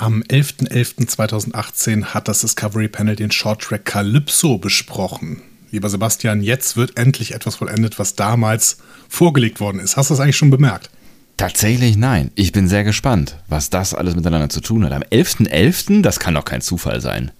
Am 0.00 0.22
11.11.2018 0.22 2.04
hat 2.14 2.28
das 2.28 2.42
Discovery 2.42 2.86
Panel 2.86 3.16
den 3.16 3.32
Shorttrack 3.32 3.84
Calypso 3.84 4.56
besprochen. 4.56 5.42
Lieber 5.72 5.90
Sebastian, 5.90 6.40
jetzt 6.40 6.76
wird 6.76 6.96
endlich 6.96 7.34
etwas 7.34 7.56
vollendet, 7.56 7.98
was 7.98 8.14
damals 8.14 8.78
vorgelegt 9.08 9.58
worden 9.58 9.80
ist. 9.80 9.96
Hast 9.96 10.10
du 10.10 10.14
das 10.14 10.20
eigentlich 10.20 10.36
schon 10.36 10.50
bemerkt? 10.50 10.88
Tatsächlich 11.36 11.96
nein. 11.96 12.30
Ich 12.36 12.52
bin 12.52 12.68
sehr 12.68 12.84
gespannt, 12.84 13.38
was 13.48 13.70
das 13.70 13.92
alles 13.92 14.14
miteinander 14.14 14.48
zu 14.48 14.60
tun 14.60 14.84
hat. 14.84 14.92
Am 14.92 15.02
11.11., 15.02 15.48
.11., 15.48 16.02
das 16.02 16.20
kann 16.20 16.34
doch 16.34 16.44
kein 16.44 16.60
Zufall 16.60 17.00
sein. 17.00 17.32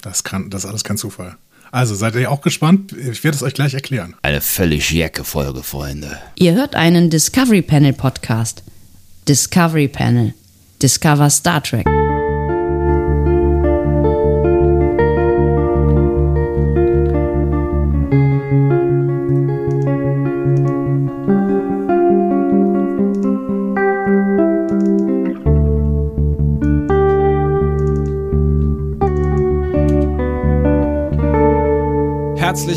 Das 0.00 0.24
kann, 0.24 0.48
das 0.48 0.64
ist 0.64 0.70
alles 0.70 0.84
kein 0.84 0.96
Zufall. 0.96 1.36
Also 1.70 1.94
seid 1.94 2.14
ihr 2.14 2.30
auch 2.30 2.40
gespannt? 2.40 2.92
Ich 2.92 3.24
werde 3.24 3.36
es 3.36 3.42
euch 3.42 3.52
gleich 3.52 3.74
erklären. 3.74 4.16
Eine 4.22 4.40
völlig 4.40 4.90
jacke 4.90 5.22
Folge, 5.22 5.62
Freunde. 5.62 6.18
Ihr 6.36 6.54
hört 6.54 6.76
einen 6.76 7.10
Discovery 7.10 7.60
Panel 7.60 7.92
Podcast. 7.92 8.62
Discovery 9.28 9.88
Panel. 9.88 10.32
Discover 10.80 11.28
Star 11.28 11.62
Trek. 11.62 11.86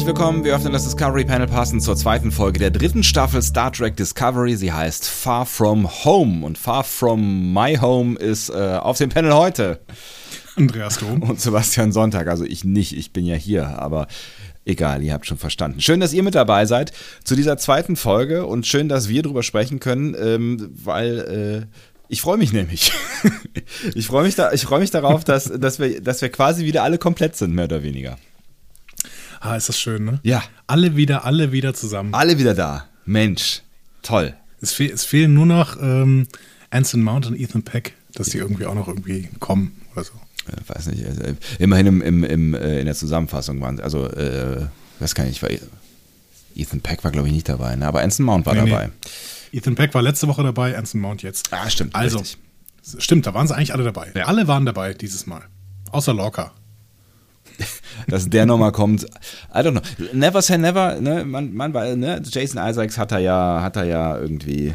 Willkommen, 0.09 0.43
wir 0.43 0.55
öffnen 0.55 0.73
das 0.73 0.85
Discovery 0.85 1.23
Panel 1.23 1.45
passend 1.45 1.83
zur 1.83 1.95
zweiten 1.95 2.31
Folge 2.31 2.57
der 2.57 2.71
dritten 2.71 3.03
Staffel 3.03 3.43
Star 3.43 3.71
Trek 3.71 3.95
Discovery. 3.95 4.55
Sie 4.55 4.73
heißt 4.73 5.07
Far 5.07 5.45
From 5.45 5.87
Home 6.03 6.43
und 6.43 6.57
Far 6.57 6.83
From 6.83 7.53
My 7.53 7.75
Home 7.75 8.17
ist 8.17 8.49
äh, 8.49 8.53
auf 8.53 8.97
dem 8.97 9.09
Panel 9.09 9.35
heute. 9.35 9.81
Andreas 10.55 10.97
Dom. 10.97 11.21
Und 11.21 11.39
Sebastian 11.39 11.91
Sonntag, 11.91 12.27
also 12.27 12.43
ich 12.43 12.63
nicht, 12.63 12.97
ich 12.97 13.13
bin 13.13 13.23
ja 13.23 13.35
hier, 13.35 13.79
aber 13.79 14.07
egal, 14.65 15.03
ihr 15.03 15.13
habt 15.13 15.27
schon 15.27 15.37
verstanden. 15.37 15.79
Schön, 15.79 15.99
dass 15.99 16.11
ihr 16.11 16.23
mit 16.23 16.33
dabei 16.33 16.65
seid 16.65 16.91
zu 17.23 17.35
dieser 17.35 17.59
zweiten 17.59 17.95
Folge 17.95 18.47
und 18.47 18.65
schön, 18.65 18.89
dass 18.89 19.09
wir 19.09 19.21
drüber 19.21 19.43
sprechen 19.43 19.79
können, 19.79 20.15
ähm, 20.19 20.71
weil... 20.73 21.67
Äh, 21.69 21.75
ich 22.11 22.21
freue 22.21 22.37
mich 22.37 22.51
nämlich. 22.51 22.91
ich 23.93 24.07
freue 24.07 24.23
mich, 24.23 24.33
da, 24.33 24.49
freu 24.57 24.79
mich 24.79 24.89
darauf, 24.89 25.23
dass, 25.23 25.43
dass, 25.43 25.77
wir, 25.77 26.01
dass 26.01 26.23
wir 26.23 26.29
quasi 26.29 26.65
wieder 26.65 26.81
alle 26.81 26.97
komplett 26.97 27.35
sind, 27.35 27.53
mehr 27.53 27.65
oder 27.65 27.83
weniger. 27.83 28.17
Ah, 29.39 29.55
ist 29.55 29.69
das 29.69 29.79
schön, 29.79 30.03
ne? 30.05 30.19
Ja. 30.23 30.43
Alle 30.67 30.95
wieder, 30.95 31.25
alle 31.25 31.51
wieder 31.51 31.73
zusammen. 31.73 32.13
Alle 32.13 32.37
wieder 32.37 32.53
da. 32.53 32.85
Mensch, 33.05 33.61
toll. 34.01 34.33
Es, 34.61 34.73
fehl, 34.73 34.91
es 34.91 35.05
fehlen 35.05 35.33
nur 35.33 35.45
noch 35.45 35.81
ähm, 35.81 36.27
Anson 36.69 37.01
Mount 37.01 37.27
und 37.27 37.39
Ethan 37.39 37.63
Peck, 37.63 37.95
dass 38.13 38.29
die 38.29 38.37
irgendwie 38.37 38.65
auch 38.65 38.75
noch 38.75 38.87
irgendwie 38.87 39.29
kommen 39.39 39.79
oder 39.93 40.03
so. 40.03 40.13
Ich 40.61 40.69
weiß 40.75 40.87
nicht, 40.87 41.05
also, 41.05 41.21
immerhin 41.59 41.87
im, 41.87 42.01
im, 42.01 42.23
im, 42.23 42.53
äh, 42.53 42.79
in 42.79 42.85
der 42.85 42.95
Zusammenfassung 42.95 43.61
waren 43.61 43.79
also, 43.79 44.07
äh, 44.07 44.65
weiß 44.99 45.15
gar 45.15 45.23
nicht, 45.25 45.41
war, 45.41 45.49
Ethan 46.55 46.81
Peck 46.81 47.03
war 47.03 47.11
glaube 47.11 47.27
ich 47.27 47.33
nicht 47.33 47.47
dabei, 47.47 47.75
ne? 47.75 47.85
aber 47.85 48.01
Anson 48.01 48.25
Mount 48.25 48.45
war 48.45 48.55
nee, 48.55 48.69
dabei. 48.69 48.87
Nee. 49.51 49.57
Ethan 49.57 49.75
Peck 49.75 49.93
war 49.93 50.01
letzte 50.01 50.27
Woche 50.27 50.43
dabei, 50.43 50.77
Anson 50.77 51.01
Mount 51.01 51.21
jetzt. 51.21 51.53
Ah, 51.53 51.69
stimmt. 51.69 51.95
Also, 51.95 52.19
richtig. 52.19 52.37
stimmt, 52.97 53.27
da 53.27 53.33
waren 53.33 53.47
sie 53.47 53.55
eigentlich 53.55 53.73
alle 53.73 53.83
dabei. 53.83 54.11
Ja. 54.15 54.25
Alle 54.25 54.47
waren 54.47 54.65
dabei 54.65 54.93
dieses 54.93 55.27
Mal. 55.27 55.43
Außer 55.91 56.13
Lorca 56.13 56.51
dass 58.07 58.29
der 58.29 58.45
nochmal 58.45 58.71
kommt. 58.71 59.03
I 59.53 59.59
don't 59.59 59.71
know. 59.71 59.81
Never 60.13 60.41
say 60.41 60.57
never, 60.57 60.99
ne? 60.99 61.25
Man, 61.25 61.53
man 61.53 61.71
ne? 61.71 62.21
Jason 62.23 62.61
Isaacs 62.61 62.97
hat 62.97 63.11
er 63.11 63.19
ja, 63.19 63.61
hat 63.61 63.75
er 63.75 63.85
ja 63.85 64.17
irgendwie 64.17 64.73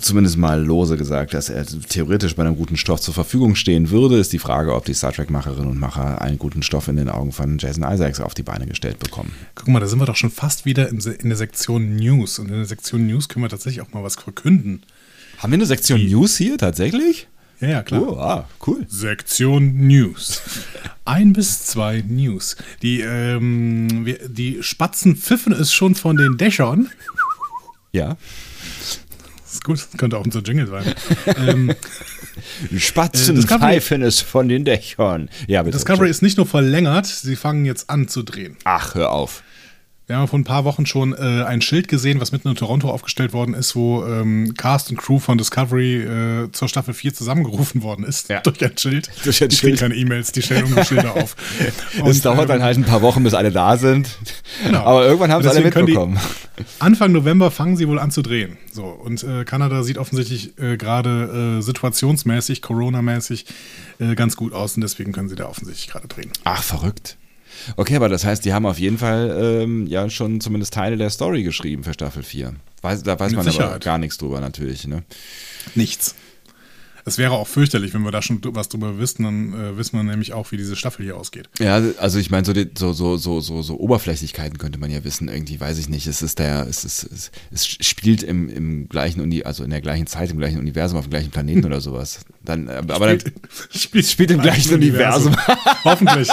zumindest 0.00 0.36
mal 0.36 0.62
lose 0.62 0.96
gesagt, 0.96 1.34
dass 1.34 1.48
er 1.48 1.66
theoretisch 1.66 2.36
bei 2.36 2.42
einem 2.42 2.56
guten 2.56 2.76
Stoff 2.76 3.00
zur 3.00 3.14
Verfügung 3.14 3.54
stehen 3.54 3.90
würde. 3.90 4.18
Ist 4.18 4.32
die 4.32 4.38
Frage, 4.38 4.74
ob 4.74 4.84
die 4.84 4.94
Star 4.94 5.12
Trek-Macherinnen 5.12 5.70
und 5.70 5.78
Macher 5.78 6.20
einen 6.20 6.38
guten 6.38 6.62
Stoff 6.62 6.88
in 6.88 6.96
den 6.96 7.08
Augen 7.08 7.32
von 7.32 7.58
Jason 7.58 7.84
Isaacs 7.84 8.20
auf 8.20 8.34
die 8.34 8.42
Beine 8.42 8.66
gestellt 8.66 8.98
bekommen. 8.98 9.32
Guck 9.54 9.68
mal, 9.68 9.80
da 9.80 9.86
sind 9.86 9.98
wir 9.98 10.06
doch 10.06 10.16
schon 10.16 10.30
fast 10.30 10.64
wieder 10.64 10.88
in, 10.88 10.98
in 10.98 11.28
der 11.28 11.38
Sektion 11.38 11.96
News. 11.96 12.38
Und 12.38 12.48
in 12.48 12.54
der 12.54 12.64
Sektion 12.64 13.06
News 13.06 13.28
können 13.28 13.44
wir 13.44 13.50
tatsächlich 13.50 13.82
auch 13.82 13.92
mal 13.92 14.02
was 14.02 14.16
verkünden. 14.16 14.82
Haben 15.38 15.52
wir 15.52 15.56
eine 15.56 15.66
Sektion 15.66 15.98
die, 15.98 16.10
News 16.10 16.36
hier 16.36 16.58
tatsächlich? 16.58 17.28
Ja, 17.62 17.68
ja, 17.68 17.82
klar. 17.84 18.02
Oh, 18.02 18.18
ah, 18.18 18.48
cool. 18.66 18.84
Sektion 18.88 19.86
News. 19.86 20.42
Ein 21.04 21.32
bis 21.32 21.64
zwei 21.64 22.02
News. 22.04 22.56
Die, 22.82 23.02
ähm, 23.02 24.04
wir, 24.04 24.28
die 24.28 24.64
Spatzen 24.64 25.14
pfiffen 25.14 25.52
es 25.52 25.72
schon 25.72 25.94
von 25.94 26.16
den 26.16 26.36
Dächern. 26.36 26.90
Ja. 27.92 28.16
Das 29.44 29.54
ist 29.54 29.64
gut, 29.64 29.76
das 29.76 29.90
könnte 29.96 30.18
auch 30.18 30.24
unser 30.24 30.40
Jingle 30.40 30.66
sein. 30.66 30.92
ähm, 31.36 31.72
Spatzen 32.76 33.38
äh, 33.38 33.42
pfeifen 33.46 34.02
es 34.02 34.20
von 34.20 34.48
den 34.48 34.64
Dächern. 34.64 35.30
Ja, 35.46 35.62
bitte. 35.62 35.76
Discovery 35.76 36.10
ist 36.10 36.20
nicht 36.20 36.38
nur 36.38 36.46
verlängert, 36.46 37.06
sie 37.06 37.36
fangen 37.36 37.64
jetzt 37.64 37.90
an 37.90 38.08
zu 38.08 38.24
drehen. 38.24 38.56
Ach, 38.64 38.96
hör 38.96 39.12
auf. 39.12 39.44
Wir 40.12 40.18
haben 40.18 40.28
vor 40.28 40.38
ein 40.38 40.44
paar 40.44 40.66
Wochen 40.66 40.84
schon 40.84 41.14
äh, 41.14 41.42
ein 41.42 41.62
Schild 41.62 41.88
gesehen, 41.88 42.20
was 42.20 42.32
mitten 42.32 42.46
in 42.46 42.54
Toronto 42.54 42.90
aufgestellt 42.90 43.32
worden 43.32 43.54
ist, 43.54 43.74
wo 43.74 44.04
ähm, 44.04 44.52
Cast 44.58 44.90
und 44.90 44.98
Crew 44.98 45.18
von 45.18 45.38
Discovery 45.38 46.02
äh, 46.02 46.52
zur 46.52 46.68
Staffel 46.68 46.92
4 46.92 47.14
zusammengerufen 47.14 47.82
worden 47.82 48.04
ist. 48.04 48.28
Ja. 48.28 48.42
Durch 48.42 48.62
ein 48.62 48.76
Schild. 48.76 49.08
Durch 49.24 49.42
ein 49.42 49.48
ich 49.48 49.58
Schild. 49.58 49.80
keine 49.80 49.94
E-Mails, 49.94 50.32
die 50.32 50.42
stellen 50.42 50.64
unsere 50.64 50.84
Schilder 50.84 51.16
auf. 51.16 51.34
Und, 52.02 52.10
es 52.10 52.20
dauert 52.20 52.42
ähm, 52.42 52.48
dann 52.48 52.62
halt 52.62 52.76
ein 52.76 52.84
paar 52.84 53.00
Wochen, 53.00 53.24
bis 53.24 53.32
alle 53.32 53.50
da 53.50 53.78
sind. 53.78 54.18
Genau. 54.66 54.80
Aber 54.80 55.06
irgendwann 55.06 55.32
haben 55.32 55.42
sie 55.42 55.48
alle 55.48 55.62
mitbekommen. 55.62 56.20
Anfang 56.78 57.12
November 57.12 57.50
fangen 57.50 57.78
sie 57.78 57.88
wohl 57.88 57.98
an 57.98 58.10
zu 58.10 58.20
drehen. 58.20 58.58
So, 58.70 58.84
und 58.84 59.24
äh, 59.24 59.46
Kanada 59.46 59.82
sieht 59.82 59.96
offensichtlich 59.96 60.58
äh, 60.58 60.76
gerade 60.76 61.56
äh, 61.58 61.62
situationsmäßig, 61.62 62.60
Corona-mäßig 62.60 63.46
äh, 63.98 64.14
ganz 64.14 64.36
gut 64.36 64.52
aus 64.52 64.74
und 64.74 64.82
deswegen 64.82 65.12
können 65.12 65.30
sie 65.30 65.36
da 65.36 65.46
offensichtlich 65.46 65.88
gerade 65.88 66.06
drehen. 66.06 66.30
Ach, 66.44 66.62
verrückt. 66.62 67.16
Okay, 67.76 67.96
aber 67.96 68.08
das 68.08 68.24
heißt, 68.24 68.44
die 68.44 68.52
haben 68.52 68.66
auf 68.66 68.78
jeden 68.78 68.98
Fall 68.98 69.60
ähm, 69.62 69.86
ja 69.86 70.08
schon 70.10 70.40
zumindest 70.40 70.74
Teile 70.74 70.96
der 70.96 71.10
Story 71.10 71.42
geschrieben 71.42 71.84
für 71.84 71.92
Staffel 71.92 72.22
4. 72.22 72.54
Weiß, 72.82 73.02
da 73.02 73.18
weiß 73.18 73.30
Mit 73.30 73.36
man 73.36 73.44
Sicherheit. 73.46 73.70
aber 73.70 73.78
gar 73.78 73.98
nichts 73.98 74.18
drüber 74.18 74.40
natürlich. 74.40 74.86
Ne? 74.86 75.02
Nichts. 75.74 76.14
Es 77.04 77.18
wäre 77.18 77.32
auch 77.32 77.48
fürchterlich, 77.48 77.94
wenn 77.94 78.02
wir 78.02 78.12
da 78.12 78.22
schon 78.22 78.40
was 78.42 78.68
drüber 78.68 78.98
wissen, 78.98 79.24
dann 79.24 79.52
äh, 79.54 79.76
wissen 79.76 79.96
wir 79.96 80.04
nämlich 80.04 80.32
auch, 80.32 80.52
wie 80.52 80.56
diese 80.56 80.76
Staffel 80.76 81.04
hier 81.04 81.16
ausgeht. 81.16 81.48
Ja, 81.58 81.82
also 81.98 82.18
ich 82.18 82.30
meine, 82.30 82.44
so, 82.44 82.52
so, 82.74 82.92
so, 82.92 83.16
so, 83.16 83.40
so, 83.40 83.62
so 83.62 83.78
Oberflächlichkeiten 83.78 84.58
könnte 84.58 84.78
man 84.78 84.90
ja 84.90 85.02
wissen, 85.02 85.28
irgendwie, 85.28 85.60
weiß 85.60 85.78
ich 85.78 85.88
nicht. 85.88 86.06
Es 86.06 86.22
ist 86.22 86.38
der, 86.38 86.66
es 86.68 86.84
ist, 86.84 87.02
es, 87.04 87.30
es 87.50 87.66
spielt 87.66 88.22
im, 88.22 88.48
im 88.48 88.88
gleichen 88.88 89.20
Uni, 89.20 89.42
also 89.42 89.64
in 89.64 89.70
der 89.70 89.80
gleichen 89.80 90.06
Zeit, 90.06 90.30
im 90.30 90.38
gleichen 90.38 90.58
Universum, 90.58 90.98
auf 90.98 91.06
dem 91.06 91.10
gleichen 91.10 91.30
Planeten 91.30 91.64
oder 91.64 91.80
sowas. 91.80 92.20
Dann, 92.44 92.68
äh, 92.68 92.82
aber 92.88 93.18
spielt, 93.18 93.24
dann 93.26 93.80
spielt, 93.80 94.06
spielt 94.06 94.30
im 94.30 94.40
gleichen 94.40 94.74
Universum. 94.74 95.32
Universum. 95.32 95.56
Hoffentlich. 95.84 96.28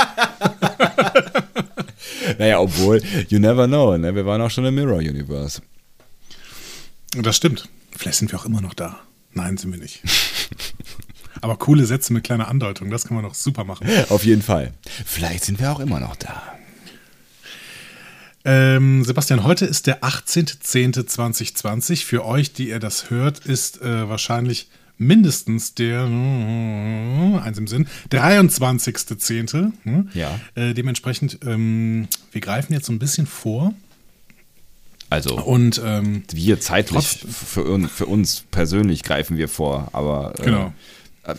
naja, 2.37 2.59
obwohl, 2.59 3.01
you 3.29 3.39
never 3.39 3.67
know, 3.67 3.97
ne? 3.97 4.13
Wir 4.13 4.25
waren 4.25 4.41
auch 4.41 4.51
schon 4.51 4.65
im 4.65 4.75
Mirror 4.75 4.97
Universe. 4.97 5.61
Das 7.15 7.35
stimmt. 7.35 7.67
Vielleicht 7.95 8.19
sind 8.19 8.31
wir 8.31 8.39
auch 8.39 8.45
immer 8.45 8.61
noch 8.61 8.73
da. 8.73 8.99
Nein, 9.33 9.57
sind 9.57 9.71
wir 9.71 9.79
nicht. 9.79 10.01
Aber 11.41 11.57
coole 11.57 11.85
Sätze 11.85 12.13
mit 12.13 12.23
kleiner 12.23 12.47
Andeutung, 12.47 12.89
das 12.89 13.05
kann 13.05 13.15
man 13.15 13.23
doch 13.23 13.33
super 13.33 13.63
machen. 13.63 13.87
Auf 14.09 14.25
jeden 14.25 14.41
Fall. 14.41 14.73
Vielleicht 15.05 15.45
sind 15.45 15.59
wir 15.59 15.71
auch 15.71 15.79
immer 15.79 15.99
noch 15.99 16.15
da. 16.15 16.41
Ähm, 18.45 19.03
Sebastian, 19.03 19.43
heute 19.43 19.65
ist 19.65 19.87
der 19.87 20.01
18.10.2020. 20.01 22.05
Für 22.05 22.25
euch, 22.25 22.53
die 22.53 22.69
ihr 22.69 22.79
das 22.79 23.09
hört, 23.09 23.45
ist 23.45 23.81
äh, 23.81 24.09
wahrscheinlich 24.09 24.69
mindestens 24.97 25.75
der, 25.75 26.05
äh, 26.05 27.39
eins 27.39 27.57
im 27.57 27.67
Sinn, 27.67 27.87
23.10. 28.11 29.71
Hm? 29.83 30.09
Ja. 30.13 30.39
Äh, 30.55 30.73
dementsprechend, 30.73 31.39
ähm, 31.45 32.07
wir 32.31 32.41
greifen 32.41 32.73
jetzt 32.73 32.85
so 32.85 32.93
ein 32.93 32.99
bisschen 32.99 33.27
vor. 33.27 33.73
Also 35.09 35.41
und 35.41 35.81
ähm, 35.83 36.23
wir 36.31 36.59
zeitlich 36.59 37.25
für, 37.25 37.87
für, 37.87 38.05
uns 38.05 38.43
persönlich 38.51 39.03
greifen 39.03 39.37
wir 39.37 39.47
vor, 39.47 39.89
aber 39.93 40.33
äh, 40.39 40.43
genau. 40.43 40.73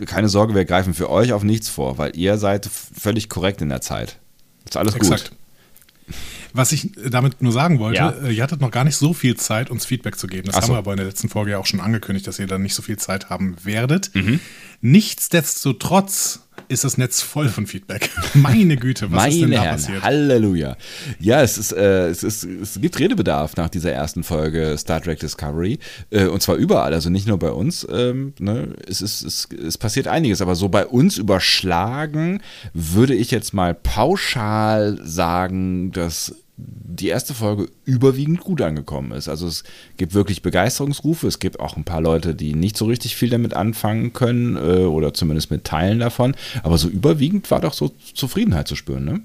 keine 0.07 0.29
Sorge, 0.29 0.55
wir 0.55 0.65
greifen 0.65 0.93
für 0.93 1.09
euch 1.09 1.33
auf 1.33 1.45
nichts 1.45 1.69
vor, 1.69 1.97
weil 1.97 2.17
ihr 2.17 2.37
seid 2.39 2.67
völlig 2.67 3.29
korrekt 3.29 3.63
in 3.63 3.69
der 3.69 3.81
Zeit. 3.81 4.19
Ist 4.67 4.77
alles 4.77 4.95
Exakt. 4.95 5.31
gut. 5.31 6.17
Was 6.53 6.73
ich 6.73 6.91
damit 7.09 7.43
nur 7.43 7.53
sagen 7.53 7.79
wollte, 7.79 7.99
ja. 7.99 8.11
Äh, 8.11 8.33
ihr 8.33 8.43
hattet 8.43 8.61
noch 8.61 8.73
gar 8.73 8.85
nicht 8.85 8.97
so 8.97 9.13
viel 9.13 9.37
Zeit, 9.37 9.71
uns 9.71 9.85
Feedback 9.85 10.19
zu 10.19 10.27
geben. 10.27 10.47
Das 10.47 10.57
so. 10.57 10.63
haben 10.63 10.71
wir 10.71 10.79
aber 10.79 10.93
in 10.93 10.97
der 10.97 11.07
letzten 11.07 11.29
Folge 11.29 11.53
ja 11.53 11.59
auch 11.59 11.67
schon 11.67 11.81
angekündigt, 11.81 12.27
dass 12.27 12.41
ihr 12.41 12.49
dann 12.49 12.63
nicht 12.63 12.75
so 12.75 12.83
viel 12.83 12.99
Zeit 12.99 13.31
haben 13.31 13.57
werdet. 13.63 14.13
Mhm. 14.15 14.41
Nichtsdestotrotz 14.81 16.41
ist 16.71 16.85
das 16.85 16.97
Netz 16.97 17.21
voll 17.21 17.49
von 17.49 17.67
Feedback. 17.67 18.11
Meine 18.35 18.77
Güte, 18.77 19.11
was 19.11 19.17
Meine 19.17 19.35
ist 19.35 19.41
denn 19.43 19.51
da 19.51 19.63
Herren, 19.63 19.77
passiert? 19.77 20.03
Halleluja. 20.03 20.77
Ja, 21.19 21.43
es, 21.43 21.59
ist, 21.59 21.73
äh, 21.73 22.09
es, 22.09 22.23
ist, 22.23 22.45
es 22.45 22.81
gibt 22.81 22.99
Redebedarf 22.99 23.57
nach 23.57 23.69
dieser 23.69 23.93
ersten 23.93 24.23
Folge 24.23 24.77
Star 24.79 25.01
Trek 25.03 25.19
Discovery. 25.19 25.79
Äh, 26.11 26.27
und 26.27 26.43
zwar 26.43 26.57
überall, 26.57 26.95
also 26.95 27.11
nicht 27.11 27.27
nur 27.27 27.39
bei 27.39 27.51
uns. 27.51 27.87
Ähm, 27.91 28.35
ne? 28.39 28.75
es, 28.87 29.03
ist, 29.03 29.23
es, 29.23 29.49
es 29.51 29.79
passiert 29.79 30.07
einiges, 30.07 30.41
aber 30.41 30.55
so 30.55 30.69
bei 30.69 30.87
uns 30.87 31.19
überschlagen 31.19 32.41
würde 32.73 33.15
ich 33.15 33.33
jetzt 33.33 33.53
mal 33.53 33.75
pauschal 33.75 34.99
sagen, 35.03 35.91
dass 35.91 36.37
die 37.01 37.09
erste 37.09 37.35
Folge 37.35 37.69
überwiegend 37.85 38.41
gut 38.41 38.61
angekommen 38.63 39.13
ist. 39.13 39.29
Also 39.29 39.47
es 39.47 39.65
gibt 39.97 40.15
wirklich 40.15 40.43
Begeisterungsrufe, 40.43 41.27
es 41.27 41.39
gibt 41.39 41.61
auch 41.61 41.77
ein 41.77 41.85
paar 41.85 42.01
Leute, 42.01 42.35
die 42.35 42.55
nicht 42.55 42.77
so 42.77 42.87
richtig 42.87 43.17
viel 43.17 43.31
damit 43.31 43.55
anfangen 43.55 44.13
können 44.13 44.57
äh, 44.57 44.85
oder 44.85 45.15
zumindest 45.15 45.51
mit 45.51 45.65
Teilen 45.65 45.99
davon, 45.99 46.35
aber 46.63 46.79
so 46.79 46.89
überwiegend 46.89 47.51
war 47.51 47.61
doch 47.61 47.73
so 47.73 47.93
Zufriedenheit 48.15 48.69
zu 48.69 48.77
spüren, 48.77 49.05
ne? 49.05 49.21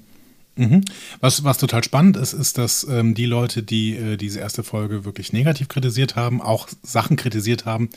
Mhm. 0.56 0.82
Was, 1.20 1.44
was 1.44 1.58
total 1.58 1.84
spannend 1.84 2.16
ist, 2.16 2.32
ist, 2.32 2.56
dass 2.56 2.86
ähm, 2.88 3.14
die 3.14 3.26
Leute, 3.26 3.62
die 3.62 3.94
äh, 3.94 4.16
diese 4.16 4.40
erste 4.40 4.62
Folge 4.62 5.04
wirklich 5.04 5.32
negativ 5.34 5.68
kritisiert 5.68 6.16
haben, 6.16 6.40
auch 6.40 6.68
Sachen 6.82 7.16
kritisiert 7.16 7.66
haben, 7.66 7.90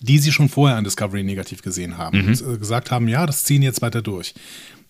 die 0.00 0.18
sie 0.18 0.32
schon 0.32 0.48
vorher 0.48 0.78
an 0.78 0.84
Discovery 0.84 1.22
negativ 1.22 1.60
gesehen 1.60 1.98
haben. 1.98 2.22
Mhm. 2.22 2.28
Und 2.28 2.54
äh, 2.54 2.58
gesagt 2.58 2.90
haben, 2.90 3.06
ja, 3.06 3.26
das 3.26 3.44
ziehen 3.44 3.60
jetzt 3.60 3.82
weiter 3.82 4.00
durch. 4.00 4.32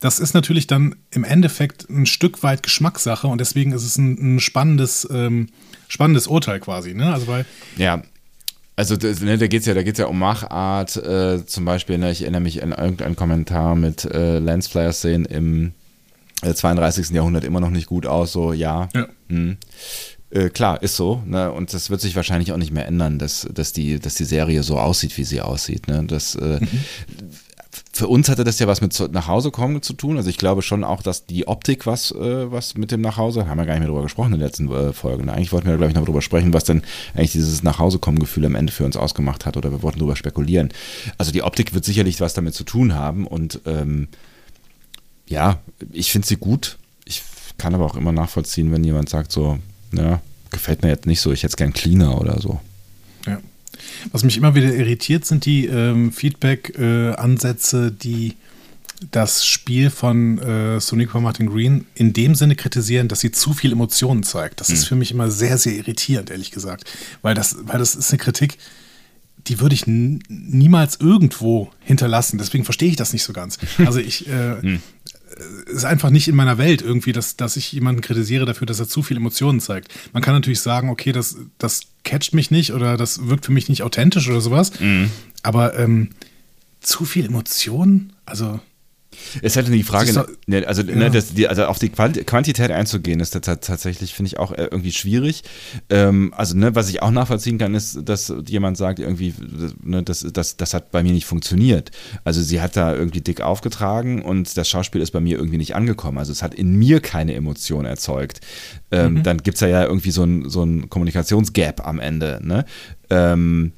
Das 0.00 0.18
ist 0.18 0.34
natürlich 0.34 0.66
dann 0.66 0.96
im 1.10 1.24
Endeffekt 1.24 1.88
ein 1.88 2.06
Stück 2.06 2.42
weit 2.42 2.62
Geschmackssache 2.62 3.26
und 3.26 3.40
deswegen 3.40 3.72
ist 3.72 3.84
es 3.84 3.96
ein, 3.96 4.36
ein 4.36 4.40
spannendes, 4.40 5.08
ähm, 5.10 5.48
spannendes 5.88 6.26
Urteil 6.26 6.60
quasi. 6.60 6.94
Ne? 6.94 7.12
Also 7.12 7.26
weil 7.26 7.46
ja. 7.76 8.02
Also 8.78 8.94
das, 8.96 9.22
ne, 9.22 9.38
da 9.38 9.46
geht 9.46 9.60
es 9.60 9.66
ja, 9.66 9.74
ja 9.74 10.06
um 10.06 10.18
Machart, 10.18 10.96
äh, 10.96 11.46
zum 11.46 11.64
Beispiel, 11.64 11.96
ne, 11.96 12.10
ich 12.10 12.20
erinnere 12.20 12.42
mich 12.42 12.62
an 12.62 12.72
irgendeinen 12.72 13.16
Kommentar 13.16 13.74
mit 13.74 14.04
äh, 14.04 14.38
Lensflare-Szenen 14.38 15.24
im 15.24 15.72
32. 16.42 17.10
Äh, 17.10 17.14
Jahrhundert 17.14 17.44
immer 17.44 17.60
noch 17.60 17.70
nicht 17.70 17.86
gut 17.86 18.06
aus, 18.06 18.32
so 18.32 18.52
ja. 18.52 18.90
ja. 18.94 19.08
Hm. 19.28 19.56
Äh, 20.28 20.50
klar, 20.50 20.82
ist 20.82 20.96
so. 20.96 21.22
Ne? 21.24 21.50
Und 21.50 21.72
das 21.72 21.88
wird 21.88 22.02
sich 22.02 22.16
wahrscheinlich 22.16 22.52
auch 22.52 22.58
nicht 22.58 22.72
mehr 22.72 22.86
ändern, 22.86 23.18
dass, 23.18 23.48
dass, 23.50 23.72
die, 23.72 23.98
dass 23.98 24.16
die 24.16 24.24
Serie 24.24 24.62
so 24.62 24.78
aussieht, 24.78 25.16
wie 25.16 25.24
sie 25.24 25.40
aussieht. 25.40 25.88
Ne? 25.88 26.04
Das, 26.06 26.34
äh, 26.34 26.58
mhm. 26.60 26.68
Für 27.92 28.08
uns 28.08 28.28
hatte 28.28 28.44
das 28.44 28.58
ja 28.58 28.66
was 28.66 28.80
mit 28.80 29.12
nach 29.12 29.26
Hause 29.26 29.50
kommen 29.50 29.82
zu 29.82 29.92
tun. 29.92 30.16
Also 30.16 30.28
ich 30.28 30.38
glaube 30.38 30.62
schon 30.62 30.84
auch, 30.84 31.02
dass 31.02 31.26
die 31.26 31.48
Optik 31.48 31.86
was, 31.86 32.10
äh, 32.12 32.50
was 32.50 32.76
mit 32.76 32.90
dem 32.90 33.00
Nachhause, 33.00 33.48
haben 33.48 33.58
wir 33.58 33.66
gar 33.66 33.74
nicht 33.74 33.80
mehr 33.80 33.88
drüber 33.88 34.02
gesprochen 34.02 34.32
in 34.32 34.38
den 34.38 34.46
letzten 34.46 34.70
äh, 34.70 34.92
Folgen. 34.92 35.28
Eigentlich 35.28 35.52
wollten 35.52 35.68
wir, 35.68 35.76
glaube 35.76 35.90
ich, 35.90 35.96
noch 35.96 36.04
drüber 36.04 36.22
sprechen, 36.22 36.52
was 36.52 36.64
denn 36.64 36.82
eigentlich 37.14 37.32
dieses 37.32 37.62
Nachhausekommen-Gefühl 37.62 38.44
am 38.46 38.54
Ende 38.54 38.72
für 38.72 38.84
uns 38.84 38.96
ausgemacht 38.96 39.46
hat 39.46 39.56
oder 39.56 39.70
wir 39.70 39.82
wollten 39.82 39.98
drüber 39.98 40.16
spekulieren. 40.16 40.70
Also 41.18 41.32
die 41.32 41.42
Optik 41.42 41.74
wird 41.74 41.84
sicherlich 41.84 42.20
was 42.20 42.34
damit 42.34 42.54
zu 42.54 42.64
tun 42.64 42.94
haben 42.94 43.26
und 43.26 43.60
ähm, 43.66 44.08
ja, 45.28 45.58
ich 45.92 46.12
finde 46.12 46.26
sie 46.26 46.36
gut. 46.36 46.78
Ich 47.04 47.22
kann 47.58 47.74
aber 47.74 47.84
auch 47.84 47.96
immer 47.96 48.12
nachvollziehen, 48.12 48.72
wenn 48.72 48.84
jemand 48.84 49.08
sagt, 49.08 49.32
so, 49.32 49.58
ja, 49.92 50.20
gefällt 50.50 50.82
mir 50.82 50.88
jetzt 50.88 51.06
nicht 51.06 51.20
so, 51.20 51.32
ich 51.32 51.42
hätte 51.42 51.52
es 51.52 51.56
gern 51.56 51.72
cleaner 51.72 52.20
oder 52.20 52.40
so. 52.40 52.60
Was 54.12 54.24
mich 54.24 54.36
immer 54.36 54.54
wieder 54.54 54.74
irritiert, 54.74 55.24
sind 55.24 55.44
die 55.44 55.66
ähm, 55.66 56.12
Feedback-Ansätze, 56.12 57.86
äh, 57.86 57.90
die 57.90 58.34
das 59.10 59.46
Spiel 59.46 59.90
von 59.90 60.38
äh, 60.38 60.80
Sonico 60.80 61.20
Martin 61.20 61.48
Green 61.48 61.86
in 61.94 62.12
dem 62.12 62.34
Sinne 62.34 62.56
kritisieren, 62.56 63.08
dass 63.08 63.20
sie 63.20 63.30
zu 63.30 63.52
viel 63.52 63.72
Emotionen 63.72 64.22
zeigt. 64.22 64.60
Das 64.60 64.68
mhm. 64.68 64.74
ist 64.74 64.84
für 64.86 64.96
mich 64.96 65.10
immer 65.10 65.30
sehr, 65.30 65.58
sehr 65.58 65.74
irritierend, 65.74 66.30
ehrlich 66.30 66.50
gesagt. 66.50 66.84
Weil 67.22 67.34
das, 67.34 67.56
weil 67.62 67.78
das 67.78 67.94
ist 67.94 68.10
eine 68.10 68.18
Kritik, 68.18 68.56
die 69.48 69.60
würde 69.60 69.74
ich 69.74 69.84
niemals 69.86 70.98
irgendwo 70.98 71.70
hinterlassen. 71.80 72.38
Deswegen 72.38 72.64
verstehe 72.64 72.88
ich 72.88 72.96
das 72.96 73.12
nicht 73.12 73.22
so 73.22 73.32
ganz. 73.32 73.58
Also 73.78 74.00
ich, 74.00 74.28
äh, 74.28 74.56
hm 74.62 74.80
ist 75.66 75.84
einfach 75.84 76.10
nicht 76.10 76.28
in 76.28 76.36
meiner 76.36 76.56
Welt 76.56 76.82
irgendwie, 76.82 77.12
dass, 77.12 77.36
dass 77.36 77.56
ich 77.56 77.70
jemanden 77.72 78.00
kritisiere 78.00 78.46
dafür, 78.46 78.66
dass 78.66 78.80
er 78.80 78.88
zu 78.88 79.02
viel 79.02 79.18
Emotionen 79.18 79.60
zeigt. 79.60 79.92
Man 80.12 80.22
kann 80.22 80.34
natürlich 80.34 80.60
sagen, 80.60 80.88
okay, 80.88 81.12
das, 81.12 81.36
das 81.58 81.82
catcht 82.06 82.32
mich 82.32 82.50
nicht 82.50 82.72
oder 82.72 82.96
das 82.96 83.28
wirkt 83.28 83.44
für 83.44 83.52
mich 83.52 83.68
nicht 83.68 83.82
authentisch 83.82 84.30
oder 84.30 84.40
sowas. 84.40 84.80
Mhm. 84.80 85.10
Aber 85.42 85.78
ähm, 85.78 86.10
zu 86.80 87.04
viel 87.04 87.26
Emotionen, 87.26 88.14
also 88.24 88.60
es 89.36 89.52
ist 89.52 89.56
halt 89.56 89.68
die 89.68 89.82
Frage, 89.82 90.12
doch, 90.12 90.28
ne, 90.46 90.66
also, 90.66 90.82
ne, 90.82 90.92
ja. 90.92 90.96
ne, 90.96 91.10
das, 91.10 91.34
die, 91.34 91.48
also 91.48 91.64
auf 91.66 91.78
die 91.78 91.90
Quantität 91.90 92.70
einzugehen, 92.70 93.20
ist 93.20 93.32
tatsächlich, 93.32 94.14
finde 94.14 94.28
ich, 94.28 94.38
auch 94.38 94.52
äh, 94.52 94.68
irgendwie 94.70 94.92
schwierig. 94.92 95.42
Ähm, 95.90 96.32
also, 96.36 96.56
ne, 96.56 96.74
was 96.74 96.88
ich 96.88 97.02
auch 97.02 97.10
nachvollziehen 97.10 97.58
kann, 97.58 97.74
ist, 97.74 98.00
dass 98.04 98.32
jemand 98.46 98.76
sagt, 98.76 98.98
irgendwie, 98.98 99.34
ne, 99.82 100.02
das, 100.02 100.26
das, 100.32 100.56
das 100.56 100.74
hat 100.74 100.90
bei 100.90 101.02
mir 101.02 101.12
nicht 101.12 101.26
funktioniert. 101.26 101.90
Also, 102.24 102.42
sie 102.42 102.60
hat 102.60 102.76
da 102.76 102.94
irgendwie 102.94 103.20
dick 103.20 103.40
aufgetragen 103.40 104.22
und 104.22 104.56
das 104.56 104.68
Schauspiel 104.68 105.00
ist 105.00 105.10
bei 105.10 105.20
mir 105.20 105.36
irgendwie 105.36 105.58
nicht 105.58 105.74
angekommen. 105.74 106.18
Also, 106.18 106.32
es 106.32 106.42
hat 106.42 106.54
in 106.54 106.76
mir 106.76 107.00
keine 107.00 107.34
Emotion 107.34 107.84
erzeugt. 107.84 108.40
Ähm, 108.90 109.14
mhm. 109.14 109.22
Dann 109.22 109.38
gibt 109.38 109.56
es 109.56 109.60
ja, 109.60 109.84
irgendwie 109.84 110.10
so 110.10 110.24
ein, 110.24 110.48
so 110.48 110.62
ein 110.62 110.88
Kommunikationsgap 110.88 111.86
am 111.86 112.00
Ende. 112.00 112.40
Ne? 112.42 112.64
Ähm, 113.10 113.72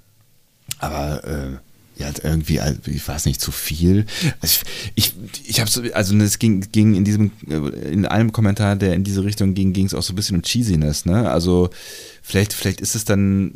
aber. 0.79 1.25
Äh, 1.25 1.68
ja, 1.99 2.11
irgendwie, 2.23 2.61
also, 2.61 2.79
ich 2.87 3.07
weiß 3.07 3.27
nicht, 3.27 3.41
zu 3.41 3.51
viel. 3.51 4.07
Also 4.41 4.63
ich, 4.95 5.13
ich, 5.35 5.49
ich 5.49 5.61
habe 5.61 5.69
so, 5.69 5.83
also 5.93 6.17
es 6.17 6.39
ging, 6.39 6.65
ging 6.71 6.95
in 6.95 7.05
diesem, 7.05 7.33
äh, 7.49 7.57
in 7.91 8.07
einem 8.07 8.33
Kommentar, 8.33 8.77
der 8.77 8.95
in 8.95 9.03
diese 9.03 9.25
Richtung 9.25 9.55
ging, 9.55 9.73
ging 9.73 9.87
es 9.87 9.95
auch 9.95 10.03
so 10.03 10.13
ein 10.13 10.17
bisschen 10.17 10.37
um 10.37 10.43
Cheesiness, 10.43 11.07
ne? 11.07 11.29
Also 11.29 11.71
vielleicht, 12.23 12.53
vielleicht 12.53 12.81
ist 12.81 12.95
es 12.95 13.05
dann, 13.05 13.53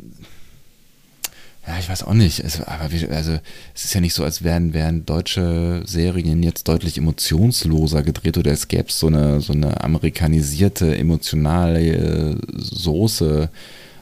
ja, 1.65 1.79
ich 1.79 1.87
weiß 1.87 2.03
auch 2.03 2.13
nicht. 2.13 2.41
Es, 2.41 2.61
aber 2.61 2.91
wie, 2.91 3.07
also 3.07 3.39
es 3.73 3.85
ist 3.85 3.93
ja 3.93 4.01
nicht 4.01 4.13
so, 4.13 4.25
als 4.25 4.43
wären, 4.43 4.73
wären 4.73 5.05
deutsche 5.05 5.83
Serien 5.85 6.43
jetzt 6.43 6.67
deutlich 6.67 6.97
emotionsloser 6.97 8.03
gedreht 8.03 8.37
oder 8.37 8.51
es 8.51 8.67
gäbe 8.67 8.91
so 8.91 9.07
eine, 9.07 9.39
so 9.39 9.53
eine 9.53 9.81
amerikanisierte, 9.81 10.97
emotionale 10.97 12.37
Soße 12.57 13.49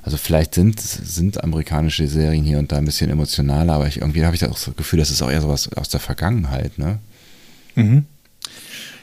also 0.04 0.18
vielleicht 0.18 0.56
sind, 0.56 0.80
sind 0.80 1.44
amerikanische 1.44 2.08
Serien 2.08 2.44
hier 2.44 2.60
und 2.60 2.72
da 2.72 2.78
ein 2.78 2.86
bisschen 2.86 3.10
emotionaler, 3.10 3.74
aber 3.74 3.88
ich, 3.88 4.02
irgendwie 4.02 4.26
habe 4.26 4.36
ich 4.36 4.42
das 4.42 4.72
Gefühl, 4.76 5.00
das 5.00 5.12
ist 5.12 5.22
auch 5.22 5.30
eher 5.30 5.42
sowas 5.42 5.72
aus 5.74 5.90
der 5.90 6.00
Vergangenheit, 6.00 6.78
ne? 6.78 7.00
Mhm. 7.76 8.06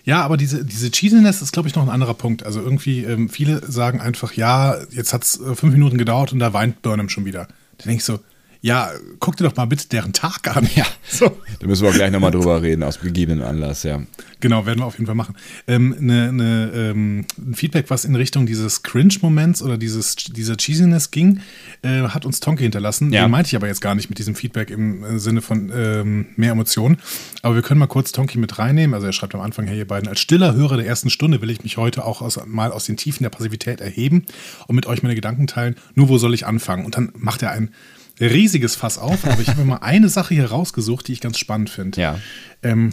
Ja, 0.04 0.22
aber 0.22 0.36
diese, 0.36 0.64
diese 0.64 0.90
Cheesiness 0.90 1.42
ist, 1.42 1.52
glaube 1.52 1.68
ich, 1.68 1.74
noch 1.74 1.82
ein 1.82 1.90
anderer 1.90 2.14
Punkt. 2.14 2.42
Also 2.42 2.60
irgendwie, 2.60 3.04
ähm, 3.04 3.28
viele 3.28 3.70
sagen 3.70 4.00
einfach, 4.00 4.32
ja, 4.32 4.76
jetzt 4.90 5.12
hat 5.12 5.22
es 5.22 5.38
äh, 5.38 5.54
fünf 5.54 5.74
Minuten 5.74 5.98
gedauert 5.98 6.32
und 6.32 6.38
da 6.38 6.54
weint 6.54 6.80
Burnham 6.80 7.10
schon 7.10 7.26
wieder. 7.26 7.46
Da 7.76 7.84
denke 7.84 7.98
ich 7.98 8.04
so, 8.04 8.18
ja, 8.60 8.90
guck 9.20 9.36
dir 9.36 9.44
doch 9.44 9.56
mal 9.56 9.66
bitte 9.66 9.88
deren 9.88 10.12
Tag 10.12 10.56
an. 10.56 10.68
Ja, 10.74 10.86
so. 11.08 11.30
da 11.60 11.66
müssen 11.66 11.82
wir 11.82 11.90
auch 11.90 11.94
gleich 11.94 12.10
nochmal 12.10 12.30
drüber 12.30 12.60
reden, 12.60 12.82
aus 12.82 13.00
gegebenen 13.00 13.42
Anlass, 13.42 13.84
ja. 13.84 14.00
Genau, 14.40 14.66
werden 14.66 14.80
wir 14.80 14.86
auf 14.86 14.94
jeden 14.94 15.06
Fall 15.06 15.16
machen. 15.16 15.34
Ähm, 15.66 15.96
ne, 15.98 16.32
ne, 16.32 16.70
ähm, 16.74 17.24
ein 17.38 17.54
Feedback, 17.54 17.86
was 17.88 18.04
in 18.04 18.14
Richtung 18.14 18.46
dieses 18.46 18.82
Cringe-Moments 18.84 19.62
oder 19.62 19.76
dieses, 19.78 20.14
dieser 20.14 20.56
Cheesiness 20.56 21.10
ging, 21.10 21.40
äh, 21.82 22.02
hat 22.02 22.24
uns 22.24 22.38
Tonke 22.38 22.62
hinterlassen. 22.62 23.12
Ja. 23.12 23.22
Den 23.26 23.32
meinte 23.32 23.48
ich 23.48 23.56
aber 23.56 23.66
jetzt 23.66 23.80
gar 23.80 23.96
nicht 23.96 24.08
mit 24.08 24.18
diesem 24.18 24.36
Feedback 24.36 24.70
im 24.70 25.02
äh, 25.02 25.18
Sinne 25.18 25.40
von 25.40 25.72
ähm, 25.74 26.26
mehr 26.36 26.52
Emotionen. 26.52 26.98
Aber 27.42 27.56
wir 27.56 27.62
können 27.62 27.80
mal 27.80 27.86
kurz 27.86 28.12
Tonke 28.12 28.38
mit 28.38 28.58
reinnehmen. 28.58 28.94
Also 28.94 29.06
er 29.06 29.12
schreibt 29.12 29.34
am 29.34 29.40
Anfang, 29.40 29.66
hey 29.66 29.78
ihr 29.78 29.88
beiden, 29.88 30.08
als 30.08 30.20
stiller 30.20 30.54
Hörer 30.54 30.76
der 30.76 30.86
ersten 30.86 31.10
Stunde 31.10 31.42
will 31.42 31.50
ich 31.50 31.64
mich 31.64 31.76
heute 31.76 32.04
auch 32.04 32.22
aus, 32.22 32.38
mal 32.46 32.70
aus 32.70 32.84
den 32.84 32.96
Tiefen 32.96 33.24
der 33.24 33.30
Passivität 33.30 33.80
erheben 33.80 34.24
und 34.68 34.76
mit 34.76 34.86
euch 34.86 35.02
meine 35.02 35.16
Gedanken 35.16 35.48
teilen. 35.48 35.74
Nur 35.94 36.08
wo 36.08 36.18
soll 36.18 36.34
ich 36.34 36.46
anfangen? 36.46 36.84
Und 36.84 36.96
dann 36.96 37.12
macht 37.16 37.42
er 37.42 37.50
ein 37.50 37.70
riesiges 38.20 38.76
Fass 38.76 38.98
auf, 38.98 39.24
aber 39.24 39.40
ich 39.40 39.48
habe 39.48 39.60
mir 39.60 39.66
mal 39.66 39.76
eine 39.76 40.08
Sache 40.08 40.34
hier 40.34 40.50
rausgesucht, 40.50 41.08
die 41.08 41.12
ich 41.12 41.20
ganz 41.20 41.38
spannend 41.38 41.70
finde. 41.70 42.00
Ja. 42.00 42.18
Ähm, 42.62 42.92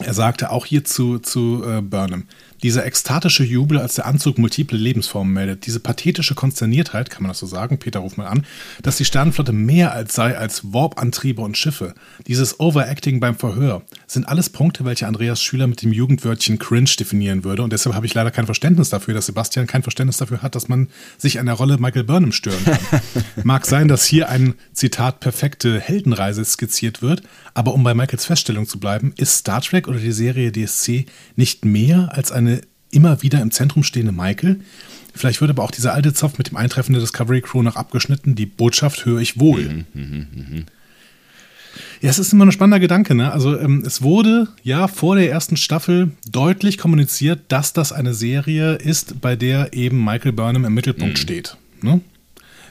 er 0.00 0.14
sagte 0.14 0.50
auch 0.50 0.66
hier 0.66 0.84
zu, 0.84 1.18
zu 1.18 1.64
äh, 1.64 1.80
Burnham, 1.80 2.24
dieser 2.62 2.86
ekstatische 2.86 3.44
Jubel, 3.44 3.78
als 3.78 3.94
der 3.94 4.06
Anzug 4.06 4.38
multiple 4.38 4.78
Lebensformen 4.78 5.32
meldet, 5.32 5.66
diese 5.66 5.80
pathetische 5.80 6.34
Konsterniertheit, 6.34 7.10
kann 7.10 7.22
man 7.22 7.30
das 7.30 7.38
so 7.38 7.46
sagen, 7.46 7.78
Peter 7.78 8.00
ruft 8.00 8.18
mal 8.18 8.26
an, 8.26 8.46
dass 8.82 8.96
die 8.96 9.04
Sternenflotte 9.04 9.52
mehr 9.52 9.92
als 9.92 10.14
sei 10.14 10.36
als 10.36 10.72
Warp-Antriebe 10.72 11.42
und 11.42 11.58
Schiffe, 11.58 11.94
dieses 12.26 12.60
Overacting 12.60 13.20
beim 13.20 13.36
Verhör, 13.36 13.82
sind 14.06 14.28
alles 14.28 14.50
Punkte, 14.50 14.84
welche 14.84 15.06
Andreas 15.06 15.42
Schüler 15.42 15.66
mit 15.66 15.82
dem 15.82 15.92
Jugendwörtchen 15.92 16.58
cringe 16.58 16.90
definieren 16.98 17.44
würde. 17.44 17.62
Und 17.62 17.72
deshalb 17.72 17.94
habe 17.94 18.06
ich 18.06 18.14
leider 18.14 18.30
kein 18.30 18.46
Verständnis 18.46 18.90
dafür, 18.90 19.14
dass 19.14 19.26
Sebastian 19.26 19.66
kein 19.66 19.82
Verständnis 19.82 20.16
dafür 20.16 20.42
hat, 20.42 20.54
dass 20.54 20.68
man 20.68 20.88
sich 21.18 21.38
an 21.40 21.46
der 21.46 21.54
Rolle 21.54 21.78
Michael 21.78 22.04
Burnham 22.04 22.32
stören 22.32 22.64
kann. 22.64 23.00
Mag 23.44 23.66
sein, 23.66 23.88
dass 23.88 24.04
hier 24.04 24.28
ein, 24.28 24.54
Zitat, 24.72 25.20
perfekte 25.20 25.80
Heldenreise 25.80 26.44
skizziert 26.44 27.02
wird, 27.02 27.22
aber 27.54 27.74
um 27.74 27.84
bei 27.84 27.94
Michaels 27.94 28.24
Feststellung 28.24 28.66
zu 28.66 28.78
bleiben, 28.78 29.12
ist 29.16 29.38
Star 29.38 29.60
Trek 29.60 29.88
oder 29.88 29.98
die 29.98 30.12
Serie 30.12 30.52
DSC 30.52 31.06
nicht 31.36 31.64
mehr 31.64 32.10
als 32.12 32.32
eine 32.32 32.53
immer 32.94 33.22
wieder 33.22 33.40
im 33.40 33.50
Zentrum 33.50 33.82
stehende 33.82 34.12
Michael. 34.12 34.60
Vielleicht 35.14 35.40
wird 35.40 35.50
aber 35.50 35.62
auch 35.62 35.70
dieser 35.70 35.94
alte 35.94 36.12
Zopf 36.12 36.38
mit 36.38 36.50
dem 36.50 36.56
Eintreffen 36.56 36.92
der 36.92 37.00
Discovery 37.00 37.40
Crew 37.40 37.62
noch 37.62 37.76
abgeschnitten. 37.76 38.34
Die 38.34 38.46
Botschaft 38.46 39.04
höre 39.06 39.20
ich 39.20 39.38
wohl. 39.38 39.62
Mhm, 39.62 39.86
mh, 39.94 40.26
mh. 40.32 40.62
Ja, 42.00 42.10
es 42.10 42.18
ist 42.18 42.32
immer 42.32 42.44
ein 42.44 42.52
spannender 42.52 42.80
Gedanke. 42.80 43.14
Ne? 43.14 43.32
Also 43.32 43.58
ähm, 43.58 43.82
es 43.86 44.02
wurde 44.02 44.48
ja 44.62 44.88
vor 44.88 45.16
der 45.16 45.30
ersten 45.30 45.56
Staffel 45.56 46.10
deutlich 46.30 46.78
kommuniziert, 46.78 47.40
dass 47.48 47.72
das 47.72 47.92
eine 47.92 48.14
Serie 48.14 48.74
ist, 48.74 49.20
bei 49.20 49.36
der 49.36 49.72
eben 49.72 50.04
Michael 50.04 50.32
Burnham 50.32 50.64
im 50.64 50.74
Mittelpunkt 50.74 51.14
mhm. 51.14 51.20
steht. 51.20 51.56
Ne? 51.80 52.00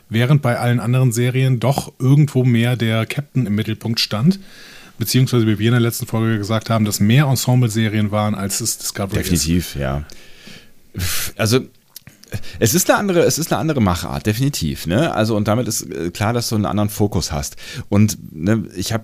Während 0.09 0.41
bei 0.41 0.59
allen 0.59 0.79
anderen 0.79 1.11
Serien 1.11 1.59
doch 1.59 1.93
irgendwo 1.99 2.43
mehr 2.43 2.75
der 2.75 3.05
Captain 3.05 3.45
im 3.45 3.55
Mittelpunkt 3.55 3.99
stand 3.99 4.39
beziehungsweise 5.03 5.45
wie 5.45 5.59
wir 5.59 5.67
in 5.67 5.73
der 5.73 5.81
letzten 5.81 6.05
Folge 6.05 6.37
gesagt 6.37 6.69
haben, 6.69 6.85
dass 6.85 7.01
mehr 7.01 7.25
Ensemble-Serien 7.25 8.11
waren, 8.11 8.35
als 8.35 8.61
es 8.61 8.77
Discovery 8.77 9.17
Definitiv, 9.17 9.75
ist. 9.75 9.81
ja. 9.81 10.03
Also 11.35 11.59
es 12.59 12.73
ist 12.73 12.89
eine 12.89 12.97
andere, 12.99 13.23
es 13.23 13.37
ist 13.37 13.51
eine 13.51 13.59
andere 13.59 13.81
Machart, 13.81 14.25
definitiv. 14.25 14.87
Ne? 14.87 15.13
Also 15.13 15.35
und 15.35 15.47
damit 15.49 15.67
ist 15.67 15.91
äh, 15.91 16.09
klar, 16.09 16.31
dass 16.31 16.47
du 16.47 16.55
einen 16.55 16.65
anderen 16.65 16.89
Fokus 16.89 17.33
hast. 17.33 17.57
Und 17.89 18.17
ne, 18.31 18.63
ich 18.75 18.93
habe 18.93 19.03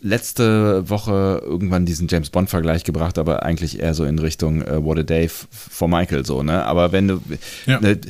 letzte 0.00 0.88
Woche 0.90 1.42
irgendwann 1.44 1.86
diesen 1.86 2.08
James 2.08 2.30
Bond 2.30 2.50
Vergleich 2.50 2.82
gebracht, 2.82 3.16
aber 3.18 3.44
eigentlich 3.44 3.78
eher 3.78 3.94
so 3.94 4.04
in 4.04 4.18
Richtung 4.18 4.62
äh, 4.62 4.82
What 4.82 4.98
a 4.98 5.02
Day 5.04 5.30
for 5.30 5.88
Michael 5.88 6.26
so. 6.26 6.42
Ne? 6.42 6.64
Aber 6.64 6.90
wenn 6.90 7.06
du, 7.06 7.22
ja. 7.66 7.80
ne, 7.80 8.00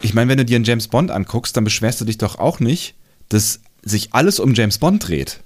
ich 0.00 0.14
meine, 0.14 0.30
wenn 0.30 0.38
du 0.38 0.44
dir 0.44 0.56
einen 0.56 0.64
James 0.64 0.86
Bond 0.86 1.10
anguckst, 1.10 1.56
dann 1.56 1.64
beschwerst 1.64 2.00
du 2.00 2.04
dich 2.04 2.18
doch 2.18 2.38
auch 2.38 2.60
nicht, 2.60 2.94
dass 3.30 3.60
sich 3.82 4.14
alles 4.14 4.38
um 4.38 4.54
James 4.54 4.78
Bond 4.78 5.08
dreht. 5.08 5.40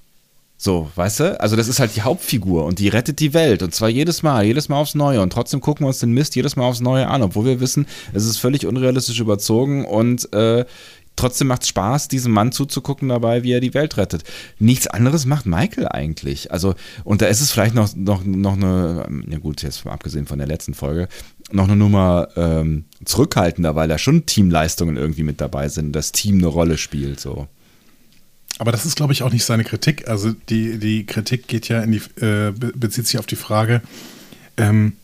So, 0.61 0.91
weißt 0.97 1.21
du? 1.21 1.41
Also 1.41 1.55
das 1.55 1.69
ist 1.69 1.79
halt 1.79 1.95
die 1.95 2.03
Hauptfigur 2.03 2.65
und 2.65 2.81
die 2.81 2.89
rettet 2.89 3.21
die 3.21 3.33
Welt 3.33 3.63
und 3.63 3.73
zwar 3.73 3.89
jedes 3.89 4.25
Mal, 4.25 4.45
jedes 4.45 4.69
Mal 4.69 4.81
aufs 4.81 4.97
Neue 4.97 5.23
und 5.23 5.33
trotzdem 5.33 5.61
gucken 5.61 5.85
wir 5.85 5.89
uns 5.89 6.01
den 6.01 6.11
Mist 6.11 6.35
jedes 6.35 6.57
Mal 6.57 6.65
aufs 6.65 6.81
Neue 6.81 7.07
an, 7.07 7.23
obwohl 7.23 7.45
wir 7.45 7.61
wissen, 7.61 7.87
es 8.13 8.27
ist 8.27 8.39
völlig 8.39 8.67
unrealistisch 8.67 9.21
überzogen 9.21 9.85
und 9.85 10.33
äh, 10.33 10.65
trotzdem 11.15 11.47
macht 11.47 11.63
es 11.63 11.69
Spaß, 11.69 12.09
diesem 12.09 12.33
Mann 12.33 12.51
zuzugucken 12.51 13.09
dabei, 13.09 13.45
wie 13.45 13.53
er 13.53 13.61
die 13.61 13.73
Welt 13.73 13.97
rettet. 13.99 14.25
Nichts 14.59 14.89
anderes 14.89 15.27
macht 15.27 15.47
Michael 15.47 15.87
eigentlich. 15.89 16.51
Also, 16.51 16.75
und 17.05 17.23
da 17.23 17.27
ist 17.27 17.41
es 17.41 17.53
vielleicht 17.53 17.75
noch, 17.75 17.95
noch, 17.95 18.25
noch 18.25 18.55
eine, 18.55 19.07
ja 19.29 19.39
gut, 19.39 19.63
jetzt 19.63 19.87
abgesehen 19.87 20.27
von 20.27 20.39
der 20.39 20.49
letzten 20.49 20.75
Folge, 20.75 21.09
noch 21.53 21.65
eine 21.65 21.77
Nummer 21.77 22.29
ähm, 22.37 22.85
zurückhaltender, 23.05 23.77
weil 23.77 23.89
da 23.89 23.97
schon 23.99 24.27
Teamleistungen 24.27 24.97
irgendwie 24.97 25.23
mit 25.23 25.41
dabei 25.41 25.69
sind, 25.69 25.93
das 25.93 26.13
Team 26.13 26.39
eine 26.39 26.49
Rolle 26.49 26.79
spielt. 26.79 27.21
So. 27.21 27.47
Aber 28.59 28.73
das 28.73 28.85
ist, 28.85 28.97
glaube 28.97 29.13
ich, 29.13 29.23
auch 29.23 29.33
nicht 29.33 29.45
seine 29.45 29.65
Kritik. 29.65 30.09
Also 30.09 30.33
die, 30.49 30.79
die 30.79 31.07
Kritik 31.07 31.47
geht 31.47 31.69
ja 31.69 31.81
in 31.81 31.93
die, 31.93 32.03
äh, 32.21 32.53
bezieht 32.53 33.07
sich 33.07 33.19
auf 33.19 33.27
die 33.27 33.37
Frage, 33.37 33.83
ähm, 34.57 34.95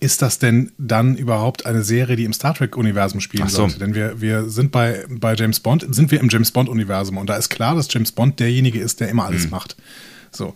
ist 0.00 0.20
das 0.20 0.40
denn 0.40 0.72
dann 0.78 1.16
überhaupt 1.16 1.64
eine 1.64 1.84
Serie, 1.84 2.16
die 2.16 2.24
im 2.24 2.32
Star 2.32 2.54
Trek-Universum 2.54 3.20
spielen 3.20 3.46
so. 3.46 3.58
sollte? 3.58 3.78
Denn 3.78 3.94
wir, 3.94 4.20
wir 4.20 4.48
sind 4.48 4.72
bei, 4.72 5.04
bei 5.08 5.34
James 5.34 5.60
Bond, 5.60 5.86
sind 5.94 6.10
wir 6.10 6.18
im 6.18 6.28
James 6.28 6.50
Bond-Universum 6.50 7.18
und 7.18 7.30
da 7.30 7.36
ist 7.36 7.50
klar, 7.50 7.76
dass 7.76 7.92
James 7.92 8.10
Bond 8.10 8.40
derjenige 8.40 8.80
ist, 8.80 8.98
der 8.98 9.08
immer 9.10 9.26
alles 9.26 9.44
mhm. 9.44 9.50
macht. 9.50 9.76
So. 10.32 10.54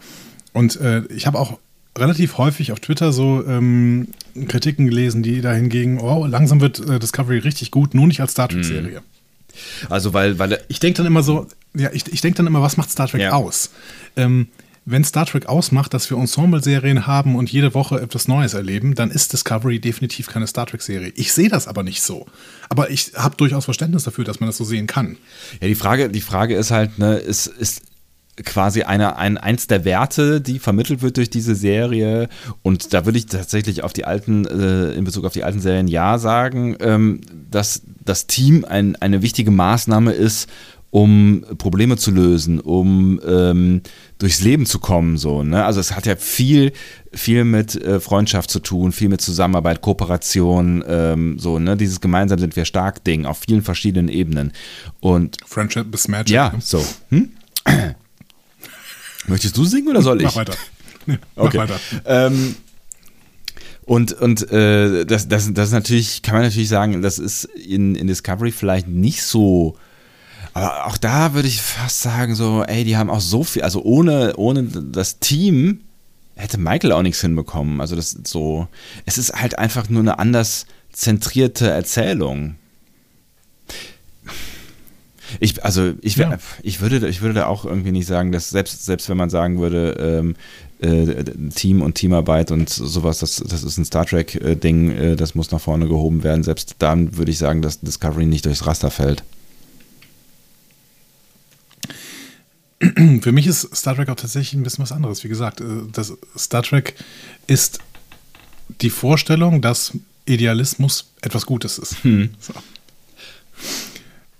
Und 0.53 0.81
äh, 0.81 1.05
ich 1.15 1.29
habe 1.29 1.39
auch 1.39 1.59
relativ 1.97 2.39
häufig 2.39 2.73
auf 2.73 2.81
Twitter 2.81 3.13
so 3.13 3.45
ähm, 3.47 4.09
Kritiken 4.49 4.87
gelesen, 4.87 5.23
die 5.23 5.41
dahin 5.43 5.69
gingen, 5.69 6.01
oh, 6.01 6.27
langsam 6.27 6.61
wird 6.61 6.81
äh, 6.81 6.99
Discovery 6.99 7.39
richtig 7.39 7.71
gut, 7.71 7.95
nur 7.95 8.07
nicht 8.09 8.21
als 8.21 8.33
Star 8.33 8.49
Trek-Serie. 8.49 9.01
Mhm. 9.01 9.16
Also, 9.89 10.13
weil, 10.15 10.39
weil 10.39 10.61
ich 10.69 10.81
denke 10.81 10.99
dann 10.99 11.07
immer 11.07 11.23
so, 11.23 11.47
ja, 11.75 11.91
ich, 11.93 12.13
ich 12.13 12.21
denke 12.21 12.39
dann 12.39 12.47
immer, 12.47 12.63
was 12.63 12.77
macht 12.77 12.91
Star 12.91 13.09
Trek 13.09 13.23
ja. 13.23 13.33
aus? 13.33 13.71
Ähm, 14.17 14.49
wenn 14.89 15.03
Star 15.03 15.27
Trek 15.27 15.47
ausmacht, 15.47 15.93
dass 15.95 16.09
wir 16.11 16.17
Ensemble-Serien 16.17 17.09
haben 17.09 17.35
und 17.35 17.51
jede 17.51 17.75
Woche 17.75 18.01
etwas 18.01 18.29
Neues 18.29 18.55
erleben, 18.55 18.95
dann 18.95 19.11
ist 19.11 19.33
Discovery 19.33 19.81
definitiv 19.81 20.29
keine 20.29 20.47
Star 20.47 20.67
Trek-Serie. 20.67 21.13
Ich 21.17 21.33
sehe 21.33 21.49
das 21.49 21.67
aber 21.67 21.83
nicht 21.83 22.03
so. 22.03 22.27
Aber 22.69 22.89
ich 22.91 23.13
habe 23.17 23.37
durchaus 23.37 23.65
Verständnis 23.65 24.05
dafür, 24.05 24.25
dass 24.25 24.39
man 24.39 24.49
das 24.49 24.57
so 24.57 24.65
sehen 24.65 24.87
kann. 24.87 25.19
Ja, 25.61 25.67
die 25.67 25.75
Frage, 25.75 26.09
die 26.09 26.21
Frage 26.21 26.55
ist 26.55 26.71
halt, 26.71 27.01
ne, 27.01 27.17
ist, 27.17 27.49
ist 27.49 27.83
quasi 28.45 28.83
eine, 28.83 29.17
ein, 29.17 29.39
eins 29.39 29.67
der 29.67 29.85
Werte, 29.85 30.41
die 30.41 30.59
vermittelt 30.59 31.03
wird 31.03 31.17
durch 31.17 31.31
diese 31.31 31.55
Serie. 31.55 32.29
Und 32.63 32.93
da 32.93 33.05
würde 33.05 33.19
ich 33.19 33.27
tatsächlich 33.27 33.83
auf 33.83 33.93
die 33.93 34.05
alten, 34.05 34.45
äh, 34.47 34.93
in 34.93 35.05
Bezug 35.05 35.25
auf 35.25 35.33
die 35.33 35.45
alten 35.45 35.61
Serien 35.61 35.89
ja 35.89 36.19
sagen, 36.19 36.77
ähm, 36.81 37.21
dass 37.51 37.83
das 38.05 38.27
Team 38.27 38.65
ein, 38.65 38.97
eine 38.97 39.23
wichtige 39.23 39.51
Maßnahme 39.51 40.13
ist, 40.13 40.49
um 40.91 41.45
Probleme 41.59 41.97
zu 41.97 42.11
lösen, 42.11 42.61
um 42.61 43.21
ähm, 43.27 43.83
durchs 44.19 44.41
Leben 44.41 44.67
zu 44.67 44.79
kommen. 44.79 45.19
So, 45.19 45.43
ne? 45.43 45.65
Also 45.65 45.81
es 45.81 45.95
hat 45.95 46.07
ja 46.07 46.17
viel, 46.17 46.73
viel 47.13 47.45
mit 47.45 47.75
äh, 47.75 48.01
Freundschaft 48.01 48.51
zu 48.51 48.61
tun, 48.61 48.93
viel 48.93 49.09
mit 49.09 49.21
Zusammenarbeit, 49.21 49.83
Kooperation, 49.83 50.85
ähm, 50.87 51.39
so, 51.39 51.59
ne? 51.59 51.77
Dieses 51.77 52.01
gemeinsam 52.01 52.39
sind 52.39 52.57
wir 52.57 52.65
stark 52.65 53.05
Ding 53.05 53.27
auf 53.27 53.41
vielen 53.47 53.63
verschiedenen 53.63 54.09
Ebenen. 54.09 54.53
Und 55.01 55.37
Friendship 55.45 55.93
is 55.95 56.09
Magic. 56.09 56.35
Ja, 56.35 56.53
ne? 56.53 56.61
so. 56.61 56.83
Hm? 57.11 57.31
Möchtest 59.27 59.57
du 59.57 59.65
singen 59.65 59.89
oder 59.89 60.03
soll 60.03 60.19
ich? 60.21 60.25
Mach 60.27 60.37
weiter. 60.37 60.55
Nee, 61.07 61.19
okay. 61.37 61.59
Mach 61.59 61.69
weiter. 61.69 61.81
Ähm, 62.05 62.57
und, 63.85 64.13
und 64.13 64.51
äh, 64.51 65.05
das, 65.05 65.29
das, 65.29 65.53
das 65.53 65.69
ist 65.69 65.75
natürlich, 65.75 66.23
kann 66.23 66.35
man 66.35 66.43
natürlich 66.43 66.69
sagen, 66.69 67.03
das 67.03 67.19
ist 67.19 67.45
in, 67.45 67.95
in 67.95 68.07
Discovery 68.07 68.51
vielleicht 68.51 68.89
nicht 68.89 69.23
so 69.23 69.77
aber 70.57 70.87
auch 70.87 70.97
da 70.97 71.35
würde 71.35 71.49
ich 71.49 71.61
fast 71.61 72.01
sagen, 72.01 72.35
so, 72.35 72.65
ey, 72.67 72.83
die 72.83 72.97
haben 72.97 73.11
auch 73.11 73.21
so 73.21 73.45
viel, 73.45 73.61
also 73.61 73.83
ohne, 73.83 74.37
ohne 74.37 74.63
das 74.63 75.19
Team 75.19 75.83
hätte 76.35 76.57
Michael 76.57 76.93
auch 76.93 77.03
nichts 77.03 77.21
hinbekommen. 77.21 77.83
Also 77.83 77.95
das 77.95 78.15
ist 78.15 78.27
so, 78.27 78.67
es 79.05 79.19
ist 79.19 79.35
halt 79.35 79.59
einfach 79.59 79.91
nur 79.91 80.01
eine 80.01 80.19
anders 80.19 80.65
zentrierte 80.93 81.69
Erzählung. 81.69 82.55
Ich, 85.41 85.65
also 85.65 85.93
ich, 86.03 86.17
ja. 86.17 86.39
ich, 86.63 86.81
würde, 86.81 87.09
ich 87.09 87.21
würde 87.21 87.35
da 87.35 87.47
auch 87.47 87.65
irgendwie 87.65 87.93
nicht 87.93 88.07
sagen, 88.07 88.33
dass 88.33 88.51
selbst, 88.51 88.85
selbst 88.85 89.09
wenn 89.09 89.17
man 89.17 89.31
sagen 89.31 89.59
würde, 89.59 89.97
ähm, 89.99 90.37
äh, 90.81 91.25
Team 91.55 91.83
und 91.83 91.95
Teamarbeit 91.95 92.51
und 92.51 92.69
sowas, 92.69 93.19
das, 93.19 93.37
das 93.37 93.63
ist 93.63 93.79
ein 93.79 93.85
Star 93.85 94.07
Trek-Ding, 94.07 94.91
äh, 94.91 95.17
das 95.17 95.35
muss 95.35 95.51
nach 95.51 95.61
vorne 95.61 95.89
gehoben 95.89 96.23
werden, 96.23 96.43
selbst 96.43 96.77
dann 96.79 97.17
würde 97.17 97.31
ich 97.31 97.39
sagen, 97.39 97.63
dass 97.63 97.81
Discovery 97.81 98.27
nicht 98.27 98.45
durchs 98.45 98.67
Raster 98.67 98.91
fällt. 98.91 99.23
für 103.23 103.33
mich 103.33 103.47
ist 103.47 103.75
Star 103.75 103.95
Trek 103.95 104.09
auch 104.09 104.17
tatsächlich 104.17 104.55
ein 104.55 104.63
bisschen 104.63 104.83
was 104.83 104.93
anderes. 104.93 105.25
Wie 105.25 105.29
gesagt, 105.29 105.61
äh, 105.61 105.65
das 105.93 106.13
Star 106.37 106.63
Trek 106.63 106.95
ist 107.47 107.79
die 108.81 108.91
Vorstellung, 108.91 109.63
dass 109.63 109.93
Idealismus 110.27 111.13
etwas 111.23 111.47
Gutes 111.47 111.79
ist. 111.79 112.03
Hm. 112.05 112.31
So. 112.39 112.53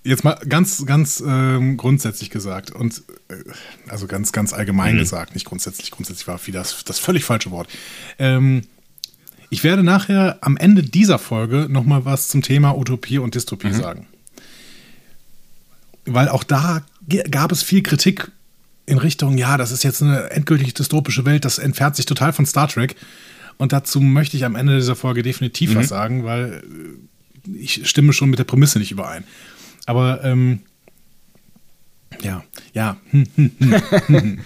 Jetzt 0.07 0.23
mal 0.23 0.39
ganz, 0.47 0.85
ganz 0.85 1.21
ähm, 1.25 1.75
grundsätzlich 1.75 2.29
gesagt 2.29 2.71
und 2.71 3.03
äh, 3.27 3.33
also 3.89 4.07
ganz, 4.07 4.31
ganz 4.31 4.53
allgemein 4.53 4.95
mhm. 4.95 4.99
gesagt, 4.99 5.33
nicht 5.33 5.45
grundsätzlich. 5.45 5.91
Grundsätzlich 5.91 6.27
war 6.29 6.39
wieder 6.47 6.59
das, 6.59 6.85
das 6.85 6.97
völlig 6.97 7.25
falsche 7.25 7.51
Wort. 7.51 7.67
Ähm, 8.17 8.61
ich 9.49 9.65
werde 9.65 9.83
nachher 9.83 10.37
am 10.39 10.55
Ende 10.55 10.81
dieser 10.81 11.19
Folge 11.19 11.67
nochmal 11.69 12.05
was 12.05 12.29
zum 12.29 12.41
Thema 12.41 12.77
Utopie 12.77 13.17
und 13.17 13.35
Dystopie 13.35 13.67
mhm. 13.67 13.73
sagen. 13.73 14.07
Weil 16.05 16.29
auch 16.29 16.45
da 16.45 16.83
gab 17.29 17.51
es 17.51 17.61
viel 17.61 17.83
Kritik 17.83 18.31
in 18.85 18.99
Richtung, 18.99 19.37
ja, 19.37 19.57
das 19.57 19.71
ist 19.71 19.83
jetzt 19.83 20.01
eine 20.01 20.29
endgültig 20.29 20.73
dystopische 20.73 21.25
Welt, 21.25 21.43
das 21.43 21.57
entfernt 21.57 21.97
sich 21.97 22.05
total 22.05 22.31
von 22.31 22.45
Star 22.45 22.69
Trek. 22.69 22.95
Und 23.57 23.73
dazu 23.73 23.99
möchte 23.99 24.37
ich 24.37 24.45
am 24.45 24.55
Ende 24.55 24.77
dieser 24.77 24.95
Folge 24.95 25.21
definitiv 25.21 25.71
mhm. 25.71 25.79
was 25.79 25.89
sagen, 25.89 26.23
weil 26.23 26.63
äh, 27.45 27.57
ich 27.57 27.89
stimme 27.89 28.13
schon 28.13 28.29
mit 28.29 28.39
der 28.39 28.45
Prämisse 28.45 28.79
nicht 28.79 28.91
überein. 28.91 29.25
Aber 29.87 30.23
ähm, 30.23 30.59
ja, 32.21 32.43
ja. 32.73 32.97
Hm, 33.09 33.27
hm, 33.35 33.51
hm, 34.07 34.39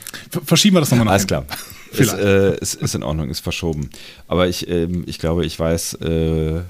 Verschieben 0.45 0.77
wir 0.77 0.79
das 0.79 0.91
nochmal 0.91 1.05
nach. 1.05 1.11
Alles 1.13 1.27
klar. 1.27 1.45
Ist, 1.91 2.13
äh, 2.13 2.57
ist, 2.59 2.75
ist, 2.75 2.95
in 2.95 3.03
Ordnung, 3.03 3.29
ist 3.29 3.41
verschoben. 3.41 3.89
Aber 4.29 4.47
ich, 4.47 4.69
ähm, 4.69 5.03
ich 5.07 5.19
glaube, 5.19 5.45
ich 5.45 5.59
weiß, 5.59 5.95
äh, 5.95 6.61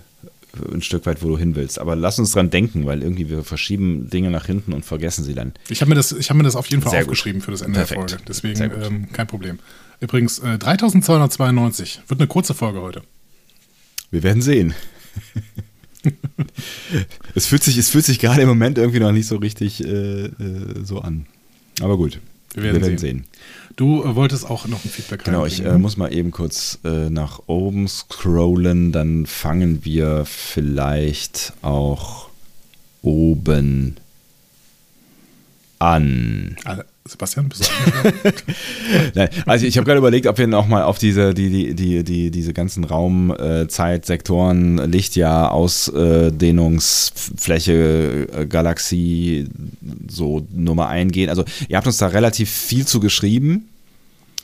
ein 0.74 0.82
Stück 0.82 1.06
weit, 1.06 1.22
wo 1.22 1.28
du 1.28 1.38
hin 1.38 1.56
willst. 1.56 1.78
Aber 1.78 1.96
lass 1.96 2.18
uns 2.18 2.32
dran 2.32 2.50
denken, 2.50 2.88
weil 2.88 3.04
irgendwie 3.04 3.30
wir 3.30 3.44
verschieben 3.44 4.10
Dinge 4.10 4.32
nach 4.32 4.48
hinten 4.48 4.74
und 4.74 4.84
vergessen 4.84 5.24
sie 5.24 5.36
dann. 5.36 5.54
Ich 5.70 5.82
habe 5.82 5.90
mir, 5.90 5.96
das, 5.96 6.12
hab 6.12 6.36
mir 6.36 6.42
das 6.42 6.56
auf 6.56 6.66
jeden 6.72 6.82
Fall 6.82 6.90
Sehr 6.90 7.02
aufgeschrieben 7.02 7.40
gut. 7.40 7.46
für 7.46 7.52
das 7.52 7.62
Ende 7.62 7.78
Perfekt. 7.78 8.02
der 8.02 8.18
Folge. 8.18 8.24
Deswegen 8.28 8.62
ähm, 8.84 9.12
kein 9.14 9.28
Problem. 9.28 9.60
Übrigens, 10.00 10.40
äh, 10.40 10.58
3292 10.58 12.02
wird 12.08 12.20
eine 12.20 12.28
kurze 12.28 12.56
Folge 12.56 12.82
heute. 12.82 13.04
Wir 14.10 14.24
werden 14.24 14.42
sehen. 14.42 14.74
es, 17.36 17.46
fühlt 17.46 17.64
sich, 17.64 17.78
es 17.78 17.90
fühlt 17.90 18.06
sich 18.06 18.20
gerade 18.20 18.42
im 18.42 18.48
Moment 18.48 18.78
irgendwie 18.78 19.00
noch 19.00 19.12
nicht 19.12 19.28
so 19.28 19.38
richtig 19.38 19.84
äh, 19.84 20.26
äh, 20.26 20.32
so 20.84 21.00
an. 21.00 21.26
Aber 21.82 21.98
gut, 21.98 22.20
wir 22.54 22.64
werden, 22.64 22.76
wir 22.76 22.82
werden 22.82 22.98
sehen. 22.98 23.18
sehen. 23.18 23.26
Du 23.76 24.04
äh, 24.04 24.16
wolltest 24.16 24.50
auch 24.50 24.68
noch 24.68 24.84
ein 24.84 24.90
Feedback 24.90 25.24
Genau, 25.24 25.46
ich 25.46 25.64
äh, 25.64 25.78
muss 25.78 25.98
mal 25.98 26.14
eben 26.14 26.32
kurz 26.32 26.80
äh, 26.84 27.10
nach 27.10 27.42
oben 27.48 27.88
scrollen, 27.88 28.92
dann 28.92 29.26
fangen 29.26 29.86
wir 29.86 30.26
vielleicht 30.26 31.54
auch 31.62 32.30
oben 33.02 33.96
an. 35.80 36.58
Sebastian, 37.04 37.50
bist 37.50 37.64
du 37.64 37.66
Nein, 39.16 39.30
also 39.48 39.66
ich 39.66 39.76
habe 39.78 39.86
gerade 39.86 39.98
überlegt, 39.98 40.28
ob 40.28 40.38
wir 40.38 40.46
noch 40.46 40.68
mal 40.68 40.84
auf 40.84 41.00
diese, 41.00 41.34
die, 41.34 41.50
die, 41.50 41.74
die, 41.74 42.04
die, 42.04 42.30
diese 42.30 42.54
ganzen 42.54 42.84
Raumzeitsektoren, 42.84 44.78
äh, 44.78 44.86
Lichtjahr, 44.86 45.52
Ausdehnungsfläche, 45.52 48.28
äh, 48.32 48.46
Galaxie, 48.46 49.48
so 50.08 50.46
Nummer 50.54 50.90
eingehen. 50.90 51.30
Also 51.30 51.44
ihr 51.68 51.78
habt 51.78 51.88
uns 51.88 51.98
da 51.98 52.06
relativ 52.08 52.52
viel 52.52 52.86
zu 52.86 53.00
geschrieben. 53.00 53.68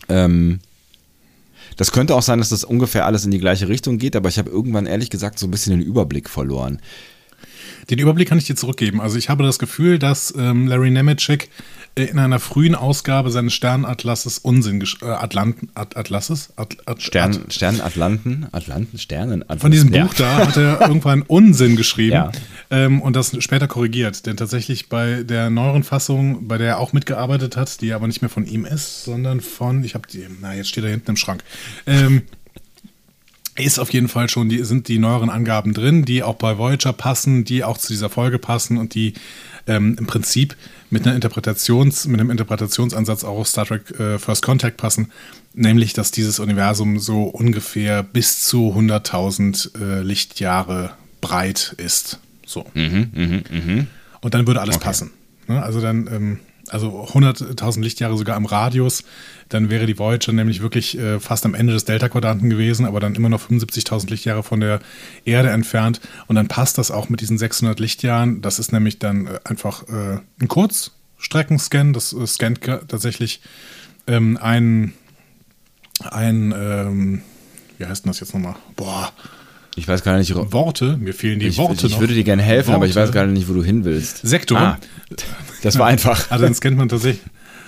Ähm, 0.09 0.57
das 1.75 1.91
könnte 1.91 2.15
auch 2.15 2.23
sein, 2.23 2.39
dass 2.39 2.49
das 2.49 2.63
ungefähr 2.63 3.05
alles 3.05 3.23
in 3.23 3.29
die 3.29 3.39
gleiche 3.39 3.69
Richtung 3.69 3.99
geht, 3.99 4.15
aber 4.15 4.29
ich 4.29 4.39
habe 4.39 4.49
irgendwann 4.49 4.87
ehrlich 4.87 5.11
gesagt 5.11 5.37
so 5.37 5.45
ein 5.45 5.51
bisschen 5.51 5.77
den 5.77 5.87
Überblick 5.87 6.27
verloren. 6.27 6.79
Den 7.91 7.99
Überblick 7.99 8.27
kann 8.27 8.39
ich 8.39 8.45
dir 8.45 8.55
zurückgeben. 8.55 8.99
Also 8.99 9.15
ich 9.17 9.29
habe 9.29 9.43
das 9.43 9.59
Gefühl, 9.59 9.99
dass 9.99 10.33
ähm, 10.35 10.67
Larry 10.67 10.89
Nemeczek 10.89 11.49
in 11.95 12.19
einer 12.19 12.39
frühen 12.39 12.75
Ausgabe 12.75 13.31
seines 13.31 13.53
Sternatlases 13.53 14.37
Unsinn 14.39 14.83
äh, 15.01 15.05
Atlanten 15.05 15.69
At 15.73 15.97
Atlases 15.97 16.53
At 16.55 16.77
At 16.85 17.01
Stern 17.01 17.35
At 17.35 17.53
Stern 17.53 17.81
Atlanten 17.81 18.47
Atlanten 18.51 18.97
Sternen 18.97 19.41
Atlanten. 19.43 19.61
Von 19.61 19.71
diesem 19.71 19.91
Buch 19.91 20.13
ja. 20.15 20.37
da 20.39 20.47
hat 20.47 20.57
er 20.57 20.81
irgendwann 20.81 21.23
Unsinn 21.23 21.75
geschrieben 21.75 22.13
ja. 22.13 22.31
ähm, 22.69 23.01
und 23.01 23.15
das 23.15 23.35
später 23.43 23.67
korrigiert, 23.67 24.25
denn 24.25 24.37
tatsächlich 24.37 24.89
bei 24.89 25.23
der 25.23 25.49
neueren 25.49 25.83
Fassung, 25.83 26.47
bei 26.47 26.57
der 26.57 26.67
er 26.67 26.79
auch 26.79 26.93
mitgearbeitet 26.93 27.57
hat, 27.57 27.81
die 27.81 27.93
aber 27.93 28.07
nicht 28.07 28.21
mehr 28.21 28.29
von 28.29 28.45
ihm 28.45 28.65
ist, 28.65 29.03
sondern 29.03 29.41
von 29.41 29.83
ich 29.83 29.95
habe 29.95 30.07
die 30.07 30.25
na 30.41 30.53
jetzt 30.55 30.69
steht 30.69 30.83
er 30.83 30.91
hinten 30.91 31.11
im 31.11 31.17
Schrank. 31.17 31.43
Ähm, 31.85 32.23
ist 33.57 33.79
auf 33.79 33.91
jeden 33.91 34.07
Fall 34.07 34.29
schon, 34.29 34.49
die 34.49 34.63
sind 34.63 34.87
die 34.87 34.99
neueren 34.99 35.29
Angaben 35.29 35.73
drin, 35.73 36.05
die 36.05 36.23
auch 36.23 36.35
bei 36.35 36.57
Voyager 36.57 36.93
passen, 36.93 37.43
die 37.43 37.63
auch 37.63 37.77
zu 37.77 37.87
dieser 37.87 38.09
Folge 38.09 38.37
passen 38.39 38.77
und 38.77 38.93
die 38.93 39.13
ähm, 39.67 39.95
im 39.99 40.07
Prinzip 40.07 40.55
mit 40.89 41.05
einer 41.05 41.15
Interpretations, 41.15 42.07
mit 42.07 42.19
einem 42.19 42.31
Interpretationsansatz 42.31 43.23
auch 43.23 43.39
auf 43.39 43.47
Star 43.47 43.65
Trek 43.65 43.99
äh, 43.99 44.17
First 44.17 44.41
Contact 44.41 44.77
passen, 44.77 45.11
nämlich 45.53 45.93
dass 45.93 46.11
dieses 46.11 46.39
Universum 46.39 46.99
so 46.99 47.23
ungefähr 47.23 48.03
bis 48.03 48.43
zu 48.43 48.73
100.000 48.75 49.79
äh, 49.79 50.01
Lichtjahre 50.01 50.91
breit 51.21 51.75
ist. 51.77 52.19
So. 52.45 52.65
Mhm, 52.73 53.11
mh, 53.13 53.41
mh. 53.49 53.85
Und 54.21 54.33
dann 54.33 54.47
würde 54.47 54.61
alles 54.61 54.77
okay. 54.77 54.85
passen. 54.85 55.11
Ne? 55.47 55.61
Also 55.61 55.81
dann 55.81 56.07
ähm, 56.07 56.39
also 56.69 57.05
100.000 57.05 57.81
Lichtjahre 57.81 58.17
sogar 58.17 58.37
im 58.37 58.45
Radius, 58.45 59.03
dann 59.49 59.69
wäre 59.69 59.85
die 59.85 59.97
Voyager 59.97 60.33
nämlich 60.33 60.61
wirklich 60.61 60.97
äh, 60.97 61.19
fast 61.19 61.45
am 61.45 61.53
Ende 61.53 61.73
des 61.73 61.85
Delta-Quadranten 61.85 62.49
gewesen, 62.49 62.85
aber 62.85 62.99
dann 62.99 63.15
immer 63.15 63.29
noch 63.29 63.41
75.000 63.41 64.09
Lichtjahre 64.09 64.43
von 64.43 64.59
der 64.59 64.79
Erde 65.25 65.49
entfernt. 65.49 66.01
Und 66.27 66.35
dann 66.35 66.47
passt 66.47 66.77
das 66.77 66.91
auch 66.91 67.09
mit 67.09 67.21
diesen 67.21 67.37
600 67.37 67.79
Lichtjahren. 67.79 68.41
Das 68.41 68.59
ist 68.59 68.71
nämlich 68.71 68.99
dann 68.99 69.27
äh, 69.27 69.39
einfach 69.43 69.87
äh, 69.87 70.19
ein 70.41 70.47
Kurzstreckenscan. 70.47 71.93
Das 71.93 72.13
äh, 72.13 72.27
scannt 72.27 72.61
tatsächlich 72.61 73.41
ähm, 74.07 74.37
ein, 74.41 74.93
ein 76.03 76.53
ähm, 76.57 77.21
wie 77.77 77.85
heißt 77.85 78.05
denn 78.05 78.11
das 78.11 78.19
jetzt 78.19 78.33
nochmal? 78.33 78.55
Boah. 78.75 79.11
Ich 79.77 79.87
weiß 79.87 80.03
gar 80.03 80.17
nicht. 80.17 80.33
Worte, 80.35 80.97
mir 80.97 81.13
fehlen 81.13 81.39
die 81.39 81.47
ich, 81.47 81.57
Worte. 81.57 81.85
Ich, 81.85 81.93
ich 81.93 81.99
würde 81.99 82.13
dir 82.13 82.23
gerne 82.23 82.41
helfen, 82.41 82.69
Worte. 82.69 82.77
aber 82.77 82.87
ich 82.87 82.95
weiß 82.95 83.11
gar 83.11 83.25
nicht, 83.27 83.47
wo 83.47 83.53
du 83.53 83.63
hin 83.63 83.85
willst. 83.85 84.25
Sektor. 84.27 84.59
Ah, 84.59 84.79
das 85.61 85.77
war 85.77 85.87
einfach. 85.87 86.29
Also 86.31 86.47
das 86.47 86.61
kennt 86.61 86.77
man 86.77 86.89
tatsächlich. 86.89 87.23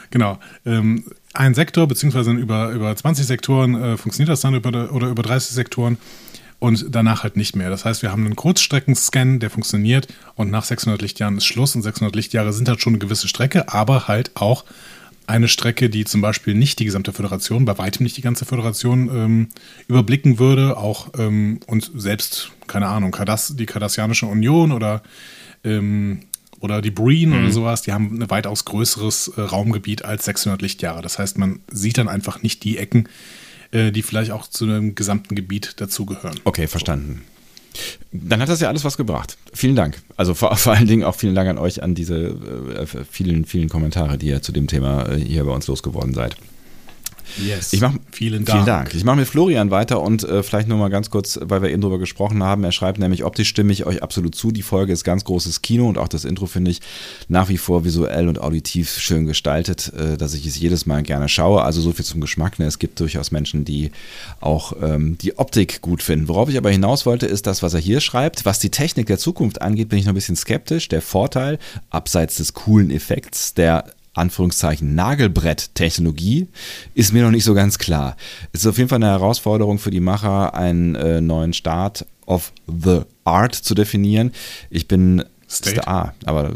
Genau. 0.10 0.40
Ähm, 0.66 1.06
ein 1.34 1.54
Sektor, 1.54 1.88
beziehungsweise 1.88 2.32
über, 2.32 2.72
über 2.72 2.96
20 2.96 3.26
Sektoren 3.26 3.76
äh, 3.76 3.98
funktioniert 3.98 4.30
das 4.30 4.42
dann 4.42 4.56
über, 4.56 4.92
oder 4.92 5.08
über 5.08 5.22
30 5.22 5.52
Sektoren 5.52 5.98
und 6.58 6.88
danach 6.90 7.24
halt 7.24 7.38
nicht 7.38 7.56
mehr. 7.56 7.70
Das 7.70 7.86
heißt, 7.86 8.02
wir 8.02 8.12
haben 8.12 8.26
einen 8.26 8.36
Kurzstreckenscan, 8.36 9.40
der 9.40 9.50
funktioniert 9.50 10.08
und 10.36 10.50
nach 10.50 10.64
600 10.64 11.02
Lichtjahren 11.02 11.38
ist 11.38 11.46
Schluss 11.46 11.76
und 11.76 11.84
600 11.84 12.16
Lichtjahre 12.16 12.54
sind 12.54 12.68
halt 12.68 12.82
schon 12.82 12.94
eine 12.94 13.00
gewisse 13.00 13.28
Strecke, 13.28 13.72
aber 13.72 14.08
halt 14.08 14.32
auch 14.36 14.66
eine 15.30 15.48
Strecke, 15.48 15.90
die 15.92 16.06
zum 16.06 16.22
Beispiel 16.22 16.56
nicht 16.56 16.80
die 16.80 16.86
gesamte 16.86 17.14
Föderation, 17.14 17.64
bei 17.64 17.78
weitem 17.78 18.04
nicht 18.04 18.18
die 18.18 18.24
ganze 18.24 18.46
Föderation 18.46 19.10
ähm, 19.14 19.50
überblicken 19.88 20.40
würde, 20.40 20.76
auch 20.76 21.12
ähm, 21.20 21.60
und 21.68 21.92
selbst, 21.96 22.52
keine 22.66 22.88
Ahnung, 22.88 23.12
Kardas, 23.12 23.56
die 23.56 23.68
Kardassianische 23.68 24.26
Union 24.26 24.72
oder, 24.72 25.04
ähm, 25.64 26.22
oder 26.60 26.82
die 26.82 26.90
Breen 26.90 27.30
mhm. 27.30 27.40
oder 27.40 27.52
sowas, 27.52 27.84
die 27.84 27.94
haben 27.94 28.22
ein 28.22 28.30
weitaus 28.32 28.66
größeres 28.66 29.34
äh, 29.38 29.42
Raumgebiet 29.42 30.04
als 30.04 30.26
600 30.26 30.64
Lichtjahre. 30.64 31.04
Das 31.04 31.20
heißt, 31.20 31.38
man 31.38 31.60
sieht 31.72 32.00
dann 32.00 32.10
einfach 32.10 32.42
nicht 32.42 32.64
die 32.64 32.80
Ecken, 32.80 33.08
äh, 33.72 33.92
die 33.92 34.02
vielleicht 34.02 34.32
auch 34.32 34.48
zu 34.48 34.66
einem 34.66 34.96
gesamten 34.96 35.36
Gebiet 35.36 35.80
dazugehören. 35.80 36.40
Okay, 36.44 36.68
verstanden. 36.68 37.22
So. 37.24 37.39
Dann 38.12 38.42
hat 38.42 38.50
das 38.50 38.60
ja 38.60 38.68
alles 38.68 38.84
was 38.84 38.98
gebracht. 38.98 39.38
Vielen 39.54 39.76
Dank. 39.76 40.02
Also 40.18 40.34
vor, 40.34 40.56
vor 40.58 40.74
allen 40.74 40.88
Dingen 40.88 41.04
auch 41.04 41.16
vielen 41.16 41.36
Dank 41.36 41.50
an 41.50 41.58
euch 41.58 41.84
an 41.84 41.96
diese 41.96 42.36
äh, 42.76 42.86
vielen, 43.10 43.46
vielen 43.46 43.70
Kommentare, 43.70 44.18
die 44.18 44.28
ihr 44.28 44.42
zu 44.42 44.52
dem 44.52 44.68
Thema 44.68 45.10
äh, 45.10 45.18
hier 45.18 45.44
bei 45.46 45.52
uns 45.52 45.68
losgeworden 45.68 46.14
seid. 46.14 46.36
Yes. 47.38 47.74
Ich 47.74 47.82
mach, 47.82 47.94
vielen 48.12 48.46
Dank. 48.46 48.58
Vielen 48.58 48.66
Dank. 48.66 48.96
Ich 48.96 49.04
mache 49.04 49.18
mit 49.18 49.28
Florian 49.28 49.72
weiter 49.72 50.02
und 50.02 50.24
äh, 50.24 50.44
vielleicht 50.44 50.68
nur 50.68 50.78
mal 50.78 50.90
ganz 50.90 51.10
kurz, 51.10 51.40
weil 51.42 51.62
wir 51.62 51.70
eben 51.70 51.82
drüber 51.82 52.00
gesprochen 52.00 52.44
haben. 52.44 52.64
Er 52.64 52.72
schreibt 52.72 53.00
nämlich, 53.00 53.24
optisch 53.24 53.50
stimme 53.50 53.72
ich 53.72 53.86
euch 53.86 54.04
absolut 54.04 54.36
zu. 54.36 54.52
Die 54.52 54.62
Folge 54.62 54.94
ist 54.94 55.04
ganz 55.04 55.24
großes 55.24 55.62
Kino 55.62 55.88
und 55.88 55.98
auch 55.98 56.08
das 56.08 56.26
Intro 56.26 56.46
finde 56.46 56.72
ich 56.72 56.82
nach 57.28 57.50
wie 57.50 57.58
vor 57.58 57.86
visuell 57.86 58.28
und 58.28 58.42
auditiv 58.42 58.98
schön 58.98 59.26
gestaltet, 59.26 59.92
äh, 59.94 60.18
dass 60.18 60.34
ich 60.34 60.46
es 60.46 60.60
jedes 60.60 60.86
Mal 60.86 61.04
gerne 61.04 61.30
schaue. 61.30 61.64
Also 61.64 61.82
so 61.82 61.92
viel 61.92 62.06
zum 62.06 62.22
Geschmack. 62.22 62.60
Ne? 62.60 62.66
Es 62.66 62.80
gibt 62.80 63.00
durchaus 63.00 63.32
Menschen, 63.32 63.66
die 63.66 63.92
auch 64.40 64.74
ähm, 64.82 65.18
die 65.18 65.38
Optik 65.38 65.82
gut 65.82 66.02
finden. 66.02 66.28
Worauf 66.28 66.50
ich 66.50 66.58
aber 66.58 66.72
hinaus 66.72 67.06
wollte, 67.06 67.26
ist 67.26 67.48
das, 67.48 67.64
was 67.64 67.74
er 67.74 67.80
hier 67.80 68.02
schreibt. 68.02 68.46
Was 68.46 68.60
die 68.60 68.72
Technik 68.72 69.08
der 69.08 69.18
Zukunft 69.18 69.62
angeht, 69.62 69.90
bin 69.90 70.00
ich 70.00 70.06
noch 70.06 70.14
ein 70.14 70.16
bisschen 70.16 70.36
skeptisch. 70.36 70.88
Der 70.88 71.02
Vorteil, 71.02 71.60
abseits 71.90 72.38
des 72.38 72.54
coolen 72.54 72.92
Effekts, 72.92 73.54
der 73.54 73.86
Anführungszeichen 74.14 74.96
Nagelbrett-Technologie 74.96 76.48
ist 76.94 77.14
mir 77.14 77.24
noch 77.24 77.32
nicht 77.32 77.44
so 77.44 77.54
ganz 77.54 77.78
klar. 77.78 78.18
Es 78.52 78.62
ist 78.62 78.68
auf 78.68 78.78
jeden 78.78 78.90
Fall 78.90 78.98
eine 78.98 79.08
Herausforderung 79.08 79.80
für 79.80 79.92
die 79.92 80.00
Macher, 80.00 80.54
einen 80.54 80.96
äh, 80.96 81.22
neuen 81.22 81.54
Start 81.54 82.06
of 82.26 82.52
the 82.68 83.02
Art 83.24 83.56
zu 83.56 83.76
definieren. 83.76 84.32
Ich 84.70 84.88
bin 84.88 85.24
State. 85.50 85.88
Ah, 85.88 86.14
aber 86.26 86.54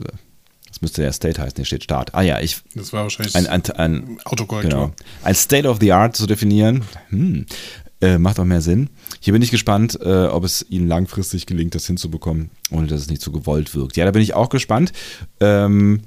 das 0.67 0.81
müsste 0.81 1.03
ja 1.03 1.11
State 1.11 1.41
heißen, 1.41 1.55
hier 1.55 1.65
steht 1.65 1.83
Start. 1.83 2.13
Ah 2.13 2.21
ja, 2.21 2.39
ich. 2.39 2.61
Das 2.75 2.93
war 2.93 3.03
wahrscheinlich 3.03 3.35
ein, 3.35 3.47
ein, 3.47 3.63
ein 3.71 4.17
Autokorrektur. 4.25 4.69
Genau, 4.69 4.93
ein 5.23 5.35
State 5.35 5.67
of 5.67 5.77
the 5.79 5.91
Art 5.91 6.15
zu 6.15 6.27
definieren, 6.27 6.83
hm, 7.09 7.45
äh, 8.01 8.17
macht 8.17 8.39
auch 8.39 8.45
mehr 8.45 8.61
Sinn. 8.61 8.89
Hier 9.19 9.33
bin 9.33 9.41
ich 9.41 9.51
gespannt, 9.51 9.97
äh, 10.01 10.25
ob 10.25 10.43
es 10.43 10.65
ihnen 10.69 10.87
langfristig 10.87 11.45
gelingt, 11.45 11.73
das 11.75 11.87
hinzubekommen, 11.87 12.49
ohne 12.69 12.87
dass 12.87 13.01
es 13.01 13.09
nicht 13.09 13.21
zu 13.21 13.31
so 13.31 13.39
gewollt 13.39 13.73
wirkt. 13.75 13.97
Ja, 13.97 14.05
da 14.05 14.11
bin 14.11 14.21
ich 14.21 14.33
auch 14.33 14.49
gespannt. 14.49 14.91
Ähm, 15.39 16.01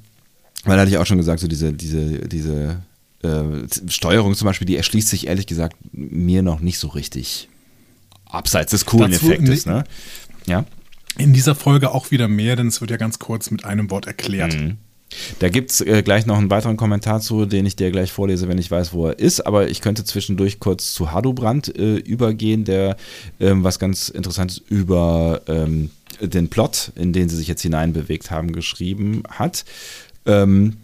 weil 0.67 0.79
hatte 0.79 0.91
ich 0.91 0.99
auch 0.99 1.07
schon 1.07 1.19
gesagt, 1.19 1.41
so 1.41 1.49
diese, 1.49 1.73
diese, 1.73 2.21
diese 2.29 2.83
äh, 3.23 3.89
Steuerung 3.89 4.35
zum 4.35 4.47
Beispiel, 4.47 4.67
die 4.67 4.77
erschließt 4.77 5.09
sich 5.09 5.27
ehrlich 5.27 5.47
gesagt 5.47 5.77
mir 5.93 6.43
noch 6.43 6.61
nicht 6.61 6.79
so 6.79 6.89
richtig. 6.89 7.49
Abseits 8.27 8.73
des 8.73 8.85
coolen 8.87 9.13
Dazu 9.13 9.27
Effektes, 9.27 9.67
ne? 9.67 9.85
Ja. 10.47 10.65
In 11.19 11.33
dieser 11.33 11.55
Folge 11.55 11.93
auch 11.93 12.11
wieder 12.11 12.29
mehr, 12.29 12.57
denn 12.57 12.67
es 12.67 12.81
wird 12.81 12.91
ja 12.91 12.97
ganz 12.99 13.19
kurz 13.19 13.51
mit 13.51 13.65
einem 13.65 13.91
Wort 13.91 14.07
erklärt. 14.07 14.55
Mhm. 14.55 14.77
Da 15.39 15.49
gibt 15.49 15.71
es 15.71 15.81
äh, 15.81 16.03
gleich 16.03 16.27
noch 16.27 16.37
einen 16.37 16.51
weiteren 16.51 16.77
Kommentar 16.77 17.21
zu, 17.21 17.47
den 17.47 17.65
ich 17.65 17.77
dir 17.77 17.91
gleich 17.91 18.13
vorlese, 18.13 18.49
wenn 18.49 18.59
ich 18.59 18.71
weiß, 18.71 18.93
wo 18.93 19.07
er 19.07 19.19
ist. 19.19 19.47
Aber 19.47 19.69
ich 19.69 19.81
könnte 19.81 20.05
zwischendurch 20.05 20.59
kurz 20.59 20.93
zu 20.93 21.13
Hadobrand 21.13 21.77
äh, 21.79 21.97
übergehen, 21.97 22.65
der 22.65 22.97
ähm, 23.39 23.63
was 23.63 23.79
ganz 23.79 24.09
Interessantes 24.09 24.59
über 24.59 25.43
ähm, 25.47 25.91
den 26.21 26.49
Plot, 26.49 26.93
in 26.97 27.13
den 27.13 27.29
sie 27.29 27.37
sich 27.37 27.49
jetzt 27.49 27.63
hineinbewegt 27.63 28.31
haben, 28.31 28.53
geschrieben 28.53 29.23
hat. 29.31 29.65
Ähm, 30.27 30.77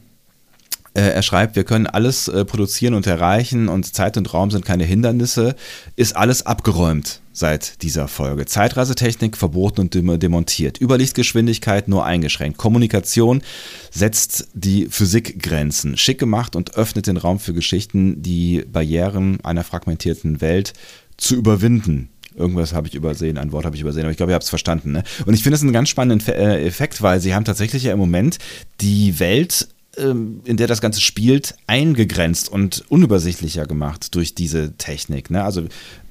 äh, 0.94 1.00
er 1.00 1.22
schreibt, 1.22 1.56
wir 1.56 1.64
können 1.64 1.86
alles 1.86 2.28
äh, 2.28 2.44
produzieren 2.44 2.94
und 2.94 3.06
erreichen 3.06 3.68
und 3.68 3.94
Zeit 3.94 4.16
und 4.18 4.32
Raum 4.34 4.50
sind 4.50 4.64
keine 4.64 4.84
Hindernisse, 4.84 5.56
ist 5.96 6.14
alles 6.16 6.44
abgeräumt 6.44 7.22
seit 7.32 7.82
dieser 7.82 8.08
Folge. 8.08 8.44
Zeitreisetechnik 8.44 9.38
verboten 9.38 9.80
und 9.80 9.94
demontiert. 9.94 10.80
Überlichtgeschwindigkeit 10.80 11.88
nur 11.88 12.04
eingeschränkt. 12.04 12.58
Kommunikation 12.58 13.42
setzt 13.90 14.48
die 14.52 14.86
Physikgrenzen. 14.90 15.96
Schick 15.96 16.18
gemacht 16.18 16.56
und 16.56 16.74
öffnet 16.76 17.06
den 17.06 17.16
Raum 17.16 17.38
für 17.38 17.54
Geschichten, 17.54 18.22
die 18.22 18.62
Barrieren 18.70 19.38
einer 19.42 19.64
fragmentierten 19.64 20.42
Welt 20.42 20.74
zu 21.16 21.34
überwinden. 21.34 22.10
Irgendwas 22.36 22.72
habe 22.72 22.88
ich 22.88 22.94
übersehen, 22.94 23.38
ein 23.38 23.52
Wort 23.52 23.64
habe 23.64 23.76
ich 23.76 23.82
übersehen, 23.82 24.02
aber 24.02 24.10
ich 24.10 24.16
glaube, 24.16 24.32
ihr 24.32 24.34
habt 24.34 24.44
es 24.44 24.50
verstanden. 24.50 24.92
Ne? 24.92 25.02
Und 25.26 25.34
ich 25.34 25.42
finde 25.42 25.56
es 25.56 25.62
einen 25.62 25.72
ganz 25.72 25.88
spannenden 25.88 26.26
äh, 26.28 26.64
Effekt, 26.64 27.02
weil 27.02 27.20
sie 27.20 27.34
haben 27.34 27.44
tatsächlich 27.44 27.84
ja 27.84 27.92
im 27.92 27.98
Moment 27.98 28.38
die 28.80 29.18
Welt 29.18 29.68
ähm, 29.98 30.40
in 30.44 30.56
der 30.56 30.66
das 30.66 30.80
Ganze 30.80 31.00
spielt, 31.00 31.54
eingegrenzt 31.66 32.48
und 32.48 32.84
unübersichtlicher 32.88 33.66
gemacht 33.66 34.14
durch 34.14 34.34
diese 34.34 34.72
Technik. 34.78 35.30
Ne? 35.30 35.44
Also 35.44 35.62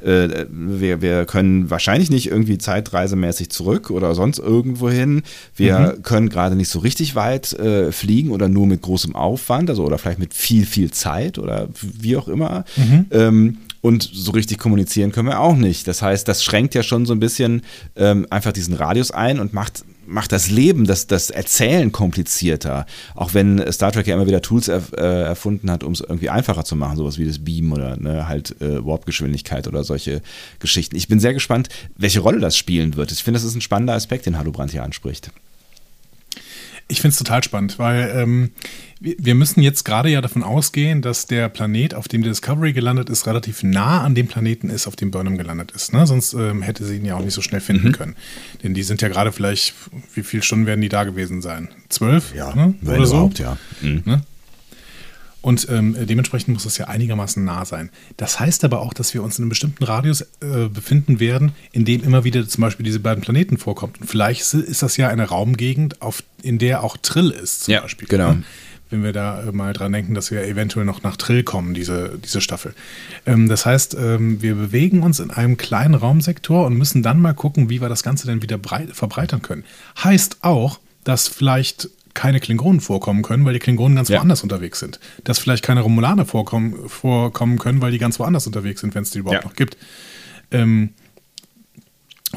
äh, 0.03 0.45
wir, 0.49 1.01
wir 1.01 1.25
können 1.25 1.69
wahrscheinlich 1.69 2.11
nicht 2.11 2.27
irgendwie 2.27 2.57
zeitreisemäßig 2.57 3.49
zurück 3.49 3.89
oder 3.89 4.13
sonst 4.13 4.37
irgendwo 4.37 4.89
hin. 4.89 5.23
Wir 5.55 5.95
mhm. 5.97 6.03
können 6.03 6.29
gerade 6.29 6.55
nicht 6.55 6.69
so 6.69 6.79
richtig 6.79 7.15
weit 7.15 7.53
äh, 7.53 7.91
fliegen 7.91 8.29
oder 8.29 8.49
nur 8.49 8.67
mit 8.67 8.81
großem 8.81 9.15
Aufwand, 9.15 9.69
also 9.69 9.83
oder 9.83 9.97
vielleicht 9.97 10.19
mit 10.19 10.33
viel, 10.33 10.65
viel 10.65 10.91
Zeit 10.91 11.39
oder 11.39 11.69
wie 11.81 12.17
auch 12.17 12.27
immer. 12.27 12.65
Mhm. 12.77 13.05
Ähm, 13.09 13.57
und 13.81 14.09
so 14.13 14.31
richtig 14.31 14.59
kommunizieren 14.59 15.11
können 15.11 15.27
wir 15.27 15.39
auch 15.39 15.55
nicht. 15.55 15.87
Das 15.87 16.01
heißt, 16.01 16.27
das 16.27 16.43
schränkt 16.43 16.75
ja 16.75 16.83
schon 16.83 17.05
so 17.05 17.13
ein 17.13 17.19
bisschen 17.19 17.63
ähm, 17.95 18.27
einfach 18.29 18.53
diesen 18.53 18.75
Radius 18.75 19.11
ein 19.11 19.39
und 19.39 19.53
macht, 19.53 19.83
macht 20.05 20.31
das 20.31 20.51
Leben, 20.51 20.85
das, 20.85 21.07
das 21.07 21.31
Erzählen 21.31 21.91
komplizierter. 21.91 22.85
Auch 23.15 23.33
wenn 23.33 23.71
Star 23.71 23.91
Trek 23.91 24.07
ja 24.07 24.15
immer 24.15 24.27
wieder 24.27 24.41
Tools 24.41 24.67
er, 24.67 24.83
äh, 24.95 25.23
erfunden 25.23 25.71
hat, 25.71 25.83
um 25.83 25.93
es 25.93 26.01
irgendwie 26.01 26.29
einfacher 26.29 26.63
zu 26.63 26.75
machen, 26.75 26.97
sowas 26.97 27.17
wie 27.17 27.25
das 27.25 27.43
Beam 27.43 27.71
oder 27.71 27.97
ne, 27.97 28.27
halt 28.27 28.61
äh, 28.61 28.85
Warp-Geschwindigkeit 28.85 29.67
oder 29.67 29.83
solche 29.83 30.21
Geschichten. 30.59 30.95
Ich 30.95 31.07
bin 31.07 31.19
sehr 31.19 31.33
gespannt, 31.33 31.69
welche 31.97 32.19
Rolle 32.19 32.39
das 32.39 32.57
spielen 32.57 32.95
wird. 32.95 33.11
Ich 33.11 33.23
finde, 33.23 33.39
das 33.39 33.45
ist 33.45 33.55
ein 33.55 33.61
spannender 33.61 33.93
Aspekt, 33.93 34.27
den 34.27 34.37
Hallo 34.37 34.51
Brandt 34.51 34.71
hier 34.71 34.83
anspricht. 34.83 35.31
Ich 36.91 36.99
finde 36.99 37.13
es 37.13 37.17
total 37.17 37.41
spannend, 37.43 37.79
weil 37.79 38.11
ähm, 38.13 38.51
wir 38.99 39.33
müssen 39.33 39.61
jetzt 39.61 39.85
gerade 39.85 40.09
ja 40.09 40.19
davon 40.21 40.43
ausgehen, 40.43 41.01
dass 41.01 41.25
der 41.25 41.47
Planet, 41.47 41.95
auf 41.95 42.07
dem 42.07 42.21
die 42.21 42.29
Discovery 42.29 42.73
gelandet 42.73 43.09
ist, 43.09 43.25
relativ 43.25 43.63
nah 43.63 44.01
an 44.01 44.13
dem 44.13 44.27
Planeten 44.27 44.69
ist, 44.69 44.87
auf 44.87 44.97
dem 44.97 45.09
Burnham 45.09 45.37
gelandet 45.37 45.71
ist. 45.71 45.93
Ne? 45.93 46.05
Sonst 46.05 46.33
ähm, 46.33 46.61
hätte 46.61 46.85
sie 46.85 46.97
ihn 46.97 47.05
ja 47.05 47.15
auch 47.15 47.23
nicht 47.23 47.33
so 47.33 47.41
schnell 47.41 47.61
finden 47.61 47.87
mhm. 47.87 47.91
können. 47.93 48.15
Denn 48.61 48.73
die 48.73 48.83
sind 48.83 49.01
ja 49.01 49.07
gerade 49.07 49.31
vielleicht, 49.31 49.73
wie 50.13 50.23
viele 50.23 50.43
Stunden 50.43 50.65
werden 50.65 50.81
die 50.81 50.89
da 50.89 51.05
gewesen 51.05 51.41
sein? 51.41 51.69
Zwölf? 51.89 52.35
Ja, 52.35 52.53
ne? 52.53 52.75
oder 52.85 53.05
so? 53.05 53.31
ja. 53.37 53.57
Mhm. 53.81 54.03
Ne? 54.05 54.21
Und 55.41 55.67
ähm, 55.69 55.95
dementsprechend 55.99 56.53
muss 56.53 56.65
es 56.65 56.77
ja 56.77 56.87
einigermaßen 56.87 57.43
nah 57.43 57.65
sein. 57.65 57.89
Das 58.17 58.39
heißt 58.39 58.63
aber 58.63 58.79
auch, 58.79 58.93
dass 58.93 59.13
wir 59.13 59.23
uns 59.23 59.39
in 59.39 59.43
einem 59.43 59.49
bestimmten 59.49 59.83
Radius 59.83 60.21
äh, 60.21 60.67
befinden 60.71 61.19
werden, 61.19 61.53
in 61.71 61.83
dem 61.83 62.03
immer 62.03 62.23
wieder 62.23 62.47
zum 62.47 62.61
Beispiel 62.61 62.85
diese 62.85 62.99
beiden 62.99 63.21
Planeten 63.23 63.57
vorkommt. 63.57 63.99
Und 63.99 64.07
vielleicht 64.07 64.41
ist 64.53 64.83
das 64.83 64.97
ja 64.97 65.07
eine 65.07 65.25
Raumgegend, 65.25 66.01
auf, 66.01 66.23
in 66.43 66.59
der 66.59 66.83
auch 66.83 66.95
Trill 66.97 67.31
ist, 67.31 67.63
zum 67.63 67.73
ja, 67.73 67.81
Beispiel. 67.81 68.07
Genau. 68.07 68.33
Ne? 68.33 68.43
Wenn 68.91 69.03
wir 69.03 69.13
da 69.13 69.41
äh, 69.41 69.51
mal 69.51 69.73
dran 69.73 69.93
denken, 69.93 70.13
dass 70.13 70.29
wir 70.29 70.43
eventuell 70.43 70.85
noch 70.85 71.01
nach 71.01 71.17
Trill 71.17 71.43
kommen, 71.43 71.73
diese, 71.73 72.19
diese 72.23 72.39
Staffel. 72.39 72.75
Ähm, 73.25 73.49
das 73.49 73.65
heißt, 73.65 73.95
ähm, 73.95 74.43
wir 74.43 74.53
bewegen 74.53 75.01
uns 75.01 75.19
in 75.19 75.31
einem 75.31 75.57
kleinen 75.57 75.95
Raumsektor 75.95 76.67
und 76.67 76.77
müssen 76.77 77.01
dann 77.01 77.19
mal 77.19 77.33
gucken, 77.33 77.69
wie 77.69 77.81
wir 77.81 77.89
das 77.89 78.03
Ganze 78.03 78.27
dann 78.27 78.43
wieder 78.43 78.59
breit, 78.59 78.89
verbreitern 78.93 79.41
können. 79.41 79.63
Heißt 80.03 80.37
auch, 80.41 80.79
dass 81.03 81.27
vielleicht 81.27 81.89
keine 82.13 82.39
Klingonen 82.39 82.81
vorkommen 82.81 83.21
können, 83.21 83.45
weil 83.45 83.53
die 83.53 83.59
Klingonen 83.59 83.95
ganz 83.95 84.09
ja. 84.09 84.17
woanders 84.17 84.43
unterwegs 84.43 84.79
sind. 84.79 84.99
Dass 85.23 85.39
vielleicht 85.39 85.63
keine 85.63 85.81
Romulaner 85.81 86.25
vorkommen, 86.25 86.89
vorkommen 86.89 87.57
können, 87.57 87.81
weil 87.81 87.91
die 87.91 87.97
ganz 87.97 88.19
woanders 88.19 88.47
unterwegs 88.47 88.81
sind, 88.81 88.95
wenn 88.95 89.03
es 89.03 89.11
die 89.11 89.19
überhaupt 89.19 89.43
ja. 89.43 89.49
noch 89.49 89.55
gibt. 89.55 89.77
Ähm, 90.51 90.89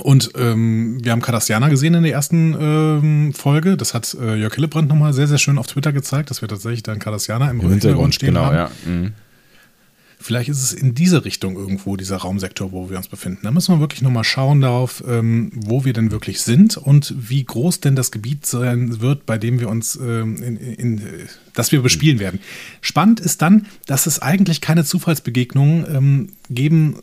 und 0.02 0.32
ähm, 0.37 0.98
wir 1.02 1.12
haben 1.12 1.22
Cardassianer 1.22 1.70
gesehen 1.70 1.94
in 1.94 2.02
der 2.02 2.12
ersten 2.12 2.56
ähm, 2.58 3.32
Folge. 3.32 3.76
Das 3.76 3.94
hat 3.94 4.16
äh, 4.20 4.34
Jörg 4.34 4.54
Hillebrand 4.54 4.88
nochmal 4.88 5.12
sehr, 5.12 5.28
sehr 5.28 5.38
schön 5.38 5.56
auf 5.56 5.68
Twitter 5.68 5.92
gezeigt, 5.92 6.30
dass 6.30 6.40
wir 6.40 6.48
tatsächlich 6.48 6.82
da 6.82 6.92
einen 6.92 7.00
Cardassianer 7.00 7.50
im, 7.50 7.60
Im 7.60 7.70
Hintergrund 7.70 8.14
stehen 8.14 8.34
genau, 8.34 8.46
haben. 8.46 8.56
Ja. 8.56 8.70
Mhm. 8.87 9.12
Vielleicht 10.24 10.48
ist 10.48 10.62
es 10.62 10.72
in 10.72 10.94
diese 10.94 11.26
Richtung 11.26 11.54
irgendwo, 11.54 11.98
dieser 11.98 12.16
Raumsektor, 12.16 12.72
wo 12.72 12.88
wir 12.88 12.96
uns 12.96 13.08
befinden. 13.08 13.40
Da 13.42 13.50
müssen 13.50 13.74
wir 13.74 13.80
wirklich 13.80 14.00
nochmal 14.00 14.24
schauen 14.24 14.62
darauf, 14.62 15.04
ähm, 15.06 15.52
wo 15.54 15.84
wir 15.84 15.92
denn 15.92 16.12
wirklich 16.12 16.40
sind 16.40 16.78
und 16.78 17.14
wie 17.28 17.44
groß 17.44 17.80
denn 17.80 17.94
das 17.94 18.10
Gebiet 18.10 18.46
sein 18.46 19.02
wird, 19.02 19.26
bei 19.26 19.37
dem 19.37 19.60
wir 19.60 19.68
uns, 19.68 19.96
ähm, 19.96 20.42
in, 20.42 20.56
in, 20.56 21.02
das 21.52 21.72
wir 21.72 21.82
bespielen 21.82 22.20
werden. 22.20 22.40
Spannend 22.80 23.20
ist 23.20 23.42
dann, 23.42 23.66
dass 23.84 24.06
es 24.06 24.22
eigentlich 24.22 24.62
keine 24.62 24.87
Zufallsbegegnungen 24.87 25.94
ähm, 25.94 26.28
geben 26.48 27.02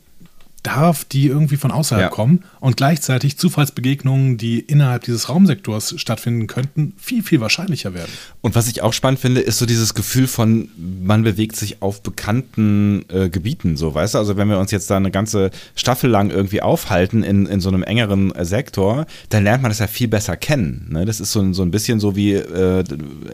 darf, 0.64 1.06
die 1.06 1.28
irgendwie 1.28 1.58
von 1.58 1.72
außerhalb 1.72 2.06
ja. 2.06 2.10
kommen 2.10 2.44
und 2.60 2.78
gleichzeitig 2.78 3.38
Zufallsbegegnungen, 3.38 4.38
die 4.38 4.60
innerhalb 4.60 5.04
dieses 5.04 5.30
Raumsektors 5.30 5.96
stattfinden 5.98 6.48
könnten, 6.48 6.94
viel, 6.98 7.24
viel 7.24 7.42
wahrscheinlicher 7.42 7.94
werden. 7.94 8.12
Und 8.42 8.54
was 8.56 8.68
ich 8.68 8.82
auch 8.84 8.94
spannend 8.94 9.20
finde, 9.20 9.42
ist 9.42 9.58
so 9.58 9.66
dieses 9.66 9.94
Gefühl 9.94 10.28
von, 10.28 10.70
man 10.78 11.24
bewegt 11.24 11.56
sich 11.56 11.82
auf 11.82 12.04
bekannten 12.04 13.06
äh, 13.10 13.30
Gebieten, 13.30 13.76
so, 13.76 13.96
weißt 13.96 14.14
du? 14.14 14.20
Also 14.20 14.38
wenn 14.38 14.50
wir 14.50 14.60
uns 14.60 14.72
jetzt 14.72 14.90
da 14.90 14.98
eine 14.98 15.12
ganze 15.12 15.50
Staffel 15.76 16.10
lang 16.10 16.30
irgendwie 16.30 16.62
aufhalten 16.62 17.24
in, 17.24 17.48
in 17.48 17.60
so 17.60 17.70
einem 17.70 17.82
engeren 17.82 18.34
äh, 18.36 18.46
Sektor, 18.46 19.08
dann 19.30 19.44
lernt 19.44 19.64
man 19.64 19.72
das 19.72 19.80
ja 19.80 19.88
viel 19.88 20.08
besser 20.08 20.38
kennen. 20.38 20.90
Ne? 20.92 21.06
Das 21.06 21.20
ist 21.20 21.32
so, 21.32 21.54
so 21.54 21.64
ein 21.64 21.72
bisschen 21.72 22.00
so 22.00 22.16
wie 22.16 22.34
äh, 22.34 22.84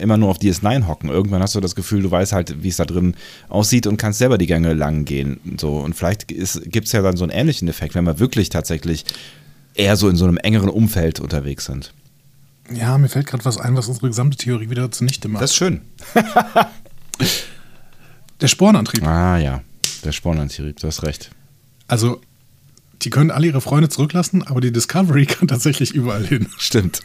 immer 0.00 0.16
nur 0.16 0.30
auf 0.30 0.38
DS9 0.38 0.86
hocken. 0.86 1.10
Irgendwann 1.10 1.42
hast 1.42 1.54
du 1.54 1.60
das 1.60 1.74
Gefühl, 1.74 2.02
du 2.02 2.10
weißt 2.10 2.32
halt, 2.32 2.62
wie 2.62 2.68
es 2.68 2.76
da 2.76 2.86
drin 2.86 3.14
aussieht 3.50 3.86
und 3.86 3.98
kannst 3.98 4.18
selber 4.18 4.38
die 4.38 4.46
Gänge 4.46 4.72
lang 4.72 5.04
gehen. 5.04 5.40
So. 5.58 5.78
Und 5.78 5.94
vielleicht 5.94 6.26
gibt 6.28 6.86
es 6.86 6.92
ja 6.92 7.02
dann 7.02 7.17
so 7.18 7.24
einen 7.24 7.32
ähnlichen 7.32 7.68
Effekt, 7.68 7.94
wenn 7.94 8.04
wir 8.04 8.18
wirklich 8.18 8.48
tatsächlich 8.48 9.04
eher 9.74 9.96
so 9.96 10.08
in 10.08 10.16
so 10.16 10.24
einem 10.24 10.38
engeren 10.38 10.70
Umfeld 10.70 11.20
unterwegs 11.20 11.66
sind. 11.66 11.92
Ja, 12.72 12.98
mir 12.98 13.08
fällt 13.08 13.26
gerade 13.26 13.44
was 13.44 13.58
ein, 13.58 13.76
was 13.76 13.88
unsere 13.88 14.08
gesamte 14.08 14.36
Theorie 14.36 14.70
wieder 14.70 14.90
zunichte 14.90 15.28
macht. 15.28 15.42
Das 15.42 15.50
ist 15.50 15.56
schön. 15.56 15.82
der 18.40 18.48
Spornantrieb. 18.48 19.06
Ah 19.06 19.38
ja, 19.38 19.62
der 20.04 20.12
Spornantrieb, 20.12 20.78
du 20.78 20.86
hast 20.86 21.02
recht. 21.02 21.30
Also 21.86 22.20
die 23.02 23.10
können 23.10 23.30
alle 23.30 23.46
ihre 23.46 23.60
Freunde 23.60 23.88
zurücklassen, 23.88 24.42
aber 24.42 24.60
die 24.60 24.72
Discovery 24.72 25.26
kann 25.26 25.48
tatsächlich 25.48 25.92
überall 25.94 26.26
hin. 26.26 26.48
Stimmt. 26.58 27.02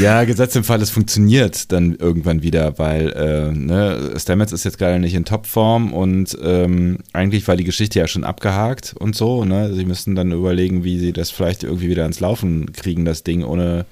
ja, 0.00 0.24
Gesetz 0.24 0.56
im 0.56 0.64
Fall, 0.64 0.82
es 0.82 0.90
funktioniert 0.90 1.70
dann 1.72 1.94
irgendwann 1.94 2.42
wieder, 2.42 2.78
weil 2.78 3.10
äh, 3.10 3.52
ne, 3.52 4.14
Stamets 4.16 4.52
ist 4.52 4.64
jetzt 4.64 4.78
gerade 4.78 4.98
nicht 4.98 5.14
in 5.14 5.24
Topform 5.24 5.92
und 5.92 6.36
ähm, 6.42 6.98
eigentlich 7.12 7.46
war 7.46 7.56
die 7.56 7.64
Geschichte 7.64 7.98
ja 7.98 8.08
schon 8.08 8.24
abgehakt 8.24 8.94
und 8.98 9.14
so. 9.14 9.44
Ne? 9.44 9.74
Sie 9.74 9.84
müssten 9.84 10.14
dann 10.14 10.32
überlegen, 10.32 10.84
wie 10.84 10.98
sie 10.98 11.12
das 11.12 11.30
vielleicht 11.30 11.62
irgendwie 11.62 11.88
wieder 11.88 12.06
ins 12.06 12.20
Laufen 12.20 12.72
kriegen, 12.72 13.04
das 13.04 13.22
Ding, 13.22 13.44
ohne, 13.44 13.86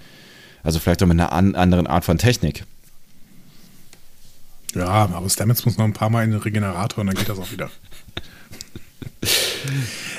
also 0.62 0.78
vielleicht 0.78 1.02
auch 1.02 1.06
mit 1.06 1.18
einer 1.20 1.32
an, 1.32 1.54
anderen 1.54 1.86
Art 1.86 2.04
von 2.04 2.18
Technik. 2.18 2.64
Ja, 4.74 5.08
aber 5.10 5.28
Stamets 5.30 5.64
muss 5.64 5.78
noch 5.78 5.84
ein 5.84 5.94
paar 5.94 6.10
Mal 6.10 6.24
in 6.24 6.32
den 6.32 6.40
Regenerator 6.40 7.00
und 7.00 7.06
dann 7.06 7.16
geht 7.16 7.28
das 7.28 7.38
auch 7.38 7.50
wieder. 7.50 7.70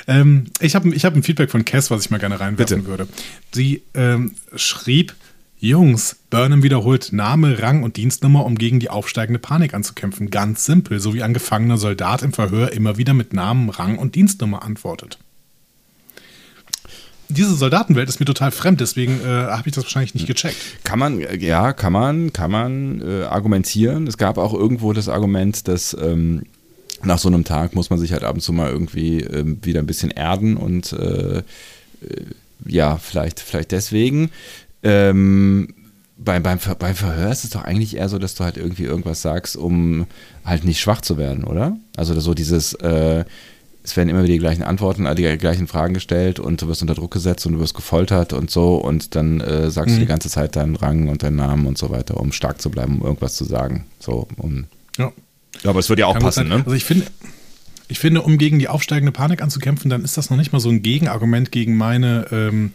Ähm, 0.08 0.46
ich 0.60 0.76
habe 0.76 0.94
ich 0.94 1.06
hab 1.06 1.16
ein 1.16 1.24
Feedback 1.24 1.52
von 1.52 1.66
Cass, 1.66 1.92
was 1.92 2.06
ich 2.06 2.12
mal 2.12 2.20
gerne 2.20 2.40
reinwerfen 2.40 2.78
Bitte. 2.78 2.88
würde. 2.88 3.08
Sie 3.52 3.84
ähm, 3.94 4.34
schrieb, 4.56 5.16
Jungs, 5.60 6.18
Burnham 6.30 6.62
wiederholt 6.62 7.14
Name, 7.14 7.62
Rang 7.62 7.82
und 7.82 7.98
Dienstnummer, 7.98 8.46
um 8.46 8.58
gegen 8.58 8.80
die 8.80 8.92
aufsteigende 8.92 9.40
Panik 9.40 9.74
anzukämpfen. 9.74 10.30
Ganz 10.30 10.66
simpel, 10.66 11.00
so 11.00 11.16
wie 11.16 11.24
ein 11.24 11.34
gefangener 11.34 11.78
Soldat 11.78 12.22
im 12.22 12.32
Verhör 12.32 12.74
immer 12.74 12.98
wieder 12.98 13.14
mit 13.16 13.34
Namen, 13.34 13.70
Rang 13.70 13.98
und 13.98 14.14
Dienstnummer 14.14 14.64
antwortet. 14.64 15.18
Diese 17.30 17.56
Soldatenwelt 17.56 18.08
ist 18.08 18.20
mir 18.20 18.26
total 18.26 18.52
fremd, 18.52 18.80
deswegen 18.80 19.20
äh, 19.20 19.26
habe 19.26 19.68
ich 19.68 19.76
das 19.76 19.84
wahrscheinlich 19.84 20.14
nicht 20.14 20.28
gecheckt. 20.28 20.56
Kann 20.84 21.00
man, 21.00 21.20
ja, 21.40 21.74
kann 21.74 21.92
man, 21.92 22.32
kann 22.32 22.52
man 22.52 23.02
äh, 23.02 23.24
argumentieren. 23.24 24.08
Es 24.08 24.18
gab 24.18 24.38
auch 24.38 24.54
irgendwo 24.54 24.94
das 24.94 25.10
Argument, 25.10 25.68
dass 25.68 25.98
ähm, 26.00 26.44
nach 27.04 27.20
so 27.20 27.28
einem 27.28 27.44
Tag 27.44 27.76
muss 27.76 27.90
man 27.90 28.00
sich 28.00 28.12
halt 28.12 28.24
ab 28.24 28.36
und 28.36 28.42
zu 28.42 28.54
mal 28.54 28.72
irgendwie 28.72 29.22
äh, 29.22 29.46
wieder 29.62 29.80
ein 29.80 29.88
bisschen 29.88 30.12
erden 30.12 30.58
und 30.58 30.94
äh, 30.94 31.38
äh, 31.38 31.44
ja, 32.66 32.98
vielleicht, 32.98 33.40
vielleicht 33.40 33.72
deswegen. 33.72 34.32
Ähm, 34.84 35.74
beim, 36.18 36.42
beim, 36.42 36.60
beim 36.80 36.96
Verhör 36.96 37.32
ist 37.32 37.44
es 37.44 37.52
doch 37.52 37.64
eigentlich 37.64 37.98
eher 37.98 38.10
so, 38.10 38.18
dass 38.18 38.36
du 38.36 38.44
halt 38.44 38.58
irgendwie 38.58 38.84
irgendwas 38.84 39.22
sagst, 39.22 39.56
um 39.56 40.08
halt 40.44 40.64
nicht 40.64 40.80
schwach 40.80 41.02
zu 41.02 41.18
werden, 41.18 41.44
oder? 41.44 41.78
Also 41.96 42.20
so 42.20 42.34
dieses, 42.34 42.74
äh, 42.74 43.24
es 43.84 43.96
werden 43.96 44.10
immer 44.10 44.24
wieder 44.24 44.34
die 44.34 44.40
gleichen 44.40 44.64
Antworten, 44.64 45.06
äh, 45.06 45.16
die 45.16 45.38
gleichen 45.38 45.68
Fragen 45.68 45.94
gestellt 45.94 46.40
und 46.40 46.62
du 46.62 46.68
wirst 46.68 46.82
unter 46.82 46.96
Druck 46.96 47.12
gesetzt 47.12 47.46
und 47.46 47.54
du 47.54 47.60
wirst 47.60 47.76
gefoltert 47.76 48.34
und 48.34 48.50
so 48.50 48.76
und 48.76 49.16
dann 49.16 49.42
äh, 49.42 49.70
sagst 49.70 49.92
mhm. 49.92 50.00
du 50.00 50.02
die 50.02 50.08
ganze 50.08 50.30
Zeit 50.30 50.56
deinen 50.56 50.76
Rang 50.76 51.08
und 51.08 51.24
deinen 51.24 51.38
Namen 51.38 51.68
und 51.68 51.78
so 51.78 51.90
weiter, 51.90 52.20
um 52.20 52.32
stark 52.32 52.62
zu 52.62 52.72
bleiben, 52.72 53.00
um 53.00 53.06
irgendwas 53.06 53.36
zu 53.36 53.46
sagen. 53.46 53.86
So, 54.00 54.28
um 54.38 54.66
ja. 54.98 55.12
Ja, 55.64 55.70
aber 55.70 55.80
es 55.80 55.90
würde 55.90 56.02
ja 56.02 56.06
auch 56.08 56.20
passen, 56.20 56.48
ne? 56.48 56.56
Also 56.66 56.74
ich 56.74 56.86
finde, 56.86 57.06
ich 57.88 58.00
finde, 58.00 58.22
um 58.22 58.38
gegen 58.38 58.60
die 58.60 58.68
aufsteigende 58.68 59.12
Panik 59.12 59.42
anzukämpfen, 59.42 59.90
dann 59.90 60.04
ist 60.04 60.18
das 60.18 60.30
noch 60.30 60.38
nicht 60.38 60.52
mal 60.52 60.60
so 60.60 60.70
ein 60.70 60.82
Gegenargument 60.82 61.52
gegen 61.52 61.78
meine, 61.78 62.28
ähm, 62.32 62.72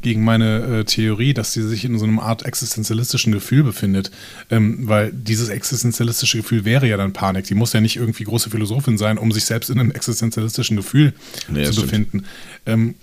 gegen 0.00 0.24
meine 0.24 0.80
äh, 0.80 0.84
Theorie, 0.84 1.34
dass 1.34 1.52
sie 1.52 1.62
sich 1.62 1.84
in 1.84 1.98
so 1.98 2.06
einer 2.06 2.22
Art 2.22 2.44
existenzialistischen 2.44 3.32
Gefühl 3.32 3.62
befindet. 3.62 4.10
Ähm, 4.50 4.88
weil 4.88 5.12
dieses 5.12 5.48
existenzialistische 5.48 6.38
Gefühl 6.38 6.64
wäre 6.64 6.88
ja 6.88 6.96
dann 6.96 7.12
Panik. 7.12 7.46
Sie 7.46 7.54
muss 7.54 7.72
ja 7.72 7.80
nicht 7.80 7.96
irgendwie 7.96 8.24
große 8.24 8.50
Philosophin 8.50 8.96
sein, 8.96 9.18
um 9.18 9.32
sich 9.32 9.44
selbst 9.44 9.68
in 9.70 9.78
einem 9.78 9.90
existenzialistischen 9.90 10.76
Gefühl 10.76 11.12
nee, 11.48 11.64
zu 11.64 11.82
befinden. 11.82 12.24
Ähm, 12.64 12.94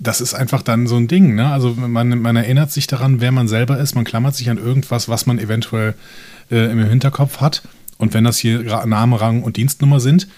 das 0.00 0.20
ist 0.20 0.34
einfach 0.34 0.62
dann 0.62 0.86
so 0.86 0.96
ein 0.96 1.08
Ding. 1.08 1.34
Ne? 1.34 1.46
Also 1.48 1.74
man, 1.74 2.20
man 2.20 2.36
erinnert 2.36 2.72
sich 2.72 2.86
daran, 2.86 3.20
wer 3.20 3.32
man 3.32 3.46
selber 3.46 3.78
ist. 3.78 3.94
Man 3.94 4.04
klammert 4.04 4.34
sich 4.34 4.50
an 4.50 4.58
irgendwas, 4.58 5.08
was 5.08 5.26
man 5.26 5.38
eventuell 5.38 5.94
äh, 6.50 6.70
im 6.70 6.84
Hinterkopf 6.84 7.40
hat 7.40 7.62
und 7.98 8.14
wenn 8.14 8.24
das 8.24 8.38
hier 8.38 8.62
Name, 8.86 9.20
Rang 9.20 9.42
und 9.42 9.56
Dienstnummer 9.56 10.00
sind, 10.00 10.28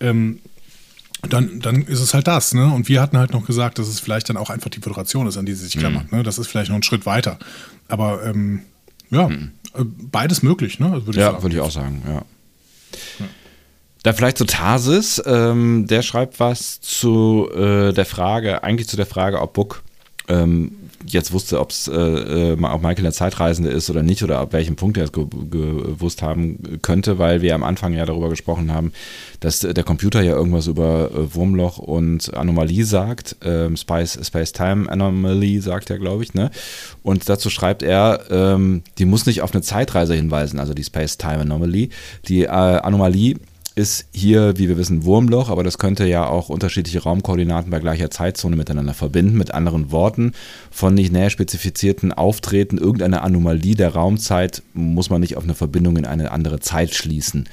ähm, 0.00 0.40
dann, 1.22 1.60
dann 1.60 1.82
ist 1.82 2.00
es 2.00 2.12
halt 2.12 2.26
das. 2.26 2.54
Ne? 2.54 2.72
Und 2.72 2.88
wir 2.88 3.00
hatten 3.00 3.16
halt 3.16 3.32
noch 3.32 3.46
gesagt, 3.46 3.78
dass 3.78 3.88
es 3.88 4.00
vielleicht 4.00 4.28
dann 4.28 4.36
auch 4.36 4.50
einfach 4.50 4.70
die 4.70 4.80
Föderation 4.80 5.26
ist, 5.26 5.36
an 5.38 5.46
die 5.46 5.54
sie 5.54 5.64
sich 5.64 5.78
klammert. 5.78 6.12
Mhm. 6.12 6.18
Ne? 6.18 6.24
Das 6.24 6.38
ist 6.38 6.48
vielleicht 6.48 6.68
noch 6.68 6.76
ein 6.76 6.82
Schritt 6.82 7.06
weiter. 7.06 7.38
Aber 7.88 8.24
ähm, 8.24 8.60
ja, 9.10 9.28
mhm. 9.28 9.52
Beides 9.74 10.42
möglich, 10.42 10.78
ne? 10.78 10.92
Also 10.92 11.06
würd 11.06 11.16
ja, 11.16 11.42
würde 11.42 11.56
ich 11.56 11.60
auch 11.60 11.70
sagen, 11.70 12.02
ja. 12.06 12.14
ja. 12.14 13.26
Da 14.04 14.12
vielleicht 14.12 14.38
zu 14.38 14.44
Tarsis, 14.44 15.20
ähm, 15.26 15.86
der 15.88 16.02
schreibt 16.02 16.38
was 16.38 16.80
zu 16.80 17.48
äh, 17.52 17.92
der 17.92 18.04
Frage, 18.04 18.62
eigentlich 18.62 18.86
zu 18.86 18.96
der 18.96 19.06
Frage, 19.06 19.40
ob 19.40 19.54
Book 19.54 19.82
ähm, 20.28 20.76
jetzt 21.06 21.32
wusste, 21.32 21.60
ob 21.60 21.70
es 21.70 21.88
äh, 21.88 21.94
äh, 21.94 22.52
ob 22.52 22.82
Michael 22.82 23.02
der 23.02 23.12
Zeitreisende 23.12 23.70
ist 23.70 23.90
oder 23.90 24.02
nicht 24.02 24.22
oder 24.22 24.38
ab 24.38 24.52
welchem 24.52 24.76
Punkt 24.76 24.96
er 24.96 25.04
es 25.04 25.12
ge 25.12 25.26
gewusst 25.50 26.22
haben 26.22 26.78
könnte, 26.82 27.18
weil 27.18 27.42
wir 27.42 27.54
am 27.54 27.62
Anfang 27.62 27.92
ja 27.92 28.06
darüber 28.06 28.28
gesprochen 28.28 28.72
haben, 28.72 28.92
dass 29.40 29.60
der 29.60 29.84
Computer 29.84 30.22
ja 30.22 30.32
irgendwas 30.32 30.66
über 30.66 31.10
äh, 31.12 31.34
Wurmloch 31.34 31.78
und 31.78 32.34
Anomalie 32.34 32.84
sagt. 32.84 33.36
Ähm, 33.44 33.76
Space, 33.76 34.18
Space 34.22 34.52
Time 34.52 34.90
Anomaly 34.90 35.60
sagt 35.60 35.90
er, 35.90 35.98
glaube 35.98 36.22
ich. 36.22 36.34
Ne? 36.34 36.50
Und 37.02 37.28
dazu 37.28 37.50
schreibt 37.50 37.82
er, 37.82 38.20
ähm, 38.30 38.82
die 38.98 39.04
muss 39.04 39.26
nicht 39.26 39.42
auf 39.42 39.52
eine 39.52 39.62
Zeitreise 39.62 40.14
hinweisen, 40.14 40.58
also 40.58 40.74
die 40.74 40.84
Space 40.84 41.18
Time 41.18 41.40
Anomaly. 41.40 41.90
Die 42.28 42.44
äh, 42.44 42.48
Anomalie 42.48 43.36
ist 43.76 44.06
hier, 44.12 44.56
wie 44.56 44.68
wir 44.68 44.78
wissen, 44.78 45.04
Wurmloch, 45.04 45.48
aber 45.48 45.64
das 45.64 45.78
könnte 45.78 46.06
ja 46.06 46.28
auch 46.28 46.48
unterschiedliche 46.48 47.02
Raumkoordinaten 47.02 47.70
bei 47.70 47.80
gleicher 47.80 48.10
Zeitzone 48.10 48.54
miteinander 48.54 48.94
verbinden. 48.94 49.36
Mit 49.36 49.52
anderen 49.52 49.90
Worten, 49.90 50.32
von 50.70 50.94
nicht 50.94 51.12
näher 51.12 51.30
spezifizierten 51.30 52.12
Auftreten 52.12 52.78
irgendeiner 52.78 53.22
Anomalie 53.22 53.74
der 53.74 53.94
Raumzeit 53.94 54.62
muss 54.74 55.10
man 55.10 55.20
nicht 55.20 55.36
auf 55.36 55.44
eine 55.44 55.54
Verbindung 55.54 55.96
in 55.96 56.06
eine 56.06 56.30
andere 56.30 56.60
Zeit 56.60 56.94
schließen. 56.94 57.48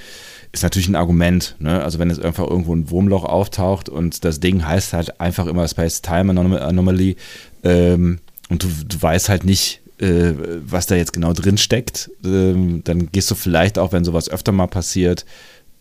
Ist 0.51 0.63
natürlich 0.63 0.89
ein 0.89 0.95
Argument, 0.95 1.55
ne? 1.59 1.81
Also 1.81 1.97
wenn 1.97 2.11
es 2.11 2.19
einfach 2.19 2.45
irgendwo 2.45 2.75
ein 2.75 2.91
Wurmloch 2.91 3.23
auftaucht 3.23 3.89
und 3.89 4.23
das 4.25 4.39
Ding 4.39 4.65
heißt 4.65 4.93
halt 4.93 5.19
einfach 5.19 5.47
immer 5.47 5.67
Space-Time 5.67 6.59
Anomaly 6.61 7.15
ähm, 7.63 8.19
und 8.49 8.63
du, 8.63 8.67
du 8.85 9.01
weißt 9.01 9.29
halt 9.29 9.45
nicht, 9.45 9.81
äh, 9.99 10.33
was 10.65 10.87
da 10.87 10.95
jetzt 10.95 11.13
genau 11.13 11.33
drin 11.33 11.57
steckt, 11.57 12.11
ähm, 12.25 12.83
dann 12.83 13.11
gehst 13.11 13.31
du 13.31 13.35
vielleicht 13.35 13.79
auch, 13.79 13.91
wenn 13.93 14.03
sowas 14.03 14.29
öfter 14.29 14.51
mal 14.51 14.67
passiert, 14.67 15.25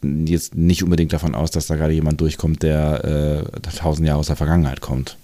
jetzt 0.02 0.54
nicht 0.54 0.82
unbedingt 0.82 1.12
davon 1.12 1.34
aus, 1.34 1.50
dass 1.50 1.66
da 1.66 1.76
gerade 1.76 1.92
jemand 1.92 2.20
durchkommt, 2.20 2.62
der 2.62 3.44
äh, 3.54 3.60
tausend 3.76 4.06
Jahre 4.06 4.18
aus 4.18 4.28
der 4.28 4.36
Vergangenheit 4.36 4.80
kommt. 4.80 5.16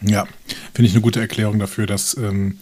Ja, 0.00 0.26
finde 0.74 0.88
ich 0.88 0.94
eine 0.94 1.02
gute 1.02 1.20
Erklärung 1.20 1.58
dafür, 1.58 1.86
dass 1.86 2.16
ähm, 2.16 2.58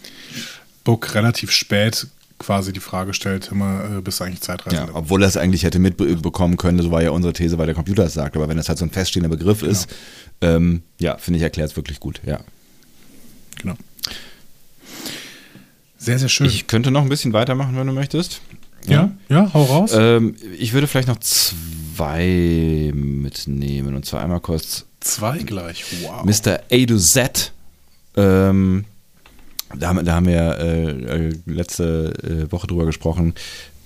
Book 0.83 1.15
relativ 1.15 1.51
spät 1.51 2.07
quasi 2.37 2.73
die 2.73 2.79
Frage 2.79 3.13
stellt, 3.13 3.49
immer 3.51 3.97
äh, 3.97 4.01
bist 4.01 4.19
du 4.19 4.23
eigentlich 4.23 4.41
Zeitreisender? 4.41 4.91
Ja, 4.91 4.95
obwohl 4.95 5.21
er 5.23 5.27
es 5.27 5.37
eigentlich 5.37 5.63
hätte 5.63 5.79
mitbekommen 5.79 6.57
können, 6.57 6.81
so 6.81 6.91
war 6.91 7.01
ja 7.01 7.11
unsere 7.11 7.33
These, 7.33 7.57
weil 7.57 7.67
der 7.67 7.75
Computer 7.75 8.03
es 8.03 8.13
sagt. 8.13 8.35
Aber 8.35 8.49
wenn 8.49 8.57
das 8.57 8.67
halt 8.67 8.79
so 8.79 8.85
ein 8.85 8.91
feststehender 8.91 9.29
Begriff 9.29 9.59
genau. 9.59 9.71
ist, 9.71 9.87
ähm, 10.41 10.81
ja, 10.99 11.17
finde 11.17 11.37
ich, 11.37 11.43
erklärt 11.43 11.69
es 11.69 11.75
wirklich 11.75 11.99
gut, 11.99 12.19
ja. 12.25 12.39
Genau. 13.61 13.75
Sehr, 15.97 16.17
sehr 16.17 16.29
schön. 16.29 16.47
Ich 16.47 16.65
könnte 16.65 16.89
noch 16.89 17.03
ein 17.03 17.09
bisschen 17.09 17.31
weitermachen, 17.31 17.75
wenn 17.77 17.85
du 17.85 17.93
möchtest. 17.93 18.41
Ja, 18.87 19.11
ja, 19.29 19.35
ja 19.35 19.53
hau 19.53 19.63
raus. 19.63 19.91
Ähm, 19.95 20.35
ich 20.57 20.73
würde 20.73 20.87
vielleicht 20.87 21.07
noch 21.07 21.19
zwei 21.19 22.91
mitnehmen. 22.93 23.95
Und 23.95 24.05
zwar 24.05 24.21
einmal 24.21 24.39
kurz. 24.39 24.85
Zwei 24.99 25.39
gleich, 25.39 25.83
wow. 26.03 26.23
Mr. 26.23 26.59
A 26.71 26.85
to 26.85 26.97
Z. 26.97 27.51
Ähm, 28.15 28.85
da, 29.75 29.87
haben, 29.87 30.05
da 30.05 30.15
haben 30.15 30.27
wir 30.27 30.59
äh, 30.59 30.89
äh, 31.27 31.33
letzte 31.45 32.13
äh, 32.23 32.51
Woche 32.51 32.67
drüber 32.67 32.85
gesprochen. 32.85 33.33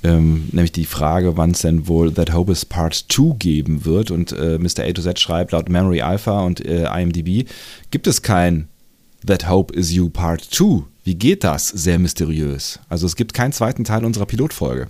Ähm, 0.04 0.50
nämlich 0.52 0.72
die 0.72 0.86
Frage, 0.86 1.38
wann 1.38 1.52
es 1.52 1.62
denn 1.62 1.88
wohl 1.88 2.14
That 2.14 2.34
Hope 2.34 2.52
is 2.52 2.66
Part 2.66 3.06
2 3.10 3.36
geben 3.38 3.86
wird. 3.86 4.12
Und 4.12 4.34
äh, 4.34 4.58
Mr. 4.60 4.84
A 4.84 4.92
to 4.92 5.02
Z 5.02 5.20
schreibt, 5.20 5.52
laut 5.52 5.70
Memory 5.70 6.02
Alpha 6.02 6.42
und 6.42 6.64
äh, 6.66 6.86
IMDb 6.86 7.48
gibt 7.92 8.08
es 8.08 8.22
kein 8.22 8.68
That 9.26 9.50
Hope 9.50 9.74
is 9.74 9.92
You 9.92 10.10
Part 10.10 10.42
2 10.42 10.84
wie 11.06 11.16
geht 11.16 11.44
das? 11.44 11.70
Sehr 11.70 12.00
mysteriös. 12.00 12.80
Also 12.90 13.06
es 13.06 13.16
gibt 13.16 13.36
keinen 13.36 13.54
zweiten 13.54 13.84
Teil 13.84 14.04
unserer 14.04 14.26
Pilotfolge. 14.26 14.88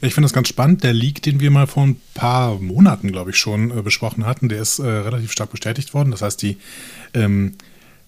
ich 0.00 0.14
finde 0.14 0.26
das 0.26 0.32
ganz 0.32 0.46
spannend. 0.48 0.84
Der 0.84 0.92
Leak, 0.92 1.22
den 1.22 1.40
wir 1.40 1.50
mal 1.50 1.66
vor 1.66 1.82
ein 1.82 2.00
paar 2.14 2.58
Monaten, 2.60 3.10
glaube 3.10 3.30
ich, 3.30 3.36
schon 3.36 3.76
äh, 3.76 3.82
besprochen 3.82 4.24
hatten, 4.26 4.48
der 4.48 4.62
ist 4.62 4.78
äh, 4.78 4.86
relativ 4.86 5.32
stark 5.32 5.50
bestätigt 5.50 5.92
worden. 5.92 6.12
Das 6.12 6.22
heißt, 6.22 6.40
die 6.40 6.56
ähm, 7.14 7.54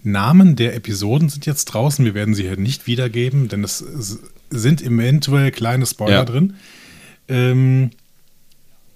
Namen 0.04 0.54
der 0.54 0.76
Episoden 0.76 1.28
sind 1.28 1.46
jetzt 1.46 1.64
draußen. 1.66 2.04
Wir 2.04 2.14
werden 2.14 2.34
sie 2.34 2.44
hier 2.44 2.56
nicht 2.56 2.86
wiedergeben, 2.86 3.48
denn 3.48 3.64
es 3.64 3.84
sind 4.50 4.82
eventuell 4.82 5.50
kleine 5.50 5.84
Spoiler 5.84 6.12
ja. 6.12 6.24
drin. 6.24 6.54
Ähm, 7.26 7.90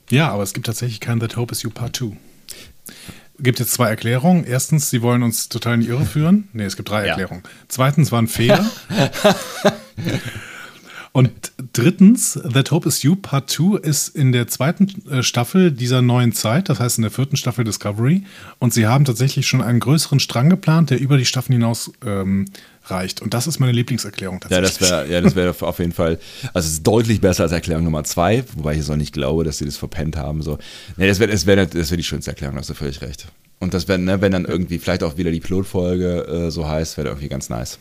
ja, 0.08 0.30
aber 0.30 0.44
es 0.44 0.52
gibt 0.52 0.66
tatsächlich 0.66 1.00
kein 1.00 1.18
That 1.18 1.36
Hope 1.36 1.50
is 1.50 1.62
You 1.62 1.70
Part 1.70 1.96
2 1.96 2.16
gibt 3.38 3.58
jetzt 3.58 3.72
zwei 3.72 3.88
Erklärungen. 3.88 4.44
Erstens, 4.44 4.90
sie 4.90 5.02
wollen 5.02 5.22
uns 5.22 5.48
total 5.48 5.74
in 5.74 5.80
die 5.80 5.88
Irre 5.88 6.04
führen. 6.04 6.48
Nee, 6.52 6.64
es 6.64 6.76
gibt 6.76 6.90
drei 6.90 7.00
ja. 7.02 7.08
Erklärungen. 7.08 7.42
Zweitens 7.68 8.12
war 8.12 8.20
ein 8.20 8.28
Fehler. 8.28 8.64
Und 11.16 11.52
drittens, 11.72 12.38
That 12.52 12.70
Hope 12.72 12.86
is 12.86 13.02
You 13.02 13.16
Part 13.16 13.48
2 13.48 13.78
ist 13.78 14.14
in 14.14 14.32
der 14.32 14.48
zweiten 14.48 14.86
äh, 15.10 15.22
Staffel 15.22 15.72
dieser 15.72 16.02
neuen 16.02 16.32
Zeit, 16.32 16.68
das 16.68 16.78
heißt 16.78 16.98
in 16.98 17.02
der 17.02 17.10
vierten 17.10 17.38
Staffel 17.38 17.64
Discovery. 17.64 18.24
Und 18.58 18.74
sie 18.74 18.86
haben 18.86 19.06
tatsächlich 19.06 19.46
schon 19.46 19.62
einen 19.62 19.80
größeren 19.80 20.20
Strang 20.20 20.50
geplant, 20.50 20.90
der 20.90 21.00
über 21.00 21.16
die 21.16 21.24
Staffeln 21.24 21.54
hinaus 21.54 21.90
ähm, 22.04 22.44
reicht. 22.90 23.22
Und 23.22 23.34
das 23.34 23.46
ist 23.46 23.58
meine 23.58 23.72
Lieblingserklärung 23.72 24.40
tatsächlich. 24.40 24.80
Ja, 24.80 24.80
das 24.80 24.90
wäre 24.90 25.12
ja, 25.12 25.20
das 25.20 25.36
wär 25.36 25.54
auf 25.68 25.78
jeden 25.78 25.92
Fall, 25.92 26.18
also 26.52 26.66
es 26.66 26.74
ist 26.74 26.82
deutlich 26.86 27.20
besser 27.20 27.44
als 27.44 27.52
Erklärung 27.52 27.84
Nummer 27.84 28.04
zwei, 28.04 28.44
wobei 28.54 28.74
ich 28.74 28.84
so 28.84 28.96
nicht 28.96 29.12
glaube, 29.12 29.44
dass 29.44 29.58
sie 29.58 29.64
das 29.64 29.76
verpennt 29.76 30.16
haben. 30.16 30.42
So. 30.42 30.58
Nee, 30.96 31.08
das 31.08 31.18
wäre 31.18 31.30
das 31.30 31.46
wär, 31.46 31.66
das 31.66 31.90
wär 31.90 31.96
die 31.96 32.04
schönste 32.04 32.30
Erklärung, 32.30 32.56
hast 32.56 32.70
du 32.70 32.74
völlig 32.74 33.00
recht. 33.00 33.26
Und 33.58 33.74
das 33.74 33.88
wäre, 33.88 33.98
ne, 33.98 34.20
wenn 34.20 34.32
dann 34.32 34.44
irgendwie 34.44 34.78
vielleicht 34.78 35.02
auch 35.02 35.16
wieder 35.16 35.30
die 35.30 35.40
Pilotfolge 35.40 36.46
äh, 36.46 36.50
so 36.50 36.68
heißt, 36.68 36.96
wäre 36.98 37.08
irgendwie 37.08 37.28
ganz 37.28 37.48
nice. 37.48 37.78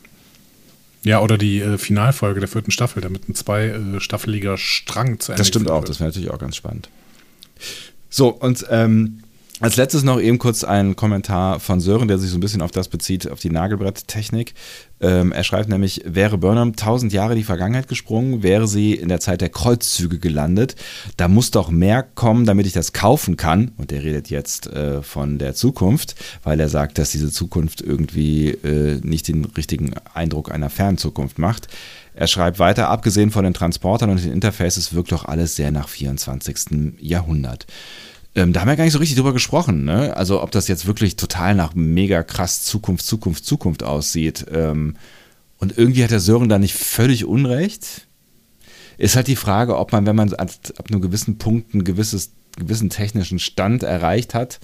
Ja, 1.02 1.20
oder 1.20 1.38
die 1.38 1.60
äh, 1.60 1.78
Finalfolge 1.78 2.40
der 2.40 2.48
vierten 2.48 2.70
Staffel, 2.70 3.00
damit 3.00 3.28
ein 3.28 3.34
zweistaffeliger 3.34 4.54
äh, 4.54 4.58
Strang 4.58 5.20
zu 5.20 5.32
Ende 5.32 5.40
Das 5.40 5.48
stimmt 5.48 5.70
auch, 5.70 5.82
wird. 5.82 5.90
das 5.90 6.00
wäre 6.00 6.08
natürlich 6.08 6.30
auch 6.30 6.38
ganz 6.38 6.56
spannend. 6.56 6.88
So, 8.10 8.28
und 8.28 8.64
ähm, 8.70 9.22
als 9.60 9.76
letztes 9.76 10.02
noch 10.02 10.20
eben 10.20 10.38
kurz 10.38 10.64
ein 10.64 10.96
Kommentar 10.96 11.60
von 11.60 11.80
Sören, 11.80 12.08
der 12.08 12.18
sich 12.18 12.30
so 12.30 12.36
ein 12.36 12.40
bisschen 12.40 12.60
auf 12.60 12.72
das 12.72 12.88
bezieht, 12.88 13.30
auf 13.30 13.40
die 13.40 13.48
Nagelbretttechnik. 13.48 14.52
Ähm, 15.00 15.32
er 15.32 15.44
schreibt 15.44 15.70
nämlich, 15.70 16.02
wäre 16.04 16.36
Burnham 16.36 16.76
tausend 16.76 17.12
Jahre 17.12 17.32
in 17.32 17.38
die 17.38 17.44
Vergangenheit 17.44 17.88
gesprungen, 17.88 18.42
wäre 18.42 18.68
sie 18.68 18.92
in 18.92 19.08
der 19.08 19.20
Zeit 19.20 19.40
der 19.40 19.48
Kreuzzüge 19.48 20.18
gelandet. 20.18 20.76
Da 21.16 21.28
muss 21.28 21.50
doch 21.52 21.70
mehr 21.70 22.02
kommen, 22.02 22.44
damit 22.44 22.66
ich 22.66 22.74
das 22.74 22.92
kaufen 22.92 23.38
kann. 23.38 23.72
Und 23.78 23.92
er 23.92 24.04
redet 24.04 24.28
jetzt 24.28 24.66
äh, 24.66 25.02
von 25.02 25.38
der 25.38 25.54
Zukunft, 25.54 26.16
weil 26.42 26.60
er 26.60 26.68
sagt, 26.68 26.98
dass 26.98 27.10
diese 27.10 27.30
Zukunft 27.32 27.80
irgendwie 27.80 28.50
äh, 28.50 29.00
nicht 29.02 29.28
den 29.28 29.46
richtigen 29.46 29.94
Eindruck 30.12 30.52
einer 30.52 30.68
fernen 30.68 30.98
Zukunft 30.98 31.38
macht. 31.38 31.68
Er 32.14 32.26
schreibt 32.26 32.58
weiter, 32.58 32.88
abgesehen 32.88 33.30
von 33.30 33.44
den 33.44 33.54
Transportern 33.54 34.10
und 34.10 34.22
den 34.22 34.32
Interfaces 34.32 34.94
wirkt 34.94 35.12
doch 35.12 35.24
alles 35.24 35.56
sehr 35.56 35.70
nach 35.70 35.88
24. 35.88 36.98
Jahrhundert. 36.98 37.66
Ähm, 38.36 38.52
da 38.52 38.60
haben 38.60 38.68
wir 38.68 38.76
gar 38.76 38.84
nicht 38.84 38.92
so 38.92 38.98
richtig 38.98 39.16
drüber 39.16 39.32
gesprochen, 39.32 39.84
ne? 39.84 40.14
Also 40.14 40.42
ob 40.42 40.50
das 40.50 40.68
jetzt 40.68 40.86
wirklich 40.86 41.16
total 41.16 41.54
nach 41.54 41.74
mega 41.74 42.22
krass 42.22 42.62
Zukunft, 42.62 43.06
Zukunft, 43.06 43.46
Zukunft 43.46 43.82
aussieht. 43.82 44.44
Ähm, 44.52 44.96
und 45.58 45.78
irgendwie 45.78 46.04
hat 46.04 46.10
der 46.10 46.20
Sören 46.20 46.50
da 46.50 46.58
nicht 46.58 46.74
völlig 46.74 47.24
Unrecht. 47.24 48.06
Ist 48.98 49.16
halt 49.16 49.26
die 49.26 49.36
Frage, 49.36 49.78
ob 49.78 49.90
man, 49.92 50.04
wenn 50.04 50.16
man 50.16 50.34
ab, 50.34 50.50
ab 50.76 50.90
einem 50.90 51.00
gewissen 51.00 51.38
Punkt 51.38 51.72
einen 51.72 51.84
gewisses, 51.84 52.32
gewissen 52.58 52.90
technischen 52.90 53.38
Stand 53.38 53.82
erreicht 53.82 54.34
hat, 54.34 54.60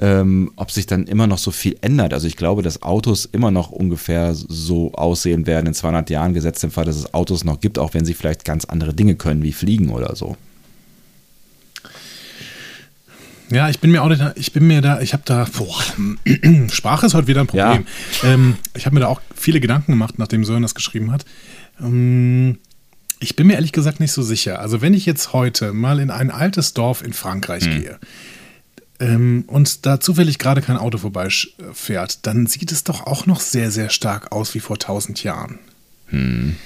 ähm, 0.00 0.50
ob 0.56 0.72
sich 0.72 0.86
dann 0.86 1.06
immer 1.06 1.28
noch 1.28 1.38
so 1.38 1.52
viel 1.52 1.78
ändert. 1.82 2.12
Also 2.12 2.26
ich 2.26 2.36
glaube, 2.36 2.62
dass 2.62 2.82
Autos 2.82 3.24
immer 3.24 3.52
noch 3.52 3.70
ungefähr 3.70 4.34
so 4.34 4.92
aussehen 4.92 5.46
werden 5.46 5.66
in 5.66 5.74
200 5.74 6.10
Jahren, 6.10 6.34
gesetzt 6.34 6.64
im 6.64 6.72
Fall, 6.72 6.84
dass 6.84 6.96
es 6.96 7.14
Autos 7.14 7.44
noch 7.44 7.60
gibt, 7.60 7.78
auch 7.78 7.94
wenn 7.94 8.04
sie 8.04 8.14
vielleicht 8.14 8.44
ganz 8.44 8.64
andere 8.64 8.94
Dinge 8.94 9.14
können, 9.14 9.44
wie 9.44 9.52
fliegen 9.52 9.90
oder 9.90 10.16
so. 10.16 10.36
Ja, 13.50 13.68
ich 13.68 13.80
bin 13.80 13.90
mir 13.90 14.02
auch 14.02 14.08
nicht, 14.08 14.22
ich 14.34 14.52
bin 14.52 14.66
mir 14.66 14.80
da, 14.80 15.00
ich 15.00 15.12
habe 15.12 15.22
da, 15.24 15.46
boah, 15.56 15.80
Sprache 16.72 17.06
ist 17.06 17.14
heute 17.14 17.26
wieder 17.28 17.40
ein 17.40 17.46
Problem. 17.46 17.86
Ja. 18.22 18.32
Ähm, 18.32 18.56
ich 18.74 18.86
habe 18.86 18.94
mir 18.94 19.00
da 19.00 19.06
auch 19.06 19.20
viele 19.34 19.60
Gedanken 19.60 19.92
gemacht, 19.92 20.18
nachdem 20.18 20.44
Sören 20.44 20.62
das 20.62 20.74
geschrieben 20.74 21.12
hat. 21.12 21.24
Ähm, 21.80 22.58
ich 23.20 23.36
bin 23.36 23.46
mir 23.46 23.54
ehrlich 23.54 23.72
gesagt 23.72 24.00
nicht 24.00 24.12
so 24.12 24.22
sicher. 24.22 24.60
Also 24.60 24.82
wenn 24.82 24.94
ich 24.94 25.06
jetzt 25.06 25.32
heute 25.32 25.72
mal 25.72 26.00
in 26.00 26.10
ein 26.10 26.30
altes 26.30 26.74
Dorf 26.74 27.02
in 27.02 27.12
Frankreich 27.12 27.64
hm. 27.64 27.80
gehe 27.80 27.98
ähm, 29.00 29.44
und 29.46 29.86
da 29.86 30.00
zufällig 30.00 30.38
gerade 30.38 30.60
kein 30.60 30.76
Auto 30.76 30.98
vorbeifährt, 30.98 32.26
dann 32.26 32.46
sieht 32.46 32.72
es 32.72 32.84
doch 32.84 33.06
auch 33.06 33.26
noch 33.26 33.40
sehr, 33.40 33.70
sehr 33.70 33.90
stark 33.90 34.32
aus 34.32 34.54
wie 34.54 34.60
vor 34.60 34.78
tausend 34.78 35.22
Jahren. 35.22 35.58
Hm 36.08 36.56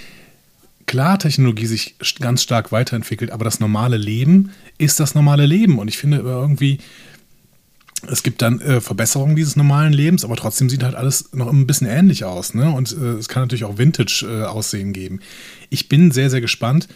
klar 0.91 1.21
Technologie 1.21 1.67
sich 1.67 1.95
ganz 2.19 2.43
stark 2.43 2.73
weiterentwickelt, 2.73 3.31
aber 3.31 3.45
das 3.45 3.61
normale 3.61 3.97
Leben 3.97 4.51
ist 4.77 4.99
das 4.99 5.15
normale 5.15 5.47
Leben. 5.47 5.79
Und 5.79 5.87
ich 5.87 5.97
finde 5.97 6.17
irgendwie, 6.17 6.79
es 8.09 8.25
gibt 8.25 8.43
dann 8.43 8.61
äh, 8.61 8.81
Verbesserungen 8.81 9.37
dieses 9.37 9.55
normalen 9.55 9.93
Lebens, 9.93 10.25
aber 10.25 10.35
trotzdem 10.35 10.69
sieht 10.69 10.83
halt 10.83 10.97
alles 10.97 11.33
noch 11.33 11.47
ein 11.47 11.69
bisschen 11.69 11.87
ähnlich 11.87 12.25
aus. 12.25 12.55
Ne? 12.55 12.73
Und 12.73 12.91
äh, 12.91 13.13
es 13.13 13.29
kann 13.29 13.45
natürlich 13.45 13.63
auch 13.63 13.79
Vintage-Aussehen 13.79 14.89
äh, 14.89 14.93
geben. 14.93 15.21
Ich 15.69 15.89
bin 15.89 16.11
sehr, 16.11 16.29
sehr 16.29 16.41
gespannt, 16.41 16.89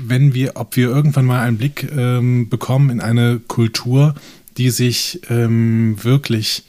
wenn 0.00 0.32
wir, 0.32 0.52
ob 0.54 0.74
wir 0.76 0.88
irgendwann 0.88 1.26
mal 1.26 1.42
einen 1.42 1.58
Blick 1.58 1.92
ähm, 1.94 2.48
bekommen 2.48 2.88
in 2.88 3.02
eine 3.02 3.38
Kultur, 3.46 4.14
die 4.56 4.70
sich 4.70 5.20
ähm, 5.28 6.02
wirklich 6.02 6.62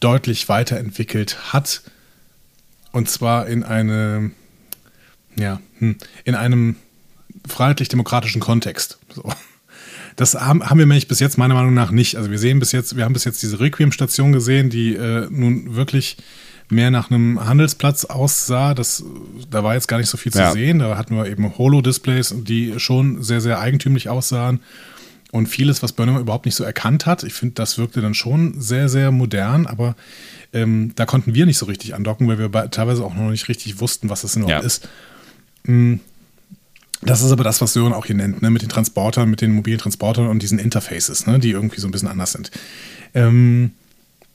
deutlich 0.00 0.50
weiterentwickelt 0.50 1.54
hat. 1.54 1.80
Und 2.92 3.08
zwar 3.08 3.46
in 3.46 3.62
eine 3.62 4.32
ja, 5.36 5.60
hm. 5.78 5.96
in 6.24 6.34
einem 6.34 6.76
freiheitlich-demokratischen 7.46 8.40
Kontext. 8.40 8.98
So. 9.14 9.24
Das 10.16 10.34
haben, 10.34 10.68
haben 10.68 10.78
wir 10.78 10.86
nämlich 10.86 11.08
bis 11.08 11.20
jetzt 11.20 11.38
meiner 11.38 11.54
Meinung 11.54 11.74
nach 11.74 11.90
nicht. 11.90 12.16
Also 12.16 12.30
wir 12.30 12.38
sehen 12.38 12.58
bis 12.58 12.72
jetzt, 12.72 12.96
wir 12.96 13.04
haben 13.04 13.12
bis 13.12 13.24
jetzt 13.24 13.42
diese 13.42 13.60
Requiem-Station 13.60 14.32
gesehen, 14.32 14.70
die 14.70 14.94
äh, 14.94 15.26
nun 15.30 15.74
wirklich 15.74 16.18
mehr 16.68 16.90
nach 16.90 17.10
einem 17.10 17.44
Handelsplatz 17.44 18.04
aussah. 18.04 18.74
Das, 18.74 19.04
da 19.50 19.62
war 19.64 19.74
jetzt 19.74 19.88
gar 19.88 19.98
nicht 19.98 20.08
so 20.08 20.16
viel 20.16 20.32
zu 20.32 20.40
ja. 20.40 20.52
sehen. 20.52 20.78
Da 20.78 20.96
hatten 20.96 21.16
wir 21.16 21.26
eben 21.26 21.56
Holo-Displays, 21.56 22.34
die 22.38 22.78
schon 22.78 23.22
sehr, 23.22 23.40
sehr 23.40 23.60
eigentümlich 23.60 24.08
aussahen. 24.08 24.60
Und 25.30 25.46
vieles, 25.46 25.82
was 25.82 25.92
Burnham 25.92 26.18
überhaupt 26.18 26.44
nicht 26.44 26.56
so 26.56 26.64
erkannt 26.64 27.06
hat. 27.06 27.22
Ich 27.22 27.32
finde, 27.32 27.54
das 27.54 27.78
wirkte 27.78 28.02
dann 28.02 28.12
schon 28.12 28.60
sehr, 28.60 28.90
sehr 28.90 29.10
modern, 29.10 29.66
aber 29.66 29.96
ähm, 30.52 30.92
da 30.94 31.06
konnten 31.06 31.34
wir 31.34 31.46
nicht 31.46 31.56
so 31.56 31.64
richtig 31.64 31.94
andocken, 31.94 32.28
weil 32.28 32.38
wir 32.38 32.70
teilweise 32.70 33.02
auch 33.02 33.14
noch 33.14 33.30
nicht 33.30 33.48
richtig 33.48 33.80
wussten, 33.80 34.10
was 34.10 34.20
das 34.20 34.32
denn 34.32 34.42
überhaupt 34.42 34.62
ja. 34.62 34.66
ist. 34.66 34.88
Mm. 35.64 35.96
Das 37.04 37.20
ist 37.20 37.32
aber 37.32 37.42
das, 37.42 37.60
was 37.60 37.72
Sören 37.72 37.92
auch 37.92 38.06
hier 38.06 38.14
nennt, 38.14 38.42
ne? 38.42 38.50
mit 38.50 38.62
den 38.62 38.68
Transportern, 38.68 39.28
mit 39.28 39.40
den 39.40 39.52
mobilen 39.52 39.78
Transportern 39.78 40.28
und 40.28 40.40
diesen 40.40 40.60
Interfaces, 40.60 41.26
ne? 41.26 41.40
die 41.40 41.50
irgendwie 41.50 41.80
so 41.80 41.88
ein 41.88 41.90
bisschen 41.90 42.06
anders 42.06 42.30
sind. 42.30 42.52
Ähm, 43.12 43.72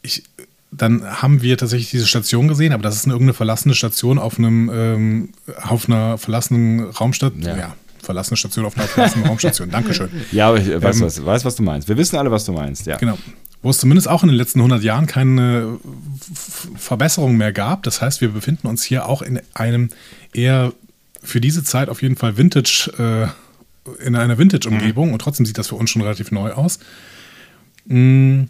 ich, 0.02 0.24
dann 0.72 1.22
haben 1.22 1.42
wir 1.42 1.58
tatsächlich 1.58 1.92
diese 1.92 2.08
Station 2.08 2.48
gesehen, 2.48 2.74
aber 2.74 2.84
das 2.84 2.96
ist 2.96 3.06
eine 3.06 3.14
irgendeine 3.14 3.34
verlassene 3.34 3.74
Station 3.74 4.20
auf 4.20 4.38
einem 4.38 4.70
ähm, 4.74 5.30
auf 5.64 5.88
einer 5.88 6.18
verlassenen 6.18 6.84
Raumstation. 6.84 7.42
Ja. 7.42 7.58
ja. 7.58 7.76
verlassene 8.02 8.38
Station 8.38 8.66
auf 8.66 8.78
einer 8.78 8.88
verlassenen 8.88 9.28
Raumstation. 9.28 9.70
Dankeschön. 9.72 10.10
Ja, 10.32 10.50
aber 10.50 10.60
ich 10.60 10.68
weiß, 10.68 10.98
ähm, 10.98 11.06
was, 11.06 11.26
weiß, 11.26 11.46
was 11.46 11.56
du 11.56 11.64
meinst. 11.64 11.88
Wir 11.88 11.98
wissen 11.98 12.18
alle, 12.18 12.32
was 12.32 12.46
du 12.46 12.52
meinst. 12.52 12.86
Ja. 12.86 12.98
Genau. 12.98 13.18
Wo 13.64 13.70
es 13.70 13.80
zumindest 13.80 14.08
auch 14.08 14.24
in 14.24 14.30
den 14.30 14.38
letzten 14.38 14.60
100 14.60 14.84
Jahren 14.84 15.08
keine 15.08 15.80
Verbesserung 16.76 17.38
mehr 17.38 17.54
gab. 17.54 17.84
Das 17.84 18.02
heißt, 18.02 18.22
wir 18.22 18.30
befinden 18.30 18.68
uns 18.68 18.84
hier 18.84 19.08
auch 19.08 19.22
in 19.22 19.42
einem 19.54 19.90
eher 20.34 20.74
für 21.28 21.42
diese 21.42 21.64
Zeit 21.64 21.90
auf 21.90 22.02
jeden 22.02 22.16
Fall 22.16 22.38
Vintage, 22.38 22.92
äh, 22.98 24.06
in 24.06 24.16
einer 24.16 24.38
Vintage-Umgebung 24.38 25.08
mhm. 25.08 25.14
und 25.14 25.20
trotzdem 25.20 25.46
sieht 25.46 25.58
das 25.58 25.68
für 25.68 25.76
uns 25.76 25.90
schon 25.90 26.02
relativ 26.02 26.32
neu 26.32 26.52
aus. 26.52 26.80
Mm, 27.86 28.44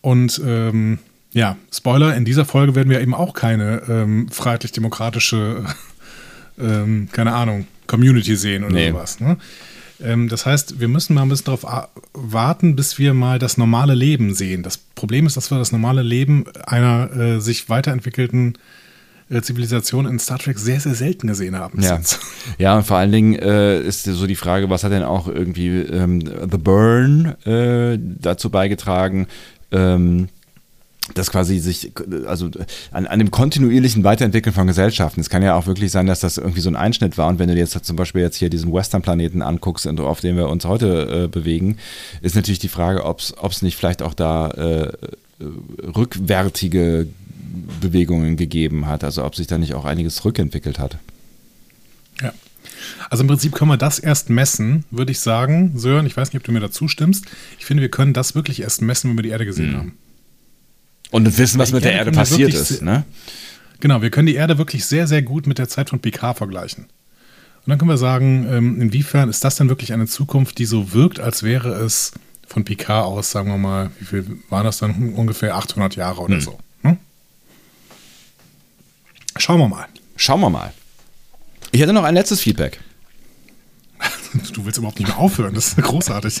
und 0.00 0.40
ähm, 0.44 0.98
ja, 1.32 1.56
Spoiler, 1.72 2.16
in 2.16 2.24
dieser 2.24 2.44
Folge 2.44 2.74
werden 2.74 2.90
wir 2.90 3.00
eben 3.00 3.14
auch 3.14 3.34
keine 3.34 3.82
ähm, 3.88 4.28
freiheitlich-demokratische, 4.30 5.64
ähm, 6.58 7.08
keine 7.12 7.34
Ahnung, 7.34 7.66
Community 7.86 8.36
sehen 8.36 8.64
oder 8.64 8.74
nee. 8.74 8.90
sowas. 8.90 9.20
Ne? 9.20 9.36
Ähm, 10.00 10.28
das 10.28 10.46
heißt, 10.46 10.80
wir 10.80 10.88
müssen 10.88 11.14
mal 11.14 11.22
ein 11.22 11.28
bisschen 11.28 11.46
darauf 11.46 11.90
warten, 12.12 12.76
bis 12.76 12.98
wir 12.98 13.14
mal 13.14 13.38
das 13.38 13.56
normale 13.56 13.94
Leben 13.94 14.34
sehen. 14.34 14.62
Das 14.62 14.78
Problem 14.78 15.26
ist, 15.26 15.36
dass 15.36 15.50
wir 15.50 15.58
das 15.58 15.72
normale 15.72 16.02
Leben 16.02 16.44
einer 16.66 17.10
äh, 17.16 17.40
sich 17.40 17.68
weiterentwickelten 17.68 18.54
äh, 18.54 18.58
Zivilisation 19.42 20.06
in 20.06 20.18
Star 20.18 20.38
Trek 20.38 20.58
sehr, 20.58 20.80
sehr 20.80 20.94
selten 20.94 21.26
gesehen 21.26 21.56
haben. 21.56 21.82
Ja, 21.82 22.00
ja 22.58 22.76
und 22.76 22.86
vor 22.86 22.96
allen 22.96 23.12
Dingen 23.12 23.34
äh, 23.34 23.80
ist 23.80 24.04
so 24.04 24.26
die 24.26 24.36
Frage, 24.36 24.70
was 24.70 24.84
hat 24.84 24.92
denn 24.92 25.02
auch 25.02 25.26
irgendwie 25.26 25.68
ähm, 25.68 26.20
The 26.20 26.58
Burn 26.58 27.34
äh, 27.44 27.98
dazu 28.00 28.50
beigetragen, 28.50 29.26
ähm, 29.72 30.28
dass 31.14 31.30
quasi 31.30 31.58
sich, 31.58 31.92
also 32.26 32.50
an, 32.90 33.06
an 33.06 33.18
dem 33.18 33.30
kontinuierlichen 33.30 34.04
Weiterentwickeln 34.04 34.52
von 34.54 34.66
Gesellschaften. 34.66 35.20
Es 35.20 35.30
kann 35.30 35.42
ja 35.42 35.54
auch 35.54 35.66
wirklich 35.66 35.92
sein, 35.92 36.06
dass 36.06 36.20
das 36.20 36.36
irgendwie 36.36 36.60
so 36.60 36.68
ein 36.68 36.76
Einschnitt 36.76 37.16
war. 37.16 37.28
Und 37.28 37.38
wenn 37.38 37.48
du 37.48 37.54
jetzt 37.54 37.84
zum 37.84 37.96
Beispiel 37.96 38.22
jetzt 38.22 38.36
hier 38.36 38.50
diesen 38.50 38.72
Western-Planeten 38.72 39.42
anguckst, 39.42 39.86
auf 39.86 40.20
dem 40.20 40.36
wir 40.36 40.48
uns 40.48 40.64
heute 40.64 41.24
äh, 41.24 41.28
bewegen, 41.28 41.78
ist 42.22 42.34
natürlich 42.34 42.58
die 42.58 42.68
Frage, 42.68 43.04
ob 43.04 43.20
es 43.20 43.62
nicht 43.62 43.76
vielleicht 43.76 44.02
auch 44.02 44.14
da 44.14 44.50
äh, 44.50 44.92
rückwärtige 45.40 47.06
Bewegungen 47.80 48.36
gegeben 48.36 48.86
hat. 48.86 49.04
Also 49.04 49.24
ob 49.24 49.34
sich 49.34 49.46
da 49.46 49.58
nicht 49.58 49.74
auch 49.74 49.84
einiges 49.84 50.24
rückentwickelt 50.24 50.78
hat. 50.78 50.98
Ja. 52.20 52.32
Also 53.10 53.22
im 53.22 53.28
Prinzip 53.28 53.54
können 53.54 53.70
wir 53.70 53.76
das 53.76 53.98
erst 53.98 54.30
messen, 54.30 54.84
würde 54.90 55.12
ich 55.12 55.20
sagen. 55.20 55.72
Sören, 55.78 56.06
ich 56.06 56.16
weiß 56.16 56.32
nicht, 56.32 56.40
ob 56.40 56.44
du 56.44 56.52
mir 56.52 56.60
dazu 56.60 56.88
stimmst. 56.88 57.26
Ich 57.58 57.64
finde, 57.64 57.82
wir 57.82 57.90
können 57.90 58.12
das 58.12 58.34
wirklich 58.34 58.62
erst 58.62 58.82
messen, 58.82 59.10
wenn 59.10 59.18
wir 59.18 59.22
die 59.22 59.30
Erde 59.30 59.46
gesehen 59.46 59.72
mhm. 59.72 59.76
haben. 59.76 59.98
Und 61.10 61.38
wissen, 61.38 61.58
was 61.58 61.72
mit 61.72 61.84
der 61.84 61.92
Erde 61.92 62.10
passiert 62.10 62.52
ist. 62.52 62.82
Ne? 62.82 63.04
Genau, 63.80 64.02
wir 64.02 64.10
können 64.10 64.26
die 64.26 64.34
Erde 64.34 64.58
wirklich 64.58 64.86
sehr, 64.86 65.06
sehr 65.06 65.22
gut 65.22 65.46
mit 65.46 65.58
der 65.58 65.68
Zeit 65.68 65.90
von 65.90 66.00
Picard 66.00 66.36
vergleichen. 66.36 66.84
Und 66.84 67.70
dann 67.70 67.78
können 67.78 67.90
wir 67.90 67.98
sagen, 67.98 68.46
ähm, 68.50 68.80
inwiefern 68.80 69.28
ist 69.28 69.44
das 69.44 69.56
denn 69.56 69.68
wirklich 69.68 69.92
eine 69.92 70.06
Zukunft, 70.06 70.58
die 70.58 70.66
so 70.66 70.92
wirkt, 70.92 71.20
als 71.20 71.42
wäre 71.42 71.72
es 71.74 72.12
von 72.46 72.64
Picard 72.64 73.04
aus, 73.04 73.30
sagen 73.30 73.50
wir 73.50 73.58
mal, 73.58 73.90
wie 73.98 74.04
viel 74.04 74.38
waren 74.50 74.64
das 74.64 74.78
dann? 74.78 75.14
Ungefähr 75.14 75.56
800 75.56 75.96
Jahre 75.96 76.22
oder 76.22 76.34
hm. 76.34 76.40
so. 76.40 76.58
Schauen 79.38 79.58
wir 79.60 79.68
mal. 79.68 79.86
Schauen 80.16 80.40
wir 80.40 80.50
mal. 80.50 80.72
Ich 81.72 81.80
hätte 81.80 81.92
noch 81.92 82.04
ein 82.04 82.14
letztes 82.14 82.40
Feedback. 82.40 82.80
Du 84.52 84.64
willst 84.66 84.76
überhaupt 84.76 84.98
nicht 84.98 85.08
mehr 85.08 85.18
aufhören, 85.18 85.54
das 85.54 85.68
ist 85.68 85.76
großartig. 85.76 86.40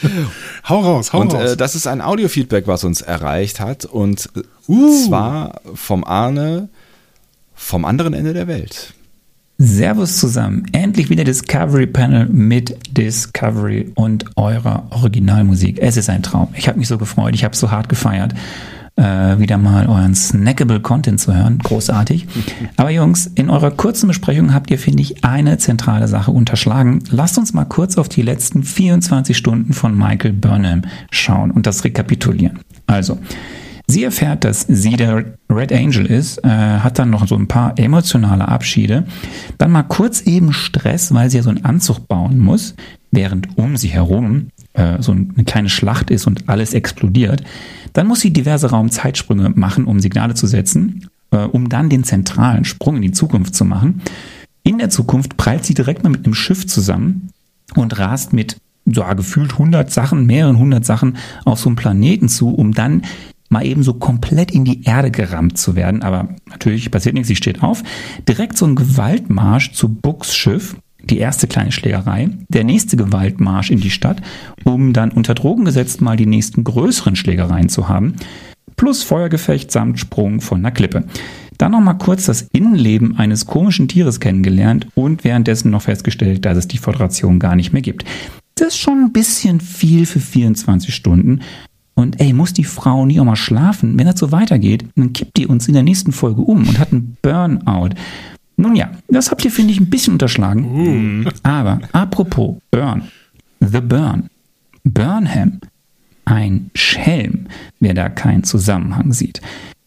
hau 0.68 0.80
raus, 0.80 1.14
hau 1.14 1.20
und, 1.20 1.32
raus. 1.32 1.52
Äh, 1.52 1.56
das 1.56 1.74
ist 1.74 1.86
ein 1.86 2.02
Audiofeedback, 2.02 2.66
was 2.66 2.84
uns 2.84 3.00
erreicht 3.00 3.58
hat 3.58 3.86
und 3.86 4.28
äh, 4.36 4.42
uh. 4.68 5.06
zwar 5.06 5.62
vom 5.74 6.04
Arne 6.04 6.68
vom 7.54 7.86
anderen 7.86 8.12
Ende 8.12 8.34
der 8.34 8.48
Welt. 8.48 8.92
Servus 9.56 10.18
zusammen. 10.18 10.66
Endlich 10.72 11.08
wieder 11.08 11.24
Discovery 11.24 11.86
Panel 11.86 12.26
mit 12.26 12.76
Discovery 12.94 13.92
und 13.94 14.26
eurer 14.36 14.86
Originalmusik. 14.90 15.78
Es 15.80 15.96
ist 15.96 16.10
ein 16.10 16.22
Traum. 16.22 16.48
Ich 16.54 16.68
habe 16.68 16.78
mich 16.78 16.88
so 16.88 16.98
gefreut. 16.98 17.34
Ich 17.34 17.44
habe 17.44 17.56
so 17.56 17.70
hart 17.70 17.88
gefeiert 17.88 18.34
äh, 18.96 19.38
wieder 19.38 19.58
mal 19.58 19.86
euren 19.86 20.14
snackable 20.14 20.80
Content 20.80 21.20
zu 21.20 21.34
hören. 21.34 21.58
Großartig. 21.58 22.26
Aber 22.76 22.90
Jungs, 22.90 23.26
in 23.34 23.50
eurer 23.50 23.70
kurzen 23.70 24.08
Besprechung 24.08 24.54
habt 24.54 24.70
ihr, 24.70 24.78
finde 24.78 25.02
ich, 25.02 25.24
eine 25.24 25.58
zentrale 25.58 26.08
Sache 26.08 26.30
unterschlagen. 26.30 27.02
Lasst 27.10 27.38
uns 27.38 27.52
mal 27.52 27.64
kurz 27.64 27.98
auf 27.98 28.08
die 28.08 28.22
letzten 28.22 28.62
24 28.62 29.36
Stunden 29.36 29.72
von 29.72 29.96
Michael 29.96 30.32
Burnham 30.32 30.82
schauen 31.10 31.50
und 31.50 31.66
das 31.66 31.84
rekapitulieren. 31.84 32.60
Also, 32.86 33.18
Sie 33.88 34.02
erfährt, 34.02 34.42
dass 34.42 34.62
sie 34.68 34.96
der 34.96 35.24
Red 35.48 35.72
Angel 35.72 36.06
ist, 36.06 36.44
äh, 36.44 36.48
hat 36.48 36.98
dann 36.98 37.10
noch 37.10 37.28
so 37.28 37.36
ein 37.36 37.46
paar 37.46 37.78
emotionale 37.78 38.48
Abschiede, 38.48 39.04
dann 39.58 39.70
mal 39.70 39.84
kurz 39.84 40.22
eben 40.22 40.52
Stress, 40.52 41.14
weil 41.14 41.30
sie 41.30 41.36
ja 41.36 41.44
so 41.44 41.50
einen 41.50 41.64
Anzug 41.64 42.08
bauen 42.08 42.40
muss, 42.40 42.74
während 43.12 43.56
um 43.56 43.76
sie 43.76 43.88
herum 43.88 44.48
äh, 44.76 45.02
so 45.02 45.12
eine 45.12 45.44
kleine 45.44 45.68
Schlacht 45.68 46.10
ist 46.10 46.26
und 46.26 46.48
alles 46.48 46.74
explodiert. 46.74 47.42
Dann 47.92 48.06
muss 48.06 48.20
sie 48.20 48.32
diverse 48.32 48.70
Raumzeitsprünge 48.70 49.50
machen, 49.50 49.86
um 49.86 50.00
Signale 50.00 50.34
zu 50.34 50.46
setzen, 50.46 51.08
äh, 51.30 51.38
um 51.38 51.68
dann 51.68 51.88
den 51.88 52.04
zentralen 52.04 52.64
Sprung 52.64 52.96
in 52.96 53.02
die 53.02 53.12
Zukunft 53.12 53.54
zu 53.54 53.64
machen. 53.64 54.02
In 54.62 54.78
der 54.78 54.90
Zukunft 54.90 55.36
prallt 55.36 55.64
sie 55.64 55.74
direkt 55.74 56.02
mal 56.02 56.10
mit 56.10 56.24
einem 56.24 56.34
Schiff 56.34 56.66
zusammen 56.66 57.30
und 57.74 57.98
rast 57.98 58.32
mit 58.32 58.56
so 58.84 59.04
gefühlt 59.16 59.52
100 59.52 59.90
Sachen, 59.90 60.26
mehreren 60.26 60.58
hundert 60.58 60.84
Sachen 60.84 61.16
auf 61.44 61.58
so 61.58 61.68
einem 61.68 61.76
Planeten 61.76 62.28
zu, 62.28 62.50
um 62.50 62.72
dann 62.72 63.02
mal 63.48 63.64
eben 63.64 63.82
so 63.82 63.94
komplett 63.94 64.50
in 64.50 64.64
die 64.64 64.84
Erde 64.84 65.10
gerammt 65.10 65.58
zu 65.58 65.76
werden. 65.76 66.02
Aber 66.02 66.28
natürlich 66.48 66.90
passiert 66.90 67.14
nichts, 67.14 67.28
sie 67.28 67.36
steht 67.36 67.62
auf. 67.62 67.82
Direkt 68.28 68.56
so 68.56 68.66
ein 68.66 68.76
Gewaltmarsch 68.76 69.72
zu 69.72 69.88
Bucks 69.88 70.34
Schiff, 70.34 70.76
die 71.10 71.18
erste 71.18 71.46
kleine 71.46 71.72
Schlägerei, 71.72 72.30
der 72.48 72.64
nächste 72.64 72.96
Gewaltmarsch 72.96 73.70
in 73.70 73.80
die 73.80 73.90
Stadt, 73.90 74.22
um 74.64 74.92
dann 74.92 75.10
unter 75.10 75.34
Drogen 75.34 75.64
gesetzt 75.64 76.00
mal 76.00 76.16
die 76.16 76.26
nächsten 76.26 76.64
größeren 76.64 77.16
Schlägereien 77.16 77.68
zu 77.68 77.88
haben, 77.88 78.14
plus 78.76 79.02
Feuergefecht 79.02 79.70
samt 79.70 79.98
Sprung 79.98 80.40
von 80.40 80.58
einer 80.58 80.70
Klippe. 80.70 81.04
Dann 81.58 81.72
noch 81.72 81.80
mal 81.80 81.94
kurz 81.94 82.26
das 82.26 82.42
Innenleben 82.52 83.16
eines 83.16 83.46
komischen 83.46 83.88
Tieres 83.88 84.20
kennengelernt 84.20 84.88
und 84.94 85.24
währenddessen 85.24 85.70
noch 85.70 85.82
festgestellt, 85.82 86.44
dass 86.44 86.58
es 86.58 86.68
die 86.68 86.78
Föderation 86.78 87.38
gar 87.38 87.56
nicht 87.56 87.72
mehr 87.72 87.82
gibt. 87.82 88.04
Das 88.56 88.68
ist 88.68 88.78
schon 88.78 89.04
ein 89.04 89.12
bisschen 89.12 89.60
viel 89.60 90.06
für 90.06 90.20
24 90.20 90.94
Stunden. 90.94 91.40
Und 91.94 92.20
ey, 92.20 92.34
muss 92.34 92.52
die 92.52 92.64
Frau 92.64 93.06
nie 93.06 93.18
auch 93.20 93.24
mal 93.24 93.36
schlafen? 93.36 93.98
Wenn 93.98 94.06
das 94.06 94.20
so 94.20 94.32
weitergeht, 94.32 94.84
dann 94.96 95.14
kippt 95.14 95.38
die 95.38 95.46
uns 95.46 95.66
in 95.66 95.74
der 95.74 95.82
nächsten 95.82 96.12
Folge 96.12 96.42
um 96.42 96.68
und 96.68 96.78
hat 96.78 96.92
einen 96.92 97.16
Burnout. 97.22 97.94
Nun 98.56 98.74
ja, 98.74 98.90
das 99.08 99.30
habt 99.30 99.44
ihr, 99.44 99.50
finde 99.50 99.72
ich, 99.72 99.80
ein 99.80 99.90
bisschen 99.90 100.14
unterschlagen. 100.14 101.24
Uh. 101.24 101.30
Aber 101.42 101.80
apropos 101.92 102.56
Burn, 102.70 103.02
The 103.60 103.80
Burn, 103.80 104.30
Burnham, 104.84 105.60
ein 106.24 106.70
Schelm, 106.74 107.46
wer 107.80 107.94
da 107.94 108.08
keinen 108.08 108.44
Zusammenhang 108.44 109.12
sieht. 109.12 109.40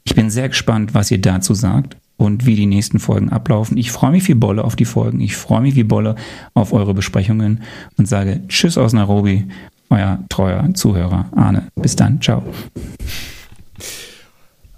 Ich 0.03 0.15
bin 0.15 0.29
sehr 0.29 0.49
gespannt, 0.49 0.93
was 0.93 1.12
ihr 1.12 1.19
dazu 1.19 1.53
sagt 1.53 1.97
und 2.17 2.45
wie 2.45 2.55
die 2.55 2.65
nächsten 2.65 2.99
Folgen 2.99 3.29
ablaufen. 3.29 3.77
Ich 3.77 3.91
freue 3.91 4.12
mich 4.12 4.27
wie 4.27 4.34
Bolle 4.34 4.63
auf 4.63 4.75
die 4.75 4.86
Folgen. 4.86 5.19
Ich 5.21 5.36
freue 5.36 5.62
mich 5.62 5.75
wie 5.75 5.84
Bolle 5.84 6.15
auf 6.53 6.73
eure 6.73 6.93
Besprechungen 6.93 7.62
und 7.97 8.08
sage 8.08 8.41
Tschüss 8.47 8.77
aus 8.77 8.93
Nairobi, 8.93 9.45
euer 9.89 10.19
treuer 10.29 10.73
Zuhörer 10.73 11.27
Arne. 11.36 11.67
Bis 11.75 11.95
dann, 11.95 12.21
ciao. 12.21 12.43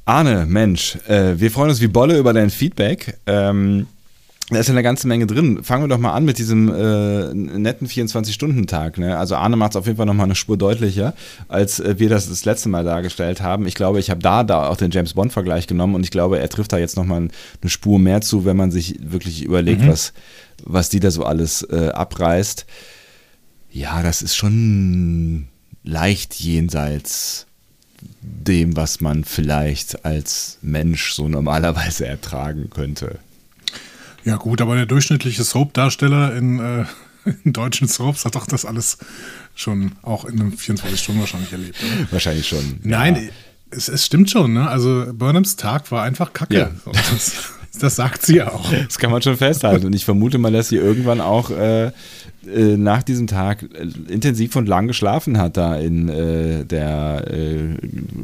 Arne, 0.05 0.45
Mensch, 0.47 0.97
äh, 1.07 1.39
wir 1.39 1.51
freuen 1.51 1.69
uns 1.69 1.81
wie 1.81 1.87
Bolle 1.87 2.17
über 2.17 2.33
dein 2.33 2.49
Feedback. 2.49 3.19
Ähm, 3.27 3.87
da 4.51 4.59
ist 4.59 4.67
ja 4.67 4.73
eine 4.73 4.83
ganze 4.83 5.07
Menge 5.07 5.27
drin. 5.27 5.63
Fangen 5.63 5.85
wir 5.85 5.87
doch 5.87 5.97
mal 5.97 6.11
an 6.11 6.25
mit 6.25 6.37
diesem 6.37 6.67
äh, 6.67 7.33
netten 7.33 7.87
24-Stunden-Tag. 7.87 8.97
Ne? 8.97 9.17
Also 9.17 9.35
Arne 9.35 9.55
macht 9.55 9.71
es 9.71 9.75
auf 9.77 9.85
jeden 9.85 9.95
Fall 9.95 10.05
nochmal 10.05 10.25
eine 10.25 10.35
Spur 10.35 10.57
deutlicher, 10.57 11.13
als 11.47 11.79
äh, 11.79 11.99
wir 11.99 12.09
das 12.09 12.27
das 12.27 12.43
letzte 12.43 12.67
Mal 12.67 12.83
dargestellt 12.83 13.41
haben. 13.41 13.65
Ich 13.65 13.75
glaube, 13.75 13.99
ich 13.99 14.09
habe 14.09 14.19
da, 14.19 14.43
da 14.43 14.67
auch 14.67 14.75
den 14.75 14.91
James 14.91 15.13
Bond-Vergleich 15.13 15.67
genommen 15.67 15.95
und 15.95 16.03
ich 16.03 16.11
glaube, 16.11 16.39
er 16.39 16.49
trifft 16.49 16.73
da 16.73 16.77
jetzt 16.77 16.97
nochmal 16.97 17.29
eine 17.61 17.69
Spur 17.69 17.97
mehr 17.97 18.19
zu, 18.19 18.43
wenn 18.43 18.57
man 18.57 18.71
sich 18.71 18.99
wirklich 19.01 19.43
überlegt, 19.43 19.83
mhm. 19.83 19.87
was, 19.87 20.11
was 20.63 20.89
die 20.89 20.99
da 20.99 21.11
so 21.11 21.23
alles 21.23 21.63
äh, 21.71 21.89
abreißt. 21.89 22.65
Ja, 23.71 24.03
das 24.03 24.21
ist 24.21 24.35
schon 24.35 25.47
leicht 25.83 26.35
jenseits 26.35 27.47
dem, 28.21 28.75
was 28.75 29.01
man 29.01 29.23
vielleicht 29.23 30.05
als 30.05 30.57
Mensch 30.61 31.13
so 31.13 31.27
normalerweise 31.27 32.05
ertragen 32.05 32.69
könnte. 32.69 33.19
Ja 34.23 34.37
gut, 34.37 34.61
aber 34.61 34.75
der 34.75 34.85
durchschnittliche 34.85 35.43
Soap-Darsteller 35.43 36.35
in, 36.35 36.59
äh, 36.59 36.85
in, 37.43 37.53
deutschen 37.53 37.87
Soaps 37.87 38.25
hat 38.25 38.35
doch 38.35 38.45
das 38.45 38.65
alles 38.65 38.97
schon 39.55 39.93
auch 40.01 40.25
in 40.25 40.39
einem 40.39 40.57
24 40.57 40.99
Stunden 40.99 41.21
wahrscheinlich 41.21 41.51
erlebt. 41.51 41.77
Oder? 41.81 42.11
Wahrscheinlich 42.11 42.47
schon. 42.47 42.79
Nein, 42.83 43.15
ja. 43.15 43.21
es, 43.71 43.87
es, 43.87 44.05
stimmt 44.05 44.29
schon. 44.29 44.53
Ne? 44.53 44.67
Also 44.67 45.07
Burnhams 45.13 45.55
Tag 45.55 45.91
war 45.91 46.03
einfach 46.03 46.33
kacke. 46.33 46.55
Ja. 46.55 46.71
Das 47.79 47.95
sagt 47.95 48.25
sie 48.25 48.41
auch. 48.43 48.71
Das 48.71 48.99
kann 48.99 49.11
man 49.11 49.21
schon 49.21 49.37
festhalten. 49.37 49.85
Und 49.85 49.95
ich 49.95 50.05
vermute 50.05 50.37
mal, 50.37 50.51
dass 50.51 50.69
sie 50.69 50.75
irgendwann 50.75 51.21
auch 51.21 51.51
äh, 51.51 51.91
äh, 52.45 52.75
nach 52.77 53.03
diesem 53.03 53.27
Tag 53.27 53.63
äh, 53.63 54.11
intensiv 54.11 54.55
und 54.55 54.67
lang 54.67 54.87
geschlafen 54.87 55.37
hat, 55.37 55.57
da 55.57 55.75
in 55.75 56.09
äh, 56.09 56.65
der 56.65 57.25
äh, 57.29 57.75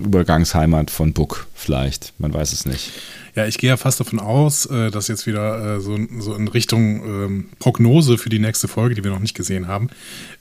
Übergangsheimat 0.06 0.92
von 0.92 1.14
Buck, 1.14 1.48
vielleicht. 1.54 2.14
Man 2.18 2.34
weiß 2.34 2.52
es 2.52 2.66
nicht. 2.66 2.92
Ja, 3.36 3.46
ich 3.46 3.60
gehe 3.60 3.70
ja 3.70 3.78
fast 3.78 4.00
davon 4.00 4.20
aus, 4.20 4.66
äh, 4.66 4.90
dass 4.90 5.08
jetzt 5.08 5.28
wieder 5.28 5.80
so, 5.80 5.96
so 6.20 6.34
in 6.34 6.48
Richtung 6.48 7.04
ähm, 7.06 7.46
Prognose 7.60 8.18
für 8.18 8.30
die 8.30 8.40
nächste 8.40 8.68
Folge, 8.68 8.96
die 8.96 9.04
wir 9.04 9.12
noch 9.12 9.20
nicht 9.20 9.36
gesehen 9.36 9.68
haben, 9.68 9.90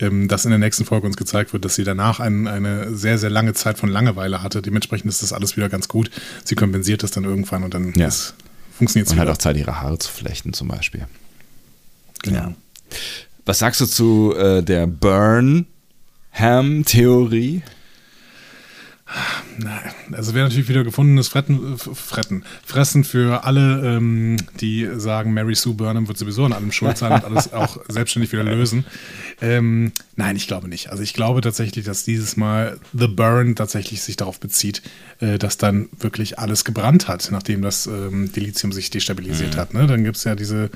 ähm, 0.01 0.29
dass 0.29 0.47
in 0.47 0.51
der 0.51 0.59
nächsten 0.59 0.87
Folge 0.87 1.07
uns 1.07 1.19
gezeigt 1.19 1.53
wird, 1.53 1.67
dass 1.67 1.75
sie 1.75 1.85
danach 1.85 2.19
ein, 2.19 2.47
eine 2.47 2.95
sehr, 2.95 3.19
sehr 3.19 3.31
lange 3.31 3.53
Zeit 3.53 3.77
von 3.77 3.91
Langeweile 3.91 4.43
hatte. 4.43 4.63
Dementsprechend 4.63 5.11
ist 5.11 5.23
das 5.23 5.35
alles 5.35 5.59
wieder 5.59 5.69
ganz 5.69 5.89
gut. 5.89 6.11
Sie 6.45 6.55
kompensiert 6.55 7.03
das 7.03 7.11
dann 7.11 7.25
irgendwann 7.25 7.63
und 7.63 7.75
dann 7.75 7.93
ja. 7.95 8.09
Funktioniert 8.77 9.09
es 9.09 9.13
Und 9.13 9.21
hat 9.21 9.29
auch 9.29 9.37
Zeit, 9.39 9.57
ihre 9.57 9.81
Haare 9.81 9.99
zu 9.99 10.11
flechten 10.11 10.53
zum 10.53 10.67
Beispiel. 10.69 11.07
Genau. 12.23 12.39
Ja. 12.39 12.55
Was 13.45 13.59
sagst 13.61 13.81
du 13.81 13.87
zu 13.87 14.35
äh, 14.37 14.63
der 14.63 14.87
Burn-Ham-Theorie? 14.87 17.63
Also 20.13 20.35
wäre 20.35 20.49
natürlich 20.49 20.69
wieder 20.69 20.83
gefundenes 20.83 21.29
Fretten, 21.29 21.79
Fretten, 21.79 22.45
Fressen 22.65 23.05
für 23.05 23.45
alle, 23.45 23.97
ähm, 23.97 24.37
die 24.61 24.89
sagen, 24.97 25.33
Mary 25.33 25.55
Sue 25.55 25.75
Burnham 25.75 26.09
wird 26.09 26.19
sowieso 26.19 26.45
an 26.45 26.53
allem 26.53 26.73
schuld 26.73 26.99
sein 26.99 27.13
und 27.13 27.25
alles 27.25 27.53
auch 27.53 27.79
selbstständig 27.89 28.33
wieder 28.33 28.43
lösen. 28.43 28.85
Ähm, 29.41 29.93
nein, 30.17 30.35
ich 30.35 30.49
glaube 30.49 30.69
nicht. 30.69 30.91
Also 30.91 31.03
ich 31.03 31.15
glaube 31.15 31.41
tatsächlich, 31.41 31.85
dass 31.85 32.05
dieses 32.05 32.37
Mal 32.37 32.79
The 32.93 33.07
Burn 33.07 33.55
tatsächlich 33.55 34.03
sich 34.03 34.17
darauf 34.17 34.41
bezieht, 34.41 34.83
äh, 35.21 35.39
dass 35.39 35.57
dann 35.57 35.89
wirklich 35.99 36.39
alles 36.39 36.65
gebrannt 36.65 37.07
hat, 37.07 37.29
nachdem 37.31 37.63
das 37.63 37.87
ähm, 37.87 38.33
Dilithium 38.33 38.73
sich 38.73 38.91
destabilisiert 38.91 39.55
mhm. 39.55 39.61
hat. 39.61 39.75
Ne? 39.75 39.87
Dann 39.87 40.03
gibt 40.03 40.17
es 40.17 40.25
ja 40.25 40.35
diese 40.35 40.71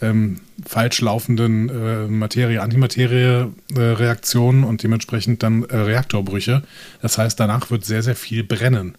ähm, 0.00 0.40
falsch 0.66 1.00
laufenden 1.00 1.68
äh, 1.68 2.06
Materie-Antimaterie-Reaktionen 2.06 4.64
und 4.64 4.82
dementsprechend 4.82 5.42
dann 5.42 5.64
äh, 5.64 5.76
Reaktorbrüche. 5.76 6.62
Das 7.02 7.18
heißt, 7.18 7.38
danach 7.38 7.70
wird 7.70 7.84
sehr, 7.84 8.02
sehr 8.02 8.16
viel 8.16 8.44
brennen. 8.44 8.96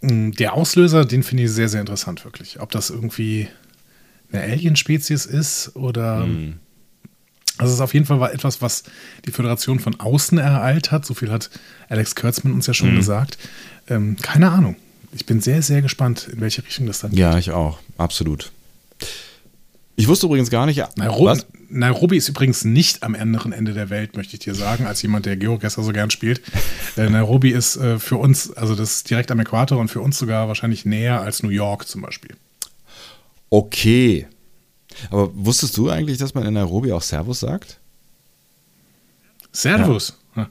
Mm, 0.00 0.30
der 0.32 0.54
Auslöser, 0.54 1.04
den 1.04 1.22
finde 1.22 1.44
ich 1.44 1.50
sehr, 1.50 1.68
sehr 1.68 1.80
interessant, 1.80 2.24
wirklich. 2.24 2.60
Ob 2.60 2.70
das 2.70 2.90
irgendwie 2.90 3.48
eine 4.32 4.42
Alien-Spezies 4.42 5.26
ist 5.26 5.72
oder. 5.74 6.26
Mhm. 6.26 6.54
Also 7.56 7.70
es 7.70 7.76
ist 7.76 7.82
auf 7.82 7.94
jeden 7.94 8.04
Fall 8.04 8.20
etwas, 8.32 8.62
was 8.62 8.82
die 9.26 9.30
Föderation 9.30 9.78
von 9.78 10.00
außen 10.00 10.38
ereilt 10.38 10.90
hat. 10.90 11.06
So 11.06 11.14
viel 11.14 11.30
hat 11.30 11.50
Alex 11.88 12.16
Kurtzman 12.16 12.52
uns 12.52 12.66
ja 12.66 12.74
schon 12.74 12.90
mhm. 12.90 12.96
gesagt. 12.96 13.38
Ähm, 13.88 14.16
keine 14.20 14.50
Ahnung. 14.50 14.74
Ich 15.12 15.24
bin 15.24 15.40
sehr, 15.40 15.62
sehr 15.62 15.80
gespannt, 15.80 16.28
in 16.32 16.40
welche 16.40 16.64
Richtung 16.64 16.86
das 16.86 16.98
dann 16.98 17.12
geht. 17.12 17.20
Ja, 17.20 17.38
ich 17.38 17.52
auch. 17.52 17.78
Absolut. 17.96 18.50
Ich 19.96 20.08
wusste 20.08 20.26
übrigens 20.26 20.50
gar 20.50 20.66
nicht. 20.66 20.82
Nairobi, 20.96 21.24
was? 21.24 21.46
Nairobi 21.68 22.16
ist 22.16 22.28
übrigens 22.28 22.64
nicht 22.64 23.02
am 23.02 23.14
anderen 23.14 23.52
Ende 23.52 23.72
der 23.72 23.90
Welt, 23.90 24.16
möchte 24.16 24.34
ich 24.34 24.40
dir 24.40 24.54
sagen, 24.54 24.86
als 24.86 25.02
jemand, 25.02 25.26
der 25.26 25.36
Geogesser 25.36 25.82
so 25.82 25.92
gern 25.92 26.10
spielt. 26.10 26.42
Äh, 26.96 27.10
Nairobi 27.10 27.50
ist 27.50 27.74
äh, 27.74 27.98
für 27.98 28.18
uns, 28.18 28.52
also 28.52 28.76
das 28.76 28.98
ist 28.98 29.10
direkt 29.10 29.32
am 29.32 29.40
Äquator 29.40 29.80
und 29.80 29.88
für 29.88 30.00
uns 30.00 30.16
sogar 30.16 30.46
wahrscheinlich 30.46 30.84
näher 30.84 31.20
als 31.20 31.42
New 31.42 31.48
York 31.48 31.88
zum 31.88 32.02
Beispiel. 32.02 32.36
Okay. 33.50 34.28
Aber 35.10 35.30
wusstest 35.34 35.76
du 35.76 35.90
eigentlich, 35.90 36.18
dass 36.18 36.34
man 36.34 36.46
in 36.46 36.54
Nairobi 36.54 36.92
auch 36.92 37.02
Servus 37.02 37.40
sagt? 37.40 37.80
Servus? 39.50 40.16
Ja. 40.36 40.48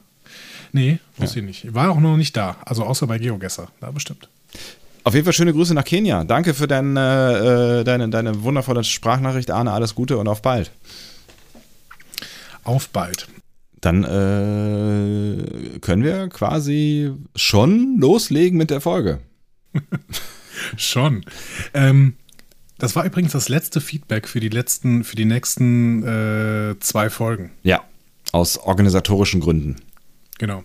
Nee, 0.72 0.98
wusste 1.16 1.38
ja. 1.38 1.44
ich 1.44 1.46
nicht. 1.46 1.64
Ich 1.64 1.72
war 1.72 1.90
auch 1.90 2.00
noch 2.00 2.18
nicht 2.18 2.36
da. 2.36 2.58
Also 2.66 2.84
außer 2.84 3.06
bei 3.06 3.16
Geogesser. 3.16 3.68
Da 3.80 3.90
bestimmt. 3.90 4.28
Auf 5.04 5.12
jeden 5.12 5.24
Fall 5.24 5.34
schöne 5.34 5.52
Grüße 5.52 5.74
nach 5.74 5.84
Kenia. 5.84 6.24
Danke 6.24 6.54
für 6.54 6.66
dein, 6.66 6.96
äh, 6.96 7.84
deine, 7.84 8.08
deine 8.08 8.42
wundervolle 8.42 8.82
Sprachnachricht, 8.82 9.50
Arne. 9.50 9.70
Alles 9.72 9.94
Gute 9.94 10.16
und 10.16 10.28
auf 10.28 10.40
bald. 10.40 10.70
Auf 12.64 12.88
bald. 12.88 13.28
Dann 13.82 14.02
äh, 14.02 15.78
können 15.80 16.02
wir 16.02 16.28
quasi 16.30 17.12
schon 17.36 17.98
loslegen 17.98 18.56
mit 18.56 18.70
der 18.70 18.80
Folge. 18.80 19.20
schon. 20.78 21.26
Ähm, 21.74 22.14
das 22.78 22.96
war 22.96 23.04
übrigens 23.04 23.32
das 23.32 23.50
letzte 23.50 23.82
Feedback 23.82 24.26
für 24.26 24.40
die 24.40 24.48
letzten, 24.48 25.04
für 25.04 25.16
die 25.16 25.26
nächsten 25.26 26.02
äh, 26.02 26.80
zwei 26.80 27.10
Folgen. 27.10 27.50
Ja, 27.62 27.82
aus 28.32 28.56
organisatorischen 28.56 29.40
Gründen. 29.40 29.76
Genau. 30.38 30.64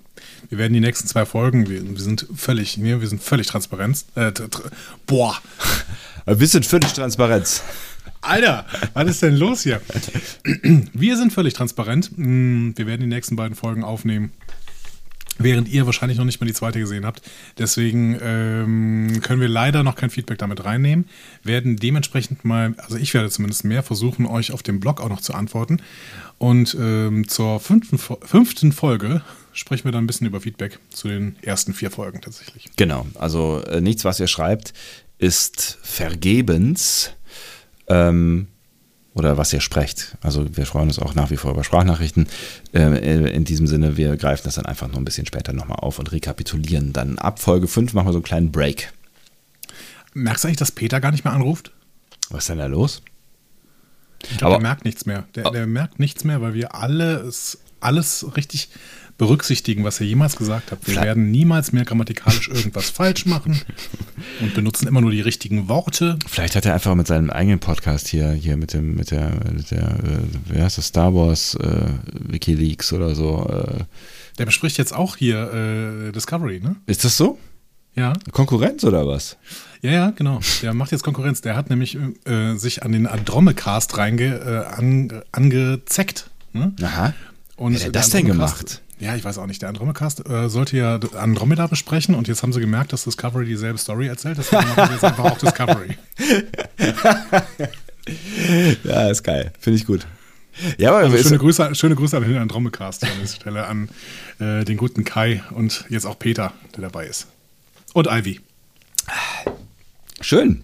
Wir 0.49 0.57
werden 0.57 0.73
die 0.73 0.79
nächsten 0.79 1.07
zwei 1.07 1.25
Folgen, 1.25 1.69
wir, 1.69 1.87
wir 1.87 2.01
sind 2.01 2.25
völlig, 2.35 2.81
wir, 2.81 3.01
wir 3.01 3.07
sind 3.07 3.21
völlig 3.21 3.47
transparent. 3.47 4.05
Äh, 4.15 4.31
boah. 5.05 5.37
Wir 6.25 6.47
sind 6.47 6.65
völlig 6.65 6.93
transparent. 6.93 7.61
Alter, 8.21 8.65
was 8.93 9.09
ist 9.09 9.21
denn 9.23 9.37
los 9.37 9.63
hier? 9.63 9.81
Wir 10.93 11.17
sind 11.17 11.31
völlig 11.31 11.53
transparent. 11.53 12.11
Mm, 12.15 12.71
wir 12.75 12.85
werden 12.85 13.01
die 13.01 13.07
nächsten 13.07 13.35
beiden 13.35 13.55
Folgen 13.55 13.83
aufnehmen, 13.83 14.31
während 15.37 15.69
ihr 15.69 15.85
wahrscheinlich 15.85 16.17
noch 16.17 16.25
nicht 16.25 16.41
mal 16.41 16.47
die 16.47 16.53
zweite 16.53 16.79
gesehen 16.79 17.05
habt. 17.05 17.21
Deswegen 17.57 18.17
ähm, 18.21 19.21
können 19.21 19.39
wir 19.39 19.47
leider 19.47 19.83
noch 19.83 19.95
kein 19.95 20.09
Feedback 20.09 20.37
damit 20.37 20.65
reinnehmen. 20.65 21.05
Werden 21.43 21.77
dementsprechend 21.77 22.43
mal, 22.43 22.75
also 22.77 22.97
ich 22.97 23.13
werde 23.13 23.29
zumindest 23.29 23.63
mehr 23.63 23.83
versuchen, 23.83 24.25
euch 24.25 24.51
auf 24.51 24.63
dem 24.63 24.79
Blog 24.79 24.99
auch 24.99 25.09
noch 25.09 25.21
zu 25.21 25.33
antworten. 25.33 25.81
Und 26.39 26.75
ähm, 26.79 27.27
zur 27.27 27.59
fünften, 27.59 27.99
fünften 27.99 28.71
Folge 28.71 29.21
sprechen 29.53 29.85
wir 29.85 29.91
dann 29.91 30.05
ein 30.05 30.07
bisschen 30.07 30.25
über 30.25 30.39
Feedback 30.41 30.79
zu 30.89 31.07
den 31.09 31.35
ersten 31.41 31.73
vier 31.73 31.91
Folgen 31.91 32.21
tatsächlich. 32.21 32.65
Genau, 32.77 33.05
also 33.15 33.61
äh, 33.63 33.81
nichts, 33.81 34.05
was 34.05 34.19
ihr 34.19 34.27
schreibt, 34.27 34.73
ist 35.17 35.77
vergebens. 35.83 37.11
Ähm, 37.87 38.47
oder 39.15 39.37
was 39.37 39.51
ihr 39.51 39.59
sprecht. 39.59 40.17
Also 40.21 40.55
wir 40.55 40.65
freuen 40.65 40.87
uns 40.87 40.99
auch 40.99 41.13
nach 41.13 41.29
wie 41.29 41.37
vor 41.37 41.51
über 41.51 41.63
Sprachnachrichten. 41.63 42.27
Äh, 42.73 43.33
in 43.33 43.43
diesem 43.43 43.67
Sinne, 43.67 43.97
wir 43.97 44.15
greifen 44.17 44.43
das 44.45 44.55
dann 44.55 44.65
einfach 44.65 44.87
noch 44.87 44.97
ein 44.97 45.05
bisschen 45.05 45.25
später 45.25 45.51
nochmal 45.51 45.79
auf 45.79 45.99
und 45.99 46.11
rekapitulieren. 46.11 46.93
Dann 46.93 47.19
ab 47.19 47.39
Folge 47.39 47.67
5 47.67 47.93
machen 47.93 48.07
wir 48.07 48.13
so 48.13 48.19
einen 48.19 48.23
kleinen 48.23 48.51
Break. 48.51 48.93
Merkst 50.13 50.43
du 50.43 50.47
eigentlich, 50.47 50.57
dass 50.57 50.71
Peter 50.71 51.01
gar 51.01 51.11
nicht 51.11 51.25
mehr 51.25 51.33
anruft? 51.33 51.71
Was 52.29 52.43
ist 52.43 52.49
denn 52.49 52.59
da 52.59 52.67
los? 52.67 53.01
Ich 54.29 54.37
glaube, 54.37 54.55
der 54.55 54.61
merkt 54.61 54.85
nichts 54.85 55.05
mehr. 55.05 55.25
Der, 55.35 55.51
der 55.51 55.67
merkt 55.67 55.99
nichts 55.99 56.23
mehr, 56.23 56.41
weil 56.41 56.53
wir 56.53 56.75
alles, 56.75 57.59
alles 57.79 58.25
richtig 58.35 58.69
berücksichtigen, 59.19 59.83
was 59.83 59.99
ihr 59.99 60.07
jemals 60.07 60.37
gesagt 60.37 60.71
habt. 60.71 60.87
Wir 60.87 60.93
Vielleicht. 60.93 61.07
werden 61.07 61.29
niemals 61.29 61.71
mehr 61.73 61.83
grammatikalisch 61.85 62.47
irgendwas 62.47 62.89
falsch 62.89 63.25
machen 63.25 63.61
und 64.39 64.53
benutzen 64.55 64.87
immer 64.87 65.01
nur 65.01 65.11
die 65.11 65.21
richtigen 65.21 65.67
Worte. 65.67 66.17
Vielleicht 66.25 66.55
hat 66.55 66.65
er 66.65 66.73
einfach 66.73 66.95
mit 66.95 67.05
seinem 67.05 67.29
eigenen 67.29 67.59
Podcast 67.59 68.07
hier, 68.07 68.31
hier 68.31 68.55
mit 68.55 68.73
dem, 68.73 68.95
mit 68.95 69.11
der, 69.11 69.33
mit 69.53 69.71
der, 69.71 69.83
äh, 69.83 70.53
wie 70.55 70.61
heißt 70.61 70.77
das, 70.77 70.87
Star 70.87 71.13
Wars 71.13 71.53
äh, 71.55 71.91
Wikileaks 72.13 72.93
oder 72.93 73.13
so. 73.13 73.45
Äh. 73.49 73.83
Der 74.37 74.45
bespricht 74.45 74.77
jetzt 74.77 74.95
auch 74.95 75.17
hier 75.17 76.07
äh, 76.07 76.11
Discovery, 76.13 76.61
ne? 76.61 76.77
Ist 76.85 77.03
das 77.03 77.17
so? 77.17 77.37
Ja. 77.95 78.13
Konkurrenz 78.31 78.83
oder 78.83 79.07
was? 79.07 79.37
Ja, 79.81 79.91
ja, 79.91 80.09
genau. 80.11 80.39
Der 80.61 80.73
macht 80.73 80.91
jetzt 80.91 81.03
Konkurrenz. 81.03 81.41
Der 81.41 81.55
hat 81.55 81.69
nämlich 81.69 81.97
äh, 82.25 82.55
sich 82.55 82.83
an 82.83 82.91
den 82.91 83.07
Andromecast 83.07 83.97
reinge, 83.97 84.35
äh, 84.35 84.73
an, 84.73 85.21
angezeckt. 85.31 86.29
Ne? 86.53 86.73
Aha. 86.81 87.13
Und 87.55 87.79
Wer 87.79 87.87
hat 87.87 87.95
das 87.95 88.09
denn 88.09 88.25
gemacht? 88.25 88.81
Ja, 88.99 89.15
ich 89.15 89.23
weiß 89.23 89.37
auch 89.37 89.45
nicht. 89.45 89.61
Der 89.61 89.69
Andromecast 89.69 90.29
äh, 90.29 90.49
sollte 90.49 90.75
ja 90.75 90.99
Andromeda 91.17 91.67
besprechen 91.67 92.15
und 92.15 92.27
jetzt 92.27 92.43
haben 92.43 92.51
sie 92.51 92.59
gemerkt, 92.59 92.91
dass 92.91 93.05
Discovery 93.05 93.45
dieselbe 93.45 93.77
Story 93.77 94.07
erzählt. 94.07 94.37
Deswegen 94.37 94.67
machen 94.67 94.87
sie 94.87 94.93
jetzt 94.93 95.05
einfach 95.05 95.23
auch 95.23 95.37
Discovery. 95.37 95.97
ja, 98.83 99.09
ist 99.09 99.23
geil. 99.23 99.53
Finde 99.59 99.77
ich 99.77 99.85
gut. 99.85 100.05
Ja, 100.77 100.89
aber 100.89 100.99
also 100.99 101.17
schöne, 101.17 101.37
Grüße, 101.37 101.75
schöne 101.75 101.95
Grüße 101.95 102.17
an 102.17 102.23
den 102.23 102.37
Andromecast 102.37 103.05
an 103.05 103.09
dieser 103.21 103.35
Stelle, 103.35 103.67
an 103.67 103.87
äh, 104.39 104.65
den 104.65 104.75
guten 104.75 105.05
Kai 105.05 105.41
und 105.51 105.85
jetzt 105.87 106.05
auch 106.05 106.19
Peter, 106.19 106.51
der 106.75 106.81
dabei 106.81 107.05
ist. 107.05 107.27
Und 107.93 108.07
Ivy. 108.07 108.39
Schön. 110.21 110.63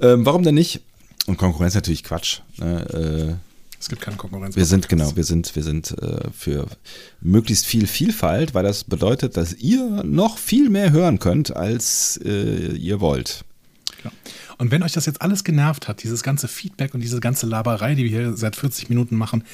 Ähm, 0.00 0.24
warum 0.24 0.42
denn 0.42 0.54
nicht? 0.54 0.80
Und 1.26 1.36
Konkurrenz 1.36 1.74
natürlich 1.74 2.04
Quatsch. 2.04 2.40
Ne? 2.58 3.38
Äh, 3.38 3.54
es 3.78 3.88
gibt 3.88 4.00
keine 4.00 4.16
Konkurrenz. 4.16 4.56
Wir 4.56 4.64
sind, 4.64 4.88
genau, 4.88 5.14
wir 5.14 5.24
sind, 5.24 5.54
wir 5.54 5.62
sind 5.62 5.90
äh, 6.00 6.30
für 6.32 6.66
möglichst 7.20 7.66
viel 7.66 7.86
Vielfalt, 7.86 8.54
weil 8.54 8.64
das 8.64 8.84
bedeutet, 8.84 9.36
dass 9.36 9.52
ihr 9.54 10.02
noch 10.04 10.38
viel 10.38 10.70
mehr 10.70 10.90
hören 10.90 11.18
könnt, 11.18 11.54
als 11.54 12.18
äh, 12.24 12.72
ihr 12.76 13.00
wollt. 13.00 13.44
Und 14.58 14.70
wenn 14.70 14.82
euch 14.82 14.92
das 14.92 15.06
jetzt 15.06 15.22
alles 15.22 15.44
genervt 15.44 15.88
hat, 15.88 16.02
dieses 16.02 16.22
ganze 16.22 16.48
Feedback 16.48 16.94
und 16.94 17.00
diese 17.00 17.20
ganze 17.20 17.46
Laberei, 17.46 17.94
die 17.94 18.04
wir 18.04 18.10
hier 18.10 18.36
seit 18.36 18.56
40 18.56 18.88
Minuten 18.88 19.16
machen, 19.16 19.44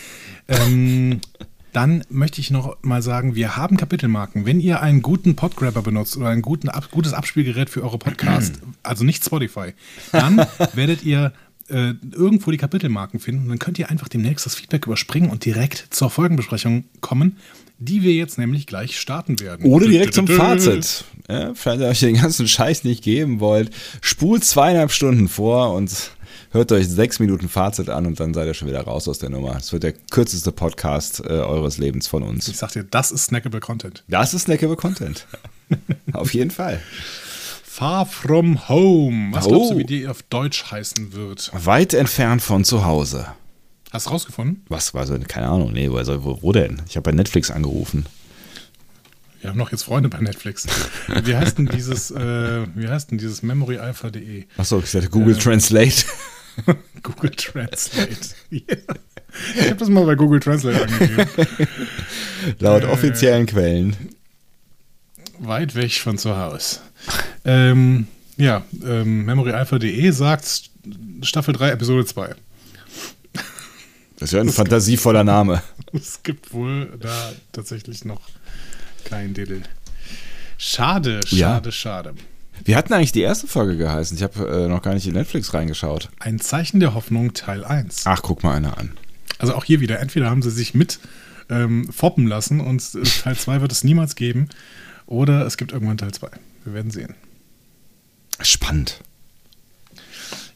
ähm, 0.48 1.20
dann 1.72 2.04
möchte 2.08 2.40
ich 2.40 2.50
noch 2.50 2.76
mal 2.82 3.02
sagen, 3.02 3.34
wir 3.34 3.56
haben 3.56 3.76
Kapitelmarken. 3.76 4.46
Wenn 4.46 4.60
ihr 4.60 4.80
einen 4.80 5.02
guten 5.02 5.36
Podgrabber 5.36 5.82
benutzt 5.82 6.16
oder 6.16 6.28
ein 6.28 6.42
guten, 6.42 6.68
ab, 6.68 6.88
gutes 6.90 7.12
Abspielgerät 7.12 7.70
für 7.70 7.82
eure 7.82 7.98
Podcast, 7.98 8.60
also 8.82 9.04
nicht 9.04 9.24
Spotify, 9.24 9.72
dann 10.12 10.46
werdet 10.74 11.04
ihr 11.04 11.32
äh, 11.68 11.94
irgendwo 12.12 12.50
die 12.50 12.56
Kapitelmarken 12.56 13.20
finden. 13.20 13.44
Und 13.44 13.48
dann 13.50 13.58
könnt 13.58 13.78
ihr 13.78 13.90
einfach 13.90 14.08
demnächst 14.08 14.46
das 14.46 14.54
Feedback 14.54 14.86
überspringen 14.86 15.30
und 15.30 15.44
direkt 15.44 15.86
zur 15.90 16.10
Folgenbesprechung 16.10 16.84
kommen. 17.00 17.36
die 17.78 18.02
wir 18.02 18.12
jetzt 18.12 18.36
nämlich 18.36 18.66
gleich 18.66 18.98
starten 18.98 19.40
werden. 19.40 19.64
Oder 19.64 19.86
direkt 19.86 20.12
zum 20.12 20.26
Fazit. 20.26 21.04
Ja, 21.28 21.52
falls 21.54 21.80
ihr 21.80 21.86
euch 21.86 22.00
den 22.00 22.16
ganzen 22.16 22.46
Scheiß 22.46 22.84
nicht 22.84 23.02
geben 23.02 23.40
wollt, 23.40 23.70
spult 24.02 24.44
zweieinhalb 24.44 24.92
Stunden 24.92 25.28
vor 25.28 25.72
und 25.74 26.10
hört 26.51 26.72
euch 26.72 26.88
sechs 26.88 27.18
Minuten 27.18 27.48
Fazit 27.48 27.88
an 27.88 28.07
und 28.07 28.20
dann 28.20 28.34
seid 28.34 28.46
ihr 28.46 28.55
schon 28.55 28.68
wieder 28.68 28.82
raus 28.82 29.09
aus 29.09 29.18
der 29.18 29.30
Nummer. 29.30 29.57
Es 29.57 29.72
wird 29.72 29.82
der 29.82 29.92
kürzeste 29.92 30.53
Podcast 30.53 31.20
äh, 31.20 31.28
eures 31.28 31.78
Lebens 31.78 32.07
von 32.07 32.22
uns. 32.22 32.48
Ich 32.48 32.59
sag 32.59 32.72
dir, 32.72 32.84
das 32.84 33.12
ist 33.12 33.26
snackable 33.26 33.61
Content. 33.61 34.05
Das 34.09 34.34
ist 34.34 34.42
snackable 34.42 34.76
Content. 34.76 35.26
auf 36.12 36.34
jeden 36.34 36.51
Fall. 36.51 36.80
Far 37.64 38.05
from 38.05 38.68
home. 38.68 39.32
Was 39.32 39.46
oh. 39.46 39.51
glaubst 39.51 39.70
du, 39.72 39.78
wie 39.78 39.84
die 39.84 40.09
auf 40.09 40.22
Deutsch 40.24 40.70
heißen 40.70 41.12
wird? 41.12 41.51
Weit 41.55 41.94
entfernt 41.94 42.42
von 42.42 42.64
zu 42.64 42.84
Hause. 42.84 43.26
Hast 43.92 44.07
du 44.07 44.11
rausgefunden? 44.11 44.64
Was 44.68 44.92
war 44.94 45.07
so? 45.07 45.18
Keine 45.26 45.48
Ahnung. 45.48 45.72
Nee, 45.72 45.90
wo, 45.90 45.96
wo, 46.24 46.42
wo 46.42 46.53
denn? 46.53 46.82
Ich 46.88 46.96
habe 46.96 47.11
bei 47.11 47.12
Netflix 47.12 47.51
angerufen. 47.51 48.07
Wir 49.40 49.51
haben 49.51 49.57
noch 49.57 49.72
jetzt 49.72 49.84
Freunde 49.84 50.11
bei 50.11 50.20
Netflix. 50.20 50.66
Wie 51.24 51.34
heißt 51.34 51.57
denn 51.57 51.66
dieses, 51.66 52.11
äh, 52.11 52.66
wie 52.74 52.88
heißt 52.88 53.11
denn 53.11 53.18
dieses 53.18 53.42
memoryalpha.de? 53.42 54.44
Achso, 54.59 54.80
ich 54.80 54.90
sagte 54.90 55.09
Google 55.09 55.34
äh, 55.34 55.38
Translate. 55.38 56.05
Google 57.02 57.30
Translate. 57.30 58.34
Yeah. 58.50 58.62
Ich 59.56 59.66
habe 59.66 59.76
das 59.76 59.88
mal 59.88 60.04
bei 60.04 60.14
Google 60.14 60.40
Translate 60.40 60.82
angegeben. 60.82 61.28
Laut 62.58 62.82
äh, 62.82 62.86
offiziellen 62.86 63.46
Quellen. 63.46 63.96
Weit 65.38 65.74
weg 65.74 65.92
von 65.92 66.18
zu 66.18 66.36
Hause. 66.36 66.80
Ähm, 67.44 68.06
ja, 68.36 68.62
ähm, 68.84 69.24
memoryalpha.de 69.24 70.11
sagt 70.11 70.70
Staffel 71.22 71.54
3, 71.54 71.70
Episode 71.70 72.04
2. 72.04 72.34
Das 74.18 74.28
ist 74.28 74.32
ja 74.32 74.40
ein 74.40 74.48
es 74.48 74.54
fantasievoller 74.54 75.20
gibt, 75.20 75.26
Name. 75.26 75.62
Es 75.92 76.22
gibt 76.22 76.52
wohl 76.52 76.92
da 77.00 77.32
tatsächlich 77.52 78.04
noch 78.04 78.20
kein 79.04 79.32
Diddle. 79.32 79.62
Schade, 80.58 81.20
schade, 81.26 81.68
ja. 81.68 81.72
schade. 81.72 82.14
Wie 82.64 82.76
hat 82.76 82.88
denn 82.88 82.96
eigentlich 82.96 83.12
die 83.12 83.22
erste 83.22 83.46
Folge 83.46 83.76
geheißen? 83.76 84.16
Ich 84.16 84.22
habe 84.22 84.64
äh, 84.64 84.68
noch 84.68 84.82
gar 84.82 84.94
nicht 84.94 85.06
in 85.06 85.14
Netflix 85.14 85.54
reingeschaut. 85.54 86.11
Ein 86.18 86.40
Zeichen 86.40 86.80
der 86.80 86.94
Hoffnung, 86.94 87.34
Teil 87.34 87.64
1. 87.64 88.02
Ach, 88.06 88.22
guck 88.22 88.42
mal 88.42 88.54
einer 88.54 88.78
an. 88.78 88.96
Also 89.38 89.54
auch 89.54 89.64
hier 89.64 89.80
wieder, 89.80 90.00
entweder 90.00 90.28
haben 90.28 90.42
sie 90.42 90.50
sich 90.50 90.74
mit 90.74 91.00
ähm, 91.48 91.90
foppen 91.92 92.26
lassen 92.26 92.61
und 92.61 92.82
äh, 92.94 93.02
Teil 93.22 93.36
2 93.36 93.61
wird 93.61 93.72
es 93.72 93.84
niemals 93.84 94.14
geben, 94.14 94.48
oder 95.06 95.46
es 95.46 95.56
gibt 95.56 95.72
irgendwann 95.72 95.98
Teil 95.98 96.12
2. 96.12 96.28
Wir 96.64 96.74
werden 96.74 96.90
sehen. 96.90 97.14
Spannend. 98.40 99.00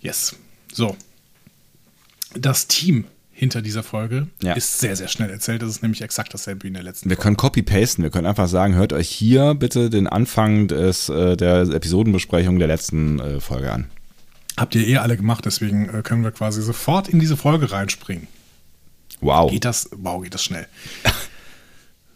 Yes. 0.00 0.36
So. 0.72 0.96
Das 2.34 2.66
Team 2.68 3.04
hinter 3.34 3.62
dieser 3.62 3.82
Folge 3.82 4.28
ja. 4.42 4.54
ist 4.54 4.78
sehr, 4.78 4.94
sehr 4.94 5.08
schnell 5.08 5.28
erzählt. 5.28 5.60
Das 5.60 5.68
ist 5.68 5.82
nämlich 5.82 6.02
exakt 6.02 6.32
dasselbe 6.32 6.62
wie 6.62 6.68
in 6.68 6.74
der 6.74 6.84
letzten 6.84 7.10
Wir 7.10 7.16
Folge. 7.16 7.22
können 7.24 7.36
copy-pasten. 7.36 8.04
Wir 8.04 8.10
können 8.10 8.26
einfach 8.26 8.48
sagen, 8.48 8.74
hört 8.76 8.92
euch 8.92 9.08
hier 9.08 9.54
bitte 9.54 9.90
den 9.90 10.06
Anfang 10.06 10.68
des, 10.68 11.08
äh, 11.08 11.36
der 11.36 11.62
Episodenbesprechung 11.62 12.58
der 12.58 12.68
letzten 12.68 13.18
äh, 13.18 13.40
Folge 13.40 13.72
an. 13.72 13.86
Habt 14.56 14.76
ihr 14.76 14.86
eh 14.86 14.98
alle 14.98 15.16
gemacht, 15.16 15.44
deswegen 15.44 15.88
äh, 15.88 16.02
können 16.02 16.22
wir 16.22 16.30
quasi 16.30 16.62
sofort 16.62 17.08
in 17.08 17.18
diese 17.18 17.36
Folge 17.36 17.72
reinspringen. 17.72 18.28
Wow. 19.20 19.50
Geht 19.50 19.64
das, 19.64 19.90
wow, 19.96 20.22
geht 20.22 20.34
das 20.34 20.44
schnell. 20.44 20.66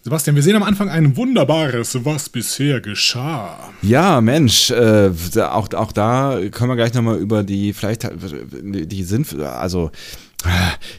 Sebastian, 0.04 0.36
wir 0.36 0.42
sehen 0.42 0.56
am 0.56 0.62
Anfang 0.62 0.88
ein 0.88 1.16
wunderbares, 1.16 2.04
was 2.04 2.28
bisher 2.28 2.80
geschah. 2.80 3.58
Ja, 3.82 4.20
Mensch, 4.20 4.70
äh, 4.70 5.10
auch, 5.36 5.72
auch 5.74 5.92
da 5.92 6.38
können 6.52 6.70
wir 6.70 6.76
gleich 6.76 6.94
nochmal 6.94 7.18
über 7.18 7.42
die, 7.42 7.72
vielleicht, 7.72 8.08
die 8.62 9.02
sind, 9.02 9.38
also 9.40 9.90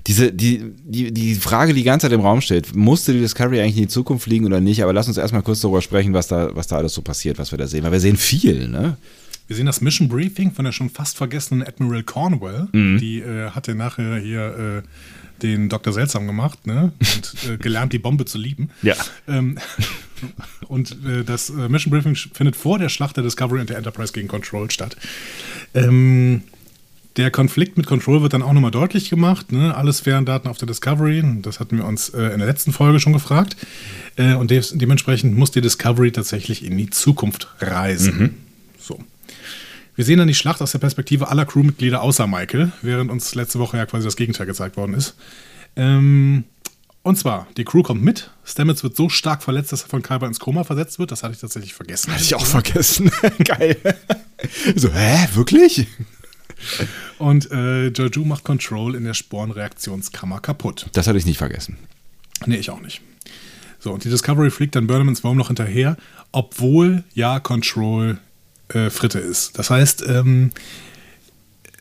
diese, 0.05 0.33
die, 0.33 0.73
die, 0.83 1.13
die 1.13 1.35
Frage, 1.35 1.73
die 1.73 1.79
die 1.79 1.85
ganze 1.85 2.07
Zeit 2.07 2.13
im 2.13 2.21
Raum 2.21 2.41
steht, 2.41 2.75
musste 2.75 3.13
die 3.13 3.19
Discovery 3.19 3.61
eigentlich 3.61 3.77
in 3.77 3.83
die 3.83 3.87
Zukunft 3.87 4.25
fliegen 4.25 4.45
oder 4.45 4.59
nicht? 4.59 4.83
Aber 4.83 4.91
lass 4.91 5.07
uns 5.07 5.17
erstmal 5.17 5.43
kurz 5.43 5.61
darüber 5.61 5.81
sprechen, 5.81 6.13
was 6.13 6.27
da, 6.27 6.55
was 6.55 6.67
da 6.67 6.77
alles 6.77 6.93
so 6.93 7.01
passiert, 7.01 7.39
was 7.39 7.51
wir 7.51 7.57
da 7.57 7.67
sehen. 7.67 7.83
Weil 7.83 7.93
wir 7.93 7.99
sehen 7.99 8.17
viel, 8.17 8.67
ne? 8.67 8.97
Wir 9.47 9.55
sehen 9.55 9.65
das 9.65 9.81
Mission 9.81 10.09
Briefing 10.09 10.51
von 10.51 10.65
der 10.65 10.71
schon 10.71 10.89
fast 10.89 11.17
vergessenen 11.17 11.65
Admiral 11.65 12.03
Cornwell. 12.03 12.67
Mhm. 12.71 12.99
Die 12.99 13.19
äh, 13.19 13.49
hatte 13.51 13.75
nachher 13.75 14.17
hier 14.17 14.83
äh, 14.83 15.41
den 15.41 15.69
Dr. 15.69 15.93
Seltsam 15.93 16.27
gemacht, 16.27 16.67
ne? 16.67 16.91
Und 16.99 17.33
äh, 17.49 17.57
gelernt, 17.57 17.93
die 17.93 17.99
Bombe 17.99 18.25
zu 18.25 18.37
lieben. 18.37 18.69
Ja. 18.81 18.95
Ähm, 19.27 19.57
und 20.67 20.91
äh, 21.05 21.23
das 21.23 21.49
äh, 21.49 21.69
Mission 21.69 21.91
Briefing 21.91 22.15
findet 22.15 22.57
vor 22.57 22.77
der 22.77 22.89
Schlacht 22.89 23.15
der 23.15 23.23
Discovery 23.23 23.61
und 23.61 23.69
der 23.69 23.77
Enterprise 23.77 24.11
gegen 24.11 24.27
Control 24.27 24.69
statt. 24.69 24.97
Ähm, 25.73 26.43
der 27.17 27.31
Konflikt 27.31 27.77
mit 27.77 27.87
Control 27.87 28.21
wird 28.21 28.33
dann 28.33 28.43
auch 28.43 28.53
nochmal 28.53 28.71
deutlich 28.71 29.09
gemacht. 29.09 29.51
Ne? 29.51 29.75
Alle 29.75 29.91
Sphärendaten 29.91 30.49
auf 30.49 30.57
der 30.57 30.67
Discovery, 30.67 31.23
das 31.41 31.59
hatten 31.59 31.77
wir 31.77 31.85
uns 31.85 32.09
äh, 32.09 32.27
in 32.27 32.39
der 32.39 32.47
letzten 32.47 32.71
Folge 32.71 32.99
schon 32.99 33.13
gefragt. 33.13 33.57
Äh, 34.15 34.35
und 34.35 34.51
de 34.51 34.61
dementsprechend 34.73 35.37
muss 35.37 35.51
die 35.51 35.61
Discovery 35.61 36.11
tatsächlich 36.11 36.63
in 36.63 36.77
die 36.77 36.89
Zukunft 36.89 37.47
reisen. 37.59 38.17
Mhm. 38.17 38.35
So. 38.79 38.99
Wir 39.95 40.05
sehen 40.05 40.19
dann 40.19 40.27
die 40.27 40.33
Schlacht 40.33 40.61
aus 40.61 40.71
der 40.71 40.79
Perspektive 40.79 41.27
aller 41.27 41.45
Crewmitglieder 41.45 42.01
außer 42.01 42.25
Michael, 42.25 42.71
während 42.81 43.11
uns 43.11 43.35
letzte 43.35 43.59
Woche 43.59 43.77
ja 43.77 43.85
quasi 43.85 44.05
das 44.05 44.15
Gegenteil 44.15 44.45
gezeigt 44.45 44.77
worden 44.77 44.93
ist. 44.93 45.15
Ähm, 45.75 46.45
und 47.01 47.17
zwar, 47.17 47.47
die 47.57 47.65
Crew 47.65 47.81
kommt 47.81 48.03
mit. 48.03 48.29
Stamets 48.45 48.83
wird 48.83 48.95
so 48.95 49.09
stark 49.09 49.41
verletzt, 49.41 49.71
dass 49.71 49.83
er 49.83 49.89
von 49.89 50.01
Kyber 50.01 50.27
ins 50.27 50.39
Koma 50.39 50.63
versetzt 50.63 50.99
wird. 50.99 51.11
Das 51.11 51.23
hatte 51.23 51.33
ich 51.33 51.39
tatsächlich 51.39 51.73
vergessen. 51.73 52.13
Hatte 52.13 52.23
ich 52.23 52.35
auch 52.35 52.45
vergessen. 52.45 53.11
Geil. 53.43 53.77
so, 54.75 54.93
hä, 54.93 55.27
wirklich? 55.33 55.87
Und 57.17 57.51
äh, 57.51 57.87
Joju 57.87 58.25
macht 58.25 58.43
Control 58.43 58.95
in 58.95 59.03
der 59.03 59.13
Sporenreaktionskammer 59.13 60.39
kaputt. 60.39 60.87
Das 60.93 61.07
hatte 61.07 61.17
ich 61.17 61.25
nicht 61.25 61.37
vergessen. 61.37 61.77
Nee, 62.45 62.57
ich 62.57 62.69
auch 62.69 62.81
nicht. 62.81 63.01
So, 63.79 63.93
und 63.93 64.03
die 64.03 64.09
Discovery 64.09 64.51
fliegt 64.51 64.75
dann 64.75 64.87
Burnham 64.87 65.09
ins 65.09 65.23
noch 65.23 65.47
hinterher, 65.47 65.97
obwohl 66.31 67.03
ja 67.13 67.39
Control 67.39 68.19
äh, 68.69 68.89
Fritte 68.89 69.19
ist. 69.19 69.57
Das 69.57 69.69
heißt, 69.69 70.03
ähm, 70.07 70.51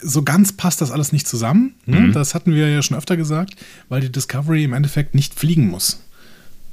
so 0.00 0.22
ganz 0.22 0.52
passt 0.52 0.80
das 0.80 0.92
alles 0.92 1.12
nicht 1.12 1.26
zusammen. 1.26 1.74
Ne? 1.86 2.00
Mhm. 2.00 2.12
Das 2.12 2.34
hatten 2.34 2.54
wir 2.54 2.68
ja 2.68 2.82
schon 2.82 2.96
öfter 2.96 3.16
gesagt, 3.16 3.56
weil 3.88 4.00
die 4.00 4.12
Discovery 4.12 4.62
im 4.62 4.72
Endeffekt 4.72 5.14
nicht 5.14 5.34
fliegen 5.34 5.68
muss 5.68 6.00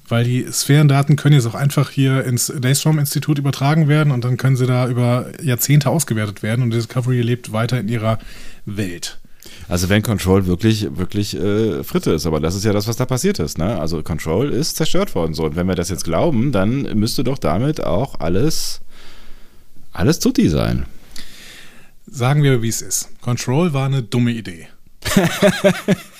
weil 0.08 0.24
die 0.24 0.46
Sphärendaten 0.52 1.16
können 1.16 1.36
jetzt 1.36 1.48
auch 1.48 1.56
einfach 1.56 1.90
hier 1.90 2.24
ins 2.26 2.54
Daystrom-Institut 2.56 3.40
übertragen 3.40 3.88
werden 3.88 4.12
und 4.12 4.24
dann 4.24 4.38
können 4.38 4.56
sie 4.56 4.68
da 4.68 4.88
über 4.88 5.32
Jahrzehnte 5.42 5.90
ausgewertet 5.90 6.44
werden 6.44 6.62
und 6.62 6.72
Discovery 6.72 7.22
lebt 7.22 7.52
weiter 7.52 7.80
in 7.80 7.88
ihrer 7.88 8.20
Welt. 8.66 9.20
Also 9.68 9.90
wenn 9.90 10.04
Control 10.04 10.46
wirklich, 10.46 10.96
wirklich 10.98 11.36
äh, 11.36 11.84
Fritte 11.84 12.12
ist, 12.12 12.26
aber 12.26 12.40
das 12.40 12.56
ist 12.56 12.66
ja 12.66 12.74
das, 12.74 12.88
was 12.88 12.98
da 12.98 13.06
passiert 13.06 13.40
ist. 13.40 13.58
Ne? 13.58 13.80
Also 13.80 14.04
Control 14.04 14.50
ist 14.50 14.76
zerstört 14.76 15.16
worden. 15.16 15.34
So. 15.34 15.46
Und 15.46 15.56
wenn 15.56 15.68
wir 15.68 15.76
das 15.76 15.90
jetzt 15.90 16.04
glauben, 16.04 16.52
dann 16.52 16.84
müsste 16.98 17.24
doch 17.24 17.38
damit 17.38 17.84
auch 17.84 18.20
alles, 18.20 18.82
alles 19.92 20.20
Tutti 20.20 20.50
sein. 20.50 20.86
Sagen 22.08 22.44
wir, 22.44 22.62
wie 22.62 22.70
es 22.70 22.82
ist. 22.82 23.10
Control 23.22 23.74
war 23.74 23.88
eine 23.88 24.04
dumme 24.04 24.32
Idee. 24.32 24.68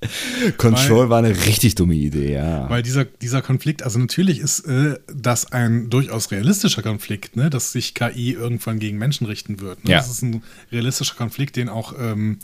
Control 0.58 1.04
weil, 1.04 1.10
war 1.10 1.18
eine 1.18 1.46
richtig 1.46 1.74
dumme 1.74 1.94
Idee, 1.94 2.34
ja. 2.34 2.68
Weil 2.68 2.82
dieser, 2.82 3.04
dieser 3.04 3.40
Konflikt, 3.40 3.82
also 3.82 3.98
natürlich 3.98 4.40
ist 4.40 4.60
äh, 4.60 4.98
das 5.12 5.52
ein 5.52 5.88
durchaus 5.88 6.30
realistischer 6.30 6.82
Konflikt, 6.82 7.36
ne, 7.36 7.48
dass 7.48 7.72
sich 7.72 7.94
KI 7.94 8.32
irgendwann 8.32 8.78
gegen 8.78 8.98
Menschen 8.98 9.26
richten 9.26 9.60
wird. 9.60 9.84
Ne? 9.84 9.92
Ja. 9.92 9.98
Das 9.98 10.10
ist 10.10 10.22
ein 10.22 10.42
realistischer 10.70 11.14
Konflikt, 11.14 11.56
den 11.56 11.68
auch, 11.68 11.94
ähm, 11.98 12.38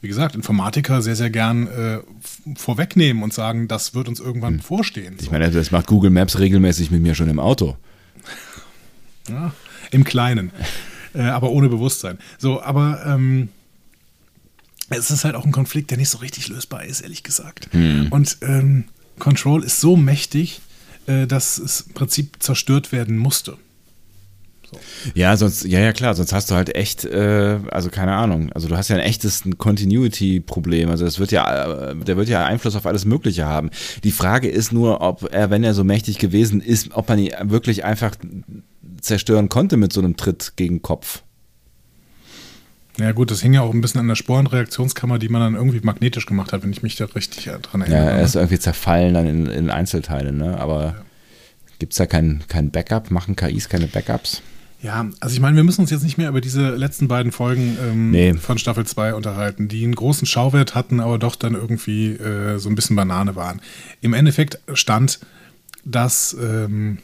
wie 0.00 0.08
gesagt, 0.08 0.34
Informatiker 0.34 1.00
sehr, 1.00 1.16
sehr 1.16 1.30
gern 1.30 1.68
äh, 1.68 1.98
vorwegnehmen 2.56 3.22
und 3.22 3.32
sagen, 3.32 3.68
das 3.68 3.94
wird 3.94 4.08
uns 4.08 4.18
irgendwann 4.18 4.54
hm. 4.54 4.60
vorstehen. 4.60 5.16
Ich 5.20 5.30
meine, 5.30 5.50
das 5.50 5.70
macht 5.70 5.86
Google 5.86 6.10
Maps 6.10 6.38
regelmäßig 6.38 6.90
mit 6.90 7.02
mir 7.02 7.14
schon 7.14 7.30
im 7.30 7.38
Auto. 7.38 7.76
Ja, 9.28 9.52
im 9.92 10.04
Kleinen. 10.04 10.50
äh, 11.14 11.22
aber 11.22 11.50
ohne 11.50 11.68
Bewusstsein. 11.68 12.18
So, 12.38 12.60
aber 12.62 13.04
ähm, 13.06 13.48
es 14.90 15.10
ist 15.10 15.24
halt 15.24 15.34
auch 15.34 15.44
ein 15.44 15.52
Konflikt, 15.52 15.90
der 15.90 15.98
nicht 15.98 16.10
so 16.10 16.18
richtig 16.18 16.48
lösbar 16.48 16.84
ist, 16.84 17.00
ehrlich 17.00 17.22
gesagt. 17.22 17.68
Hm. 17.72 18.08
Und 18.10 18.38
ähm, 18.42 18.84
Control 19.18 19.64
ist 19.64 19.80
so 19.80 19.96
mächtig, 19.96 20.60
äh, 21.06 21.26
dass 21.26 21.58
es 21.58 21.82
im 21.82 21.94
Prinzip 21.94 22.36
zerstört 22.40 22.92
werden 22.92 23.16
musste. 23.18 23.56
So. 24.70 24.78
Ja, 25.14 25.36
sonst, 25.36 25.64
ja, 25.64 25.78
ja, 25.78 25.92
klar, 25.92 26.14
sonst 26.14 26.32
hast 26.32 26.50
du 26.50 26.56
halt 26.56 26.74
echt, 26.74 27.04
äh, 27.04 27.60
also 27.70 27.88
keine 27.88 28.14
Ahnung, 28.14 28.52
also 28.52 28.66
du 28.66 28.76
hast 28.76 28.88
ja 28.88 28.96
ein 28.96 29.02
echtes 29.02 29.44
Continuity-Problem. 29.58 30.90
Also 30.90 31.04
das 31.04 31.18
wird 31.18 31.30
ja, 31.30 31.90
äh, 31.90 31.96
der 31.96 32.16
wird 32.16 32.28
ja 32.28 32.44
Einfluss 32.44 32.74
auf 32.74 32.86
alles 32.86 33.04
Mögliche 33.04 33.46
haben. 33.46 33.70
Die 34.02 34.10
Frage 34.10 34.48
ist 34.48 34.72
nur, 34.72 35.00
ob 35.00 35.32
er, 35.32 35.50
wenn 35.50 35.62
er 35.62 35.74
so 35.74 35.84
mächtig 35.84 36.18
gewesen 36.18 36.60
ist, 36.60 36.92
ob 36.94 37.08
man 37.08 37.18
ihn 37.18 37.32
wirklich 37.44 37.84
einfach 37.84 38.16
zerstören 39.00 39.48
konnte 39.48 39.76
mit 39.76 39.92
so 39.92 40.00
einem 40.00 40.16
Tritt 40.16 40.54
gegen 40.56 40.82
Kopf. 40.82 41.22
Ja 42.98 43.12
gut, 43.12 43.30
das 43.30 43.42
hing 43.42 43.52
ja 43.54 43.62
auch 43.62 43.72
ein 43.72 43.80
bisschen 43.80 44.00
an 44.00 44.08
der 44.08 44.14
Sporenreaktionskammer, 44.14 45.18
die 45.18 45.28
man 45.28 45.40
dann 45.40 45.54
irgendwie 45.54 45.80
magnetisch 45.82 46.26
gemacht 46.26 46.52
hat, 46.52 46.62
wenn 46.62 46.72
ich 46.72 46.82
mich 46.82 46.96
da 46.96 47.04
richtig 47.06 47.44
dran 47.44 47.82
erinnere. 47.82 48.04
Ja, 48.04 48.10
er 48.10 48.22
ist 48.22 48.36
irgendwie 48.36 48.58
zerfallen 48.58 49.14
dann 49.14 49.26
in, 49.26 49.46
in 49.46 49.70
Einzelteile, 49.70 50.32
ne? 50.32 50.58
Aber 50.58 50.84
ja. 50.84 50.96
gibt 51.78 51.92
es 51.92 51.98
da 51.98 52.06
kein, 52.06 52.42
kein 52.48 52.70
Backup? 52.70 53.10
Machen 53.10 53.36
KIs 53.36 53.68
keine 53.68 53.86
Backups? 53.86 54.42
Ja, 54.82 55.06
also 55.20 55.34
ich 55.34 55.40
meine, 55.40 55.56
wir 55.56 55.64
müssen 55.64 55.80
uns 55.80 55.90
jetzt 55.90 56.04
nicht 56.04 56.18
mehr 56.18 56.28
über 56.28 56.40
diese 56.40 56.70
letzten 56.76 57.08
beiden 57.08 57.32
Folgen 57.32 57.76
ähm, 57.82 58.10
nee. 58.10 58.34
von 58.34 58.58
Staffel 58.58 58.86
2 58.86 59.14
unterhalten, 59.14 59.68
die 59.68 59.82
einen 59.84 59.94
großen 59.94 60.26
Schauwert 60.26 60.74
hatten, 60.74 61.00
aber 61.00 61.18
doch 61.18 61.34
dann 61.34 61.54
irgendwie 61.54 62.12
äh, 62.12 62.58
so 62.58 62.68
ein 62.68 62.74
bisschen 62.74 62.94
Banane 62.94 63.36
waren. 63.36 63.60
Im 64.00 64.12
Endeffekt 64.12 64.60
stand, 64.74 65.20
dass 65.84 66.36
ähm, 66.40 66.98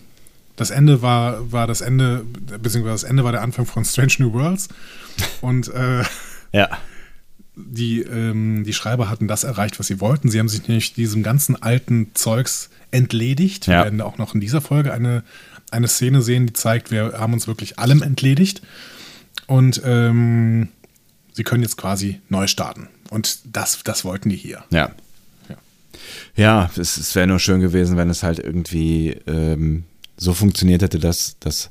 das 0.63 0.71
Ende 0.71 1.03
war, 1.03 1.53
war 1.53 1.67
das 1.67 1.81
Ende, 1.81 2.25
beziehungsweise 2.63 3.03
das 3.03 3.05
Ende 3.05 3.25
war 3.25 3.33
der 3.33 3.43
Anfang 3.43 3.67
von 3.67 3.85
Strange 3.85 4.15
New 4.19 4.33
Worlds. 4.33 4.69
Und 5.41 5.69
äh, 5.75 6.03
ja. 6.53 6.69
die, 7.55 8.01
ähm, 8.03 8.65
die 8.65 8.73
Schreiber 8.73 9.11
hatten 9.11 9.29
das 9.29 9.45
erreicht, 9.45 9.79
was 9.79 9.87
sie 9.89 10.01
wollten. 10.01 10.31
Sie 10.31 10.39
haben 10.39 10.49
sich 10.49 10.67
nämlich 10.67 10.95
diesem 10.95 11.23
ganzen 11.23 11.61
alten 11.63 12.11
Zeugs 12.15 12.71
entledigt. 12.91 13.67
Wir 13.67 13.75
Ja. 13.75 13.85
werden 13.85 14.01
auch 14.01 14.19
noch 14.19 14.35
in 14.35 14.41
dieser 14.41 14.61
Folge 14.61 14.93
eine, 14.93 15.23
eine 15.71 15.89
Szene 15.89 16.23
sehen, 16.23 16.47
die 16.47 16.53
zeigt, 16.53 16.91
wir 16.91 17.15
haben 17.19 17.33
uns 17.33 17.47
wirklich 17.47 17.79
allem 17.79 18.03
entledigt. 18.03 18.63
Und 19.47 19.81
ähm, 19.85 20.69
sie 21.33 21.43
können 21.45 21.63
jetzt 21.63 21.77
quasi 21.77 22.21
neu 22.29 22.47
starten. 22.47 22.89
Und 23.11 23.41
das, 23.45 23.81
das 23.85 24.05
wollten 24.05 24.29
die 24.31 24.37
hier. 24.37 24.65
Ja. 24.71 24.91
Ja. 25.49 25.57
Ja, 26.37 26.71
es, 26.77 26.97
es 26.97 27.15
wäre 27.15 27.27
nur 27.27 27.39
schön 27.39 27.61
gewesen, 27.61 27.97
wenn 27.97 28.09
es 28.09 28.23
halt 28.23 28.39
irgendwie 28.39 29.11
ähm, 29.27 29.85
so 30.23 30.35
funktioniert 30.35 30.83
hätte, 30.83 30.99
dass, 30.99 31.37
dass, 31.41 31.71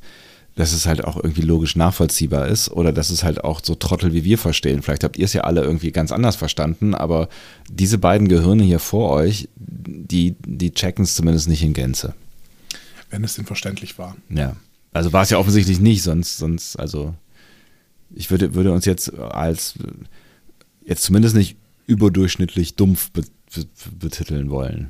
dass 0.56 0.74
es 0.74 0.86
halt 0.86 1.04
auch 1.04 1.16
irgendwie 1.16 1.42
logisch 1.42 1.76
nachvollziehbar 1.76 2.48
ist 2.48 2.70
oder 2.70 2.92
dass 2.92 3.10
es 3.10 3.24
halt 3.24 3.44
auch 3.44 3.62
so 3.64 3.76
Trottel 3.76 4.14
wie 4.14 4.24
wir 4.24 4.38
verstehen. 4.38 4.82
Vielleicht 4.82 5.04
habt 5.04 5.18
ihr 5.18 5.26
es 5.26 5.34
ja 5.34 5.42
alle 5.42 5.62
irgendwie 5.62 5.92
ganz 5.92 6.12
anders 6.12 6.36
verstanden, 6.36 6.94
aber 6.94 7.30
diese 7.70 7.98
beiden 7.98 8.28
Gehirne 8.28 8.64
hier 8.64 8.80
vor 8.80 9.10
euch, 9.12 9.48
die, 9.56 10.36
die 10.46 10.72
checken 10.74 11.06
es 11.06 11.16
zumindest 11.16 11.48
nicht 11.48 11.64
in 11.64 11.74
Gänze. 11.74 12.14
Wenn 13.10 13.24
es 13.24 13.36
denn 13.36 13.46
verständlich 13.46 13.98
war. 13.98 14.16
Ja. 14.30 14.56
Also 14.94 15.14
war 15.14 15.24
es 15.24 15.30
ja 15.30 15.38
offensichtlich 15.38 15.80
nicht, 15.80 16.04
sonst, 16.04 16.38
sonst, 16.38 16.76
also 16.78 17.16
ich 18.14 18.30
würde, 18.30 18.54
würde 18.54 18.74
uns 18.74 18.84
jetzt 18.84 19.14
als 19.14 19.76
jetzt 20.86 21.04
zumindest 21.04 21.36
nicht 21.36 21.56
überdurchschnittlich 21.88 22.76
dumpf 22.76 23.12
be, 23.12 23.22
be, 23.22 23.66
betiteln 23.98 24.50
wollen. 24.50 24.90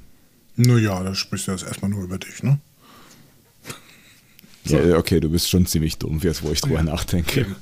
Naja, 0.55 1.03
da 1.03 1.14
sprichst 1.14 1.47
du 1.47 1.51
jetzt 1.51 1.64
erstmal 1.64 1.91
nur 1.91 2.03
über 2.03 2.18
dich, 2.18 2.41
ne? 2.41 2.59
So. 4.64 4.78
Ja, 4.78 4.97
okay, 4.97 5.20
du 5.20 5.30
bist 5.30 5.49
schon 5.49 5.66
ziemlich 5.66 5.97
dumm, 5.97 6.20
jetzt 6.22 6.43
wo 6.43 6.51
ich 6.51 6.62
drüber 6.62 6.78
Ja. 6.78 6.84
nachdenke. 6.84 7.45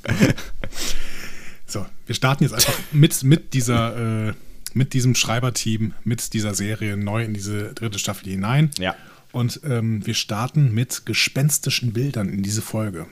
So, 1.66 1.86
wir 2.08 2.16
starten 2.16 2.44
jetzt 2.44 2.54
einfach 2.54 2.74
mit, 2.92 3.24
mit 3.24 3.54
dieser, 3.54 4.30
äh, 4.30 4.34
mit 4.74 4.94
diesem 4.94 5.14
Schreiberteam, 5.14 5.94
mit 6.04 6.34
dieser 6.34 6.56
Serie 6.56 6.98
neu 6.98 7.24
in 7.24 7.36
diese 7.36 7.74
dritte 7.76 8.00
Staffel 8.00 8.28
hinein. 8.32 8.72
Ja. 8.80 8.96
Und 9.32 9.62
ähm, 9.64 10.04
wir 10.04 10.16
starten 10.16 10.74
mit 10.74 11.06
gespenstischen 11.06 11.94
Bildern 11.94 12.30
in 12.30 12.42
diese 12.42 12.64
Folge. 12.64 13.06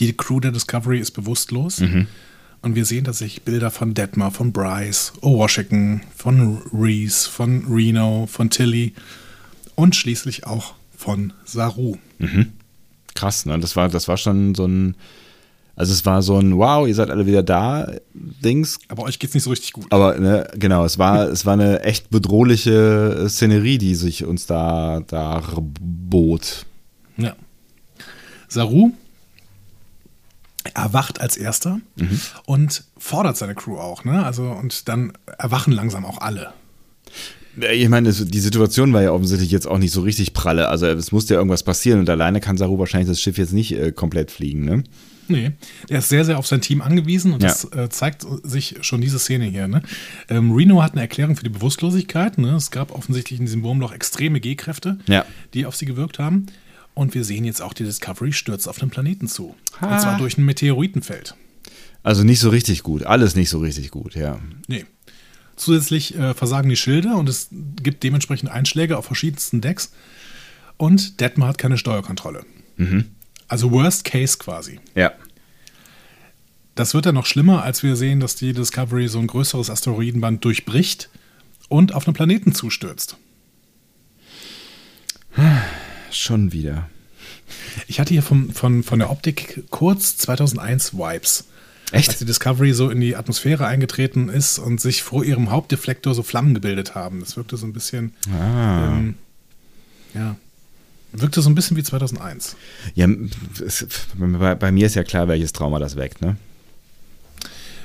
Die 0.00 0.12
Crew 0.16 0.40
der 0.40 0.50
Discovery 0.50 0.98
ist 0.98 1.12
bewusstlos. 1.12 1.80
Und 2.62 2.74
wir 2.74 2.84
sehen 2.84 3.04
tatsächlich 3.04 3.42
Bilder 3.42 3.70
von 3.70 3.94
Detmar, 3.94 4.32
von 4.32 4.52
Bryce, 4.52 5.12
O'Washington, 5.20 6.00
von 6.16 6.60
Reese, 6.72 7.30
von 7.30 7.64
Reno, 7.72 8.26
von 8.26 8.50
Tilly 8.50 8.92
und 9.76 9.94
schließlich 9.94 10.46
auch 10.48 10.74
von 10.98 11.32
Saru. 11.44 11.96
Krass, 13.14 13.46
ne? 13.46 13.58
Das 13.60 13.76
war, 13.76 13.88
das 13.88 14.08
war 14.08 14.16
schon 14.16 14.54
so 14.56 14.66
ein, 14.66 14.96
also 15.76 15.92
es 15.92 16.04
war 16.04 16.22
so 16.22 16.38
ein, 16.38 16.58
wow, 16.58 16.88
ihr 16.88 16.94
seid 16.94 17.08
alle 17.08 17.24
wieder 17.24 17.44
da, 17.44 17.88
Dings. 18.12 18.80
Aber 18.88 19.04
euch 19.04 19.20
geht's 19.20 19.32
nicht 19.32 19.44
so 19.44 19.50
richtig 19.50 19.72
gut. 19.72 19.86
Aber 19.90 20.18
ne, 20.18 20.50
genau, 20.56 20.84
es 20.84 20.98
war, 20.98 21.28
es 21.28 21.46
war 21.46 21.52
eine 21.52 21.84
echt 21.84 22.10
bedrohliche 22.10 23.26
Szenerie, 23.28 23.78
die 23.78 23.94
sich 23.94 24.24
uns 24.24 24.46
da, 24.46 25.00
da 25.06 25.40
bot. 25.80 26.66
Ja. 27.16 27.36
Saru 28.48 28.90
erwacht 30.74 31.20
als 31.20 31.36
erster 31.36 31.80
und 32.44 32.84
fordert 32.98 33.36
seine 33.36 33.54
Crew 33.54 33.78
auch, 33.78 34.04
ne? 34.04 34.24
Also, 34.24 34.50
und 34.50 34.88
dann 34.88 35.12
erwachen 35.38 35.72
langsam 35.72 36.04
auch 36.04 36.18
alle. 36.20 36.52
Ich 37.72 37.88
meine, 37.88 38.12
die 38.12 38.40
Situation 38.40 38.92
war 38.92 39.02
ja 39.02 39.12
offensichtlich 39.12 39.50
jetzt 39.50 39.66
auch 39.66 39.78
nicht 39.78 39.92
so 39.92 40.02
richtig 40.02 40.32
pralle. 40.32 40.68
Also 40.68 40.86
es 40.86 41.12
musste 41.12 41.34
ja 41.34 41.40
irgendwas 41.40 41.62
passieren 41.62 42.00
und 42.00 42.10
alleine 42.10 42.40
kann 42.40 42.56
Saru 42.56 42.78
wahrscheinlich 42.78 43.08
das 43.08 43.20
Schiff 43.20 43.38
jetzt 43.38 43.52
nicht 43.52 43.72
äh, 43.72 43.92
komplett 43.92 44.30
fliegen, 44.30 44.64
ne? 44.64 44.84
Nee, 45.30 45.50
er 45.90 45.98
ist 45.98 46.08
sehr, 46.08 46.24
sehr 46.24 46.38
auf 46.38 46.46
sein 46.46 46.62
Team 46.62 46.80
angewiesen 46.80 47.34
und 47.34 47.42
Ja. 47.42 47.48
das 47.50 47.64
äh, 47.72 47.90
zeigt 47.90 48.24
sich 48.44 48.76
schon 48.80 49.02
diese 49.02 49.18
Szene 49.18 49.44
hier. 49.44 49.68
Ne? 49.68 49.82
Ähm, 50.30 50.52
Reno 50.52 50.82
hat 50.82 50.92
eine 50.92 51.02
Erklärung 51.02 51.36
für 51.36 51.44
die 51.44 51.50
Bewusstlosigkeit. 51.50 52.38
Ne? 52.38 52.54
Es 52.54 52.70
gab 52.70 52.92
offensichtlich 52.92 53.38
in 53.38 53.44
diesem 53.44 53.62
Wurmloch 53.62 53.92
extreme 53.92 54.40
G-Kräfte, 54.40 54.98
Ja. 55.06 55.26
die 55.52 55.66
auf 55.66 55.76
sie 55.76 55.84
gewirkt 55.84 56.18
haben. 56.18 56.46
Und 56.94 57.14
wir 57.14 57.24
sehen 57.24 57.44
jetzt 57.44 57.60
auch, 57.60 57.74
die 57.74 57.84
Discovery 57.84 58.32
stürzt 58.32 58.66
auf 58.70 58.78
den 58.78 58.88
Planeten 58.88 59.28
zu. 59.28 59.54
Ha. 59.82 59.92
Und 59.92 60.00
zwar 60.00 60.16
durch 60.16 60.38
ein 60.38 60.46
Meteoritenfeld. 60.46 61.34
Also 62.02 62.24
nicht 62.24 62.40
so 62.40 62.48
richtig 62.48 62.82
gut. 62.82 63.02
Alles 63.04 63.36
nicht 63.36 63.50
so 63.50 63.58
richtig 63.58 63.90
gut, 63.90 64.14
ja. 64.14 64.38
Nee. 64.66 64.86
Zusätzlich 65.58 66.14
äh, 66.16 66.34
versagen 66.34 66.68
die 66.68 66.76
Schilde 66.76 67.14
und 67.14 67.28
es 67.28 67.48
gibt 67.50 68.02
dementsprechend 68.04 68.50
Einschläge 68.50 68.96
auf 68.96 69.04
verschiedensten 69.04 69.60
Decks. 69.60 69.92
Und 70.76 71.20
Detmar 71.20 71.48
hat 71.48 71.58
keine 71.58 71.76
Steuerkontrolle. 71.76 72.46
Also 73.48 73.72
Worst 73.72 74.04
Case 74.04 74.38
quasi. 74.38 74.78
Ja. 74.94 75.12
Das 76.76 76.94
wird 76.94 77.06
dann 77.06 77.16
noch 77.16 77.26
schlimmer, 77.26 77.64
als 77.64 77.82
wir 77.82 77.96
sehen, 77.96 78.20
dass 78.20 78.36
die 78.36 78.52
Discovery 78.52 79.08
so 79.08 79.18
ein 79.18 79.26
größeres 79.26 79.68
Asteroidenband 79.68 80.44
durchbricht 80.44 81.10
und 81.68 81.92
auf 81.92 82.06
einen 82.06 82.14
Planeten 82.14 82.54
zustürzt. 82.54 83.16
Schon 86.12 86.52
wieder. 86.52 86.88
Ich 87.88 87.98
hatte 87.98 88.14
hier 88.14 88.22
vom, 88.22 88.50
von, 88.50 88.84
von 88.84 89.00
der 89.00 89.10
Optik 89.10 89.64
kurz 89.70 90.16
2001 90.18 90.94
Vibes. 90.94 91.47
Echt? 91.92 92.10
Als 92.10 92.18
die 92.18 92.24
Discovery 92.26 92.72
so 92.72 92.90
in 92.90 93.00
die 93.00 93.16
Atmosphäre 93.16 93.66
eingetreten 93.66 94.28
ist 94.28 94.58
und 94.58 94.80
sich 94.80 95.02
vor 95.02 95.24
ihrem 95.24 95.50
Hauptdeflektor 95.50 96.14
so 96.14 96.22
Flammen 96.22 96.54
gebildet 96.54 96.94
haben. 96.94 97.20
Das 97.20 97.36
wirkte 97.36 97.56
so 97.56 97.66
ein 97.66 97.72
bisschen. 97.72 98.12
Ah. 98.30 98.88
Ähm, 98.88 99.14
ja. 100.14 100.36
Wirkte 101.12 101.40
so 101.40 101.48
ein 101.48 101.54
bisschen 101.54 101.76
wie 101.78 101.82
2001. 101.82 102.56
Ja, 102.94 103.08
es, 103.64 103.86
bei, 104.14 104.54
bei 104.54 104.72
mir 104.72 104.86
ist 104.86 104.94
ja 104.94 105.04
klar, 105.04 105.28
welches 105.28 105.52
Trauma 105.52 105.78
das 105.78 105.96
weckt, 105.96 106.20
ne? 106.20 106.36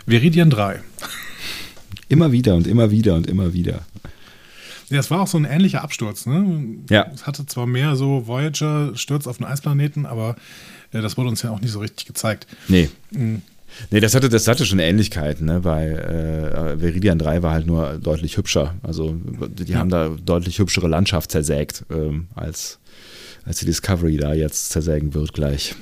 Viridian 0.06 0.50
3. 0.50 0.82
Immer 2.10 2.34
wieder 2.34 2.56
und 2.56 2.68
immer 2.68 2.92
wieder 2.92 3.16
und 3.16 3.28
immer 3.28 3.54
wieder. 3.54 3.86
Ja, 4.90 5.00
es 5.00 5.10
war 5.10 5.22
auch 5.22 5.28
so 5.28 5.38
ein 5.38 5.46
ähnlicher 5.46 5.82
Absturz. 5.82 6.26
Ne? 6.26 6.66
Ja. 6.90 7.10
Es 7.14 7.26
hatte 7.26 7.46
zwar 7.46 7.66
mehr 7.66 7.96
so 7.96 8.28
Voyager, 8.28 8.96
Sturz 8.96 9.26
auf 9.26 9.38
den 9.38 9.46
Eisplaneten, 9.46 10.06
aber 10.06 10.36
äh, 10.92 11.02
das 11.02 11.18
wurde 11.18 11.30
uns 11.30 11.42
ja 11.42 11.52
auch 11.52 11.62
nicht 11.62 11.72
so 11.72 11.80
richtig 11.80 12.06
gezeigt. 12.06 12.46
Nee. 12.68 12.90
Nee, 13.92 14.00
das 14.00 14.16
hatte, 14.16 14.30
das 14.30 14.48
hatte 14.48 14.66
schon 14.66 14.80
Ähnlichkeiten, 14.80 15.46
ne? 15.46 15.62
Bei 15.62 15.88
äh, 15.88 16.82
Viridian 16.82 17.20
3 17.20 17.44
war 17.44 17.54
halt 17.54 17.68
nur 17.68 18.00
deutlich 18.00 18.38
hübscher. 18.38 18.76
Also 18.84 19.16
die 19.16 19.76
haben 19.76 19.90
da 19.90 20.10
deutlich 20.10 20.60
hübschere 20.60 20.88
Landschaft 20.88 21.32
zersägt, 21.32 21.86
ähm, 21.90 22.28
als, 22.36 22.80
als 23.46 23.60
die 23.60 23.66
Discovery 23.66 24.18
da 24.18 24.34
jetzt 24.34 24.70
zersägen 24.70 25.14
wird 25.14 25.34
gleich. 25.34 25.76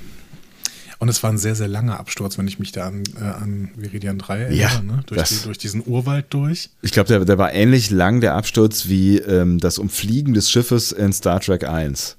Und 1.02 1.10
es 1.10 1.24
war 1.24 1.32
ein 1.32 1.40
sehr, 1.40 1.56
sehr 1.56 1.68
langer 1.68 2.00
Absturz, 2.00 2.38
wenn 2.38 2.48
ich 2.48 2.60
mich 2.60 2.74
da 2.74 2.86
an, 2.86 3.02
äh, 3.20 3.24
an 3.24 3.72
Viridian 3.76 4.20
3 4.20 4.38
erinnere. 4.38 4.56
Ja, 4.56 4.82
ne? 4.82 5.02
durch, 5.08 5.24
die, 5.30 5.44
durch 5.46 5.58
diesen 5.58 5.82
Urwald 5.84 6.28
durch. 6.30 6.70
Ich 6.84 6.92
glaube, 6.92 7.08
der, 7.08 7.26
der 7.26 7.40
war 7.40 7.52
ähnlich 7.54 7.90
lang, 7.90 8.22
der 8.22 8.36
Absturz, 8.36 8.88
wie 8.88 9.18
ähm, 9.18 9.58
das 9.58 9.80
Umfliegen 9.80 10.36
des 10.36 10.52
Schiffes 10.52 10.92
in 10.92 11.12
Star 11.12 11.40
Trek 11.40 11.68
1. 11.68 12.18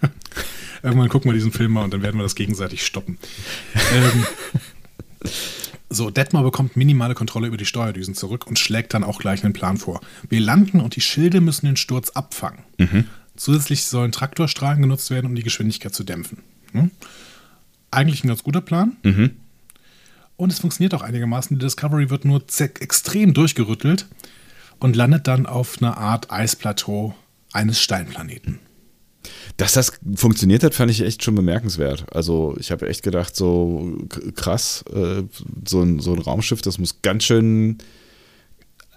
Irgendwann 0.82 1.08
gucken 1.10 1.30
wir 1.30 1.34
diesen 1.34 1.52
Film 1.52 1.74
mal 1.74 1.84
und 1.84 1.94
dann 1.94 2.02
werden 2.02 2.16
wir 2.16 2.24
das 2.24 2.34
gegenseitig 2.34 2.84
stoppen. 2.84 3.18
ähm, 3.94 4.26
so, 5.90 6.10
Detmar 6.10 6.42
bekommt 6.42 6.76
minimale 6.76 7.14
Kontrolle 7.14 7.46
über 7.46 7.56
die 7.56 7.66
Steuerdüsen 7.66 8.14
zurück 8.14 8.46
und 8.46 8.58
schlägt 8.58 8.94
dann 8.94 9.04
auch 9.04 9.18
gleich 9.18 9.44
einen 9.44 9.52
Plan 9.52 9.76
vor. 9.76 10.00
Wir 10.28 10.40
landen 10.40 10.80
und 10.80 10.96
die 10.96 11.00
Schilde 11.00 11.40
müssen 11.40 11.66
den 11.66 11.76
Sturz 11.76 12.10
abfangen. 12.10 12.60
Zusätzlich 13.36 13.84
sollen 13.84 14.12
Traktorstrahlen 14.12 14.82
genutzt 14.82 15.10
werden, 15.10 15.26
um 15.26 15.34
die 15.34 15.42
Geschwindigkeit 15.42 15.94
zu 15.94 16.04
dämpfen. 16.04 16.38
Hm? 16.72 16.90
Eigentlich 17.90 18.24
ein 18.24 18.28
ganz 18.28 18.42
guter 18.42 18.60
Plan. 18.60 18.96
Und 20.36 20.52
es 20.52 20.58
funktioniert 20.58 20.94
auch 20.94 21.02
einigermaßen. 21.02 21.56
Die 21.56 21.64
Discovery 21.64 22.10
wird 22.10 22.24
nur 22.24 22.42
extrem 22.80 23.34
durchgerüttelt 23.34 24.06
und 24.80 24.96
landet 24.96 25.28
dann 25.28 25.46
auf 25.46 25.80
einer 25.80 25.96
Art 25.96 26.32
Eisplateau 26.32 27.14
eines 27.52 27.80
Steinplaneten. 27.80 28.58
Dass 29.56 29.72
das 29.72 29.92
funktioniert 30.14 30.62
hat, 30.62 30.74
fand 30.74 30.90
ich 30.90 31.00
echt 31.00 31.22
schon 31.22 31.34
bemerkenswert. 31.34 32.04
Also 32.12 32.56
ich 32.58 32.70
habe 32.70 32.88
echt 32.88 33.02
gedacht, 33.02 33.34
so 33.36 33.96
krass, 34.34 34.84
äh, 34.92 35.22
so, 35.66 35.82
ein, 35.82 36.00
so 36.00 36.12
ein 36.12 36.20
Raumschiff, 36.20 36.62
das 36.62 36.78
muss 36.78 37.02
ganz 37.02 37.24
schön 37.24 37.78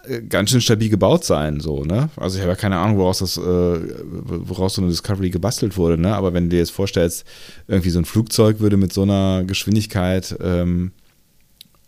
äh, 0.08 0.22
ganz 0.22 0.52
schön 0.52 0.62
stabil 0.62 0.90
gebaut 0.90 1.24
sein, 1.24 1.60
so, 1.60 1.84
ne? 1.84 2.10
Also 2.16 2.38
ich 2.38 2.42
habe 2.42 2.52
ja 2.52 2.56
keine 2.56 2.78
Ahnung, 2.78 2.98
woraus 2.98 3.20
das, 3.20 3.38
äh, 3.38 3.42
woraus 3.42 4.76
so 4.76 4.82
eine 4.82 4.90
Discovery 4.90 5.30
gebastelt 5.30 5.78
wurde, 5.78 5.98
ne? 5.98 6.16
Aber 6.16 6.34
wenn 6.34 6.46
du 6.46 6.50
dir 6.50 6.60
jetzt 6.60 6.72
vorstellst, 6.72 7.26
irgendwie 7.68 7.90
so 7.90 8.00
ein 8.00 8.06
Flugzeug 8.06 8.60
würde 8.60 8.78
mit 8.78 8.94
so 8.94 9.04
einer 9.04 9.44
Geschwindigkeit 9.46 10.36
ähm, 10.42 10.92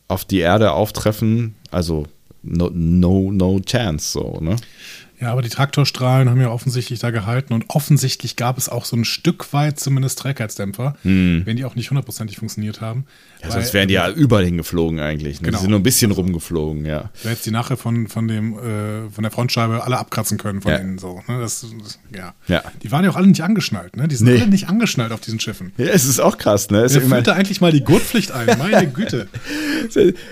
auf 0.08 0.26
die 0.26 0.40
Erde 0.40 0.72
auftreffen, 0.72 1.56
also 1.72 2.06
no, 2.42 2.70
no, 2.74 3.32
no 3.32 3.60
chance, 3.62 4.12
so, 4.12 4.40
ne? 4.42 4.56
Ja, 5.22 5.32
aber 5.32 5.42
die 5.42 5.50
Traktorstrahlen 5.50 6.30
haben 6.30 6.40
ja 6.40 6.50
offensichtlich 6.50 7.00
da 7.00 7.12
gehalten 7.12 7.54
und 7.54 7.66
offensichtlich 7.68 8.38
gab 8.38 8.58
es 8.58 8.70
auch 8.70 8.86
so 8.86 8.96
ein 8.96 9.04
Stück 9.04 9.52
weit 9.52 9.80
zumindest 9.80 10.20
Trägheitsdämpfer, 10.20 10.96
hm. 11.02 11.42
wenn 11.46 11.58
die 11.58 11.66
auch 11.66 11.76
nicht 11.76 11.90
hundertprozentig 11.90 12.38
funktioniert 12.38 12.80
haben. 12.80 13.06
Ja, 13.44 13.52
sonst 13.52 13.74
wären 13.74 13.88
die 13.88 13.94
ja 13.94 14.10
überall 14.10 14.44
hingeflogen 14.44 15.00
eigentlich. 15.00 15.40
Ne? 15.40 15.46
Genau. 15.46 15.58
Die 15.58 15.62
sind 15.62 15.70
nur 15.70 15.80
ein 15.80 15.84
bisschen 15.84 16.12
rumgeflogen, 16.12 16.86
ja. 16.86 17.10
Wer 17.24 17.32
jetzt 17.32 17.46
die 17.46 17.52
nachher 17.52 17.78
von, 17.78 18.08
von, 18.08 18.28
dem, 18.28 18.54
äh, 18.54 19.10
von 19.10 19.24
der 19.24 19.32
Frontscheibe 19.32 19.84
alle 19.84 19.98
abkratzen 19.98 20.38
können 20.38 20.62
von 20.62 20.72
ja. 20.72 20.78
innen 20.78 20.98
so. 20.98 21.22
Ne? 21.28 21.40
Das, 21.40 21.66
das, 21.82 22.00
ja. 22.16 22.34
ja. 22.48 22.64
Die 22.84 22.92
waren 22.92 23.06
ja 23.06 23.12
auch 23.12 23.16
alle 23.16 23.28
nicht 23.28 23.42
angeschnallt, 23.42 23.96
ne? 23.96 24.10
Die 24.10 24.16
sind 24.16 24.28
nee. 24.28 24.40
alle 24.40 24.50
nicht 24.50 24.68
angeschnallt 24.68 25.14
auf 25.14 25.22
diesen 25.22 25.40
Schiffen. 25.40 25.72
Ja, 25.78 25.86
es 25.86 26.04
ist 26.04 26.20
auch 26.20 26.38
krass, 26.38 26.70
ne? 26.70 26.86
Wer 26.90 27.02
führt 27.02 27.28
da 27.28 27.34
eigentlich 27.34 27.62
mal 27.62 27.72
die 27.72 27.84
Gurtpflicht 27.84 28.32
ein? 28.32 28.58
Meine 28.58 28.88
Güte. 29.00 29.30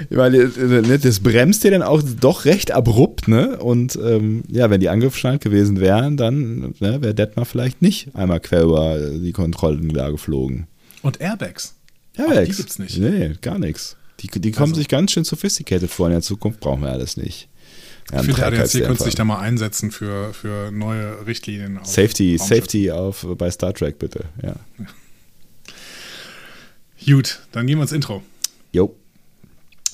meine, 0.10 0.38
äh, 0.38 1.00
das 1.00 1.22
bremst 1.22 1.64
ja 1.64 1.72
dann 1.72 1.84
auch 1.84 2.02
doch 2.20 2.44
recht 2.44 2.72
abrupt, 2.72 3.30
ne? 3.30 3.58
Und 3.58 3.96
ähm, 3.96 4.44
ja, 4.50 4.70
wenn 4.70 4.77
die 4.80 4.90
angeschnallt 4.90 5.42
gewesen 5.42 5.80
wären, 5.80 6.18
dann 6.18 6.76
ne, 6.80 7.02
wäre 7.02 7.14
Detmar 7.14 7.46
vielleicht 7.46 7.82
nicht 7.82 8.16
einmal 8.16 8.40
quer 8.40 8.64
über 8.64 9.00
die 9.00 9.32
Kontrollen 9.32 9.90
da 9.90 10.10
geflogen. 10.10 10.68
Und 11.02 11.22
Airbags. 11.22 11.76
Airbags. 12.18 12.38
Auch 12.38 12.44
die 12.44 12.52
gibt's 12.52 12.80
nicht. 12.80 12.98
Nee, 12.98 13.34
gar 13.42 13.60
nichts. 13.60 13.96
Die, 14.20 14.28
die 14.28 14.52
kommen 14.52 14.72
also. 14.72 14.80
sich 14.80 14.88
ganz 14.88 15.12
schön 15.12 15.24
sophisticated 15.24 15.90
vor. 15.90 16.08
In 16.08 16.14
der 16.14 16.22
Zukunft 16.22 16.60
brauchen 16.60 16.82
wir 16.82 16.90
alles 16.90 17.18
nicht. 17.18 17.48
Ja, 18.12 18.20
ich 18.20 18.26
finde, 18.26 18.40
der 18.40 18.48
ADAC 18.48 18.72
könnte 18.72 19.04
sich 19.04 19.16
da 19.16 19.26
mal 19.26 19.40
einsetzen 19.40 19.92
für, 19.92 20.34
für 20.34 20.72
neue 20.72 21.26
Richtlinien. 21.28 21.80
Safety, 21.84 22.38
Safety 22.38 22.90
auf, 22.90 23.28
bei 23.38 23.52
Star 23.52 23.74
Trek, 23.74 24.00
bitte. 24.00 24.26
Ja. 24.42 24.56
Gut, 27.06 27.40
dann 27.52 27.68
gehen 27.68 27.78
wir 27.78 27.84
ins 27.84 27.92
Intro. 27.92 28.24
Jo. 28.72 28.96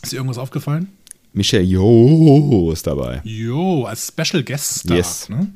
Ist 0.03 0.11
dir 0.11 0.17
irgendwas 0.17 0.37
aufgefallen? 0.37 0.89
Michelle 1.33 1.63
Jo 1.63 2.71
ist 2.71 2.85
dabei. 2.87 3.21
Jo, 3.23 3.85
als 3.85 4.07
Special 4.07 4.43
Guest 4.43 4.79
Star. 4.79 4.97
Yes. 4.97 5.29
Ne? 5.29 5.51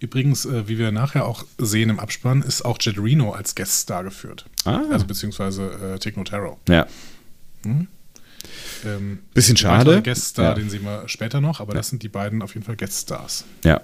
Übrigens, 0.00 0.46
äh, 0.46 0.66
wie 0.66 0.78
wir 0.78 0.92
nachher 0.92 1.26
auch 1.26 1.44
sehen 1.58 1.90
im 1.90 2.00
Abspann, 2.00 2.42
ist 2.42 2.64
auch 2.64 2.78
Jet 2.80 2.98
Reno 2.98 3.32
als 3.32 3.54
Guest 3.54 3.80
Star 3.80 4.02
geführt. 4.02 4.46
Ah. 4.64 4.80
Also 4.90 5.06
beziehungsweise 5.06 5.94
äh, 5.94 5.98
Tick 5.98 6.22
Taro. 6.24 6.58
Ja. 6.68 6.86
Hm? 7.64 7.86
Ähm, 8.86 9.18
Bisschen 9.34 9.58
schade. 9.58 10.00
Guest 10.02 10.28
Star, 10.28 10.46
ja. 10.46 10.54
den 10.54 10.70
sehen 10.70 10.84
wir 10.84 11.06
später 11.06 11.42
noch, 11.42 11.60
aber 11.60 11.74
ja. 11.74 11.78
das 11.78 11.90
sind 11.90 12.02
die 12.02 12.08
beiden 12.08 12.40
auf 12.40 12.54
jeden 12.54 12.64
Fall 12.64 12.76
Guest 12.76 13.02
Stars. 13.02 13.44
Ja. 13.62 13.82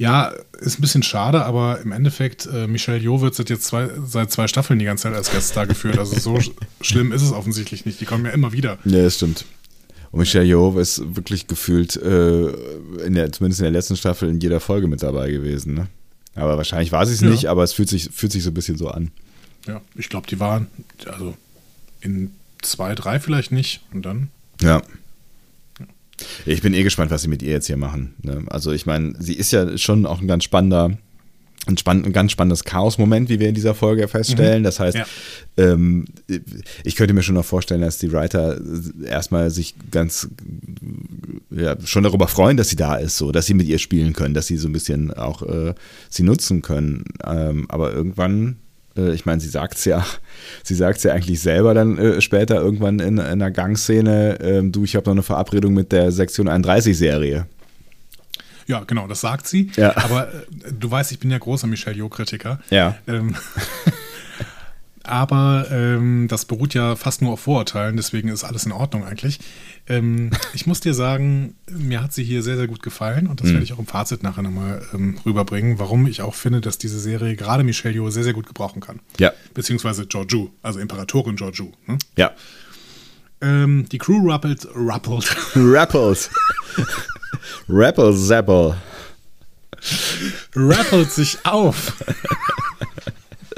Ja, 0.00 0.32
ist 0.60 0.78
ein 0.78 0.80
bisschen 0.80 1.02
schade, 1.02 1.44
aber 1.44 1.82
im 1.82 1.92
Endeffekt, 1.92 2.46
äh, 2.46 2.66
Michelle 2.66 2.96
Jo 2.96 3.20
wird 3.20 3.34
seit 3.34 3.50
jetzt 3.50 3.64
zwei, 3.64 3.90
seit 4.06 4.32
zwei 4.32 4.48
Staffeln 4.48 4.78
die 4.78 4.86
ganze 4.86 5.02
Zeit 5.02 5.14
als 5.14 5.30
Gaststar 5.30 5.66
geführt. 5.66 5.98
Also 5.98 6.18
so 6.18 6.40
sch 6.40 6.52
schlimm 6.80 7.12
ist 7.12 7.20
es 7.20 7.32
offensichtlich 7.32 7.84
nicht. 7.84 8.00
Die 8.00 8.06
kommen 8.06 8.24
ja 8.24 8.30
immer 8.30 8.50
wieder. 8.52 8.78
Ja, 8.86 9.02
das 9.02 9.16
stimmt. 9.16 9.44
Und 10.10 10.20
Michelle 10.20 10.46
Yeoh 10.46 10.78
ist 10.78 11.02
wirklich 11.16 11.48
gefühlt, 11.48 11.96
äh, 11.96 12.48
in 13.04 13.12
der, 13.12 13.30
zumindest 13.30 13.60
in 13.60 13.64
der 13.64 13.72
letzten 13.72 13.94
Staffel, 13.94 14.30
in 14.30 14.40
jeder 14.40 14.58
Folge 14.58 14.86
mit 14.86 15.02
dabei 15.02 15.30
gewesen. 15.30 15.74
Ne? 15.74 15.88
Aber 16.34 16.56
wahrscheinlich 16.56 16.92
war 16.92 17.04
sie 17.04 17.12
es 17.12 17.20
ja. 17.20 17.28
nicht, 17.28 17.44
aber 17.50 17.62
es 17.62 17.74
fühlt 17.74 17.90
sich, 17.90 18.08
fühlt 18.10 18.32
sich 18.32 18.42
so 18.42 18.52
ein 18.52 18.54
bisschen 18.54 18.78
so 18.78 18.88
an. 18.88 19.10
Ja, 19.66 19.82
ich 19.96 20.08
glaube, 20.08 20.26
die 20.28 20.40
waren, 20.40 20.68
also 21.04 21.36
in 22.00 22.30
zwei, 22.62 22.94
drei 22.94 23.20
vielleicht 23.20 23.52
nicht 23.52 23.82
und 23.92 24.06
dann. 24.06 24.30
Ja. 24.62 24.80
Ich 26.46 26.62
bin 26.62 26.74
eh 26.74 26.82
gespannt, 26.82 27.10
was 27.10 27.22
sie 27.22 27.28
mit 27.28 27.42
ihr 27.42 27.52
jetzt 27.52 27.66
hier 27.66 27.76
machen. 27.76 28.14
Ne? 28.22 28.44
Also 28.48 28.72
ich 28.72 28.86
meine, 28.86 29.14
sie 29.18 29.34
ist 29.34 29.52
ja 29.52 29.76
schon 29.78 30.06
auch 30.06 30.20
ein 30.20 30.28
ganz 30.28 30.44
spannender, 30.44 30.96
ein, 31.66 31.76
spann 31.76 32.04
ein 32.04 32.12
ganz 32.12 32.32
spannendes 32.32 32.64
Chaos-Moment, 32.64 33.28
wie 33.28 33.38
wir 33.38 33.48
in 33.48 33.54
dieser 33.54 33.74
Folge 33.74 34.08
feststellen. 34.08 34.60
Mhm. 34.60 34.64
Das 34.64 34.80
heißt, 34.80 34.96
ja. 34.96 35.06
ähm, 35.56 36.06
ich 36.84 36.96
könnte 36.96 37.14
mir 37.14 37.22
schon 37.22 37.34
noch 37.34 37.44
vorstellen, 37.44 37.82
dass 37.82 37.98
die 37.98 38.12
Writer 38.12 38.60
erstmal 39.04 39.50
sich 39.50 39.74
ganz 39.90 40.28
ja, 41.50 41.76
schon 41.84 42.04
darüber 42.04 42.28
freuen, 42.28 42.56
dass 42.56 42.70
sie 42.70 42.76
da 42.76 42.96
ist, 42.96 43.16
so, 43.16 43.32
dass 43.32 43.46
sie 43.46 43.54
mit 43.54 43.66
ihr 43.66 43.78
spielen 43.78 44.12
können, 44.12 44.34
dass 44.34 44.46
sie 44.46 44.56
so 44.56 44.68
ein 44.68 44.72
bisschen 44.72 45.12
auch 45.12 45.42
äh, 45.42 45.74
sie 46.08 46.22
nutzen 46.22 46.62
können. 46.62 47.04
Ähm, 47.24 47.66
aber 47.68 47.92
irgendwann 47.92 48.56
äh, 48.96 49.12
ich 49.12 49.26
meine, 49.26 49.40
sie 49.40 49.48
sagt 49.48 49.76
es 49.76 49.84
ja, 49.84 50.04
sie 50.62 50.74
sagt 50.74 50.98
es 50.98 51.04
ja 51.04 51.12
eigentlich 51.12 51.40
selber 51.40 51.74
dann 51.74 51.98
äh, 51.98 52.20
später 52.20 52.56
irgendwann 52.56 52.98
in, 52.98 53.18
in 53.18 53.20
einer 53.20 53.50
Gangszene, 53.50 54.40
äh, 54.40 54.62
du, 54.62 54.84
ich 54.84 54.96
habe 54.96 55.06
noch 55.06 55.12
eine 55.12 55.22
Verabredung 55.22 55.74
mit 55.74 55.92
der 55.92 56.12
Sektion 56.12 56.48
31-Serie. 56.48 57.46
Ja, 58.66 58.84
genau, 58.86 59.08
das 59.08 59.20
sagt 59.20 59.48
sie. 59.48 59.70
Ja. 59.76 59.96
Aber 59.96 60.28
äh, 60.28 60.72
du 60.78 60.90
weißt, 60.90 61.10
ich 61.10 61.18
bin 61.18 61.30
ja 61.30 61.38
großer 61.38 61.66
Michelle 61.66 61.96
Jo-Kritiker. 61.96 62.60
Ja. 62.70 62.96
Ähm, 63.08 63.34
aber 65.10 65.66
ähm, 65.70 66.28
das 66.28 66.44
beruht 66.44 66.72
ja 66.74 66.94
fast 66.96 67.20
nur 67.20 67.32
auf 67.32 67.40
Vorurteilen, 67.40 67.96
deswegen 67.96 68.28
ist 68.28 68.44
alles 68.44 68.64
in 68.64 68.72
Ordnung 68.72 69.04
eigentlich. 69.04 69.40
Ähm, 69.88 70.30
ich 70.54 70.66
muss 70.66 70.80
dir 70.80 70.94
sagen, 70.94 71.56
mir 71.70 72.02
hat 72.02 72.12
sie 72.12 72.22
hier 72.22 72.42
sehr, 72.42 72.56
sehr 72.56 72.68
gut 72.68 72.82
gefallen 72.82 73.26
und 73.26 73.40
das 73.40 73.48
mhm. 73.48 73.54
werde 73.54 73.64
ich 73.64 73.72
auch 73.72 73.78
im 73.78 73.86
Fazit 73.86 74.22
nachher 74.22 74.42
nochmal 74.42 74.82
ähm, 74.94 75.18
rüberbringen, 75.26 75.78
warum 75.78 76.06
ich 76.06 76.22
auch 76.22 76.34
finde, 76.34 76.60
dass 76.60 76.78
diese 76.78 77.00
Serie 77.00 77.36
gerade 77.36 77.64
Michelle 77.64 77.94
Yeoh 77.94 78.10
sehr, 78.10 78.24
sehr 78.24 78.34
gut 78.34 78.46
gebrauchen 78.46 78.80
kann. 78.80 79.00
Ja. 79.18 79.32
Beziehungsweise 79.52 80.06
Georgiou, 80.06 80.50
also 80.62 80.78
Imperatorin 80.78 81.36
Georgiou. 81.36 81.72
Ne? 81.86 81.98
Ja. 82.16 82.30
Ähm, 83.40 83.86
die 83.90 83.98
Crew 83.98 84.30
rappelt, 84.30 84.68
rappelt. 84.74 85.36
Rappelt. 85.56 86.30
Rappel 87.68 88.16
Zappel. 88.16 88.76
Rappelt 90.54 91.10
sich 91.10 91.38
auf. 91.44 91.94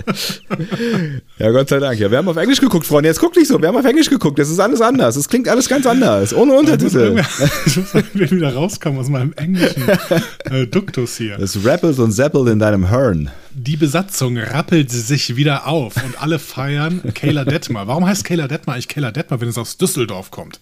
ja, 1.38 1.50
Gott 1.50 1.68
sei 1.68 1.78
Dank. 1.78 1.98
Ja, 1.98 2.10
wir 2.10 2.18
haben 2.18 2.28
auf 2.28 2.36
Englisch 2.36 2.60
geguckt, 2.60 2.86
Freunde. 2.86 3.08
Jetzt 3.08 3.20
guck 3.20 3.36
nicht 3.36 3.48
so. 3.48 3.60
Wir 3.60 3.68
haben 3.68 3.76
auf 3.76 3.84
Englisch 3.84 4.10
geguckt. 4.10 4.38
Das 4.38 4.48
ist 4.48 4.58
alles 4.58 4.80
anders. 4.80 5.16
Es 5.16 5.28
klingt 5.28 5.48
alles 5.48 5.68
ganz 5.68 5.86
anders. 5.86 6.34
Ohne 6.34 6.54
Untertitel. 6.54 7.22
Ich 7.66 7.76
muss 7.76 7.94
irgendwie 7.94 8.30
wieder 8.30 8.54
rauskommen 8.54 8.98
aus 8.98 9.08
meinem 9.08 9.32
englischen 9.34 9.84
äh, 10.50 10.66
Duktus 10.66 11.16
hier. 11.16 11.38
Es 11.38 11.64
rappelt 11.64 11.98
und 11.98 12.12
zappelt 12.12 12.48
in 12.48 12.58
deinem 12.58 12.90
Hirn. 12.90 13.30
Die 13.54 13.76
Besatzung 13.76 14.38
rappelt 14.38 14.90
sich 14.90 15.36
wieder 15.36 15.66
auf 15.66 15.96
und 15.96 16.20
alle 16.22 16.38
feiern 16.38 17.02
Kayla 17.14 17.44
Detmer. 17.44 17.86
Warum 17.86 18.06
heißt 18.06 18.24
Kayla 18.24 18.48
Detmer 18.48 18.74
eigentlich 18.74 18.88
Kayla 18.88 19.10
Detmer, 19.10 19.40
wenn 19.40 19.48
es 19.48 19.58
aus 19.58 19.76
Düsseldorf 19.76 20.30
kommt? 20.30 20.60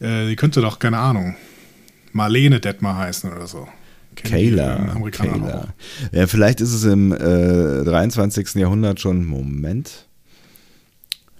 Äh, 0.00 0.28
die 0.28 0.36
könnte 0.36 0.60
doch, 0.60 0.78
keine 0.78 0.98
Ahnung, 0.98 1.36
Marlene 2.12 2.60
Detmer 2.60 2.96
heißen 2.96 3.32
oder 3.32 3.46
so. 3.46 3.68
Kayla. 4.16 4.96
Kayla. 5.10 5.68
Ja, 6.12 6.26
vielleicht 6.26 6.60
ist 6.60 6.72
es 6.72 6.84
im 6.84 7.12
äh, 7.12 7.84
23. 7.84 8.54
Jahrhundert 8.54 9.00
schon. 9.00 9.24
Moment. 9.24 10.06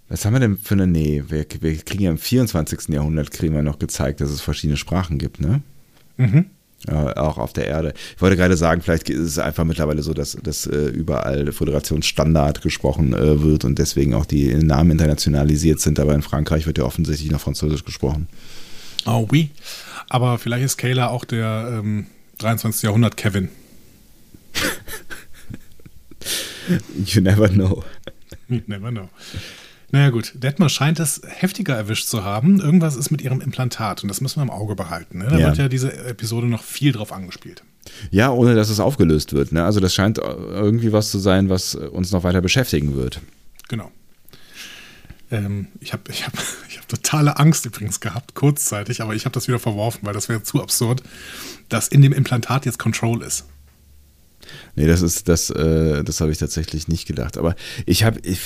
Was 0.09 0.25
haben 0.25 0.35
wir 0.35 0.41
denn 0.41 0.57
für 0.57 0.75
eine. 0.75 0.87
Nee, 0.87 1.25
wir, 1.29 1.47
wir, 1.61 1.77
kriegen 1.79 2.05
ja 2.05 2.11
im 2.11 2.19
24. 2.19 2.89
Jahrhundert 2.89 3.31
kriegen 3.31 3.55
wir 3.55 3.63
noch 3.63 3.79
gezeigt, 3.79 4.21
dass 4.21 4.31
es 4.31 4.41
verschiedene 4.41 4.77
Sprachen 4.77 5.19
gibt, 5.19 5.41
ne? 5.41 5.63
Mhm. 6.17 6.47
Ja, 6.89 7.17
auch 7.17 7.39
auf 7.39 7.53
der 7.53 7.67
Erde. 7.67 7.95
Ich 8.15 8.23
wollte 8.23 8.37
gerade 8.37 8.57
sagen, 8.57 8.83
vielleicht 8.83 9.09
ist 9.09 9.19
es 9.19 9.39
einfach 9.39 9.65
mittlerweile 9.65 10.03
so, 10.03 10.13
dass, 10.13 10.37
dass 10.41 10.67
äh, 10.67 10.87
überall 10.89 11.51
Föderationsstandard 11.51 12.63
gesprochen 12.63 13.13
äh, 13.13 13.43
wird 13.43 13.65
und 13.65 13.79
deswegen 13.79 14.15
auch 14.15 14.27
die 14.27 14.55
Namen 14.55 14.93
internationalisiert 14.93 15.81
sind, 15.81 15.99
aber 15.99 16.15
in 16.15 16.23
Frankreich 16.23 16.67
wird 16.67 16.79
ja 16.79 16.85
offensichtlich 16.85 17.31
noch 17.33 17.41
Französisch 17.41 17.85
gesprochen. 17.85 18.29
Oh, 19.07 19.27
oui. 19.33 19.51
Aber 20.09 20.39
vielleicht 20.39 20.65
ist 20.65 20.77
Kayla 20.77 21.09
auch 21.09 21.25
der 21.25 21.81
ähm, 21.81 22.07
23. 22.39 22.83
Jahrhundert 22.83 23.17
Kevin. 23.17 23.49
you 27.05 27.21
never 27.21 27.49
know. 27.49 27.85
You 28.49 28.61
never 28.67 28.91
know. 28.91 29.09
Naja 29.93 30.11
gut, 30.11 30.33
Detmar 30.35 30.69
scheint 30.69 30.99
es 30.99 31.23
heftiger 31.27 31.77
erwischt 31.77 32.09
zu 32.09 32.25
haben. 32.25 32.61
Irgendwas 32.61 32.97
ist 32.97 33.11
mit 33.11 33.23
ihrem 33.23 33.41
Implantat 33.41 34.03
und 34.03 34.09
das 34.09 34.21
müssen 34.21 34.41
wir 34.41 34.43
im 34.43 34.51
Auge 34.51 34.75
behalten. 34.75 35.19
Ne? 35.19 35.29
Da 35.31 35.39
ja. 35.39 35.47
wird 35.47 35.59
ja 35.59 35.69
diese 35.69 35.93
Episode 35.93 36.47
noch 36.47 36.63
viel 36.63 36.93
drauf 36.93 37.13
angespielt. 37.13 37.63
Ja, 38.11 38.31
ohne 38.31 38.55
dass 38.55 38.69
es 38.69 38.81
aufgelöst 38.81 39.33
wird. 39.33 39.53
Ne? 39.53 39.65
Also 39.65 39.79
das 39.79 39.95
scheint 39.95 40.19
irgendwie 40.19 40.93
was 40.93 41.11
zu 41.11 41.19
sein, 41.19 41.49
was 41.49 41.77
uns 41.77 42.11
noch 42.11 42.25
weiter 42.25 42.41
beschäftigen 42.41 42.97
wird. 42.97 43.21
Genau. 43.69 43.93
Ähm, 45.31 45.69
ich 45.81 45.93
habe 45.93 46.03
ich 46.11 46.27
hab, 46.27 46.35
ich 46.69 46.79
hab 46.79 46.89
totale 46.89 47.39
Angst 47.39 47.67
übrigens 47.67 48.01
gehabt, 48.01 48.35
kurzzeitig, 48.35 49.01
aber 49.01 49.15
ich 49.15 49.25
habe 49.25 49.33
das 49.33 49.49
wieder 49.49 49.59
verworfen, 49.59 50.01
weil 50.03 50.15
das 50.15 50.29
wäre 50.29 50.43
zu 50.43 50.63
absurd, 50.63 51.03
dass 51.69 51.89
in 51.89 52.03
dem 52.03 52.13
Implantat 52.13 52.67
jetzt 52.67 52.79
Control 52.79 53.23
ist. 53.23 53.45
Nee, 54.77 54.87
das 54.87 55.03
ist, 55.03 55.29
das, 55.29 55.51
äh, 55.51 56.05
das 56.05 56.21
habe 56.21 56.31
ich 56.31 56.39
tatsächlich 56.39 56.89
nicht 56.89 57.07
gedacht. 57.07 57.37
Aber 57.39 57.57
ich 57.85 58.05
habe, 58.05 58.21
ich, 58.21 58.39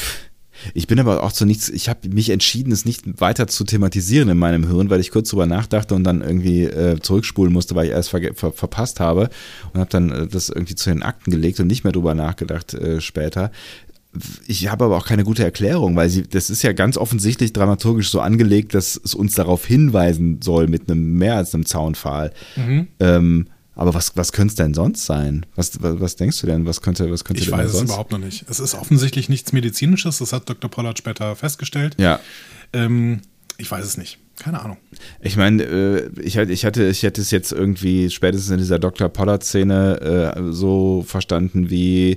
ich 0.74 0.86
bin 0.86 0.98
aber 0.98 1.22
auch 1.22 1.32
zu 1.32 1.44
nichts, 1.44 1.68
ich 1.68 1.88
habe 1.88 2.08
mich 2.08 2.30
entschieden, 2.30 2.72
es 2.72 2.84
nicht 2.84 3.20
weiter 3.20 3.46
zu 3.46 3.64
thematisieren 3.64 4.28
in 4.28 4.38
meinem 4.38 4.66
Hirn, 4.66 4.90
weil 4.90 5.00
ich 5.00 5.10
kurz 5.10 5.30
drüber 5.30 5.46
nachdachte 5.46 5.94
und 5.94 6.04
dann 6.04 6.22
irgendwie 6.22 6.64
äh, 6.64 6.98
zurückspulen 7.00 7.52
musste, 7.52 7.74
weil 7.74 7.86
ich 7.86 7.92
erst 7.92 8.10
ver 8.10 8.34
ver 8.34 8.52
verpasst 8.52 9.00
habe 9.00 9.30
und 9.72 9.80
habe 9.80 9.90
dann 9.90 10.10
äh, 10.10 10.26
das 10.26 10.48
irgendwie 10.48 10.74
zu 10.74 10.90
den 10.90 11.02
Akten 11.02 11.30
gelegt 11.30 11.60
und 11.60 11.66
nicht 11.66 11.84
mehr 11.84 11.92
drüber 11.92 12.14
nachgedacht 12.14 12.74
äh, 12.74 13.00
später 13.00 13.50
ich 14.46 14.68
habe 14.68 14.86
aber 14.86 14.96
auch 14.96 15.06
keine 15.06 15.22
gute 15.24 15.44
Erklärung, 15.44 15.94
weil 15.94 16.08
sie, 16.08 16.22
das 16.22 16.50
ist 16.50 16.62
ja 16.62 16.72
ganz 16.72 16.96
offensichtlich 16.96 17.52
dramaturgisch 17.52 18.10
so 18.10 18.20
angelegt, 18.20 18.74
dass 18.74 19.00
es 19.02 19.14
uns 19.14 19.34
darauf 19.34 19.64
hinweisen 19.64 20.40
soll 20.42 20.66
mit 20.66 20.90
einem 20.90 21.14
mehr 21.14 21.36
als 21.36 21.54
einem 21.54 21.64
Zaunpfahl. 21.64 22.32
Mhm. 22.56 22.88
Ähm, 22.98 23.46
aber 23.76 23.94
was, 23.94 24.16
was 24.16 24.32
könnte 24.32 24.52
es 24.52 24.56
denn 24.56 24.74
sonst 24.74 25.06
sein? 25.06 25.46
Was, 25.54 25.80
was, 25.80 26.00
was, 26.00 26.16
denkst 26.16 26.40
du 26.40 26.46
denn? 26.46 26.66
Was 26.66 26.82
könnte, 26.82 27.10
was 27.10 27.24
könnte 27.24 27.40
ich 27.40 27.48
denn 27.48 27.58
weiß 27.58 27.70
sonst? 27.70 27.84
es 27.84 27.90
überhaupt 27.90 28.10
noch 28.10 28.18
nicht. 28.18 28.44
Es 28.48 28.58
ist 28.60 28.74
offensichtlich 28.74 29.28
nichts 29.28 29.52
Medizinisches, 29.52 30.18
das 30.18 30.32
hat 30.32 30.48
Dr. 30.48 30.70
Pollard 30.70 30.98
später 30.98 31.36
festgestellt. 31.36 31.96
Ja. 31.98 32.20
Ähm, 32.72 33.20
ich 33.58 33.70
weiß 33.70 33.84
es 33.84 33.96
nicht. 33.96 34.18
Keine 34.38 34.60
Ahnung. 34.62 34.78
Ich 35.20 35.36
meine, 35.36 35.62
äh, 35.62 36.10
ich, 36.20 36.36
ich, 36.36 36.64
hatte, 36.64 36.84
ich 36.86 37.02
hätte 37.02 37.20
es 37.20 37.30
jetzt 37.30 37.52
irgendwie 37.52 38.10
spätestens 38.10 38.50
in 38.50 38.58
dieser 38.58 38.78
Dr. 38.78 39.08
Pollard-Szene 39.08 40.34
äh, 40.34 40.52
so 40.52 41.04
verstanden 41.06 41.70
wie, 41.70 42.16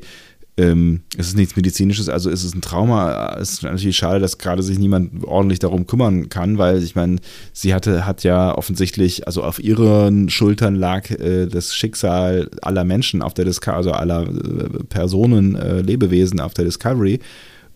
ähm, 0.55 1.01
es 1.17 1.29
ist 1.29 1.35
nichts 1.35 1.55
Medizinisches, 1.55 2.09
also 2.09 2.29
ist 2.29 2.43
es 2.43 2.53
ein 2.53 2.61
Trauma. 2.61 3.35
Es 3.39 3.53
ist 3.53 3.63
natürlich 3.63 3.97
schade, 3.97 4.19
dass 4.19 4.37
gerade 4.37 4.61
sich 4.61 4.77
niemand 4.77 5.23
ordentlich 5.23 5.57
darum 5.57 5.87
kümmern 5.87 6.29
kann, 6.29 6.59
weil 6.59 6.83
ich 6.83 6.93
meine, 6.95 7.15
sie 7.53 7.73
hatte, 7.73 8.05
hat 8.05 8.23
ja 8.23 8.55
offensichtlich, 8.55 9.25
also 9.25 9.43
auf 9.43 9.57
ihren 9.63 10.29
Schultern 10.29 10.75
lag 10.75 11.09
äh, 11.09 11.47
das 11.47 11.75
Schicksal 11.75 12.51
aller 12.61 12.83
Menschen 12.83 13.23
auf 13.23 13.33
der 13.33 13.45
Discovery, 13.45 13.77
also 13.77 13.93
aller 13.93 14.27
äh, 14.27 14.83
Personen, 14.89 15.55
äh, 15.55 15.81
Lebewesen 15.81 16.39
auf 16.39 16.53
der 16.53 16.65
Discovery. 16.65 17.19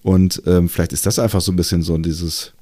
Und 0.03 0.43
ähm, 0.45 0.69
vielleicht 0.69 0.93
ist 0.93 1.07
das 1.07 1.17
einfach 1.17 1.41
so 1.41 1.51
ein 1.51 1.55
bisschen 1.55 1.81
so 1.81 1.97
dieses 1.97 2.53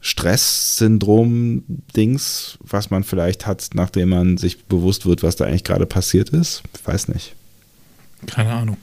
Stresssyndrom-Dings, 0.00 2.56
was 2.60 2.88
man 2.88 3.04
vielleicht 3.04 3.46
hat, 3.46 3.68
nachdem 3.74 4.08
man 4.08 4.38
sich 4.38 4.64
bewusst 4.64 5.04
wird, 5.04 5.22
was 5.22 5.36
da 5.36 5.44
eigentlich 5.44 5.64
gerade 5.64 5.84
passiert 5.84 6.30
ist. 6.30 6.62
Ich 6.74 6.86
weiß 6.86 7.08
nicht. 7.08 7.34
Keine 8.26 8.52
Ahnung. 8.52 8.78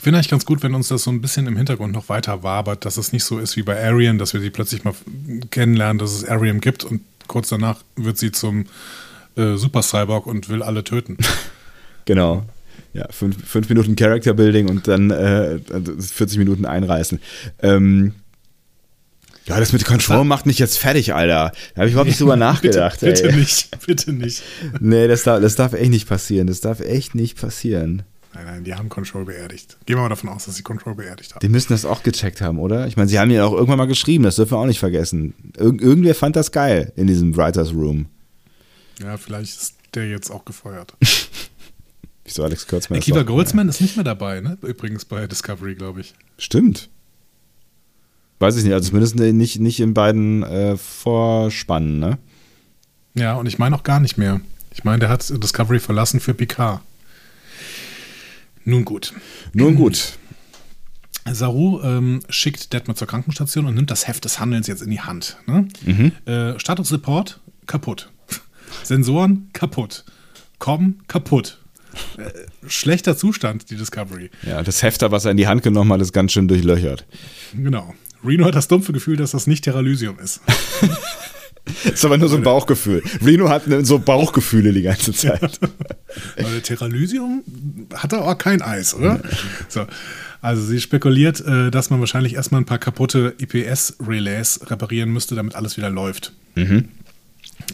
Ich 0.00 0.04
finde 0.04 0.16
eigentlich 0.16 0.30
ganz 0.30 0.46
gut, 0.46 0.62
wenn 0.62 0.74
uns 0.74 0.88
das 0.88 1.02
so 1.02 1.10
ein 1.10 1.20
bisschen 1.20 1.46
im 1.46 1.58
Hintergrund 1.58 1.92
noch 1.92 2.08
weiter 2.08 2.42
wabert, 2.42 2.86
dass 2.86 2.96
es 2.96 3.12
nicht 3.12 3.22
so 3.22 3.38
ist 3.38 3.58
wie 3.58 3.62
bei 3.62 3.84
Arian, 3.84 4.16
dass 4.16 4.32
wir 4.32 4.40
sie 4.40 4.48
plötzlich 4.48 4.82
mal 4.82 4.94
kennenlernen, 5.50 5.98
dass 5.98 6.14
es 6.14 6.24
Arian 6.24 6.62
gibt 6.62 6.84
und 6.84 7.02
kurz 7.26 7.50
danach 7.50 7.82
wird 7.96 8.16
sie 8.16 8.32
zum 8.32 8.64
äh, 9.36 9.56
Super 9.56 9.82
Cyborg 9.82 10.26
und 10.26 10.48
will 10.48 10.62
alle 10.62 10.84
töten. 10.84 11.18
genau. 12.06 12.46
Ja, 12.94 13.08
fünf, 13.10 13.46
fünf 13.46 13.68
Minuten 13.68 13.94
Character 13.94 14.32
Building 14.32 14.70
und 14.70 14.88
dann 14.88 15.10
äh, 15.10 15.58
40 15.58 16.38
Minuten 16.38 16.64
einreißen. 16.64 17.20
Ähm, 17.62 18.14
ja, 19.44 19.60
das 19.60 19.74
mit 19.74 19.84
Control 19.84 20.24
macht 20.24 20.46
mich 20.46 20.58
jetzt 20.58 20.78
fertig, 20.78 21.12
Alter. 21.12 21.52
Da 21.74 21.76
habe 21.76 21.88
ich 21.88 21.92
überhaupt 21.92 22.08
nicht 22.08 22.20
drüber 22.20 22.36
nachgedacht. 22.38 23.00
bitte, 23.00 23.24
bitte 23.24 23.36
nicht, 23.36 23.86
bitte 23.86 24.12
nicht. 24.14 24.42
Nee, 24.80 25.08
das 25.08 25.24
darf, 25.24 25.42
das 25.42 25.56
darf 25.56 25.74
echt 25.74 25.90
nicht 25.90 26.08
passieren. 26.08 26.46
Das 26.46 26.62
darf 26.62 26.80
echt 26.80 27.14
nicht 27.14 27.38
passieren. 27.38 28.04
Nein, 28.32 28.44
nein, 28.44 28.64
die 28.64 28.74
haben 28.74 28.88
Control 28.88 29.24
beerdigt. 29.24 29.76
Gehen 29.86 29.96
wir 29.96 30.02
mal 30.02 30.08
davon 30.08 30.28
aus, 30.28 30.44
dass 30.44 30.54
sie 30.54 30.62
Control 30.62 30.94
beerdigt 30.94 31.34
haben. 31.34 31.40
Die 31.40 31.48
müssen 31.48 31.72
das 31.72 31.84
auch 31.84 32.02
gecheckt 32.02 32.40
haben, 32.40 32.60
oder? 32.60 32.86
Ich 32.86 32.96
meine, 32.96 33.08
sie 33.08 33.18
haben 33.18 33.30
ja 33.30 33.44
auch 33.44 33.52
irgendwann 33.52 33.78
mal 33.78 33.86
geschrieben, 33.86 34.22
das 34.22 34.36
dürfen 34.36 34.52
wir 34.52 34.58
auch 34.58 34.66
nicht 34.66 34.78
vergessen. 34.78 35.34
Ir 35.56 35.64
irgendwer 35.64 36.14
fand 36.14 36.36
das 36.36 36.52
geil 36.52 36.92
in 36.94 37.08
diesem 37.08 37.36
Writers 37.36 37.72
Room. 37.72 38.06
Ja, 39.00 39.16
vielleicht 39.16 39.60
ist 39.60 39.74
der 39.94 40.08
jetzt 40.08 40.30
auch 40.30 40.44
gefeuert. 40.44 40.94
Wieso 42.24 42.44
Alex 42.44 42.68
Kurtzman? 42.68 43.00
Akiva 43.00 43.24
Goldsman 43.24 43.66
ja. 43.66 43.70
ist 43.70 43.80
nicht 43.80 43.96
mehr 43.96 44.04
dabei, 44.04 44.40
ne? 44.40 44.56
Übrigens 44.62 45.04
bei 45.04 45.26
Discovery, 45.26 45.74
glaube 45.74 46.02
ich. 46.02 46.14
Stimmt. 46.38 46.88
Weiß 48.38 48.56
ich 48.56 48.64
nicht, 48.64 48.72
also 48.72 48.88
zumindest 48.88 49.16
nicht, 49.16 49.58
nicht 49.58 49.80
in 49.80 49.92
beiden 49.92 50.44
äh, 50.44 50.76
Vorspannen, 50.76 51.98
ne? 51.98 52.18
Ja, 53.14 53.34
und 53.34 53.46
ich 53.46 53.58
meine 53.58 53.74
auch 53.74 53.82
gar 53.82 53.98
nicht 53.98 54.16
mehr. 54.16 54.40
Ich 54.72 54.84
meine, 54.84 55.00
der 55.00 55.08
hat 55.08 55.28
Discovery 55.28 55.80
verlassen 55.80 56.20
für 56.20 56.32
Picard. 56.32 56.80
Nun 58.70 58.84
gut. 58.84 59.12
Nun 59.52 59.74
gut. 59.74 60.12
Saru 61.28 61.80
ähm, 61.82 62.20
schickt 62.28 62.72
Detmer 62.72 62.94
zur 62.94 63.08
Krankenstation 63.08 63.66
und 63.66 63.74
nimmt 63.74 63.90
das 63.90 64.06
Heft 64.06 64.24
des 64.24 64.38
Handelns 64.38 64.68
jetzt 64.68 64.80
in 64.80 64.90
die 64.90 65.00
Hand. 65.00 65.36
Ne? 65.46 65.66
Mhm. 65.84 66.12
Äh, 66.24 66.58
Statusreport 66.58 67.40
kaputt. 67.66 68.10
Sensoren 68.84 69.48
kaputt. 69.52 70.04
Com 70.60 71.00
kaputt. 71.08 71.58
Äh, 72.16 72.30
schlechter 72.68 73.16
Zustand, 73.16 73.70
die 73.70 73.76
Discovery. 73.76 74.30
Ja, 74.46 74.62
das 74.62 74.84
Hefter, 74.84 75.10
was 75.10 75.24
er 75.24 75.32
in 75.32 75.36
die 75.36 75.48
Hand 75.48 75.64
genommen 75.64 75.92
hat, 75.92 76.00
ist 76.00 76.12
ganz 76.12 76.30
schön 76.30 76.46
durchlöchert. 76.46 77.04
Genau. 77.52 77.92
Reno 78.24 78.44
hat 78.44 78.54
das 78.54 78.68
dumpfe 78.68 78.92
Gefühl, 78.92 79.16
dass 79.16 79.32
das 79.32 79.48
nicht 79.48 79.64
Terralysium 79.64 80.18
ist. 80.20 80.40
ist 81.84 82.04
aber 82.04 82.18
nur 82.18 82.28
so 82.28 82.36
ein 82.36 82.42
Bauchgefühl. 82.42 83.02
Reno 83.24 83.48
hat 83.48 83.64
so 83.82 83.98
Bauchgefühle 83.98 84.72
die 84.72 84.82
ganze 84.82 85.12
Zeit. 85.12 85.60
Weil 86.36 86.60
Terralysium 86.62 87.42
hat 87.94 88.12
er 88.12 88.24
auch 88.24 88.38
kein 88.38 88.62
Eis, 88.62 88.94
oder? 88.94 89.20
So. 89.68 89.86
Also 90.42 90.62
sie 90.62 90.80
spekuliert, 90.80 91.40
äh, 91.40 91.70
dass 91.70 91.90
man 91.90 92.00
wahrscheinlich 92.00 92.34
erstmal 92.34 92.62
ein 92.62 92.66
paar 92.66 92.78
kaputte 92.78 93.34
IPS-Relais 93.38 94.60
reparieren 94.70 95.10
müsste, 95.10 95.34
damit 95.34 95.54
alles 95.54 95.76
wieder 95.76 95.90
läuft. 95.90 96.32
Mhm. 96.54 96.88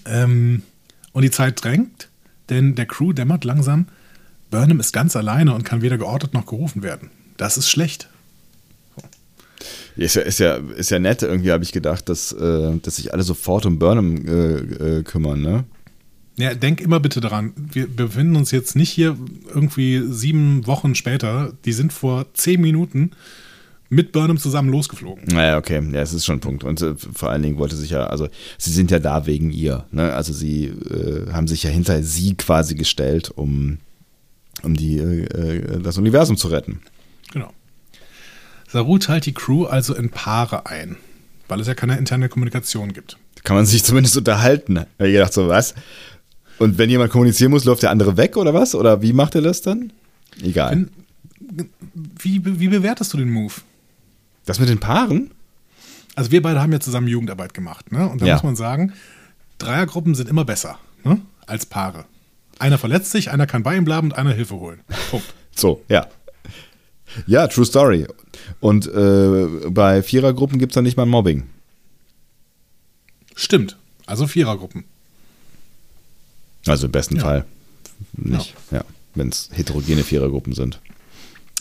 Ähm, 0.05 0.63
und 1.13 1.23
die 1.23 1.31
Zeit 1.31 1.63
drängt, 1.63 2.09
denn 2.51 2.75
der 2.75 2.87
Crew 2.87 3.13
dämmert 3.13 3.45
langsam. 3.45 3.87
Burnham 4.51 4.81
ist 4.81 4.93
ganz 4.93 5.17
alleine 5.17 5.55
und 5.55 5.65
kann 5.65 5.83
weder 5.83 5.99
geortet 5.99 6.35
noch 6.35 6.47
gerufen 6.47 6.83
werden. 6.83 7.11
Das 7.37 7.57
ist 7.57 7.71
schlecht. 7.71 8.09
Ist 9.97 10.17
ja, 10.17 10.23
ist 10.23 10.39
ja, 10.39 10.57
ist 10.77 10.91
ja 10.91 10.99
nett, 10.99 11.23
irgendwie 11.23 11.53
habe 11.53 11.65
ich 11.65 11.73
gedacht, 11.73 12.09
dass, 12.09 12.33
äh, 12.33 12.79
dass 12.83 12.97
sich 12.97 13.13
alle 13.13 13.23
sofort 13.23 13.65
um 13.65 13.79
Burnham 13.79 14.17
äh, 14.27 14.99
äh, 14.99 15.03
kümmern, 15.03 15.41
ne? 15.41 15.65
Ja, 16.39 16.55
denk 16.55 16.83
immer 16.83 17.01
bitte 17.01 17.21
daran, 17.21 17.55
wir 17.57 17.87
befinden 17.87 18.37
uns 18.37 18.51
jetzt 18.51 18.77
nicht 18.77 18.91
hier 18.91 19.17
irgendwie 19.49 20.03
sieben 20.11 20.67
Wochen 20.67 20.95
später, 20.95 21.55
die 21.65 21.73
sind 21.73 21.95
vor 21.95 22.27
zehn 22.35 22.61
Minuten 22.61 23.13
mit 23.89 24.13
Burnham 24.13 24.37
zusammen 24.37 24.71
losgeflogen. 24.71 25.25
Naja, 25.29 25.57
okay, 25.57 25.81
ja, 25.93 26.01
es 26.01 26.13
ist 26.13 26.27
schon 26.27 26.37
ein 26.37 26.41
Punkt. 26.41 26.65
Und 26.65 26.83
äh, 26.83 26.95
vor 26.97 27.31
allen 27.31 27.43
Dingen 27.43 27.59
wollte 27.59 27.77
sich 27.77 27.91
ja, 27.91 28.07
also 28.07 28.29
sie 28.59 28.73
sind 28.73 28.91
ja 28.91 28.99
da 28.99 29.27
wegen 29.27 29.51
ihr, 29.51 29.87
ne? 29.93 30.13
Also 30.13 30.35
sie 30.35 30.67
äh, 30.67 31.31
haben 31.33 31.49
sich 31.49 31.63
ja 31.63 31.71
hinter 31.71 32.03
sie 32.03 32.35
quasi 32.35 32.75
gestellt, 32.75 33.31
um, 33.35 33.79
um 34.63 34.77
die, 34.77 34.99
äh, 34.99 35.81
das 35.81 35.97
Universum 35.97 36.37
zu 36.37 36.49
retten. 36.49 36.81
Genau. 37.33 37.51
Saru 38.77 38.99
teilt 38.99 39.25
die 39.25 39.33
Crew 39.33 39.65
also 39.65 39.95
in 39.95 40.11
Paare 40.11 40.67
ein, 40.67 40.97
weil 41.49 41.61
es 41.61 41.67
ja 41.67 41.73
keine 41.73 41.97
interne 41.97 42.29
Kommunikation 42.29 42.93
gibt. 42.93 43.17
Kann 43.43 43.57
man 43.57 43.65
sich 43.65 43.83
zumindest 43.85 44.19
unterhalten. 44.19 44.75
Da 44.75 44.87
habe 44.99 45.09
ich 45.09 45.15
gedacht, 45.15 45.33
so 45.33 45.49
was? 45.49 45.75
Und 46.59 46.77
wenn 46.77 46.91
jemand 46.91 47.11
kommunizieren 47.11 47.53
muss, 47.53 47.65
läuft 47.65 47.83
der 47.83 47.91
andere 47.91 48.19
weg 48.19 48.37
oder 48.37 48.53
was? 48.53 48.75
Oder 48.75 49.01
wie 49.01 49.15
macht 49.15 49.35
er 49.35 49.41
das 49.41 49.63
dann? 49.63 49.95
Egal. 50.43 50.73
Wenn, 50.73 51.71
wie, 52.19 52.43
wie 52.45 52.69
bewertest 52.69 53.15
du 53.15 53.17
den 53.17 53.31
Move? 53.31 53.55
Das 54.45 54.61
mit 54.61 54.69
den 54.69 54.79
Paaren? 54.79 55.31
Also 56.15 56.31
wir 56.31 56.43
beide 56.43 56.61
haben 56.61 56.73
ja 56.73 56.81
zusammen 56.81 57.09
Jugendarbeit 57.09 57.55
gemacht, 57.55 57.93
ne? 57.93 58.07
Und 58.07 58.21
da 58.21 58.27
ja. 58.27 58.35
muss 58.35 58.43
man 58.43 58.57
sagen, 58.57 58.93
Dreiergruppen 59.57 60.15
sind 60.15 60.29
immer 60.29 60.45
besser, 60.45 60.79
ne? 61.03 61.23
Als 61.47 61.65
Paare. 61.65 62.05
Einer 62.59 62.77
verletzt 62.77 63.11
sich, 63.11 63.31
einer 63.31 63.47
kann 63.47 63.63
bei 63.63 63.75
ihm 63.75 63.87
bleiben 63.87 64.09
und 64.09 64.19
einer 64.19 64.33
Hilfe 64.33 64.57
holen. 64.57 64.81
Punkt. 65.11 65.33
So, 65.59 65.83
ja. 65.89 66.07
Ja, 67.27 67.47
True 67.49 67.65
Story. 67.65 68.07
Und 68.61 68.87
äh, 68.87 69.47
bei 69.71 70.03
Vierergruppen 70.03 70.59
gibt 70.59 70.73
es 70.73 70.75
dann 70.75 70.85
nicht 70.85 70.97
mal 70.97 71.07
Mobbing. 71.07 71.45
Stimmt. 73.35 73.77
Also 74.07 74.27
Vierergruppen. 74.27 74.85
Also 76.67 76.87
im 76.87 76.93
besten 76.93 77.17
ja. 77.17 77.23
Fall 77.23 77.45
nicht. 78.13 78.55
Ja, 78.71 78.79
ja. 78.79 78.85
wenn 79.15 79.29
es 79.29 79.51
heterogene 79.53 80.03
Vierergruppen 80.03 80.53
sind. 80.53 80.81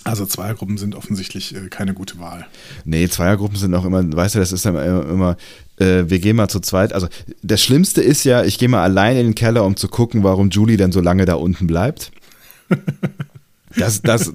Also 0.03 0.28
Zweiergruppen 0.28 0.78
sind 0.78 0.93
offensichtlich 0.93 1.56
äh, 1.56 1.68
keine 1.70 1.95
gute 1.95 2.20
Wahl. 2.20 2.45
Nee, 2.86 3.08
Zweiergruppen 3.08 3.58
sind 3.58 3.74
auch 3.74 3.86
immer, 3.86 4.03
weißt 4.16 4.36
du, 4.36 4.39
das 4.39 4.51
ist 4.51 4.64
dann 4.64 4.76
immer, 4.76 5.36
äh, 5.78 6.03
wir 6.08 6.20
gehen 6.20 6.36
mal 6.36 6.47
zu 6.47 6.60
zweit. 6.60 6.93
Also 6.93 7.08
das 7.41 7.64
Schlimmste 7.64 8.03
ist 8.03 8.24
ja, 8.24 8.43
ich 8.43 8.60
gehe 8.60 8.70
mal 8.70 8.84
allein 8.84 9.18
in 9.18 9.26
den 9.26 9.36
Keller, 9.36 9.66
um 9.66 9.76
zu 9.76 9.88
gucken, 9.88 10.24
warum 10.24 10.51
Julie 10.51 10.78
denn 10.78 10.91
so 10.91 11.01
lange 11.01 11.26
da 11.26 11.34
unten 11.34 11.66
bleibt. 11.66 12.12
Das, 13.78 14.01
das, 14.01 14.32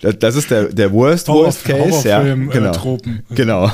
das, 0.00 0.18
das 0.18 0.36
ist 0.36 0.50
der, 0.50 0.64
der 0.64 0.92
Worst, 0.92 1.28
Worst 1.28 1.64
Case. 1.64 2.08
Ja, 2.08 2.24
äh, 2.24 2.34
genau. 2.34 2.72
Tropen. 2.72 3.22
Genau. 3.30 3.70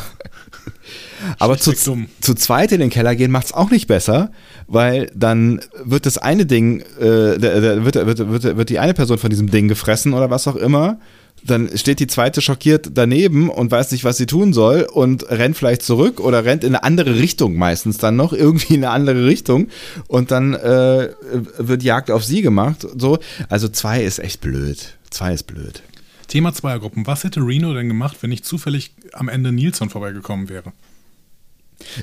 Aber 1.38 1.58
zu, 1.58 1.72
zu 1.72 2.34
zweit 2.34 2.72
in 2.72 2.80
den 2.80 2.90
Keller 2.90 3.16
gehen 3.16 3.30
macht 3.30 3.46
es 3.46 3.52
auch 3.52 3.70
nicht 3.70 3.86
besser, 3.86 4.30
weil 4.66 5.10
dann 5.14 5.60
wird 5.82 6.06
das 6.06 6.18
eine 6.18 6.46
Ding, 6.46 6.80
äh, 7.00 7.40
wird, 7.40 7.94
wird, 7.94 8.18
wird, 8.30 8.56
wird 8.56 8.68
die 8.68 8.78
eine 8.78 8.94
Person 8.94 9.18
von 9.18 9.30
diesem 9.30 9.50
Ding 9.50 9.68
gefressen 9.68 10.12
oder 10.12 10.30
was 10.30 10.46
auch 10.46 10.56
immer. 10.56 10.98
Dann 11.46 11.76
steht 11.76 12.00
die 12.00 12.06
zweite 12.06 12.40
schockiert 12.40 12.90
daneben 12.94 13.50
und 13.50 13.70
weiß 13.70 13.92
nicht, 13.92 14.04
was 14.04 14.16
sie 14.16 14.26
tun 14.26 14.52
soll 14.52 14.88
und 14.90 15.28
rennt 15.30 15.56
vielleicht 15.56 15.82
zurück 15.82 16.20
oder 16.20 16.44
rennt 16.44 16.64
in 16.64 16.74
eine 16.74 16.84
andere 16.84 17.16
Richtung 17.16 17.54
meistens 17.56 17.98
dann 17.98 18.16
noch, 18.16 18.32
irgendwie 18.44 18.74
in 18.74 18.84
eine 18.84 18.92
andere 18.92 19.26
Richtung 19.26 19.68
und 20.08 20.30
dann 20.30 20.54
äh, 20.54 21.10
wird 21.58 21.82
Jagd 21.82 22.10
auf 22.10 22.24
sie 22.24 22.42
gemacht. 22.42 22.86
So. 22.96 23.18
Also 23.48 23.68
zwei 23.68 24.02
ist 24.02 24.18
echt 24.18 24.40
blöd. 24.40 24.96
Zwei 25.10 25.34
ist 25.34 25.44
blöd. 25.44 25.82
Thema 26.28 26.52
Zweiergruppen. 26.52 27.06
Was 27.06 27.24
hätte 27.24 27.40
Reno 27.40 27.74
denn 27.74 27.88
gemacht, 27.88 28.16
wenn 28.20 28.30
nicht 28.30 28.44
zufällig 28.44 28.92
am 29.12 29.28
Ende 29.28 29.52
Nilsson 29.52 29.90
vorbeigekommen 29.90 30.48
wäre? 30.48 30.72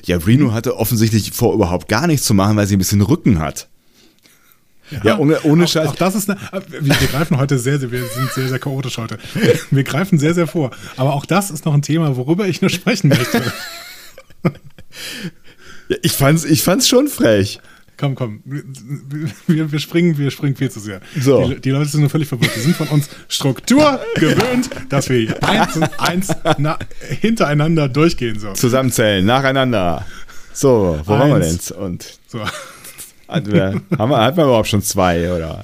Ja, 0.05 0.17
Reno 0.17 0.51
hatte 0.53 0.77
offensichtlich 0.77 1.31
vor, 1.31 1.53
überhaupt 1.53 1.87
gar 1.87 2.07
nichts 2.07 2.25
zu 2.25 2.33
machen, 2.33 2.55
weil 2.57 2.67
sie 2.67 2.75
ein 2.75 2.79
bisschen 2.79 3.01
Rücken 3.01 3.39
hat. 3.39 3.67
Ja, 5.03 5.17
ohne, 5.17 5.41
ohne 5.43 5.63
auch, 5.63 5.67
Scheiß. 5.67 5.87
Auch 5.89 5.95
das 5.95 6.15
ist 6.15 6.29
eine, 6.29 6.39
wir, 6.67 6.99
wir 6.99 7.07
greifen 7.07 7.37
heute 7.37 7.57
sehr, 7.57 7.79
sehr, 7.79 7.91
wir 7.91 8.03
sind 8.03 8.31
sehr, 8.31 8.47
sehr 8.47 8.59
chaotisch 8.59 8.97
heute. 8.97 9.17
Wir 9.69 9.83
greifen 9.83 10.19
sehr, 10.19 10.33
sehr 10.33 10.47
vor. 10.47 10.71
Aber 10.97 11.13
auch 11.13 11.25
das 11.25 11.51
ist 11.51 11.65
noch 11.65 11.73
ein 11.73 11.81
Thema, 11.81 12.15
worüber 12.17 12.47
ich 12.47 12.61
nur 12.61 12.69
sprechen 12.69 13.09
möchte. 13.09 13.41
Ja, 15.87 15.97
ich 16.01 16.13
fand's, 16.13 16.45
ich 16.45 16.63
fand's 16.63 16.87
schon 16.87 17.07
frech. 17.07 17.59
Komm, 17.97 18.15
komm. 18.15 18.41
Wir, 19.45 19.71
wir, 19.71 19.79
springen, 19.79 20.17
wir 20.17 20.31
springen 20.31 20.55
viel 20.55 20.71
zu 20.71 20.79
sehr. 20.79 21.01
So. 21.19 21.47
Die, 21.47 21.61
die 21.61 21.69
Leute 21.69 21.89
sind 21.89 22.01
nur 22.01 22.09
völlig 22.09 22.27
verwirrt. 22.27 22.51
Die 22.55 22.61
sind 22.61 22.75
von 22.75 22.87
uns 22.87 23.09
Struktur 23.27 23.99
gewöhnt, 24.15 24.71
dass 24.89 25.09
wir 25.09 25.37
eins 25.43 25.75
und 25.75 25.99
eins 25.99 26.29
na, 26.57 26.79
hintereinander 27.21 27.89
durchgehen 27.89 28.39
sollen. 28.39 28.55
Zusammenzählen, 28.55 29.23
nacheinander. 29.23 30.05
So, 30.51 30.99
wo 31.05 31.11
waren 31.11 31.29
wir 31.29 31.39
denn? 31.39 31.59
Und 31.77 32.19
so. 32.27 32.39
Haben 33.31 33.51
wir, 33.51 34.17
hat 34.17 34.37
man 34.37 34.45
überhaupt 34.45 34.67
schon 34.67 34.81
zwei, 34.81 35.31
oder? 35.31 35.63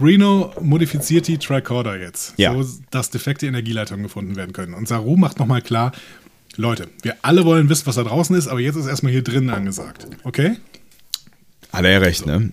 Reno 0.00 0.52
modifiziert 0.60 1.26
die 1.26 1.38
Tricorder 1.38 1.96
jetzt, 1.98 2.34
ja. 2.36 2.52
so 2.52 2.64
dass 2.90 3.10
defekte 3.10 3.46
Energieleitungen 3.46 4.04
gefunden 4.04 4.36
werden 4.36 4.52
können. 4.52 4.74
Und 4.74 4.86
Saru 4.86 5.16
macht 5.16 5.38
nochmal 5.38 5.60
klar, 5.60 5.92
Leute, 6.56 6.88
wir 7.02 7.16
alle 7.22 7.44
wollen 7.44 7.68
wissen, 7.68 7.86
was 7.86 7.96
da 7.96 8.04
draußen 8.04 8.34
ist, 8.36 8.48
aber 8.48 8.60
jetzt 8.60 8.76
ist 8.76 8.86
erstmal 8.86 9.12
hier 9.12 9.22
drinnen 9.22 9.50
angesagt. 9.50 10.06
Okay? 10.24 10.56
Hat 11.72 11.84
er 11.84 11.90
ja 11.90 11.98
recht, 11.98 12.26
ne? 12.26 12.50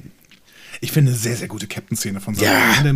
Ich 0.81 0.91
finde 0.91 1.11
eine 1.11 1.19
sehr, 1.19 1.35
sehr 1.35 1.47
gute 1.47 1.67
Captain-Szene 1.67 2.19
von 2.19 2.35
Saru. 2.35 2.45
Ja. 2.45 2.83
Der, 2.83 2.95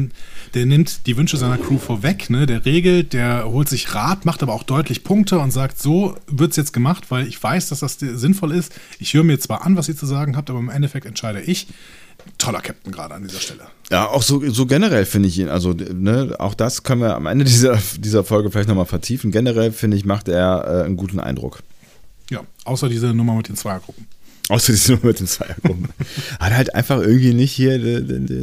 der, 0.54 0.66
nimmt 0.66 1.06
die 1.08 1.18
Wünsche 1.18 1.38
seiner 1.38 1.58
Crew 1.58 1.78
vorweg, 1.78 2.30
ne? 2.30 2.46
Der 2.46 2.66
regelt, 2.66 3.14
der 3.14 3.46
holt 3.46 3.70
sich 3.70 3.94
Rat, 3.96 4.26
macht 4.26 4.44
aber 4.44 4.54
auch 4.54 4.64
deutlich 4.64 5.04
Punkte 5.04 5.40
und 5.40 5.52
sagt, 5.52 5.82
so 5.82 6.18
wird 6.28 6.52
es 6.52 6.58
jetzt 6.58 6.74
gemacht, 6.74 7.12
weil 7.12 7.28
ich 7.28 7.42
weiß, 7.42 7.70
dass 7.70 7.80
das 7.80 7.98
sinnvoll 8.00 8.52
ist. 8.52 8.74
Ich 9.00 9.14
höre 9.14 9.24
mir 9.24 9.40
zwar 9.40 9.66
an, 9.66 9.76
was 9.76 9.88
ihr 9.88 9.98
zu 9.98 10.06
sagen 10.06 10.36
habt, 10.36 10.50
aber 10.50 10.60
im 10.60 10.70
Endeffekt 10.70 11.06
entscheide 11.06 11.42
ich 11.42 11.68
toller 12.38 12.62
Captain 12.62 12.92
gerade 12.92 13.16
an 13.16 13.24
dieser 13.24 13.40
Stelle. 13.40 13.68
Ja, 13.92 14.08
auch 14.08 14.22
so, 14.22 14.48
so 14.50 14.66
generell 14.66 15.06
finde 15.06 15.30
ich 15.30 15.40
ihn, 15.40 15.50
also 15.50 15.74
ne, 15.74 16.36
auch 16.40 16.54
das 16.54 16.84
können 16.84 17.02
wir 17.02 17.16
am 17.16 17.26
Ende 17.26 17.46
dieser, 17.46 17.80
dieser 17.98 18.24
Folge 18.24 18.52
vielleicht 18.52 18.70
nochmal 18.70 18.86
vertiefen. 18.86 19.32
Generell 19.32 19.72
finde 19.72 19.98
ich, 19.98 20.06
macht 20.06 20.28
er 20.28 20.66
äh, 20.66 20.86
einen 20.86 20.98
guten 20.98 21.20
Eindruck. 21.20 21.60
Ja, 22.30 22.42
außer 22.66 22.90
diese 22.90 23.14
Nummer 23.14 23.36
mit 23.36 23.48
den 23.48 23.56
Zweiergruppen. 23.56 24.06
Außer 24.50 24.74
diese 24.74 24.94
Nummer 24.94 25.08
mit 25.08 25.20
den 25.20 25.28
Zweiergruppen. 25.28 25.90
Hat 26.40 26.54
halt 26.54 26.76
einfach 26.76 27.00
irgendwie 27.00 27.34
nicht 27.34 27.54
hier 27.54 27.80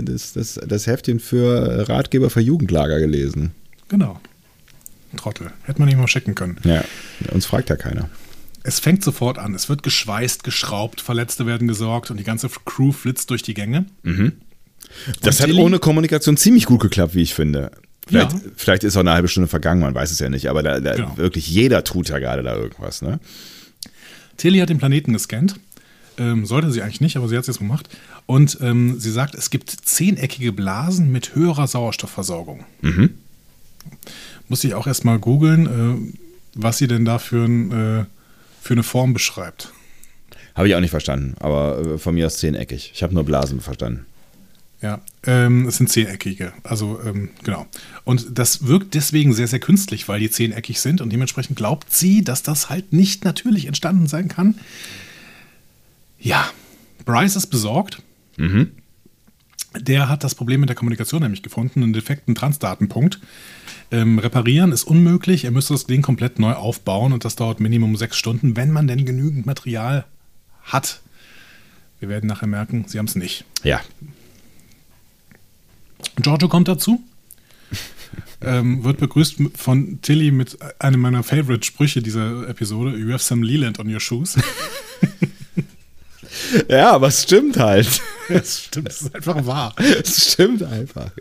das, 0.02 0.32
das, 0.32 0.54
das 0.66 0.86
Heftchen 0.86 1.20
für 1.20 1.88
Ratgeber 1.88 2.30
für 2.30 2.40
Jugendlager 2.40 2.98
gelesen. 2.98 3.52
Genau. 3.88 4.18
Trottel. 5.16 5.50
Hätte 5.64 5.78
man 5.78 5.88
nicht 5.88 5.98
mal 5.98 6.08
schicken 6.08 6.34
können. 6.34 6.58
Ja, 6.64 6.84
uns 7.32 7.46
fragt 7.46 7.70
ja 7.70 7.76
keiner. 7.76 8.08
Es 8.62 8.80
fängt 8.80 9.02
sofort 9.02 9.38
an. 9.38 9.54
Es 9.54 9.68
wird 9.68 9.82
geschweißt, 9.82 10.42
geschraubt, 10.44 11.00
Verletzte 11.00 11.46
werden 11.46 11.68
gesorgt 11.68 12.10
und 12.10 12.18
die 12.18 12.24
ganze 12.24 12.48
Crew 12.64 12.92
flitzt 12.92 13.30
durch 13.30 13.42
die 13.42 13.54
Gänge. 13.54 13.86
Mhm. 14.02 14.32
Das 15.22 15.40
hat 15.40 15.52
ohne 15.52 15.78
Kommunikation 15.78 16.36
ziemlich 16.36 16.66
gut 16.66 16.80
geklappt, 16.80 17.14
wie 17.14 17.22
ich 17.22 17.34
finde. 17.34 17.70
Vielleicht, 18.08 18.32
ja. 18.32 18.40
vielleicht, 18.56 18.84
ist 18.84 18.96
auch 18.96 19.00
eine 19.00 19.12
halbe 19.12 19.28
Stunde 19.28 19.48
vergangen, 19.48 19.80
man 19.80 19.94
weiß 19.94 20.12
es 20.12 20.20
ja 20.20 20.28
nicht, 20.28 20.48
aber 20.48 20.62
da, 20.62 20.78
da 20.80 20.94
genau. 20.94 21.16
wirklich 21.16 21.48
jeder 21.48 21.82
tut 21.82 22.08
ja 22.08 22.18
gerade 22.18 22.44
da 22.44 22.54
irgendwas. 22.54 23.02
Ne? 23.02 23.18
Tilly 24.36 24.60
hat 24.60 24.68
den 24.68 24.78
Planeten 24.78 25.12
gescannt. 25.12 25.56
Ähm, 26.18 26.46
sollte 26.46 26.70
sie 26.70 26.82
eigentlich 26.82 27.00
nicht, 27.00 27.16
aber 27.16 27.28
sie 27.28 27.36
hat 27.36 27.42
es 27.42 27.48
jetzt 27.48 27.58
gemacht. 27.58 27.88
Und 28.26 28.58
ähm, 28.60 28.98
sie 28.98 29.10
sagt, 29.10 29.34
es 29.34 29.50
gibt 29.50 29.70
zehneckige 29.70 30.52
Blasen 30.52 31.12
mit 31.12 31.34
höherer 31.34 31.66
Sauerstoffversorgung. 31.66 32.64
Mhm. 32.80 33.10
Muss 34.48 34.64
ich 34.64 34.74
auch 34.74 34.86
erstmal 34.86 35.18
googeln, 35.18 35.66
äh, 35.66 36.14
was 36.54 36.78
sie 36.78 36.88
denn 36.88 37.04
da 37.04 37.18
für 37.18 37.44
ein. 37.44 37.72
Äh, 37.72 38.04
für 38.66 38.74
eine 38.74 38.82
Form 38.82 39.14
beschreibt. 39.14 39.72
Habe 40.54 40.68
ich 40.68 40.74
auch 40.74 40.80
nicht 40.80 40.90
verstanden, 40.90 41.34
aber 41.38 41.78
äh, 41.78 41.98
von 41.98 42.14
mir 42.14 42.26
aus 42.26 42.38
zehneckig. 42.38 42.90
Ich 42.94 43.02
habe 43.02 43.14
nur 43.14 43.24
Blasen 43.24 43.60
verstanden. 43.60 44.06
Ja, 44.82 45.00
ähm, 45.24 45.66
es 45.66 45.78
sind 45.78 45.88
zehneckige. 45.88 46.52
Also, 46.62 47.00
ähm, 47.04 47.30
genau. 47.44 47.66
Und 48.04 48.38
das 48.38 48.66
wirkt 48.66 48.94
deswegen 48.94 49.32
sehr, 49.32 49.48
sehr 49.48 49.60
künstlich, 49.60 50.08
weil 50.08 50.20
die 50.20 50.30
zehneckig 50.30 50.80
sind 50.80 51.00
und 51.00 51.10
dementsprechend 51.10 51.56
glaubt 51.56 51.92
sie, 51.92 52.22
dass 52.22 52.42
das 52.42 52.68
halt 52.68 52.92
nicht 52.92 53.24
natürlich 53.24 53.66
entstanden 53.66 54.06
sein 54.06 54.28
kann. 54.28 54.56
Ja, 56.26 56.50
Bryce 57.04 57.36
ist 57.36 57.46
besorgt. 57.46 58.02
Mhm. 58.36 58.72
Der 59.78 60.08
hat 60.08 60.24
das 60.24 60.34
Problem 60.34 60.58
mit 60.58 60.68
der 60.68 60.74
Kommunikation 60.74 61.22
nämlich 61.22 61.44
gefunden, 61.44 61.84
einen 61.84 61.92
defekten 61.92 62.34
Transdatenpunkt. 62.34 63.20
Ähm, 63.92 64.18
reparieren 64.18 64.72
ist 64.72 64.82
unmöglich. 64.82 65.44
Er 65.44 65.52
müsste 65.52 65.74
das 65.74 65.86
Ding 65.86 66.02
komplett 66.02 66.40
neu 66.40 66.54
aufbauen 66.54 67.12
und 67.12 67.24
das 67.24 67.36
dauert 67.36 67.60
Minimum 67.60 67.94
sechs 67.94 68.16
Stunden, 68.16 68.56
wenn 68.56 68.72
man 68.72 68.88
denn 68.88 69.06
genügend 69.06 69.46
Material 69.46 70.04
hat. 70.64 71.00
Wir 72.00 72.08
werden 72.08 72.26
nachher 72.26 72.48
merken, 72.48 72.86
sie 72.88 72.98
haben 72.98 73.06
es 73.06 73.14
nicht. 73.14 73.44
Ja. 73.62 73.80
Giorgio 76.16 76.48
kommt 76.48 76.66
dazu. 76.66 77.04
ähm, 78.40 78.82
wird 78.82 78.98
begrüßt 78.98 79.36
von 79.54 80.00
Tilly 80.02 80.32
mit 80.32 80.58
einem 80.80 81.00
meiner 81.00 81.22
Favorite-Sprüche 81.22 82.02
dieser 82.02 82.48
Episode: 82.48 82.96
You 82.96 83.12
have 83.12 83.22
some 83.22 83.46
Leland 83.46 83.78
on 83.78 83.92
your 83.92 84.00
shoes. 84.00 84.36
ja, 86.68 86.92
aber 86.92 87.08
es 87.08 87.22
stimmt 87.22 87.58
halt. 87.58 88.00
Es 88.28 88.64
stimmt, 88.64 88.88
es 88.88 89.02
ist 89.02 89.14
einfach 89.14 89.46
wahr. 89.46 89.72
Es 89.78 90.32
stimmt 90.32 90.60
einfach. 90.64 91.12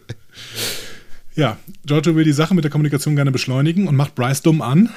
Ja, 1.35 1.57
Giorgio 1.85 2.15
will 2.15 2.23
die 2.23 2.31
Sache 2.31 2.55
mit 2.55 2.63
der 2.63 2.71
Kommunikation 2.71 3.15
gerne 3.15 3.31
beschleunigen 3.31 3.87
und 3.87 3.95
macht 3.95 4.15
Bryce 4.15 4.41
dumm 4.41 4.61
an. 4.61 4.89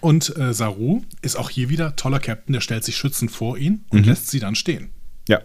Und 0.00 0.36
äh, 0.36 0.54
Saru 0.54 1.02
ist 1.22 1.36
auch 1.36 1.50
hier 1.50 1.68
wieder 1.68 1.94
toller 1.94 2.20
Captain, 2.20 2.54
der 2.54 2.60
stellt 2.60 2.84
sich 2.84 2.96
schützend 2.96 3.30
vor 3.30 3.58
ihn 3.58 3.84
und 3.90 4.00
mhm. 4.00 4.06
lässt 4.06 4.30
sie 4.30 4.40
dann 4.40 4.54
stehen. 4.54 4.90
Ja. 5.28 5.42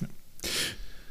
ja. 0.00 0.08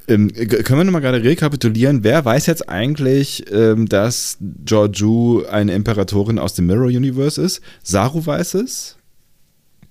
Ähm, 0.08 0.34
können 0.34 0.80
wir 0.80 0.84
nochmal 0.86 1.02
gerade 1.02 1.22
rekapitulieren? 1.22 2.06
Wer 2.06 2.24
weiß 2.24 2.46
jetzt 2.46 2.70
eigentlich, 2.70 3.52
ähm, 3.52 3.88
dass 3.88 4.38
Giorgio 4.40 5.46
eine 5.52 5.74
Imperatorin 5.74 6.40
aus 6.40 6.54
dem 6.54 6.68
Mirror 6.68 6.88
Universe 6.88 7.42
ist? 7.42 7.62
Saru 7.84 8.26
weiß 8.26 8.54
es? 8.56 8.96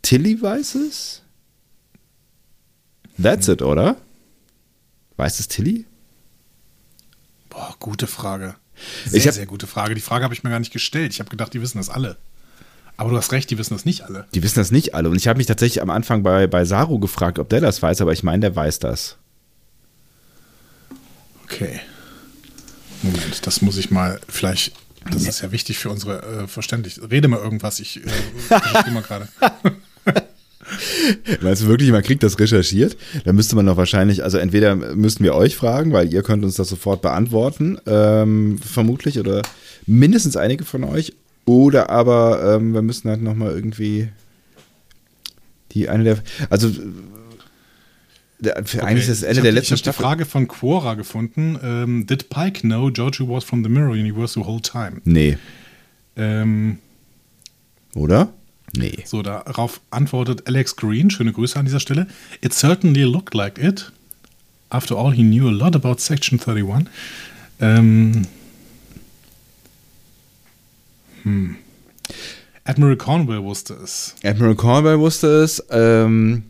Tilly 0.01 0.41
weiß 0.41 0.77
es? 0.77 1.23
That's 3.21 3.49
it, 3.49 3.63
oder? 3.63 3.97
Weiß 5.17 5.41
es 5.41 5.49
Tilly? 5.49 5.87
Boah, 7.49 7.75
gute 7.81 8.07
Frage. 8.07 8.55
Sehr, 9.07 9.25
hab, 9.25 9.35
sehr 9.35 9.47
gute 9.47 9.67
Frage. 9.67 9.95
Die 9.95 10.01
Frage 10.01 10.25
habe 10.25 10.35
ich 10.35 10.45
mir 10.45 10.51
gar 10.51 10.59
nicht 10.59 10.73
gestellt. 10.73 11.13
Ich 11.13 11.21
habe 11.21 11.31
gedacht, 11.31 11.55
die 11.55 11.63
wissen 11.63 11.79
das 11.79 11.89
alle. 11.89 12.17
Aber 12.99 13.11
du 13.11 13.17
hast 13.17 13.33
recht, 13.33 13.51
die 13.51 13.59
wissen 13.59 13.75
das 13.75 13.85
nicht 13.85 14.03
alle. 14.03 14.27
Die 14.35 14.43
wissen 14.43 14.59
das 14.59 14.71
nicht 14.71 14.95
alle. 14.95 15.09
Und 15.09 15.17
ich 15.17 15.29
habe 15.29 15.39
mich 15.39 15.47
tatsächlich 15.47 15.83
am 15.83 15.91
Anfang 15.91 16.23
bei, 16.23 16.47
bei 16.47 16.65
Saru 16.65 16.99
gefragt, 16.99 17.39
ob 17.39 17.49
der 17.49 17.61
das 17.61 17.83
weiß, 17.83 18.01
aber 18.01 18.13
ich 18.13 18.23
meine, 18.23 18.41
der 18.41 18.57
weiß 18.57 18.79
das. 18.79 19.17
Okay. 21.45 21.81
Moment, 23.03 23.47
das 23.47 23.63
muss 23.63 23.77
ich 23.77 23.91
mal 23.91 24.21
vielleicht. 24.29 24.73
Das 25.11 25.23
ist 25.23 25.41
ja 25.41 25.53
wichtig 25.53 25.79
für 25.79 25.89
unsere 25.91 26.23
äh, 26.23 26.49
Verständlich. 26.49 27.01
Rede 27.01 27.29
mal 27.29 27.39
irgendwas, 27.39 27.79
ich 27.79 28.05
äh, 28.05 28.91
mal 28.91 29.03
gerade. 29.03 29.29
Meinst 31.41 31.63
du 31.63 31.67
wirklich, 31.67 31.91
man 31.91 32.03
kriegt 32.03 32.23
das 32.23 32.39
recherchiert? 32.39 32.97
Da 33.25 33.33
müsste 33.33 33.57
man 33.57 33.67
doch 33.67 33.77
wahrscheinlich, 33.77 34.25
also 34.25 34.39
entweder 34.39 34.75
müssten 34.75 35.25
wir 35.25 35.35
euch 35.35 35.57
fragen, 35.57 35.93
weil 35.93 36.13
ihr 36.13 36.23
könnt 36.23 36.45
uns 36.45 36.57
das 36.57 36.69
sofort 36.69 37.03
beantworten, 37.03 37.79
ähm, 37.87 38.59
vermutlich, 38.59 39.19
oder 39.19 39.43
mindestens 39.87 40.37
einige 40.37 40.65
von 40.65 40.85
euch. 40.85 41.13
Oder 41.45 41.91
aber 41.91 42.57
ähm, 42.57 42.75
wir 42.75 42.83
müssen 42.83 43.09
halt 43.09 43.23
nochmal 43.23 43.53
irgendwie 43.53 44.09
die 45.73 45.89
eine 45.89 46.05
der, 46.05 46.19
also 46.51 46.71
der, 48.39 48.59
okay. 48.59 48.81
eigentlich 48.81 49.09
ist 49.09 49.23
das 49.23 49.29
Ende 49.29 49.43
der 49.43 49.53
letzten 49.53 49.75
Ich 49.75 49.87
habe 49.87 49.93
die 49.93 50.03
Frage 50.03 50.25
von 50.25 50.49
Quora 50.49 50.95
gefunden. 50.95 51.59
Ähm, 51.63 52.07
Did 52.07 52.29
Pike 52.29 52.61
know 52.63 52.91
Giorgio 52.91 53.29
was 53.29 53.45
from 53.45 53.63
the 53.63 53.71
Mirror 53.71 53.93
Universe 53.93 54.35
the 54.39 54.45
whole 54.45 54.61
time? 54.61 55.01
Nee. 55.05 55.39
Ähm, 56.17 56.79
Oder? 57.95 58.33
Nee. 58.77 59.03
So, 59.05 59.23
darauf 59.23 59.81
antwortet 59.91 60.47
Alex 60.47 60.77
Green, 60.77 61.11
schöne 61.11 61.33
Grüße 61.33 61.59
an 61.59 61.65
dieser 61.65 61.81
Stelle. 61.81 62.07
It 62.41 62.53
certainly 62.53 63.03
looked 63.03 63.35
like 63.35 63.59
it. 63.59 63.93
After 64.69 64.97
all, 64.97 65.13
he 65.13 65.23
knew 65.23 65.49
a 65.49 65.53
lot 65.53 65.75
about 65.75 66.01
Section 66.01 66.41
31. 66.41 66.87
Ähm, 67.61 68.27
hm. 71.23 71.57
Admiral 72.65 72.97
Cornwell 72.97 73.43
wusste 73.43 73.75
es. 73.75 74.15
Admiral 74.25 74.57
Cornwell 74.57 74.99
wusste 74.99 75.29
es. 75.43 75.65
Ähm, 75.71 76.45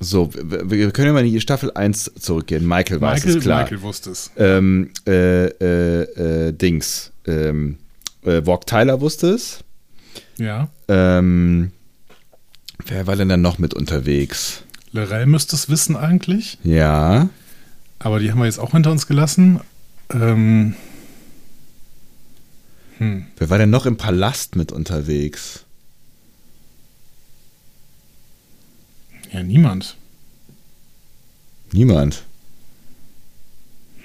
so, 0.00 0.30
wir 0.32 0.92
können 0.92 1.08
ja 1.08 1.12
mal 1.12 1.26
in 1.26 1.32
die 1.32 1.40
Staffel 1.40 1.72
1 1.72 2.12
zurückgehen. 2.20 2.66
Michael 2.66 3.00
weiß 3.00 3.24
Michael, 3.24 3.38
es, 3.38 3.42
klar. 3.42 3.62
Michael 3.62 3.82
wusste 3.82 4.10
es. 4.10 4.30
Ähm, 4.36 4.90
äh, 5.06 5.46
äh, 5.46 6.48
äh, 6.48 6.52
Dings. 6.52 7.10
Ähm, 7.26 7.78
äh, 8.22 8.46
Walk 8.46 8.66
Tyler 8.66 9.00
wusste 9.00 9.30
es. 9.30 9.64
Ja. 10.38 10.68
Ähm, 10.86 11.72
wer 12.86 13.06
war 13.06 13.16
denn 13.16 13.28
dann 13.28 13.42
noch 13.42 13.58
mit 13.58 13.74
unterwegs? 13.74 14.62
Lorel 14.92 15.26
müsste 15.26 15.56
es 15.56 15.68
wissen 15.68 15.96
eigentlich. 15.96 16.58
Ja. 16.62 17.28
Aber 17.98 18.20
die 18.20 18.30
haben 18.30 18.38
wir 18.38 18.46
jetzt 18.46 18.60
auch 18.60 18.72
hinter 18.72 18.92
uns 18.92 19.06
gelassen. 19.06 19.60
Ähm, 20.10 20.74
hm. 22.98 23.26
Wer 23.36 23.50
war 23.50 23.58
denn 23.58 23.70
noch 23.70 23.86
im 23.86 23.96
Palast 23.96 24.56
mit 24.56 24.72
unterwegs? 24.72 25.64
Ja, 29.32 29.42
niemand. 29.42 29.96
Niemand. 31.72 32.24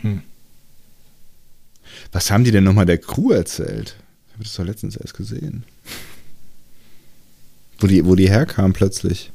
Hm. 0.02 0.22
Was 2.12 2.30
haben 2.30 2.44
die 2.44 2.52
denn 2.52 2.64
nochmal 2.64 2.86
der 2.86 2.98
Crew 2.98 3.32
erzählt? 3.32 3.96
Ich 4.28 4.34
habe 4.34 4.44
das 4.44 4.54
doch 4.54 4.66
letztens 4.66 4.96
erst 4.98 5.14
gesehen. 5.14 5.64
Wo 7.84 7.88
die, 7.88 8.06
wo 8.06 8.16
die 8.16 8.30
herkamen 8.30 8.72
plötzlich. 8.72 9.30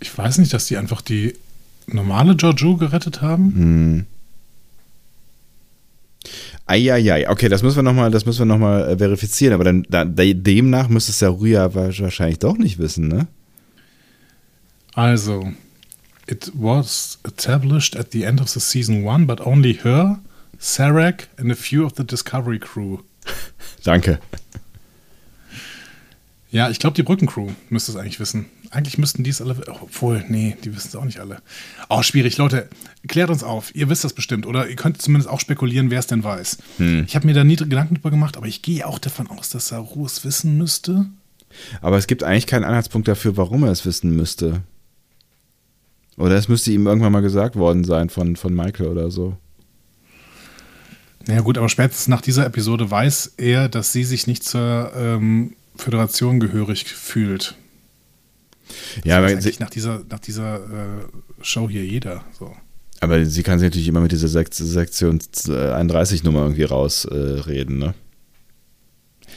Ich 0.00 0.18
weiß 0.18 0.38
nicht, 0.38 0.52
dass 0.52 0.66
die 0.66 0.76
einfach 0.76 1.00
die 1.00 1.34
normale 1.86 2.34
Giorgio 2.34 2.76
gerettet 2.76 3.22
haben. 3.22 3.54
Hm. 3.54 4.06
Eieiei, 6.66 7.30
okay, 7.30 7.48
das 7.48 7.62
müssen 7.62 7.76
wir 7.76 7.82
nochmal, 7.84 8.10
noch 8.10 8.88
äh, 8.88 8.98
verifizieren, 8.98 9.54
aber 9.54 9.62
dann 9.62 9.86
da, 9.88 10.04
demnach 10.04 10.88
müsste 10.88 11.12
es 11.12 11.20
ja 11.20 11.28
Rüya 11.28 11.72
wahrscheinlich 11.72 12.40
doch 12.40 12.58
nicht 12.58 12.78
wissen, 12.78 13.06
ne? 13.06 13.28
Also, 14.94 15.52
it 16.26 16.50
was 16.52 17.20
established 17.22 17.96
at 17.96 18.10
the 18.10 18.24
end 18.24 18.40
of 18.40 18.48
the 18.48 18.58
season 18.58 19.04
one, 19.04 19.26
but 19.26 19.40
only 19.40 19.78
her, 19.84 20.18
Sarek 20.58 21.28
and 21.38 21.52
a 21.52 21.54
few 21.54 21.86
of 21.86 21.92
the 21.94 22.02
Discovery 22.02 22.58
Crew. 22.58 22.98
Danke. 23.84 24.18
Ja, 26.52 26.68
ich 26.68 26.78
glaube, 26.78 26.94
die 26.94 27.02
Brückencrew 27.02 27.48
müsste 27.70 27.92
es 27.92 27.96
eigentlich 27.96 28.20
wissen. 28.20 28.44
Eigentlich 28.70 28.98
müssten 28.98 29.24
die 29.24 29.30
es 29.30 29.40
alle, 29.40 29.56
obwohl, 29.80 30.22
nee, 30.28 30.54
die 30.62 30.76
wissen 30.76 30.88
es 30.88 30.96
auch 30.96 31.06
nicht 31.06 31.18
alle. 31.18 31.40
Oh, 31.88 32.02
schwierig. 32.02 32.36
Leute, 32.36 32.68
klärt 33.08 33.30
uns 33.30 33.42
auf. 33.42 33.74
Ihr 33.74 33.88
wisst 33.88 34.04
das 34.04 34.12
bestimmt. 34.12 34.46
Oder 34.46 34.68
ihr 34.68 34.76
könnt 34.76 35.00
zumindest 35.00 35.30
auch 35.30 35.40
spekulieren, 35.40 35.90
wer 35.90 35.98
es 35.98 36.06
denn 36.06 36.22
weiß. 36.22 36.58
Hm. 36.76 37.04
Ich 37.08 37.16
habe 37.16 37.26
mir 37.26 37.32
da 37.32 37.42
nie 37.42 37.56
Gedanken 37.56 37.94
drüber 37.94 38.10
gemacht, 38.10 38.36
aber 38.36 38.46
ich 38.46 38.60
gehe 38.60 38.86
auch 38.86 38.98
davon 38.98 39.28
aus, 39.28 39.48
dass 39.48 39.68
Saru 39.68 40.04
es 40.04 40.26
wissen 40.26 40.58
müsste. 40.58 41.06
Aber 41.80 41.96
es 41.96 42.06
gibt 42.06 42.22
eigentlich 42.22 42.46
keinen 42.46 42.64
Anhaltspunkt 42.64 43.08
dafür, 43.08 43.38
warum 43.38 43.64
er 43.64 43.72
es 43.72 43.86
wissen 43.86 44.14
müsste. 44.14 44.60
Oder 46.18 46.34
es 46.36 46.48
müsste 46.48 46.70
ihm 46.70 46.86
irgendwann 46.86 47.12
mal 47.12 47.20
gesagt 47.22 47.56
worden 47.56 47.84
sein 47.84 48.10
von, 48.10 48.36
von 48.36 48.54
Michael 48.54 48.88
oder 48.88 49.10
so. 49.10 49.38
Ja 51.26 51.40
gut, 51.40 51.56
aber 51.56 51.70
spätestens 51.70 52.08
nach 52.08 52.20
dieser 52.20 52.44
Episode 52.44 52.90
weiß 52.90 53.34
er, 53.38 53.70
dass 53.70 53.92
sie 53.92 54.04
sich 54.04 54.26
nicht 54.26 54.42
zur 54.44 54.92
ähm, 54.94 55.54
Föderation 55.76 56.40
gehörig 56.40 56.84
fühlt. 56.84 57.56
Das 58.96 59.04
ja, 59.04 59.18
aber 59.18 59.28
eigentlich 59.28 59.60
nach 59.60 59.70
dieser, 59.70 60.02
nach 60.08 60.20
dieser 60.20 60.56
äh, 60.56 61.04
Show 61.42 61.68
hier 61.68 61.84
jeder. 61.84 62.24
So. 62.38 62.54
Aber 63.00 63.24
sie 63.26 63.42
kann 63.42 63.58
sich 63.58 63.66
natürlich 63.66 63.88
immer 63.88 64.00
mit 64.00 64.12
dieser 64.12 64.28
Sek 64.28 64.54
Sektion 64.54 65.18
31-Nummer 65.18 66.40
äh, 66.40 66.42
irgendwie 66.44 66.62
rausreden, 66.64 67.82
äh, 67.82 67.86
ne? 67.86 67.94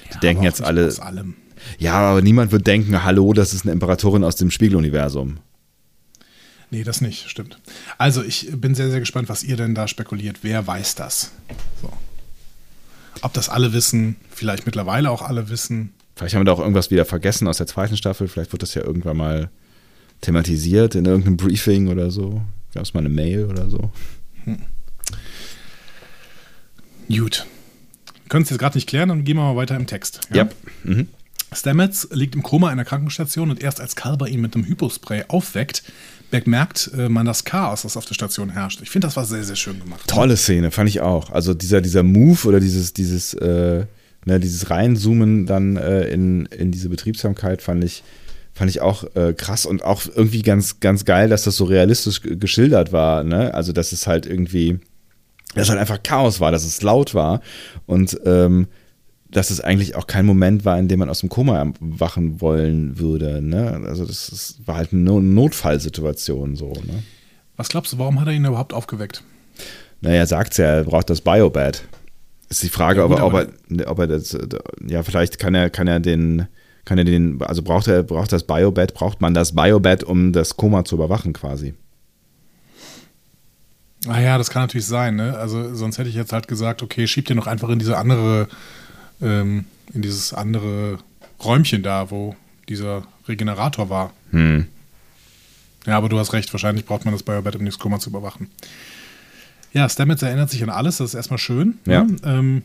Die 0.10 0.14
ja, 0.14 0.20
denken 0.20 0.44
jetzt 0.44 0.62
alle. 0.62 0.88
Aus 0.88 1.00
allem. 1.00 1.36
Ja, 1.80 1.94
aber 1.94 2.22
niemand 2.22 2.52
wird 2.52 2.68
denken, 2.68 3.04
hallo, 3.04 3.34
das 3.34 3.54
ist 3.54 3.64
eine 3.64 3.72
Imperatorin 3.72 4.24
aus 4.24 4.36
dem 4.36 4.52
Spiegeluniversum. 4.52 5.40
Nee, 6.70 6.84
das 6.84 7.02
nicht, 7.02 7.30
stimmt. 7.30 7.60
Also, 7.98 8.24
ich 8.24 8.50
bin 8.52 8.76
sehr, 8.76 8.90
sehr 8.90 9.00
gespannt, 9.00 9.30
was 9.30 9.44
ihr 9.44 9.56
denn 9.56 9.76
da 9.76 9.88
spekuliert. 9.88 10.40
Wer 10.42 10.66
weiß 10.66 10.96
das? 10.96 11.32
So. 11.82 11.92
Ob 13.22 13.34
das 13.34 13.50
alle 13.50 13.74
wissen, 13.74 14.18
vielleicht 14.30 14.66
mittlerweile 14.66 15.10
auch 15.10 15.22
alle 15.22 15.50
wissen. 15.50 15.94
Vielleicht 16.16 16.34
haben 16.34 16.41
wir 16.41 16.45
da 16.45 16.53
auch 16.53 16.59
irgendwas 16.59 16.91
wieder 16.91 17.05
vergessen 17.05 17.47
aus 17.47 17.57
der 17.57 17.68
zweiten 17.68 17.97
Staffel. 17.97 18.28
Vielleicht 18.28 18.51
wird 18.51 18.61
das 18.61 18.74
ja 18.74 18.84
irgendwann 18.84 19.18
mal 19.18 19.49
thematisiert 20.22 20.95
in 20.95 21.05
irgendeinem 21.05 21.38
Briefing 21.38 21.89
oder 21.89 22.09
so. 22.09 22.41
Gab 22.74 22.84
es 22.84 22.93
mal 22.93 23.01
eine 23.01 23.09
Mail 23.09 23.45
oder 23.45 23.70
so. 23.70 23.91
Hm. 24.45 24.59
Gut. 27.09 27.45
Wir 28.24 28.30
können 28.30 28.43
es 28.43 28.49
jetzt 28.49 28.59
gerade 28.59 28.78
nicht 28.78 28.88
klären, 28.88 29.09
dann 29.09 29.24
gehen 29.24 29.38
wir 29.38 29.43
mal 29.43 29.55
weiter 29.55 29.76
im 29.76 29.88
Text. 29.88 30.22
Ja. 30.34 30.43
Yep. 30.43 30.55
Mhm. 30.84 31.07
Stamets 31.53 32.07
liegt 32.11 32.36
im 32.36 32.43
Koma 32.43 32.72
in 32.72 32.78
der 32.78 32.86
Krankenstation 32.86 33.51
und 33.51 33.61
erst 33.61 33.80
als 33.80 33.95
Kalber 33.95 34.28
ihn 34.28 34.41
mit 34.41 34.55
einem 34.55 34.66
Hypospray 34.66 35.26
aufweckt, 35.28 35.84
bemerkt 36.32 36.91
äh, 36.97 37.07
man 37.07 37.26
das 37.26 37.45
Chaos, 37.45 37.84
das 37.84 37.95
auf 37.97 38.05
der 38.05 38.16
Station 38.16 38.49
herrscht. 38.49 38.82
Ich 38.82 38.89
finde, 38.89 39.07
das 39.07 39.16
war 39.16 39.26
sehr, 39.26 39.43
sehr 39.43 39.55
schön 39.55 39.80
gemacht. 39.80 40.07
Tolle 40.07 40.38
Szene, 40.38 40.72
fand 40.72 40.89
ich 40.89 41.01
auch. 41.01 41.30
Also 41.30 41.53
dieser, 41.53 41.82
dieser 41.82 42.03
Move 42.03 42.47
oder 42.47 42.59
dieses, 42.59 42.93
dieses 42.93 43.36
äh, 43.36 43.86
ne, 44.26 44.39
dieses 44.39 44.69
Reinzoomen 44.69 45.45
dann 45.45 45.78
äh, 45.78 46.07
in, 46.07 46.45
in 46.47 46.71
diese 46.71 46.89
Betriebsamkeit 46.89 47.61
fand 47.61 47.84
ich, 47.84 48.03
fand 48.53 48.69
ich 48.69 48.82
auch 48.82 49.03
äh, 49.15 49.34
krass 49.34 49.65
und 49.65 49.84
auch 49.84 50.01
irgendwie 50.13 50.41
ganz, 50.41 50.80
ganz 50.80 51.05
geil, 51.05 51.30
dass 51.30 51.43
das 51.43 51.55
so 51.55 51.65
realistisch 51.65 52.21
geschildert 52.21 52.91
war. 52.91 53.23
Ne? 53.23 53.53
Also, 53.53 53.71
dass 53.71 53.91
es 53.91 54.07
halt 54.07 54.26
irgendwie, 54.26 54.80
dass 55.53 55.69
halt 55.69 55.80
einfach 55.80 56.03
Chaos 56.03 56.39
war, 56.39 56.51
dass 56.51 56.65
es 56.65 56.82
laut 56.82 57.13
war 57.13 57.41
und 57.86 58.19
ähm, 58.26 58.67
dass 59.30 59.49
es 59.49 59.59
eigentlich 59.59 59.95
auch 59.95 60.07
kein 60.07 60.26
Moment 60.26 60.65
war, 60.65 60.80
in 60.80 60.88
dem 60.88 60.99
man 60.99 61.09
aus 61.09 61.19
dem 61.19 61.30
Koma 61.30 61.73
wachen 61.80 62.39
wollen 62.41 62.97
würde. 62.99 63.41
Ne? 63.41 63.82
Also, 63.86 64.05
das, 64.05 64.28
das 64.30 64.59
war 64.65 64.78
halt 64.78 64.93
eine 64.93 65.21
Notfallsituation 65.21 66.55
so. 66.55 66.71
Ne? 66.71 67.03
Was 67.57 67.69
glaubst 67.69 67.93
du, 67.93 67.97
warum 67.99 68.19
hat 68.19 68.28
er 68.28 68.34
ihn 68.34 68.45
überhaupt 68.45 68.73
aufgeweckt? 68.73 69.23
Naja, 70.01 70.17
er 70.17 70.28
sagt 70.28 70.57
ja, 70.57 70.65
er 70.65 70.84
braucht 70.84 71.09
das 71.09 71.21
Biobad. 71.21 71.84
Ist 72.50 72.64
die 72.64 72.70
Frage, 72.70 73.02
ja, 73.02 73.08
gut, 73.08 73.20
ob, 73.20 73.34
er, 73.34 73.48
ob, 73.48 73.80
er, 73.80 73.91
ob 73.91 74.00
er 74.00 74.08
das, 74.08 74.38
ja, 74.86 75.04
vielleicht 75.04 75.39
kann 75.39 75.56
er, 75.56 75.70
kann 75.70 75.88
er 75.88 76.00
den, 76.00 76.48
kann 76.86 76.98
er 76.98 77.04
den, 77.04 77.41
also 77.41 77.64
braucht 77.64 77.88
er, 77.88 78.04
braucht 78.04 78.32
das 78.32 78.46
Biobed, 78.46 78.93
braucht 78.93 79.22
man 79.22 79.34
das 79.34 79.56
Biobed, 79.56 80.04
um 80.04 80.32
das 80.32 80.56
Koma 80.56 80.86
zu 80.86 80.96
überwachen 80.96 81.34
quasi? 81.34 81.74
Ah 84.08 84.22
ja, 84.22 84.38
das 84.38 84.52
kann 84.52 84.64
natürlich 84.64 84.86
sein, 84.86 85.16
ne? 85.16 85.36
Also 85.38 85.74
sonst 85.74 85.98
hätte 85.98 86.10
ich 86.10 86.16
jetzt 86.16 86.32
halt 86.32 86.48
gesagt, 86.48 86.84
okay, 86.84 87.08
schieb 87.08 87.26
dir 87.26 87.36
noch 87.36 87.48
einfach 87.48 87.70
in 87.70 87.80
diese 87.80 87.98
andere, 87.98 88.48
ähm, 89.22 89.66
in 89.93 90.04
dieses 90.04 90.34
andere 90.34 91.00
Räumchen 91.43 91.82
da, 91.82 92.12
wo 92.12 92.36
dieser 92.70 93.04
Regenerator 93.28 93.89
war. 93.89 94.14
Hm. 94.30 94.68
Ja, 95.88 95.98
aber 95.98 96.10
du 96.10 96.20
hast 96.20 96.34
recht, 96.34 96.52
wahrscheinlich 96.54 96.86
braucht 96.86 97.06
man 97.06 97.14
das 97.14 97.24
Biobed, 97.24 97.56
um 97.56 97.66
das 97.66 97.80
Koma 97.80 98.00
zu 98.00 98.10
überwachen. 98.12 98.50
Ja, 99.76 99.89
Stamets 99.89 100.21
erinnert 100.21 100.49
sich 100.49 100.63
an 100.63 100.69
alles, 100.69 100.97
das 100.97 101.09
ist 101.09 101.15
erstmal 101.15 101.38
schön. 101.38 101.80
Ne? 101.86 101.93
Ja. 101.93 102.03
Ne? 102.05 102.15
Ähm, 102.23 102.63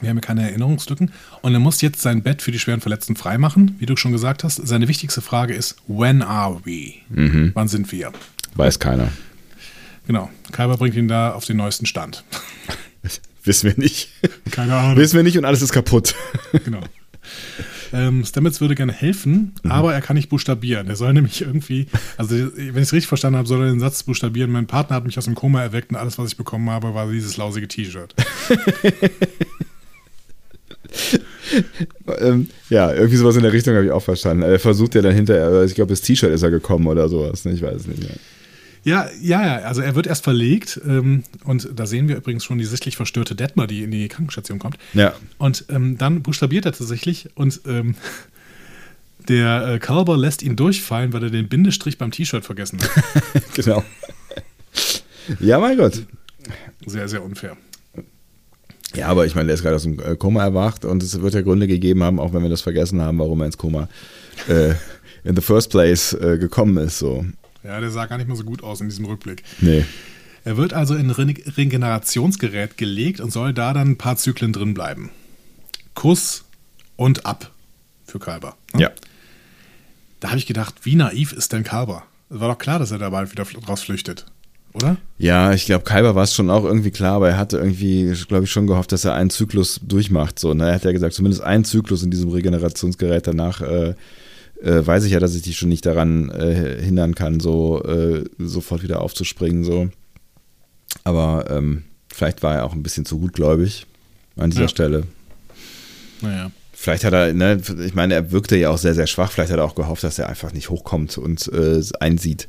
wir 0.00 0.08
haben 0.08 0.16
ja 0.16 0.20
keine 0.20 0.48
Erinnerungslücken. 0.48 1.10
Und 1.42 1.52
er 1.52 1.60
muss 1.60 1.80
jetzt 1.80 2.00
sein 2.00 2.22
Bett 2.22 2.42
für 2.42 2.52
die 2.52 2.60
schweren 2.60 2.80
Verletzten 2.80 3.16
freimachen, 3.16 3.76
wie 3.80 3.86
du 3.86 3.96
schon 3.96 4.12
gesagt 4.12 4.44
hast. 4.44 4.56
Seine 4.56 4.86
wichtigste 4.86 5.20
Frage 5.20 5.52
ist: 5.52 5.76
When 5.88 6.22
are 6.22 6.60
we? 6.64 6.94
Mhm. 7.08 7.50
Wann 7.54 7.66
sind 7.66 7.90
wir? 7.90 8.12
Weiß 8.54 8.78
keiner. 8.78 9.08
Genau. 10.06 10.30
Kalber 10.52 10.76
bringt 10.76 10.94
ihn 10.94 11.08
da 11.08 11.32
auf 11.32 11.44
den 11.44 11.56
neuesten 11.56 11.86
Stand. 11.86 12.24
Wissen 13.44 13.70
wir 13.70 13.76
nicht. 13.76 14.08
Keine 14.52 14.76
Ahnung. 14.76 14.96
Wissen 14.96 15.16
wir 15.16 15.24
nicht 15.24 15.38
und 15.38 15.44
alles 15.44 15.60
ist 15.60 15.72
kaputt. 15.72 16.14
genau. 16.64 16.82
Ähm, 17.92 18.24
Stamets 18.24 18.60
würde 18.60 18.74
gerne 18.74 18.92
helfen, 18.92 19.54
mhm. 19.62 19.70
aber 19.70 19.94
er 19.94 20.00
kann 20.00 20.16
nicht 20.16 20.28
buchstabieren. 20.28 20.88
Er 20.88 20.96
soll 20.96 21.12
nämlich 21.12 21.42
irgendwie, 21.42 21.86
also 22.16 22.34
wenn 22.34 22.76
ich 22.76 22.82
es 22.82 22.92
richtig 22.92 23.08
verstanden 23.08 23.38
habe, 23.38 23.46
soll 23.48 23.62
er 23.62 23.70
den 23.70 23.80
Satz 23.80 24.02
buchstabieren. 24.02 24.50
Mein 24.50 24.66
Partner 24.66 24.96
hat 24.96 25.04
mich 25.04 25.18
aus 25.18 25.26
dem 25.26 25.34
Koma 25.34 25.62
erweckt 25.62 25.90
und 25.90 25.96
alles, 25.96 26.18
was 26.18 26.30
ich 26.30 26.36
bekommen 26.36 26.70
habe, 26.70 26.94
war 26.94 27.10
dieses 27.10 27.36
lausige 27.36 27.68
T-Shirt. 27.68 28.14
ähm, 32.18 32.48
ja, 32.70 32.92
irgendwie 32.92 33.16
sowas 33.16 33.36
in 33.36 33.42
der 33.42 33.52
Richtung 33.52 33.74
habe 33.74 33.84
ich 33.84 33.92
auch 33.92 34.02
verstanden. 34.02 34.42
Er 34.42 34.58
versucht 34.58 34.94
ja 34.94 35.02
dann 35.02 35.14
hinterher, 35.14 35.64
ich 35.64 35.74
glaube, 35.74 35.90
das 35.90 36.00
T-Shirt 36.00 36.32
ist 36.32 36.42
er 36.42 36.50
gekommen 36.50 36.86
oder 36.86 37.08
sowas. 37.08 37.44
Ne? 37.44 37.52
Ich 37.52 37.62
weiß 37.62 37.76
es 37.76 37.86
nicht 37.86 38.02
mehr. 38.02 38.16
Ja, 38.84 39.08
ja, 39.20 39.46
ja. 39.46 39.56
Also 39.64 39.80
er 39.80 39.94
wird 39.94 40.06
erst 40.06 40.24
verlegt 40.24 40.80
ähm, 40.86 41.22
und 41.44 41.68
da 41.74 41.86
sehen 41.86 42.08
wir 42.08 42.16
übrigens 42.16 42.44
schon 42.44 42.58
die 42.58 42.64
sichtlich 42.64 42.96
verstörte 42.96 43.34
Detmar, 43.34 43.66
die 43.66 43.82
in 43.82 43.90
die 43.90 44.08
Krankenstation 44.08 44.58
kommt. 44.58 44.76
Ja. 44.92 45.14
Und 45.38 45.66
ähm, 45.68 45.98
dann 45.98 46.22
buchstabiert 46.22 46.66
er 46.66 46.72
tatsächlich 46.72 47.28
und 47.34 47.60
ähm, 47.66 47.94
der 49.28 49.74
äh, 49.74 49.78
Kalber 49.78 50.16
lässt 50.16 50.42
ihn 50.42 50.56
durchfallen, 50.56 51.12
weil 51.12 51.22
er 51.24 51.30
den 51.30 51.48
Bindestrich 51.48 51.96
beim 51.98 52.10
T-Shirt 52.10 52.44
vergessen 52.44 52.80
hat. 52.80 52.90
genau. 53.54 53.84
Ja, 55.38 55.60
mein 55.60 55.76
Gott. 55.76 56.04
Sehr, 56.86 57.08
sehr 57.08 57.22
unfair. 57.22 57.56
Ja, 58.94 59.06
aber 59.06 59.24
ich 59.24 59.34
meine, 59.34 59.46
der 59.46 59.54
ist 59.54 59.62
gerade 59.62 59.76
aus 59.76 59.84
dem 59.84 59.98
äh, 60.00 60.16
Koma 60.16 60.42
erwacht 60.42 60.84
und 60.84 61.02
es 61.02 61.20
wird 61.20 61.34
ja 61.34 61.40
Gründe 61.40 61.66
gegeben 61.66 62.02
haben, 62.02 62.18
auch 62.18 62.32
wenn 62.32 62.42
wir 62.42 62.50
das 62.50 62.60
vergessen 62.60 63.00
haben, 63.00 63.18
warum 63.18 63.40
er 63.40 63.46
ins 63.46 63.56
Koma 63.56 63.88
äh, 64.48 64.74
in 65.24 65.36
the 65.36 65.40
first 65.40 65.70
place 65.70 66.12
äh, 66.14 66.36
gekommen 66.36 66.76
ist. 66.78 66.98
So. 66.98 67.24
Ja, 67.64 67.80
der 67.80 67.90
sah 67.90 68.06
gar 68.06 68.18
nicht 68.18 68.26
mehr 68.26 68.36
so 68.36 68.44
gut 68.44 68.62
aus 68.62 68.80
in 68.80 68.88
diesem 68.88 69.04
Rückblick. 69.04 69.42
Nee. 69.60 69.84
Er 70.44 70.56
wird 70.56 70.72
also 70.72 70.94
in 70.94 71.10
ein 71.10 71.10
Regenerationsgerät 71.10 72.76
gelegt 72.76 73.20
und 73.20 73.32
soll 73.32 73.52
da 73.52 73.72
dann 73.72 73.90
ein 73.90 73.98
paar 73.98 74.16
Zyklen 74.16 74.52
drin 74.52 74.74
bleiben. 74.74 75.10
Kuss 75.94 76.44
und 76.96 77.26
ab 77.26 77.52
für 78.04 78.18
Kalber. 78.18 78.56
Ne? 78.74 78.82
Ja. 78.82 78.90
Da 80.20 80.28
habe 80.28 80.38
ich 80.38 80.46
gedacht, 80.46 80.74
wie 80.82 80.96
naiv 80.96 81.32
ist 81.32 81.52
denn 81.52 81.62
Kalber? 81.62 82.04
Es 82.30 82.40
war 82.40 82.48
doch 82.48 82.58
klar, 82.58 82.78
dass 82.78 82.90
er 82.90 82.98
da 82.98 83.10
bald 83.10 83.30
wieder 83.30 83.44
rausflüchtet, 83.68 84.26
oder? 84.72 84.96
Ja, 85.18 85.52
ich 85.52 85.66
glaube, 85.66 85.84
Kalber 85.84 86.14
war 86.14 86.24
es 86.24 86.34
schon 86.34 86.50
auch 86.50 86.64
irgendwie 86.64 86.90
klar, 86.90 87.14
aber 87.14 87.30
er 87.30 87.36
hatte 87.36 87.58
irgendwie, 87.58 88.12
glaube 88.26 88.44
ich, 88.44 88.50
schon 88.50 88.66
gehofft, 88.66 88.90
dass 88.90 89.04
er 89.04 89.14
einen 89.14 89.30
Zyklus 89.30 89.80
durchmacht. 89.82 90.38
So, 90.38 90.54
ne? 90.54 90.68
Er 90.68 90.74
hat 90.74 90.84
ja 90.84 90.92
gesagt, 90.92 91.14
zumindest 91.14 91.42
einen 91.42 91.64
Zyklus 91.64 92.02
in 92.02 92.10
diesem 92.10 92.30
Regenerationsgerät 92.30 93.26
danach 93.26 93.60
äh, 93.60 93.94
äh, 94.62 94.86
weiß 94.86 95.04
ich 95.04 95.12
ja, 95.12 95.20
dass 95.20 95.34
ich 95.34 95.42
dich 95.42 95.56
schon 95.56 95.68
nicht 95.68 95.86
daran 95.86 96.30
äh, 96.30 96.80
hindern 96.80 97.14
kann, 97.14 97.40
so 97.40 97.82
äh, 97.82 98.24
sofort 98.38 98.82
wieder 98.82 99.00
aufzuspringen. 99.00 99.64
So. 99.64 99.88
Aber 101.04 101.50
ähm, 101.50 101.84
vielleicht 102.12 102.42
war 102.42 102.54
er 102.54 102.64
auch 102.64 102.72
ein 102.72 102.82
bisschen 102.82 103.04
zu 103.04 103.18
gutgläubig 103.18 103.86
an 104.36 104.50
dieser 104.50 104.62
ja. 104.62 104.68
Stelle. 104.68 105.02
Naja. 106.20 106.50
Vielleicht 106.72 107.04
hat 107.04 107.12
er, 107.12 107.32
ne, 107.32 107.60
ich 107.84 107.94
meine, 107.94 108.14
er 108.14 108.32
wirkte 108.32 108.56
ja 108.56 108.70
auch 108.70 108.78
sehr, 108.78 108.94
sehr 108.94 109.06
schwach. 109.06 109.30
Vielleicht 109.30 109.52
hat 109.52 109.58
er 109.58 109.64
auch 109.64 109.76
gehofft, 109.76 110.02
dass 110.02 110.18
er 110.18 110.28
einfach 110.28 110.52
nicht 110.52 110.68
hochkommt 110.68 111.16
und 111.16 111.46
äh, 111.52 111.80
einsieht, 112.00 112.48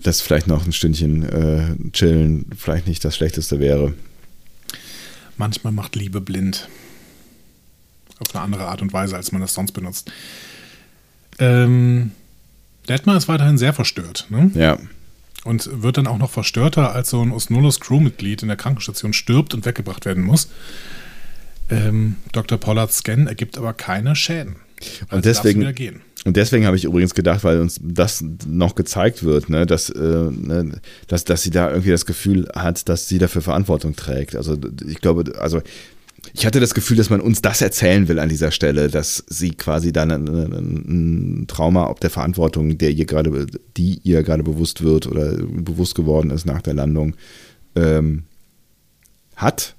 dass 0.00 0.20
vielleicht 0.20 0.46
noch 0.46 0.64
ein 0.64 0.72
Stündchen 0.72 1.22
äh, 1.28 1.90
chillen 1.92 2.46
vielleicht 2.56 2.86
nicht 2.86 3.04
das 3.04 3.14
Schlechteste 3.14 3.60
wäre. 3.60 3.94
Manchmal 5.36 5.72
macht 5.72 5.96
Liebe 5.96 6.20
blind. 6.20 6.68
Auf 8.20 8.34
eine 8.34 8.44
andere 8.44 8.68
Art 8.68 8.80
und 8.82 8.92
Weise, 8.92 9.16
als 9.16 9.32
man 9.32 9.42
das 9.42 9.54
sonst 9.54 9.72
benutzt. 9.72 10.10
Ähm, 11.42 12.12
Detmar 12.88 13.16
ist 13.16 13.28
weiterhin 13.28 13.58
sehr 13.58 13.72
verstört. 13.72 14.26
Ne? 14.30 14.50
Ja. 14.54 14.78
und 15.44 15.82
wird 15.82 15.96
dann 15.96 16.06
auch 16.06 16.18
noch 16.18 16.30
verstörter, 16.30 16.94
als 16.94 17.10
so 17.10 17.20
ein 17.20 17.32
Osnolos 17.32 17.80
Crewmitglied 17.80 18.42
in 18.42 18.48
der 18.48 18.56
Krankenstation 18.56 19.12
stirbt 19.12 19.54
und 19.54 19.66
weggebracht 19.66 20.04
werden 20.04 20.22
muss. 20.22 20.50
Ähm, 21.68 22.16
Dr. 22.32 22.58
Pollards 22.58 22.98
Scan 22.98 23.26
ergibt 23.26 23.58
aber 23.58 23.72
keine 23.72 24.14
Schäden. 24.14 24.56
Also 25.08 25.16
und 25.16 25.24
deswegen, 25.24 26.00
und 26.24 26.36
deswegen 26.36 26.66
habe 26.66 26.76
ich 26.76 26.84
übrigens 26.84 27.14
gedacht, 27.14 27.44
weil 27.44 27.60
uns 27.60 27.80
das 27.82 28.24
noch 28.46 28.74
gezeigt 28.74 29.24
wird, 29.24 29.48
ne, 29.48 29.66
dass, 29.66 29.90
äh, 29.90 29.98
ne, 29.98 30.80
dass, 31.06 31.24
dass 31.24 31.42
sie 31.42 31.50
da 31.50 31.70
irgendwie 31.70 31.90
das 31.90 32.06
Gefühl 32.06 32.48
hat, 32.54 32.88
dass 32.88 33.08
sie 33.08 33.18
dafür 33.18 33.42
Verantwortung 33.42 33.96
trägt. 33.96 34.36
Also 34.36 34.56
ich 34.86 35.00
glaube, 35.00 35.38
also 35.40 35.62
ich 36.34 36.46
hatte 36.46 36.60
das 36.60 36.74
Gefühl, 36.74 36.96
dass 36.96 37.10
man 37.10 37.20
uns 37.20 37.42
das 37.42 37.60
erzählen 37.60 38.08
will 38.08 38.18
an 38.18 38.28
dieser 38.28 38.52
Stelle, 38.52 38.88
dass 38.88 39.24
sie 39.28 39.50
quasi 39.50 39.92
dann 39.92 40.10
ein, 40.10 41.44
Trauma 41.48 41.88
ob 41.88 42.00
der 42.00 42.10
Verantwortung, 42.10 42.78
der 42.78 42.90
ihr 42.90 43.06
gerade, 43.06 43.46
die 43.76 44.00
ihr 44.04 44.22
gerade 44.22 44.42
bewusst 44.42 44.82
wird 44.82 45.06
oder 45.06 45.32
bewusst 45.32 45.94
geworden 45.94 46.30
ist 46.30 46.46
nach 46.46 46.62
der 46.62 46.74
Landung, 46.74 47.16
ähm, 47.74 48.24
hat. 49.36 49.74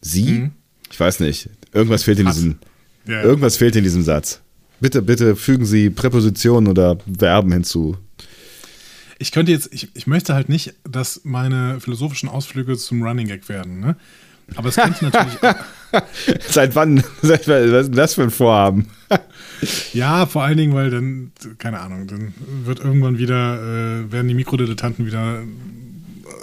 Sie? 0.00 0.24
Mhm. 0.24 0.50
Ich 0.90 0.98
weiß 0.98 1.20
nicht. 1.20 1.50
Irgendwas 1.72 2.04
fehlt 2.04 2.18
in 2.18 2.26
diesem. 2.26 2.56
Ja. 3.06 3.22
Irgendwas 3.22 3.56
fehlt 3.56 3.76
in 3.76 3.84
diesem 3.84 4.02
Satz. 4.02 4.40
Bitte, 4.80 5.02
bitte 5.02 5.36
fügen 5.36 5.66
Sie 5.66 5.90
Präpositionen 5.90 6.68
oder 6.68 6.98
Verben 7.18 7.52
hinzu. 7.52 7.96
Ich 9.18 9.30
könnte 9.30 9.52
jetzt, 9.52 9.72
ich, 9.72 9.88
ich 9.94 10.06
möchte 10.06 10.34
halt 10.34 10.48
nicht, 10.48 10.74
dass 10.88 11.20
meine 11.24 11.80
philosophischen 11.80 12.28
Ausflüge 12.28 12.76
zum 12.76 13.02
Running 13.02 13.28
Gag 13.28 13.48
werden, 13.48 13.80
ne? 13.80 13.96
Aber 14.56 14.68
es 14.68 14.76
könnte 14.76 15.04
natürlich. 15.04 15.38
Seit 16.48 16.74
wann? 16.74 17.02
Seit, 17.22 17.46
was 17.48 17.88
ist 17.88 17.96
das 17.96 18.14
für 18.14 18.22
ein 18.24 18.30
Vorhaben? 18.30 18.86
ja, 19.92 20.26
vor 20.26 20.42
allen 20.42 20.56
Dingen, 20.56 20.74
weil 20.74 20.90
dann, 20.90 21.32
keine 21.58 21.80
Ahnung, 21.80 22.06
dann 22.06 22.34
wird 22.64 22.80
irgendwann 22.80 23.18
wieder, 23.18 23.60
äh, 23.60 24.12
werden 24.12 24.28
die 24.28 24.34
Mikrodilettanten 24.34 25.06
wieder 25.06 25.42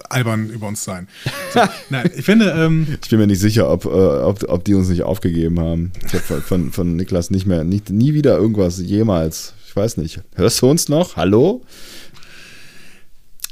albern 0.10 0.50
über 0.50 0.68
uns 0.68 0.84
sein. 0.84 1.08
So, 1.54 1.62
nein, 1.90 2.10
ich 2.16 2.26
finde. 2.26 2.52
Ähm, 2.52 2.88
ich 3.02 3.10
bin 3.10 3.20
mir 3.20 3.28
nicht 3.28 3.40
sicher, 3.40 3.70
ob, 3.70 3.86
äh, 3.86 3.90
ob, 3.90 4.44
ob 4.48 4.64
die 4.66 4.74
uns 4.74 4.90
nicht 4.90 5.04
aufgegeben 5.04 5.60
haben. 5.60 5.92
Ich 6.06 6.14
habe 6.14 6.42
von, 6.42 6.72
von 6.72 6.96
Niklas 6.96 7.30
nicht 7.30 7.46
mehr, 7.46 7.64
nicht, 7.64 7.90
nie 7.90 8.14
wieder 8.14 8.38
irgendwas 8.38 8.80
jemals. 8.80 9.54
Ich 9.68 9.76
weiß 9.76 9.98
nicht. 9.98 10.22
Hörst 10.36 10.62
du 10.62 10.70
uns 10.70 10.90
noch? 10.90 11.16
Hallo? 11.16 11.64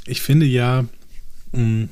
Ich 0.06 0.20
finde 0.20 0.46
ja, 0.46 0.84
mh, 1.52 1.62
mm, 1.62 1.88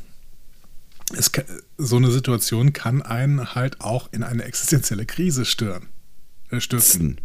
es, 1.17 1.31
so 1.77 1.97
eine 1.97 2.11
Situation 2.11 2.73
kann 2.73 3.03
einen 3.03 3.55
halt 3.55 3.81
auch 3.81 4.13
in 4.13 4.23
eine 4.23 4.45
existenzielle 4.45 5.07
Krise 5.07 5.45
stören. 5.45 5.87
Äh, 6.51 6.61
stürzen. 6.61 7.21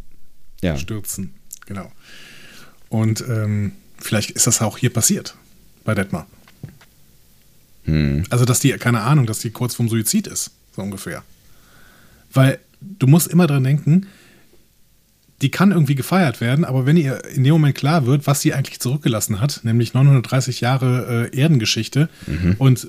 Ja. 0.62 0.78
Stürzen, 0.78 1.34
genau. 1.66 1.92
Und 2.90 3.22
ähm, 3.28 3.74
vielleicht 3.98 4.32
ist 4.32 4.48
das 4.48 4.62
auch 4.62 4.78
hier 4.78 4.92
passiert 4.92 5.36
bei 5.84 5.94
Detmar. 5.96 6.28
Hm. 7.84 8.24
Also, 8.30 8.46
dass 8.46 8.60
die, 8.60 8.72
keine 8.74 9.02
Ahnung, 9.02 9.26
dass 9.26 9.40
die 9.40 9.50
kurz 9.50 9.76
vorm 9.76 9.90
Suizid 9.90 10.28
ist, 10.28 10.52
so 10.76 10.82
ungefähr. 10.82 11.24
Weil 12.32 12.60
du 12.80 13.08
musst 13.08 13.28
immer 13.28 13.48
dran 13.48 13.64
denken, 13.64 14.08
die 15.42 15.52
kann 15.52 15.72
irgendwie 15.72 15.96
gefeiert 15.96 16.40
werden, 16.40 16.64
aber 16.64 16.86
wenn 16.86 16.96
ihr 16.96 17.26
in 17.26 17.44
dem 17.44 17.54
Moment 17.54 17.76
klar 17.76 18.06
wird, 18.06 18.28
was 18.28 18.40
sie 18.40 18.54
eigentlich 18.54 18.80
zurückgelassen 18.80 19.42
hat, 19.42 19.60
nämlich 19.64 19.94
930 19.94 20.62
Jahre 20.62 21.30
äh, 21.34 21.38
Erdengeschichte 21.38 22.10
mhm. 22.28 22.56
und 22.58 22.88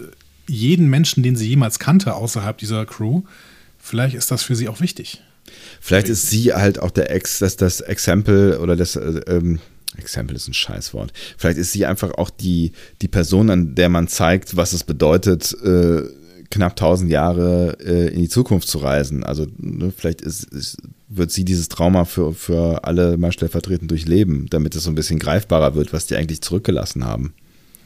jeden 0.49 0.89
Menschen, 0.89 1.23
den 1.23 1.37
sie 1.37 1.49
jemals 1.49 1.79
kannte 1.79 2.15
außerhalb 2.15 2.57
dieser 2.59 2.87
Crew, 2.87 3.23
vielleicht 3.79 4.15
ist 4.15 4.31
das 4.31 4.43
für 4.43 4.57
sie 4.57 4.69
auch 4.69 4.81
wichtig. 4.81 5.23
Vielleicht 5.81 6.09
ist 6.09 6.31
sie 6.31 6.53
halt 6.55 6.79
auch 6.79 6.91
der 6.91 7.11
Ex, 7.11 7.39
das, 7.39 7.57
das 7.57 7.81
Exempel 7.81 8.57
oder 8.57 8.77
das 8.77 8.97
äh, 8.97 9.21
ähm, 9.27 9.61
Exempel 9.97 10.37
ist 10.37 10.49
ein 10.49 10.55
Scheißwort. 10.55 11.13
Vielleicht 11.37 11.59
ist 11.59 11.73
sie 11.73 11.87
einfach 11.87 12.13
auch 12.13 12.31
die, 12.31 12.73
die 13.03 13.09
Person, 13.09 13.51
an 13.51 13.75
der 13.75 13.89
man 13.89 14.09
zeigt, 14.09 14.57
was 14.57 14.73
es 14.73 14.85
bedeutet, 14.85 15.55
äh, 15.63 16.03
knapp 16.51 16.73
1000 16.73 17.11
Jahre 17.11 17.77
äh, 17.81 18.09
in 18.13 18.21
die 18.21 18.29
Zukunft 18.29 18.69
zu 18.69 18.79
reisen. 18.79 19.25
Also 19.25 19.47
ne, 19.59 19.93
vielleicht 19.97 20.21
ist, 20.21 20.45
ist, 20.45 20.79
wird 21.09 21.31
sie 21.31 21.45
dieses 21.45 21.69
Trauma 21.69 22.05
für, 22.05 22.33
für 22.33 22.85
alle 22.85 23.17
mal 23.17 23.33
stellvertretend 23.33 23.91
durchleben, 23.91 24.47
damit 24.51 24.75
es 24.75 24.85
so 24.85 24.91
ein 24.91 24.95
bisschen 24.95 25.19
greifbarer 25.19 25.75
wird, 25.75 25.93
was 25.93 26.07
die 26.07 26.17
eigentlich 26.17 26.43
zurückgelassen 26.43 27.05
haben. 27.05 27.35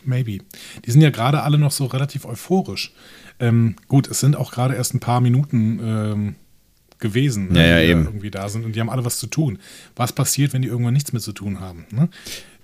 Maybe. 0.05 0.39
Die 0.85 0.91
sind 0.91 1.01
ja 1.01 1.11
gerade 1.11 1.43
alle 1.43 1.59
noch 1.59 1.73
so 1.73 1.87
relativ 1.87 2.25
euphorisch. 2.25 2.93
Ähm, 3.41 3.77
gut, 3.87 4.09
es 4.09 4.21
sind 4.21 4.37
auch 4.37 4.51
gerade 4.51 4.75
erst 4.75 4.95
ein 4.95 5.01
paar 5.01 5.21
Minuten 5.21 5.81
ähm, 5.83 6.35
gewesen, 6.99 7.53
ne, 7.53 7.61
ja, 7.61 7.67
ja, 7.77 7.85
die 7.85 7.91
eben. 7.91 8.05
irgendwie 8.05 8.31
da 8.31 8.49
sind 8.49 8.65
und 8.65 8.75
die 8.75 8.81
haben 8.81 8.91
alle 8.91 9.05
was 9.05 9.19
zu 9.19 9.29
tun. 9.29 9.59
Was 9.95 10.13
passiert, 10.13 10.53
wenn 10.53 10.63
die 10.63 10.69
irgendwann 10.69 10.95
nichts 10.95 11.13
mehr 11.13 11.23
zu 11.23 11.33
tun 11.33 11.61
haben? 11.61 11.87
Ne? 11.91 12.09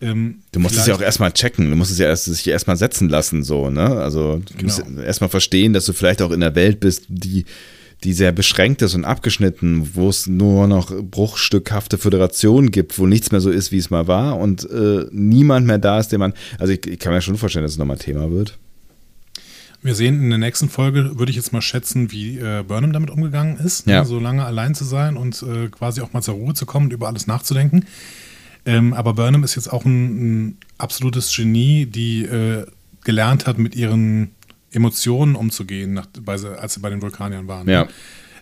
Ähm, 0.00 0.40
du 0.52 0.60
musst 0.60 0.76
es 0.76 0.86
ja 0.86 0.94
auch 0.94 1.00
erstmal 1.00 1.32
checken, 1.32 1.70
du 1.70 1.76
musst 1.76 1.92
es 1.92 1.98
ja 1.98 2.06
erst, 2.06 2.24
sich 2.24 2.46
erstmal 2.48 2.76
setzen 2.76 3.08
lassen, 3.08 3.44
so, 3.44 3.70
ne? 3.70 3.84
Also 3.84 4.38
du 4.38 4.54
genau. 4.54 4.62
musst 4.64 4.82
erstmal 4.98 5.30
verstehen, 5.30 5.72
dass 5.72 5.86
du 5.86 5.92
vielleicht 5.92 6.20
auch 6.20 6.32
in 6.32 6.40
der 6.40 6.54
Welt 6.54 6.80
bist, 6.80 7.04
die 7.08 7.44
die 8.02 8.12
sehr 8.12 8.32
beschränkt 8.32 8.82
ist 8.82 8.94
und 8.94 9.04
abgeschnitten, 9.04 9.94
wo 9.94 10.08
es 10.08 10.26
nur 10.26 10.66
noch 10.66 10.92
bruchstückhafte 11.02 11.96
Föderationen 11.98 12.70
gibt, 12.70 12.98
wo 12.98 13.06
nichts 13.06 13.30
mehr 13.30 13.40
so 13.40 13.50
ist, 13.50 13.72
wie 13.72 13.78
es 13.78 13.90
mal 13.90 14.06
war 14.08 14.38
und 14.38 14.68
äh, 14.70 15.06
niemand 15.10 15.66
mehr 15.66 15.78
da 15.78 15.98
ist, 15.98 16.08
den 16.08 16.20
man. 16.20 16.34
Also 16.58 16.72
ich, 16.72 16.86
ich 16.86 16.98
kann 16.98 17.12
mir 17.12 17.22
schon 17.22 17.36
vorstellen, 17.36 17.64
dass 17.64 17.72
es 17.72 17.78
nochmal 17.78 17.98
Thema 17.98 18.30
wird. 18.30 18.58
Wir 19.84 19.94
sehen 19.94 20.22
in 20.22 20.30
der 20.30 20.38
nächsten 20.38 20.70
Folge, 20.70 21.18
würde 21.18 21.28
ich 21.28 21.36
jetzt 21.36 21.52
mal 21.52 21.60
schätzen, 21.60 22.10
wie 22.10 22.38
äh, 22.38 22.64
Burnham 22.66 22.94
damit 22.94 23.10
umgegangen 23.10 23.58
ist, 23.58 23.86
ja. 23.86 24.00
ne, 24.00 24.06
so 24.06 24.18
lange 24.18 24.44
allein 24.44 24.74
zu 24.74 24.84
sein 24.84 25.18
und 25.18 25.42
äh, 25.42 25.68
quasi 25.68 26.00
auch 26.00 26.14
mal 26.14 26.22
zur 26.22 26.34
Ruhe 26.34 26.54
zu 26.54 26.64
kommen 26.64 26.86
und 26.86 26.92
über 26.94 27.06
alles 27.06 27.26
nachzudenken. 27.26 27.84
Ähm, 28.64 28.94
aber 28.94 29.12
Burnham 29.12 29.44
ist 29.44 29.56
jetzt 29.56 29.70
auch 29.70 29.84
ein, 29.84 30.46
ein 30.46 30.58
absolutes 30.78 31.34
Genie, 31.36 31.84
die 31.84 32.24
äh, 32.24 32.64
gelernt 33.04 33.46
hat, 33.46 33.58
mit 33.58 33.76
ihren 33.76 34.30
Emotionen 34.74 35.36
umzugehen, 35.36 35.94
nach, 35.94 36.06
bei, 36.06 36.34
als 36.34 36.74
sie 36.74 36.80
bei 36.80 36.90
den 36.90 37.02
Vulkaniern 37.02 37.48
waren. 37.48 37.68
Ja. 37.68 37.88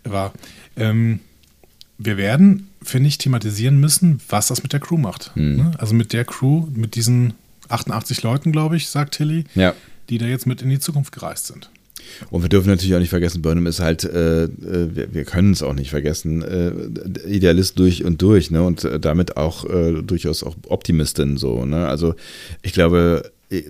War. 0.05 0.33
Ähm, 0.77 1.21
wir 1.99 2.17
werden, 2.17 2.69
finde 2.83 3.09
ich, 3.09 3.19
thematisieren 3.19 3.79
müssen, 3.79 4.21
was 4.29 4.49
das 4.49 4.63
mit 4.63 4.73
der 4.73 4.81
Crew 4.81 4.97
macht. 4.97 5.33
Mhm. 5.37 5.57
Ne? 5.57 5.71
Also 5.79 5.95
mit 5.95 6.13
der 6.13 6.25
Crew, 6.25 6.67
mit 6.75 6.95
diesen 6.95 7.35
88 7.69 8.23
Leuten, 8.23 8.53
glaube 8.53 8.77
ich, 8.77 8.89
sagt 8.89 9.15
Tilly, 9.15 9.45
ja. 9.55 9.75
die 10.09 10.19
da 10.19 10.27
jetzt 10.27 10.47
mit 10.47 10.63
in 10.63 10.71
die 10.71 10.81
Zukunft 10.81 11.13
gereist 11.13 11.47
sind. 11.47 11.71
Und 12.31 12.43
wir 12.43 12.49
dürfen 12.49 12.69
natürlich 12.69 12.95
auch 12.95 13.01
nicht 13.01 13.11
vergessen, 13.11 13.43
Burnham 13.43 13.67
ist 13.67 13.81
halt, 13.81 14.05
äh, 14.05 14.45
äh 14.45 14.49
wir, 14.95 15.15
wir 15.15 15.25
können 15.25 15.53
es 15.53 15.63
auch 15.63 15.73
nicht 15.73 15.91
vergessen, 15.91 16.43
äh, 16.43 16.73
Idealist 17.29 17.79
durch 17.79 18.05
und 18.05 18.21
durch, 18.21 18.51
ne? 18.51 18.63
Und 18.63 18.85
äh, 18.85 18.99
damit 18.99 19.37
auch 19.37 19.65
äh, 19.65 20.03
durchaus 20.03 20.43
auch 20.43 20.57
Optimistin 20.69 21.37
so, 21.37 21.65
ne? 21.65 21.87
Also 21.87 22.15
ich 22.63 22.73
glaube, 22.73 23.31
äh, 23.51 23.63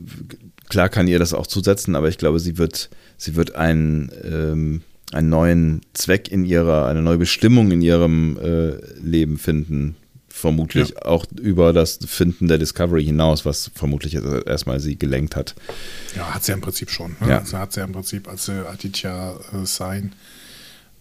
klar 0.73 0.89
kann 0.89 1.07
ihr 1.07 1.19
das 1.19 1.35
auch 1.35 1.47
zusetzen, 1.47 1.94
aber 1.94 2.09
ich 2.09 2.16
glaube, 2.16 2.40
sie 2.40 2.57
wird, 2.57 2.89
sie 3.19 3.36
wird 3.36 3.55
einen, 3.55 4.11
ähm, 4.24 4.81
einen 5.12 5.28
neuen 5.28 5.82
Zweck 5.93 6.32
in 6.32 6.47
ihrer, 6.47 6.86
eine 6.86 7.03
neue 7.03 7.19
Bestimmung 7.19 7.70
in 7.70 7.82
ihrem 7.82 8.39
äh, 8.39 8.77
Leben 8.99 9.36
finden. 9.39 9.97
Vermutlich 10.31 10.89
ja. 10.89 11.03
auch 11.03 11.27
über 11.39 11.74
das 11.74 11.99
Finden 12.07 12.49
der 12.49 12.57
Discovery 12.57 13.05
hinaus, 13.05 13.44
was 13.44 13.70
vermutlich 13.74 14.15
erstmal 14.15 14.81
sie 14.81 14.99
gelenkt 14.99 15.36
hat. 15.36 15.55
Ja, 16.16 16.32
hat 16.35 16.43
sie 16.43 16.53
ja 16.53 16.55
im 16.57 16.62
Prinzip 16.62 16.90
schon. 16.90 17.16
Ne? 17.20 17.28
Ja. 17.28 17.39
Also 17.40 17.59
hat 17.59 17.74
sie 17.74 17.81
ja 17.81 17.86
im 17.86 17.93
Prinzip, 17.93 18.27
als 18.27 18.47
sie 18.47 18.66
Aditya 18.66 19.39
äh, 19.53 19.66
Sein 19.66 20.15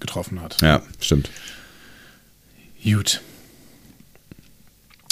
getroffen 0.02 0.42
hat. 0.42 0.62
Ja, 0.62 0.84
stimmt. 1.00 1.30
Gut. 2.84 3.22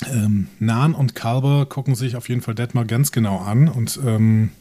Ähm, 0.07 0.47
Nan 0.59 0.93
und 0.93 1.15
Kalber 1.15 1.65
gucken 1.65 1.95
sich 1.95 2.15
auf 2.15 2.29
jeden 2.29 2.41
Fall 2.41 2.55
Detmar 2.55 2.85
ganz 2.85 3.11
genau 3.11 3.39
an 3.39 3.67
und 3.67 3.99
ähm, 4.05 4.51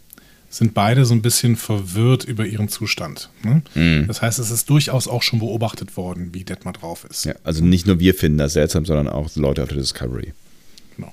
sind 0.51 0.75
beide 0.75 1.05
so 1.05 1.15
ein 1.15 1.23
bisschen 1.23 1.57
verwirrt 1.57 2.25
über 2.25 2.47
ihren 2.47 2.69
Zustand. 2.69 3.31
Ne? 3.43 3.63
Mhm. 3.75 4.07
Das 4.07 4.23
heißt, 4.23 4.39
es 4.39 4.51
ist 4.51 4.69
durchaus 4.71 5.07
auch 5.07 5.23
schon 5.23 5.39
beobachtet 5.41 5.97
worden, 5.97 6.31
wie 6.33 6.45
Detmar 6.45 6.73
drauf 6.73 7.05
ist. 7.05 7.25
Ja, 7.25 7.35
also 7.45 7.65
nicht 7.65 7.87
nur 7.87 8.01
wir 8.01 8.15
finden 8.15 8.39
das 8.39 8.55
seltsam, 8.55 8.85
sondern 8.85 9.09
auch 9.09 9.35
Leute 9.37 9.63
auf 9.63 9.69
der 9.69 9.79
Discovery. 9.79 10.33
Genau. 10.97 11.13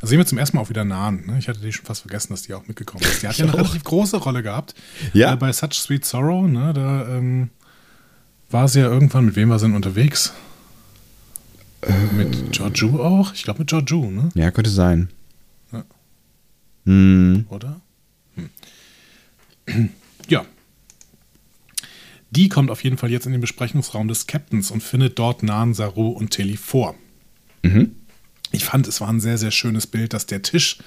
Da 0.00 0.06
sehen 0.06 0.18
wir 0.18 0.26
zum 0.26 0.38
ersten 0.38 0.56
Mal 0.56 0.62
auch 0.62 0.70
wieder 0.70 0.84
Nan. 0.84 1.26
Ne? 1.26 1.36
Ich 1.38 1.48
hatte 1.48 1.60
die 1.60 1.72
schon 1.72 1.84
fast 1.84 2.00
vergessen, 2.00 2.32
dass 2.32 2.42
die 2.42 2.54
auch 2.54 2.66
mitgekommen 2.66 3.04
ist. 3.04 3.22
Die 3.22 3.28
hat 3.28 3.36
ja 3.38 3.44
eine 3.44 3.54
relativ 3.54 3.84
große 3.84 4.16
Rolle 4.16 4.42
gehabt. 4.42 4.74
Ja. 5.12 5.34
Äh, 5.34 5.36
bei 5.36 5.52
Such 5.52 5.74
Sweet 5.74 6.04
Sorrow, 6.04 6.48
ne? 6.48 6.72
da 6.74 7.06
ähm, 7.08 7.50
war 8.50 8.66
sie 8.66 8.80
ja 8.80 8.86
irgendwann, 8.86 9.26
mit 9.26 9.36
wem 9.36 9.50
war 9.50 9.58
sie 9.58 9.66
denn 9.66 9.76
unterwegs? 9.76 10.32
Mit 12.12 12.52
Georgiou 12.52 13.00
auch? 13.00 13.32
Ich 13.34 13.44
glaube 13.44 13.60
mit 13.60 13.68
Georgiou, 13.68 14.10
ne? 14.10 14.28
Ja, 14.34 14.50
könnte 14.50 14.70
sein. 14.70 15.08
Ja. 15.72 15.84
Hm. 16.84 17.46
Oder? 17.48 17.80
Hm. 18.36 19.90
Ja. 20.28 20.44
Die 22.30 22.48
kommt 22.48 22.70
auf 22.70 22.84
jeden 22.84 22.96
Fall 22.96 23.10
jetzt 23.10 23.26
in 23.26 23.32
den 23.32 23.40
Besprechungsraum 23.40 24.06
des 24.06 24.28
Captains 24.28 24.70
und 24.70 24.80
findet 24.80 25.18
dort 25.18 25.42
Nan, 25.42 25.74
Saru 25.74 26.10
und 26.10 26.30
Tilly 26.30 26.56
vor. 26.56 26.94
Mhm. 27.62 27.96
Ich 28.52 28.64
fand, 28.64 28.86
es 28.86 29.00
war 29.00 29.08
ein 29.08 29.18
sehr, 29.18 29.38
sehr 29.38 29.50
schönes 29.50 29.88
Bild, 29.88 30.12
dass 30.12 30.26
der 30.26 30.42
Tisch, 30.42 30.78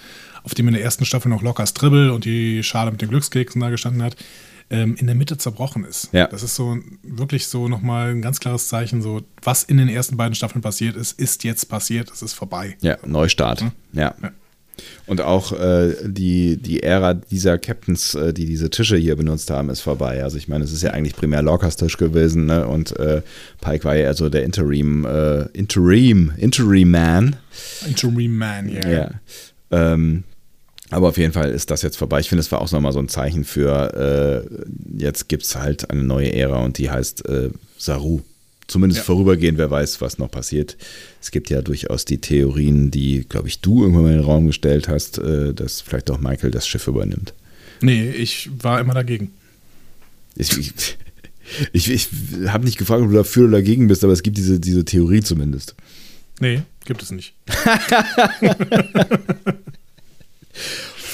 auf 0.43 0.53
dem 0.53 0.67
in 0.67 0.73
der 0.73 0.83
ersten 0.83 1.03
Staffel 1.03 1.29
noch 1.29 1.41
locker 1.41 1.65
Stribble 1.65 2.13
und 2.13 2.23
die 2.23 2.63
Schale 2.63 2.91
mit 2.91 3.01
den 3.01 3.09
Glückskeksen 3.09 3.59
da 3.59 3.69
gestanden 3.69 4.03
hat, 4.03 4.15
ähm, 4.69 4.95
in 4.95 5.07
der 5.07 5.15
Mitte 5.15 5.37
zerbrochen 5.37 5.85
ist. 5.85 6.09
Ja. 6.11 6.27
Das 6.27 6.43
ist 6.43 6.55
so 6.55 6.77
wirklich 7.03 7.47
so 7.47 7.67
nochmal 7.67 8.11
ein 8.11 8.21
ganz 8.21 8.39
klares 8.39 8.67
Zeichen, 8.67 9.01
so 9.01 9.21
was 9.41 9.63
in 9.63 9.77
den 9.77 9.89
ersten 9.89 10.17
beiden 10.17 10.35
Staffeln 10.35 10.61
passiert 10.61 10.95
ist, 10.95 11.19
ist 11.19 11.43
jetzt 11.43 11.65
passiert, 11.65 12.11
es 12.11 12.21
ist 12.21 12.33
vorbei. 12.33 12.77
Ja, 12.81 12.97
Neustart. 13.05 13.61
Hm? 13.61 13.71
Ja. 13.93 14.15
ja. 14.21 14.31
Und 15.05 15.21
auch 15.21 15.51
äh, 15.53 15.95
die, 16.03 16.57
die 16.57 16.81
Ära 16.81 17.13
dieser 17.13 17.57
Captains, 17.57 18.15
äh, 18.15 18.33
die 18.33 18.45
diese 18.45 18.69
Tische 18.69 18.97
hier 18.97 19.15
benutzt 19.15 19.49
haben, 19.51 19.69
ist 19.69 19.81
vorbei. 19.81 20.23
Also 20.23 20.37
ich 20.37 20.47
meine, 20.47 20.63
es 20.63 20.71
ist 20.71 20.81
ja 20.81 20.91
eigentlich 20.91 21.15
primär 21.15 21.41
Lorcas 21.41 21.75
Tisch 21.75 21.97
gewesen 21.97 22.47
ne? 22.47 22.65
und 22.67 22.97
äh, 22.99 23.21
Pike 23.61 23.85
war 23.85 23.95
ja 23.95 24.07
also 24.07 24.29
der 24.29 24.43
Interim, 24.43 25.05
äh, 25.05 25.43
Interim, 25.53 26.33
Interim 26.37 26.91
Man. 26.91 27.35
Interim 27.85 28.37
Man, 28.37 28.69
ja. 28.69 28.87
Yeah. 28.87 29.11
Ja. 29.71 29.93
Ähm, 29.93 30.23
aber 30.89 31.09
auf 31.09 31.17
jeden 31.17 31.33
Fall 31.33 31.51
ist 31.51 31.71
das 31.71 31.81
jetzt 31.81 31.97
vorbei. 31.97 32.19
Ich 32.19 32.29
finde, 32.29 32.41
es 32.41 32.51
war 32.51 32.61
auch 32.61 32.71
nochmal 32.71 32.91
so 32.91 32.99
ein 32.99 33.09
Zeichen 33.09 33.43
für, 33.43 34.47
äh, 34.47 35.01
jetzt 35.01 35.29
gibt 35.29 35.43
es 35.43 35.55
halt 35.55 35.89
eine 35.89 36.03
neue 36.03 36.33
Ära 36.33 36.63
und 36.63 36.77
die 36.77 36.89
heißt 36.89 37.27
äh, 37.27 37.49
Saru 37.77 38.21
zumindest 38.67 38.99
ja. 38.99 39.05
vorübergehend, 39.05 39.57
wer 39.57 39.69
weiß, 39.69 40.01
was 40.01 40.17
noch 40.17 40.31
passiert. 40.31 40.77
Es 41.21 41.31
gibt 41.31 41.49
ja 41.49 41.61
durchaus 41.61 42.05
die 42.05 42.19
Theorien, 42.19 42.91
die, 42.91 43.25
glaube 43.27 43.47
ich, 43.47 43.59
du 43.59 43.81
irgendwann 43.81 44.03
mal 44.03 44.11
in 44.11 44.19
den 44.19 44.25
Raum 44.25 44.47
gestellt 44.47 44.87
hast, 44.87 45.17
äh, 45.17 45.53
dass 45.53 45.81
vielleicht 45.81 46.09
auch 46.11 46.19
Michael 46.19 46.51
das 46.51 46.67
Schiff 46.67 46.87
übernimmt. 46.87 47.33
Nee, 47.81 48.09
ich 48.11 48.49
war 48.61 48.79
immer 48.79 48.93
dagegen. 48.93 49.31
Ich, 50.35 50.57
ich, 50.57 50.97
ich, 51.73 51.91
ich 51.91 52.07
habe 52.47 52.65
nicht 52.65 52.77
gefragt, 52.77 53.03
ob 53.03 53.09
du 53.09 53.15
dafür 53.15 53.43
oder 53.43 53.57
dagegen 53.57 53.87
bist, 53.87 54.03
aber 54.03 54.13
es 54.13 54.23
gibt 54.23 54.37
diese, 54.37 54.59
diese 54.59 54.85
Theorie 54.85 55.21
zumindest. 55.21 55.75
Nee, 56.39 56.61
gibt 56.85 57.03
es 57.03 57.11
nicht. 57.11 57.35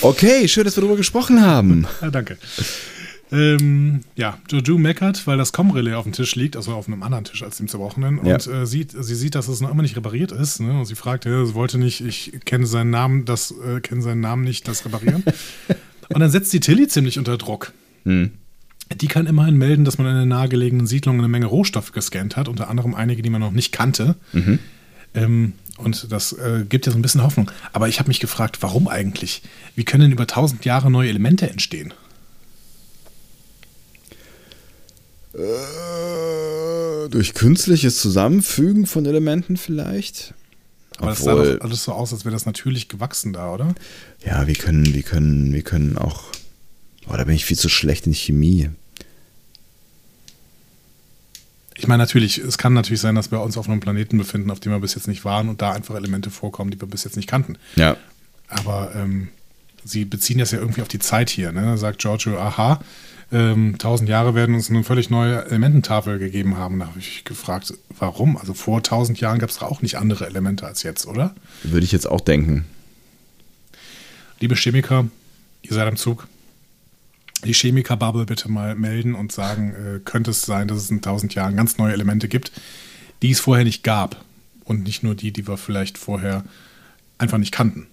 okay, 0.02 0.48
schön, 0.48 0.64
dass 0.64 0.76
wir 0.78 0.82
darüber 0.82 0.98
gesprochen 0.98 1.42
haben. 1.42 1.88
Ja, 2.02 2.10
danke. 2.10 2.38
Ähm, 3.32 4.02
ja, 4.16 4.40
Joju 4.50 4.80
meckert, 4.80 5.28
weil 5.28 5.38
das 5.38 5.54
Com-Relais 5.54 5.94
auf 5.94 6.04
dem 6.04 6.14
Tisch 6.14 6.36
liegt, 6.36 6.56
also 6.56 6.74
auf 6.74 6.88
einem 6.88 7.04
anderen 7.04 7.26
Tisch 7.26 7.44
als 7.44 7.58
dem 7.58 7.68
zerbrochenen. 7.68 8.26
Ja. 8.26 8.36
Und 8.36 8.48
äh, 8.48 8.66
sieht, 8.66 8.92
sie 8.92 9.16
sieht, 9.16 9.36
dass 9.36 9.48
es 9.48 9.62
noch 9.62 9.70
immer 9.70 9.84
nicht 9.84 9.96
repariert 9.96 10.32
ist. 10.32 10.60
Ne? 10.60 10.80
Und 10.80 10.86
sie 10.86 10.96
fragt, 10.96 11.26
ja, 11.26 11.46
sie 11.46 11.54
wollte 11.54 11.78
nicht, 11.78 12.02
ich 12.02 12.32
kenne 12.46 12.66
seinen 12.66 12.90
Namen, 12.90 13.26
das 13.26 13.52
äh, 13.52 13.82
kenne 13.82 14.02
seinen 14.02 14.22
Namen 14.22 14.44
nicht, 14.44 14.68
das 14.68 14.84
reparieren. 14.84 15.24
und 16.10 16.20
dann 16.20 16.32
setzt 16.32 16.52
die 16.54 16.60
Tilly 16.60 16.88
ziemlich 16.88 17.20
unter 17.20 17.38
Druck. 17.38 17.74
Hm. 18.04 18.32
Die 18.96 19.08
kann 19.08 19.28
immerhin 19.28 19.58
melden, 19.58 19.86
dass 19.86 20.00
man 20.00 20.08
in 20.08 20.14
einer 20.14 20.26
nahegelegenen 20.26 20.88
Siedlung 20.88 21.20
eine 21.20 21.28
Menge 21.28 21.46
Rohstoffe 21.46 21.92
gescannt 21.92 22.36
hat, 22.36 22.48
unter 22.48 22.70
anderem 22.70 22.96
einige, 22.96 23.22
die 23.22 23.30
man 23.30 23.42
noch 23.42 23.52
nicht 23.52 23.72
kannte. 23.72 24.16
Mhm. 24.34 24.58
Ähm, 25.14 25.54
und 25.78 26.12
das 26.12 26.34
äh, 26.34 26.66
gibt 26.68 26.86
ja 26.86 26.92
so 26.92 26.98
ein 26.98 27.02
bisschen 27.02 27.24
Hoffnung. 27.24 27.50
Aber 27.72 27.88
ich 27.88 28.00
habe 28.00 28.10
mich 28.10 28.20
gefragt, 28.20 28.58
warum 28.62 28.88
eigentlich? 28.88 29.42
Wie 29.76 29.86
können 29.86 30.02
denn 30.02 30.12
über 30.12 30.28
tausend 30.28 30.66
Jahre 30.66 30.92
neue 30.92 31.10
Elemente 31.10 31.50
entstehen? 31.50 31.94
Äh, 35.34 37.10
durch 37.10 37.34
künstliches 37.34 38.02
Zusammenfügen 38.02 38.88
von 38.88 39.06
Elementen 39.06 39.58
vielleicht. 39.58 40.34
Aber 40.98 41.12
es 41.12 41.20
sah 41.20 41.36
doch 41.36 41.62
alles 41.62 41.84
so 41.86 41.94
aus, 41.94 42.12
als 42.12 42.26
wäre 42.26 42.34
das 42.34 42.46
natürlich 42.46 42.90
gewachsen 42.90 43.32
da, 43.32 43.54
oder? 43.54 43.74
Ja, 44.26 44.48
wir 44.48 44.56
können, 44.56 44.94
wir 44.94 45.04
können, 45.04 45.54
wir 45.54 45.62
können 45.62 45.98
auch. 45.98 46.24
Oh, 47.08 47.14
da 47.16 47.24
bin 47.24 47.36
ich 47.36 47.46
viel 47.46 47.58
zu 47.58 47.70
schlecht 47.70 48.06
in 48.06 48.14
Chemie. 48.14 48.70
Ich 51.80 51.88
meine, 51.88 52.04
natürlich, 52.04 52.40
es 52.40 52.58
kann 52.58 52.74
natürlich 52.74 53.00
sein, 53.00 53.16
dass 53.16 53.32
wir 53.32 53.40
uns 53.40 53.58
auf 53.58 53.70
einem 53.70 53.80
Planeten 53.80 54.18
befinden, 54.18 54.52
auf 54.52 54.60
dem 54.60 54.74
wir 54.74 54.80
bis 54.80 54.96
jetzt 54.96 55.08
nicht 55.08 55.24
waren 55.24 55.48
und 55.48 55.62
da 55.62 55.72
einfach 55.72 55.96
Elemente 55.96 56.30
vorkommen, 56.30 56.72
die 56.72 56.82
wir 56.82 56.90
bis 56.90 57.06
jetzt 57.06 57.16
nicht 57.16 57.30
kannten. 57.30 57.58
Ja. 57.78 57.96
Aber 58.50 58.92
ähm, 58.96 59.30
sie 59.86 60.04
beziehen 60.04 60.40
das 60.40 60.52
ja 60.52 60.60
irgendwie 60.60 60.82
auf 60.82 60.90
die 60.90 61.00
Zeit 61.00 61.30
hier. 61.30 61.54
Ne? 61.54 61.62
Da 61.62 61.78
sagt 61.78 62.00
Giorgio, 62.00 62.38
aha, 62.38 62.82
ähm, 63.32 63.78
tausend 63.78 64.10
Jahre 64.10 64.36
werden 64.36 64.56
uns 64.56 64.70
eine 64.70 64.84
völlig 64.84 65.10
neue 65.10 65.46
Elemententafel 65.46 66.20
gegeben 66.20 66.58
haben. 66.58 66.80
Da 66.80 66.88
habe 66.88 67.00
ich 67.00 67.24
gefragt, 67.24 67.74
warum? 67.98 68.36
Also 68.36 68.54
vor 68.54 68.84
tausend 68.84 69.22
Jahren 69.22 69.40
gab 69.40 69.50
es 69.50 69.62
auch 69.62 69.82
nicht 69.82 69.96
andere 69.96 70.28
Elemente 70.28 70.66
als 70.66 70.84
jetzt, 70.84 71.08
oder? 71.08 71.34
Würde 71.64 71.86
ich 71.86 71.94
jetzt 71.94 72.10
auch 72.10 72.20
denken. 72.20 72.66
Liebe 74.42 74.56
Chemiker, 74.56 75.08
ihr 75.62 75.74
seid 75.74 75.88
am 75.88 75.96
Zug. 75.96 76.28
Die 77.46 77.54
Chemiker-Bubble 77.54 78.26
bitte 78.26 78.50
mal 78.50 78.76
melden 78.76 79.16
und 79.16 79.32
sagen, 79.32 79.74
äh, 79.74 80.00
könnte 80.04 80.32
es 80.32 80.42
sein, 80.42 80.68
dass 80.68 80.78
es 80.78 80.92
in 80.92 81.02
tausend 81.02 81.36
Jahren 81.36 81.56
ganz 81.56 81.78
neue 81.78 81.94
Elemente 81.94 82.28
gibt, 82.28 82.52
die 83.22 83.32
es 83.32 83.40
vorher 83.40 83.64
nicht 83.64 83.84
gab. 83.84 84.24
Und 84.66 84.84
nicht 84.84 85.02
nur 85.02 85.16
die, 85.16 85.32
die 85.32 85.48
wir 85.48 85.58
vielleicht 85.58 85.98
vorher 85.98 86.44
einfach 87.18 87.40
nicht 87.40 87.52
kannten. 87.52 87.88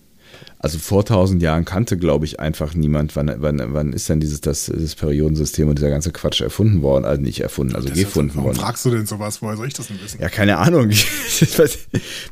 Also 0.59 0.79
vor 0.79 1.05
tausend 1.05 1.43
Jahren 1.43 1.65
kannte, 1.65 1.97
glaube 1.97 2.25
ich, 2.25 2.41
einfach 2.41 2.75
niemand, 2.75 3.15
wann, 3.15 3.33
wann, 3.39 3.63
wann 3.73 3.93
ist 3.93 4.09
denn 4.09 4.21
dieses 4.21 4.41
das, 4.41 4.67
das 4.67 4.95
Periodensystem 4.95 5.69
und 5.69 5.79
dieser 5.79 5.91
ganze 5.91 6.13
Quatsch 6.13 6.41
erfunden 6.41 6.83
worden? 6.83 7.05
Also 7.05 7.23
nicht 7.23 7.41
erfunden, 7.41 7.77
also 7.77 7.89
das 7.89 7.97
gefunden 7.97 8.31
ist, 8.31 8.37
warum 8.37 8.49
worden. 8.49 8.57
Warum 8.59 8.67
fragst 8.67 8.85
du 8.85 8.91
denn 8.91 9.07
sowas? 9.07 9.43
Woher 9.43 9.57
soll 9.57 9.69
ich 9.69 9.75
das 9.75 9.89
denn 9.89 10.01
wissen? 10.03 10.21
Ja, 10.21 10.29
keine 10.29 10.59
Ahnung. 10.59 10.89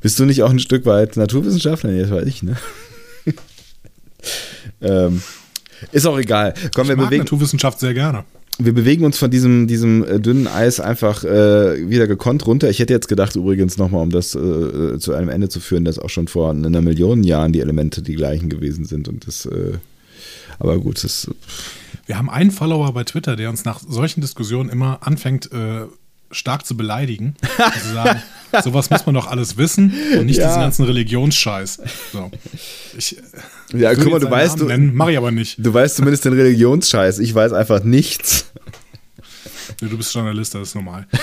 Bist 0.00 0.18
du 0.18 0.24
nicht 0.24 0.42
auch 0.42 0.50
ein 0.50 0.58
Stück 0.58 0.86
weit 0.86 1.16
Naturwissenschaftler? 1.16 1.90
Nee, 1.90 2.02
das 2.02 2.10
weiß 2.10 2.26
ich, 2.26 2.42
ne? 2.42 2.56
ähm, 4.80 5.22
ist 5.92 6.06
auch 6.06 6.18
egal. 6.18 6.54
Komm, 6.74 6.84
ich 6.84 6.88
wir 6.90 6.96
mag 6.96 7.06
bewegen. 7.06 7.24
Naturwissenschaft 7.24 7.80
sehr 7.80 7.94
gerne 7.94 8.24
wir 8.58 8.72
bewegen 8.72 9.04
uns 9.04 9.18
von 9.18 9.30
diesem, 9.30 9.66
diesem 9.66 10.04
äh, 10.04 10.20
dünnen 10.20 10.46
Eis 10.46 10.78
einfach 10.78 11.24
äh, 11.24 11.88
wieder 11.88 12.06
gekonnt 12.06 12.46
runter. 12.46 12.70
Ich 12.70 12.78
hätte 12.78 12.92
jetzt 12.92 13.08
gedacht, 13.08 13.34
übrigens 13.34 13.78
nochmal, 13.78 14.02
um 14.02 14.10
das 14.10 14.34
äh, 14.34 14.98
zu 14.98 15.12
einem 15.12 15.28
Ende 15.28 15.48
zu 15.48 15.60
führen, 15.60 15.84
dass 15.84 15.98
auch 15.98 16.10
schon 16.10 16.28
vor 16.28 16.50
einer 16.50 16.80
Million 16.80 17.24
Jahren 17.24 17.52
die 17.52 17.60
Elemente 17.60 18.02
die 18.02 18.14
gleichen 18.14 18.48
gewesen 18.48 18.84
sind. 18.84 19.08
Und 19.08 19.26
das, 19.26 19.46
äh, 19.46 19.78
aber 20.58 20.78
gut, 20.78 21.02
das. 21.02 21.28
Wir 22.06 22.16
haben 22.16 22.30
einen 22.30 22.52
Follower 22.52 22.92
bei 22.92 23.02
Twitter, 23.02 23.34
der 23.34 23.50
uns 23.50 23.64
nach 23.64 23.80
solchen 23.80 24.20
Diskussionen 24.20 24.68
immer 24.68 24.98
anfängt, 25.04 25.50
äh, 25.52 25.86
stark 26.30 26.66
zu 26.66 26.76
beleidigen. 26.76 27.36
zu 27.82 27.92
sagen, 27.92 28.22
sowas 28.64 28.90
muss 28.90 29.06
man 29.06 29.14
doch 29.14 29.26
alles 29.26 29.56
wissen 29.56 29.92
und 30.18 30.26
nicht 30.26 30.38
ja. 30.38 30.48
diesen 30.48 30.60
ganzen 30.60 30.84
Religionsscheiß. 30.84 31.80
So. 32.12 32.30
Ich, 32.96 33.16
ja, 33.72 33.94
guck 33.94 34.10
mal, 34.10 34.20
du 34.20 34.30
weißt, 34.30 34.60
du, 34.60 34.66
nennen, 34.66 34.92
mach 34.94 35.08
ich 35.08 35.16
aber 35.16 35.30
nicht. 35.30 35.56
Du 35.58 35.72
weißt 35.72 35.96
zumindest 35.96 36.24
den 36.24 36.34
Religionsscheiß. 36.34 37.18
Ich 37.20 37.34
weiß 37.34 37.52
einfach 37.52 37.82
nichts. 37.82 38.50
Ja, 39.80 39.88
du 39.88 39.96
bist 39.96 40.14
Journalist, 40.14 40.54
das 40.54 40.68
ist 40.68 40.74
normal. 40.74 41.06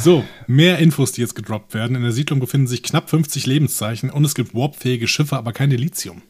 So, 0.00 0.24
mehr 0.46 0.78
Infos, 0.78 1.12
die 1.12 1.20
jetzt 1.20 1.34
gedroppt 1.34 1.74
werden. 1.74 1.96
In 1.96 2.02
der 2.02 2.12
Siedlung 2.12 2.40
befinden 2.40 2.66
sich 2.66 2.82
knapp 2.82 3.10
50 3.10 3.46
Lebenszeichen 3.46 4.10
und 4.10 4.24
es 4.24 4.34
gibt 4.34 4.54
warpfähige 4.54 5.06
Schiffe, 5.06 5.36
aber 5.36 5.52
kein 5.52 5.70
Delizium. 5.70 6.22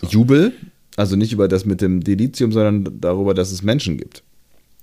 So. 0.00 0.08
Jubel? 0.08 0.52
Also 0.96 1.16
nicht 1.16 1.32
über 1.32 1.46
das 1.46 1.64
mit 1.64 1.80
dem 1.80 2.02
Delizium, 2.02 2.52
sondern 2.52 3.00
darüber, 3.00 3.34
dass 3.34 3.52
es 3.52 3.62
Menschen 3.62 3.98
gibt. 3.98 4.22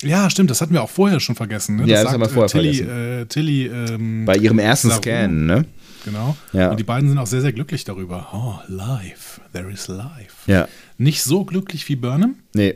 Ja, 0.03 0.29
stimmt, 0.29 0.49
das 0.49 0.61
hatten 0.61 0.73
wir 0.73 0.83
auch 0.83 0.89
vorher 0.89 1.19
schon 1.19 1.35
vergessen. 1.35 1.77
Ne? 1.77 1.81
Das 1.83 1.89
ja, 1.89 2.03
das 2.03 2.13
haben 2.13 2.21
wir 2.21 2.29
vorher 2.29 2.49
Tilly, 2.49 2.73
vergessen. 2.75 3.21
Äh, 3.21 3.25
Tilly, 3.27 3.67
ähm, 3.67 4.25
Bei 4.25 4.35
ihrem 4.35 4.59
ersten 4.59 4.89
Saru, 4.89 5.01
Scan, 5.01 5.45
ne? 5.45 5.65
Genau. 6.05 6.35
Ja. 6.51 6.71
Und 6.71 6.79
die 6.79 6.83
beiden 6.83 7.09
sind 7.09 7.17
auch 7.17 7.27
sehr, 7.27 7.41
sehr 7.41 7.53
glücklich 7.53 7.85
darüber. 7.85 8.27
Oh, 8.33 8.55
life, 8.67 9.39
there 9.53 9.71
is 9.71 9.87
life. 9.87 10.51
Ja. 10.51 10.67
Nicht 10.97 11.23
so 11.23 11.45
glücklich 11.45 11.87
wie 11.87 11.95
Burnham. 11.95 12.35
Nee. 12.53 12.75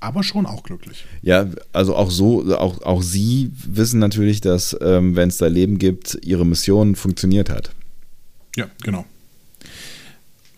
Aber 0.00 0.22
schon 0.22 0.46
auch 0.46 0.62
glücklich. 0.62 1.04
Ja, 1.22 1.46
also 1.72 1.94
auch 1.96 2.10
so, 2.10 2.54
auch, 2.56 2.82
auch 2.82 3.02
sie 3.02 3.50
wissen 3.52 4.00
natürlich, 4.00 4.40
dass, 4.40 4.76
ähm, 4.80 5.16
wenn 5.16 5.28
es 5.28 5.38
da 5.38 5.46
Leben 5.46 5.78
gibt, 5.78 6.18
ihre 6.22 6.44
Mission 6.44 6.96
funktioniert 6.96 7.48
hat. 7.48 7.70
Ja, 8.56 8.66
genau. 8.82 9.06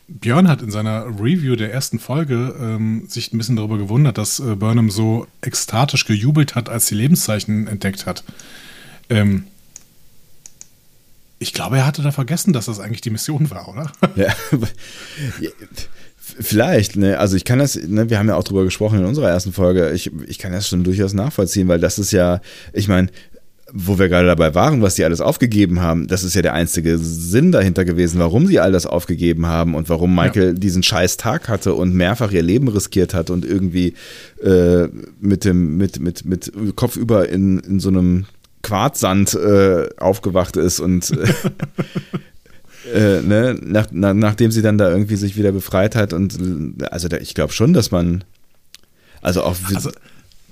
Björn 0.07 0.49
hat 0.49 0.61
in 0.61 0.71
seiner 0.71 1.07
Review 1.07 1.57
der 1.57 1.73
ersten 1.73 1.99
Folge 1.99 2.55
ähm, 2.61 3.07
sich 3.09 3.33
ein 3.33 3.39
bisschen 3.39 3.57
darüber 3.57 3.79
gewundert, 3.79 4.19
dass 4.19 4.39
äh, 4.39 4.55
Burnham 4.55 4.91
so 4.91 5.27
ekstatisch 5.41 6.05
gejubelt 6.05 6.55
hat, 6.55 6.69
als 6.69 6.89
sie 6.89 6.95
Lebenszeichen 6.95 7.67
entdeckt 7.67 8.05
hat. 8.05 8.23
Ähm, 9.09 9.45
ich 11.39 11.53
glaube, 11.53 11.79
er 11.79 11.87
hatte 11.87 12.03
da 12.03 12.13
vergessen, 12.13 12.53
dass 12.53 12.67
das 12.67 12.81
eigentlich 12.81 13.01
die 13.01 13.11
Mission 13.11 13.51
war, 13.51 13.69
oder? 13.69 13.93
Ja. 14.17 14.33
Vielleicht, 16.41 16.97
ne? 16.97 17.19
Also 17.19 17.37
ich 17.37 17.45
kann 17.45 17.59
das, 17.59 17.77
ne, 17.77 18.09
wir 18.09 18.19
haben 18.19 18.29
ja 18.29 18.37
auch 18.37 18.45
drüber 18.45 18.65
gesprochen 18.65 18.99
in 19.01 19.05
unserer 19.05 19.29
ersten 19.29 19.53
Folge, 19.53 19.91
ich, 19.91 20.11
ich 20.27 20.39
kann 20.39 20.53
das 20.53 20.67
schon 20.67 20.83
durchaus 20.83 21.13
nachvollziehen, 21.13 21.69
weil 21.69 21.79
das 21.79 21.99
ist 21.99 22.13
ja, 22.13 22.41
ich 22.73 22.89
meine, 22.89 23.09
wo 23.77 23.99
wir 23.99 24.09
gerade 24.09 24.29
dabei 24.29 24.55
waren, 24.55 24.83
was 24.83 24.95
die 24.95 25.05
alles 25.05 25.21
aufgegeben 25.21 25.81
haben, 25.81 26.07
das 26.07 26.23
ist 26.23 26.35
ja 26.35 26.43
der 26.43 26.55
einzige 26.55 26.97
Sinn 26.97 27.51
dahinter 27.51 27.85
gewesen, 27.85 28.21
warum 28.21 28.47
sie 28.47 28.61
all 28.61 28.71
das 28.71 28.87
aufgegeben 28.87 29.47
haben 29.47 29.75
und 29.75 29.89
warum 29.89 30.15
Michael 30.15 30.49
ja. 30.49 30.53
diesen 30.53 30.85
scheiß 30.85 31.17
Tag 31.17 31.49
hatte 31.49 31.75
und 31.75 31.93
mehrfach 31.93 32.31
ihr 32.31 32.43
Leben 32.43 32.69
riskiert 32.69 33.15
hat 33.15 33.31
und 33.31 33.45
irgendwie 33.45 33.95
äh, 34.41 34.87
mit 35.21 35.45
dem, 35.45 35.77
mit, 35.77 35.99
mit, 35.99 36.25
mit 36.25 36.53
Kopf 36.77 36.97
über 36.97 37.29
in, 37.29 37.59
in 37.59 37.81
so 37.81 37.89
einem 37.89 38.27
Quarzsand 38.63 39.35
äh, 39.35 39.89
aufgewacht 39.99 40.57
ist 40.57 40.79
und 40.79 41.11
äh, 41.11 41.35
äh, 43.19 43.23
ne, 43.23 43.59
nach, 43.61 43.89
nach, 43.91 44.15
nachdem 44.15 44.53
sie 44.53 44.63
dann 44.63 44.79
da 44.79 44.89
irgendwie 44.89 45.17
sich 45.17 45.37
wieder 45.37 45.51
befreit 45.51 45.97
hat 45.97 46.13
und 46.13 46.39
also 46.93 47.09
da, 47.09 47.17
ich 47.17 47.35
glaube 47.35 47.53
schon, 47.53 47.73
dass 47.73 47.91
man 47.91 48.23
also 49.21 49.43
auch 49.43 49.57
also, 49.75 49.91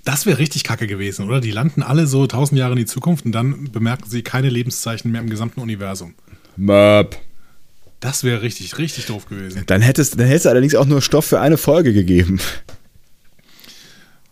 das 0.04 0.26
wäre 0.26 0.38
richtig 0.38 0.64
kacke 0.64 0.86
gewesen, 0.86 1.26
oder? 1.26 1.40
Die 1.40 1.50
landen 1.50 1.82
alle 1.82 2.06
so 2.06 2.26
tausend 2.26 2.58
Jahre 2.58 2.72
in 2.72 2.78
die 2.78 2.86
Zukunft 2.86 3.24
und 3.24 3.32
dann 3.32 3.70
bemerken 3.70 4.08
sie 4.08 4.22
keine 4.22 4.48
Lebenszeichen 4.48 5.12
mehr 5.12 5.20
im 5.20 5.30
gesamten 5.30 5.60
Universum. 5.60 6.14
Möp. 6.56 7.16
Das 8.00 8.24
wäre 8.24 8.42
richtig, 8.42 8.78
richtig 8.78 9.06
doof 9.06 9.26
gewesen. 9.26 9.62
Dann 9.66 9.80
hättest, 9.80 10.18
dann 10.18 10.26
hättest 10.26 10.46
du 10.46 10.50
allerdings 10.50 10.74
auch 10.74 10.86
nur 10.86 11.00
Stoff 11.00 11.24
für 11.24 11.40
eine 11.40 11.56
Folge 11.56 11.92
gegeben. 11.92 12.40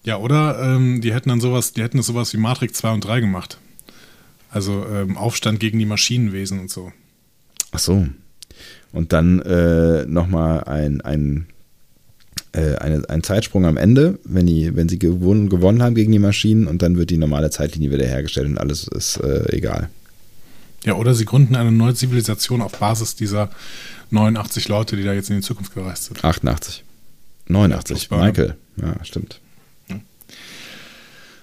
Ja, 0.03 0.17
oder 0.17 0.59
ähm, 0.61 1.01
die 1.01 1.15
hätten 1.15 1.29
dann 1.29 1.41
sowas, 1.41 1.73
die 1.73 1.83
hätten 1.83 2.03
sowas 2.03 2.33
wie 2.33 2.39
Matrix 2.39 2.79
2 2.79 2.91
und 2.91 3.05
3 3.05 3.21
gemacht. 3.21 3.59
Also 4.51 4.85
ähm, 4.93 5.17
Aufstand 5.17 5.61
gegen 5.61 5.79
die 5.79 5.87
Maschinenwesen 5.87 6.59
und 6.59 6.71
so. 6.71 6.93
Ach 7.71 7.79
so. 7.79 8.09
Und 8.93 9.13
dann 9.13 9.41
äh, 9.43 10.05
nochmal 10.07 10.65
ein, 10.65 11.01
ein, 11.03 11.47
äh, 12.53 12.77
eine, 12.77 13.09
ein 13.09 13.23
Zeitsprung 13.23 13.65
am 13.65 13.77
Ende, 13.77 14.19
wenn, 14.25 14.47
die, 14.47 14.75
wenn 14.77 14.89
sie 14.89 14.99
gewonnen, 14.99 15.49
gewonnen 15.49 15.83
haben 15.83 15.95
gegen 15.95 16.13
die 16.13 16.19
Maschinen 16.19 16.67
und 16.67 16.83
dann 16.83 16.97
wird 16.97 17.11
die 17.11 17.17
normale 17.17 17.51
Zeitlinie 17.51 17.91
wiederhergestellt 17.91 18.49
und 18.49 18.59
alles 18.59 18.89
ist 18.89 19.19
äh, 19.19 19.57
egal. 19.57 19.89
Ja, 20.85 20.95
oder 20.95 21.15
sie 21.15 21.27
gründen 21.27 21.57
eine 21.57 21.73
neue 21.73 21.95
Zivilisation 21.95 22.63
auf 22.63 22.79
Basis 22.79 23.15
dieser 23.15 23.51
89 24.11 24.69
Leute, 24.69 24.97
die 24.97 25.05
da 25.05 25.13
jetzt 25.13 25.31
in 25.31 25.37
die 25.37 25.43
Zukunft 25.43 25.75
gereist 25.75 26.05
sind. 26.05 26.25
88. 26.25 26.85
89, 27.47 28.09
ja, 28.11 28.17
Michael. 28.17 28.57
Ja, 28.77 29.05
stimmt. 29.05 29.41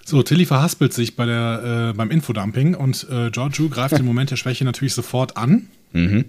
So, 0.09 0.23
Tilly 0.23 0.45
verhaspelt 0.45 0.93
sich 0.93 1.17
bei 1.17 1.25
der, 1.25 1.89
äh, 1.91 1.97
beim 1.97 2.11
Infodumping 2.11 2.75
und 2.75 3.05
äh, 3.11 3.29
Giorgio 3.29 3.67
greift 3.67 3.93
im 3.99 4.05
Moment 4.05 4.31
der 4.31 4.37
Schwäche 4.37 4.63
natürlich 4.63 4.93
sofort 4.93 5.35
an. 5.35 5.67
Mhm. 5.91 6.23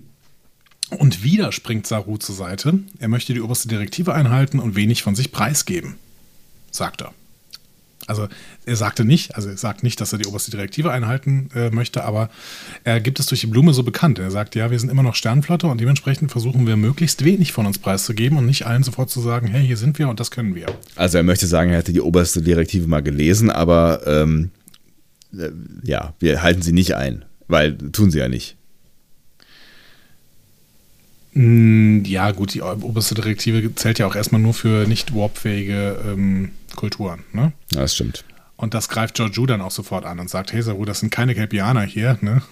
Und 0.90 1.22
wieder 1.22 1.52
springt 1.52 1.86
Saru 1.86 2.16
zur 2.16 2.34
Seite. 2.34 2.78
Er 2.98 3.08
möchte 3.08 3.34
die 3.34 3.40
oberste 3.40 3.68
Direktive 3.68 4.14
einhalten 4.14 4.58
und 4.58 4.74
wenig 4.74 5.02
von 5.02 5.14
sich 5.14 5.32
preisgeben, 5.32 5.96
sagt 6.70 7.02
er. 7.02 7.12
Also 8.06 8.26
er 8.64 8.76
sagte 8.76 9.04
nicht, 9.04 9.36
also 9.36 9.50
er 9.50 9.58
sagt 9.58 9.82
nicht, 9.82 10.00
dass 10.00 10.14
er 10.14 10.18
die 10.18 10.26
oberste 10.26 10.50
Direktive 10.50 10.90
einhalten 10.90 11.50
äh, 11.54 11.68
möchte, 11.68 12.04
aber 12.04 12.30
er 12.82 13.00
gibt 13.00 13.20
es 13.20 13.26
durch 13.26 13.42
die 13.42 13.46
Blume 13.46 13.74
so 13.74 13.82
bekannt. 13.82 14.18
Er 14.18 14.30
sagt, 14.30 14.54
ja, 14.54 14.70
wir 14.70 14.78
sind 14.78 14.88
immer 14.88 15.02
noch 15.02 15.14
Sternflotte 15.14 15.66
und 15.66 15.78
dementsprechend 15.78 16.32
versuchen 16.32 16.66
wir 16.66 16.76
möglichst 16.76 17.22
wenig 17.22 17.52
von 17.52 17.66
uns 17.66 17.78
preiszugeben 17.78 18.38
und 18.38 18.46
nicht 18.46 18.66
allen 18.66 18.82
sofort 18.82 19.10
zu 19.10 19.20
sagen, 19.20 19.48
hey, 19.48 19.66
hier 19.66 19.76
sind 19.76 19.98
wir 19.98 20.08
und 20.08 20.20
das 20.20 20.30
können 20.30 20.54
wir. 20.54 20.66
Also 20.96 21.18
er 21.18 21.22
möchte 21.22 21.46
sagen, 21.46 21.70
er 21.70 21.78
hätte 21.78 21.92
die 21.92 22.00
oberste 22.00 22.40
Direktive 22.40 22.86
mal 22.86 23.02
gelesen, 23.02 23.50
aber 23.50 24.06
ähm, 24.06 24.52
äh, 25.36 25.50
ja, 25.82 26.14
wir 26.18 26.42
halten 26.42 26.62
sie 26.62 26.72
nicht 26.72 26.94
ein, 26.94 27.26
weil 27.46 27.76
tun 27.76 28.10
sie 28.10 28.20
ja 28.20 28.28
nicht. 28.28 28.57
Hm, 31.38 32.02
ja, 32.04 32.32
gut, 32.32 32.54
die 32.54 32.62
oberste 32.62 33.14
Direktive 33.14 33.72
zählt 33.76 34.00
ja 34.00 34.08
auch 34.08 34.16
erstmal 34.16 34.40
nur 34.40 34.54
für 34.54 34.88
nicht 34.88 35.14
warpfähige 35.14 35.96
ähm, 36.04 36.50
Kulturen. 36.74 37.20
Ne? 37.32 37.52
Ja, 37.72 37.82
das 37.82 37.94
stimmt. 37.94 38.24
Und 38.56 38.74
das 38.74 38.88
greift 38.88 39.14
Georgiou 39.14 39.46
dann 39.46 39.60
auch 39.60 39.70
sofort 39.70 40.04
an 40.04 40.18
und 40.18 40.28
sagt, 40.28 40.52
hey 40.52 40.62
Saru, 40.62 40.84
das 40.84 40.98
sind 40.98 41.10
keine 41.10 41.36
Kelpianer 41.36 41.82
hier, 41.82 42.18
ne? 42.22 42.42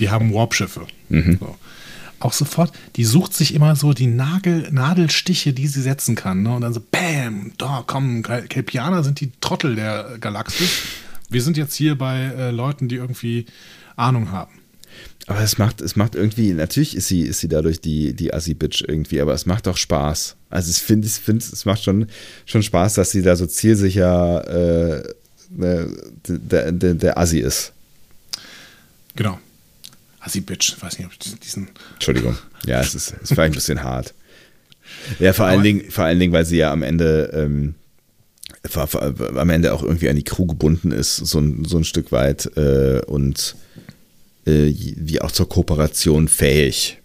Die 0.00 0.10
haben 0.10 0.34
Warpschiffe. 0.34 0.88
Mhm. 1.08 1.38
So. 1.38 1.54
Auch 2.18 2.32
sofort, 2.32 2.72
die 2.96 3.04
sucht 3.04 3.32
sich 3.32 3.54
immer 3.54 3.76
so 3.76 3.92
die 3.92 4.08
Nagel, 4.08 4.72
Nadelstiche, 4.72 5.52
die 5.52 5.68
sie 5.68 5.82
setzen 5.82 6.16
kann. 6.16 6.42
Ne? 6.42 6.52
Und 6.52 6.62
dann 6.62 6.74
so, 6.74 6.80
bam, 6.80 7.52
da 7.58 7.84
kommen, 7.86 8.24
Kelpianer 8.24 9.04
sind 9.04 9.20
die 9.20 9.30
Trottel 9.40 9.76
der 9.76 10.18
Galaxis. 10.18 10.82
Wir 11.30 11.42
sind 11.42 11.56
jetzt 11.56 11.76
hier 11.76 11.96
bei 11.96 12.22
äh, 12.22 12.50
Leuten, 12.50 12.88
die 12.88 12.96
irgendwie 12.96 13.46
Ahnung 13.94 14.32
haben. 14.32 14.55
Aber 15.26 15.40
es 15.40 15.58
macht, 15.58 15.80
es 15.80 15.96
macht 15.96 16.14
irgendwie, 16.14 16.52
natürlich 16.52 16.96
ist 16.96 17.08
sie, 17.08 17.22
ist 17.22 17.40
sie 17.40 17.48
dadurch 17.48 17.80
die, 17.80 18.14
die 18.14 18.32
Assi-Bitch 18.32 18.84
irgendwie, 18.86 19.20
aber 19.20 19.34
es 19.34 19.44
macht 19.44 19.66
auch 19.66 19.76
Spaß. 19.76 20.36
Also 20.50 20.70
ich 20.70 20.78
finde, 20.78 21.08
ich 21.08 21.14
finde, 21.14 21.44
es 21.44 21.64
macht 21.64 21.82
schon, 21.82 22.06
schon 22.44 22.62
Spaß, 22.62 22.94
dass 22.94 23.10
sie 23.10 23.22
da 23.22 23.34
so 23.34 23.46
zielsicher 23.46 25.02
äh, 25.02 25.14
ne, 25.50 25.90
der, 26.28 26.70
der, 26.70 26.94
der 26.94 27.18
Assi 27.18 27.40
ist. 27.40 27.72
Genau. 29.16 29.40
Assi-Bitch, 30.20 30.76
weiß 30.80 30.98
nicht, 30.98 31.06
ob 31.06 31.12
ich 31.12 31.40
diesen. 31.40 31.68
Entschuldigung. 31.94 32.36
Ja, 32.64 32.80
es 32.80 32.96
ist, 32.96 33.14
es 33.22 33.36
war 33.36 33.44
ein 33.44 33.52
bisschen 33.52 33.84
hart. 33.84 34.12
Ja, 35.20 35.32
vor 35.32 35.46
allen, 35.46 35.62
Dingen, 35.62 35.88
vor 35.88 36.04
allen 36.04 36.18
Dingen, 36.18 36.32
weil 36.32 36.44
sie 36.44 36.56
ja 36.56 36.72
am 36.72 36.82
Ende, 36.82 37.30
ähm, 37.32 37.76
am 39.36 39.50
Ende 39.50 39.72
auch 39.72 39.84
irgendwie 39.84 40.08
an 40.08 40.16
die 40.16 40.24
Crew 40.24 40.46
gebunden 40.46 40.90
ist, 40.90 41.14
so 41.14 41.38
ein, 41.38 41.64
so 41.64 41.76
ein 41.76 41.84
Stück 41.84 42.10
weit 42.10 42.50
äh, 42.56 43.02
und 43.06 43.54
äh, 44.46 44.72
wie 44.96 45.20
auch 45.20 45.32
zur 45.32 45.48
Kooperation 45.48 46.28
fähig. 46.28 46.98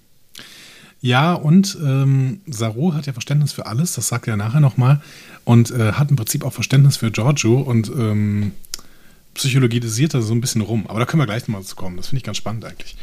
Ja, 1.01 1.33
und 1.33 1.77
ähm, 1.83 2.41
Saru 2.45 2.93
hat 2.93 3.07
ja 3.07 3.13
Verständnis 3.13 3.53
für 3.53 3.65
alles, 3.65 3.93
das 3.93 4.07
sagt 4.07 4.27
er 4.27 4.37
nachher 4.37 4.59
nochmal, 4.59 5.01
und 5.45 5.71
äh, 5.71 5.93
hat 5.93 6.11
im 6.11 6.15
Prinzip 6.15 6.45
auch 6.45 6.53
Verständnis 6.53 6.97
für 6.97 7.09
Giorgio 7.09 7.59
und 7.59 7.89
ähm, 7.89 8.51
psychologisiert 9.33 10.13
da 10.13 10.21
so 10.21 10.33
ein 10.33 10.41
bisschen 10.41 10.61
rum. 10.61 10.85
Aber 10.87 10.99
da 10.99 11.05
können 11.05 11.21
wir 11.21 11.25
gleich 11.25 11.47
nochmal 11.47 11.63
zu 11.63 11.75
kommen, 11.75 11.97
das 11.97 12.07
finde 12.07 12.19
ich 12.19 12.23
ganz 12.23 12.37
spannend 12.37 12.65
eigentlich. 12.65 12.95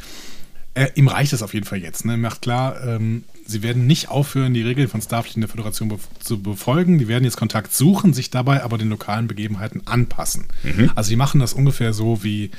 Äh, 0.75 0.91
ihm 0.95 1.09
reicht 1.09 1.33
es 1.33 1.43
auf 1.43 1.55
jeden 1.55 1.67
Fall 1.67 1.79
jetzt. 1.79 2.05
Ne? 2.05 2.13
Er 2.13 2.19
macht 2.19 2.43
klar, 2.43 2.81
ähm, 2.87 3.25
sie 3.45 3.65
werden 3.65 3.89
nicht 3.89 4.11
aufhören, 4.11 4.55
die 4.55 4.63
Regeln 4.63 4.87
von 4.87 5.03
Starfleet 5.03 5.35
in 5.35 5.41
der 5.41 5.51
Föderation 5.51 5.89
be 5.89 5.99
zu 6.21 6.41
befolgen. 6.41 7.01
Die 7.01 7.09
werden 7.09 7.25
jetzt 7.25 7.37
Kontakt 7.37 7.75
suchen, 7.75 8.13
sich 8.13 8.31
dabei 8.31 8.63
aber 8.63 8.79
den 8.79 8.91
lokalen 8.91 9.27
Begebenheiten 9.27 9.83
anpassen. 9.87 10.45
Mhm. 10.63 10.93
Also, 10.95 11.11
die 11.11 11.17
machen 11.17 11.41
das 11.41 11.53
ungefähr 11.53 11.93
so 11.93 12.23
wie, 12.23 12.53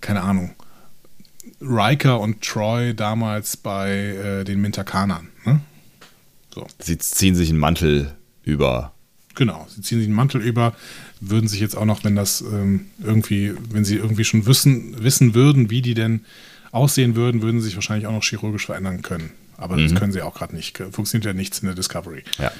keine 0.00 0.22
Ahnung, 0.22 0.56
Riker 1.62 2.20
und 2.20 2.42
Troy 2.42 2.94
damals 2.94 3.56
bei 3.56 3.90
äh, 3.90 4.44
den 4.44 4.60
Mintakanern. 4.60 5.28
Ne? 5.44 5.60
So. 6.54 6.66
Sie 6.78 6.98
ziehen 6.98 7.34
sich 7.34 7.50
einen 7.50 7.58
Mantel 7.58 8.14
über. 8.44 8.92
Genau, 9.34 9.66
sie 9.70 9.80
ziehen 9.80 9.98
sich 9.98 10.08
einen 10.08 10.16
Mantel 10.16 10.42
über, 10.42 10.74
würden 11.20 11.48
sich 11.48 11.60
jetzt 11.60 11.76
auch 11.76 11.86
noch, 11.86 12.04
wenn 12.04 12.16
das 12.16 12.42
ähm, 12.42 12.86
irgendwie, 13.02 13.54
wenn 13.70 13.84
sie 13.84 13.96
irgendwie 13.96 14.24
schon 14.24 14.44
wissen, 14.44 15.02
wissen 15.02 15.34
würden, 15.34 15.70
wie 15.70 15.80
die 15.80 15.94
denn 15.94 16.24
aussehen 16.70 17.16
würden, 17.16 17.40
würden 17.42 17.60
sie 17.60 17.66
sich 17.66 17.76
wahrscheinlich 17.76 18.06
auch 18.06 18.12
noch 18.12 18.24
chirurgisch 18.24 18.66
verändern 18.66 19.02
können. 19.02 19.30
Aber 19.56 19.76
mhm. 19.76 19.84
das 19.84 19.94
können 19.94 20.12
sie 20.12 20.22
auch 20.22 20.34
gerade 20.34 20.54
nicht. 20.54 20.76
Funktioniert 20.78 21.24
ja 21.24 21.32
nichts 21.32 21.60
in 21.60 21.66
der 21.66 21.74
Discovery. 21.74 22.24
Ja. 22.38 22.52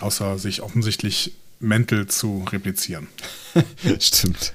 Außer 0.00 0.38
sich 0.38 0.60
offensichtlich 0.60 1.34
Mäntel 1.60 2.06
zu 2.06 2.44
replizieren. 2.50 3.06
Stimmt. 4.00 4.54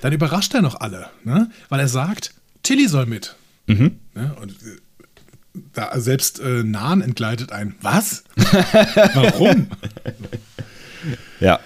Dann 0.00 0.12
überrascht 0.12 0.54
er 0.54 0.62
noch 0.62 0.80
alle, 0.80 1.10
ne? 1.24 1.50
weil 1.68 1.80
er 1.80 1.88
sagt, 1.88 2.32
Tilly 2.62 2.88
soll 2.88 3.06
mit. 3.06 3.36
Mhm. 3.66 3.98
Ja, 4.14 4.32
und 4.40 4.52
äh, 4.52 4.78
da 5.72 5.98
selbst 6.00 6.40
äh, 6.40 6.62
Nahen 6.62 7.02
entgleitet 7.02 7.52
ein, 7.52 7.74
was? 7.80 8.24
Warum? 8.36 9.68
ja. 11.40 11.60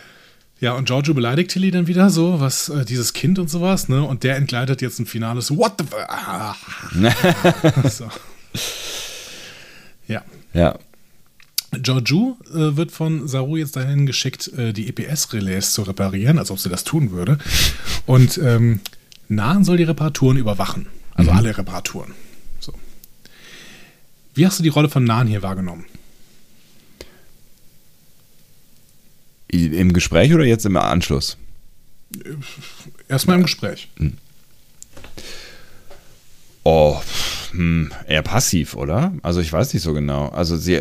Ja, 0.60 0.74
und 0.74 0.86
Giorgio 0.86 1.12
beleidigt 1.12 1.50
Tilly 1.50 1.72
dann 1.72 1.88
wieder 1.88 2.08
so, 2.08 2.40
was 2.40 2.68
äh, 2.68 2.84
dieses 2.84 3.14
Kind 3.14 3.40
und 3.40 3.50
sowas, 3.50 3.88
ne? 3.88 4.04
Und 4.04 4.22
der 4.22 4.36
entgleitet 4.36 4.80
jetzt 4.80 5.00
ein 5.00 5.06
finales 5.06 5.50
What 5.50 5.74
the 5.78 5.86
ah. 6.08 6.54
so. 7.90 8.08
Ja. 10.06 10.22
Ja. 10.54 10.78
Giorgio 11.72 12.36
äh, 12.50 12.76
wird 12.76 12.92
von 12.92 13.26
Saru 13.26 13.56
jetzt 13.56 13.74
dahin 13.74 14.06
geschickt, 14.06 14.52
äh, 14.56 14.72
die 14.72 14.88
EPS-Relais 14.88 15.72
zu 15.72 15.82
reparieren, 15.82 16.38
als 16.38 16.50
ob 16.50 16.58
sie 16.58 16.68
das 16.68 16.84
tun 16.84 17.10
würde. 17.10 17.38
Und 18.06 18.38
ähm, 18.38 18.80
Nahen 19.34 19.64
soll 19.64 19.76
die 19.78 19.84
Reparaturen 19.84 20.36
überwachen. 20.36 20.86
Also 21.14 21.30
mhm. 21.30 21.38
alle 21.38 21.56
Reparaturen. 21.58 22.14
So. 22.60 22.72
Wie 24.34 24.46
hast 24.46 24.58
du 24.58 24.62
die 24.62 24.68
Rolle 24.68 24.88
von 24.88 25.04
Nahen 25.04 25.26
hier 25.26 25.42
wahrgenommen? 25.42 25.84
Im 29.48 29.92
Gespräch 29.92 30.32
oder 30.32 30.44
jetzt 30.44 30.64
im 30.64 30.76
Anschluss? 30.76 31.36
Erstmal 33.08 33.36
im 33.36 33.42
Gespräch. 33.42 33.88
Hm. 33.96 34.16
Oh, 36.64 37.00
hm, 37.50 37.92
eher 38.06 38.22
passiv, 38.22 38.74
oder? 38.74 39.12
Also 39.22 39.40
ich 39.40 39.52
weiß 39.52 39.74
nicht 39.74 39.82
so 39.82 39.92
genau. 39.92 40.28
Also 40.28 40.56
sie. 40.56 40.78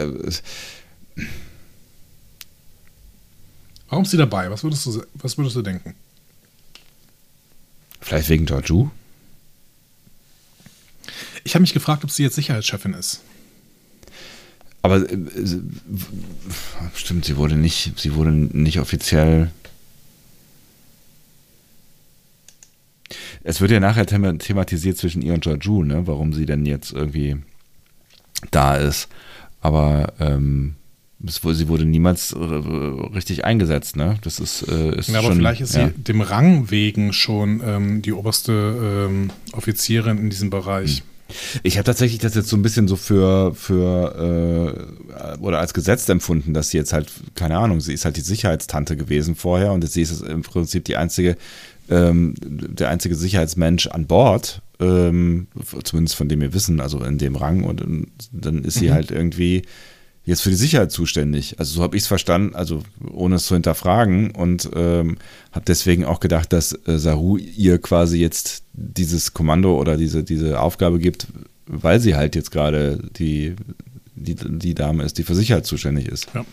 Warum 3.89 4.05
ist 4.05 4.11
sie 4.11 4.17
dabei? 4.17 4.49
Was 4.51 4.63
würdest 4.63 4.85
du, 4.85 5.03
was 5.15 5.37
würdest 5.37 5.55
du 5.55 5.61
denken? 5.61 5.95
Vielleicht 8.01 8.29
wegen 8.29 8.45
Georgiou? 8.45 8.89
Ich 11.43 11.55
habe 11.55 11.61
mich 11.61 11.73
gefragt, 11.73 12.03
ob 12.03 12.11
sie 12.11 12.23
jetzt 12.23 12.35
Sicherheitschefin 12.35 12.93
ist. 12.93 13.21
Aber 14.81 14.97
äh, 14.97 15.17
stimmt, 16.95 17.25
sie 17.25 17.37
wurde 17.37 17.55
nicht, 17.55 17.99
sie 17.99 18.15
wurde 18.15 18.31
nicht 18.31 18.79
offiziell. 18.79 19.51
Es 23.43 23.61
wird 23.61 23.71
ja 23.71 23.79
nachher 23.79 24.05
thematisiert 24.05 24.97
zwischen 24.97 25.21
ihr 25.21 25.33
und 25.33 25.43
Georgiou, 25.43 25.83
ne, 25.83 26.05
warum 26.07 26.33
sie 26.33 26.45
denn 26.45 26.65
jetzt 26.65 26.91
irgendwie 26.91 27.37
da 28.51 28.77
ist. 28.77 29.07
Aber 29.61 30.13
ähm, 30.19 30.75
sie 31.23 31.67
wurde 31.67 31.85
niemals 31.85 32.35
richtig 32.35 33.45
eingesetzt, 33.45 33.95
ne? 33.95 34.17
Das 34.23 34.39
ist, 34.39 34.67
äh, 34.67 34.97
ist 34.97 35.09
ja, 35.09 35.19
aber 35.19 35.29
schon, 35.29 35.37
vielleicht 35.37 35.61
ist 35.61 35.75
ja. 35.75 35.87
sie 35.87 36.03
dem 36.03 36.21
Rang 36.21 36.71
wegen 36.71 37.13
schon 37.13 37.61
ähm, 37.65 38.01
die 38.01 38.13
oberste 38.13 39.07
ähm, 39.09 39.29
Offizierin 39.53 40.17
in 40.17 40.29
diesem 40.29 40.49
Bereich. 40.49 40.97
Hm. 40.97 41.03
Ich 41.63 41.77
habe 41.77 41.85
tatsächlich 41.85 42.19
das 42.19 42.35
jetzt 42.35 42.49
so 42.49 42.57
ein 42.57 42.61
bisschen 42.61 42.87
so 42.87 42.95
für, 42.95 43.53
für 43.55 44.75
äh, 45.37 45.37
oder 45.39 45.59
als 45.59 45.73
Gesetz 45.73 46.07
empfunden, 46.09 46.53
dass 46.53 46.69
sie 46.69 46.77
jetzt 46.77 46.93
halt, 46.93 47.11
keine 47.35 47.57
Ahnung, 47.57 47.81
sie 47.81 47.93
ist 47.93 48.05
halt 48.05 48.17
die 48.17 48.21
Sicherheitstante 48.21 48.97
gewesen 48.97 49.35
vorher 49.35 49.71
und 49.71 49.83
jetzt 49.83 49.93
sie 49.93 50.01
ist 50.01 50.21
im 50.21 50.41
Prinzip 50.41 50.85
die 50.85 50.97
einzige, 50.97 51.37
ähm, 51.89 52.35
der 52.41 52.89
einzige 52.89 53.15
Sicherheitsmensch 53.15 53.87
an 53.87 54.07
Bord, 54.07 54.61
ähm, 54.79 55.47
zumindest 55.83 56.15
von 56.15 56.29
dem 56.29 56.41
wir 56.41 56.53
wissen, 56.53 56.79
also 56.79 57.03
in 57.03 57.17
dem 57.17 57.35
Rang 57.35 57.63
und, 57.63 57.81
und 57.81 58.07
dann 58.31 58.63
ist 58.63 58.75
sie 58.75 58.89
mhm. 58.89 58.93
halt 58.93 59.11
irgendwie 59.11 59.63
jetzt 60.23 60.41
für 60.41 60.49
die 60.49 60.55
Sicherheit 60.55 60.91
zuständig. 60.91 61.59
Also 61.59 61.75
so 61.75 61.81
habe 61.81 61.97
ich 61.97 62.03
es 62.03 62.07
verstanden, 62.07 62.55
also 62.55 62.83
ohne 63.11 63.35
es 63.35 63.45
zu 63.45 63.55
hinterfragen 63.55 64.31
und 64.31 64.69
ähm, 64.75 65.17
habe 65.51 65.65
deswegen 65.67 66.05
auch 66.05 66.19
gedacht, 66.19 66.53
dass 66.53 66.73
äh, 66.87 66.99
Saru 66.99 67.37
ihr 67.37 67.79
quasi 67.79 68.19
jetzt 68.19 68.63
dieses 68.73 69.33
Kommando 69.33 69.79
oder 69.79 69.97
diese, 69.97 70.23
diese 70.23 70.59
Aufgabe 70.59 70.99
gibt, 70.99 71.27
weil 71.65 71.99
sie 71.99 72.15
halt 72.15 72.35
jetzt 72.35 72.51
gerade 72.51 73.01
die, 73.17 73.55
die, 74.15 74.35
die 74.35 74.75
Dame 74.75 75.03
ist, 75.03 75.17
die 75.17 75.23
für 75.23 75.35
Sicherheit 75.35 75.65
zuständig 75.65 76.07
ist. 76.07 76.27
Ja. 76.33 76.45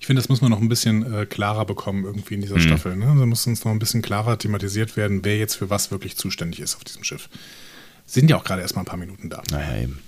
Ich 0.00 0.06
finde, 0.06 0.22
das 0.22 0.30
muss 0.30 0.40
man 0.40 0.50
noch 0.50 0.60
ein 0.60 0.70
bisschen 0.70 1.12
äh, 1.12 1.26
klarer 1.26 1.66
bekommen 1.66 2.04
irgendwie 2.04 2.34
in 2.34 2.40
dieser 2.40 2.56
mhm. 2.56 2.60
Staffel. 2.60 2.96
Ne? 2.96 3.04
Da 3.04 3.26
muss 3.26 3.46
uns 3.46 3.64
noch 3.64 3.72
ein 3.72 3.78
bisschen 3.78 4.00
klarer 4.00 4.38
thematisiert 4.38 4.96
werden, 4.96 5.20
wer 5.24 5.36
jetzt 5.36 5.56
für 5.56 5.68
was 5.68 5.90
wirklich 5.90 6.16
zuständig 6.16 6.60
ist 6.60 6.76
auf 6.76 6.84
diesem 6.84 7.04
Schiff. 7.04 7.28
Sind 8.06 8.30
ja 8.30 8.38
auch 8.38 8.44
gerade 8.44 8.62
erst 8.62 8.76
mal 8.76 8.82
ein 8.82 8.86
paar 8.86 8.96
Minuten 8.96 9.28
da. 9.28 9.42
Naja, 9.50 9.82
eben. 9.82 9.98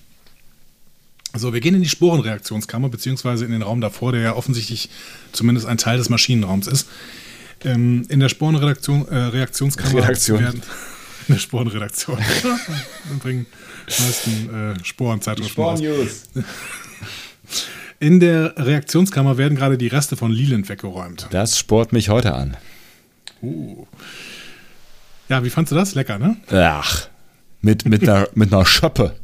So, 1.35 1.55
wir 1.55 1.61
gehen 1.61 1.75
in 1.75 1.83
die 1.83 1.89
Sporenreaktionskammer, 1.89 2.89
beziehungsweise 2.91 3.45
in 3.45 3.53
den 3.53 3.63
Raum 3.63 3.81
davor, 3.81 4.13
der 4.13 4.21
ja 4.21 4.35
offensichtlich 4.35 4.91
zumindest 5.33 5.67
ein 5.67 5.79
Teil 5.79 5.97
des 5.97 6.09
Maschinenraums 6.11 6.67
ist. 6.67 6.89
Ähm, 7.65 8.05
in 8.09 8.21
der 8.21 8.29
Sporenreaktionskammer 8.29 9.99
äh, 9.99 10.29
werden. 10.29 10.63
In 11.29 11.35
der 11.35 11.41
Sporenredaktion. 11.41 12.19
wir 13.09 13.19
bringen 13.21 13.47
neuesten 13.87 14.73
äh, 14.73 14.85
Sporenzeitungen 14.85 15.49
Sporen 15.49 15.81
News. 15.81 16.25
In 18.01 18.19
der 18.19 18.55
Reaktionskammer 18.57 19.39
werden 19.39 19.57
gerade 19.57 19.79
die 19.79 19.87
Reste 19.87 20.17
von 20.17 20.33
Leland 20.33 20.69
weggeräumt. 20.69 21.29
Das 21.31 21.57
sport 21.57 21.93
mich 21.93 22.09
heute 22.09 22.35
an. 22.35 22.57
Uh. 23.41 23.87
Ja, 25.29 25.45
wie 25.45 25.51
fandst 25.51 25.71
du 25.71 25.77
das? 25.77 25.95
Lecker, 25.95 26.19
ne? 26.19 26.37
Ach, 26.51 27.07
mit, 27.61 27.87
mit, 27.87 28.03
einer, 28.03 28.29
mit 28.35 28.53
einer 28.53 28.67
Schöppe. 28.67 29.15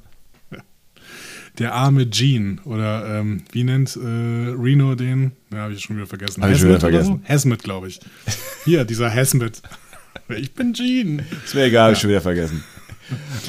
Der 1.58 1.74
arme 1.74 2.06
Gene 2.06 2.58
oder 2.64 3.18
ähm, 3.18 3.42
wie 3.52 3.64
nennt 3.64 3.96
äh, 3.96 4.00
Reno 4.00 4.94
den? 4.94 5.32
Ja, 5.52 5.58
habe 5.58 5.72
ich 5.72 5.82
schon 5.82 5.96
wieder 5.96 6.06
vergessen. 6.06 6.42
Habe 6.42 6.52
ich 6.52 6.58
schon 6.60 6.68
wieder 6.68 6.80
vergessen. 6.80 7.20
So? 7.22 7.28
Hesmet, 7.28 7.62
glaube 7.62 7.88
ich. 7.88 8.00
Hier, 8.64 8.84
dieser 8.84 9.10
Hesmet. 9.10 9.62
Ich 10.30 10.52
bin 10.52 10.74
Gene. 10.74 11.24
Ist 11.44 11.54
mir 11.54 11.62
egal, 11.62 11.72
ja. 11.72 11.82
habe 11.84 11.92
ich 11.94 12.00
schon 12.00 12.10
wieder 12.10 12.20
vergessen. 12.20 12.62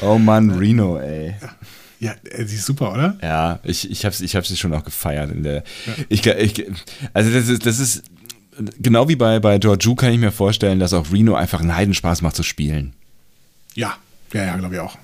Oh 0.00 0.16
Mann, 0.16 0.50
Reno, 0.50 0.98
ey. 0.98 1.34
Ja, 1.98 2.14
äh, 2.24 2.44
die 2.46 2.54
ist 2.54 2.64
super, 2.64 2.94
oder? 2.94 3.18
Ja, 3.22 3.60
ich, 3.64 3.90
ich 3.90 4.04
habe 4.06 4.14
ich 4.18 4.34
hab 4.34 4.46
sie 4.46 4.56
schon 4.56 4.72
auch 4.72 4.84
gefeiert. 4.84 5.30
In 5.30 5.42
der, 5.42 5.56
ja. 5.86 5.94
ich, 6.08 6.26
ich, 6.26 6.66
also 7.12 7.30
das 7.30 7.48
ist, 7.48 7.66
das 7.66 7.78
ist 7.78 8.04
genau 8.78 9.08
wie 9.08 9.16
bei, 9.16 9.38
bei 9.40 9.58
Georgiou 9.58 9.94
kann 9.94 10.12
ich 10.12 10.18
mir 10.18 10.32
vorstellen, 10.32 10.80
dass 10.80 10.94
auch 10.94 11.12
Reno 11.12 11.34
einfach 11.34 11.60
einen 11.60 11.76
Heidenspaß 11.76 12.22
macht 12.22 12.36
zu 12.36 12.42
spielen. 12.42 12.94
Ja, 13.74 13.96
ja, 14.32 14.44
ja, 14.44 14.56
glaube 14.56 14.74
ich 14.74 14.80
auch. 14.80 14.96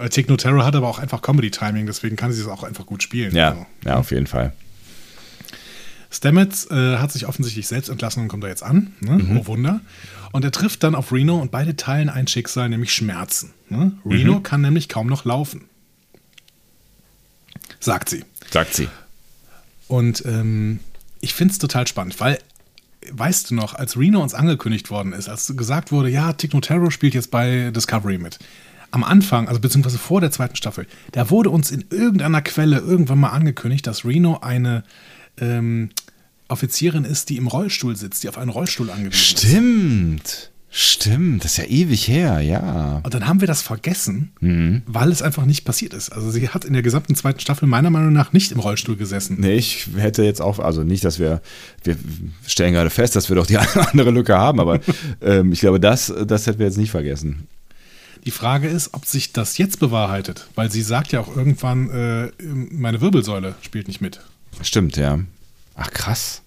Äh, 0.00 0.08
Techno 0.08 0.36
Terror 0.36 0.64
hat 0.64 0.74
aber 0.74 0.88
auch 0.88 0.98
einfach 0.98 1.22
Comedy-Timing, 1.22 1.86
deswegen 1.86 2.16
kann 2.16 2.32
sie 2.32 2.40
es 2.40 2.48
auch 2.48 2.62
einfach 2.62 2.86
gut 2.86 3.02
spielen. 3.02 3.34
Ja, 3.34 3.50
also. 3.50 3.66
ja, 3.84 3.96
auf 3.96 4.10
jeden 4.10 4.26
Fall. 4.26 4.52
Stamets 6.10 6.68
äh, 6.70 6.96
hat 6.96 7.12
sich 7.12 7.26
offensichtlich 7.26 7.68
selbst 7.68 7.88
entlassen 7.88 8.22
und 8.22 8.28
kommt 8.28 8.42
da 8.42 8.48
jetzt 8.48 8.64
an. 8.64 8.94
Ne? 9.00 9.12
Mhm. 9.12 9.38
Oh 9.38 9.46
Wunder. 9.46 9.80
Und 10.32 10.44
er 10.44 10.50
trifft 10.50 10.82
dann 10.82 10.94
auf 10.94 11.12
Reno 11.12 11.38
und 11.38 11.50
beide 11.50 11.76
teilen 11.76 12.08
ein 12.08 12.26
Schicksal, 12.26 12.68
nämlich 12.68 12.92
Schmerzen. 12.92 13.52
Ne? 13.68 13.92
Reno 14.04 14.38
mhm. 14.38 14.42
kann 14.42 14.60
nämlich 14.60 14.88
kaum 14.88 15.06
noch 15.06 15.24
laufen. 15.24 15.66
Sagt 17.78 18.08
sie. 18.08 18.24
Sagt 18.50 18.74
sie. 18.74 18.88
Und 19.86 20.24
ähm, 20.26 20.80
ich 21.20 21.34
finde 21.34 21.52
es 21.52 21.58
total 21.58 21.86
spannend, 21.86 22.18
weil, 22.20 22.38
weißt 23.10 23.50
du 23.50 23.54
noch, 23.54 23.74
als 23.74 23.96
Reno 23.96 24.22
uns 24.22 24.34
angekündigt 24.34 24.90
worden 24.90 25.12
ist, 25.12 25.28
als 25.28 25.54
gesagt 25.56 25.92
wurde, 25.92 26.08
ja, 26.08 26.32
Techno 26.32 26.60
Terror 26.60 26.90
spielt 26.90 27.14
jetzt 27.14 27.30
bei 27.30 27.70
Discovery 27.70 28.18
mit. 28.18 28.38
Am 28.90 29.04
Anfang, 29.04 29.48
also 29.48 29.60
beziehungsweise 29.60 29.98
vor 29.98 30.20
der 30.20 30.30
zweiten 30.30 30.56
Staffel, 30.56 30.86
da 31.12 31.30
wurde 31.30 31.50
uns 31.50 31.70
in 31.70 31.84
irgendeiner 31.90 32.42
Quelle 32.42 32.78
irgendwann 32.78 33.20
mal 33.20 33.30
angekündigt, 33.30 33.86
dass 33.86 34.04
Reno 34.04 34.38
eine 34.40 34.84
ähm, 35.38 35.90
Offizierin 36.48 37.04
ist, 37.04 37.28
die 37.28 37.36
im 37.36 37.46
Rollstuhl 37.46 37.96
sitzt, 37.96 38.24
die 38.24 38.28
auf 38.28 38.38
einen 38.38 38.50
Rollstuhl 38.50 38.90
angewiesen 38.90 39.12
Stimmt. 39.12 40.24
ist. 40.24 40.30
Stimmt. 40.30 40.50
Stimmt, 40.72 41.42
das 41.42 41.52
ist 41.52 41.56
ja 41.58 41.64
ewig 41.64 42.06
her, 42.06 42.40
ja. 42.40 43.00
Und 43.02 43.12
dann 43.12 43.26
haben 43.26 43.40
wir 43.40 43.48
das 43.48 43.60
vergessen, 43.60 44.30
mhm. 44.38 44.82
weil 44.86 45.10
es 45.10 45.20
einfach 45.20 45.44
nicht 45.44 45.64
passiert 45.64 45.94
ist. 45.94 46.10
Also 46.10 46.30
sie 46.30 46.48
hat 46.48 46.64
in 46.64 46.74
der 46.74 46.82
gesamten 46.82 47.16
zweiten 47.16 47.40
Staffel 47.40 47.66
meiner 47.66 47.90
Meinung 47.90 48.12
nach 48.12 48.32
nicht 48.32 48.52
im 48.52 48.60
Rollstuhl 48.60 48.96
gesessen. 48.96 49.38
Nee, 49.40 49.54
ich 49.54 49.88
hätte 49.96 50.22
jetzt 50.22 50.40
auch, 50.40 50.60
also 50.60 50.84
nicht, 50.84 51.04
dass 51.04 51.18
wir, 51.18 51.42
wir 51.82 51.96
stellen 52.46 52.72
gerade 52.72 52.90
fest, 52.90 53.16
dass 53.16 53.28
wir 53.28 53.34
doch 53.34 53.46
die 53.46 53.58
eine 53.58 53.90
andere 53.90 54.12
Lücke 54.12 54.38
haben, 54.38 54.60
aber 54.60 54.78
ähm, 55.20 55.50
ich 55.50 55.58
glaube, 55.58 55.80
das, 55.80 56.14
das 56.24 56.46
hätten 56.46 56.60
wir 56.60 56.66
jetzt 56.66 56.78
nicht 56.78 56.92
vergessen. 56.92 57.48
Die 58.24 58.30
Frage 58.30 58.68
ist, 58.68 58.92
ob 58.92 59.06
sich 59.06 59.32
das 59.32 59.58
jetzt 59.58 59.80
bewahrheitet, 59.80 60.48
weil 60.54 60.70
sie 60.70 60.82
sagt 60.82 61.12
ja 61.12 61.20
auch 61.20 61.34
irgendwann, 61.34 61.90
äh, 61.90 62.30
meine 62.42 63.00
Wirbelsäule 63.00 63.54
spielt 63.62 63.88
nicht 63.88 64.00
mit. 64.00 64.20
Stimmt, 64.62 64.96
ja. 64.96 65.20
Ach 65.74 65.90
krass. 65.90 66.42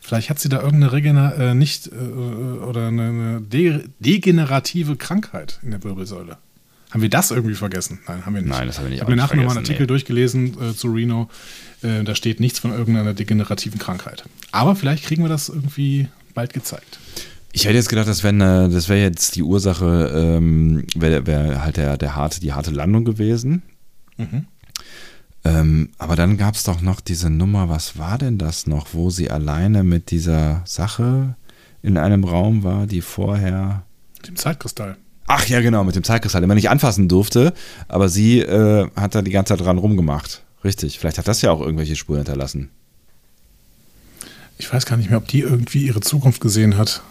Vielleicht 0.00 0.30
hat 0.30 0.38
sie 0.38 0.48
da 0.48 0.58
irgendeine 0.58 0.92
Regener 0.92 1.36
äh, 1.36 1.54
nicht 1.54 1.88
äh, 1.88 1.90
oder 1.90 2.88
eine, 2.88 3.08
eine 3.08 3.40
de 3.40 3.88
degenerative 3.98 4.96
Krankheit 4.96 5.58
in 5.62 5.72
der 5.72 5.82
Wirbelsäule. 5.82 6.38
Haben 6.90 7.02
wir 7.02 7.10
das 7.10 7.30
irgendwie 7.30 7.56
vergessen? 7.56 7.98
Nein, 8.06 8.24
haben 8.24 8.34
wir 8.34 8.42
nicht. 8.42 8.50
Nein, 8.50 8.68
das 8.68 8.78
haben 8.78 8.84
wir 8.84 8.90
nicht. 8.90 8.98
Ich 8.98 9.00
habe 9.02 9.10
mir 9.10 9.16
nachher 9.16 9.36
nochmal 9.36 9.56
einen 9.56 9.64
Artikel 9.64 9.82
nee. 9.82 9.88
durchgelesen 9.88 10.70
äh, 10.70 10.74
zu 10.74 10.92
Reno. 10.92 11.28
Äh, 11.82 12.04
da 12.04 12.14
steht 12.14 12.40
nichts 12.40 12.58
von 12.58 12.72
irgendeiner 12.72 13.14
degenerativen 13.14 13.78
Krankheit. 13.80 14.24
Aber 14.52 14.76
vielleicht 14.76 15.04
kriegen 15.04 15.22
wir 15.22 15.28
das 15.28 15.48
irgendwie 15.48 16.08
bald 16.34 16.52
gezeigt. 16.52 16.98
Ich 17.52 17.64
hätte 17.64 17.76
jetzt 17.76 17.88
gedacht, 17.88 18.08
das 18.08 18.22
wäre 18.22 18.68
das 18.68 18.88
wäre 18.88 19.00
jetzt 19.00 19.36
die 19.36 19.42
Ursache, 19.42 20.12
ähm, 20.14 20.84
wäre 20.94 21.26
wär 21.26 21.64
halt 21.64 21.78
der, 21.78 21.96
der 21.96 22.14
harte, 22.14 22.40
die 22.40 22.52
harte 22.52 22.70
Landung 22.70 23.04
gewesen. 23.04 23.62
Mhm. 24.18 24.46
Ähm, 25.44 25.90
aber 25.98 26.16
dann 26.16 26.36
gab 26.36 26.54
es 26.54 26.64
doch 26.64 26.80
noch 26.80 27.00
diese 27.00 27.30
Nummer, 27.30 27.68
was 27.68 27.98
war 27.98 28.18
denn 28.18 28.36
das 28.36 28.66
noch, 28.66 28.88
wo 28.92 29.10
sie 29.10 29.30
alleine 29.30 29.84
mit 29.84 30.10
dieser 30.10 30.62
Sache 30.64 31.36
in 31.82 31.96
einem 31.98 32.24
Raum 32.24 32.64
war, 32.64 32.86
die 32.86 33.00
vorher. 33.00 33.84
Mit 34.16 34.28
dem 34.28 34.36
Zeitkristall. 34.36 34.96
Ach 35.28 35.46
ja, 35.46 35.60
genau, 35.60 35.84
mit 35.84 35.94
dem 35.94 36.04
Zeitkristall, 36.04 36.40
den 36.40 36.48
man 36.48 36.56
nicht 36.56 36.70
anfassen 36.70 37.08
durfte, 37.08 37.52
aber 37.86 38.08
sie 38.08 38.40
äh, 38.40 38.88
hat 38.96 39.14
da 39.14 39.22
die 39.22 39.30
ganze 39.30 39.54
Zeit 39.54 39.64
dran 39.64 39.78
rumgemacht. 39.78 40.42
Richtig, 40.64 40.98
vielleicht 40.98 41.18
hat 41.18 41.28
das 41.28 41.42
ja 41.42 41.52
auch 41.52 41.60
irgendwelche 41.60 41.96
Spuren 41.96 42.18
hinterlassen. 42.18 42.70
Ich 44.58 44.72
weiß 44.72 44.86
gar 44.86 44.96
nicht 44.96 45.10
mehr, 45.10 45.18
ob 45.18 45.28
die 45.28 45.40
irgendwie 45.40 45.86
ihre 45.86 46.00
Zukunft 46.00 46.40
gesehen 46.40 46.76
hat. 46.76 47.02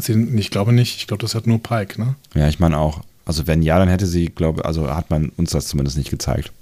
Sie, 0.00 0.12
ich 0.36 0.50
glaube 0.50 0.72
nicht, 0.72 0.96
ich 0.96 1.06
glaube, 1.06 1.22
das 1.22 1.34
hat 1.34 1.46
nur 1.46 1.62
Pike, 1.62 2.00
ne? 2.00 2.16
Ja, 2.34 2.48
ich 2.48 2.58
meine 2.58 2.78
auch. 2.78 3.02
Also 3.24 3.46
wenn 3.46 3.62
ja, 3.62 3.78
dann 3.78 3.88
hätte 3.88 4.06
sie, 4.06 4.26
glaube 4.26 4.64
also 4.64 4.94
hat 4.94 5.10
man 5.10 5.30
uns 5.36 5.50
das 5.50 5.66
zumindest 5.66 5.96
nicht 5.96 6.10
gezeigt. 6.10 6.52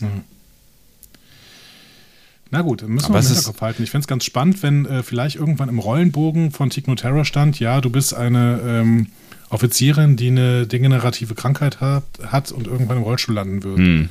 Mhm. 0.00 0.24
Na 2.50 2.62
gut, 2.62 2.82
müssen 2.82 3.06
Aber 3.06 3.14
wir 3.14 3.20
im 3.20 3.26
Hinterkopf 3.26 3.60
halten. 3.60 3.82
Ich 3.82 3.90
fände 3.90 4.02
es 4.02 4.08
ganz 4.08 4.24
spannend, 4.24 4.62
wenn 4.62 4.86
äh, 4.86 5.02
vielleicht 5.02 5.36
irgendwann 5.36 5.68
im 5.68 5.78
Rollenbogen 5.78 6.50
von 6.50 6.70
Tigno 6.70 6.94
Terror 6.94 7.24
stand, 7.24 7.60
ja, 7.60 7.80
du 7.80 7.90
bist 7.90 8.14
eine 8.14 8.60
ähm, 8.64 9.06
Offizierin, 9.50 10.16
die 10.16 10.28
eine 10.28 10.66
degenerative 10.66 11.34
Krankheit 11.34 11.80
hat, 11.80 12.04
hat 12.26 12.50
und 12.50 12.66
irgendwann 12.66 12.98
im 12.98 13.02
Rollstuhl 13.02 13.34
landen 13.34 13.62
wird. 13.62 13.78
Mhm. 13.78 14.08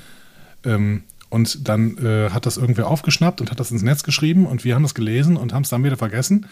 Ähm, 0.65 1.03
und 1.29 1.67
dann 1.67 1.97
äh, 1.97 2.29
hat 2.29 2.45
das 2.45 2.57
irgendwer 2.57 2.87
aufgeschnappt 2.87 3.41
und 3.41 3.51
hat 3.51 3.59
das 3.59 3.71
ins 3.71 3.81
Netz 3.81 4.03
geschrieben 4.03 4.45
und 4.45 4.63
wir 4.63 4.75
haben 4.75 4.83
das 4.83 4.93
gelesen 4.93 5.35
und 5.35 5.53
haben 5.53 5.63
es 5.63 5.69
dann 5.69 5.83
wieder 5.83 5.97
vergessen. 5.97 6.45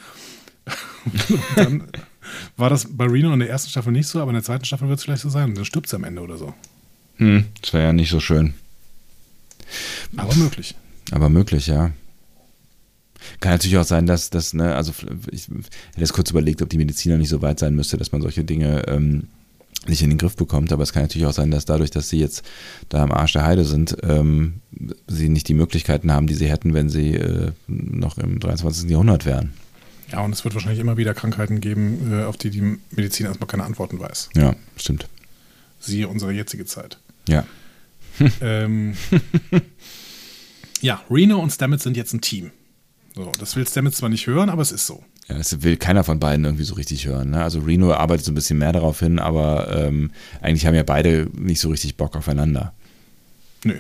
Dann 1.55 1.83
war 2.57 2.69
das 2.69 2.87
bei 2.89 3.05
Reno 3.05 3.33
in 3.33 3.39
der 3.39 3.49
ersten 3.49 3.69
Staffel 3.69 3.91
nicht 3.91 4.07
so, 4.07 4.19
aber 4.19 4.31
in 4.31 4.35
der 4.35 4.43
zweiten 4.43 4.65
Staffel 4.65 4.87
wird 4.87 4.99
es 4.99 5.05
vielleicht 5.05 5.21
so 5.21 5.29
sein. 5.29 5.53
Dann 5.55 5.65
stirbt 5.65 5.89
sie 5.89 5.95
am 5.95 6.03
Ende 6.03 6.21
oder 6.21 6.37
so. 6.37 6.53
Hm, 7.17 7.45
das 7.61 7.73
wäre 7.73 7.85
ja 7.85 7.93
nicht 7.93 8.09
so 8.09 8.19
schön. 8.19 8.53
Aber 10.17 10.35
möglich. 10.35 10.75
Aber 11.11 11.29
möglich, 11.29 11.67
ja. 11.67 11.91
Kann 13.39 13.53
natürlich 13.53 13.77
auch 13.77 13.85
sein, 13.85 14.05
dass 14.05 14.29
das, 14.29 14.53
ne, 14.53 14.75
also 14.75 14.91
ich 15.31 15.47
hätte 15.47 15.61
jetzt 15.97 16.13
kurz 16.13 16.29
überlegt, 16.29 16.61
ob 16.61 16.69
die 16.69 16.77
Mediziner 16.77 17.17
nicht 17.17 17.29
so 17.29 17.41
weit 17.41 17.59
sein 17.59 17.75
müsste, 17.75 17.97
dass 17.97 18.11
man 18.11 18.21
solche 18.21 18.43
Dinge 18.43 18.87
ähm, 18.87 19.27
nicht 19.87 20.01
in 20.01 20.09
den 20.09 20.17
Griff 20.17 20.35
bekommt, 20.35 20.71
aber 20.71 20.83
es 20.83 20.93
kann 20.93 21.03
natürlich 21.03 21.27
auch 21.27 21.33
sein, 21.33 21.51
dass 21.51 21.65
dadurch, 21.65 21.91
dass 21.91 22.09
sie 22.09 22.19
jetzt 22.19 22.43
da 22.89 23.03
am 23.03 23.11
Arsch 23.11 23.33
der 23.33 23.45
Heide 23.45 23.65
sind, 23.65 23.97
ähm, 24.03 24.61
sie 25.07 25.29
nicht 25.29 25.47
die 25.47 25.53
Möglichkeiten 25.53 26.11
haben, 26.11 26.27
die 26.27 26.33
sie 26.33 26.49
hätten, 26.49 26.73
wenn 26.73 26.89
sie 26.89 27.15
äh, 27.15 27.51
noch 27.67 28.17
im 28.17 28.39
23. 28.39 28.89
Jahrhundert 28.89 29.25
wären. 29.25 29.53
Ja, 30.11 30.21
und 30.21 30.31
es 30.33 30.43
wird 30.43 30.53
wahrscheinlich 30.53 30.79
immer 30.79 30.97
wieder 30.97 31.13
Krankheiten 31.13 31.61
geben, 31.61 32.11
äh, 32.11 32.23
auf 32.25 32.37
die 32.37 32.49
die 32.49 32.77
Medizin 32.91 33.25
erstmal 33.25 33.47
keine 33.47 33.63
Antworten 33.63 33.99
weiß. 33.99 34.29
Ja, 34.35 34.55
stimmt. 34.77 35.07
Siehe 35.79 36.07
unsere 36.07 36.31
jetzige 36.31 36.65
Zeit. 36.65 36.99
Ja 37.27 37.45
ähm, 38.41 38.95
ja, 40.81 41.01
Reno 41.09 41.39
und 41.39 41.51
Stamets 41.51 41.83
sind 41.83 41.97
jetzt 41.97 42.13
ein 42.13 42.21
Team. 42.21 42.51
So, 43.15 43.31
das 43.39 43.55
will 43.55 43.67
Stamets 43.67 43.97
zwar 43.97 44.09
nicht 44.09 44.27
hören, 44.27 44.49
aber 44.49 44.61
es 44.61 44.71
ist 44.71 44.85
so. 44.85 45.03
Ja, 45.27 45.37
das 45.37 45.63
will 45.63 45.77
keiner 45.77 46.03
von 46.03 46.19
beiden 46.19 46.45
irgendwie 46.45 46.65
so 46.65 46.75
richtig 46.75 47.07
hören. 47.07 47.31
Ne? 47.31 47.43
Also 47.43 47.59
Reno 47.59 47.93
arbeitet 47.93 48.25
so 48.25 48.31
ein 48.31 48.35
bisschen 48.35 48.59
mehr 48.59 48.73
darauf 48.73 48.99
hin, 48.99 49.19
aber 49.19 49.73
ähm, 49.75 50.11
eigentlich 50.41 50.65
haben 50.65 50.75
ja 50.75 50.83
beide 50.83 51.29
nicht 51.33 51.59
so 51.59 51.69
richtig 51.69 51.97
Bock 51.97 52.15
aufeinander. 52.15 52.73
Nö. 53.63 53.79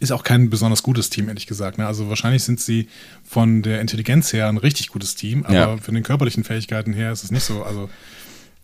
Ist 0.00 0.12
auch 0.12 0.22
kein 0.22 0.50
besonders 0.50 0.82
gutes 0.82 1.10
Team, 1.10 1.28
ehrlich 1.28 1.46
gesagt. 1.46 1.78
Ne? 1.78 1.86
Also 1.86 2.08
wahrscheinlich 2.08 2.42
sind 2.42 2.60
sie 2.60 2.88
von 3.24 3.62
der 3.62 3.80
Intelligenz 3.80 4.32
her 4.32 4.48
ein 4.48 4.56
richtig 4.56 4.88
gutes 4.88 5.14
Team, 5.14 5.44
aber 5.44 5.54
ja. 5.54 5.76
von 5.76 5.94
den 5.94 6.02
körperlichen 6.02 6.44
Fähigkeiten 6.44 6.92
her 6.92 7.12
ist 7.12 7.24
es 7.24 7.30
nicht 7.30 7.44
so. 7.44 7.62
Also 7.62 7.88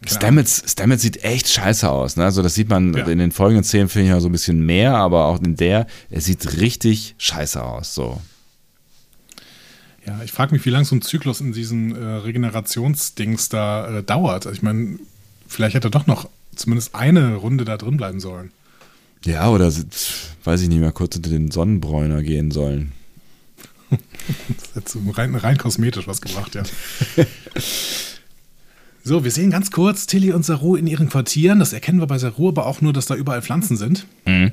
Stamets, 0.07 0.65
Stamets 0.67 1.03
sieht 1.03 1.25
echt 1.25 1.49
scheiße 1.49 1.89
aus. 1.89 2.17
Ne? 2.17 2.25
Also 2.25 2.43
das 2.43 2.55
sieht 2.55 2.69
man 2.69 2.95
ja. 2.95 3.07
in 3.07 3.19
den 3.19 3.33
folgenden 3.33 3.65
Szenen, 3.65 3.89
finde 3.89 4.07
ich, 4.07 4.11
ja 4.11 4.21
so 4.21 4.29
ein 4.29 4.33
bisschen 4.33 4.65
mehr, 4.65 4.95
aber 4.95 5.27
auch 5.27 5.41
in 5.41 5.57
der, 5.57 5.87
er 6.11 6.21
sieht 6.21 6.59
richtig 6.59 7.15
scheiße 7.19 7.63
aus. 7.63 7.95
So. 7.95 8.21
Ja, 10.07 10.21
ich 10.25 10.33
frage 10.33 10.53
mich, 10.55 10.65
wie 10.65 10.71
lange 10.71 10.87
so 10.87 10.97
ein 10.97 11.03
Zyklus 11.03 11.41
in 11.41 11.53
diesen 11.53 11.95
äh, 11.95 12.05
Regenerationsdings 12.05 13.51
da 13.51 13.99
äh, 13.99 14.03
dauert. 14.03 14.47
Also 14.47 14.57
ich 14.57 14.63
meine, 14.63 14.99
vielleicht 15.47 15.77
hat 15.77 15.85
er 15.85 15.91
doch 15.91 16.07
noch 16.07 16.29
zumindest 16.57 16.95
eine 16.95 17.35
Runde 17.35 17.65
da 17.65 17.77
drin 17.77 17.99
bleiben 17.99 18.21
sollen. 18.21 18.53
Ja, 19.25 19.51
oder 19.51 19.73
weiß 20.45 20.63
ich 20.63 20.69
nicht 20.69 20.81
mehr, 20.81 20.93
kurz 20.93 21.17
unter 21.17 21.31
den 21.31 21.51
Sonnenbräuner 21.51 22.23
gehen 22.23 22.51
sollen. 22.51 22.93
das 24.75 24.95
hat 24.95 25.19
rein, 25.19 25.35
rein 25.35 25.59
kosmetisch 25.59 26.07
was 26.07 26.21
gebracht, 26.21 26.55
ja. 26.55 26.63
so, 29.05 29.25
wir 29.25 29.31
sehen 29.31 29.51
ganz 29.51 29.71
kurz 29.71 30.07
Tilly 30.07 30.33
und 30.33 30.45
Saru 30.45 30.77
in 30.77 30.87
ihren 30.87 31.09
Quartieren. 31.09 31.59
Das 31.59 31.73
erkennen 31.73 32.01
wir 32.01 32.07
bei 32.07 32.19
Saru 32.19 32.49
aber 32.49 32.67
auch 32.67 32.81
nur, 32.81 32.93
dass 32.93 33.07
da 33.07 33.15
überall 33.15 33.43
Pflanzen 33.43 33.77
sind. 33.77 34.07
Mhm. 34.25 34.53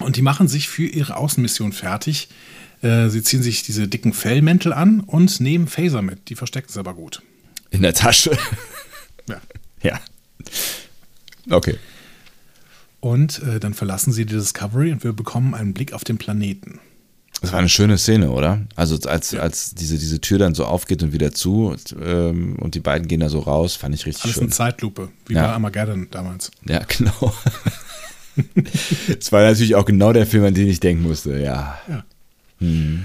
Und 0.00 0.16
die 0.16 0.22
machen 0.22 0.48
sich 0.48 0.68
für 0.68 0.86
ihre 0.86 1.16
Außenmission 1.16 1.72
fertig. 1.72 2.28
Äh, 2.82 3.08
sie 3.08 3.22
ziehen 3.22 3.42
sich 3.42 3.62
diese 3.62 3.88
dicken 3.88 4.12
Fellmäntel 4.12 4.72
an 4.72 5.00
und 5.00 5.40
nehmen 5.40 5.66
Phaser 5.66 6.02
mit. 6.02 6.28
Die 6.28 6.34
verstecken 6.34 6.70
sie 6.70 6.78
aber 6.78 6.94
gut. 6.94 7.22
In 7.70 7.82
der 7.82 7.94
Tasche. 7.94 8.36
Ja. 9.28 9.40
Ja. 9.82 10.00
Okay. 11.50 11.76
Und 13.06 13.40
äh, 13.44 13.60
dann 13.60 13.72
verlassen 13.72 14.12
sie 14.12 14.26
die 14.26 14.34
Discovery 14.34 14.90
und 14.90 15.04
wir 15.04 15.12
bekommen 15.12 15.54
einen 15.54 15.74
Blick 15.74 15.92
auf 15.92 16.02
den 16.02 16.18
Planeten. 16.18 16.80
Das 17.40 17.52
war 17.52 17.60
eine 17.60 17.68
schöne 17.68 17.98
Szene, 17.98 18.32
oder? 18.32 18.62
Also 18.74 18.98
als, 19.08 19.30
ja. 19.30 19.42
als 19.42 19.76
diese, 19.76 19.96
diese 19.96 20.20
Tür 20.20 20.38
dann 20.38 20.56
so 20.56 20.64
aufgeht 20.64 21.04
und 21.04 21.12
wieder 21.12 21.32
zu 21.32 21.76
ähm, 22.02 22.56
und 22.56 22.74
die 22.74 22.80
beiden 22.80 23.06
gehen 23.06 23.20
da 23.20 23.28
so 23.28 23.38
raus, 23.38 23.76
fand 23.76 23.94
ich 23.94 24.06
richtig 24.06 24.24
Alles 24.24 24.34
schön. 24.34 24.42
Alles 24.44 24.60
eine 24.60 24.70
Zeitlupe, 24.70 25.10
wie 25.26 25.34
ja. 25.34 25.46
bei 25.46 25.52
Armageddon 25.52 26.08
damals. 26.10 26.50
Ja, 26.66 26.80
genau. 26.88 27.32
Es 29.20 29.30
war 29.30 29.42
natürlich 29.42 29.76
auch 29.76 29.84
genau 29.84 30.12
der 30.12 30.26
Film, 30.26 30.44
an 30.44 30.54
den 30.54 30.66
ich 30.66 30.80
denken 30.80 31.04
musste, 31.04 31.38
ja. 31.38 31.78
Ja. 31.88 32.04
Hm. 32.58 33.04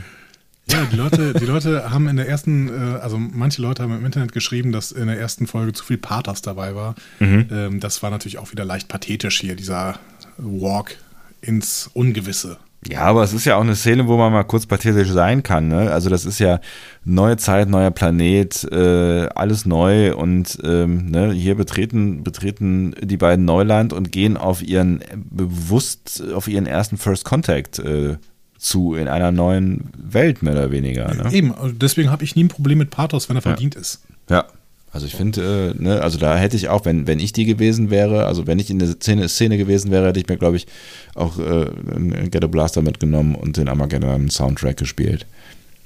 Ja, 0.68 0.86
die 0.92 0.96
Leute, 0.96 1.34
die 1.34 1.46
Leute 1.46 1.92
haben 1.92 2.08
in 2.08 2.16
der 2.16 2.30
ersten, 2.30 2.70
äh, 2.70 3.00
also 3.00 3.18
manche 3.18 3.62
Leute 3.62 3.84
haben 3.84 3.98
im 3.98 4.06
Internet 4.06 4.32
geschrieben, 4.32 4.72
dass 4.72 4.92
in 4.92 5.08
der 5.08 5.20
ersten 5.20 5.48
Folge 5.48 5.74
zu 5.74 5.84
viel 5.84 5.98
Pathos 5.98 6.42
dabei 6.42 6.76
war. 6.76 6.96
Mhm. 7.20 7.48
Ähm, 7.52 7.80
das 7.80 8.04
war 8.04 8.10
natürlich 8.10 8.38
auch 8.38 8.52
wieder 8.52 8.64
leicht 8.64 8.88
pathetisch 8.88 9.42
hier, 9.42 9.56
dieser 9.56 10.00
Walk 10.38 10.98
ins 11.42 11.90
Ungewisse. 11.94 12.58
Ja, 12.88 13.02
aber 13.02 13.22
es 13.24 13.32
ist 13.32 13.46
ja 13.46 13.58
auch 13.58 13.62
eine 13.62 13.76
Szene, 13.76 14.08
wo 14.08 14.18
man 14.18 14.34
mal 14.34 14.44
kurz 14.44 14.66
pathetisch 14.66 15.10
sein 15.10 15.44
kann. 15.44 15.68
Ne? 15.68 15.92
Also 15.92 16.10
das 16.10 16.26
ist 16.26 16.40
ja 16.40 16.60
neue 17.06 17.38
Zeit, 17.38 17.70
neuer 17.70 17.92
Planet, 17.92 18.64
äh, 18.72 19.28
alles 19.36 19.68
neu 19.68 20.16
und 20.16 20.58
ähm, 20.64 21.12
ne, 21.12 21.32
hier 21.32 21.54
betreten, 21.54 22.24
betreten 22.24 22.96
die 23.00 23.18
beiden 23.18 23.46
Neuland 23.46 23.94
und 23.94 24.12
gehen 24.12 24.36
auf 24.36 24.64
ihren 24.64 25.04
bewusst 25.14 26.24
auf 26.34 26.48
ihren 26.48 26.66
ersten 26.66 26.98
First 26.98 27.24
Contact 27.24 27.78
äh, 27.78 28.18
zu 28.62 28.94
in 28.94 29.08
einer 29.08 29.32
neuen 29.32 29.90
Welt 29.98 30.44
mehr 30.44 30.54
oder 30.54 30.70
weniger. 30.70 31.12
Ne? 31.14 31.34
Eben, 31.34 31.54
deswegen 31.74 32.12
habe 32.12 32.24
ich 32.24 32.36
nie 32.36 32.44
ein 32.44 32.48
Problem 32.48 32.78
mit 32.78 32.92
Pathos, 32.92 33.28
wenn 33.28 33.36
er 33.36 33.42
verdient 33.42 33.74
ja. 33.74 33.82
ist. 33.82 34.02
Ja, 34.30 34.46
also 34.94 35.08
ich 35.08 35.16
finde, 35.16 35.74
äh, 35.80 35.82
ne, 35.82 36.02
also 36.02 36.20
da 36.20 36.38
hätte 36.38 36.58
ich 36.58 36.70
auch, 36.70 36.86
wenn, 36.86 37.08
wenn 37.08 37.20
ich 37.20 37.34
die 37.34 37.46
gewesen 37.46 37.90
wäre, 37.90 38.28
also 38.28 38.46
wenn 38.46 38.60
ich 38.60 38.70
in 38.70 38.78
der 38.78 38.90
Szene, 38.90 39.28
Szene 39.30 39.58
gewesen 39.58 39.90
wäre, 39.90 40.08
hätte 40.08 40.20
ich 40.20 40.28
mir, 40.28 40.38
glaube 40.38 40.58
ich, 40.58 40.68
auch 41.16 41.40
äh, 41.40 41.70
einen 41.96 42.30
Ghetto 42.30 42.48
Blaster 42.48 42.84
mitgenommen 42.84 43.34
und 43.34 43.58
den 43.58 43.68
Armageddon 43.68 44.30
Soundtrack 44.30 44.78
gespielt. 44.78 45.26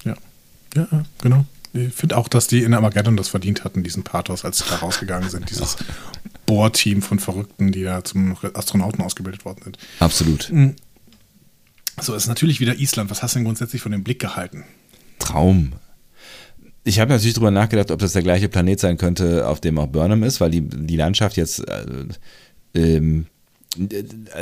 Ja, 0.04 0.16
ja, 0.76 1.06
genau. 1.22 1.46
Ich 1.74 1.94
finde 1.94 2.18
auch, 2.18 2.28
dass 2.28 2.48
die 2.48 2.64
in 2.64 2.74
Armageddon 2.74 3.16
das 3.16 3.30
verdient 3.30 3.64
hatten, 3.64 3.84
diesen 3.84 4.04
Pathos, 4.04 4.44
als 4.44 4.58
sie 4.58 4.66
da 4.70 4.78
rausgegangen 4.78 5.30
sind. 5.30 5.50
Dieses 5.50 5.78
Bohrteam 6.46 7.02
von 7.02 7.20
Verrückten, 7.20 7.72
die 7.72 7.84
da 7.84 8.04
zum 8.04 8.36
Astronauten 8.54 9.02
ausgebildet 9.04 9.46
worden 9.46 9.62
sind. 9.64 9.78
Absolut. 10.00 10.52
So, 12.00 12.14
ist 12.14 12.28
natürlich 12.28 12.60
wieder 12.60 12.78
Island. 12.80 13.10
Was 13.10 13.24
hast 13.24 13.36
du 13.36 13.40
denn 13.40 13.46
grundsätzlich 13.46 13.82
von 13.82 13.92
dem 13.92 14.04
Blick 14.04 14.20
gehalten? 14.20 14.64
Traum 15.20 15.74
ich 16.86 17.00
habe 17.00 17.12
natürlich 17.12 17.34
drüber 17.34 17.52
nachgedacht, 17.52 17.92
ob 17.92 18.00
das 18.00 18.14
der 18.14 18.22
gleiche 18.22 18.48
Planet 18.48 18.80
sein 18.80 18.98
könnte, 18.98 19.48
auf 19.48 19.60
dem 19.60 19.80
auch 19.80 19.88
Burnham 19.88 20.24
ist, 20.24 20.40
weil 20.40 20.52
die, 20.52 20.62
die 20.62 20.96
Landschaft 20.96 21.36
jetzt 21.36 21.68
äh, 21.68 21.84
ähm, 22.76 23.26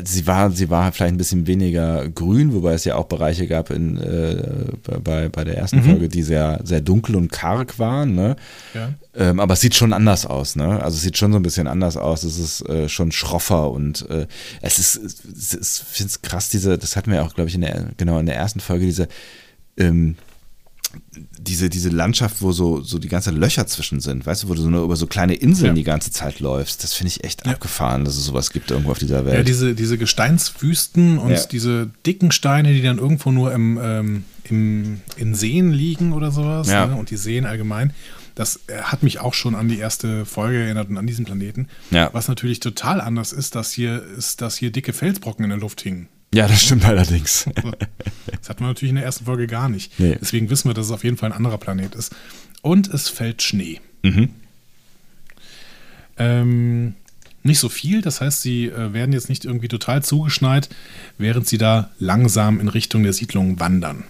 sie 0.03 0.27
war, 0.27 0.51
sie 0.51 0.69
war 0.69 0.91
vielleicht 0.91 1.13
ein 1.13 1.17
bisschen 1.17 1.47
weniger 1.47 2.07
grün, 2.09 2.53
wobei 2.53 2.73
es 2.73 2.85
ja 2.85 2.95
auch 2.95 3.05
Bereiche 3.05 3.47
gab 3.47 3.69
in, 3.69 3.97
äh, 3.97 4.67
bei, 5.03 5.29
bei 5.29 5.43
der 5.43 5.57
ersten 5.57 5.77
mhm. 5.77 5.83
Folge, 5.83 6.09
die 6.09 6.23
sehr, 6.23 6.59
sehr 6.63 6.81
dunkel 6.81 7.15
und 7.15 7.31
karg 7.31 7.79
waren. 7.79 8.15
Ne? 8.15 8.35
Ja. 8.73 8.93
Ähm, 9.15 9.39
aber 9.39 9.53
es 9.53 9.61
sieht 9.61 9.75
schon 9.75 9.93
anders 9.93 10.25
aus. 10.25 10.55
Ne? 10.55 10.81
Also 10.81 10.95
es 10.97 11.01
sieht 11.01 11.17
schon 11.17 11.31
so 11.31 11.39
ein 11.39 11.43
bisschen 11.43 11.67
anders 11.67 11.97
aus. 11.97 12.23
Es 12.23 12.37
ist 12.37 12.67
äh, 12.69 12.87
schon 12.89 13.11
schroffer 13.11 13.71
und 13.71 14.09
äh, 14.09 14.27
es 14.61 14.79
ist, 14.79 14.95
es 14.95 15.53
ist 15.53 15.83
ich 15.91 15.97
finde 15.97 16.09
es 16.09 16.21
krass, 16.21 16.49
diese, 16.49 16.77
das 16.77 16.95
hatten 16.95 17.11
wir 17.11 17.23
auch, 17.23 17.33
glaube 17.33 17.49
ich, 17.49 17.55
in 17.55 17.61
der, 17.61 17.87
genau 17.97 18.19
in 18.19 18.25
der 18.25 18.35
ersten 18.35 18.59
Folge, 18.59 18.85
diese 18.85 19.07
ähm, 19.77 20.15
diese, 21.39 21.69
diese 21.69 21.89
Landschaft, 21.89 22.41
wo 22.41 22.51
so, 22.51 22.81
so 22.81 22.99
die 22.99 23.07
ganzen 23.07 23.35
Löcher 23.35 23.67
zwischen 23.67 23.99
sind, 23.99 24.25
weißt 24.25 24.43
du, 24.43 24.49
wo 24.49 24.53
du 24.53 24.61
so 24.61 24.69
nur 24.69 24.83
über 24.83 24.95
so 24.95 25.07
kleine 25.07 25.33
Inseln 25.33 25.67
ja. 25.67 25.73
die 25.73 25.83
ganze 25.83 26.11
Zeit 26.11 26.39
läufst, 26.39 26.83
das 26.83 26.93
finde 26.93 27.09
ich 27.09 27.23
echt 27.23 27.45
ja. 27.45 27.53
abgefahren, 27.53 28.05
dass 28.05 28.15
es 28.15 28.25
sowas 28.25 28.51
gibt 28.51 28.71
irgendwo 28.71 28.91
auf 28.91 28.99
dieser 28.99 29.25
Welt. 29.25 29.37
Ja, 29.37 29.43
diese, 29.43 29.75
diese 29.75 29.97
Gesteinswüsten 29.97 31.17
und 31.17 31.31
ja. 31.31 31.45
diese 31.45 31.89
dicken 32.05 32.31
Steine, 32.31 32.73
die 32.73 32.81
dann 32.81 32.97
irgendwo 32.97 33.31
nur 33.31 33.53
im, 33.53 33.79
ähm, 33.81 34.23
im, 34.45 35.01
in 35.17 35.35
Seen 35.35 35.71
liegen 35.71 36.13
oder 36.13 36.31
sowas 36.31 36.69
ja. 36.69 36.85
ne? 36.87 36.95
und 36.95 37.09
die 37.09 37.17
Seen 37.17 37.45
allgemein. 37.45 37.93
Das 38.35 38.61
äh, 38.67 38.81
hat 38.81 39.03
mich 39.03 39.19
auch 39.19 39.33
schon 39.33 39.53
an 39.53 39.67
die 39.67 39.77
erste 39.77 40.25
Folge 40.25 40.63
erinnert 40.63 40.89
und 40.89 40.97
an 40.97 41.05
diesen 41.05 41.25
Planeten. 41.25 41.67
Ja. 41.91 42.09
Was 42.13 42.27
natürlich 42.27 42.59
total 42.59 42.99
anders 43.01 43.31
ist, 43.31 43.55
dass 43.55 43.71
hier, 43.71 44.03
ist, 44.17 44.41
dass 44.41 44.57
hier 44.57 44.71
dicke 44.71 44.93
Felsbrocken 44.93 45.43
in 45.43 45.49
der 45.49 45.59
Luft 45.59 45.81
hingen. 45.81 46.07
Ja, 46.33 46.47
das 46.47 46.63
stimmt 46.63 46.83
allerdings. 46.85 47.45
Das 48.39 48.49
hat 48.49 48.59
man 48.59 48.71
natürlich 48.71 48.89
in 48.89 48.95
der 48.95 49.05
ersten 49.05 49.25
Folge 49.25 49.45
gar 49.45 49.69
nicht. 49.69 49.99
Nee. 49.99 50.17
Deswegen 50.19 50.49
wissen 50.49 50.67
wir, 50.67 50.73
dass 50.73 50.87
es 50.87 50.91
auf 50.91 51.03
jeden 51.03 51.15
Fall 51.15 51.31
ein 51.31 51.37
anderer 51.37 51.59
Planet 51.59 51.93
ist. 51.93 52.13
Und 52.61 52.87
es 52.91 53.07
fällt 53.07 53.43
Schnee. 53.43 53.79
Mhm. 54.01 54.29
Ähm, 56.17 56.95
nicht 57.43 57.59
so 57.59 57.69
viel, 57.69 58.01
das 58.01 58.19
heißt, 58.21 58.41
sie 58.41 58.65
äh, 58.65 58.93
werden 58.93 59.13
jetzt 59.13 59.29
nicht 59.29 59.45
irgendwie 59.45 59.67
total 59.67 60.03
zugeschneit, 60.03 60.69
während 61.17 61.47
sie 61.47 61.57
da 61.57 61.91
langsam 61.99 62.59
in 62.59 62.67
Richtung 62.67 63.03
der 63.03 63.13
Siedlung 63.13 63.59
wandern. 63.59 64.05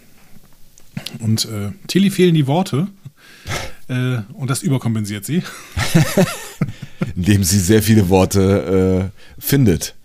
Und 1.19 1.45
äh, 1.45 1.71
Tilly 1.87 2.09
fehlen 2.09 2.35
die 2.35 2.47
Worte 2.47 2.87
äh, 3.89 4.19
und 4.33 4.49
das 4.49 4.63
überkompensiert 4.63 5.25
sie. 5.25 5.43
Indem 7.15 7.43
sie 7.43 7.59
sehr 7.59 7.83
viele 7.83 8.07
Worte 8.07 9.11
äh, 9.11 9.41
findet. 9.41 9.95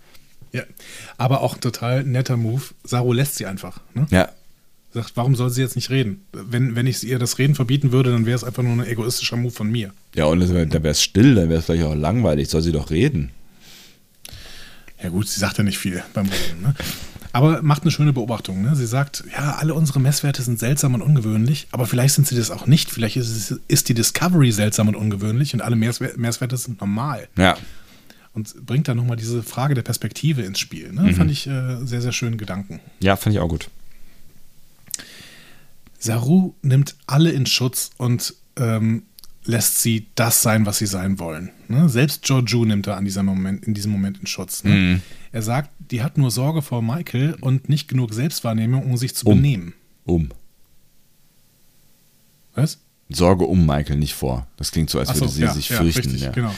Aber 1.19 1.41
auch 1.41 1.55
ein 1.55 1.61
total 1.61 2.05
netter 2.05 2.37
Move. 2.37 2.61
Saru 2.85 3.11
lässt 3.11 3.35
sie 3.35 3.45
einfach. 3.45 3.81
Ne? 3.93 4.07
Ja. 4.09 4.29
Sagt, 4.93 5.11
warum 5.15 5.35
soll 5.35 5.49
sie 5.49 5.61
jetzt 5.61 5.75
nicht 5.75 5.89
reden? 5.89 6.23
Wenn, 6.31 6.77
wenn 6.77 6.87
ich 6.87 7.03
ihr 7.03 7.19
das 7.19 7.37
Reden 7.37 7.55
verbieten 7.55 7.91
würde, 7.91 8.11
dann 8.11 8.25
wäre 8.25 8.37
es 8.37 8.45
einfach 8.45 8.63
nur 8.63 8.71
ein 8.71 8.87
egoistischer 8.87 9.35
Move 9.35 9.51
von 9.51 9.69
mir. 9.69 9.93
Ja, 10.15 10.25
und 10.25 10.39
dann 10.39 10.49
wäre 10.71 10.87
es 10.87 11.03
still, 11.03 11.35
dann 11.35 11.49
wäre 11.49 11.59
es 11.59 11.65
vielleicht 11.65 11.83
auch 11.83 11.93
langweilig. 11.93 12.49
Soll 12.49 12.61
sie 12.61 12.71
doch 12.71 12.89
reden? 12.89 13.31
Ja, 15.03 15.09
gut, 15.09 15.27
sie 15.27 15.41
sagt 15.41 15.57
ja 15.57 15.63
nicht 15.65 15.77
viel 15.77 16.01
beim 16.13 16.27
Reden. 16.27 16.61
Ne? 16.61 16.73
Aber 17.33 17.61
macht 17.61 17.83
eine 17.83 17.91
schöne 17.91 18.13
Beobachtung. 18.13 18.61
Ne? 18.61 18.75
Sie 18.77 18.87
sagt, 18.87 19.25
ja, 19.31 19.57
alle 19.59 19.73
unsere 19.73 19.99
Messwerte 19.99 20.41
sind 20.41 20.57
seltsam 20.57 20.93
und 20.93 21.01
ungewöhnlich, 21.01 21.67
aber 21.71 21.85
vielleicht 21.85 22.15
sind 22.15 22.27
sie 22.27 22.37
das 22.37 22.49
auch 22.49 22.65
nicht. 22.65 22.89
Vielleicht 22.89 23.17
ist, 23.17 23.29
es, 23.29 23.59
ist 23.67 23.89
die 23.89 23.93
Discovery 23.93 24.53
seltsam 24.53 24.87
und 24.87 24.95
ungewöhnlich 24.95 25.53
und 25.53 25.61
alle 25.61 25.75
Messwerte 25.75 26.55
sind 26.55 26.79
normal. 26.79 27.27
Ja 27.37 27.57
und 28.33 28.65
bringt 28.65 28.87
dann 28.87 28.97
nochmal 28.97 29.17
diese 29.17 29.43
Frage 29.43 29.73
der 29.73 29.81
Perspektive 29.81 30.41
ins 30.43 30.59
Spiel. 30.59 30.91
Ne? 30.91 31.01
Mhm. 31.01 31.15
Fand 31.15 31.31
ich 31.31 31.47
äh, 31.47 31.77
sehr, 31.85 32.01
sehr 32.01 32.11
schönen 32.11 32.37
Gedanken. 32.37 32.79
Ja, 32.99 33.15
fand 33.15 33.35
ich 33.35 33.41
auch 33.41 33.49
gut. 33.49 33.69
Saru 35.97 36.53
nimmt 36.61 36.95
alle 37.07 37.31
in 37.31 37.45
Schutz 37.45 37.91
und 37.97 38.33
ähm, 38.55 39.03
lässt 39.43 39.81
sie 39.81 40.07
das 40.15 40.41
sein, 40.41 40.65
was 40.65 40.77
sie 40.77 40.85
sein 40.85 41.19
wollen. 41.19 41.51
Ne? 41.67 41.89
Selbst 41.89 42.23
Georgiou 42.23 42.65
nimmt 42.65 42.87
er 42.87 42.97
an 42.97 43.05
dieser 43.05 43.23
Moment, 43.23 43.65
in 43.65 43.73
diesem 43.73 43.91
Moment 43.91 44.19
in 44.19 44.27
Schutz. 44.27 44.63
Ne? 44.63 44.71
Mhm. 44.71 45.01
Er 45.31 45.41
sagt, 45.41 45.71
die 45.79 46.01
hat 46.03 46.17
nur 46.17 46.31
Sorge 46.31 46.61
vor 46.61 46.81
Michael 46.81 47.35
und 47.41 47.67
nicht 47.67 47.87
genug 47.87 48.13
Selbstwahrnehmung, 48.13 48.83
um 48.83 48.95
sich 48.97 49.15
zu 49.15 49.27
um. 49.27 49.37
benehmen. 49.37 49.73
Um. 50.05 50.29
Was? 52.55 52.79
Sorge 53.09 53.45
um 53.45 53.65
Michael, 53.65 53.97
nicht 53.97 54.13
vor. 54.13 54.47
Das 54.57 54.71
klingt 54.71 54.89
so, 54.89 54.99
als 54.99 55.09
würde 55.09 55.19
so, 55.19 55.27
sie 55.27 55.41
ja, 55.41 55.53
sich 55.53 55.69
ja, 55.69 55.77
fürchten. 55.77 56.01
Richtig, 56.01 56.21
ja. 56.21 56.31
genau. 56.31 56.53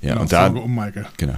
Ja, 0.00 0.10
genau, 0.10 0.22
und 0.22 0.32
da, 0.32 0.46
Sorge 0.46 0.60
um 0.60 0.74
Michael. 0.74 1.06
Genau. 1.16 1.36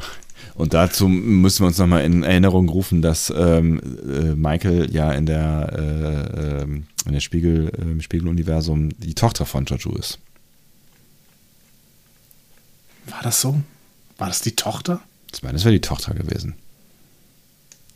Und 0.55 0.75
dazu 0.75 1.07
müssen 1.09 1.63
wir 1.63 1.69
uns 1.69 1.79
nochmal 1.79 2.05
in 2.05 2.25
Erinnerung 2.25 2.69
rufen, 2.69 3.01
dass 3.01 3.33
ähm, 3.35 3.81
äh, 4.09 4.35
Michael 4.35 4.91
ja 4.91 5.13
in 5.13 5.25
der, 5.25 5.73
äh, 5.73 6.63
ähm, 6.63 6.87
in 7.07 7.13
der 7.13 7.21
Spiegel, 7.21 7.71
äh, 7.77 7.83
im 7.83 8.03
Spiegeluniversum 8.03 8.91
die 8.99 9.15
Tochter 9.15 9.47
von 9.47 9.67
Jojo 9.67 9.95
ist. 9.97 10.19
War 13.07 13.23
das 13.23 13.41
so? 13.41 13.61
War 14.17 14.27
das 14.29 14.41
die 14.41 14.57
Tochter? 14.57 15.01
Ich 15.33 15.43
meine, 15.43 15.55
das 15.55 15.65
wäre 15.65 15.75
die 15.75 15.81
Tochter 15.81 16.15
gewesen. 16.15 16.55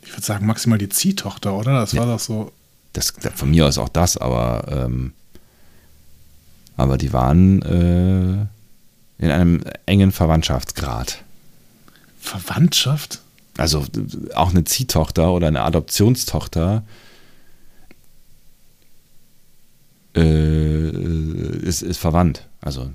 Ich 0.03 0.13
würde 0.13 0.23
sagen, 0.23 0.47
maximal 0.47 0.79
die 0.79 0.89
Ziehtochter, 0.89 1.55
oder? 1.55 1.81
Das 1.81 1.93
ja. 1.93 2.01
war 2.01 2.07
doch 2.07 2.21
so. 2.21 2.53
Das, 2.93 3.13
von 3.35 3.51
mir 3.51 3.67
aus 3.67 3.79
auch 3.79 3.89
das, 3.89 4.19
aber, 4.19 4.67
ähm, 4.69 5.15
aber 6.77 6.99
die 6.99 7.13
waren 7.13 7.63
äh, 7.63 8.47
in 9.23 9.31
einem 9.31 9.61
engen 9.87 10.11
Verwandtschaftsgrad. 10.11 11.23
Verwandtschaft? 12.21 13.21
Also 13.57 13.87
auch 14.35 14.51
eine 14.51 14.65
Ziehtochter 14.65 15.33
oder 15.33 15.47
eine 15.47 15.63
Adoptionstochter 15.63 16.83
äh, 20.17 20.89
ist, 21.61 21.83
ist 21.83 21.99
verwandt. 21.99 22.49
Also 22.61 22.91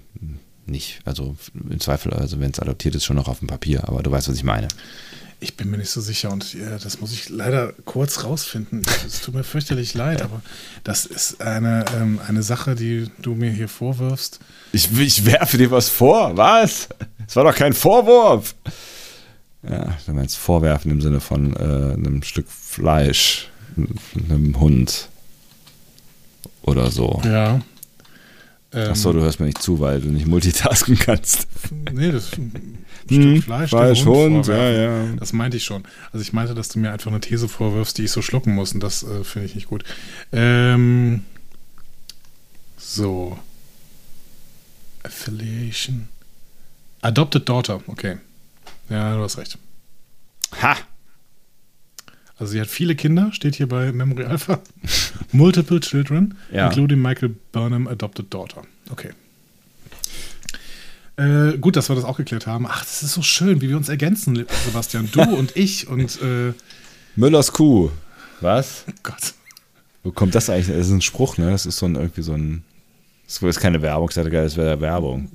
nicht. 0.66 1.00
Also 1.06 1.38
im 1.70 1.80
Zweifel, 1.80 2.14
also 2.14 2.42
wenn 2.42 2.52
es 2.52 2.60
adoptiert 2.60 2.96
ist, 2.96 3.06
schon 3.06 3.16
noch 3.16 3.30
auf 3.30 3.40
dem 3.40 3.48
Papier, 3.48 3.88
aber 3.88 4.04
du 4.04 4.12
weißt, 4.12 4.28
was 4.28 4.36
ich 4.36 4.44
meine. 4.44 4.68
Ich 5.40 5.56
bin 5.56 5.70
mir 5.70 5.78
nicht 5.78 5.92
so 5.92 6.02
sicher 6.02 6.32
und 6.32 6.54
ja, 6.56 6.78
das 6.78 7.00
muss 7.00 7.14
ich 7.14 7.30
leider 7.30 7.72
kurz 7.86 8.26
rausfinden. 8.26 8.82
Es 9.06 9.22
tut 9.22 9.34
mir 9.34 9.44
fürchterlich 9.46 9.94
leid, 9.94 10.22
aber 10.24 10.42
das 10.84 11.06
ist 11.06 11.42
eine, 11.42 11.86
ähm, 11.96 12.20
eine 12.28 12.44
Sache, 12.44 12.76
die 12.76 13.10
du 13.22 13.36
mir 13.36 13.52
hier 13.52 13.70
vorwirfst. 13.70 14.40
Ich, 14.72 14.98
ich 15.00 15.26
werfe 15.26 15.58
dir 15.58 15.72
was 15.72 15.90
vor, 15.90 16.36
was? 16.36 16.90
Es 17.28 17.36
war 17.36 17.44
doch 17.44 17.56
kein 17.56 17.74
Vorwurf. 17.74 18.56
Ja, 19.64 19.98
du 20.06 20.14
meinst 20.14 20.38
vorwerfen 20.38 20.92
im 20.92 21.02
Sinne 21.02 21.20
von 21.20 21.56
äh, 21.56 21.94
einem 21.94 22.24
Stück 22.24 22.48
Fleisch, 22.50 23.50
einem 23.76 24.60
Hund 24.60 25.10
oder 26.62 26.92
so. 26.92 27.22
Ja. 27.26 27.62
Ähm, 28.74 28.92
Achso, 28.92 29.14
du 29.14 29.22
hörst 29.22 29.40
mir 29.40 29.46
nicht 29.46 29.62
zu, 29.62 29.80
weil 29.80 30.02
du 30.02 30.10
nicht 30.10 30.28
multitasken 30.28 30.98
kannst. 31.00 31.48
Nee, 31.92 32.12
das 32.12 32.34
ein 32.34 32.78
hm, 33.10 33.22
Stück 33.36 33.44
Fleisch, 33.46 33.70
Fleisch 33.70 34.06
Hund, 34.06 34.36
Hund 34.36 34.48
ja, 34.48 34.72
ja. 34.72 35.06
Das 35.18 35.34
meinte 35.34 35.58
ich 35.58 35.64
schon. 35.64 35.84
Also 36.12 36.22
ich 36.22 36.34
meinte, 36.34 36.54
dass 36.54 36.68
du 36.70 36.80
mir 36.80 36.92
einfach 36.92 37.10
eine 37.10 37.22
These 37.22 37.48
vorwirfst, 37.48 37.98
die 37.98 38.04
ich 38.04 38.12
so 38.12 38.22
schlucken 38.22 38.54
muss 38.54 38.74
und 38.74 38.82
das 38.82 39.04
äh, 39.04 39.24
finde 39.24 39.48
ich 39.48 39.56
nicht 39.56 39.68
gut. 39.68 39.84
Ähm, 40.34 41.24
so. 42.78 43.38
Affiliation. 45.08 46.10
Adopted 47.02 47.48
Daughter, 47.48 47.82
okay. 47.88 48.18
Ja, 48.90 49.16
du 49.16 49.24
hast 49.24 49.38
recht. 49.38 49.58
Ha! 50.62 50.78
Also 52.40 52.52
sie 52.52 52.62
hat 52.62 52.68
viele 52.68 52.96
Kinder, 52.96 53.32
steht 53.34 53.56
hier 53.56 53.68
bei 53.68 53.92
Memory 53.92 54.26
Alpha. 54.26 54.62
Multiple 55.32 55.80
children, 55.80 56.36
ja. 56.52 56.68
including 56.68 57.02
Michael 57.02 57.36
Burnham 57.52 57.88
adopted 57.88 58.32
daughter. 58.32 58.62
Okay. 58.92 59.10
Äh, 61.18 61.58
gut, 61.58 61.76
dass 61.76 61.90
wir 61.90 61.96
das 61.96 62.06
auch 62.06 62.18
geklärt 62.18 62.46
haben. 62.46 62.68
Ach, 62.68 62.84
das 62.84 63.02
ist 63.02 63.14
so 63.14 63.24
schön, 63.24 63.62
wie 63.62 63.70
wir 63.70 63.78
uns 63.78 63.90
ergänzen, 63.90 64.46
Sebastian. 64.66 65.10
Du 65.12 65.22
und 65.36 65.56
ich 65.56 65.88
und 65.88 66.22
äh 66.22 66.54
Müllers 67.16 67.52
Kuh. 67.52 67.90
Was? 68.42 68.84
Gott. 69.02 69.34
Wo 70.04 70.12
kommt 70.12 70.36
das 70.36 70.50
eigentlich? 70.52 70.68
Das 70.68 70.88
ist 70.88 70.94
ein 70.94 71.02
Spruch, 71.02 71.40
ne? 71.40 71.50
Das 71.50 71.66
ist 71.66 71.80
so 71.80 71.88
ein 71.88 71.96
irgendwie 71.96 72.22
so 72.22 72.34
ein. 72.34 72.64
Das 73.28 73.44
ist 73.44 73.60
keine 73.60 73.82
Werbung, 73.82 74.08
ich 74.10 74.16
dachte 74.16 74.30
das 74.30 74.56
wäre 74.56 74.80
Werbung. 74.80 75.30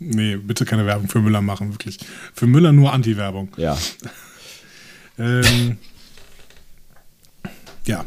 Nee, 0.00 0.36
bitte 0.36 0.64
keine 0.64 0.84
Werbung 0.84 1.08
für 1.08 1.20
Müller 1.20 1.42
machen, 1.42 1.72
wirklich. 1.72 1.98
Für 2.34 2.46
Müller 2.46 2.72
nur 2.72 2.92
Anti-Werbung. 2.92 3.50
Ja. 3.56 3.78
ähm, 5.18 5.76
ja. 7.86 8.04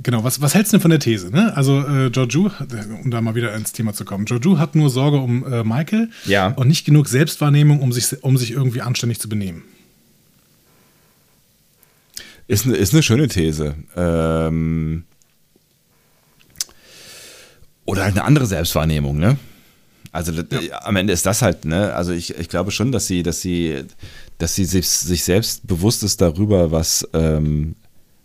Genau, 0.00 0.22
was, 0.22 0.40
was 0.42 0.54
hältst 0.54 0.72
du 0.72 0.76
denn 0.76 0.82
von 0.82 0.90
der 0.90 1.00
These? 1.00 1.30
Ne? 1.30 1.56
Also, 1.56 1.80
äh, 1.80 2.10
Georgiou, 2.10 2.50
um 3.02 3.10
da 3.10 3.22
mal 3.22 3.34
wieder 3.34 3.54
ins 3.54 3.72
Thema 3.72 3.94
zu 3.94 4.04
kommen, 4.04 4.26
Georgiou 4.26 4.58
hat 4.58 4.74
nur 4.74 4.90
Sorge 4.90 5.16
um 5.16 5.50
äh, 5.50 5.64
Michael 5.64 6.10
ja. 6.26 6.48
und 6.48 6.68
nicht 6.68 6.84
genug 6.84 7.08
Selbstwahrnehmung, 7.08 7.80
um 7.80 7.90
sich, 7.90 8.22
um 8.22 8.36
sich 8.36 8.50
irgendwie 8.50 8.82
anständig 8.82 9.18
zu 9.18 9.30
benehmen. 9.30 9.62
Ist 12.46 12.66
eine, 12.66 12.76
ist 12.76 12.92
eine 12.92 13.02
schöne 13.02 13.28
These. 13.28 13.76
Ähm 13.96 15.04
oder 17.86 18.04
halt 18.04 18.16
eine 18.16 18.24
andere 18.24 18.46
Selbstwahrnehmung, 18.46 19.18
ne? 19.18 19.36
Also 20.12 20.32
ja. 20.32 20.82
am 20.82 20.94
Ende 20.94 21.12
ist 21.12 21.26
das 21.26 21.42
halt, 21.42 21.64
ne? 21.64 21.92
Also 21.94 22.12
ich, 22.12 22.38
ich 22.38 22.48
glaube 22.48 22.70
schon, 22.70 22.92
dass 22.92 23.06
sie, 23.06 23.22
dass 23.22 23.40
sie, 23.40 23.84
dass 24.38 24.54
sie 24.54 24.64
sich, 24.64 24.88
sich 24.88 25.24
selbst 25.24 25.66
bewusst 25.66 26.04
ist 26.04 26.20
darüber, 26.20 26.70
was, 26.70 27.08
ähm, 27.14 27.74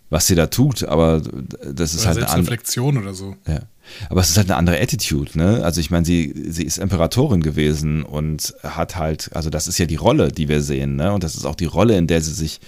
was 0.08 0.26
sie 0.28 0.36
da 0.36 0.46
tut, 0.46 0.84
aber 0.84 1.20
das 1.20 1.94
ist 1.94 2.02
oder 2.02 2.14
halt 2.14 2.30
eine 2.30 2.42
Reflexion 2.42 2.96
oder 2.96 3.12
so. 3.12 3.36
Ja. 3.46 3.60
Aber 4.08 4.20
es 4.20 4.30
ist 4.30 4.36
halt 4.36 4.48
eine 4.48 4.56
andere 4.56 4.80
Attitude, 4.80 5.36
ne? 5.36 5.64
Also 5.64 5.80
ich 5.80 5.90
meine, 5.90 6.04
sie, 6.06 6.32
sie 6.48 6.64
ist 6.64 6.78
Imperatorin 6.78 7.42
gewesen 7.42 8.04
und 8.04 8.54
hat 8.62 8.96
halt, 8.96 9.30
also 9.34 9.50
das 9.50 9.66
ist 9.66 9.78
ja 9.78 9.86
die 9.86 9.96
Rolle, 9.96 10.30
die 10.30 10.48
wir 10.48 10.62
sehen, 10.62 10.96
ne? 10.96 11.12
Und 11.12 11.24
das 11.24 11.34
ist 11.34 11.44
auch 11.44 11.56
die 11.56 11.64
Rolle, 11.64 11.98
in 11.98 12.06
der 12.06 12.20
sie 12.22 12.32
sich 12.32 12.60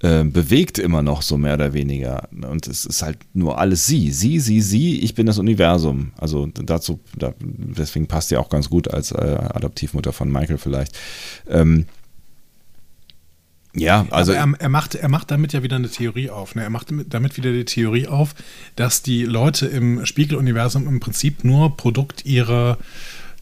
äh, 0.00 0.22
bewegt 0.22 0.78
immer 0.78 1.02
noch 1.02 1.22
so 1.22 1.36
mehr 1.36 1.54
oder 1.54 1.72
weniger. 1.72 2.28
Und 2.30 2.68
es 2.68 2.84
ist 2.84 3.02
halt 3.02 3.18
nur 3.34 3.58
alles 3.58 3.86
sie. 3.86 4.12
Sie, 4.12 4.38
sie, 4.38 4.60
sie, 4.60 5.00
ich 5.00 5.14
bin 5.14 5.26
das 5.26 5.38
Universum. 5.38 6.12
Also 6.16 6.46
dazu, 6.46 7.00
da, 7.16 7.34
deswegen 7.40 8.06
passt 8.06 8.28
sie 8.28 8.36
auch 8.36 8.48
ganz 8.48 8.70
gut 8.70 8.88
als 8.92 9.10
äh, 9.12 9.16
Adoptivmutter 9.16 10.12
von 10.12 10.30
Michael 10.30 10.58
vielleicht. 10.58 10.96
Ähm, 11.48 11.86
ja, 13.74 14.06
also. 14.10 14.32
Er, 14.32 14.48
er, 14.58 14.68
macht, 14.68 14.94
er 14.94 15.08
macht 15.08 15.30
damit 15.30 15.52
ja 15.52 15.62
wieder 15.62 15.76
eine 15.76 15.90
Theorie 15.90 16.30
auf. 16.30 16.54
Ne? 16.54 16.62
Er 16.62 16.70
macht 16.70 16.92
damit 17.08 17.36
wieder 17.36 17.52
die 17.52 17.64
Theorie 17.64 18.06
auf, 18.06 18.34
dass 18.76 19.02
die 19.02 19.24
Leute 19.24 19.66
im 19.66 20.06
Spiegeluniversum 20.06 20.86
im 20.86 21.00
Prinzip 21.00 21.44
nur 21.44 21.76
Produkt 21.76 22.24
ihrer, 22.24 22.78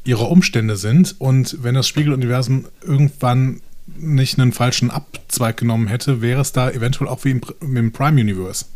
ihrer 0.05 0.31
Umstände 0.31 0.77
sind. 0.77 1.17
Und 1.19 1.63
wenn 1.63 1.75
das 1.75 1.87
Spiegeluniversum 1.87 2.67
irgendwann 2.83 3.61
nicht 3.87 4.39
einen 4.39 4.53
falschen 4.53 4.91
Abzweig 4.91 5.57
genommen 5.57 5.87
hätte, 5.87 6.21
wäre 6.21 6.41
es 6.41 6.53
da 6.53 6.71
eventuell 6.71 7.09
auch 7.09 7.25
wie 7.25 7.31
im, 7.31 7.41
im 7.61 7.93
Prime 7.93 8.21
Universe. 8.21 8.67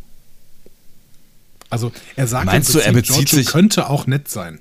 Also 1.69 1.93
er 2.17 2.27
sagt, 2.27 2.47
Meinst 2.47 2.75
du, 2.75 2.79
er 2.79 2.93
bezieht 2.93 3.15
Giorgio 3.15 3.39
sich 3.39 3.47
könnte 3.47 3.89
auch 3.89 4.07
nett 4.07 4.29
sein. 4.29 4.61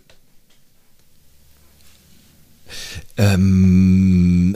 Ähm, 3.18 4.56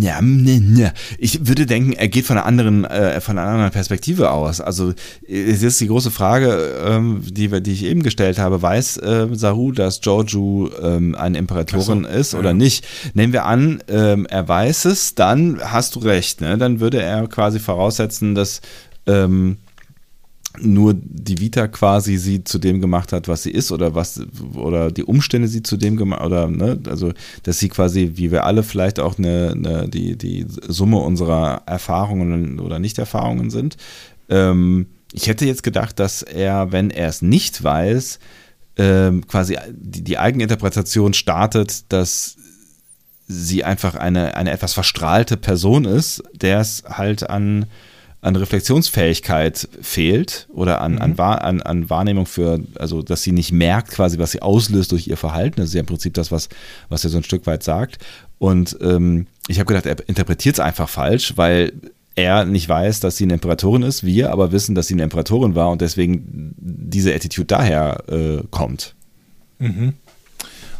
ja, 0.00 0.20
ne, 0.20 0.60
ne. 0.60 0.92
Ich 1.18 1.46
würde 1.46 1.66
denken, 1.66 1.92
er 1.92 2.08
geht 2.08 2.26
von 2.26 2.36
einer 2.36 2.46
anderen, 2.46 2.84
äh, 2.84 3.20
von 3.20 3.38
einer 3.38 3.50
anderen 3.50 3.70
Perspektive 3.70 4.30
aus. 4.30 4.60
Also 4.60 4.92
es 5.26 5.62
ist 5.62 5.80
die 5.80 5.86
große 5.86 6.10
Frage, 6.10 6.74
ähm, 6.86 7.22
die, 7.24 7.48
die 7.62 7.72
ich 7.72 7.84
eben 7.84 8.02
gestellt 8.02 8.38
habe. 8.38 8.60
Weiß 8.60 8.98
äh, 8.98 9.28
Saru, 9.32 9.72
dass 9.72 10.00
Giorgio 10.00 10.70
ähm, 10.82 11.14
eine 11.14 11.38
Imperatorin 11.38 12.04
so, 12.04 12.08
ist 12.10 12.34
oder 12.34 12.50
ja. 12.50 12.54
nicht? 12.54 12.86
Nehmen 13.14 13.32
wir 13.32 13.44
an, 13.44 13.82
ähm, 13.88 14.26
er 14.26 14.46
weiß 14.46 14.86
es, 14.86 15.14
dann 15.14 15.60
hast 15.62 15.96
du 15.96 16.00
recht. 16.00 16.40
Ne? 16.40 16.58
Dann 16.58 16.80
würde 16.80 17.00
er 17.02 17.26
quasi 17.28 17.58
voraussetzen, 17.58 18.34
dass 18.34 18.60
ähm, 19.06 19.58
nur 20.60 20.94
die 20.94 21.40
Vita 21.40 21.66
quasi 21.66 22.16
sie 22.16 22.44
zu 22.44 22.58
dem 22.58 22.80
gemacht 22.80 23.12
hat, 23.12 23.26
was 23.26 23.42
sie 23.42 23.50
ist 23.50 23.72
oder 23.72 23.94
was 23.94 24.20
oder 24.54 24.90
die 24.90 25.04
Umstände 25.04 25.48
sie 25.48 25.62
zu 25.62 25.76
dem 25.76 25.96
gemacht 25.96 26.24
oder 26.24 26.48
ne, 26.48 26.78
also 26.88 27.12
dass 27.42 27.58
sie 27.58 27.68
quasi 27.68 28.12
wie 28.14 28.30
wir 28.30 28.44
alle 28.44 28.62
vielleicht 28.62 29.00
auch 29.00 29.18
eine, 29.18 29.52
eine 29.52 29.88
die 29.88 30.16
die 30.16 30.46
Summe 30.68 30.98
unserer 30.98 31.62
Erfahrungen 31.66 32.60
oder 32.60 32.78
Nichterfahrungen 32.78 33.50
sind. 33.50 33.76
Ähm, 34.28 34.86
ich 35.12 35.28
hätte 35.28 35.46
jetzt 35.46 35.62
gedacht, 35.62 35.98
dass 35.98 36.22
er, 36.22 36.72
wenn 36.72 36.90
er 36.90 37.08
es 37.08 37.22
nicht 37.22 37.62
weiß, 37.62 38.18
ähm, 38.76 39.26
quasi 39.26 39.56
die, 39.70 40.02
die 40.02 40.18
Eigeninterpretation 40.18 41.14
startet, 41.14 41.92
dass 41.92 42.36
sie 43.26 43.64
einfach 43.64 43.94
eine, 43.94 44.36
eine 44.36 44.50
etwas 44.50 44.74
verstrahlte 44.74 45.36
Person 45.36 45.84
ist, 45.84 46.22
der 46.34 46.60
es 46.60 46.82
halt 46.86 47.28
an 47.30 47.66
an 48.24 48.36
Reflexionsfähigkeit 48.36 49.68
fehlt 49.82 50.48
oder 50.52 50.80
an, 50.80 50.94
mhm. 50.94 51.20
an, 51.20 51.60
an, 51.60 51.90
Wahrnehmung 51.90 52.24
für, 52.24 52.58
also 52.78 53.02
dass 53.02 53.22
sie 53.22 53.32
nicht 53.32 53.52
merkt 53.52 53.90
quasi, 53.90 54.18
was 54.18 54.32
sie 54.32 54.40
auslöst 54.40 54.92
durch 54.92 55.06
ihr 55.06 55.18
Verhalten. 55.18 55.60
Das 55.60 55.68
ist 55.68 55.74
ja 55.74 55.80
im 55.80 55.86
Prinzip 55.86 56.14
das, 56.14 56.32
was, 56.32 56.48
was 56.88 57.04
er 57.04 57.10
so 57.10 57.18
ein 57.18 57.22
Stück 57.22 57.46
weit 57.46 57.62
sagt. 57.62 57.98
Und 58.38 58.78
ähm, 58.80 59.26
ich 59.46 59.58
habe 59.58 59.66
gedacht, 59.66 59.84
er 59.84 60.08
interpretiert 60.08 60.56
es 60.56 60.60
einfach 60.60 60.88
falsch, 60.88 61.34
weil 61.36 61.74
er 62.14 62.46
nicht 62.46 62.66
weiß, 62.66 63.00
dass 63.00 63.18
sie 63.18 63.24
eine 63.24 63.34
Imperatorin 63.34 63.82
ist, 63.82 64.04
wir 64.04 64.30
aber 64.30 64.52
wissen, 64.52 64.74
dass 64.74 64.86
sie 64.86 64.94
eine 64.94 65.02
Imperatorin 65.02 65.54
war 65.54 65.70
und 65.70 65.82
deswegen 65.82 66.54
diese 66.56 67.14
Attitude 67.14 67.46
daher 67.46 68.04
äh, 68.08 68.42
kommt. 68.50 68.94
Mhm. 69.58 69.94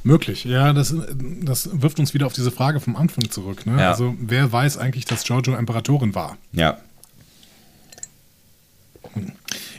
Möglich, 0.03 0.45
ja, 0.45 0.73
das, 0.73 0.95
das 1.43 1.83
wirft 1.83 1.99
uns 1.99 2.15
wieder 2.15 2.27
auf 2.27 2.33
diese 2.33 2.51
Frage 2.51 2.81
vom 2.81 2.97
Anfang 2.97 3.31
zurück. 3.31 3.67
Ne? 3.67 3.81
Ja. 3.81 3.91
Also, 3.91 4.15
wer 4.19 4.51
weiß 4.51 4.79
eigentlich, 4.79 5.05
dass 5.05 5.25
Giorgio 5.25 5.57
Imperatorin 5.57 6.15
war? 6.15 6.39
Ja. 6.53 6.79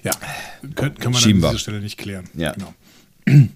Ja, 0.03 0.11
können, 0.75 0.95
können 0.95 1.15
wir 1.15 1.23
an 1.23 1.33
dieser 1.33 1.57
Stelle 1.59 1.79
nicht 1.79 1.97
klären. 1.97 2.25
Ja. 2.35 2.53
Genau. 2.53 2.73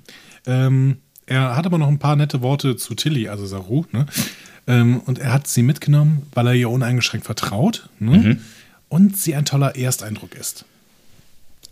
ähm, 0.47 0.97
er 1.25 1.55
hat 1.55 1.65
aber 1.65 1.77
noch 1.77 1.87
ein 1.87 1.99
paar 1.99 2.15
nette 2.15 2.41
Worte 2.41 2.75
zu 2.75 2.95
Tilly, 2.95 3.29
also 3.29 3.45
Saru. 3.45 3.85
Ne? 3.91 4.07
Ähm, 4.67 4.99
und 5.05 5.19
er 5.19 5.31
hat 5.31 5.47
sie 5.47 5.61
mitgenommen, 5.61 6.27
weil 6.33 6.47
er 6.47 6.53
ihr 6.53 6.69
uneingeschränkt 6.69 7.25
vertraut 7.25 7.89
ne? 7.99 8.17
mhm. 8.17 8.41
und 8.87 9.17
sie 9.17 9.35
ein 9.35 9.45
toller 9.45 9.75
Ersteindruck 9.75 10.33
ist. 10.35 10.65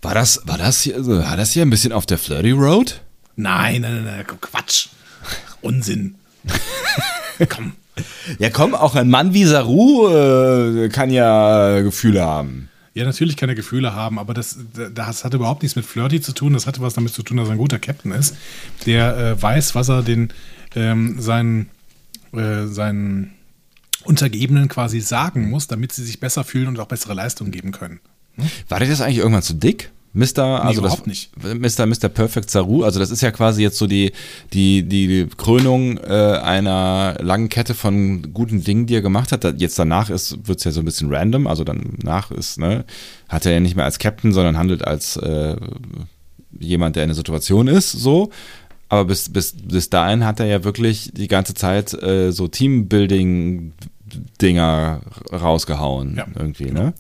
War 0.02 0.14
das, 0.14 0.42
war 0.46 0.58
das 0.58 0.82
hier, 0.82 0.96
also, 0.96 1.18
war 1.18 1.38
das 1.38 1.52
hier 1.52 1.64
ein 1.64 1.72
bisschen 1.72 1.92
auf 1.92 2.06
der 2.06 2.20
Flirty 2.20 2.52
Road? 2.52 3.02
Nein, 3.36 3.82
nein, 3.82 4.04
nein, 4.04 4.06
nein 4.06 4.26
Quatsch. 4.42 4.90
Unsinn. 5.62 6.16
komm. 7.50 7.74
Ja, 8.38 8.52
komm, 8.52 8.76
auch 8.76 8.96
ein 8.96 9.10
Mann 9.10 9.34
wie 9.34 9.46
Saru 9.46 10.08
äh, 10.08 10.90
kann 10.90 11.10
ja 11.10 11.82
Gefühle 11.82 12.24
haben. 12.24 12.70
Ja, 12.98 13.06
natürlich 13.06 13.38
kann 13.38 13.48
er 13.48 13.54
Gefühle 13.54 13.94
haben, 13.94 14.18
aber 14.18 14.34
das, 14.34 14.58
das 14.92 15.24
hat 15.24 15.36
überhaupt 15.36 15.62
nichts 15.62 15.76
mit 15.76 15.86
Flirty 15.86 16.20
zu 16.20 16.34
tun. 16.34 16.54
Das 16.54 16.66
hatte 16.66 16.82
was 16.82 16.96
damit 16.96 17.14
zu 17.14 17.22
tun, 17.22 17.38
dass 17.38 17.48
er 17.48 17.52
ein 17.52 17.60
guter 17.60 17.78
Captain 17.78 18.12
ist, 18.12 18.36
der 18.88 19.16
äh, 19.16 19.40
weiß, 19.40 19.76
was 19.76 19.88
er 19.90 20.02
den 20.02 20.30
ähm, 20.76 21.22
seinen, 21.22 21.70
äh, 22.34 22.66
seinen 22.66 23.34
Untergebenen 24.04 24.68
quasi 24.68 25.00
sagen 25.00 25.48
muss, 25.52 25.68
damit 25.68 25.92
sie 25.92 26.04
sich 26.04 26.20
besser 26.20 26.44
fühlen 26.44 26.70
und 26.70 26.80
auch 26.80 26.88
bessere 26.88 27.14
Leistungen 27.14 27.52
geben 27.52 27.72
können. 27.72 28.00
Hm? 28.34 28.50
War 28.68 28.80
dir 28.80 28.88
das 28.88 29.02
eigentlich 29.02 29.20
irgendwann 29.20 29.44
zu 29.44 29.54
dick? 29.54 29.92
Mr. 30.14 30.64
Also 30.64 30.82
überhaupt 30.82 31.02
das, 31.02 31.08
nicht. 31.08 31.32
Mr. 31.44 31.86
Mr. 31.86 32.08
Perfect 32.10 32.50
Saru, 32.50 32.84
also 32.84 33.00
das 33.00 33.12
ist 33.12 33.22
ja 33.22 33.30
quasi 33.32 33.62
jetzt 33.62 33.78
so 33.78 33.86
die, 33.88 34.12
die, 34.54 34.84
die 34.84 35.28
Krönung 35.38 35.98
äh, 35.98 36.40
einer 36.42 37.18
langen 37.22 37.50
Kette 37.50 37.76
von 37.76 38.34
guten 38.34 38.64
Dingen, 38.64 38.88
die 38.88 38.96
er 38.96 39.02
gemacht 39.02 39.32
hat. 39.32 39.44
Jetzt 39.60 39.78
danach 39.78 40.10
ist, 40.10 40.48
wird 40.48 40.58
es 40.60 40.64
ja 40.64 40.72
so 40.72 40.82
ein 40.82 40.86
bisschen 40.86 41.14
random, 41.14 41.46
also 41.46 41.64
danach 41.64 42.32
ist, 42.32 42.58
ne, 42.58 42.86
hat 43.30 43.46
er 43.46 43.52
ja 43.54 43.60
nicht 43.60 43.76
mehr 43.76 43.86
als 43.86 44.00
Captain, 44.00 44.34
sondern 44.34 44.58
handelt 44.58 44.84
als 44.86 45.18
äh, 45.18 45.56
jemand, 46.60 46.96
der 46.96 47.04
in 47.04 47.10
der 47.10 47.16
Situation 47.16 47.68
ist, 47.68 47.92
so. 47.92 48.32
Aber 48.90 49.06
bis, 49.06 49.30
bis, 49.30 49.54
bis 49.54 49.90
dahin 49.90 50.26
hat 50.26 50.40
er 50.40 50.46
ja 50.46 50.64
wirklich 50.64 51.12
die 51.14 51.28
ganze 51.28 51.54
Zeit 51.54 51.94
äh, 52.02 52.32
so 52.32 52.48
Teambuilding-Dinger 52.48 55.02
rausgehauen. 55.34 56.16
Ja. 56.16 56.26
Irgendwie, 56.36 56.72
ne? 56.72 56.94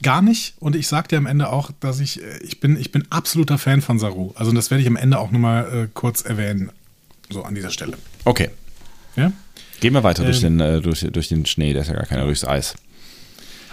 Gar 0.00 0.22
nicht. 0.22 0.54
Und 0.58 0.74
ich 0.74 0.88
sag 0.88 1.08
dir 1.08 1.18
am 1.18 1.26
Ende 1.26 1.50
auch, 1.50 1.70
dass 1.80 2.00
ich, 2.00 2.22
äh, 2.22 2.38
ich 2.42 2.60
bin, 2.60 2.78
ich 2.78 2.92
bin 2.92 3.04
absoluter 3.10 3.58
Fan 3.58 3.82
von 3.82 3.98
Saru. 3.98 4.32
Also 4.36 4.52
das 4.52 4.70
werde 4.70 4.82
ich 4.82 4.88
am 4.88 4.96
Ende 4.96 5.18
auch 5.18 5.30
nochmal 5.30 5.84
äh, 5.84 5.88
kurz 5.92 6.22
erwähnen. 6.22 6.70
So 7.30 7.42
an 7.42 7.54
dieser 7.54 7.70
Stelle. 7.70 7.98
Okay. 8.24 8.50
Ja? 9.16 9.32
Gehen 9.80 9.92
wir 9.94 10.02
weiter 10.02 10.24
durch, 10.24 10.42
Ähm. 10.42 10.58
den, 10.58 10.60
äh, 10.60 10.80
durch, 10.80 11.00
durch 11.12 11.28
den 11.28 11.44
Schnee, 11.44 11.72
der 11.72 11.82
ist 11.82 11.88
ja 11.88 11.94
gar 11.94 12.06
keiner 12.06 12.24
durchs 12.24 12.44
Eis. 12.44 12.74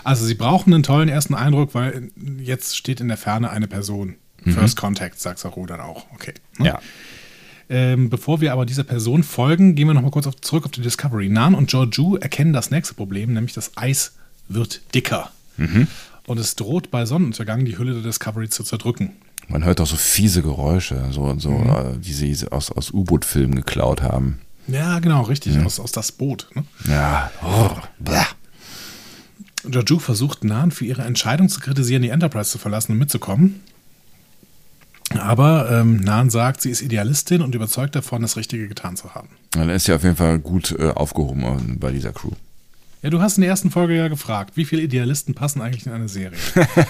Also 0.04 0.26
sie 0.26 0.34
brauchen 0.36 0.74
einen 0.74 0.84
tollen 0.84 1.10
ersten 1.10 1.36
Eindruck, 1.36 1.76
weil 1.76 2.10
jetzt 2.42 2.76
steht 2.76 3.00
in 3.00 3.10
der 3.10 3.18
Ferne 3.18 3.50
eine 3.50 3.68
Person. 3.68 4.16
First 4.46 4.78
Contact, 4.78 5.20
sagt 5.20 5.40
Saru 5.40 5.66
dann 5.66 5.82
auch. 5.82 6.06
Okay. 6.14 6.34
ne? 6.58 6.68
Ja. 6.68 6.80
Ähm, 7.70 8.10
bevor 8.10 8.42
wir 8.42 8.54
aber 8.54 8.66
dieser 8.66 8.84
Person 8.84 9.22
folgen, 9.24 9.76
gehen 9.76 9.88
wir 9.88 9.94
nochmal 9.94 10.12
kurz 10.12 10.26
auf, 10.26 10.40
zurück 10.42 10.66
auf 10.66 10.72
die 10.72 10.82
Discovery. 10.82 11.30
Nan 11.30 11.54
und 11.54 11.70
Georgiou 11.70 12.16
erkennen 12.16 12.54
das 12.54 12.72
nächste 12.72 12.96
Problem, 12.96 13.34
nämlich 13.34 13.54
das 13.54 13.78
Eis 13.78 14.16
wird 14.48 14.82
dicker. 14.96 15.32
Und 16.28 16.40
es 16.40 16.56
droht 16.56 16.92
bei 16.92 17.06
Sonnenuntergang 17.06 17.66
die 17.66 17.78
Hülle 17.78 17.94
der 17.94 18.04
Discovery 18.04 18.50
zu 18.50 18.64
zerdrücken. 18.64 19.12
Man 19.48 19.64
hört 19.66 19.82
auch 19.82 19.88
so 19.88 19.96
fiese 19.96 20.42
Geräusche, 20.44 21.08
so, 21.12 21.34
so 21.40 21.50
Mhm. 21.50 21.70
äh, 21.70 21.98
die 21.98 22.14
sie 22.14 22.48
aus, 22.52 22.72
aus 22.72 22.92
U-Boot-Filmen 22.92 23.56
geklaut 23.56 24.02
haben. 24.04 24.40
Ja, 24.68 25.00
genau, 25.00 25.24
richtig, 25.24 25.58
aus, 25.66 25.80
aus 25.80 25.92
das 25.92 26.12
Boot. 26.12 26.48
Ne? 26.54 26.64
Ja. 26.88 27.32
Oh, 27.44 27.72
bäh. 27.98 28.22
Georgiou 29.66 29.98
versucht 30.00 30.44
Nan 30.44 30.70
für 30.72 30.86
ihre 30.86 31.02
Entscheidung 31.02 31.50
zu 31.50 31.60
kritisieren, 31.60 32.04
die 32.04 32.10
Enterprise 32.10 32.52
zu 32.52 32.60
verlassen 32.60 32.92
und 32.94 33.00
mitzukommen. 33.00 33.62
Aber 35.18 35.72
ähm, 35.72 35.98
Nan 36.02 36.30
sagt, 36.30 36.62
sie 36.62 36.70
ist 36.70 36.82
Idealistin 36.84 37.42
und 37.42 37.56
überzeugt 37.56 37.96
davon, 37.96 38.22
das 38.22 38.38
Richtige 38.38 38.68
getan 38.68 38.96
zu 38.96 39.16
haben. 39.16 39.30
Dann 39.52 39.70
ist 39.70 39.88
ja 39.88 39.96
auf 39.96 40.04
jeden 40.04 40.16
Fall 40.16 40.38
gut 40.38 40.76
äh, 40.78 40.92
aufgehoben 40.92 41.42
äh, 41.44 41.76
bei 41.80 41.92
dieser 41.92 42.14
Crew. 42.14 42.32
Ja, 43.02 43.10
du 43.10 43.22
hast 43.22 43.38
in 43.38 43.42
der 43.42 43.50
ersten 43.50 43.72
Folge 43.72 43.96
ja 43.96 44.10
gefragt, 44.10 44.58
wie 44.58 44.66
viele 44.66 44.82
Idealisten 44.82 45.34
passen 45.34 45.62
eigentlich 45.62 45.86
in 45.86 45.94
eine 45.94 46.10
Serie? 46.10 46.38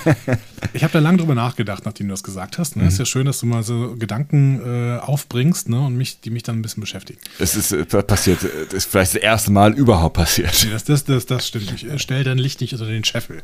ich 0.74 0.84
habe 0.84 0.92
da 0.92 1.00
lange 1.00 1.20
drüber 1.20 1.36
nachgedacht, 1.36 1.86
nachdem 1.86 2.08
du 2.08 2.14
das 2.14 2.24
gesagt 2.24 2.58
hast. 2.58 2.76
Ne? 2.76 2.88
Ist 2.88 2.98
ja 2.98 3.06
schön, 3.06 3.28
dass 3.28 3.40
du 3.42 3.46
mal 3.46 3.62
so 3.62 3.96
Gedanken 3.96 4.60
äh, 4.66 4.98
aufbringst 4.98 5.70
ne? 5.70 5.80
und 5.80 5.96
mich, 5.96 6.20
die 6.22 6.32
mich 6.32 6.42
dann 6.42 6.58
ein 6.58 6.62
bisschen 6.64 6.82
beschäftigen. 6.82 7.20
Es 7.38 7.56
ist 7.56 7.74
äh, 7.74 7.86
passiert, 7.86 8.44
äh, 8.44 8.66
das 8.66 8.74
ist 8.74 8.90
vielleicht 8.90 9.14
das 9.14 9.22
erste 9.22 9.52
Mal 9.52 9.74
überhaupt 9.74 10.16
passiert. 10.16 10.60
Nee, 10.66 10.72
das, 10.72 10.84
das, 10.84 11.06
das, 11.06 11.28
das 11.28 11.48
stimmt. 11.48 11.72
Ich 11.74 11.86
äh, 11.86 12.00
stell 12.00 12.24
dein 12.24 12.40
Licht 12.40 12.60
nicht 12.62 12.74
unter 12.74 12.88
den 12.88 13.04
Scheffel. 13.04 13.44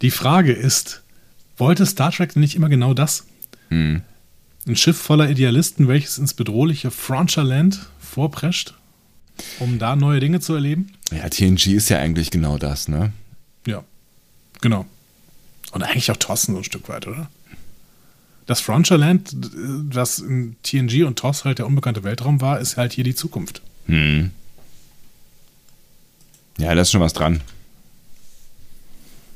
Die 0.00 0.12
Frage 0.12 0.52
ist, 0.52 1.02
wollte 1.56 1.84
Star 1.84 2.12
Trek 2.12 2.32
denn 2.32 2.42
nicht 2.42 2.54
immer 2.54 2.68
genau 2.68 2.94
das? 2.94 3.26
Hm. 3.70 4.02
Ein 4.68 4.76
Schiff 4.76 4.98
voller 4.98 5.28
Idealisten, 5.28 5.88
welches 5.88 6.18
ins 6.18 6.34
bedrohliche 6.34 6.92
Frontier-Land 6.92 7.88
vorprescht, 7.98 8.74
um 9.58 9.78
da 9.78 9.96
neue 9.96 10.20
Dinge 10.20 10.40
zu 10.40 10.54
erleben? 10.54 10.92
Ja, 11.10 11.28
TNG 11.28 11.68
ist 11.68 11.88
ja 11.88 11.98
eigentlich 11.98 12.30
genau 12.30 12.58
das, 12.58 12.88
ne? 12.88 13.12
Ja, 13.66 13.84
genau. 14.60 14.86
Und 15.72 15.82
eigentlich 15.82 16.10
auch 16.10 16.16
TOS 16.16 16.42
so 16.42 16.56
ein 16.56 16.64
Stück 16.64 16.88
weit, 16.88 17.06
oder? 17.06 17.30
Das 18.46 18.60
Frontierland, 18.60 19.36
das 19.90 20.20
in 20.20 20.56
TNG 20.62 21.04
und 21.04 21.18
TOS 21.18 21.44
halt 21.44 21.58
der 21.58 21.66
unbekannte 21.66 22.02
Weltraum 22.02 22.40
war, 22.40 22.60
ist 22.60 22.76
halt 22.76 22.92
hier 22.94 23.04
die 23.04 23.14
Zukunft. 23.14 23.60
Hm. 23.86 24.30
Ja, 26.58 26.74
da 26.74 26.80
ist 26.80 26.90
schon 26.90 27.00
was 27.00 27.12
dran. 27.12 27.42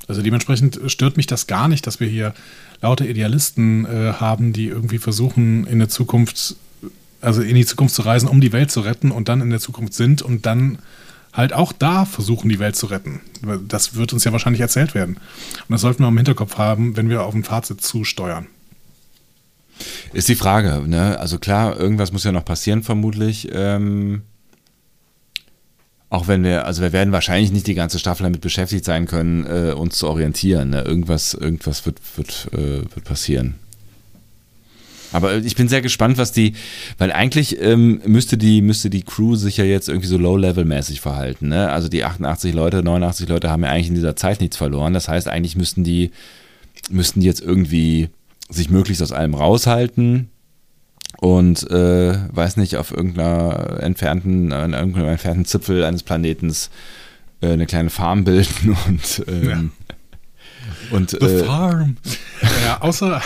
Also 0.08 0.22
dementsprechend 0.22 0.80
stört 0.86 1.16
mich 1.16 1.26
das 1.26 1.46
gar 1.46 1.68
nicht, 1.68 1.86
dass 1.86 2.00
wir 2.00 2.08
hier 2.08 2.34
lauter 2.80 3.06
Idealisten 3.06 3.84
äh, 3.84 4.14
haben, 4.14 4.52
die 4.52 4.66
irgendwie 4.66 4.98
versuchen, 4.98 5.66
in 5.66 5.78
der 5.78 5.88
Zukunft, 5.88 6.56
also 7.22 7.40
in 7.40 7.54
die 7.54 7.64
Zukunft 7.64 7.94
zu 7.94 8.02
reisen, 8.02 8.28
um 8.28 8.40
die 8.40 8.52
Welt 8.52 8.70
zu 8.70 8.80
retten 8.80 9.10
und 9.10 9.28
dann 9.28 9.40
in 9.40 9.50
der 9.50 9.60
Zukunft 9.60 9.94
sind 9.94 10.22
und 10.22 10.44
dann 10.44 10.78
halt 11.32 11.52
auch 11.52 11.72
da 11.72 12.04
versuchen, 12.04 12.48
die 12.48 12.58
Welt 12.58 12.76
zu 12.76 12.86
retten. 12.86 13.20
Das 13.66 13.94
wird 13.94 14.12
uns 14.12 14.24
ja 14.24 14.32
wahrscheinlich 14.32 14.60
erzählt 14.60 14.94
werden. 14.94 15.16
Und 15.16 15.70
das 15.70 15.80
sollten 15.80 16.02
wir 16.02 16.08
im 16.08 16.16
Hinterkopf 16.16 16.58
haben, 16.58 16.96
wenn 16.96 17.08
wir 17.08 17.22
auf 17.22 17.34
ein 17.34 17.44
Fazit 17.44 17.80
zusteuern. 17.80 18.46
Ist 20.12 20.28
die 20.28 20.34
Frage, 20.34 20.86
ne? 20.86 21.18
Also 21.18 21.38
klar, 21.38 21.78
irgendwas 21.78 22.12
muss 22.12 22.24
ja 22.24 22.32
noch 22.32 22.44
passieren, 22.44 22.82
vermutlich. 22.82 23.48
Ähm, 23.50 24.22
auch 26.10 26.28
wenn 26.28 26.44
wir, 26.44 26.66
also 26.66 26.82
wir 26.82 26.92
werden 26.92 27.12
wahrscheinlich 27.12 27.52
nicht 27.52 27.66
die 27.66 27.74
ganze 27.74 27.98
Staffel 27.98 28.24
damit 28.24 28.42
beschäftigt 28.42 28.84
sein 28.84 29.06
können, 29.06 29.46
äh, 29.46 29.72
uns 29.72 29.96
zu 29.96 30.08
orientieren. 30.08 30.70
Ne? 30.70 30.82
Irgendwas, 30.82 31.32
irgendwas 31.32 31.86
wird, 31.86 31.98
wird, 32.16 32.50
äh, 32.52 32.82
wird 32.94 33.04
passieren. 33.04 33.54
Aber 35.12 35.36
ich 35.36 35.56
bin 35.56 35.68
sehr 35.68 35.82
gespannt, 35.82 36.18
was 36.18 36.32
die, 36.32 36.54
weil 36.98 37.12
eigentlich 37.12 37.60
ähm, 37.60 38.00
müsste 38.06 38.36
die 38.38 38.62
müsste 38.62 38.90
die 38.90 39.02
Crew 39.02 39.34
sich 39.36 39.56
ja 39.56 39.64
jetzt 39.64 39.88
irgendwie 39.88 40.08
so 40.08 40.18
Low-Level-mäßig 40.18 41.00
verhalten. 41.00 41.48
Ne? 41.48 41.70
Also 41.70 41.88
die 41.88 42.04
88 42.04 42.54
Leute, 42.54 42.82
89 42.82 43.28
Leute 43.28 43.50
haben 43.50 43.62
ja 43.62 43.70
eigentlich 43.70 43.88
in 43.88 43.94
dieser 43.94 44.16
Zeit 44.16 44.40
nichts 44.40 44.56
verloren. 44.56 44.94
Das 44.94 45.08
heißt, 45.08 45.28
eigentlich 45.28 45.56
müssten 45.56 45.84
die 45.84 46.10
müssten 46.90 47.20
die 47.20 47.26
jetzt 47.26 47.40
irgendwie 47.40 48.08
sich 48.48 48.70
möglichst 48.70 49.02
aus 49.02 49.12
allem 49.12 49.34
raushalten 49.34 50.28
und 51.20 51.70
äh, 51.70 52.14
weiß 52.32 52.56
nicht 52.56 52.76
auf 52.76 52.90
irgendeiner 52.90 53.78
entfernten 53.80 54.52
an 54.52 54.72
irgendeinem 54.72 55.08
entfernten 55.08 55.44
Zipfel 55.44 55.84
eines 55.84 56.02
Planetens 56.02 56.70
äh, 57.40 57.52
eine 57.52 57.66
kleine 57.66 57.90
Farm 57.90 58.24
bilden 58.24 58.76
und 58.86 59.24
ähm, 59.28 59.72
und 60.92 61.10
The 61.10 61.18
äh, 61.18 61.44
Farm. 61.44 61.96
Ja, 62.64 62.80
außer, 62.80 63.20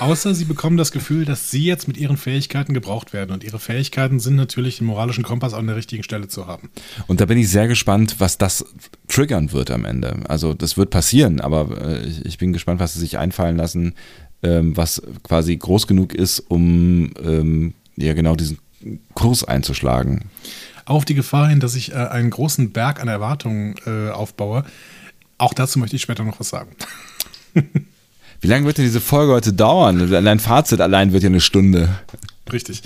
außer 0.00 0.34
sie 0.34 0.44
bekommen 0.44 0.76
das 0.76 0.92
Gefühl, 0.92 1.24
dass 1.24 1.50
sie 1.50 1.64
jetzt 1.64 1.88
mit 1.88 1.96
ihren 1.96 2.16
Fähigkeiten 2.16 2.74
gebraucht 2.74 3.12
werden. 3.12 3.32
Und 3.32 3.44
ihre 3.44 3.58
Fähigkeiten 3.58 4.20
sind 4.20 4.36
natürlich, 4.36 4.78
den 4.78 4.86
moralischen 4.86 5.24
Kompass 5.24 5.54
an 5.54 5.66
der 5.66 5.76
richtigen 5.76 6.02
Stelle 6.02 6.28
zu 6.28 6.46
haben. 6.46 6.70
Und 7.06 7.20
da 7.20 7.26
bin 7.26 7.38
ich 7.38 7.48
sehr 7.48 7.68
gespannt, 7.68 8.16
was 8.18 8.38
das 8.38 8.64
triggern 9.08 9.52
wird 9.52 9.70
am 9.70 9.84
Ende. 9.84 10.20
Also 10.28 10.54
das 10.54 10.76
wird 10.76 10.90
passieren, 10.90 11.40
aber 11.40 11.80
äh, 11.80 12.06
ich, 12.06 12.24
ich 12.24 12.38
bin 12.38 12.52
gespannt, 12.52 12.80
was 12.80 12.94
sie 12.94 13.00
sich 13.00 13.18
einfallen 13.18 13.56
lassen, 13.56 13.94
ähm, 14.42 14.76
was 14.76 15.02
quasi 15.22 15.56
groß 15.56 15.86
genug 15.86 16.14
ist, 16.14 16.40
um 16.40 17.10
ähm, 17.22 17.74
ja 17.96 18.14
genau 18.14 18.34
diesen 18.34 18.58
Kurs 19.14 19.44
einzuschlagen. 19.44 20.24
Auf 20.84 21.04
die 21.04 21.14
Gefahr 21.14 21.48
hin, 21.48 21.60
dass 21.60 21.74
ich 21.74 21.92
äh, 21.92 21.96
einen 21.96 22.30
großen 22.30 22.72
Berg 22.72 23.00
an 23.00 23.08
Erwartungen 23.08 23.76
äh, 23.86 24.10
aufbaue. 24.10 24.64
Auch 25.42 25.54
dazu 25.54 25.80
möchte 25.80 25.96
ich 25.96 26.02
später 26.02 26.22
noch 26.22 26.38
was 26.38 26.50
sagen. 26.50 26.70
Wie 28.40 28.46
lange 28.46 28.64
wird 28.64 28.78
denn 28.78 28.84
diese 28.84 29.00
Folge 29.00 29.32
heute 29.32 29.52
dauern? 29.52 30.08
Dein 30.08 30.38
Fazit 30.38 30.80
allein 30.80 31.12
wird 31.12 31.24
ja 31.24 31.28
eine 31.28 31.40
Stunde. 31.40 31.88
Richtig. 32.52 32.82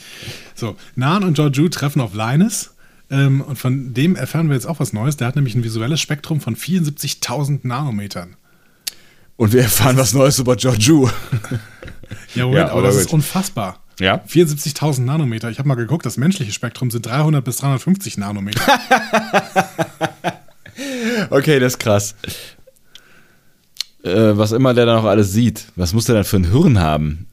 So, 0.54 0.74
Nan 0.94 1.22
und 1.22 1.34
Georgiou 1.34 1.68
treffen 1.68 2.00
auf 2.00 2.14
Linus. 2.14 2.70
Ähm, 3.10 3.42
und 3.42 3.58
von 3.58 3.92
dem 3.92 4.16
erfahren 4.16 4.48
wir 4.48 4.54
jetzt 4.54 4.64
auch 4.64 4.80
was 4.80 4.94
Neues. 4.94 5.18
Der 5.18 5.26
hat 5.28 5.36
nämlich 5.36 5.54
ein 5.54 5.64
visuelles 5.64 6.00
Spektrum 6.00 6.40
von 6.40 6.56
74.000 6.56 7.60
Nanometern. 7.64 8.36
Und 9.36 9.52
wir 9.52 9.60
erfahren 9.60 9.98
was 9.98 10.14
Neues 10.14 10.38
über 10.38 10.56
Georgiou. 10.56 11.10
Ja, 12.34 12.46
Moment, 12.46 12.68
Ja, 12.68 12.72
aber 12.72 12.80
das 12.80 12.94
gut. 12.94 13.04
ist 13.04 13.12
unfassbar. 13.12 13.80
Ja? 14.00 14.24
74.000 14.26 15.02
Nanometer. 15.02 15.50
Ich 15.50 15.58
habe 15.58 15.68
mal 15.68 15.74
geguckt, 15.74 16.06
das 16.06 16.16
menschliche 16.16 16.52
Spektrum 16.52 16.90
sind 16.90 17.04
300 17.04 17.44
bis 17.44 17.58
350 17.58 18.16
Nanometer. 18.16 18.62
Okay, 21.31 21.59
das 21.59 21.74
ist 21.74 21.78
krass. 21.78 22.15
Äh, 24.03 24.36
was 24.36 24.53
immer 24.53 24.74
der 24.74 24.86
da 24.86 24.97
noch 24.97 25.05
alles 25.05 25.32
sieht. 25.32 25.66
Was 25.77 25.93
muss 25.93 26.05
der 26.05 26.15
dann 26.15 26.24
für 26.24 26.36
ein 26.36 26.51
Hirn 26.51 26.78
haben? 26.78 27.27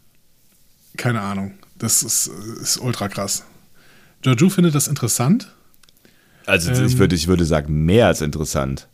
Keine 0.98 1.22
Ahnung. 1.22 1.53
Das 1.78 2.03
ist, 2.03 2.28
ist 2.61 2.78
ultra 2.78 3.10
krass. 3.10 3.44
Georgiou 4.22 4.49
findet 4.49 4.74
das 4.74 4.88
interessant. 4.88 5.52
Also 6.45 6.72
Ähm. 6.72 6.86
ich, 6.86 6.98
würde, 6.98 7.15
ich 7.15 7.28
würde 7.28 7.45
sagen, 7.45 7.86
mehr 7.86 8.07
als 8.07 8.22
interessant. 8.22 8.88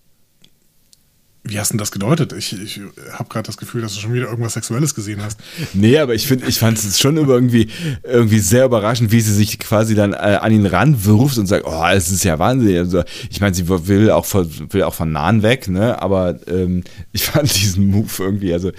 Wie 1.44 1.57
hast 1.57 1.70
du 1.70 1.74
denn 1.74 1.80
das 1.80 1.91
gedeutet? 1.91 2.34
Ich, 2.34 2.53
ich 2.53 2.82
habe 3.14 3.30
gerade 3.30 3.45
das 3.45 3.56
Gefühl, 3.57 3.82
dass 3.82 3.94
du 3.94 4.02
schon 4.02 4.14
wieder 4.14 4.28
irgendwas 4.30 4.53
Sexuelles 4.53 4.94
gesehen 4.94 5.24
hast. 5.24 5.40
Nee, 5.74 5.98
aber 5.98 6.14
ich 6.14 6.28
finde, 6.28 6.48
ich 6.48 6.60
fand 6.60 6.78
es 6.78 6.99
schon 6.99 7.16
irgendwie, 7.16 7.70
irgendwie 8.03 8.40
sehr 8.40 8.66
überraschend, 8.66 9.11
wie 9.11 9.22
sie 9.22 9.34
sich 9.34 9.57
quasi 9.57 9.95
dann 9.95 10.11
äh, 10.11 10.38
an 10.41 10.52
ihn 10.52 10.66
ranwirft 10.66 11.38
und 11.38 11.48
sagt, 11.48 11.66
oh, 11.66 11.86
es 11.91 12.11
ist 12.11 12.26
ja 12.26 12.40
Wahnsinn. 12.40 12.78
Also, 12.78 13.03
ich 13.30 13.40
meine, 13.40 13.56
sie 13.56 13.70
will 13.70 14.11
auch, 14.11 14.26
von, 14.26 14.49
will 14.72 14.84
auch 14.84 14.94
von 14.94 15.14
Nahen 15.14 15.41
weg, 15.41 15.70
ne? 15.70 16.02
aber 16.02 16.40
ähm, 16.48 16.84
ich 17.14 17.24
fand 17.24 17.56
diesen 17.56 17.88
Move 17.88 18.11
irgendwie, 18.20 18.52
also 18.52 18.72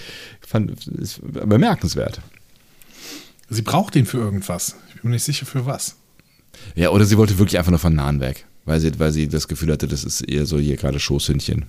fand 0.47 0.75
bemerkenswert. 1.49 2.21
Sie 3.49 3.63
braucht 3.63 3.97
ihn 3.97 4.07
für 4.07 4.19
irgendwas. 4.19 4.77
Ich 4.89 5.01
bin 5.01 5.11
mir 5.11 5.15
nicht 5.15 5.25
sicher 5.25 5.47
für 5.47 5.65
was. 5.65 5.97
Ja, 6.75 6.91
oder 6.91 7.07
sie 7.07 7.17
wollte 7.17 7.39
wirklich 7.39 7.59
einfach 7.59 7.71
nur 7.71 7.79
von 7.79 7.95
Nahen 7.95 8.21
weg, 8.21 8.45
weil 8.67 8.81
sie, 8.81 8.99
weil 8.99 9.13
sie 9.13 9.29
das 9.29 9.49
Gefühl 9.49 9.73
hatte, 9.73 9.89
das 9.89 10.05
ist 10.05 10.21
eher 10.21 10.45
so 10.45 10.59
hier 10.59 10.77
gerade 10.77 11.01
Schoßhündchen. 11.01 11.65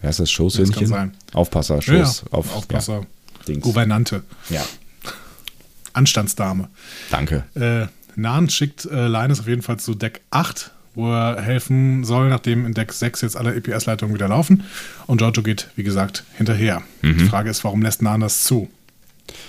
Wer 0.00 0.08
heißt 0.08 0.20
das? 0.20 0.30
Schoßhündchen? 0.30 0.72
Das 0.72 0.90
kann 0.90 1.10
sein. 1.10 1.12
Aufpasser, 1.32 1.76
Ja, 1.76 1.82
Schoß. 1.82 2.22
ja. 2.26 2.32
Auf, 2.32 2.54
Aufpasser. 2.54 3.06
Dings. 3.46 3.62
Gouvernante. 3.62 4.22
Ja. 4.48 4.64
Anstandsdame. 5.92 6.68
Danke. 7.10 7.44
Äh, 7.54 7.86
Nan 8.16 8.50
schickt 8.50 8.84
äh, 8.86 9.06
Linus 9.08 9.40
auf 9.40 9.48
jeden 9.48 9.62
Fall 9.62 9.78
zu 9.78 9.94
Deck 9.94 10.20
8, 10.30 10.70
wo 10.94 11.10
er 11.12 11.40
helfen 11.40 12.04
soll, 12.04 12.28
nachdem 12.28 12.66
in 12.66 12.74
Deck 12.74 12.92
6 12.92 13.20
jetzt 13.22 13.36
alle 13.36 13.54
EPS-Leitungen 13.54 14.14
wieder 14.14 14.28
laufen. 14.28 14.64
Und 15.06 15.18
Giorgio 15.18 15.42
geht, 15.42 15.68
wie 15.76 15.82
gesagt, 15.82 16.24
hinterher. 16.36 16.82
Mhm. 17.02 17.18
Die 17.18 17.24
Frage 17.24 17.50
ist, 17.50 17.64
warum 17.64 17.82
lässt 17.82 18.02
Nan 18.02 18.20
das 18.20 18.44
zu? 18.44 18.68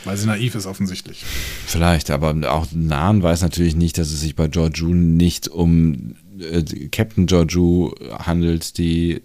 Weil 0.05 0.15
sie 0.15 0.27
naiv 0.27 0.53
ist 0.55 0.67
offensichtlich. 0.67 1.25
Vielleicht, 1.65 2.11
aber 2.11 2.35
auch 2.51 2.67
Nan 2.71 3.23
weiß 3.23 3.41
natürlich 3.41 3.75
nicht, 3.75 3.97
dass 3.97 4.11
es 4.11 4.21
sich 4.21 4.35
bei 4.35 4.47
Georgiou 4.47 4.93
nicht 4.93 5.47
um 5.47 6.15
äh, 6.41 6.89
Captain 6.89 7.25
Georgiou 7.25 7.93
handelt, 8.11 8.77
die, 8.77 9.13
äh, 9.13 9.21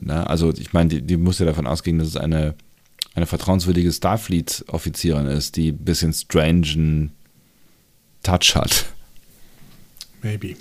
na, 0.00 0.24
also 0.24 0.52
ich 0.52 0.72
meine, 0.72 0.88
die, 0.88 1.02
die 1.02 1.16
muss 1.16 1.38
ja 1.38 1.46
davon 1.46 1.66
ausgehen, 1.66 1.98
dass 1.98 2.08
es 2.08 2.16
eine, 2.16 2.54
eine 3.14 3.26
vertrauenswürdige 3.26 3.92
Starfleet-Offizierin 3.92 5.26
ist, 5.26 5.56
die 5.56 5.68
ein 5.68 5.78
bisschen 5.78 6.12
strangen 6.12 7.12
Touch 8.22 8.54
hat. 8.54 8.86
Maybe. 10.22 10.56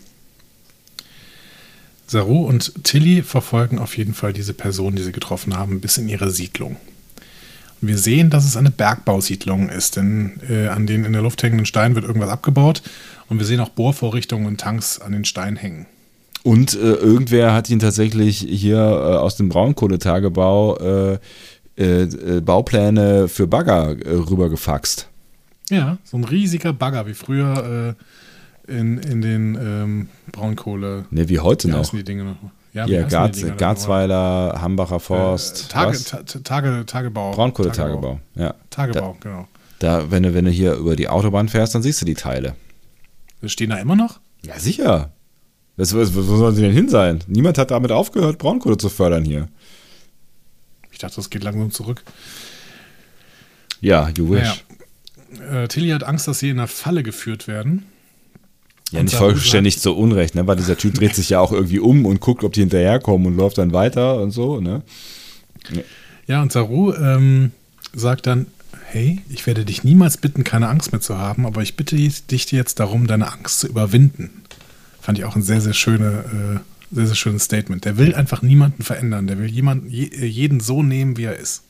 Saru 2.07 2.45
und 2.45 2.84
Tilly 2.84 3.22
verfolgen 3.22 3.77
auf 3.77 3.98
jeden 3.98 4.14
Fall 4.14 4.34
diese 4.34 4.53
Person, 4.53 4.95
die 4.95 5.03
sie 5.03 5.11
getroffen 5.11 5.56
haben, 5.56 5.80
bis 5.80 5.98
in 5.98 6.10
ihre 6.10 6.31
Siedlung. 6.31 6.77
Wir 7.81 7.98
sehen, 7.98 8.30
dass 8.30 8.45
es 8.45 8.57
eine 8.57 8.72
Bergbausiedlung 8.72 9.69
ist, 9.69 9.95
denn 9.95 10.40
äh, 10.49 10.68
an 10.68 10.88
den 10.88 11.06
in 11.06 11.14
der 11.14 11.22
Luft 11.22 11.44
hängenden 11.44 11.65
Steinen 11.65 11.95
wird 11.95 12.06
irgendwas 12.06 12.30
abgebaut 12.30 12.81
und 13.30 13.39
wir 13.39 13.45
sehen 13.45 13.60
auch 13.60 13.69
Bohrvorrichtungen 13.69 14.47
und 14.47 14.60
Tanks 14.60 14.99
an 14.99 15.11
den 15.11 15.26
Steinen 15.26 15.56
hängen. 15.56 15.85
Und 16.43 16.73
äh, 16.73 16.93
irgendwer 16.93 17.53
hat 17.53 17.69
ihn 17.69 17.80
tatsächlich 17.80 18.39
hier 18.39 18.77
äh, 18.77 19.18
aus 19.18 19.35
dem 19.35 19.49
Braunkohletagebau 19.49 20.77
äh, 20.77 21.19
äh, 21.76 22.41
Baupläne 22.41 23.27
für 23.27 23.47
Bagger 23.47 23.95
äh, 24.06 24.11
rübergefaxt. 24.11 25.10
Ja, 25.69 25.97
so 26.03 26.18
ein 26.18 26.23
riesiger 26.23 26.73
Bagger 26.73 27.06
wie 27.06 27.14
früher 27.14 27.95
in, 28.68 28.97
in 28.97 29.22
den 29.22 29.56
ähm, 29.56 30.10
Braunkohle. 30.31 31.06
Ne, 31.11 31.30
wie 31.30 31.39
heute 31.39 31.68
wie 31.68 31.72
noch. 31.72 31.89
Die 31.91 32.03
Dinge 32.03 32.23
noch? 32.23 32.38
Ja, 32.73 32.85
Hier, 32.85 33.03
Garz, 33.03 33.43
Garzweiler, 33.57 34.60
Hambacher 34.61 34.99
Forst. 34.99 35.65
Äh, 35.65 35.73
Tage, 35.73 35.97
ta, 36.03 36.23
Tage, 36.43 36.85
Tagebau. 36.85 37.31
Braunkohletagebau, 37.31 38.19
ja. 38.35 38.53
Tagebau, 38.69 39.18
da, 39.19 39.30
genau. 39.30 39.47
Da, 39.80 40.11
wenn 40.11 40.23
du, 40.23 40.34
wenn 40.34 40.45
du 40.45 40.51
hier 40.51 40.73
über 40.73 40.95
die 40.95 41.07
Autobahn 41.07 41.49
fährst, 41.49 41.73
dann 41.73 41.81
siehst 41.81 42.01
du 42.01 42.06
die 42.06 42.14
Teile. 42.14 42.56
Stehen 43.45 43.70
da 43.70 43.78
immer 43.78 43.95
noch? 43.95 44.20
Ja, 44.44 44.60
sicher. 44.60 45.11
Das, 45.78 45.94
wo 45.95 46.03
sollen 46.03 46.56
sie 46.56 46.61
denn 46.61 46.74
hin 46.74 46.90
sein? 46.90 47.20
Niemand 47.28 47.57
hat 47.57 47.72
damit 47.72 47.91
aufgehört, 47.91 48.38
Braunkohle 48.38 48.78
zu 48.78 48.90
fördern 48.90 49.24
hier. 49.24 49.48
Ich 50.91 50.98
dachte, 50.98 51.16
das 51.16 51.30
geht 51.30 51.44
langsam 51.44 51.72
zurück. 51.72 52.03
Ja, 53.80 54.10
you 54.10 54.30
wish. 54.30 54.66
Naja. 55.32 55.64
Äh, 55.64 55.68
Tilly 55.70 55.90
hat 55.91 56.03
Angst, 56.03 56.28
dass 56.28 56.40
sie 56.40 56.49
in 56.49 56.60
eine 56.60 56.68
Falle 56.68 57.03
geführt 57.03 57.48
werden. 57.48 57.86
Ja, 58.91 59.03
nicht 59.03 59.16
vollständig 59.16 59.80
zu 59.80 59.95
Unrecht, 59.95 60.34
ne? 60.36 60.48
weil 60.48 60.56
dieser 60.56 60.76
Typ 60.76 60.95
dreht 60.95 61.16
sich 61.16 61.30
ja 61.30 61.40
auch 61.40 61.52
irgendwie 61.52 61.80
um 61.80 62.06
und 62.06 62.20
guckt, 62.20 62.44
ob 62.44 62.53
die 62.53 62.61
hinterherkommen 62.61 63.28
und 63.28 63.38
läuft 63.38 63.60
dann 63.60 63.72
weiter 63.72 64.20
und 64.20 64.32
so. 64.32 64.60
Ne? 64.60 64.82
Ja, 66.26 66.41
und 66.41 66.52
Saru 66.52 66.94
ähm, 66.94 67.52
sagt 67.94 68.26
dann, 68.26 68.48
hey, 68.91 69.22
ich 69.30 69.45
werde 69.45 69.66
dich 69.66 69.84
niemals 69.84 70.18
bitten, 70.18 70.44
keine 70.44 70.68
Angst 70.68 70.91
mehr 70.91 71.02
zu 71.02 71.18
haben, 71.18 71.45
aber 71.45 71.61
ich 71.61 71.76
bitte 71.76 71.95
dich 71.95 72.52
jetzt 72.52 72.80
darum, 72.80 73.06
deine 73.07 73.32
Angst 73.32 73.60
zu 73.60 73.68
überwinden. 73.68 74.44
Fand 74.99 75.18
ich 75.18 75.26
auch 75.26 75.36
ein 75.36 75.44
sehr, 75.44 75.61
sehr, 75.61 75.74
schöne, 75.74 76.61
äh, 76.91 76.95
sehr, 76.95 77.07
sehr 77.07 77.16
schönes 77.16 77.44
Statement. 77.44 77.86
Der 77.86 77.98
will 77.98 78.16
einfach 78.16 78.41
niemanden 78.41 78.84
verändern. 78.84 79.28
Der 79.28 79.38
will 79.38 79.49
jemanden, 79.49 79.90
je, 79.90 80.07
jeden 80.26 80.60
so 80.60 80.82
nehmen, 80.82 81.18
wie 81.18 81.26
er 81.26 81.38
ist. 81.38 81.64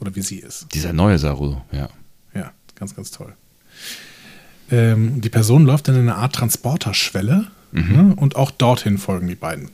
Oder 0.00 0.14
wie 0.16 0.22
sie 0.22 0.38
ist. 0.38 0.66
Dieser 0.74 0.92
neue 0.92 1.18
Saru, 1.18 1.58
ja. 1.70 1.88
Ja, 2.34 2.52
ganz, 2.74 2.96
ganz 2.96 3.10
toll. 3.10 3.34
Ähm, 4.70 5.20
die 5.20 5.28
Person 5.28 5.66
läuft 5.66 5.88
dann 5.88 5.96
in 5.96 6.02
eine 6.02 6.16
Art 6.16 6.34
Transporterschwelle 6.34 7.46
mhm. 7.72 7.92
ne, 7.92 8.14
und 8.16 8.36
auch 8.36 8.50
dorthin 8.50 8.98
folgen 8.98 9.28
die 9.28 9.34
beiden. 9.34 9.68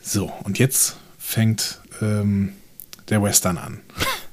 So, 0.00 0.32
und 0.44 0.58
jetzt 0.58 0.96
fängt 1.18 1.80
ähm, 2.00 2.52
der 3.08 3.22
Western 3.22 3.58
an. 3.58 3.80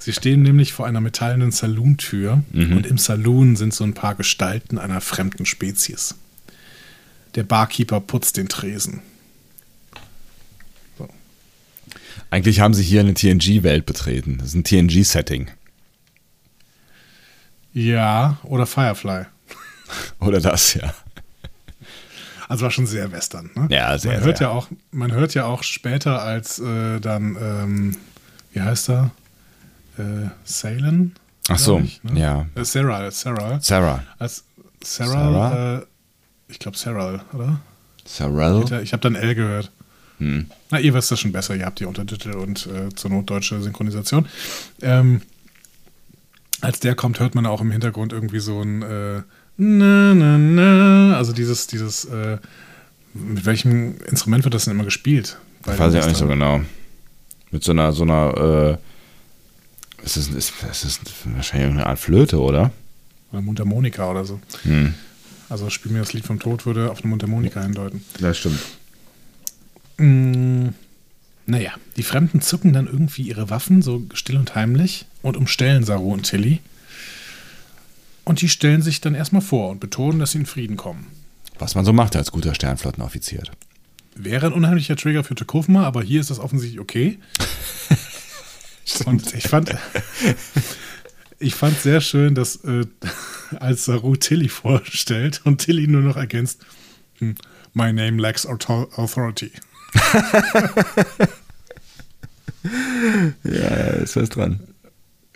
Sie 0.00 0.14
stehen 0.14 0.40
nämlich 0.40 0.72
vor 0.72 0.86
einer 0.86 1.02
metallenen 1.02 1.52
Salontür 1.52 2.42
mhm. 2.52 2.78
und 2.78 2.86
im 2.86 2.96
Saloon 2.96 3.54
sind 3.54 3.74
so 3.74 3.84
ein 3.84 3.92
paar 3.92 4.14
Gestalten 4.14 4.78
einer 4.78 5.02
fremden 5.02 5.44
Spezies. 5.44 6.14
Der 7.34 7.42
Barkeeper 7.42 8.00
putzt 8.00 8.38
den 8.38 8.48
Tresen. 8.48 9.02
So. 10.96 11.06
Eigentlich 12.30 12.60
haben 12.60 12.72
sie 12.72 12.82
hier 12.82 13.00
eine 13.00 13.12
TNG-Welt 13.12 13.84
betreten. 13.84 14.38
Das 14.38 14.48
ist 14.48 14.54
ein 14.54 14.64
TNG-Setting. 14.64 15.50
Ja, 17.74 18.40
oder 18.42 18.64
Firefly. 18.64 19.26
oder 20.18 20.40
das, 20.40 20.74
ja. 20.74 20.94
Also 22.48 22.64
war 22.64 22.70
schon 22.70 22.86
sehr 22.86 23.12
western. 23.12 23.50
Ne? 23.54 23.68
Ja, 23.70 23.98
sehr. 23.98 24.14
Man 24.14 24.24
hört 24.24 24.38
sehr. 24.38 24.46
ja 24.46 24.52
auch, 24.52 24.68
man 24.92 25.12
hört 25.12 25.34
ja 25.34 25.44
auch 25.44 25.62
später 25.62 26.22
als 26.22 26.58
äh, 26.58 27.00
dann, 27.00 27.36
ähm, 27.40 27.96
wie 28.54 28.62
heißt 28.62 28.88
er? 28.88 29.10
Äh, 30.00 30.30
Salen? 30.44 31.14
Ach 31.48 31.58
so, 31.58 31.80
ich, 31.80 32.02
ne? 32.04 32.20
ja. 32.20 32.46
Äh, 32.54 32.64
Sarah, 32.64 33.10
Sarah. 33.10 33.60
Sarah. 33.60 34.04
Als 34.18 34.44
Sarah, 34.82 35.10
Sarah? 35.10 35.78
Äh, 35.78 35.82
ich 36.48 36.58
glaube 36.58 36.76
Sarah, 36.76 37.24
oder? 37.32 37.60
Sarah? 38.04 38.80
Ich 38.82 38.92
habe 38.92 39.02
dann 39.02 39.14
L 39.14 39.34
gehört. 39.34 39.70
Hm. 40.18 40.46
Na, 40.70 40.78
ihr 40.78 40.92
wisst 40.94 41.10
das 41.10 41.20
schon 41.20 41.32
besser. 41.32 41.56
Ihr 41.56 41.64
habt 41.64 41.80
die 41.80 41.86
Untertitel 41.86 42.32
und 42.32 42.66
äh, 42.66 42.94
zur 42.94 43.10
Not 43.10 43.30
deutsche 43.30 43.60
Synchronisation. 43.62 44.26
Ähm, 44.82 45.22
als 46.60 46.80
der 46.80 46.94
kommt, 46.94 47.20
hört 47.20 47.34
man 47.34 47.46
auch 47.46 47.60
im 47.60 47.70
Hintergrund 47.70 48.12
irgendwie 48.12 48.40
so 48.40 48.60
ein 48.60 48.82
äh, 48.82 49.22
na, 49.62 50.14
na, 50.14 50.38
na, 50.38 51.16
also 51.18 51.34
dieses, 51.34 51.66
dieses, 51.66 52.06
äh, 52.06 52.38
mit 53.12 53.44
welchem 53.44 53.98
Instrument 54.06 54.44
wird 54.44 54.54
das 54.54 54.64
denn 54.64 54.72
immer 54.74 54.84
gespielt? 54.84 55.36
Weiß 55.64 55.92
ich 55.92 56.00
auch 56.00 56.06
nicht 56.06 56.16
so 56.16 56.26
genau. 56.26 56.62
Mit 57.50 57.62
so 57.62 57.72
einer, 57.72 57.92
so 57.92 58.04
einer, 58.04 58.78
äh, 58.78 58.89
es 60.04 60.16
ist, 60.16 60.32
es 60.34 60.84
ist 60.84 61.00
wahrscheinlich 61.24 61.70
eine 61.70 61.86
Art 61.86 61.98
Flöte, 61.98 62.40
oder? 62.40 62.72
Oder 63.32 63.42
Mundharmonika 63.42 64.10
oder 64.10 64.24
so. 64.24 64.40
Hm. 64.62 64.94
Also 65.48 65.68
Spiel 65.68 65.92
mir 65.92 65.98
das 65.98 66.12
Lied 66.12 66.24
vom 66.24 66.38
Tod 66.38 66.64
würde 66.66 66.90
auf 66.90 67.00
eine 67.00 67.10
Mundharmonika 67.10 67.62
hindeuten. 67.62 68.04
Das 68.20 68.38
stimmt. 68.38 68.60
Mm, 69.98 70.68
naja, 71.46 71.72
die 71.96 72.02
Fremden 72.02 72.40
zücken 72.40 72.72
dann 72.72 72.86
irgendwie 72.86 73.22
ihre 73.22 73.50
Waffen, 73.50 73.82
so 73.82 74.02
still 74.14 74.36
und 74.36 74.54
heimlich, 74.54 75.06
und 75.22 75.36
umstellen 75.36 75.84
Saru 75.84 76.12
und 76.12 76.22
Tilly. 76.22 76.60
Und 78.24 78.40
die 78.40 78.48
stellen 78.48 78.82
sich 78.82 79.00
dann 79.00 79.14
erstmal 79.14 79.42
vor 79.42 79.70
und 79.70 79.80
betonen, 79.80 80.20
dass 80.20 80.32
sie 80.32 80.38
in 80.38 80.46
Frieden 80.46 80.76
kommen. 80.76 81.08
Was 81.58 81.74
man 81.74 81.84
so 81.84 81.92
macht 81.92 82.14
als 82.14 82.30
guter 82.30 82.54
Sternflottenoffizier. 82.54 83.42
Wäre 84.14 84.46
ein 84.46 84.52
unheimlicher 84.52 84.96
Trigger 84.96 85.24
für 85.24 85.34
Tekufma, 85.34 85.84
aber 85.84 86.02
hier 86.02 86.20
ist 86.20 86.30
das 86.30 86.38
offensichtlich 86.38 86.80
okay. 86.80 87.18
und 89.06 89.34
ich 89.34 89.48
fand, 89.48 89.74
ich 91.38 91.54
fand 91.54 91.80
sehr 91.80 92.00
schön, 92.00 92.34
dass 92.34 92.56
äh, 92.64 92.86
als 93.60 93.84
Saru 93.86 94.16
Tilly 94.16 94.48
vorstellt 94.48 95.40
und 95.44 95.58
Tilly 95.58 95.86
nur 95.86 96.02
noch 96.02 96.16
ergänzt, 96.16 96.64
hm, 97.18 97.34
My 97.72 97.92
name 97.92 98.20
lacks 98.20 98.46
authority. 98.46 99.52
ja, 103.44 103.68
ist 104.02 104.16
was 104.16 104.28
dran. 104.28 104.60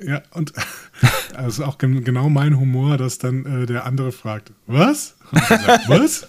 Ja, 0.00 0.22
und 0.32 0.52
also 1.34 1.64
auch 1.64 1.78
gen 1.78 2.02
genau 2.02 2.28
mein 2.28 2.58
Humor, 2.58 2.96
dass 2.96 3.18
dann 3.18 3.46
äh, 3.62 3.66
der 3.66 3.86
andere 3.86 4.10
fragt, 4.10 4.50
was? 4.66 5.14
Sagt, 5.48 5.88
was? 5.88 6.26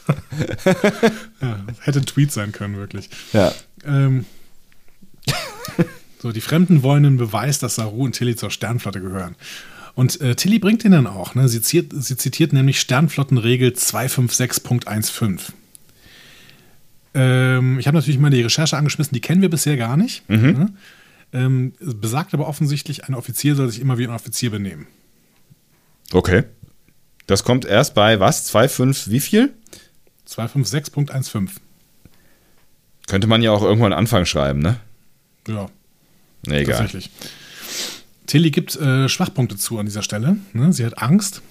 ja, 1.42 1.60
hätte 1.82 2.00
ein 2.00 2.06
Tweet 2.06 2.32
sein 2.32 2.52
können, 2.52 2.78
wirklich. 2.78 3.10
Ja. 3.34 3.52
Ähm, 3.84 4.26
so, 6.26 6.32
die 6.32 6.42
Fremden 6.42 6.82
wollen 6.82 7.06
einen 7.06 7.18
Beweis, 7.18 7.60
dass 7.60 7.76
Saru 7.76 8.06
und 8.06 8.14
Tilly 8.14 8.36
zur 8.36 8.50
Sternflotte 8.50 9.00
gehören. 9.00 9.36
Und 9.94 10.20
äh, 10.22 10.34
Tilly 10.34 10.58
bringt 10.58 10.84
ihn 10.84 10.90
dann 10.90 11.06
auch. 11.06 11.36
Ne? 11.36 11.48
Sie, 11.48 11.62
zitiert, 11.62 11.94
sie 12.04 12.18
zitiert 12.18 12.52
nämlich 12.52 12.80
Sternflottenregel 12.80 13.74
256.15. 13.74 15.52
Ähm, 17.14 17.78
ich 17.78 17.86
habe 17.86 17.96
natürlich 17.96 18.18
mal 18.18 18.32
die 18.32 18.42
Recherche 18.42 18.76
angeschmissen, 18.76 19.14
die 19.14 19.22
kennen 19.22 19.44
wir 19.44 19.52
bisher 19.52 19.78
gar 19.78 19.98
nicht. 19.98 20.28
Mhm. 20.28 20.42
Ne? 20.42 20.74
Ähm, 21.32 21.74
besagt 21.80 22.34
aber 22.34 22.48
offensichtlich, 22.48 23.06
ein 23.06 23.14
Offizier 23.14 23.54
soll 23.54 23.70
sich 23.70 23.80
immer 23.80 24.00
wie 24.00 24.08
ein 24.08 24.14
Offizier 24.14 24.50
benehmen. 24.50 24.88
Okay. 26.12 26.46
Das 27.28 27.44
kommt 27.44 27.66
erst 27.66 27.94
bei 27.94 28.20
was? 28.20 28.52
2,5 28.52 29.12
wie 29.12 29.20
viel? 29.20 29.54
256.15. 30.28 31.50
Könnte 33.06 33.28
man 33.28 33.44
ja 33.44 33.52
auch 33.52 33.62
irgendwann 33.62 33.94
Anfang 33.94 34.26
schreiben, 34.26 34.58
ne? 34.58 34.80
Ja. 35.48 35.70
Egal. 36.48 36.78
Tatsächlich. 36.78 37.10
Tilly 38.28 38.52
gibt 38.52 38.76
äh, 38.76 39.08
Schwachpunkte 39.08 39.58
zu 39.58 39.78
an 39.80 39.86
dieser 39.86 40.02
Stelle. 40.02 40.38
Ne? 40.54 40.74
Sie 40.74 40.86
hat 40.86 41.02
Angst. 41.02 41.42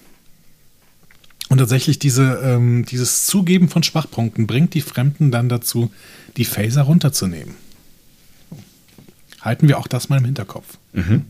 Und 1.49 1.59
tatsächlich 1.59 1.99
diese, 1.99 2.41
ähm, 2.43 2.85
dieses 2.85 3.27
Zugeben 3.27 3.69
von 3.69 3.83
Schwachpunkten 3.83 4.47
bringt 4.47 4.75
die 4.75 4.81
Fremden 4.81 5.31
dann 5.31 5.49
dazu, 5.49 5.93
die 6.37 6.45
Phaser 6.45 6.83
runterzunehmen. 6.83 7.55
Halten 9.41 9.69
wir 9.69 9.79
auch 9.79 9.87
das 9.87 10.09
mal 10.09 10.19
im 10.19 10.25
Hinterkopf. 10.25 10.79
Mhm. 10.95 11.27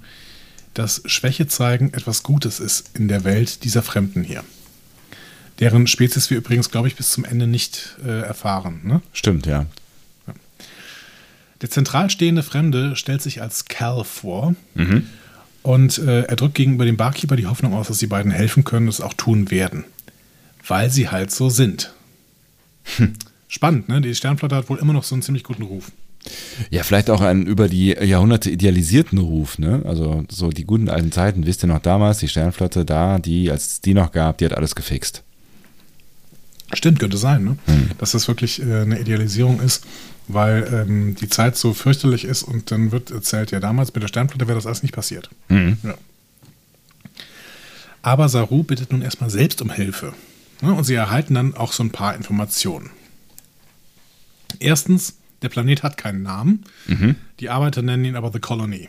Dass 0.73 1.03
Schwäche 1.05 1.47
zeigen 1.47 1.93
etwas 1.93 2.23
Gutes 2.23 2.61
ist 2.61 2.91
in 2.95 3.09
der 3.09 3.25
Welt 3.25 3.65
dieser 3.65 3.83
Fremden 3.83 4.23
hier. 4.23 4.45
Deren 5.61 5.87
Spezies 5.87 6.31
wir 6.31 6.39
übrigens, 6.39 6.71
glaube 6.71 6.89
ich, 6.89 6.97
bis 6.97 7.11
zum 7.11 7.25
Ende 7.25 7.47
nicht 7.47 7.97
äh, 8.05 8.23
erfahren. 8.23 8.81
Ne? 8.85 9.03
Stimmt, 9.13 9.47
ja. 9.47 9.67
Der 11.65 11.71
zentral 11.71 12.11
stehende 12.11 12.43
Fremde 12.43 12.95
stellt 12.95 13.23
sich 13.23 13.41
als 13.41 13.65
Cal 13.65 14.05
vor. 14.05 14.55
Mhm. 14.75 15.07
Und 15.63 15.97
äh, 15.97 16.25
er 16.25 16.37
drückt 16.37 16.57
gegenüber 16.57 16.85
dem 16.85 16.99
Barkeeper 16.99 17.37
die 17.37 17.47
Hoffnung 17.47 17.73
aus, 17.73 17.89
dass 17.89 17.97
die 17.97 18.07
beiden 18.07 18.31
helfen 18.31 18.65
können 18.65 18.85
und 18.85 18.93
es 18.93 19.01
auch 19.01 19.15
tun 19.15 19.51
werden. 19.51 19.85
Weil 20.67 20.91
sie 20.91 21.09
halt 21.09 21.31
so 21.31 21.49
sind. 21.49 21.95
Hm. 22.99 23.15
Spannend, 23.49 23.89
ne? 23.89 24.03
Die 24.03 24.15
Sternflotte 24.15 24.57
hat 24.57 24.69
wohl 24.69 24.77
immer 24.77 24.93
noch 24.93 25.05
so 25.05 25.15
einen 25.15 25.23
ziemlich 25.23 25.43
guten 25.43 25.63
Ruf. 25.63 25.91
Ja, 26.69 26.83
vielleicht 26.83 27.09
auch 27.09 27.23
einen 27.23 27.47
über 27.47 27.71
die 27.71 27.95
Jahrhunderte 27.95 28.51
idealisierten 28.51 29.17
Ruf, 29.17 29.59
ne? 29.59 29.81
Also 29.87 30.23
so 30.31 30.51
die 30.51 30.65
guten 30.65 30.91
alten 30.91 31.13
Zeiten, 31.13 31.47
wisst 31.47 31.65
ihr 31.65 31.69
noch 31.69 31.81
damals, 31.81 32.19
die 32.19 32.29
Sternflotte 32.29 32.85
da, 32.85 33.19
die, 33.19 33.51
als 33.51 33.67
es 33.69 33.81
die 33.81 33.95
noch 33.95 34.13
gab, 34.13 34.37
die 34.37 34.45
hat 34.45 34.53
alles 34.53 34.75
gefixt. 34.75 35.23
Stimmt, 36.75 36.99
könnte 36.99 37.17
sein, 37.17 37.43
ne? 37.43 37.57
Hm. 37.65 37.91
Dass 37.97 38.13
das 38.13 38.29
wirklich 38.29 38.61
äh, 38.61 38.83
eine 38.83 39.01
Idealisierung 39.01 39.63
ist, 39.63 39.87
weil 40.29 40.69
ähm, 40.73 41.15
die 41.15 41.29
Zeit 41.29 41.57
so 41.57 41.75
fürchterlich 41.75 42.25
ist 42.25 42.43
und 42.43 42.71
dann 42.71 42.93
wird 42.93 43.11
erzählt, 43.11 43.51
ja, 43.51 43.61
damals 43.61 43.93
mit 43.95 44.03
der 44.03 44.09
Sternflotte 44.09 44.47
wäre 44.49 44.57
das 44.57 44.67
alles 44.67 44.83
nicht 44.83 44.95
passiert. 44.95 45.29
Mhm. 45.49 45.79
Ja. 45.83 45.95
Aber 48.03 48.29
Saru 48.29 48.63
bittet 48.63 48.93
nun 48.93 49.03
erstmal 49.03 49.31
selbst 49.31 49.63
um 49.63 49.71
Hilfe. 49.71 50.13
Ne? 50.61 50.75
Und 50.75 50.85
sie 50.85 50.95
erhalten 50.95 51.35
dann 51.35 51.55
auch 51.55 51.73
so 51.73 51.83
ein 51.83 51.91
paar 51.91 52.15
Informationen. 52.15 52.91
Erstens, 54.59 55.17
der 55.43 55.49
Planet 55.49 55.83
hat 55.83 55.97
keinen 55.97 56.23
Namen. 56.23 56.65
Mhm. 56.87 57.17
Die 57.41 57.51
Arbeiter 57.51 57.83
nennen 57.83 58.05
ihn 58.05 58.17
aber 58.17 58.31
The 58.33 58.41
Colony. 58.41 58.89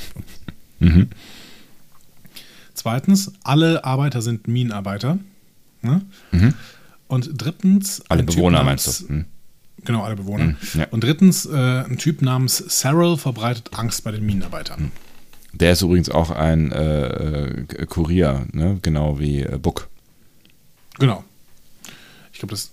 mhm. 0.80 1.08
Zweitens, 2.74 3.32
alle 3.42 3.84
Arbeiter 3.84 4.22
sind 4.22 4.48
Minenarbeiter. 4.48 5.18
Ne? 5.82 6.02
Mhm. 6.30 6.54
Und 7.08 7.30
drittens. 7.34 8.02
Alle 8.08 8.22
Bewohner 8.22 8.62
meinst 8.62 9.08
du? 9.08 9.24
Genau, 9.84 10.02
alle 10.02 10.16
Bewohner. 10.16 10.44
Hm, 10.44 10.56
ja. 10.74 10.86
Und 10.90 11.04
drittens, 11.04 11.46
äh, 11.46 11.54
ein 11.54 11.98
Typ 11.98 12.22
namens 12.22 12.64
Cyril 12.68 13.16
verbreitet 13.16 13.70
Angst 13.72 14.04
bei 14.04 14.10
den 14.10 14.24
Minenarbeitern. 14.26 14.78
Hm. 14.78 14.90
Der 15.52 15.72
ist 15.72 15.82
übrigens 15.82 16.10
auch 16.10 16.30
ein 16.30 16.70
äh, 16.70 17.06
äh 17.06 17.86
Kurier, 17.86 18.46
ne? 18.52 18.78
genau 18.82 19.18
wie 19.18 19.40
äh, 19.40 19.58
Buck. 19.58 19.88
Genau. 20.98 21.24
Ich 22.32 22.38
glaube, 22.38 22.52
das 22.52 22.70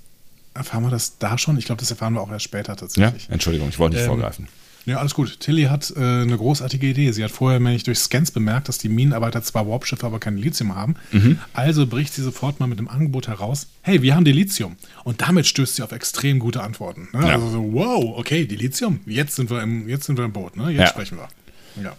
erfahren 0.54 0.84
wir 0.84 0.92
das 0.92 1.18
da 1.18 1.38
schon. 1.38 1.58
Ich 1.58 1.66
glaube, 1.66 1.80
das 1.80 1.90
erfahren 1.90 2.14
wir 2.14 2.22
auch 2.22 2.32
erst 2.32 2.46
später 2.46 2.76
tatsächlich. 2.76 3.28
Ja, 3.28 3.34
Entschuldigung, 3.34 3.70
ich 3.70 3.80
wollte 3.80 3.96
nicht 3.96 4.04
ähm, 4.04 4.10
vorgreifen. 4.10 4.48
Ja, 4.88 5.00
alles 5.00 5.14
gut. 5.14 5.42
Tilly 5.42 5.64
hat 5.64 5.92
äh, 5.98 6.00
eine 6.00 6.38
großartige 6.38 6.88
Idee. 6.88 7.12
Sie 7.12 7.22
hat 7.22 7.30
vorher 7.30 7.60
nämlich 7.60 7.84
durch 7.84 8.00
Scans 8.00 8.32
bemerkt, 8.32 8.70
dass 8.70 8.78
die 8.78 8.88
Minenarbeiter 8.88 9.44
zwar 9.44 9.68
Warpschiffe, 9.68 10.06
aber 10.06 10.18
kein 10.18 10.38
Lithium 10.38 10.76
haben. 10.76 10.96
Mhm. 11.12 11.40
Also 11.52 11.86
bricht 11.86 12.14
sie 12.14 12.24
sofort 12.24 12.62
mal 12.62 12.68
mit 12.68 12.80
dem 12.80 12.88
Angebot 12.88 13.28
heraus: 13.28 13.68
Hey, 13.82 14.02
wir 14.02 14.16
haben 14.16 14.24
die 14.24 14.32
Lithium. 14.32 14.78
Und 15.04 15.22
damit 15.22 15.46
stößt 15.46 15.76
sie 15.76 15.84
auf 15.84 15.92
extrem 15.92 16.40
gute 16.40 16.64
Antworten. 16.64 17.10
Ne? 17.12 17.28
Ja. 17.28 17.34
Also 17.34 17.50
so, 17.50 17.74
wow, 17.74 18.18
okay, 18.18 18.46
die 18.46 18.56
Lithium. 18.56 19.02
Jetzt 19.06 19.36
sind 19.36 19.50
wir 19.50 19.62
im, 19.62 19.90
jetzt 19.90 20.06
sind 20.06 20.18
wir 20.18 20.24
im 20.24 20.32
Boot. 20.32 20.56
Ne? 20.56 20.70
Jetzt 20.70 20.80
ja. 20.80 20.88
sprechen 20.88 21.18
wir. 21.18 21.84
Ja. 21.84 21.98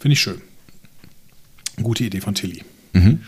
Finde 0.00 0.14
ich 0.14 0.20
schön. 0.20 0.40
Gute 1.80 2.02
Idee 2.02 2.20
von 2.20 2.34
Tilly. 2.34 2.64
Mhm. 2.94 3.20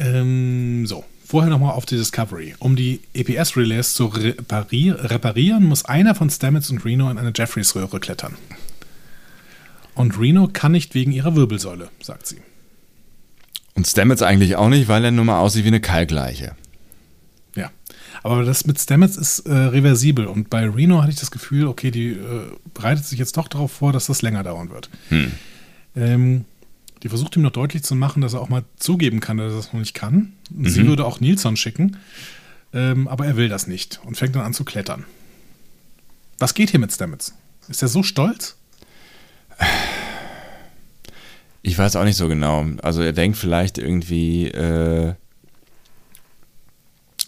Ähm, 0.00 0.86
so, 0.88 1.04
Vorher 1.30 1.48
nochmal 1.48 1.74
auf 1.74 1.86
die 1.86 1.96
Discovery. 1.96 2.56
Um 2.58 2.74
die 2.74 3.02
EPS-Relays 3.14 3.94
zu 3.94 4.06
reparier 4.06 5.10
reparieren, 5.10 5.62
muss 5.62 5.84
einer 5.84 6.16
von 6.16 6.28
Stamets 6.28 6.70
und 6.70 6.84
Reno 6.84 7.08
in 7.08 7.18
eine 7.18 7.32
Jeffreys-Röhre 7.32 8.00
klettern. 8.00 8.34
Und 9.94 10.18
Reno 10.18 10.48
kann 10.52 10.72
nicht 10.72 10.96
wegen 10.96 11.12
ihrer 11.12 11.36
Wirbelsäule, 11.36 11.88
sagt 12.02 12.26
sie. 12.26 12.38
Und 13.74 13.86
Stamets 13.86 14.22
eigentlich 14.22 14.56
auch 14.56 14.70
nicht, 14.70 14.88
weil 14.88 15.04
er 15.04 15.12
nun 15.12 15.26
mal 15.26 15.38
aussieht 15.38 15.62
wie 15.62 15.68
eine 15.68 15.80
Kalkleiche. 15.80 16.56
Ja, 17.54 17.70
aber 18.24 18.42
das 18.42 18.66
mit 18.66 18.80
Stamets 18.80 19.16
ist 19.16 19.46
äh, 19.46 19.52
reversibel. 19.52 20.26
Und 20.26 20.50
bei 20.50 20.68
Reno 20.68 21.00
hatte 21.00 21.12
ich 21.12 21.20
das 21.20 21.30
Gefühl, 21.30 21.68
okay, 21.68 21.92
die 21.92 22.08
äh, 22.08 22.50
bereitet 22.74 23.04
sich 23.04 23.20
jetzt 23.20 23.36
doch 23.36 23.46
darauf 23.46 23.70
vor, 23.70 23.92
dass 23.92 24.06
das 24.06 24.22
länger 24.22 24.42
dauern 24.42 24.70
wird. 24.70 24.90
Hm. 25.10 25.30
Ähm, 25.94 26.44
die 27.02 27.08
versucht 27.08 27.36
ihm 27.36 27.42
noch 27.42 27.52
deutlich 27.52 27.82
zu 27.82 27.94
machen, 27.94 28.20
dass 28.20 28.34
er 28.34 28.40
auch 28.40 28.48
mal 28.48 28.64
zugeben 28.76 29.20
kann, 29.20 29.38
dass 29.38 29.52
er 29.52 29.56
das 29.56 29.72
noch 29.72 29.80
nicht 29.80 29.94
kann. 29.94 30.32
Mhm. 30.50 30.68
Sie 30.68 30.86
würde 30.86 31.04
auch 31.04 31.20
Nilsson 31.20 31.56
schicken, 31.56 31.96
ähm, 32.72 33.08
aber 33.08 33.26
er 33.26 33.36
will 33.36 33.48
das 33.48 33.66
nicht 33.66 34.00
und 34.04 34.16
fängt 34.16 34.34
dann 34.36 34.42
an 34.42 34.54
zu 34.54 34.64
klettern. 34.64 35.04
Was 36.38 36.54
geht 36.54 36.70
hier 36.70 36.80
mit 36.80 36.92
Stamets? 36.92 37.34
Ist 37.68 37.82
er 37.82 37.88
so 37.88 38.02
stolz? 38.02 38.56
Ich 41.62 41.76
weiß 41.76 41.96
auch 41.96 42.04
nicht 42.04 42.16
so 42.16 42.28
genau. 42.28 42.66
Also 42.82 43.02
er 43.02 43.12
denkt 43.12 43.36
vielleicht 43.36 43.76
irgendwie, 43.76 44.46
äh, 44.48 45.14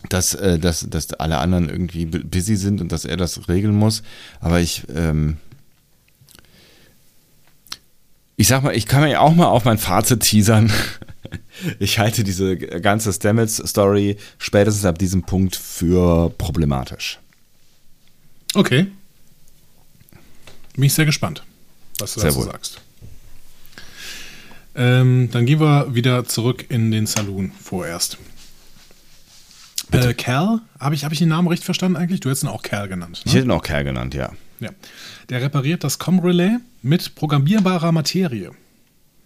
dass, 0.09 0.35
äh, 0.35 0.59
dass, 0.59 0.89
dass 0.89 1.13
alle 1.15 1.39
anderen 1.39 1.69
irgendwie 1.69 2.07
busy 2.07 2.57
sind 2.57 2.81
und 2.81 2.93
dass 2.93 3.05
er 3.05 3.17
das 3.17 3.49
regeln 3.49 3.75
muss. 3.75 4.03
Aber 4.41 4.61
ich, 4.61 4.85
ähm, 4.95 5.37
ich 8.43 8.49
sag 8.49 8.65
mal, 8.65 8.75
ich 8.75 8.87
kann 8.87 9.03
mir 9.03 9.21
auch 9.21 9.37
mal 9.37 9.47
auf 9.47 9.65
mein 9.65 9.79
Fazit 9.79 10.21
teasern. 10.21 10.71
Ich 11.79 12.01
halte 12.01 12.25
diese 12.25 12.57
ganze 12.57 13.13
Stamets-Story 13.13 14.17
spätestens 14.39 14.85
ab 14.85 14.99
diesem 14.99 15.23
Punkt 15.23 15.55
für 15.55 16.31
problematisch. 16.31 17.21
Okay. 18.55 18.89
Bin 20.75 20.85
ich 20.85 20.95
sehr 20.95 21.05
gespannt, 21.05 21.45
was 22.01 22.15
du 22.15 22.21
sehr 22.21 22.31
dazu 22.31 22.41
wohl. 22.41 22.47
sagst. 22.51 22.81
Ähm, 24.75 25.29
dann 25.31 25.47
gehen 25.47 25.61
wir 25.61 25.95
wieder 25.95 26.25
zurück 26.25 26.67
in 26.69 26.91
den 26.91 27.07
Saloon 27.07 27.53
vorerst. 27.63 28.19
Äh, 29.93 30.15
Cal, 30.15 30.63
habe 30.81 30.95
ich, 30.97 31.05
hab 31.05 31.13
ich 31.13 31.19
den 31.21 31.29
Namen 31.29 31.47
richtig 31.47 31.67
verstanden 31.67 31.97
eigentlich? 31.97 32.21
Du 32.21 32.29
hättest 32.29 32.43
ihn 32.43 32.49
auch 32.49 32.63
Cal 32.63 32.89
genannt. 32.89 33.19
Ne? 33.19 33.23
Ich 33.27 33.35
hätte 33.35 33.47
ihn 33.47 33.53
auch 33.53 33.63
Cal 33.63 33.85
genannt, 33.85 34.15
ja. 34.15 34.33
Ja. 34.63 34.71
Der 35.29 35.43
repariert 35.43 35.85
das 35.85 35.99
Com-Relay 35.99 36.59
mit 36.83 37.15
programmierbarer 37.15 37.93
Materie. 37.93 38.53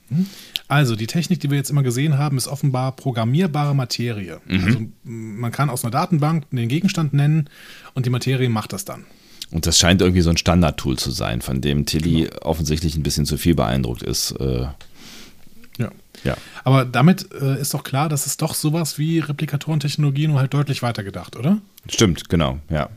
Hm? 0.09 0.27
Also, 0.69 0.97
die 0.97 1.07
Technik, 1.07 1.41
die 1.41 1.51
wir 1.51 1.57
jetzt 1.57 1.71
immer 1.71 1.83
gesehen 1.83 2.19
haben, 2.19 2.37
ist 2.37 2.49
offenbar 2.49 2.93
programmierbare 2.97 3.75
Materie. 3.75 4.41
Mhm. 4.47 4.65
Also, 4.65 4.79
man 5.05 5.53
kann 5.53 5.71
aus 5.71 5.85
einer 5.85 5.93
Datenbank 5.93 6.45
den 6.51 6.69
Gegenstand 6.69 7.13
nennen 7.13 7.49
und 7.95 8.07
die 8.07 8.11
Materie 8.11 8.49
macht 8.49 8.73
das 8.73 8.85
dann. 8.85 9.05
Und 9.51 9.67
das 9.67 9.79
scheint 9.79 10.01
irgendwie 10.01 10.23
so 10.23 10.31
ein 10.31 10.37
Standardtool 10.37 10.99
zu 10.99 11.13
sein, 11.13 11.41
von 11.41 11.61
dem 11.61 11.87
Tilly 11.87 12.25
genau. 12.25 12.43
offensichtlich 12.43 12.97
ein 12.97 13.05
bisschen 13.05 13.27
zu 13.27 13.37
viel 13.37 13.55
beeindruckt 13.55 14.03
ist. 14.03 14.33
Äh, 14.33 14.67
ja. 15.79 15.91
ja. 16.25 16.37
Aber 16.65 16.85
damit 16.85 17.29
äh, 17.41 17.61
ist 17.61 17.73
doch 17.73 17.85
klar, 17.85 18.09
dass 18.09 18.27
es 18.27 18.37
doch 18.39 18.55
sowas 18.55 18.99
wie 18.99 19.21
Replikatorentechnologie 19.21 20.27
nur 20.27 20.41
halt 20.41 20.53
deutlich 20.53 20.83
weiter 20.83 21.05
gedacht, 21.05 21.37
oder? 21.37 21.59
Stimmt, 21.89 22.29
genau, 22.29 22.59
ja. 22.71 22.89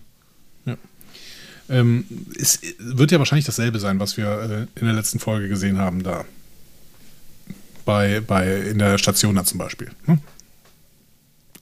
Ähm, 1.69 2.05
es 2.39 2.59
wird 2.79 3.11
ja 3.11 3.19
wahrscheinlich 3.19 3.45
dasselbe 3.45 3.79
sein, 3.79 3.99
was 3.99 4.17
wir 4.17 4.67
äh, 4.75 4.79
in 4.79 4.85
der 4.85 4.93
letzten 4.93 5.19
Folge 5.19 5.47
gesehen 5.47 5.77
haben, 5.77 6.03
da. 6.03 6.25
Bei, 7.85 8.19
bei 8.21 8.55
in 8.61 8.79
der 8.79 8.97
Station 8.97 9.35
da 9.35 9.43
zum 9.43 9.57
Beispiel. 9.57 9.89
Hm? 10.05 10.19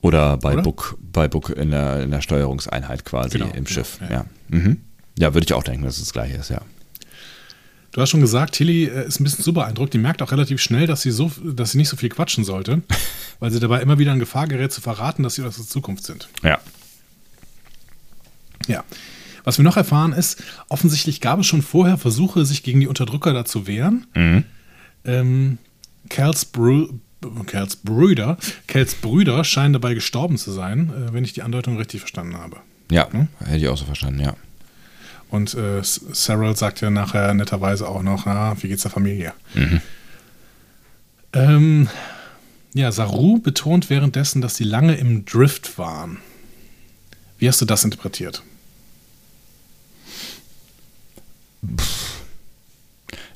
Oder 0.02 0.38
bei 0.38 0.54
Oder? 0.54 0.62
Book, 0.62 0.98
bei 1.02 1.28
Book 1.28 1.50
in 1.50 1.72
der, 1.72 2.04
in 2.04 2.12
der 2.12 2.22
Steuerungseinheit 2.22 3.06
quasi 3.06 3.38
genau, 3.38 3.48
im 3.48 3.66
genau, 3.66 3.70
Schiff. 3.70 4.00
Ja, 4.02 4.10
ja. 4.10 4.26
Mhm. 4.50 4.82
ja 5.18 5.34
würde 5.34 5.46
ich 5.46 5.54
auch 5.54 5.64
denken, 5.64 5.84
dass 5.84 5.98
es 5.98 6.04
das 6.04 6.14
gleiche 6.14 6.38
ist, 6.38 6.50
ja. 6.50 6.62
Du 7.92 8.02
hast 8.02 8.12
schon 8.12 8.22
gesagt, 8.22 8.56
Tilly 8.56 8.86
äh, 8.86 9.08
ist 9.08 9.20
ein 9.20 9.24
bisschen 9.24 9.44
zu 9.44 9.54
beeindruckt. 9.54 9.94
Die 9.94 9.98
merkt 9.98 10.22
auch 10.22 10.32
relativ 10.32 10.62
schnell, 10.62 10.86
dass 10.86 11.02
sie, 11.02 11.12
so, 11.12 11.32
dass 11.44 11.72
sie 11.72 11.80
nicht 11.80 11.90
so 11.90 11.98
viel 11.98 12.10
quatschen 12.10 12.44
sollte, 12.44 12.84
weil 13.40 13.52
sie 13.52 13.60
dabei 13.60 13.82
immer 13.82 13.98
wieder 13.98 14.14
in 14.14 14.20
Gefahr 14.20 14.48
gerät 14.48 14.72
zu 14.72 14.82
verraten, 14.82 15.24
dass 15.24 15.36
sie 15.36 15.44
aus 15.44 15.56
der 15.56 15.66
Zukunft 15.66 16.04
sind. 16.04 16.30
Ja. 16.44 16.60
Ja. 18.68 18.84
Was 19.48 19.58
wir 19.58 19.64
noch 19.64 19.78
erfahren 19.78 20.12
ist, 20.12 20.44
offensichtlich 20.68 21.22
gab 21.22 21.40
es 21.40 21.46
schon 21.46 21.62
vorher 21.62 21.98
Versuche, 21.98 22.44
sich 22.44 22.64
gegen 22.64 22.82
die 22.82 22.88
Unterdrücker 22.88 23.32
da 23.32 23.46
zu 23.46 23.66
wehren. 23.66 24.06
Mhm. 24.14 24.44
Ähm, 25.06 25.58
Cals, 26.10 26.44
Bru 26.44 26.90
Cals 27.46 27.78
Brüder, 27.78 28.38
Cals 28.68 28.96
Brüder 28.96 29.46
scheinen 29.46 29.72
dabei 29.72 29.94
gestorben 29.94 30.38
zu 30.38 30.52
sein, 30.52 30.92
äh, 30.92 31.14
wenn 31.14 31.24
ich 31.24 31.32
die 31.32 31.44
Andeutung 31.44 31.78
richtig 31.78 32.02
verstanden 32.02 32.36
habe. 32.36 32.58
Ja, 32.92 33.10
hm? 33.10 33.30
hätte 33.40 33.56
ich 33.56 33.70
auch 33.70 33.78
so 33.78 33.86
verstanden, 33.86 34.20
ja. 34.20 34.36
Und 35.30 35.54
äh, 35.54 35.82
Cyril 35.82 36.58
sagt 36.58 36.82
ja 36.82 36.90
nachher 36.90 37.34
netterweise 37.34 37.88
auch 37.88 38.04
noch, 38.04 38.26
na, 38.26 38.62
wie 38.62 38.68
geht's 38.68 38.82
der 38.82 38.92
Familie? 38.92 39.32
Mhm. 39.54 39.82
Ähm, 41.32 41.88
ja, 42.74 42.92
Saru 42.92 43.40
betont 43.40 43.90
währenddessen, 43.90 44.42
dass 44.42 44.58
sie 44.58 44.66
lange 44.66 44.96
im 44.96 45.24
Drift 45.24 45.78
waren. 45.78 46.18
Wie 47.40 47.48
hast 47.48 47.62
du 47.62 47.66
das 47.66 47.86
interpretiert? 47.86 48.44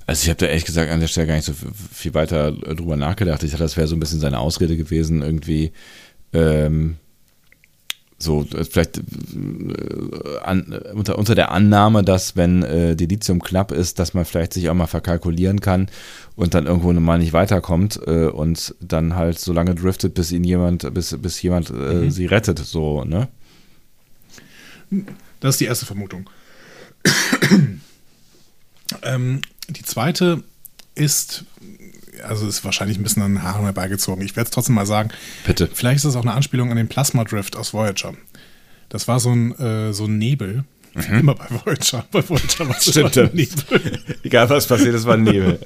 Also 0.07 0.23
ich 0.23 0.29
habe 0.29 0.37
da 0.37 0.47
ehrlich 0.47 0.65
gesagt 0.65 0.91
an 0.91 0.99
der 0.99 1.07
Stelle 1.07 1.27
gar 1.27 1.35
nicht 1.35 1.45
so 1.45 1.53
viel 1.93 2.13
weiter 2.13 2.51
drüber 2.51 2.97
nachgedacht. 2.97 3.43
Ich 3.43 3.51
dachte, 3.51 3.63
das 3.63 3.77
wäre 3.77 3.87
so 3.87 3.95
ein 3.95 3.99
bisschen 3.99 4.19
seine 4.19 4.39
Ausrede 4.39 4.75
gewesen, 4.77 5.21
irgendwie 5.21 5.71
ähm, 6.33 6.97
So, 8.19 8.45
äh, 8.53 8.63
vielleicht 8.63 8.97
äh, 8.97 9.01
an, 10.43 10.79
unter, 10.93 11.17
unter 11.17 11.33
der 11.33 11.51
Annahme, 11.51 12.03
dass 12.03 12.35
wenn 12.35 12.61
äh, 12.61 12.95
Dilithium 12.95 13.41
knapp 13.41 13.71
ist, 13.71 13.97
dass 13.99 14.13
man 14.13 14.25
vielleicht 14.25 14.53
sich 14.53 14.69
auch 14.69 14.75
mal 14.75 14.87
verkalkulieren 14.87 15.59
kann 15.59 15.89
und 16.35 16.53
dann 16.53 16.67
irgendwo 16.67 16.93
mal 16.93 17.17
nicht 17.17 17.33
weiterkommt 17.33 17.99
äh, 18.05 18.27
und 18.27 18.75
dann 18.79 19.15
halt 19.15 19.39
so 19.39 19.53
lange 19.53 19.73
driftet, 19.73 20.13
bis 20.13 20.31
ihn 20.31 20.43
jemand, 20.43 20.93
bis, 20.93 21.17
bis 21.17 21.41
jemand 21.41 21.71
äh, 21.71 21.73
mhm. 21.73 22.11
sie 22.11 22.27
rettet, 22.27 22.59
so, 22.59 23.03
ne? 23.03 23.27
Das 25.39 25.55
ist 25.55 25.61
die 25.61 25.65
erste 25.65 25.85
Vermutung. 25.85 26.29
Ähm, 29.03 29.41
die 29.69 29.83
zweite 29.83 30.43
ist, 30.95 31.45
also 32.23 32.47
ist 32.47 32.63
wahrscheinlich 32.65 32.97
ein 32.97 33.03
bisschen 33.03 33.23
an 33.23 33.33
den 33.35 33.43
Haaren 33.43 33.63
herbeigezogen. 33.63 34.23
Ich 34.23 34.35
werde 34.35 34.47
es 34.47 34.51
trotzdem 34.51 34.75
mal 34.75 34.85
sagen. 34.85 35.09
Bitte. 35.45 35.69
Vielleicht 35.73 35.97
ist 35.97 36.05
das 36.05 36.15
auch 36.15 36.23
eine 36.23 36.33
Anspielung 36.33 36.71
an 36.71 36.77
den 36.77 36.87
Plasma 36.87 37.23
Drift 37.23 37.55
aus 37.55 37.73
Voyager. 37.73 38.13
Das 38.89 39.07
war 39.07 39.19
so 39.19 39.31
ein, 39.31 39.57
äh, 39.57 39.93
so 39.93 40.05
ein 40.05 40.17
Nebel. 40.17 40.65
Mhm. 40.93 41.19
Immer 41.19 41.35
bei 41.35 41.45
Voyager. 41.49 42.05
Bei 42.11 42.27
Voyager 42.27 42.67
war 42.67 42.77
es 42.77 42.89
Stimmt, 42.89 43.17
ein 43.17 43.29
Nebel. 43.33 43.99
Egal 44.23 44.49
was 44.49 44.67
passiert, 44.67 44.95
es 44.95 45.05
war 45.05 45.13
ein 45.13 45.23
Nebel. 45.23 45.59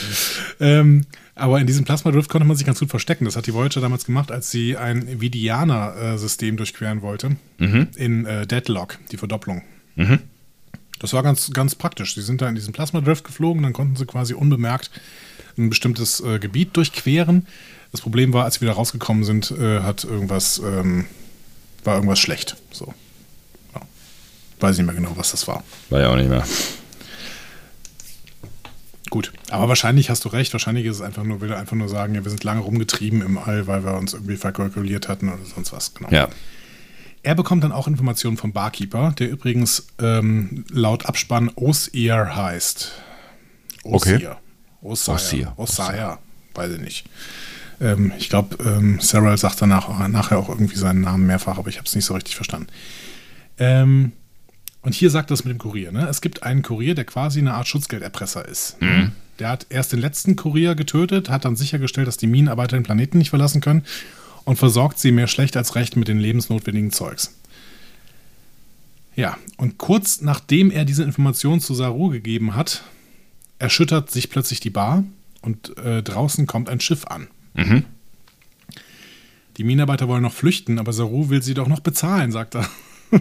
ähm, 0.60 1.06
aber 1.36 1.60
in 1.60 1.66
diesem 1.66 1.84
Plasma 1.84 2.10
Drift 2.10 2.30
konnte 2.30 2.46
man 2.46 2.56
sich 2.56 2.66
ganz 2.66 2.80
gut 2.80 2.90
verstecken. 2.90 3.26
Das 3.26 3.36
hat 3.36 3.46
die 3.46 3.54
Voyager 3.54 3.80
damals 3.80 4.06
gemacht, 4.06 4.32
als 4.32 4.50
sie 4.50 4.76
ein 4.76 5.20
Vidianer-System 5.20 6.56
durchqueren 6.56 7.02
wollte. 7.02 7.36
Mhm. 7.58 7.88
In 7.94 8.24
äh, 8.24 8.46
Deadlock, 8.46 8.98
die 9.12 9.16
Verdopplung. 9.16 9.62
Mhm. 9.94 10.20
Das 10.98 11.12
war 11.12 11.22
ganz, 11.22 11.50
ganz 11.52 11.74
praktisch. 11.74 12.14
Sie 12.14 12.22
sind 12.22 12.40
da 12.40 12.48
in 12.48 12.54
diesen 12.54 12.72
Plasma 12.72 13.00
Drift 13.00 13.24
geflogen, 13.24 13.62
dann 13.62 13.72
konnten 13.72 13.96
sie 13.96 14.06
quasi 14.06 14.34
unbemerkt 14.34 14.90
ein 15.58 15.68
bestimmtes 15.68 16.20
äh, 16.20 16.38
Gebiet 16.38 16.76
durchqueren. 16.76 17.46
Das 17.92 18.00
Problem 18.00 18.32
war, 18.32 18.44
als 18.44 18.54
sie 18.54 18.60
wieder 18.62 18.72
rausgekommen 18.72 19.24
sind, 19.24 19.50
äh, 19.50 19.80
hat 19.80 20.04
irgendwas, 20.04 20.58
ähm, 20.58 21.06
war 21.84 21.94
irgendwas 21.94 22.18
schlecht. 22.18 22.56
So. 22.70 22.92
Ja. 23.74 23.80
Weiß 24.60 24.76
nicht 24.76 24.86
mehr 24.86 24.94
genau, 24.94 25.12
was 25.16 25.30
das 25.30 25.48
war. 25.48 25.64
War 25.90 26.00
ja 26.00 26.10
auch 26.10 26.16
nicht 26.16 26.28
mehr. 26.28 26.44
Gut, 29.08 29.32
aber 29.50 29.68
wahrscheinlich 29.68 30.10
hast 30.10 30.24
du 30.24 30.28
recht. 30.28 30.52
Wahrscheinlich 30.52 30.84
ist 30.84 30.96
es 30.96 31.02
einfach 31.02 31.22
nur, 31.22 31.40
will 31.40 31.50
er 31.50 31.58
einfach 31.58 31.76
nur 31.76 31.88
sagen, 31.88 32.14
ja, 32.14 32.24
wir 32.24 32.30
sind 32.30 32.42
lange 32.42 32.60
rumgetrieben 32.60 33.22
im 33.22 33.38
All, 33.38 33.66
weil 33.66 33.84
wir 33.84 33.94
uns 33.94 34.14
irgendwie 34.14 34.36
verkalkuliert 34.36 35.08
hatten 35.08 35.28
oder 35.28 35.44
sonst 35.44 35.72
was. 35.72 35.94
Genau. 35.94 36.10
Ja. 36.10 36.28
Er 37.26 37.34
bekommt 37.34 37.64
dann 37.64 37.72
auch 37.72 37.88
Informationen 37.88 38.36
vom 38.36 38.52
Barkeeper, 38.52 39.12
der 39.18 39.28
übrigens 39.28 39.88
ähm, 39.98 40.64
laut 40.70 41.06
Abspann 41.06 41.50
Osier 41.56 42.36
heißt. 42.36 42.92
Osier. 43.82 44.14
Okay. 44.14 44.36
Osaya. 45.56 46.20
Weiß 46.54 46.70
ich 46.74 46.80
nicht. 46.80 47.04
Ähm, 47.80 48.12
ich 48.16 48.28
glaube, 48.28 48.56
ähm, 48.64 49.00
Sarah 49.00 49.36
sagt 49.36 49.60
danach 49.60 50.06
nachher 50.06 50.38
auch 50.38 50.48
irgendwie 50.48 50.76
seinen 50.76 51.00
Namen 51.00 51.26
mehrfach, 51.26 51.58
aber 51.58 51.68
ich 51.68 51.78
habe 51.78 51.86
es 51.88 51.96
nicht 51.96 52.04
so 52.04 52.14
richtig 52.14 52.36
verstanden. 52.36 52.68
Ähm, 53.58 54.12
und 54.82 54.94
hier 54.94 55.10
sagt 55.10 55.32
das 55.32 55.44
mit 55.44 55.52
dem 55.52 55.58
Kurier. 55.58 55.90
Ne? 55.90 56.06
Es 56.08 56.20
gibt 56.20 56.44
einen 56.44 56.62
Kurier, 56.62 56.94
der 56.94 57.06
quasi 57.06 57.40
eine 57.40 57.54
Art 57.54 57.66
Schutzgelderpresser 57.66 58.46
ist. 58.46 58.80
Mhm. 58.80 59.10
Der 59.40 59.48
hat 59.48 59.66
erst 59.68 59.92
den 59.92 59.98
letzten 59.98 60.36
Kurier 60.36 60.76
getötet, 60.76 61.28
hat 61.28 61.44
dann 61.44 61.56
sichergestellt, 61.56 62.06
dass 62.06 62.18
die 62.18 62.28
Minenarbeiter 62.28 62.76
den 62.76 62.84
Planeten 62.84 63.18
nicht 63.18 63.30
verlassen 63.30 63.60
können 63.60 63.82
und 64.46 64.56
versorgt 64.56 64.98
sie 64.98 65.12
mehr 65.12 65.26
schlecht 65.26 65.56
als 65.56 65.74
recht 65.74 65.96
mit 65.96 66.08
den 66.08 66.18
lebensnotwendigen 66.18 66.92
Zeugs. 66.92 67.34
Ja, 69.14 69.36
und 69.56 69.76
kurz 69.76 70.20
nachdem 70.20 70.70
er 70.70 70.84
diese 70.84 71.02
Information 71.02 71.60
zu 71.60 71.74
Saru 71.74 72.08
gegeben 72.08 72.54
hat, 72.54 72.82
erschüttert 73.58 74.10
sich 74.10 74.30
plötzlich 74.30 74.60
die 74.60 74.70
Bar 74.70 75.04
und 75.42 75.76
äh, 75.78 76.02
draußen 76.02 76.46
kommt 76.46 76.68
ein 76.68 76.80
Schiff 76.80 77.06
an. 77.06 77.26
Mhm. 77.54 77.84
Die 79.56 79.64
Minenarbeiter 79.64 80.06
wollen 80.06 80.22
noch 80.22 80.34
flüchten, 80.34 80.78
aber 80.78 80.92
Saru 80.92 81.28
will 81.28 81.42
sie 81.42 81.54
doch 81.54 81.66
noch 81.66 81.80
bezahlen, 81.80 82.30
sagt 82.30 82.54
er. 82.54 82.68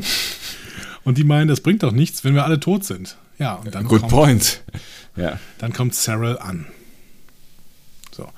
und 1.06 1.18
die 1.18 1.24
meinen, 1.24 1.48
das 1.48 1.62
bringt 1.62 1.82
doch 1.82 1.94
nichts, 1.94 2.24
wenn 2.24 2.36
wir 2.36 2.44
alle 2.44 2.60
tot 2.60 2.84
sind. 2.84 3.18
Ja, 3.40 3.56
und 3.56 3.74
dann 3.74 3.88
Good 3.88 4.02
kommt, 4.02 4.12
point. 4.12 4.64
Ja. 5.16 5.40
Dann 5.60 5.72
kommt 5.72 5.96
Cyril 5.96 6.38
an. 6.38 6.66
So. 8.12 8.30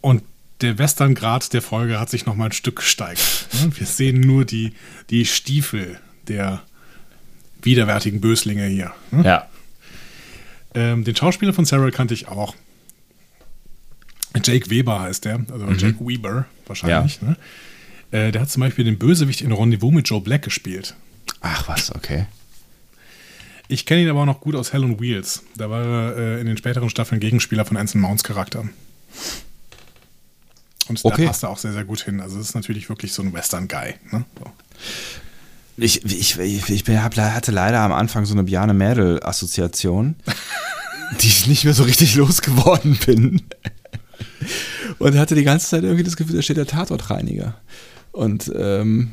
Und 0.00 0.22
der 0.60 0.78
Westerngrad 0.78 1.52
der 1.52 1.62
Folge 1.62 2.00
hat 2.00 2.10
sich 2.10 2.26
noch 2.26 2.34
mal 2.34 2.46
ein 2.46 2.52
Stück 2.52 2.76
gesteigert. 2.76 3.48
Ne? 3.52 3.70
Wir 3.76 3.86
sehen 3.86 4.20
nur 4.20 4.44
die, 4.44 4.72
die 5.10 5.24
Stiefel 5.24 6.00
der 6.26 6.62
widerwärtigen 7.62 8.20
Böslinge 8.20 8.66
hier. 8.66 8.92
Ne? 9.10 9.24
Ja. 9.24 9.48
Ähm, 10.74 11.04
den 11.04 11.16
Schauspieler 11.16 11.52
von 11.52 11.64
Sarah 11.64 11.90
kannte 11.90 12.14
ich 12.14 12.28
auch. 12.28 12.54
Jake 14.44 14.70
Weber 14.70 15.00
heißt 15.00 15.24
der, 15.24 15.44
also 15.50 15.66
mhm. 15.66 15.78
Jake 15.78 16.06
Weber 16.06 16.46
wahrscheinlich. 16.66 17.18
Ja. 17.22 17.28
Ne? 17.28 17.36
Äh, 18.10 18.32
der 18.32 18.42
hat 18.42 18.50
zum 18.50 18.60
Beispiel 18.60 18.84
den 18.84 18.98
Bösewicht 18.98 19.40
in 19.40 19.52
Rendezvous 19.52 19.92
mit 19.92 20.08
Joe 20.08 20.20
Black 20.20 20.42
gespielt. 20.42 20.94
Ach 21.40 21.68
was, 21.68 21.94
okay. 21.94 22.26
Ich 23.68 23.84
kenne 23.84 24.02
ihn 24.02 24.08
aber 24.08 24.22
auch 24.22 24.26
noch 24.26 24.40
gut 24.40 24.54
aus 24.54 24.72
Hell 24.72 24.84
on 24.84 24.98
Wheels. 24.98 25.42
Da 25.56 25.68
war 25.68 25.84
er 25.84 26.16
äh, 26.16 26.40
in 26.40 26.46
den 26.46 26.56
späteren 26.56 26.88
Staffeln 26.88 27.20
Gegenspieler 27.20 27.64
von 27.64 27.76
Anson 27.76 28.00
Mounts 28.00 28.24
Charakter. 28.24 28.68
Und 30.88 31.04
okay. 31.04 31.22
da 31.22 31.28
passt 31.28 31.42
er 31.42 31.50
auch 31.50 31.58
sehr, 31.58 31.72
sehr 31.72 31.84
gut 31.84 32.00
hin. 32.00 32.20
Also, 32.20 32.38
es 32.38 32.48
ist 32.48 32.54
natürlich 32.54 32.88
wirklich 32.88 33.12
so 33.12 33.22
ein 33.22 33.32
Western-Guy. 33.32 33.94
Ne? 34.10 34.24
So. 34.38 34.50
Ich, 35.76 36.04
ich, 36.04 36.38
ich, 36.38 36.70
ich 36.70 36.88
hatte 36.88 37.52
leider 37.52 37.80
am 37.80 37.92
Anfang 37.92 38.24
so 38.24 38.34
eine 38.34 38.44
Biane 38.44 38.74
Mädel-Assoziation, 38.74 40.16
die 41.20 41.26
ich 41.28 41.46
nicht 41.46 41.64
mehr 41.64 41.74
so 41.74 41.84
richtig 41.84 42.16
losgeworden 42.16 42.98
bin. 43.06 43.42
Und 44.98 45.16
hatte 45.16 45.34
die 45.34 45.44
ganze 45.44 45.68
Zeit 45.68 45.84
irgendwie 45.84 46.02
das 46.02 46.16
Gefühl, 46.16 46.36
da 46.36 46.42
steht 46.42 46.56
der 46.56 46.66
Tatortreiniger. 46.66 47.54
Und 48.12 48.50
ähm, 48.56 49.12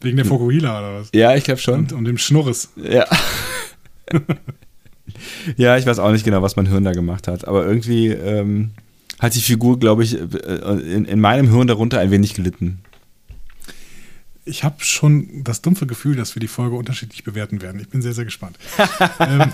Wegen 0.00 0.16
der 0.16 0.26
Fokuhila 0.26 0.80
oder 0.80 1.00
was? 1.00 1.08
Ja, 1.14 1.34
ich 1.34 1.44
glaube 1.44 1.60
schon. 1.60 1.80
Und, 1.80 1.92
und 1.92 2.04
dem 2.04 2.18
Schnurres. 2.18 2.70
Ja. 2.76 3.06
ja, 5.56 5.76
ich 5.78 5.86
weiß 5.86 5.98
auch 5.98 6.10
nicht 6.10 6.24
genau, 6.24 6.42
was 6.42 6.56
mein 6.56 6.66
Hirn 6.66 6.84
da 6.84 6.92
gemacht 6.92 7.26
hat. 7.26 7.46
Aber 7.46 7.64
irgendwie 7.64 8.08
ähm, 8.08 8.72
hat 9.18 9.34
die 9.34 9.40
Figur, 9.40 9.78
glaube 9.78 10.04
ich, 10.04 10.18
äh, 10.18 10.24
in, 10.94 11.04
in 11.04 11.20
meinem 11.20 11.50
Hirn 11.50 11.66
darunter 11.66 12.00
ein 12.00 12.10
wenig 12.10 12.34
gelitten 12.34 12.80
ich 14.46 14.62
habe 14.62 14.76
schon 14.84 15.42
das 15.42 15.62
dumpfe 15.62 15.86
Gefühl, 15.86 16.16
dass 16.16 16.36
wir 16.36 16.40
die 16.40 16.48
Folge 16.48 16.76
unterschiedlich 16.76 17.24
bewerten 17.24 17.62
werden. 17.62 17.80
Ich 17.80 17.88
bin 17.88 18.02
sehr, 18.02 18.12
sehr 18.12 18.24
gespannt. 18.24 18.58
ähm, 19.20 19.52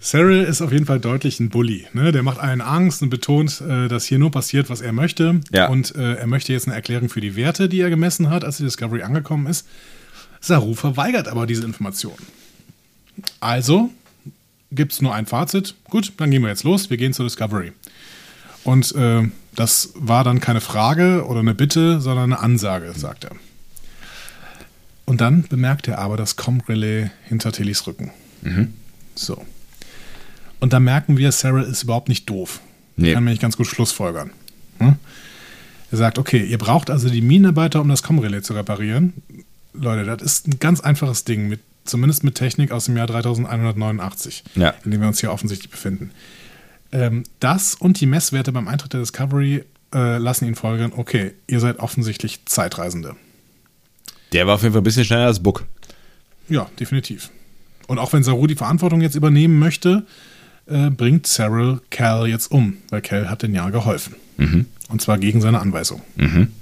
Cyril 0.00 0.42
ist 0.42 0.60
auf 0.60 0.72
jeden 0.72 0.86
Fall 0.86 1.00
deutlich 1.00 1.40
ein 1.40 1.48
Bully. 1.48 1.86
Ne? 1.94 2.12
Der 2.12 2.22
macht 2.22 2.38
allen 2.38 2.60
Angst 2.60 3.02
und 3.02 3.08
betont, 3.10 3.62
äh, 3.62 3.88
dass 3.88 4.04
hier 4.04 4.18
nur 4.18 4.30
passiert, 4.30 4.68
was 4.68 4.82
er 4.82 4.92
möchte. 4.92 5.40
Ja. 5.50 5.68
Und 5.68 5.94
äh, 5.96 6.14
er 6.14 6.26
möchte 6.26 6.52
jetzt 6.52 6.66
eine 6.66 6.74
Erklärung 6.74 7.08
für 7.08 7.22
die 7.22 7.36
Werte, 7.36 7.68
die 7.68 7.80
er 7.80 7.88
gemessen 7.88 8.28
hat, 8.28 8.44
als 8.44 8.58
die 8.58 8.64
Discovery 8.64 9.02
angekommen 9.02 9.46
ist. 9.46 9.66
Saru 10.40 10.74
verweigert 10.74 11.28
aber 11.28 11.46
diese 11.46 11.64
Information. 11.64 12.16
Also 13.40 13.90
gibt 14.70 14.92
es 14.92 15.00
nur 15.00 15.14
ein 15.14 15.24
Fazit. 15.24 15.74
Gut, 15.84 16.12
dann 16.18 16.30
gehen 16.30 16.42
wir 16.42 16.50
jetzt 16.50 16.64
los. 16.64 16.90
Wir 16.90 16.98
gehen 16.98 17.14
zur 17.14 17.24
Discovery. 17.24 17.72
Und 18.66 18.96
äh, 18.96 19.22
das 19.54 19.90
war 19.94 20.24
dann 20.24 20.40
keine 20.40 20.60
Frage 20.60 21.24
oder 21.26 21.38
eine 21.38 21.54
Bitte, 21.54 22.00
sondern 22.00 22.32
eine 22.32 22.42
Ansage, 22.42 22.92
sagt 22.96 23.24
er. 23.24 23.30
Und 25.04 25.20
dann 25.20 25.44
bemerkt 25.44 25.86
er 25.86 25.98
aber 25.98 26.16
das 26.16 26.34
Com-Relais 26.34 27.10
hinter 27.26 27.52
Tillys 27.52 27.86
Rücken. 27.86 28.10
Mhm. 28.42 28.74
So. 29.14 29.44
Und 30.58 30.72
da 30.72 30.80
merken 30.80 31.16
wir, 31.16 31.30
Sarah 31.30 31.62
ist 31.62 31.84
überhaupt 31.84 32.08
nicht 32.08 32.28
doof. 32.28 32.60
Nee. 32.96 33.12
Kann 33.12 33.22
mich 33.22 33.38
ganz 33.38 33.56
gut 33.56 33.68
schlussfolgern. 33.68 34.32
Hm? 34.78 34.96
Er 35.92 35.98
sagt, 35.98 36.18
okay, 36.18 36.44
ihr 36.44 36.58
braucht 36.58 36.90
also 36.90 37.08
die 37.08 37.20
Minenarbeiter, 37.20 37.80
um 37.80 37.88
das 37.88 38.02
Com-Relais 38.02 38.42
zu 38.42 38.54
reparieren. 38.54 39.12
Leute, 39.74 40.04
das 40.04 40.22
ist 40.22 40.48
ein 40.48 40.58
ganz 40.58 40.80
einfaches 40.80 41.22
Ding, 41.22 41.48
mit, 41.48 41.60
zumindest 41.84 42.24
mit 42.24 42.34
Technik 42.34 42.72
aus 42.72 42.86
dem 42.86 42.96
Jahr 42.96 43.06
3189, 43.06 44.42
ja. 44.56 44.74
in 44.84 44.90
dem 44.90 45.02
wir 45.02 45.06
uns 45.06 45.20
hier 45.20 45.30
offensichtlich 45.30 45.70
befinden. 45.70 46.10
Ähm, 46.92 47.24
das 47.40 47.74
und 47.74 48.00
die 48.00 48.06
Messwerte 48.06 48.52
beim 48.52 48.68
Eintritt 48.68 48.92
der 48.92 49.00
Discovery 49.00 49.64
äh, 49.94 50.18
lassen 50.18 50.46
ihn 50.46 50.54
folgern, 50.54 50.92
okay, 50.96 51.32
ihr 51.46 51.60
seid 51.60 51.78
offensichtlich 51.78 52.44
Zeitreisende. 52.46 53.16
Der 54.32 54.46
war 54.46 54.54
auf 54.54 54.62
jeden 54.62 54.72
Fall 54.72 54.82
ein 54.82 54.84
bisschen 54.84 55.04
schneller 55.04 55.26
als 55.26 55.42
Buck. 55.42 55.64
Ja, 56.48 56.68
definitiv. 56.78 57.30
Und 57.86 57.98
auch 57.98 58.12
wenn 58.12 58.22
Saru 58.22 58.46
die 58.46 58.56
Verantwortung 58.56 59.00
jetzt 59.00 59.14
übernehmen 59.14 59.58
möchte, 59.58 60.06
äh, 60.66 60.90
bringt 60.90 61.26
Cyril 61.26 61.80
Cal 61.90 62.26
jetzt 62.26 62.50
um, 62.50 62.78
weil 62.90 63.00
Cal 63.00 63.30
hat 63.30 63.42
den 63.42 63.54
Jahr 63.54 63.70
geholfen. 63.70 64.16
Mhm. 64.36 64.66
Und 64.88 65.00
zwar 65.00 65.18
gegen 65.18 65.40
seine 65.40 65.60
Anweisung. 65.60 66.02
Mhm. 66.16 66.52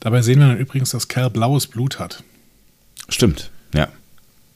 Dabei 0.00 0.22
sehen 0.22 0.38
wir 0.38 0.48
dann 0.48 0.58
übrigens, 0.58 0.90
dass 0.90 1.08
Cal 1.08 1.30
blaues 1.30 1.66
Blut 1.66 1.98
hat. 1.98 2.22
Stimmt, 3.08 3.50
ja. 3.74 3.88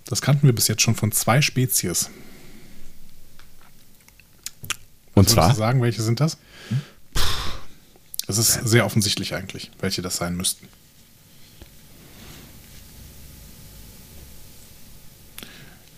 Das 0.06 0.22
kannten 0.22 0.46
wir 0.46 0.54
bis 0.54 0.68
jetzt 0.68 0.82
schon 0.82 0.94
von 0.96 1.12
zwei 1.12 1.40
Spezies. 1.40 2.10
Und 5.20 5.28
zwar? 5.28 5.50
Du 5.50 5.56
sagen, 5.56 5.82
welche 5.82 6.00
sind 6.00 6.18
das? 6.18 6.38
Das 8.26 8.38
ist 8.38 8.54
sehr 8.66 8.86
offensichtlich 8.86 9.34
eigentlich, 9.34 9.70
welche 9.80 10.00
das 10.00 10.16
sein 10.16 10.34
müssten. 10.34 10.66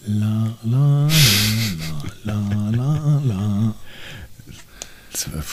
La, 0.04 0.56
la, 0.64 1.08
la, 2.24 2.34
la, 2.50 2.70
la, 2.70 3.22
la. 3.24 3.74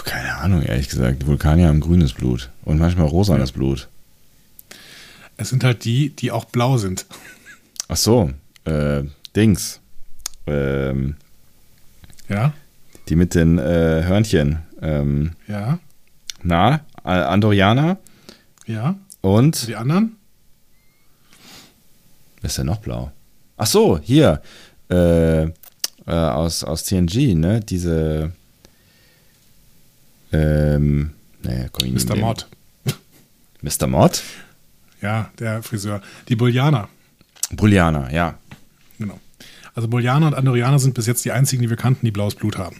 Keine 0.03 0.35
Ahnung, 0.37 0.63
ehrlich 0.63 0.89
gesagt. 0.89 1.21
Die 1.21 1.27
Vulkanier 1.27 1.67
haben 1.67 1.79
grünes 1.79 2.13
Blut 2.13 2.49
und 2.65 2.79
manchmal 2.79 3.05
rosanes. 3.05 3.51
Blut. 3.51 3.87
Es 5.37 5.49
sind 5.49 5.63
halt 5.63 5.85
die, 5.85 6.09
die 6.09 6.31
auch 6.31 6.45
blau 6.45 6.79
sind. 6.79 7.05
Ach 7.87 7.97
so, 7.97 8.31
äh, 8.65 9.03
Dings. 9.35 9.79
Ähm, 10.47 11.17
ja. 12.29 12.53
Die 13.09 13.15
mit 13.15 13.35
den 13.35 13.57
äh, 13.57 14.03
Hörnchen. 14.05 14.59
Ähm, 14.81 15.31
ja. 15.47 15.79
Na, 16.43 16.81
Andoriana. 17.03 17.97
Ja. 18.65 18.95
Und? 19.21 19.67
Die 19.67 19.75
anderen? 19.75 20.15
ist 22.41 22.57
denn 22.57 22.67
noch 22.67 22.79
blau? 22.79 23.11
Ach 23.57 23.65
so, 23.65 23.99
hier. 23.99 24.41
Äh, 24.89 25.43
äh, 25.43 25.51
aus, 26.07 26.63
aus 26.63 26.83
TNG, 26.83 27.35
ne? 27.35 27.59
Diese. 27.59 28.31
Ähm, 30.31 31.11
naja, 31.41 31.65
komm 31.71 31.95
ich 31.95 32.05
Mr. 32.05 32.15
Mod. 32.15 32.47
Mr. 33.61 33.87
Mod? 33.87 34.23
Ja, 35.01 35.31
der 35.39 35.63
Friseur. 35.63 36.01
Die 36.27 36.35
Bullianer. 36.35 36.89
Bullianer, 37.51 38.11
ja. 38.13 38.37
Genau. 38.97 39.19
Also 39.73 39.87
Bullianer 39.87 40.27
und 40.27 40.33
Andorianer 40.33 40.79
sind 40.79 40.93
bis 40.93 41.07
jetzt 41.07 41.25
die 41.25 41.31
einzigen, 41.31 41.61
die 41.61 41.69
wir 41.69 41.77
kannten, 41.77 42.05
die 42.05 42.11
blaues 42.11 42.35
Blut 42.35 42.57
haben. 42.57 42.77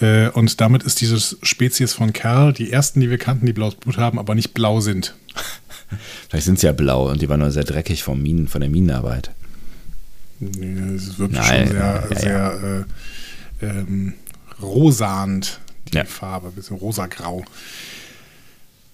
Äh, 0.00 0.28
und 0.28 0.60
damit 0.60 0.82
ist 0.82 1.00
diese 1.00 1.18
Spezies 1.42 1.92
von 1.92 2.12
Kerl 2.12 2.52
die 2.52 2.70
ersten, 2.70 3.00
die 3.00 3.10
wir 3.10 3.18
kannten, 3.18 3.46
die 3.46 3.52
blaues 3.52 3.74
Blut 3.74 3.98
haben, 3.98 4.18
aber 4.18 4.34
nicht 4.34 4.54
blau 4.54 4.80
sind. 4.80 5.14
Vielleicht 6.28 6.46
sind 6.46 6.58
sie 6.58 6.66
ja 6.66 6.72
blau 6.72 7.10
und 7.10 7.20
die 7.20 7.28
waren 7.28 7.40
nur 7.40 7.50
sehr 7.50 7.64
dreckig 7.64 8.02
vom 8.02 8.22
Minen, 8.22 8.48
von 8.48 8.60
der 8.60 8.70
Minenarbeit. 8.70 9.30
Nee, 10.40 10.94
es 10.94 11.08
ist 11.08 11.18
wirklich 11.18 11.40
Nein, 11.40 11.66
schon 11.66 11.76
sehr, 11.76 12.06
ja, 12.10 12.16
sehr 12.16 12.86
ja. 13.62 13.66
Äh, 13.66 13.80
ähm, 13.80 14.12
rosand, 14.62 15.60
die 15.92 15.96
ja. 15.96 16.04
Farbe, 16.04 16.48
ein 16.48 16.52
bisschen 16.52 16.76
rosa-grau. 16.76 17.44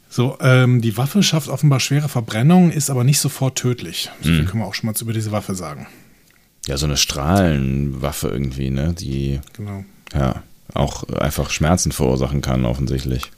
So, 0.08 0.38
ähm, 0.40 0.80
die 0.80 0.96
Waffe 0.96 1.22
schafft 1.22 1.48
offenbar 1.48 1.80
schwere 1.80 2.08
Verbrennung, 2.08 2.70
ist 2.70 2.88
aber 2.88 3.04
nicht 3.04 3.18
sofort 3.18 3.58
tödlich. 3.58 4.10
So 4.22 4.30
mhm. 4.30 4.46
können 4.46 4.62
wir 4.62 4.66
auch 4.66 4.74
schon 4.74 4.86
mal 4.86 4.94
über 4.98 5.12
diese 5.12 5.32
Waffe 5.32 5.54
sagen. 5.54 5.86
Ja, 6.66 6.78
so 6.78 6.86
eine 6.86 6.96
Strahlenwaffe 6.96 8.28
irgendwie, 8.28 8.70
ne? 8.70 8.94
Die 8.94 9.40
genau. 9.52 9.84
ja 10.14 10.42
auch 10.74 11.04
einfach 11.08 11.50
Schmerzen 11.50 11.92
verursachen 11.92 12.42
kann, 12.42 12.64
offensichtlich. 12.64 13.30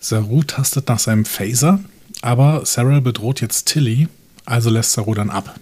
Saru 0.00 0.42
tastet 0.42 0.88
nach 0.88 0.98
seinem 0.98 1.24
Phaser, 1.26 1.80
aber 2.22 2.64
Sarah 2.64 3.00
bedroht 3.00 3.40
jetzt 3.40 3.66
Tilly, 3.66 4.08
also 4.46 4.70
lässt 4.70 4.92
Saru 4.92 5.14
dann 5.14 5.30
ab. 5.30 5.54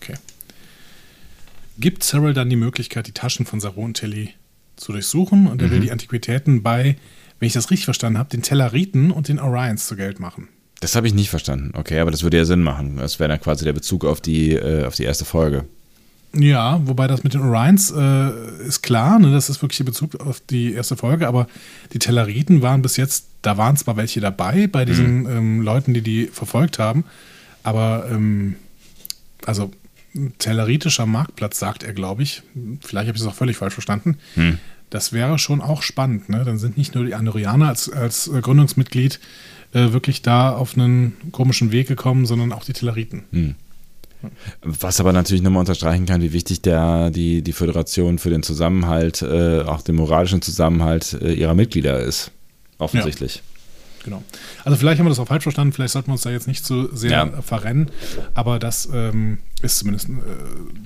Okay. 0.00 0.16
Gibt 1.78 2.02
Sarah 2.02 2.32
dann 2.32 2.50
die 2.50 2.56
Möglichkeit, 2.56 3.06
die 3.06 3.12
Taschen 3.12 3.46
von 3.46 3.60
Saru 3.60 3.84
und 3.84 3.94
Tilly 3.94 4.34
zu 4.76 4.92
durchsuchen 4.92 5.46
und 5.46 5.62
er 5.62 5.68
mhm. 5.68 5.72
will 5.72 5.80
die 5.80 5.92
Antiquitäten 5.92 6.62
bei, 6.62 6.96
wenn 7.38 7.46
ich 7.46 7.52
das 7.52 7.70
richtig 7.70 7.84
verstanden 7.84 8.18
habe, 8.18 8.30
den 8.30 8.42
Telleriten 8.42 9.12
und 9.12 9.28
den 9.28 9.38
Orions 9.38 9.86
zu 9.86 9.96
Geld 9.96 10.18
machen. 10.18 10.48
Das 10.80 10.96
habe 10.96 11.06
ich 11.06 11.14
nicht 11.14 11.30
verstanden. 11.30 11.72
Okay, 11.74 12.00
aber 12.00 12.10
das 12.10 12.22
würde 12.22 12.38
ja 12.38 12.44
Sinn 12.44 12.62
machen. 12.62 12.96
Das 12.96 13.20
wäre 13.20 13.28
dann 13.28 13.40
quasi 13.40 13.64
der 13.64 13.74
Bezug 13.74 14.04
auf 14.04 14.20
die, 14.20 14.54
äh, 14.54 14.84
auf 14.84 14.94
die 14.96 15.04
erste 15.04 15.26
Folge. 15.26 15.66
Ja, 16.32 16.80
wobei 16.86 17.08
das 17.08 17.24
mit 17.24 17.34
den 17.34 17.40
Orions 17.40 17.90
äh, 17.90 18.66
ist 18.66 18.82
klar, 18.82 19.18
ne, 19.18 19.32
das 19.32 19.50
ist 19.50 19.62
wirklich 19.62 19.78
der 19.78 19.84
Bezug 19.84 20.20
auf 20.20 20.40
die 20.40 20.72
erste 20.72 20.96
Folge, 20.96 21.26
aber 21.26 21.48
die 21.92 21.98
Telleriten 21.98 22.62
waren 22.62 22.82
bis 22.82 22.96
jetzt, 22.96 23.26
da 23.42 23.56
waren 23.56 23.76
zwar 23.76 23.96
welche 23.96 24.20
dabei 24.20 24.68
bei 24.68 24.84
diesen 24.84 25.22
mhm. 25.22 25.30
ähm, 25.30 25.60
Leuten, 25.62 25.92
die 25.92 26.02
die 26.02 26.26
verfolgt 26.26 26.78
haben, 26.78 27.04
aber 27.64 28.06
ähm, 28.10 28.54
also 29.44 29.72
telleritischer 30.38 31.06
Marktplatz, 31.06 31.58
sagt 31.58 31.82
er, 31.82 31.92
glaube 31.92 32.22
ich. 32.22 32.42
Vielleicht 32.80 33.08
habe 33.08 33.16
ich 33.16 33.22
es 33.22 33.28
auch 33.28 33.34
völlig 33.34 33.56
falsch 33.56 33.74
verstanden. 33.74 34.18
Mhm. 34.36 34.58
Das 34.90 35.12
wäre 35.12 35.38
schon 35.38 35.60
auch 35.60 35.82
spannend. 35.82 36.28
Ne? 36.28 36.44
Dann 36.44 36.58
sind 36.58 36.76
nicht 36.76 36.94
nur 36.94 37.04
die 37.04 37.14
Andorianer 37.14 37.68
als, 37.68 37.90
als 37.90 38.26
äh, 38.28 38.40
Gründungsmitglied 38.40 39.20
äh, 39.72 39.92
wirklich 39.92 40.22
da 40.22 40.50
auf 40.50 40.76
einen 40.76 41.16
komischen 41.32 41.70
Weg 41.70 41.86
gekommen, 41.86 42.26
sondern 42.26 42.52
auch 42.52 42.64
die 42.64 42.72
Telleriten. 42.72 43.24
Mhm. 43.30 43.54
Was 44.62 45.00
aber 45.00 45.12
natürlich 45.12 45.42
nochmal 45.42 45.60
unterstreichen 45.60 46.06
kann, 46.06 46.22
wie 46.22 46.32
wichtig 46.32 46.62
der, 46.62 47.10
die, 47.10 47.42
die 47.42 47.52
Föderation 47.52 48.18
für 48.18 48.30
den 48.30 48.42
Zusammenhalt, 48.42 49.22
äh, 49.22 49.62
auch 49.62 49.82
den 49.82 49.96
moralischen 49.96 50.42
Zusammenhalt 50.42 51.14
äh, 51.14 51.32
ihrer 51.32 51.54
Mitglieder 51.54 52.00
ist. 52.00 52.30
Offensichtlich. 52.78 53.36
Ja. 53.36 53.42
Genau. 54.04 54.22
Also 54.64 54.78
vielleicht 54.78 54.98
haben 54.98 55.06
wir 55.06 55.10
das 55.10 55.18
auch 55.18 55.28
falsch 55.28 55.42
verstanden, 55.42 55.72
vielleicht 55.72 55.92
sollten 55.92 56.08
wir 56.08 56.12
uns 56.12 56.22
da 56.22 56.30
jetzt 56.30 56.48
nicht 56.48 56.64
zu 56.64 56.88
sehr 56.94 57.10
ja. 57.10 57.42
verrennen, 57.42 57.90
aber 58.34 58.58
das 58.58 58.88
ähm, 58.92 59.38
ist 59.62 59.78
zumindest, 59.78 60.08
äh, 60.08 60.12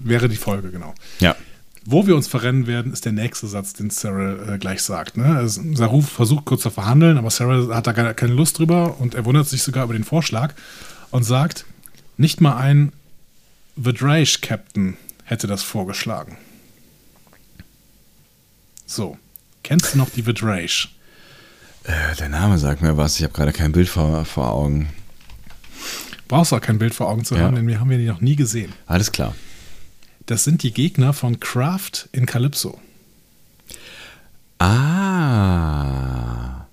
wäre 0.03 0.29
die 0.29 0.37
Folge, 0.37 0.71
genau. 0.71 0.95
Ja. 1.21 1.37
Wo 1.87 2.07
wir 2.07 2.17
uns 2.17 2.29
verrennen 2.29 2.67
werden, 2.67 2.93
ist 2.93 3.05
der 3.05 3.13
nächste 3.13 3.47
Satz, 3.47 3.75
den 3.75 3.91
Sarah 3.91 4.55
äh, 4.55 4.59
gleich 4.59 4.83
sagt. 4.83 5.17
Ne? 5.17 5.37
Also, 5.37 5.61
Saru 5.75 6.01
versucht 6.01 6.47
kurz 6.47 6.63
zu 6.63 6.71
verhandeln, 6.71 7.19
aber 7.19 7.31
Sarah 7.31 7.75
hat 7.75 7.87
da 7.87 7.93
keine 7.93 8.33
Lust 8.33 8.59
drüber 8.59 8.99
und 9.01 9.15
er 9.15 9.25
wundert 9.25 9.47
sich 9.47 9.63
sogar 9.63 9.85
über 9.85 9.93
den 9.93 10.05
Vorschlag 10.05 10.55
und 11.11 11.25
sagt, 11.25 11.67
nicht 12.17 12.41
mal 12.41 12.57
ein 12.57 12.93
The 13.77 13.93
Draish 13.93 14.41
Captain 14.41 14.97
hätte 15.25 15.47
das 15.47 15.63
vorgeschlagen. 15.63 16.37
So. 18.87 19.19
Kennst 19.63 19.95
du 19.95 19.99
noch 19.99 20.11
die 20.11 20.23
The 20.23 20.35
Draish? 20.35 20.95
Äh, 21.85 22.15
der 22.17 22.29
Name 22.29 22.59
sagt 22.59 22.83
mir 22.83 22.97
was. 22.97 23.17
Ich 23.17 23.25
habe 23.25 23.33
gerade 23.33 23.53
kein 23.53 23.73
Bild 23.73 23.89
vor, 23.89 24.25
vor 24.25 24.51
Augen. 24.51 24.91
Brauchst 26.29 26.53
auch 26.53 26.61
kein 26.61 26.79
Bild 26.79 26.95
vor 26.95 27.09
Augen 27.09 27.25
zu 27.25 27.35
ja. 27.35 27.43
haben, 27.43 27.57
denn 27.57 27.67
wir 27.67 27.81
haben 27.81 27.91
die 27.91 28.07
noch 28.07 28.21
nie 28.21 28.37
gesehen. 28.37 28.73
Alles 28.87 29.13
klar. 29.13 29.35
Das 30.27 30.45
sind 30.45 30.63
die 30.63 30.73
Gegner 30.73 31.13
von 31.13 31.41
Kraft 31.41 32.09
in 32.13 32.27
Calypso. 32.27 32.81
Ah. 34.59 36.67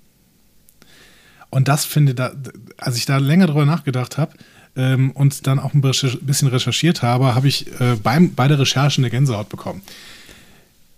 Und 1.50 1.68
das 1.68 1.84
finde 1.84 2.14
da, 2.14 2.32
als 2.78 2.96
ich 2.96 3.04
da 3.04 3.18
länger 3.18 3.46
drüber 3.46 3.66
nachgedacht 3.66 4.16
habe, 4.16 4.34
ähm, 4.76 5.10
und 5.12 5.46
dann 5.46 5.58
auch 5.58 5.74
ein 5.74 5.80
bisschen 5.80 6.48
recherchiert 6.48 7.02
habe, 7.02 7.34
habe 7.34 7.48
ich 7.48 7.66
äh, 7.80 7.96
beim, 8.02 8.34
bei 8.34 8.48
der 8.48 8.58
Recherche 8.58 9.00
eine 9.00 9.10
Gänsehaut 9.10 9.48
bekommen. 9.48 9.82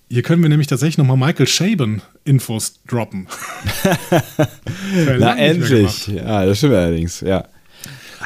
Hier 0.08 0.22
können 0.22 0.42
wir 0.42 0.48
nämlich 0.48 0.68
tatsächlich 0.68 0.98
nochmal 0.98 1.16
Michael 1.16 1.46
Shaben 1.46 2.02
Infos 2.24 2.80
droppen. 2.86 3.26
Na, 5.18 5.36
endlich. 5.36 6.06
Ja, 6.08 6.44
das 6.44 6.58
stimmt 6.58 6.74
allerdings, 6.74 7.20
ja. 7.20 7.48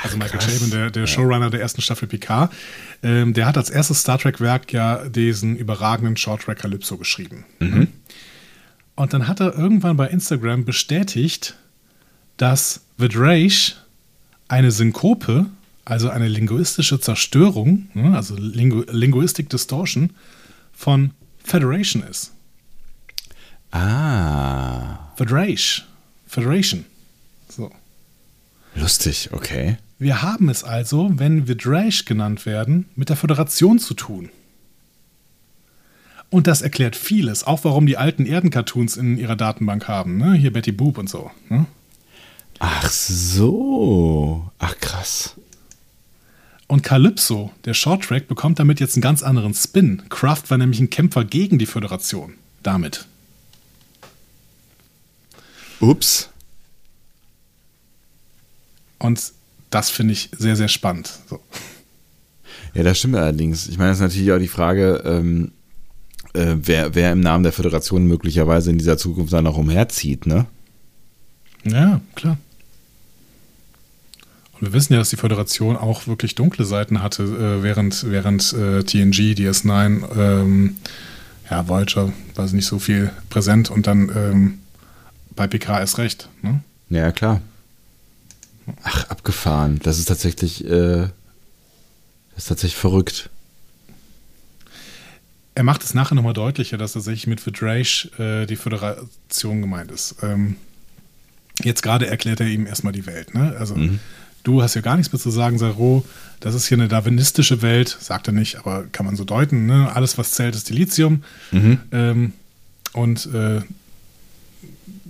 Also 0.03 0.17
Michael 0.17 0.39
Krass. 0.39 0.53
Chabon, 0.53 0.71
der, 0.71 0.91
der 0.91 1.07
Showrunner 1.07 1.51
der 1.51 1.61
ersten 1.61 1.81
Staffel 1.81 2.09
Picard, 2.09 2.53
ähm, 3.03 3.33
der 3.33 3.47
hat 3.47 3.57
als 3.57 3.71
erstes 3.71 4.01
Star 4.01 4.19
Trek-Werk 4.19 4.73
ja 4.73 5.09
diesen 5.09 5.57
überragenden 5.57 6.17
Short 6.17 6.43
Track 6.43 6.59
Calypso 6.59 6.97
geschrieben. 6.97 7.45
Mhm. 7.59 7.89
Und 8.95 9.13
dann 9.13 9.29
hat 9.29 9.41
er 9.41 9.57
irgendwann 9.57 9.97
bei 9.97 10.09
Instagram 10.09 10.65
bestätigt, 10.65 11.55
dass 12.37 12.83
The 12.99 13.09
Draish 13.09 13.77
eine 14.49 14.71
Synkope, 14.71 15.47
also 15.85 16.11
eine 16.11 16.29
linguistische 16.29 17.01
Zerstörung, 17.01 17.89
ne, 17.95 18.17
also 18.17 18.37
Lingu 18.37 18.85
Linguistic 18.91 19.49
Distortion 19.49 20.11
von 20.73 21.13
Federation 21.45 22.03
ist. 22.03 22.33
Ah. 23.71 24.99
Federation. 25.17 25.87
Federation. 26.27 26.85
So. 27.49 27.71
Lustig, 28.75 29.31
okay. 29.33 29.79
Wir 29.99 30.23
haben 30.23 30.49
es 30.49 30.63
also, 30.63 31.11
wenn 31.15 31.49
Vidrash 31.49 32.05
genannt 32.05 32.47
werden, 32.47 32.87
mit 32.95 33.09
der 33.09 33.17
Föderation 33.17 33.79
zu 33.79 33.95
tun. 33.95 34.31
Und 36.31 36.47
das 36.47 36.63
erklärt 36.63 36.95
vieles, 36.95 37.45
auch 37.45 37.65
warum 37.65 37.87
die 37.87 37.97
alten 37.97 38.27
Erden-Cartoons 38.27 38.97
in 38.97 39.17
ihrer 39.17 39.35
Datenbank 39.35 39.89
haben. 39.89 40.19
Ne? 40.19 40.35
Hier 40.35 40.53
Betty 40.53 40.73
Boop 40.73 40.99
und 40.99 41.09
so. 41.09 41.31
Ne? 41.49 41.67
Ach 42.59 42.91
so. 42.91 44.51
Ach 44.59 44.77
krass. 44.81 45.35
Und 46.67 46.83
Calypso, 46.83 47.51
der 47.65 47.75
Shorttrack, 47.75 48.29
bekommt 48.29 48.59
damit 48.59 48.79
jetzt 48.79 48.95
einen 48.97 49.03
ganz 49.03 49.23
anderen 49.23 49.55
Spin. 49.55 50.03
Kraft 50.11 50.51
war 50.51 50.59
nämlich 50.59 50.81
ein 50.81 50.91
Kämpfer 50.91 51.25
gegen 51.25 51.59
die 51.59 51.67
Föderation. 51.67 52.35
Damit. 52.63 53.07
Ups. 55.81 56.29
Und 58.99 59.33
das 59.71 59.91
finde 59.91 60.13
ich 60.13 60.31
sehr, 60.37 60.57
sehr 60.57 60.69
spannend. 60.69 61.11
So. 61.29 61.41
Ja, 62.75 62.83
das 62.83 62.99
stimmt 62.99 63.17
allerdings. 63.17 63.69
Ich 63.69 63.79
meine, 63.79 63.91
das 63.91 63.99
ist 63.99 64.03
natürlich 64.03 64.33
auch 64.33 64.39
die 64.39 64.49
Frage, 64.49 65.03
ähm, 65.07 65.53
äh, 66.35 66.57
wer, 66.57 66.95
wer 66.95 67.13
im 67.13 67.21
Namen 67.21 67.45
der 67.45 67.53
Föderation 67.53 68.07
möglicherweise 68.07 68.71
in 68.71 68.79
dieser 68.79 68.99
Zukunft 68.99 69.33
dann 69.33 69.45
noch 69.45 69.57
umherzieht, 69.57 70.27
ne? 70.27 70.47
Ja, 71.65 72.01
klar. 72.15 72.37
Und 74.61 74.67
wir 74.67 74.73
wissen 74.73 74.93
ja, 74.93 74.99
dass 74.99 75.11
die 75.11 75.17
Föderation 75.17 75.77
auch 75.77 76.07
wirklich 76.07 76.35
dunkle 76.35 76.65
Seiten 76.65 77.03
hatte, 77.03 77.23
äh, 77.23 77.63
während, 77.63 78.11
während 78.11 78.53
äh, 78.53 78.83
TNG, 78.83 79.35
DS9, 79.35 80.17
ähm, 80.17 80.77
ja, 81.49 81.69
Voyager 81.69 82.13
war 82.35 82.47
nicht 82.47 82.67
so 82.67 82.79
viel 82.79 83.11
präsent 83.31 83.71
und 83.71 83.87
dann 83.87 84.11
ähm, 84.15 84.59
bei 85.35 85.47
PK 85.47 85.79
ist 85.79 85.99
recht. 85.99 86.29
Ne? 86.43 86.61
Ja, 86.91 87.13
klar. 87.13 87.41
Ach, 88.83 89.09
abgefahren. 89.09 89.79
Das 89.83 89.99
ist 89.99 90.07
tatsächlich, 90.07 90.65
äh, 90.65 91.09
das 92.35 92.39
ist 92.39 92.49
tatsächlich 92.49 92.77
verrückt. 92.77 93.31
er 95.55 95.65
macht 95.65 95.83
es 95.83 95.95
nachher 95.95 96.15
nochmal 96.15 96.35
deutlicher, 96.35 96.79
dass 96.79 96.93
tatsächlich 96.93 97.27
mit 97.27 97.45
Vidrage 97.45 98.11
äh, 98.19 98.47
die 98.47 98.57
Föderation 98.57 99.61
gemeint 99.61 99.91
ist. 99.91 100.17
Ähm, 100.23 100.57
jetzt 101.63 101.83
gerade 101.83 102.07
erklärt 102.07 102.41
er 102.41 102.47
ihm 102.47 102.67
erstmal 102.67 102.93
die 102.93 103.07
Welt. 103.07 103.35
Ne? 103.35 103.57
Also 103.59 103.75
mhm. 103.77 104.01
Du 104.43 104.63
hast 104.63 104.75
ja 104.75 104.81
gar 104.81 104.97
nichts 104.97 105.13
mehr 105.13 105.21
zu 105.21 105.31
sagen, 105.31 105.59
Saro. 105.59 106.05
Das 106.41 106.55
ist 106.55 106.69
hier 106.69 106.77
eine 106.77 106.89
darwinistische 106.89 107.63
Welt, 107.63 107.97
sagt 108.01 108.29
er 108.29 108.33
nicht, 108.33 108.57
aber 108.57 108.85
kann 108.93 109.05
man 109.05 109.17
so 109.17 109.25
deuten. 109.25 109.67
Ne? 109.67 109.91
Alles, 109.93 110.19
was 110.19 110.33
zählt, 110.33 110.55
ist 110.55 110.69
Dilithium. 110.69 111.25
Mhm. 111.51 111.81
Ähm, 111.91 112.33
und 112.93 113.27
äh, 113.35 113.61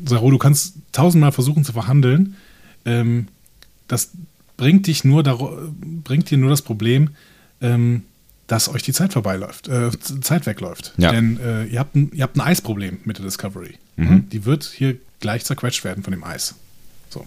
Saro, 0.05 0.31
du 0.31 0.39
kannst 0.39 0.75
tausendmal 0.93 1.33
versuchen 1.33 1.65
zu 1.65 1.73
verhandeln. 1.73 2.37
Ähm, 2.85 3.29
das 3.89 4.11
bringt 4.57 4.87
dich 4.87 5.05
nur 5.05 5.23
bringt 6.05 6.31
dir 6.31 6.39
nur 6.39 6.51
das 6.51 6.63
Problem, 6.63 7.11
ähm, 7.61 8.03
dass 8.47 8.69
euch 8.69 8.83
die 8.83 8.93
Zeit 8.93 9.13
vorbeiläuft, 9.13 9.69
äh, 9.69 9.91
Zeit 10.01 10.47
wegläuft. 10.47 10.95
Ja. 10.97 11.13
Denn 11.13 11.39
äh, 11.39 11.65
ihr, 11.67 11.79
habt 11.79 11.95
ein, 11.95 12.11
ihr 12.13 12.23
habt 12.23 12.37
ein 12.37 12.41
Eisproblem 12.41 12.99
mit 13.05 13.19
der 13.19 13.25
Discovery. 13.25 13.75
Mhm. 13.97 14.29
Die 14.31 14.45
wird 14.45 14.65
hier 14.65 14.97
gleich 15.21 15.45
zerquetscht 15.45 15.85
werden 15.85 16.03
von 16.03 16.13
dem 16.13 16.25
Eis. 16.25 16.55
So. 17.11 17.27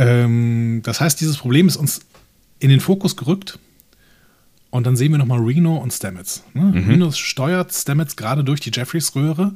Ähm, 0.00 0.80
das 0.82 1.00
heißt, 1.00 1.20
dieses 1.20 1.36
Problem 1.36 1.68
ist 1.68 1.76
uns 1.76 2.00
in 2.58 2.70
den 2.70 2.80
Fokus 2.80 3.16
gerückt. 3.16 3.58
Und 4.70 4.86
dann 4.86 4.96
sehen 4.96 5.12
wir 5.12 5.18
nochmal 5.18 5.40
Reno 5.40 5.76
und 5.76 5.92
Stamets. 5.92 6.42
Ne? 6.54 6.62
Mhm. 6.62 6.88
Reno 6.88 7.12
steuert 7.12 7.72
Stamets 7.72 8.16
gerade 8.16 8.44
durch 8.44 8.60
die 8.60 8.70
Jeffreys-Röhre, 8.72 9.52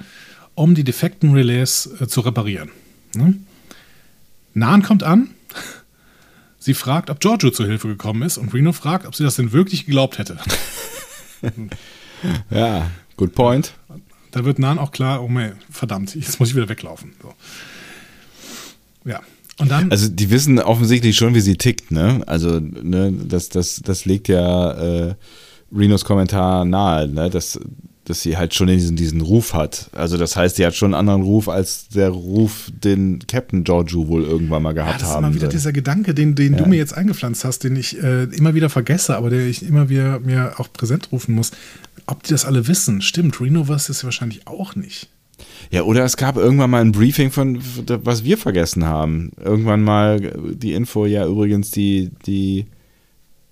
um 0.54 0.74
die 0.74 0.84
defekten 0.84 1.32
Relais 1.32 1.88
äh, 1.98 2.08
zu 2.08 2.20
reparieren. 2.20 2.70
Ne? 3.14 3.36
Nahen 4.52 4.82
kommt 4.82 5.02
an 5.02 5.30
Sie 6.58 6.74
fragt, 6.74 7.10
ob 7.10 7.20
Giorgio 7.20 7.50
zur 7.50 7.66
Hilfe 7.66 7.88
gekommen 7.88 8.22
ist 8.22 8.38
und 8.38 8.52
Reno 8.52 8.72
fragt, 8.72 9.06
ob 9.06 9.14
sie 9.14 9.22
das 9.22 9.36
denn 9.36 9.52
wirklich 9.52 9.86
geglaubt 9.86 10.18
hätte. 10.18 10.38
ja, 12.50 12.90
good 13.16 13.34
point. 13.34 13.74
Da 14.30 14.44
wird 14.44 14.58
Nan 14.58 14.78
auch 14.78 14.90
klar, 14.90 15.22
oh 15.22 15.28
mein, 15.28 15.56
verdammt, 15.70 16.14
jetzt 16.14 16.40
muss 16.40 16.48
ich 16.48 16.54
wieder 16.54 16.68
weglaufen. 16.68 17.12
So. 17.22 17.34
Ja. 19.04 19.20
Und 19.58 19.70
dann, 19.70 19.90
also 19.90 20.08
die 20.08 20.30
wissen 20.30 20.58
offensichtlich 20.58 21.16
schon, 21.16 21.34
wie 21.34 21.40
sie 21.40 21.56
tickt, 21.56 21.90
ne? 21.90 22.22
Also, 22.26 22.60
ne, 22.60 23.12
das, 23.12 23.48
das, 23.48 23.80
das 23.84 24.04
legt 24.04 24.28
ja 24.28 24.72
äh, 24.72 25.14
Renos 25.74 26.04
Kommentar 26.04 26.64
nahe, 26.64 27.08
ne? 27.08 27.30
Dass 27.30 27.58
dass 28.04 28.20
sie 28.20 28.36
halt 28.36 28.54
schon 28.54 28.66
diesen, 28.66 28.96
diesen 28.96 29.20
Ruf 29.20 29.54
hat. 29.54 29.88
Also 29.92 30.18
das 30.18 30.36
heißt, 30.36 30.56
sie 30.56 30.66
hat 30.66 30.74
schon 30.74 30.92
einen 30.94 31.00
anderen 31.00 31.22
Ruf 31.22 31.48
als 31.48 31.88
der 31.88 32.10
Ruf, 32.10 32.70
den 32.72 33.20
Captain 33.26 33.64
Giorgio 33.64 34.08
wohl 34.08 34.24
irgendwann 34.24 34.62
mal 34.62 34.74
gehabt 34.74 34.92
ja, 34.92 34.98
das 34.98 35.08
haben. 35.08 35.24
Ist 35.24 35.28
immer 35.30 35.34
wieder 35.34 35.48
dieser 35.48 35.72
Gedanke, 35.72 36.14
den, 36.14 36.34
den 36.34 36.52
ja. 36.52 36.58
du 36.58 36.68
mir 36.68 36.76
jetzt 36.76 36.94
eingepflanzt 36.94 37.44
hast, 37.44 37.64
den 37.64 37.76
ich 37.76 38.02
äh, 38.02 38.24
immer 38.24 38.54
wieder 38.54 38.68
vergesse, 38.68 39.16
aber 39.16 39.30
der 39.30 39.46
ich 39.46 39.66
immer 39.66 39.88
wieder 39.88 40.20
mir 40.20 40.54
auch 40.58 40.70
präsent 40.72 41.10
rufen 41.12 41.34
muss. 41.34 41.52
Ob 42.06 42.22
die 42.22 42.30
das 42.30 42.44
alle 42.44 42.68
wissen, 42.68 43.00
stimmt, 43.00 43.40
Reno 43.40 43.66
weiß 43.66 43.88
es 43.88 44.04
wahrscheinlich 44.04 44.46
auch 44.46 44.76
nicht. 44.76 45.08
Ja, 45.70 45.82
oder 45.82 46.04
es 46.04 46.16
gab 46.16 46.36
irgendwann 46.36 46.70
mal 46.70 46.80
ein 46.80 46.92
Briefing 46.92 47.30
von, 47.30 47.60
was 47.86 48.24
wir 48.24 48.38
vergessen 48.38 48.84
haben. 48.84 49.32
Irgendwann 49.42 49.82
mal 49.82 50.20
die 50.54 50.72
Info, 50.72 51.06
ja 51.06 51.26
übrigens, 51.26 51.70
die, 51.70 52.10
die 52.26 52.66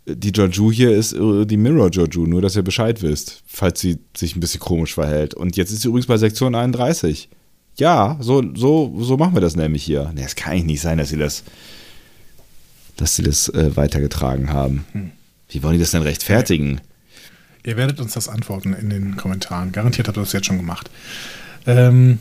die 0.07 0.31
Joju 0.31 0.73
hier 0.73 0.91
ist 0.91 1.13
äh, 1.13 1.47
die 1.47 1.57
Mirror 1.57 1.91
Joju, 1.91 2.27
nur 2.27 2.43
dass 2.43 2.57
ihr 2.57 2.63
Bescheid 2.63 3.03
wisst, 3.03 3.43
falls 3.47 3.81
sie 3.81 3.99
sich 4.17 4.35
ein 4.35 4.41
bisschen 4.41 4.61
komisch 4.61 4.95
verhält. 4.95 5.35
Und 5.35 5.57
jetzt 5.57 5.71
ist 5.71 5.83
sie 5.83 5.89
übrigens 5.89 6.07
bei 6.07 6.17
Sektion 6.19 6.55
31. 6.55 7.29
Ja, 7.77 8.19
so, 8.21 8.43
so, 8.55 8.95
so 9.01 9.17
machen 9.17 9.35
wir 9.35 9.41
das 9.41 9.57
nämlich 9.57 9.85
hier. 9.85 10.11
Nee, 10.15 10.25
es 10.25 10.35
kann 10.35 10.53
eigentlich 10.53 10.65
nicht 10.65 10.81
sein, 10.81 10.99
dass 10.99 11.09
sie 11.09 11.17
das, 11.17 11.45
dass 12.97 13.17
sie 13.17 13.23
das 13.23 13.49
äh, 13.51 13.77
weitergetragen 13.77 14.53
haben. 14.53 14.85
Hm. 14.93 15.13
Wie 15.49 15.63
wollen 15.63 15.75
die 15.75 15.81
das 15.81 15.93
denn 15.93 16.03
rechtfertigen? 16.03 16.81
Ihr 17.65 17.77
werdet 17.77 18.01
uns 18.01 18.15
das 18.15 18.29
antworten 18.29 18.75
in 18.75 18.91
den 18.91 19.17
Kommentaren. 19.17 19.71
Garantiert 19.71 20.09
habt 20.09 20.19
ihr 20.19 20.23
das 20.23 20.33
jetzt 20.33 20.47
schon 20.47 20.57
gemacht. 20.57 20.91
Ähm, 21.67 22.21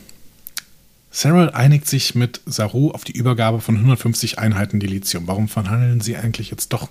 Sarah 1.10 1.48
einigt 1.48 1.86
sich 1.86 2.14
mit 2.14 2.40
Saru 2.46 2.90
auf 2.90 3.04
die 3.04 3.12
Übergabe 3.12 3.60
von 3.60 3.76
150 3.76 4.38
Einheiten 4.38 4.80
Dilithium. 4.80 5.26
Warum 5.26 5.48
verhandeln 5.48 6.00
sie 6.00 6.16
eigentlich 6.16 6.50
jetzt 6.50 6.72
doch 6.72 6.88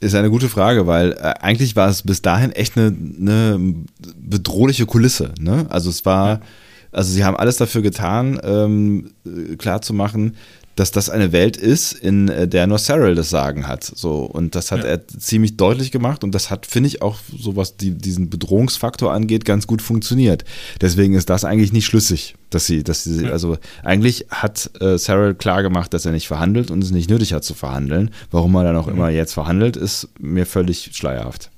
das 0.00 0.12
ist 0.12 0.14
eine 0.14 0.30
gute 0.30 0.48
Frage, 0.48 0.86
weil 0.86 1.12
äh, 1.12 1.34
eigentlich 1.40 1.76
war 1.76 1.88
es 1.88 2.02
bis 2.02 2.20
dahin 2.20 2.52
echt 2.52 2.76
eine, 2.76 2.94
eine 3.18 3.74
bedrohliche 4.16 4.86
Kulisse. 4.86 5.32
Ne? 5.40 5.66
Also 5.70 5.90
es 5.90 6.04
war, 6.04 6.40
also 6.92 7.10
sie 7.10 7.24
haben 7.24 7.36
alles 7.36 7.56
dafür 7.56 7.82
getan, 7.82 8.38
ähm, 8.42 9.12
klarzumachen, 9.56 10.36
dass 10.76 10.90
das 10.90 11.08
eine 11.08 11.32
Welt 11.32 11.56
ist, 11.56 11.92
in 11.92 12.28
äh, 12.28 12.48
der 12.48 12.66
nur 12.66 12.78
Cyril 12.78 13.14
das 13.14 13.30
Sagen 13.30 13.68
hat. 13.68 13.84
So, 13.84 14.20
und 14.24 14.54
das 14.54 14.72
hat 14.72 14.80
ja. 14.80 14.90
er 14.90 15.06
ziemlich 15.06 15.56
deutlich 15.56 15.90
gemacht 15.90 16.24
und 16.24 16.34
das 16.34 16.50
hat, 16.50 16.66
finde 16.66 16.88
ich, 16.88 17.02
auch 17.02 17.18
so 17.36 17.56
was 17.56 17.76
die, 17.76 17.92
diesen 17.92 18.30
Bedrohungsfaktor 18.30 19.12
angeht, 19.12 19.44
ganz 19.44 19.66
gut 19.66 19.82
funktioniert. 19.82 20.44
Deswegen 20.80 21.14
ist 21.14 21.30
das 21.30 21.44
eigentlich 21.44 21.72
nicht 21.72 21.86
schlüssig, 21.86 22.34
dass 22.50 22.66
sie, 22.66 22.82
dass 22.82 23.04
sie, 23.04 23.24
ja. 23.24 23.30
also 23.30 23.58
eigentlich 23.82 24.26
hat 24.30 24.70
äh, 24.80 24.98
Cyril 24.98 25.34
klar 25.34 25.62
gemacht, 25.62 25.94
dass 25.94 26.06
er 26.06 26.12
nicht 26.12 26.26
verhandelt 26.26 26.70
und 26.70 26.82
es 26.82 26.90
nicht 26.90 27.10
nötig 27.10 27.32
hat 27.32 27.44
zu 27.44 27.54
verhandeln. 27.54 28.10
Warum 28.30 28.54
er 28.56 28.64
dann 28.64 28.76
auch 28.76 28.86
mhm. 28.86 28.94
immer 28.94 29.10
jetzt 29.10 29.34
verhandelt, 29.34 29.76
ist 29.76 30.08
mir 30.18 30.46
völlig 30.46 30.90
schleierhaft. 30.92 31.50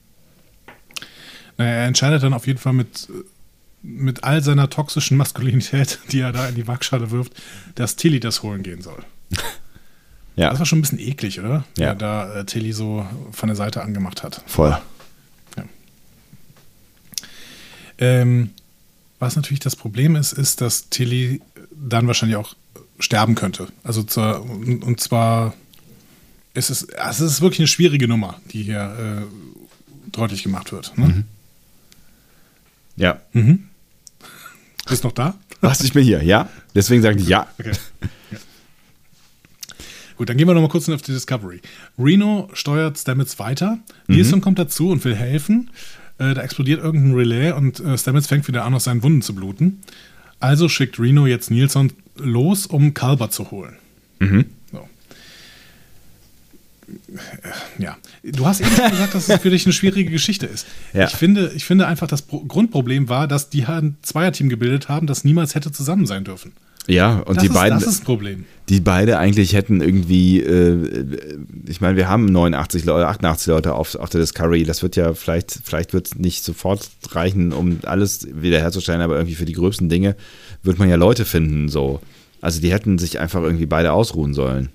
Naja, 1.58 1.70
er 1.70 1.86
entscheidet 1.86 2.22
dann 2.22 2.34
auf 2.34 2.46
jeden 2.46 2.58
Fall 2.58 2.74
mit 2.74 3.08
mit 3.86 4.24
all 4.24 4.42
seiner 4.42 4.68
toxischen 4.68 5.16
Maskulinität, 5.16 6.00
die 6.12 6.20
er 6.20 6.32
da 6.32 6.48
in 6.48 6.54
die 6.54 6.66
Waagschale 6.66 7.10
wirft, 7.10 7.32
dass 7.76 7.96
Tilly 7.96 8.20
das 8.20 8.42
holen 8.42 8.62
gehen 8.62 8.82
soll. 8.82 9.02
Ja. 10.38 10.50
Das 10.50 10.58
war 10.58 10.66
schon 10.66 10.80
ein 10.80 10.82
bisschen 10.82 10.98
eklig, 10.98 11.40
oder? 11.40 11.64
Ja. 11.78 11.94
Wie 11.94 11.98
da 11.98 12.40
äh, 12.40 12.44
Tilly 12.44 12.72
so 12.72 13.06
von 13.32 13.46
der 13.46 13.56
Seite 13.56 13.80
angemacht 13.80 14.22
hat. 14.22 14.42
Voll. 14.44 14.76
Ja. 15.56 15.64
Ähm, 17.96 18.50
was 19.18 19.36
natürlich 19.36 19.60
das 19.60 19.76
Problem 19.76 20.14
ist, 20.14 20.32
ist, 20.34 20.60
dass 20.60 20.90
Tilly 20.90 21.40
dann 21.70 22.06
wahrscheinlich 22.06 22.36
auch 22.36 22.54
sterben 22.98 23.34
könnte. 23.34 23.68
Also 23.82 24.02
zur, 24.02 24.42
und 24.42 25.00
zwar 25.00 25.54
ist 26.52 26.68
es, 26.68 26.90
also 26.90 27.24
es 27.24 27.32
ist 27.32 27.40
wirklich 27.40 27.60
eine 27.60 27.68
schwierige 27.68 28.06
Nummer, 28.06 28.38
die 28.52 28.62
hier 28.62 29.24
äh, 29.24 30.10
deutlich 30.10 30.42
gemacht 30.42 30.70
wird. 30.70 30.96
Ne? 30.98 31.06
Mhm. 31.06 31.24
Ja. 32.96 33.20
Mhm. 33.32 33.68
Bist 34.88 35.04
noch 35.04 35.12
da? 35.12 35.34
Was, 35.60 35.80
ich 35.82 35.92
bin 35.92 36.04
hier, 36.04 36.22
ja. 36.22 36.48
Deswegen 36.74 37.02
sage 37.02 37.18
ich 37.18 37.28
ja. 37.28 37.46
Okay. 37.58 37.72
ja. 38.30 38.38
Gut, 40.16 40.28
dann 40.28 40.36
gehen 40.36 40.48
wir 40.48 40.54
noch 40.54 40.62
mal 40.62 40.68
kurz 40.68 40.88
auf 40.88 41.02
die 41.02 41.12
Discovery. 41.12 41.60
Reno 41.98 42.48
steuert 42.52 42.98
Stamets 42.98 43.38
weiter. 43.38 43.78
Mhm. 44.06 44.16
Nilsson 44.16 44.40
kommt 44.40 44.58
dazu 44.58 44.90
und 44.90 45.04
will 45.04 45.14
helfen. 45.14 45.70
Äh, 46.18 46.34
da 46.34 46.42
explodiert 46.42 46.82
irgendein 46.82 47.14
Relais 47.14 47.52
und 47.52 47.80
äh, 47.80 47.98
Stamets 47.98 48.26
fängt 48.26 48.48
wieder 48.48 48.64
an, 48.64 48.74
aus 48.74 48.84
seinen 48.84 49.02
Wunden 49.02 49.22
zu 49.22 49.34
bluten. 49.34 49.80
Also 50.40 50.68
schickt 50.68 50.98
Reno 50.98 51.26
jetzt 51.26 51.50
Nilsson 51.50 51.92
los, 52.16 52.66
um 52.66 52.94
Kalber 52.94 53.30
zu 53.30 53.50
holen. 53.50 53.76
Mhm 54.18 54.46
ja, 57.78 57.96
du 58.32 58.46
hast 58.46 58.60
eben 58.60 58.70
schon 58.70 58.90
gesagt, 58.90 59.14
dass 59.14 59.28
es 59.28 59.40
für 59.40 59.50
dich 59.50 59.66
eine 59.66 59.72
schwierige 59.72 60.10
Geschichte 60.10 60.46
ist. 60.46 60.66
Ja. 60.92 61.06
Ich, 61.06 61.12
finde, 61.12 61.52
ich 61.54 61.64
finde 61.64 61.86
einfach, 61.86 62.06
das 62.06 62.26
Grundproblem 62.28 63.08
war, 63.08 63.28
dass 63.28 63.50
die 63.50 63.64
ein 63.66 63.96
Zweierteam 64.02 64.48
gebildet 64.48 64.88
haben, 64.88 65.06
das 65.06 65.24
niemals 65.24 65.54
hätte 65.54 65.72
zusammen 65.72 66.06
sein 66.06 66.24
dürfen. 66.24 66.52
Ja, 66.88 67.18
und 67.18 67.36
das 67.36 67.42
die 67.42 67.48
ist, 67.48 67.54
beiden. 67.54 67.78
Das 67.78 67.88
ist 67.88 68.00
das 68.00 68.04
Problem. 68.04 68.44
Die 68.68 68.80
beide 68.80 69.18
eigentlich 69.18 69.54
hätten 69.54 69.80
irgendwie, 69.80 70.40
äh, 70.40 71.04
ich 71.66 71.80
meine, 71.80 71.96
wir 71.96 72.08
haben 72.08 72.26
89 72.26 72.84
Leute, 72.84 73.08
88 73.08 73.46
Leute 73.48 73.74
auf, 73.74 73.96
auf 73.96 74.08
der 74.08 74.20
Discovery. 74.20 74.64
Das 74.64 74.82
wird 74.82 74.94
ja 74.96 75.14
vielleicht, 75.14 75.58
vielleicht 75.64 75.92
wird 75.92 76.06
es 76.06 76.14
nicht 76.14 76.44
sofort 76.44 76.88
reichen, 77.10 77.52
um 77.52 77.80
alles 77.84 78.28
wiederherzustellen, 78.32 79.00
aber 79.00 79.16
irgendwie 79.16 79.34
für 79.34 79.44
die 79.44 79.52
gröbsten 79.52 79.88
Dinge 79.88 80.16
wird 80.62 80.78
man 80.78 80.88
ja 80.88 80.96
Leute 80.96 81.24
finden, 81.24 81.68
so. 81.68 82.00
Also 82.40 82.60
die 82.60 82.70
hätten 82.70 82.98
sich 82.98 83.18
einfach 83.18 83.42
irgendwie 83.42 83.66
beide 83.66 83.92
ausruhen 83.92 84.34
sollen. 84.34 84.68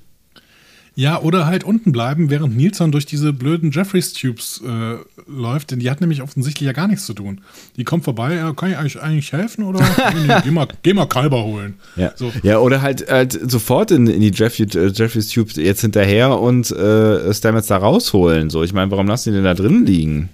Ja, 0.93 1.22
oder 1.22 1.45
halt 1.45 1.63
unten 1.63 1.93
bleiben, 1.93 2.30
während 2.30 2.57
Nilsson 2.57 2.91
durch 2.91 3.05
diese 3.05 3.31
blöden 3.31 3.72
Jeffreys 3.72 4.11
Tubes 4.11 4.61
äh, 4.68 4.97
läuft, 5.26 5.72
denn 5.72 5.80
die 5.80 5.89
hat 5.89 6.01
nämlich 6.01 6.22
offensichtlich 6.22 6.68
ja 6.68 6.73
gar 6.73 6.88
nichts 6.89 7.05
zu 7.05 7.13
tun. 7.13 7.39
Die 7.77 7.85
kommt 7.85 8.03
vorbei, 8.03 8.35
ja, 8.35 8.51
kann 8.51 8.72
ich 8.72 8.77
eigentlich, 8.77 9.01
eigentlich 9.01 9.31
helfen 9.31 9.63
oder 9.63 9.80
geh, 10.43 10.51
mal, 10.51 10.68
geh 10.84 10.93
mal 10.93 11.05
Kalber 11.05 11.43
holen. 11.43 11.76
Ja, 11.95 12.11
so. 12.15 12.34
ja 12.43 12.59
oder 12.59 12.81
halt, 12.81 13.09
halt 13.09 13.39
sofort 13.49 13.91
in, 13.91 14.07
in 14.07 14.19
die 14.19 14.31
Jeffrey, 14.31 14.65
äh, 14.65 14.91
Jeffreys 14.93 15.30
Tubes 15.30 15.55
jetzt 15.55 15.80
hinterher 15.80 16.38
und 16.38 16.69
äh, 16.72 17.34
Stamets 17.34 17.68
da 17.68 17.77
rausholen. 17.77 18.49
So, 18.49 18.61
ich 18.61 18.73
meine, 18.73 18.91
warum 18.91 19.07
lassen 19.07 19.30
die 19.30 19.35
denn 19.35 19.45
da 19.45 19.53
drin 19.53 19.85
liegen? 19.85 20.27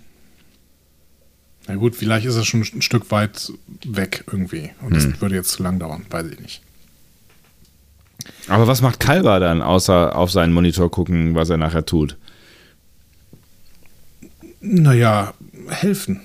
Na 1.68 1.76
gut, 1.76 1.96
vielleicht 1.96 2.26
ist 2.26 2.36
es 2.36 2.48
schon 2.48 2.62
ein 2.62 2.82
Stück 2.82 3.12
weit 3.12 3.52
weg 3.86 4.24
irgendwie. 4.32 4.72
Und 4.82 4.96
das 4.96 5.04
hm. 5.04 5.22
würde 5.22 5.36
jetzt 5.36 5.52
zu 5.52 5.62
lang 5.62 5.78
dauern, 5.78 6.06
weiß 6.10 6.26
ich 6.32 6.40
nicht. 6.40 6.62
Aber 8.48 8.68
was 8.68 8.82
macht 8.82 9.00
Kalber 9.00 9.40
dann, 9.40 9.62
außer 9.62 10.16
auf 10.16 10.32
seinen 10.32 10.54
Monitor 10.54 10.90
gucken, 10.90 11.36
was 11.36 11.50
er 11.50 11.58
nachher 11.58 11.86
tut? 11.86 12.18
Naja, 14.62 15.34
helfen. 15.70 16.22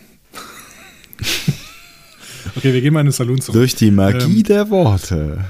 okay, 2.56 2.72
wir 2.72 2.80
gehen 2.80 2.94
mal 2.94 3.00
in 3.00 3.06
den 3.06 3.12
Salon 3.12 3.40
zurück. 3.40 3.54
Durch 3.54 3.74
die 3.74 3.90
Magie 3.90 4.38
ähm, 4.38 4.44
der 4.44 4.70
Worte. 4.70 5.44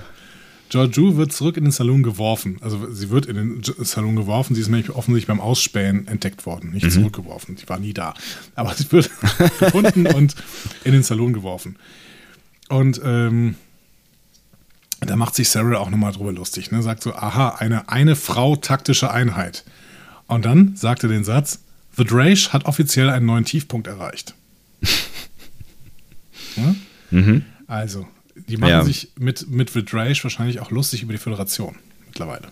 Georgiou 0.73 1.17
wird 1.17 1.35
zurück 1.35 1.59
in 1.59 1.65
den 1.65 1.71
Saloon 1.71 2.03
geworfen. 2.03 2.57
Also 2.63 2.91
sie 2.91 3.11
wird 3.11 3.27
in 3.27 3.37
den 3.37 3.63
Saloon 3.85 4.17
geworfen. 4.17 4.55
Sie 4.55 4.63
ist 4.63 4.69
nämlich 4.69 4.89
offensichtlich 4.89 5.27
beim 5.27 5.41
Ausspähen 5.41 6.09
entdeckt 6.09 6.47
worden, 6.47 6.71
nicht 6.71 6.85
mhm. 6.85 6.91
zurückgeworfen. 6.91 7.59
Sie 7.59 7.69
war 7.69 7.79
nie 7.79 7.93
da. 7.93 8.15
Aber 8.55 8.73
sie 8.73 8.91
wird 8.91 9.11
gefunden 9.59 10.07
und 10.07 10.35
in 10.85 10.93
den 10.93 11.03
Saloon 11.03 11.35
geworfen. 11.35 11.77
Und 12.71 13.03
ähm, 13.05 13.57
da 15.09 15.17
macht 15.17 15.35
sich 15.35 15.49
Sarah 15.49 15.79
auch 15.79 15.91
nochmal 15.91 16.13
drüber 16.13 16.33
lustig. 16.33 16.71
Ne? 16.71 16.83
Sagt 16.83 17.03
so, 17.03 17.15
aha, 17.15 17.57
eine, 17.59 17.89
eine 17.89 18.17
Frau 18.17 18.57
taktische 18.57 19.11
Einheit. 19.11 19.65
Und 20.27 20.45
dann 20.45 20.77
sagt 20.77 21.03
er 21.03 21.09
den 21.09 21.25
Satz, 21.25 21.61
The 21.97 22.05
Drake 22.05 22.53
hat 22.53 22.65
offiziell 22.65 23.11
einen 23.11 23.27
neuen 23.27 23.45
Tiefpunkt 23.45 23.87
erreicht. 23.87 24.35
ja? 26.57 26.75
mhm. 27.11 27.45
Also, 27.67 28.07
die 28.49 28.57
machen 28.57 28.71
ja. 28.71 28.85
sich 28.85 29.13
mit, 29.19 29.49
mit 29.51 29.71
The 29.71 29.85
Drake 29.85 30.23
wahrscheinlich 30.23 30.61
auch 30.61 30.71
lustig 30.71 31.03
über 31.03 31.13
die 31.13 31.19
Föderation 31.19 31.77
mittlerweile. 32.07 32.49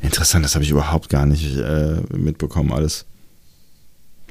Interessant, 0.00 0.44
das 0.44 0.54
habe 0.54 0.64
ich 0.64 0.70
überhaupt 0.70 1.08
gar 1.08 1.26
nicht 1.26 1.56
äh, 1.56 2.00
mitbekommen, 2.16 2.72
alles. 2.72 3.04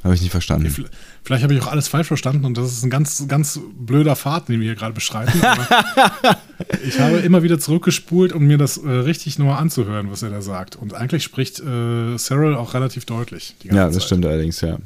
Habe 0.02 0.14
ich 0.14 0.22
nicht 0.22 0.30
verstanden. 0.30 0.70
Vielleicht, 0.70 0.92
vielleicht 1.22 1.42
habe 1.42 1.54
ich 1.54 1.60
auch 1.60 1.66
alles 1.66 1.88
falsch 1.88 2.08
verstanden 2.08 2.46
und 2.46 2.56
das 2.56 2.72
ist 2.72 2.82
ein 2.82 2.90
ganz, 2.90 3.26
ganz 3.28 3.60
blöder 3.78 4.16
Pfad, 4.16 4.48
den 4.48 4.60
wir 4.60 4.66
hier 4.66 4.74
gerade 4.74 4.94
beschreiten. 4.94 5.38
ich 6.86 6.98
habe 6.98 7.18
immer 7.18 7.42
wieder 7.42 7.58
zurückgespult, 7.58 8.32
um 8.32 8.46
mir 8.46 8.56
das 8.56 8.78
äh, 8.78 8.88
richtig 8.88 9.38
nochmal 9.38 9.58
anzuhören, 9.58 10.10
was 10.10 10.22
er 10.22 10.30
da 10.30 10.40
sagt. 10.40 10.76
Und 10.76 10.94
eigentlich 10.94 11.22
spricht 11.22 11.60
äh, 11.60 12.16
Cyril 12.16 12.54
auch 12.54 12.72
relativ 12.72 13.04
deutlich. 13.04 13.54
ja, 13.62 13.86
das 13.86 13.94
Zeit. 13.94 14.04
stimmt 14.04 14.24
allerdings, 14.24 14.62
ja. 14.62 14.78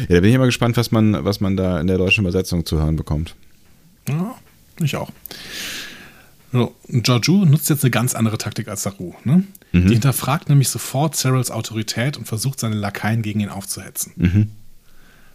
Ja, 0.00 0.16
da 0.16 0.20
bin 0.20 0.26
ich 0.26 0.34
immer 0.34 0.46
gespannt, 0.46 0.76
was 0.76 0.90
man, 0.90 1.24
was 1.24 1.40
man 1.40 1.56
da 1.56 1.80
in 1.80 1.86
der 1.86 1.96
deutschen 1.96 2.24
Übersetzung 2.24 2.66
zu 2.66 2.78
hören 2.78 2.96
bekommt. 2.96 3.34
Ja, 4.06 4.34
ich 4.82 4.96
auch. 4.96 5.10
So, 6.52 6.74
Georgiou 6.88 7.44
nutzt 7.44 7.70
jetzt 7.70 7.84
eine 7.84 7.90
ganz 7.90 8.14
andere 8.14 8.38
Taktik 8.38 8.68
als 8.68 8.82
Saru. 8.82 9.14
Ne? 9.24 9.44
Mhm. 9.72 9.86
Die 9.86 9.92
hinterfragt 9.94 10.48
nämlich 10.48 10.68
sofort 10.68 11.14
Cyrils 11.16 11.50
Autorität 11.50 12.16
und 12.16 12.26
versucht 12.26 12.58
seine 12.60 12.76
Lakaien 12.76 13.22
gegen 13.22 13.40
ihn 13.40 13.48
aufzuhetzen. 13.48 14.12
Mhm. 14.16 14.50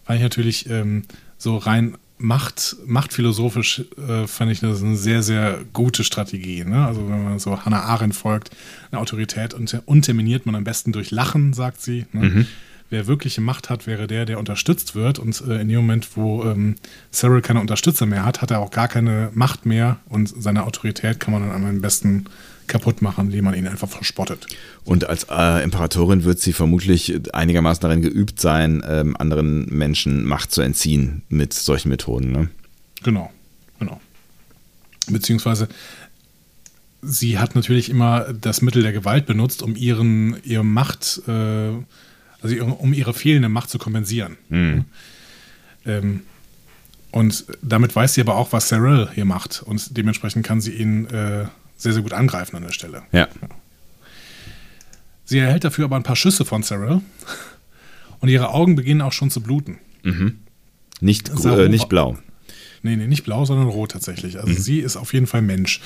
Weil 0.04 0.16
ich 0.16 0.22
natürlich 0.22 0.68
ähm, 0.68 1.02
so 1.38 1.56
rein 1.56 1.96
Macht, 2.18 2.76
machtphilosophisch 2.86 3.84
äh, 3.98 4.26
fand 4.26 4.50
ich 4.50 4.60
das 4.60 4.82
eine 4.82 4.96
sehr, 4.96 5.22
sehr 5.22 5.60
gute 5.74 6.02
Strategie. 6.02 6.64
Ne? 6.64 6.86
Also 6.86 7.10
wenn 7.10 7.24
man 7.24 7.38
so 7.38 7.62
Hannah 7.62 7.82
Arendt 7.82 8.14
folgt, 8.14 8.50
eine 8.90 9.02
Autorität 9.02 9.52
unter, 9.52 9.82
unterminiert 9.84 10.46
man 10.46 10.54
am 10.54 10.64
besten 10.64 10.92
durch 10.92 11.10
Lachen, 11.10 11.52
sagt 11.52 11.82
sie. 11.82 12.06
Ne? 12.12 12.28
Mhm 12.28 12.46
wer 12.90 13.06
wirkliche 13.06 13.40
Macht 13.40 13.70
hat, 13.70 13.86
wäre 13.86 14.06
der, 14.06 14.24
der 14.24 14.38
unterstützt 14.38 14.94
wird. 14.94 15.18
Und 15.18 15.42
äh, 15.46 15.60
in 15.60 15.68
dem 15.68 15.78
Moment, 15.78 16.16
wo 16.16 16.44
ähm, 16.44 16.76
Cyril 17.12 17.42
keine 17.42 17.60
Unterstützer 17.60 18.06
mehr 18.06 18.24
hat, 18.24 18.42
hat 18.42 18.50
er 18.50 18.60
auch 18.60 18.70
gar 18.70 18.88
keine 18.88 19.30
Macht 19.34 19.66
mehr 19.66 19.98
und 20.08 20.32
seine 20.36 20.64
Autorität 20.64 21.20
kann 21.20 21.32
man 21.32 21.48
dann 21.48 21.64
am 21.64 21.80
besten 21.80 22.26
kaputt 22.66 23.02
machen, 23.02 23.26
indem 23.26 23.44
man 23.44 23.54
ihn 23.54 23.68
einfach 23.68 23.88
verspottet. 23.88 24.46
Und 24.84 25.08
als 25.08 25.26
äh, 25.30 25.62
Imperatorin 25.62 26.24
wird 26.24 26.40
sie 26.40 26.52
vermutlich 26.52 27.14
einigermaßen 27.32 27.80
darin 27.80 28.02
geübt 28.02 28.40
sein, 28.40 28.82
ähm, 28.86 29.16
anderen 29.16 29.66
Menschen 29.66 30.24
Macht 30.24 30.52
zu 30.52 30.62
entziehen 30.62 31.22
mit 31.28 31.52
solchen 31.52 31.88
Methoden. 31.88 32.32
Ne? 32.32 32.48
Genau, 33.02 33.30
genau. 33.78 34.00
Beziehungsweise 35.08 35.68
sie 37.02 37.38
hat 37.38 37.54
natürlich 37.54 37.88
immer 37.88 38.32
das 38.32 38.62
Mittel 38.62 38.82
der 38.82 38.92
Gewalt 38.92 39.26
benutzt, 39.26 39.62
um 39.62 39.76
ihren, 39.76 40.36
ihre 40.42 40.64
Macht 40.64 41.22
äh, 41.28 41.70
also 42.54 42.74
um 42.74 42.92
ihre 42.92 43.14
fehlende 43.14 43.48
Macht 43.48 43.70
zu 43.70 43.78
kompensieren. 43.78 44.36
Mhm. 44.48 44.84
Ähm, 45.84 46.22
und 47.12 47.46
damit 47.62 47.94
weiß 47.96 48.14
sie 48.14 48.20
aber 48.20 48.36
auch, 48.36 48.52
was 48.52 48.68
Cyril 48.68 49.08
hier 49.14 49.24
macht. 49.24 49.62
Und 49.62 49.96
dementsprechend 49.96 50.44
kann 50.44 50.60
sie 50.60 50.72
ihn 50.72 51.06
äh, 51.06 51.46
sehr, 51.76 51.92
sehr 51.92 52.02
gut 52.02 52.12
angreifen 52.12 52.56
an 52.56 52.62
der 52.62 52.72
Stelle. 52.72 53.02
Ja. 53.12 53.28
Sie 55.24 55.38
erhält 55.38 55.64
dafür 55.64 55.86
aber 55.86 55.96
ein 55.96 56.02
paar 56.02 56.16
Schüsse 56.16 56.44
von 56.44 56.62
Cyril. 56.62 57.00
Und 58.20 58.28
ihre 58.28 58.50
Augen 58.50 58.76
beginnen 58.76 59.02
auch 59.02 59.12
schon 59.12 59.30
zu 59.30 59.40
bluten. 59.40 59.78
Mhm. 60.02 60.38
Nicht, 61.00 61.30
äh, 61.44 61.68
nicht 61.68 61.88
blau. 61.88 62.18
Nee, 62.82 62.96
nee, 62.96 63.06
nicht 63.06 63.24
blau, 63.24 63.44
sondern 63.44 63.68
rot 63.68 63.92
tatsächlich. 63.92 64.38
Also 64.38 64.52
mhm. 64.52 64.58
sie 64.58 64.78
ist 64.80 64.96
auf 64.96 65.12
jeden 65.12 65.26
Fall 65.26 65.42
Mensch, 65.42 65.80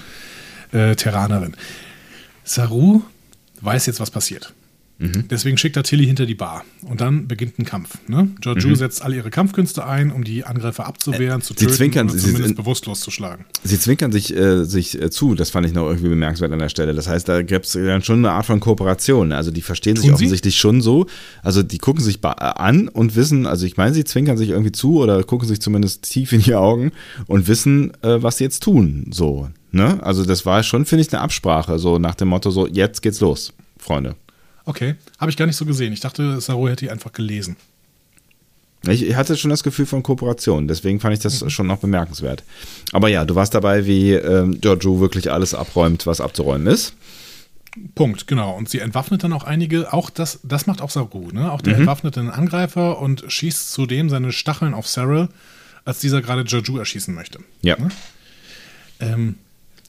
äh, 0.72 0.94
Terranerin. 0.94 1.56
Saru 2.44 3.02
weiß 3.60 3.86
jetzt, 3.86 4.00
was 4.00 4.10
passiert. 4.10 4.52
Mhm. 5.00 5.28
Deswegen 5.28 5.56
schickt 5.56 5.76
er 5.76 5.82
Tilly 5.82 6.04
hinter 6.04 6.26
die 6.26 6.34
Bar. 6.34 6.62
Und 6.82 7.00
dann 7.00 7.26
beginnt 7.26 7.58
ein 7.58 7.64
Kampf. 7.64 7.96
Ne? 8.06 8.28
Giorgio 8.40 8.68
mhm. 8.68 8.76
setzt 8.76 9.02
alle 9.02 9.16
ihre 9.16 9.30
Kampfkünste 9.30 9.86
ein, 9.86 10.12
um 10.12 10.24
die 10.24 10.44
Angreifer 10.44 10.86
abzuwehren, 10.86 11.40
äh, 11.40 11.42
zu 11.42 11.54
töten 11.54 11.70
sie 11.70 11.76
zwinkern, 11.76 12.10
oder 12.10 12.18
zumindest 12.18 12.48
sie, 12.48 12.54
bewusstlos 12.54 13.00
zu 13.00 13.10
schlagen. 13.10 13.46
Sie 13.64 13.80
zwinkern 13.80 14.12
sich, 14.12 14.36
äh, 14.36 14.64
sich 14.64 15.00
äh, 15.00 15.10
zu, 15.10 15.34
das 15.34 15.48
fand 15.48 15.66
ich 15.66 15.72
noch 15.72 15.88
irgendwie 15.88 16.10
bemerkenswert 16.10 16.52
an 16.52 16.58
der 16.58 16.68
Stelle. 16.68 16.92
Das 16.94 17.08
heißt, 17.08 17.28
da 17.28 17.40
gibt 17.40 17.64
es 17.64 17.72
dann 17.72 18.02
schon 18.02 18.18
eine 18.18 18.32
Art 18.32 18.44
von 18.44 18.60
Kooperation. 18.60 19.32
Also 19.32 19.50
die 19.50 19.62
verstehen 19.62 19.94
Tun 19.94 20.02
sich 20.02 20.12
offensichtlich 20.12 20.54
sie? 20.54 20.60
schon 20.60 20.82
so. 20.82 21.06
Also 21.42 21.62
die 21.62 21.78
gucken 21.78 22.04
sich 22.04 22.22
an 22.22 22.88
und 22.88 23.16
wissen, 23.16 23.46
also 23.46 23.64
ich 23.64 23.78
meine, 23.78 23.94
sie 23.94 24.04
zwinkern 24.04 24.36
sich 24.36 24.50
irgendwie 24.50 24.72
zu 24.72 25.00
oder 25.00 25.24
gucken 25.24 25.48
sich 25.48 25.62
zumindest 25.62 26.02
tief 26.02 26.32
in 26.32 26.42
die 26.42 26.54
Augen 26.54 26.92
und 27.26 27.48
wissen, 27.48 27.92
äh, 28.02 28.22
was 28.22 28.36
sie 28.36 28.44
jetzt 28.44 28.62
tun. 28.62 29.06
So. 29.10 29.48
Ne? 29.72 29.98
Also 30.02 30.26
das 30.26 30.44
war 30.44 30.62
schon, 30.62 30.84
finde 30.84 31.02
ich, 31.02 31.12
eine 31.12 31.22
Absprache, 31.22 31.78
so 31.78 31.98
nach 31.98 32.14
dem 32.14 32.28
Motto, 32.28 32.50
so 32.50 32.66
jetzt 32.66 33.00
geht's 33.00 33.20
los, 33.20 33.54
Freunde. 33.78 34.14
Okay, 34.64 34.94
habe 35.18 35.30
ich 35.30 35.36
gar 35.36 35.46
nicht 35.46 35.56
so 35.56 35.64
gesehen. 35.64 35.92
Ich 35.92 36.00
dachte, 36.00 36.40
Saru 36.40 36.68
hätte 36.68 36.84
die 36.84 36.90
einfach 36.90 37.12
gelesen. 37.12 37.56
Ich 38.88 39.14
hatte 39.14 39.36
schon 39.36 39.50
das 39.50 39.62
Gefühl 39.62 39.84
von 39.84 40.02
Kooperation, 40.02 40.66
deswegen 40.66 41.00
fand 41.00 41.12
ich 41.12 41.20
das 41.20 41.42
mhm. 41.42 41.50
schon 41.50 41.66
noch 41.66 41.78
bemerkenswert. 41.78 42.44
Aber 42.92 43.08
ja, 43.08 43.26
du 43.26 43.34
warst 43.34 43.54
dabei, 43.54 43.84
wie 43.84 44.12
ähm, 44.12 44.58
Giorgio 44.60 45.00
wirklich 45.00 45.30
alles 45.30 45.54
abräumt, 45.54 46.06
was 46.06 46.20
abzuräumen 46.20 46.66
ist. 46.66 46.94
Punkt, 47.94 48.26
genau. 48.26 48.56
Und 48.56 48.68
sie 48.68 48.80
entwaffnet 48.80 49.22
dann 49.22 49.32
auch 49.32 49.44
einige, 49.44 49.92
auch 49.92 50.08
das, 50.10 50.40
das 50.42 50.66
macht 50.66 50.80
auch 50.80 50.90
Saru, 50.90 51.30
ne? 51.30 51.52
Auch 51.52 51.60
der 51.60 51.74
mhm. 51.74 51.80
entwaffnet 51.80 52.16
den 52.16 52.30
Angreifer 52.30 52.98
und 52.98 53.24
schießt 53.28 53.70
zudem 53.70 54.08
seine 54.08 54.32
Stacheln 54.32 54.74
auf 54.74 54.86
Cyril, 54.86 55.28
als 55.84 56.00
dieser 56.00 56.22
gerade 56.22 56.44
Giorgio 56.44 56.78
erschießen 56.78 57.14
möchte. 57.14 57.40
Ja. 57.62 57.78
Ne? 57.78 57.90
Ähm, 58.98 59.34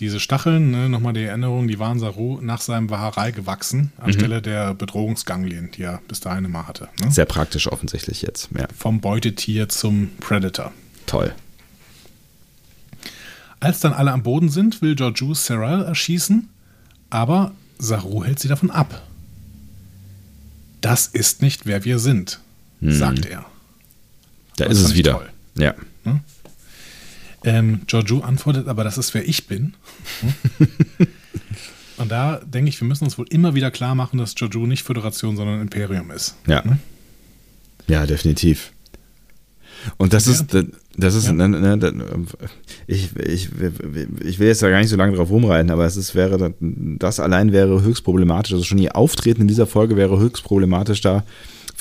diese 0.02 0.20
Stacheln, 0.20 0.72
ne, 0.72 0.90
nochmal 0.90 1.14
die 1.14 1.24
Erinnerung, 1.24 1.68
die 1.68 1.78
waren 1.78 2.00
Saru 2.00 2.40
nach 2.42 2.60
seinem 2.60 2.90
Waharei 2.90 3.32
gewachsen, 3.32 3.94
anstelle 3.98 4.40
mhm. 4.40 4.44
der 4.44 4.74
Bedrohungsganglien, 4.74 5.70
die 5.72 5.84
er 5.84 6.02
bis 6.08 6.20
dahin 6.20 6.44
immer 6.44 6.68
hatte. 6.68 6.90
Ne? 7.00 7.12
Sehr 7.12 7.26
praktisch 7.26 7.72
offensichtlich 7.72 8.24
jetzt. 8.24 8.50
Ja. 8.58 8.68
Vom 8.76 9.00
Beutetier 9.00 9.70
zum 9.70 10.10
Predator. 10.20 10.74
Toll. 11.06 11.34
Als 13.60 13.80
dann 13.80 13.94
alle 13.94 14.12
am 14.12 14.24
Boden 14.24 14.50
sind, 14.50 14.82
will 14.82 14.96
Georgiou 14.96 15.36
Serral 15.36 15.86
erschießen, 15.86 16.50
aber 17.12 17.52
Saru 17.78 18.24
hält 18.24 18.40
sie 18.40 18.48
davon 18.48 18.72
ab. 18.72 19.04
Das 20.82 21.06
ist 21.06 21.44
nicht, 21.44 21.68
wer 21.68 21.86
wir 21.86 22.00
sind, 22.00 22.40
hm. 22.80 22.92
sagt 22.92 23.28
er. 23.28 23.46
Da 24.58 24.66
das 24.66 24.80
ist 24.80 24.86
es 24.86 24.96
wieder. 24.96 25.14
Toll. 25.14 25.30
Ja. 25.58 25.76
Hm? 26.06 26.22
Ähm, 27.44 27.82
Giorgio 27.88 28.20
antwortet, 28.20 28.68
aber 28.68 28.84
das 28.84 28.98
ist, 28.98 29.14
wer 29.14 29.28
ich 29.28 29.48
bin. 29.48 29.74
Und 31.98 32.12
da 32.12 32.40
denke 32.44 32.70
ich, 32.70 32.80
wir 32.82 32.88
müssen 32.88 33.04
uns 33.04 33.18
wohl 33.18 33.28
immer 33.30 33.54
wieder 33.54 33.72
klar 33.72 33.96
machen, 33.96 34.18
dass 34.18 34.36
Giorgio 34.36 34.66
nicht 34.66 34.84
Föderation, 34.84 35.36
sondern 35.36 35.62
Imperium 35.62 36.12
ist. 36.12 36.36
Ja. 36.48 36.64
Hm? 36.64 36.78
Ja, 37.88 38.06
definitiv. 38.06 38.72
Und 39.98 40.14
das 40.14 40.26
ja. 40.28 40.34
ist, 40.34 40.56
das 40.98 41.16
ist, 41.16 41.28
ja. 41.28 41.34
ne, 41.34 41.48
ne, 41.50 42.26
ich, 42.88 43.16
ich, 43.18 43.50
ich 44.24 44.40
will 44.40 44.48
jetzt 44.48 44.62
da 44.62 44.70
gar 44.70 44.80
nicht 44.80 44.90
so 44.90 44.96
lange 44.96 45.16
drauf 45.16 45.30
rumreiten, 45.30 45.72
aber 45.72 45.86
es 45.86 45.98
ist, 45.98 46.14
wäre, 46.14 46.54
das 46.60 47.20
allein 47.20 47.52
wäre 47.52 47.82
höchst 47.82 48.04
problematisch. 48.04 48.54
Also 48.54 48.64
schon 48.64 48.78
ihr 48.78 48.96
Auftreten 48.96 49.42
in 49.42 49.48
dieser 49.48 49.68
Folge 49.68 49.96
wäre 49.96 50.20
höchst 50.20 50.44
problematisch 50.44 51.02
da 51.02 51.24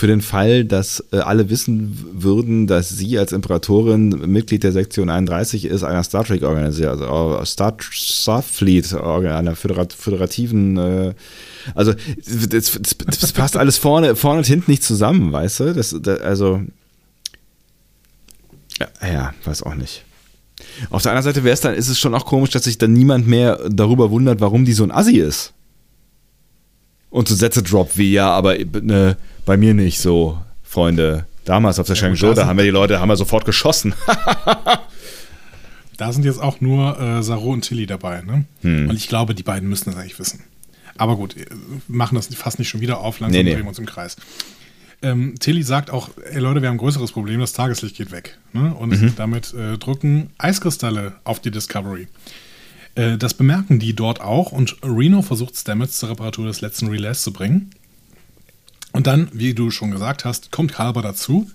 für 0.01 0.07
den 0.07 0.23
Fall, 0.23 0.65
dass 0.65 1.05
äh, 1.13 1.19
alle 1.19 1.51
wissen 1.51 1.95
würden, 2.15 2.67
dass 2.67 2.89
sie 2.89 3.19
als 3.19 3.33
Imperatorin 3.33 4.09
Mitglied 4.09 4.63
der 4.63 4.73
Sektion 4.73 5.11
31 5.11 5.67
ist, 5.67 5.85
einer 5.85 6.03
Star 6.03 6.25
Trek 6.25 6.43
Organisation, 6.43 6.89
also 6.89 7.39
äh, 7.39 7.45
Star 7.45 7.77
Starfleet, 7.79 8.95
einer 8.95 9.55
föderat 9.57 9.93
föderativen, 9.93 10.79
äh, 10.79 11.15
also 11.75 11.93
das, 12.49 12.81
das, 13.21 13.33
passt 13.33 13.59
alles 13.59 13.77
vorne, 13.77 14.17
vorne 14.17 14.39
und 14.39 14.47
hinten 14.47 14.71
nicht 14.71 14.83
zusammen, 14.83 15.33
weißt 15.33 15.61
du? 15.61 15.75
Das, 15.75 15.95
das 16.01 16.21
also 16.23 16.63
ja, 18.79 18.89
ja, 19.07 19.35
weiß 19.45 19.65
auch 19.65 19.75
nicht. 19.75 20.07
Auf 20.89 21.03
der 21.03 21.13
anderen 21.13 21.25
Seite 21.25 21.45
wäre 21.45 21.53
es 21.53 21.61
dann, 21.61 21.75
ist 21.75 21.89
es 21.91 21.99
schon 21.99 22.15
auch 22.15 22.25
komisch, 22.25 22.49
dass 22.51 22.65
sich 22.65 22.79
dann 22.79 22.95
niemand 22.95 23.29
mehr 23.29 23.61
darüber 23.69 24.11
wundert, 24.11 24.41
warum 24.41 24.65
die 24.65 24.73
so 24.73 24.83
ein 24.83 24.93
Assi 24.93 25.19
ist. 25.19 25.53
Und 27.11 27.29
so 27.29 27.35
Sätze 27.35 27.63
droppt 27.63 27.99
wie, 27.99 28.13
ja, 28.13 28.31
aber 28.31 28.57
ne, 28.59 29.17
bei 29.45 29.57
mir 29.57 29.75
nicht 29.75 29.99
so, 29.99 30.39
Freunde. 30.63 31.27
Damals 31.45 31.79
auf 31.81 31.87
der 31.87 31.97
ja, 31.97 32.03
Shangzhou, 32.03 32.33
da 32.35 32.47
haben 32.47 32.57
wir 32.57 32.65
die 32.65 32.71
Leute, 32.71 33.01
haben 33.01 33.09
wir 33.09 33.17
sofort 33.17 33.45
geschossen. 33.45 33.95
da 35.97 36.13
sind 36.13 36.25
jetzt 36.25 36.41
auch 36.41 36.61
nur 36.61 36.99
äh, 37.01 37.23
Saru 37.23 37.53
und 37.53 37.63
Tilly 37.63 37.87
dabei, 37.87 38.23
ne? 38.23 38.45
Hm. 38.63 38.89
Und 38.89 38.97
ich 38.97 39.09
glaube, 39.09 39.35
die 39.35 39.43
beiden 39.43 39.69
müssen 39.69 39.91
das 39.91 39.97
eigentlich 39.97 40.19
wissen. 40.19 40.45
Aber 40.97 41.17
gut, 41.17 41.37
äh, 41.37 41.47
machen 41.89 42.15
das 42.15 42.29
fast 42.35 42.59
nicht 42.61 42.69
schon 42.69 42.81
wieder 42.81 43.01
auf, 43.01 43.19
langsam 43.19 43.39
nee, 43.39 43.43
nee. 43.43 43.55
drehen 43.55 43.65
wir 43.65 43.71
uns 43.71 43.79
im 43.79 43.87
Kreis. 43.87 44.17
Ähm, 45.03 45.35
Tilly 45.41 45.63
sagt 45.63 45.91
auch, 45.91 46.11
ey 46.31 46.41
Leute, 46.41 46.61
wir 46.61 46.69
haben 46.69 46.77
ein 46.77 46.79
größeres 46.79 47.13
Problem, 47.13 47.41
das 47.41 47.55
Tageslicht 47.55 47.97
geht 47.97 48.13
weg. 48.13 48.39
Ne? 48.53 48.75
Und 48.75 48.91
mhm. 48.91 49.15
damit 49.17 49.55
äh, 49.55 49.79
drücken 49.79 50.31
Eiskristalle 50.39 51.15
auf 51.25 51.41
die 51.41 51.51
Discovery. 51.51 52.07
Äh, 53.01 53.17
das 53.17 53.35
bemerken 53.35 53.79
die 53.79 53.95
dort 53.95 54.21
auch 54.21 54.53
und 54.53 54.77
Reno 54.83 55.23
versucht 55.23 55.57
Stamets 55.57 55.99
zur 55.99 56.11
Reparatur 56.11 56.47
des 56.47 56.61
letzten 56.61 56.89
Relays 56.89 57.23
zu 57.23 57.33
bringen. 57.33 57.71
Und 58.93 59.07
dann, 59.07 59.29
wie 59.33 59.55
du 59.55 59.71
schon 59.71 59.91
gesagt 59.91 60.25
hast, 60.25 60.51
kommt 60.51 60.73
Kalber 60.73 61.01
dazu. 61.01 61.51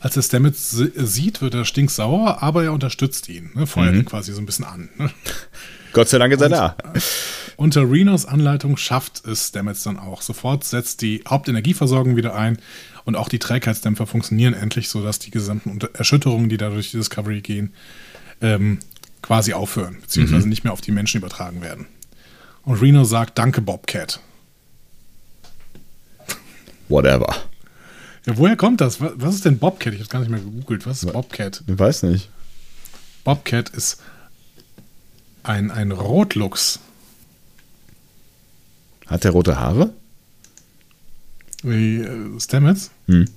Als 0.00 0.16
er 0.16 0.22
Stamets 0.22 0.70
sieht, 0.70 1.42
wird 1.42 1.54
er 1.54 1.64
stinksauer, 1.64 2.42
aber 2.42 2.64
er 2.64 2.72
unterstützt 2.72 3.28
ihn, 3.28 3.50
ne, 3.54 3.66
feuert 3.66 3.92
mhm. 3.92 4.00
ihn 4.00 4.04
quasi 4.04 4.32
so 4.32 4.40
ein 4.40 4.46
bisschen 4.46 4.64
an. 4.64 4.88
Ne? 4.96 5.10
Gott 5.92 6.08
sei 6.08 6.18
Dank 6.18 6.32
ist 6.32 6.40
er 6.40 6.48
da. 6.48 6.76
Unter 7.56 7.88
Renos 7.88 8.24
Anleitung 8.24 8.78
schafft 8.78 9.26
es 9.26 9.48
Stamets 9.48 9.82
dann 9.82 9.98
auch. 9.98 10.22
Sofort 10.22 10.64
setzt 10.64 11.02
die 11.02 11.22
Hauptenergieversorgung 11.28 12.16
wieder 12.16 12.34
ein 12.34 12.58
und 13.04 13.14
auch 13.14 13.28
die 13.28 13.38
Trägheitsdämpfer 13.38 14.06
funktionieren 14.06 14.54
endlich, 14.54 14.88
sodass 14.88 15.18
die 15.18 15.30
gesamten 15.30 15.78
Erschütterungen, 15.92 16.48
die 16.48 16.56
da 16.56 16.70
durch 16.70 16.92
die 16.92 16.96
Discovery 16.96 17.42
gehen, 17.42 17.74
ähm, 18.40 18.78
quasi 19.22 19.52
aufhören, 19.52 19.98
beziehungsweise 20.00 20.44
mhm. 20.44 20.50
nicht 20.50 20.64
mehr 20.64 20.72
auf 20.72 20.80
die 20.80 20.92
Menschen 20.92 21.18
übertragen 21.18 21.62
werden. 21.62 21.86
Und 22.64 22.80
Reno 22.80 23.04
sagt, 23.04 23.38
danke 23.38 23.60
Bobcat. 23.60 24.20
Whatever. 26.88 27.34
Ja, 28.26 28.36
woher 28.36 28.56
kommt 28.56 28.80
das? 28.80 29.00
Was 29.00 29.34
ist 29.34 29.44
denn 29.44 29.58
Bobcat? 29.58 29.94
Ich 29.94 30.00
habe 30.00 30.08
gar 30.08 30.20
nicht 30.20 30.30
mehr 30.30 30.40
gegoogelt. 30.40 30.86
Was 30.86 31.02
ist 31.02 31.12
Bobcat? 31.12 31.62
Ich 31.66 31.78
weiß 31.78 32.04
nicht. 32.04 32.28
Bobcat 33.24 33.70
ist 33.70 34.00
ein, 35.42 35.70
ein 35.70 35.90
Rotluchs. 35.90 36.78
Hat 39.06 39.24
der 39.24 39.32
rote 39.32 39.58
Haare? 39.58 39.92
Wie 41.62 42.00
äh, 42.00 42.40
Stamets? 42.40 42.90
Hm. 43.06 43.28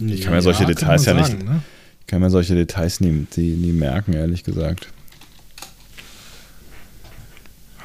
Ich 0.00 0.22
kann 0.22 0.32
mir 0.32 0.42
solche 0.42 0.62
ja, 0.62 0.68
Details 0.68 1.04
ja 1.04 1.14
sagen, 1.14 1.38
nicht. 1.38 1.48
Ne? 1.48 1.62
Kann 2.06 2.20
mir 2.20 2.30
solche 2.30 2.54
Details 2.54 3.00
nie, 3.00 3.26
die, 3.34 3.54
nie 3.54 3.72
merken, 3.72 4.12
ehrlich 4.12 4.44
gesagt. 4.44 4.88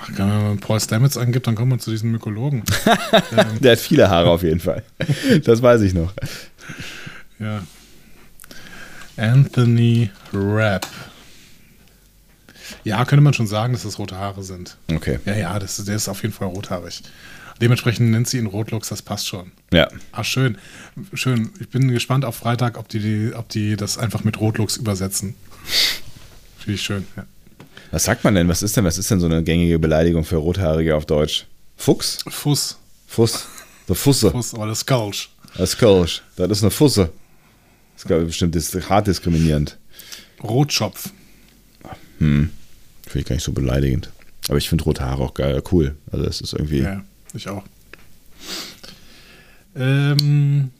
Ach, 0.01 0.09
wenn 0.17 0.27
man 0.27 0.59
Paul 0.59 0.79
Stamets 0.79 1.17
angibt, 1.17 1.47
dann 1.47 1.55
kommt 1.55 1.69
man 1.69 1.79
zu 1.79 1.91
diesem 1.91 2.11
Mykologen. 2.11 2.63
Der 3.61 3.73
hat 3.73 3.79
viele 3.79 4.09
Haare 4.09 4.29
auf 4.29 4.43
jeden 4.43 4.59
Fall. 4.59 4.83
Das 5.43 5.61
weiß 5.61 5.81
ich 5.81 5.93
noch. 5.93 6.13
Ja. 7.39 7.63
Anthony 9.17 10.09
Rapp. 10.33 10.87
Ja, 12.83 13.03
könnte 13.05 13.23
man 13.23 13.33
schon 13.33 13.47
sagen, 13.47 13.73
dass 13.73 13.83
das 13.83 13.99
rote 13.99 14.15
Haare 14.15 14.43
sind. 14.43 14.77
Okay. 14.91 15.19
Ja, 15.25 15.35
ja, 15.35 15.59
das, 15.59 15.83
der 15.83 15.95
ist 15.95 16.07
auf 16.07 16.21
jeden 16.21 16.33
Fall 16.33 16.47
rothaarig. 16.47 17.01
Dementsprechend 17.61 18.09
nennt 18.11 18.27
sie 18.27 18.37
ihn 18.37 18.45
Rotlux, 18.45 18.89
das 18.89 19.01
passt 19.01 19.27
schon. 19.27 19.51
Ja. 19.73 19.87
Ach, 20.11 20.23
schön. 20.23 20.57
Schön. 21.13 21.51
Ich 21.59 21.69
bin 21.69 21.89
gespannt 21.89 22.23
auf 22.25 22.35
Freitag, 22.35 22.77
ob 22.77 22.87
die, 22.87 23.31
ob 23.35 23.49
die 23.49 23.75
das 23.75 23.97
einfach 23.97 24.23
mit 24.23 24.39
Rotlux 24.39 24.77
übersetzen. 24.77 25.35
Finde 26.57 26.75
ich 26.75 26.81
schön, 26.81 27.05
ja. 27.17 27.25
Was 27.91 28.03
sagt 28.03 28.23
man 28.23 28.35
denn? 28.35 28.47
Was 28.47 28.61
ist 28.61 28.77
denn, 28.77 28.85
was 28.85 28.97
ist 28.97 29.09
denn 29.09 29.19
so 29.19 29.25
eine 29.25 29.43
gängige 29.43 29.79
Beleidigung 29.79 30.23
für 30.23 30.37
Rothaarige 30.37 30.95
auf 30.95 31.05
Deutsch? 31.05 31.47
Fuchs? 31.75 32.19
Fuss. 32.27 32.77
Fuss. 33.07 33.47
Der 33.87 33.95
Fusse. 33.95 34.31
Fuss 34.31 34.53
oder 34.53 34.67
das 34.67 34.81
Skulch. 34.81 35.29
Das 35.57 35.71
Skulch. 35.71 36.21
Das 36.35 36.49
ist 36.49 36.61
eine 36.61 36.71
Fusse. 36.71 37.11
Das 37.95 38.05
ist 38.05 38.25
bestimmt 38.25 38.55
hart 38.89 39.07
diskriminierend. 39.07 39.77
Rotschopf. 40.43 41.09
Hm. 42.19 42.51
Finde 43.03 43.19
ich 43.19 43.25
gar 43.25 43.35
nicht 43.35 43.43
so 43.43 43.51
beleidigend. 43.51 44.11
Aber 44.47 44.57
ich 44.57 44.69
finde 44.69 44.83
rote 44.83 45.03
Haare 45.03 45.23
auch 45.23 45.33
geil, 45.33 45.61
cool. 45.71 45.95
Also 46.11 46.25
es 46.25 46.41
ist 46.41 46.53
irgendwie. 46.53 46.81
Ja. 46.81 47.03
Ich 47.33 47.47
auch. 47.49 47.63
Ähm, 49.75 50.71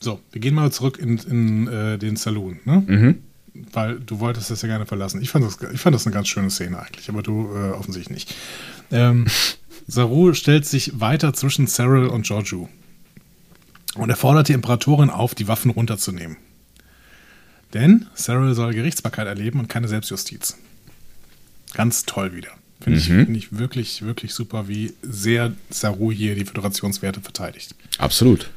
so, 0.00 0.20
wir 0.32 0.40
gehen 0.40 0.54
mal 0.54 0.72
zurück 0.72 0.98
in, 0.98 1.18
in 1.18 1.68
äh, 1.68 1.98
den 1.98 2.16
Saloon, 2.16 2.60
ne? 2.64 2.84
Mhm. 2.86 3.22
Weil 3.72 3.98
du 3.98 4.20
wolltest 4.20 4.50
das 4.50 4.60
ja 4.62 4.68
gerne 4.68 4.84
verlassen. 4.84 5.22
Ich 5.22 5.30
fand 5.30 5.44
das, 5.44 5.58
ich 5.72 5.80
fand 5.80 5.94
das 5.94 6.06
eine 6.06 6.12
ganz 6.12 6.28
schöne 6.28 6.50
Szene 6.50 6.78
eigentlich, 6.78 7.08
aber 7.08 7.22
du 7.22 7.50
äh, 7.54 7.70
offensichtlich 7.70 8.10
nicht. 8.10 8.34
Ähm, 8.90 9.26
Saru 9.86 10.34
stellt 10.34 10.66
sich 10.66 11.00
weiter 11.00 11.32
zwischen 11.32 11.66
Cyril 11.66 12.06
und 12.08 12.26
Giorgio. 12.26 12.68
Und 13.94 14.10
er 14.10 14.16
fordert 14.16 14.48
die 14.48 14.52
Imperatorin 14.52 15.10
auf, 15.10 15.34
die 15.34 15.48
Waffen 15.48 15.70
runterzunehmen. 15.70 16.36
Denn 17.72 18.06
Cyril 18.14 18.54
soll 18.54 18.74
Gerichtsbarkeit 18.74 19.26
erleben 19.26 19.60
und 19.60 19.68
keine 19.68 19.88
Selbstjustiz. 19.88 20.56
Ganz 21.72 22.04
toll 22.04 22.34
wieder. 22.34 22.50
Finde 22.80 22.98
ich, 22.98 23.08
mhm. 23.08 23.24
find 23.26 23.36
ich 23.36 23.58
wirklich, 23.58 24.02
wirklich 24.02 24.34
super, 24.34 24.68
wie 24.68 24.92
sehr 25.02 25.52
Saru 25.70 26.12
hier 26.12 26.34
die 26.34 26.44
Föderationswerte 26.44 27.20
verteidigt. 27.20 27.74
Absolut. 27.98 28.50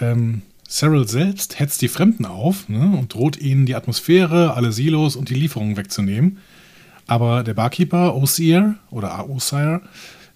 Ähm, 0.00 0.42
Cyril 0.68 1.06
selbst 1.06 1.58
hetzt 1.58 1.82
die 1.82 1.88
Fremden 1.88 2.24
auf 2.24 2.68
ne, 2.68 2.96
und 2.96 3.12
droht 3.12 3.36
ihnen 3.36 3.66
die 3.66 3.74
Atmosphäre, 3.74 4.54
alle 4.54 4.72
Silos 4.72 5.16
und 5.16 5.28
die 5.28 5.34
Lieferungen 5.34 5.76
wegzunehmen. 5.76 6.38
Aber 7.06 7.42
der 7.42 7.54
Barkeeper, 7.54 8.14
Osier 8.14 8.76
oder 8.90 9.28
Osier, 9.28 9.82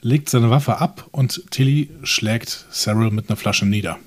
legt 0.02 0.28
seine 0.28 0.50
Waffe 0.50 0.78
ab 0.78 1.08
und 1.12 1.42
Tilly 1.50 1.88
schlägt 2.02 2.66
Cyril 2.70 3.10
mit 3.10 3.30
einer 3.30 3.36
Flasche 3.36 3.64
nieder. 3.64 3.98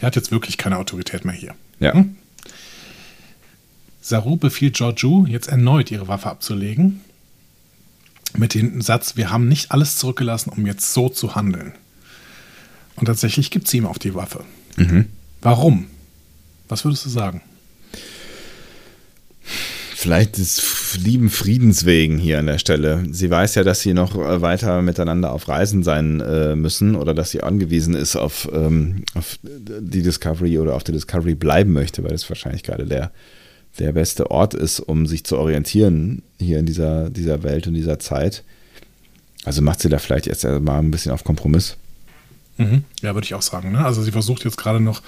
Der 0.00 0.06
hat 0.06 0.16
jetzt 0.16 0.30
wirklich 0.30 0.58
keine 0.58 0.76
Autorität 0.78 1.24
mehr 1.24 1.34
hier. 1.34 1.54
Ja. 1.80 1.94
Hm? 1.94 2.16
Saru 4.00 4.36
befiehlt 4.36 4.76
Georgiou, 4.76 5.26
jetzt 5.26 5.48
erneut 5.48 5.90
ihre 5.90 6.06
Waffe 6.08 6.28
abzulegen 6.28 7.00
mit 8.36 8.54
dem 8.54 8.80
Satz, 8.80 9.16
wir 9.16 9.30
haben 9.30 9.48
nicht 9.48 9.70
alles 9.70 9.96
zurückgelassen, 9.96 10.50
um 10.50 10.66
jetzt 10.66 10.92
so 10.92 11.08
zu 11.08 11.34
handeln. 11.34 11.72
Und 12.96 13.06
tatsächlich 13.06 13.50
gibt 13.50 13.68
sie 13.68 13.78
ihm 13.78 13.86
auf 13.86 13.98
die 13.98 14.14
Waffe. 14.14 14.44
Mhm. 14.76 15.06
Warum? 15.40 15.86
Was 16.68 16.84
würdest 16.84 17.04
du 17.04 17.10
sagen? 17.10 17.42
Vielleicht 19.94 20.36
des 20.36 20.98
lieben 21.02 21.30
Friedens 21.30 21.86
wegen 21.86 22.18
hier 22.18 22.38
an 22.38 22.46
der 22.46 22.58
Stelle. 22.58 23.04
Sie 23.10 23.30
weiß 23.30 23.54
ja, 23.54 23.64
dass 23.64 23.80
sie 23.80 23.94
noch 23.94 24.14
äh, 24.16 24.42
weiter 24.42 24.82
miteinander 24.82 25.32
auf 25.32 25.48
Reisen 25.48 25.82
sein 25.82 26.20
äh, 26.20 26.54
müssen 26.56 26.94
oder 26.94 27.14
dass 27.14 27.30
sie 27.30 27.42
angewiesen 27.42 27.94
ist 27.94 28.14
auf, 28.14 28.48
ähm, 28.52 29.04
auf 29.14 29.38
die 29.42 30.02
Discovery 30.02 30.58
oder 30.58 30.74
auf 30.74 30.84
der 30.84 30.94
Discovery 30.94 31.34
bleiben 31.34 31.72
möchte, 31.72 32.02
weil 32.02 32.10
das 32.10 32.28
wahrscheinlich 32.28 32.62
gerade 32.62 32.84
der 32.84 33.12
der 33.78 33.92
beste 33.92 34.30
Ort 34.30 34.54
ist, 34.54 34.80
um 34.80 35.06
sich 35.06 35.24
zu 35.24 35.36
orientieren 35.36 36.22
hier 36.38 36.58
in 36.58 36.66
dieser, 36.66 37.10
dieser 37.10 37.42
Welt 37.42 37.66
und 37.66 37.74
dieser 37.74 37.98
Zeit. 37.98 38.44
Also 39.44 39.62
macht 39.62 39.80
sie 39.80 39.88
da 39.88 39.98
vielleicht 39.98 40.26
jetzt 40.26 40.44
mal 40.44 40.78
ein 40.78 40.90
bisschen 40.90 41.12
auf 41.12 41.24
Kompromiss. 41.24 41.76
Mhm. 42.56 42.84
Ja, 43.02 43.14
würde 43.14 43.24
ich 43.24 43.34
auch 43.34 43.42
sagen. 43.42 43.72
Ne? 43.72 43.84
Also 43.84 44.02
sie 44.02 44.12
versucht 44.12 44.44
jetzt 44.44 44.56
gerade 44.56 44.80
noch 44.80 45.02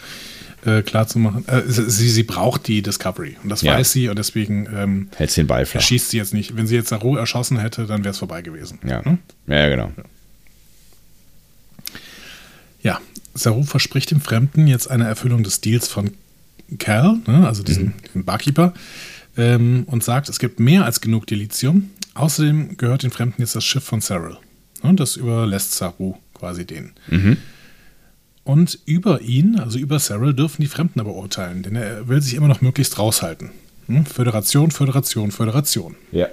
äh, 0.65 0.83
klarzumachen, 0.83 1.47
äh, 1.49 1.63
sie, 1.67 2.09
sie 2.09 2.23
braucht 2.25 2.67
die 2.67 2.83
Discovery 2.83 3.37
und 3.43 3.51
das 3.51 3.63
ja. 3.63 3.75
weiß 3.75 3.93
sie 3.93 4.09
und 4.09 4.19
deswegen 4.19 4.67
ähm, 4.75 5.09
hält 5.17 5.31
sie 5.31 5.43
den 5.43 5.47
Ball 5.47 5.65
flach. 5.65 5.81
schießt 5.81 6.11
sie 6.11 6.17
jetzt 6.17 6.35
nicht. 6.35 6.57
Wenn 6.57 6.67
sie 6.67 6.75
jetzt 6.75 6.89
Saru 6.89 7.17
erschossen 7.17 7.59
hätte, 7.59 7.87
dann 7.87 8.03
wäre 8.03 8.13
es 8.13 8.19
vorbei 8.19 8.43
gewesen. 8.43 8.81
Ja, 8.85 9.03
ne? 9.03 9.19
ja 9.47 9.69
genau. 9.69 9.93
Ja. 9.97 10.05
ja, 12.83 13.01
Saru 13.35 13.63
verspricht 13.63 14.11
dem 14.11 14.21
Fremden 14.21 14.67
jetzt 14.67 14.91
eine 14.91 15.07
Erfüllung 15.07 15.45
des 15.45 15.61
Deals 15.61 15.89
von 15.89 16.13
Cal, 16.79 17.19
ne, 17.27 17.47
also 17.47 17.63
diesen, 17.63 17.87
mhm. 17.87 17.95
diesen 18.07 18.25
Barkeeper, 18.25 18.75
ähm, 19.37 19.85
und 19.87 20.03
sagt, 20.03 20.29
es 20.29 20.39
gibt 20.39 20.61
mehr 20.61 20.85
als 20.85 21.01
genug 21.01 21.27
Dilithium. 21.27 21.91
Außerdem 22.15 22.77
gehört 22.77 23.03
den 23.03 23.11
Fremden 23.11 23.41
jetzt 23.43 23.55
das 23.55 23.65
Schiff 23.65 23.85
von 23.85 24.01
Cyril. 24.01 24.37
Ne, 24.83 24.95
das 24.95 25.17
überlässt 25.17 25.75
Saru 25.75 26.17
quasi 26.35 26.67
denen. 26.67 26.93
Mhm. 27.09 27.37
Und 28.45 28.79
über 28.87 29.23
ihn, 29.23 29.59
also 29.59 29.77
über 29.77 29.99
Cyril, 29.99 30.33
dürfen 30.33 30.63
die 30.63 30.69
Fremden 30.69 31.01
aber 31.01 31.15
urteilen, 31.15 31.65
denn 31.65 31.75
er 31.75 32.07
will 32.07 32.23
sich 32.23 32.35
immer 32.35 32.47
noch 32.47 32.61
möglichst 32.61 32.97
raushalten. 32.97 33.51
Hm? 33.87 34.07
Föderation, 34.07 34.71
Föderation, 34.71 35.33
Föderation. 35.33 35.97
Ja. 36.13 36.29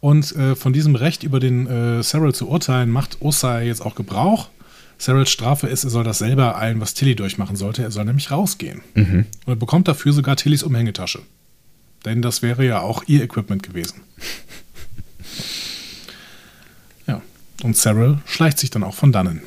Und 0.00 0.34
äh, 0.36 0.54
von 0.54 0.72
diesem 0.72 0.94
Recht 0.94 1.24
über 1.24 1.40
den 1.40 1.66
äh, 1.66 2.02
Cyril 2.02 2.34
zu 2.34 2.48
urteilen, 2.48 2.90
macht 2.90 3.20
Osai 3.20 3.66
jetzt 3.66 3.80
auch 3.80 3.96
Gebrauch. 3.96 4.48
Cyril's 4.98 5.30
Strafe 5.30 5.68
ist, 5.68 5.84
er 5.84 5.90
soll 5.90 6.04
das 6.04 6.18
selber 6.18 6.58
eilen, 6.58 6.80
was 6.80 6.94
Tilly 6.94 7.14
durchmachen 7.14 7.56
sollte. 7.56 7.82
Er 7.82 7.90
soll 7.90 8.04
nämlich 8.04 8.30
rausgehen. 8.30 8.82
Mhm. 8.94 9.26
Und 9.46 9.52
er 9.52 9.56
bekommt 9.56 9.86
dafür 9.88 10.12
sogar 10.12 10.36
Tillys 10.36 10.62
Umhängetasche. 10.62 11.20
Denn 12.04 12.22
das 12.22 12.42
wäre 12.42 12.64
ja 12.66 12.80
auch 12.80 13.04
ihr 13.06 13.22
Equipment 13.22 13.62
gewesen. 13.62 14.00
ja. 17.06 17.22
Und 17.62 17.76
Cyril 17.76 18.18
schleicht 18.26 18.58
sich 18.58 18.70
dann 18.70 18.82
auch 18.82 18.94
von 18.94 19.12
dannen. 19.12 19.42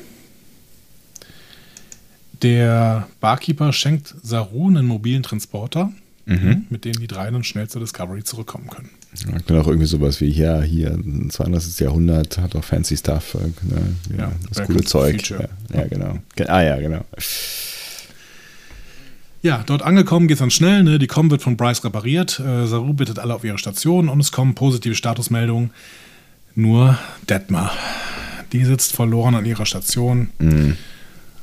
Der 2.42 3.06
Barkeeper 3.20 3.72
schenkt 3.72 4.14
Saru 4.22 4.68
einen 4.68 4.86
mobilen 4.86 5.22
Transporter, 5.22 5.92
mhm. 6.26 6.66
mit 6.70 6.84
dem 6.84 6.94
die 6.94 7.06
drei 7.06 7.30
dann 7.30 7.44
schnell 7.44 7.68
zur 7.68 7.80
Discovery 7.80 8.24
zurückkommen 8.24 8.68
können. 8.68 8.90
Ja, 9.26 9.38
dann 9.46 9.60
auch 9.60 9.66
irgendwie 9.66 9.86
sowas 9.86 10.20
wie 10.20 10.30
hier, 10.30 10.62
hier, 10.62 10.98
32. 11.28 11.80
Jahrhundert, 11.80 12.38
hat 12.38 12.56
auch 12.56 12.64
fancy 12.64 12.96
Stuff, 12.96 13.34
äh, 13.34 13.38
ne? 13.72 13.82
ja, 14.10 14.24
ja, 14.24 14.32
das 14.50 14.66
coole 14.66 14.82
Zeug. 14.82 15.28
Ja, 15.28 15.48
ja, 15.74 15.86
genau. 15.86 16.18
Ah 16.46 16.62
ja, 16.62 16.80
genau. 16.80 17.04
Ja, 19.42 19.64
dort 19.66 19.82
angekommen 19.82 20.28
geht 20.28 20.36
es 20.36 20.38
dann 20.38 20.50
schnell. 20.50 20.84
Ne? 20.84 20.98
Die 20.98 21.08
Com 21.08 21.30
wird 21.30 21.42
von 21.42 21.56
Bryce 21.56 21.84
repariert. 21.84 22.38
Äh, 22.38 22.66
Saru 22.66 22.94
bittet 22.94 23.18
alle 23.18 23.34
auf 23.34 23.42
ihre 23.42 23.58
Station 23.58 24.08
und 24.08 24.20
es 24.20 24.30
kommen 24.30 24.54
positive 24.54 24.94
Statusmeldungen. 24.94 25.70
Nur 26.54 26.98
Detmar. 27.28 27.72
Die 28.52 28.64
sitzt 28.64 28.94
verloren 28.94 29.34
an 29.34 29.44
ihrer 29.44 29.66
Station 29.66 30.30
mhm. 30.38 30.76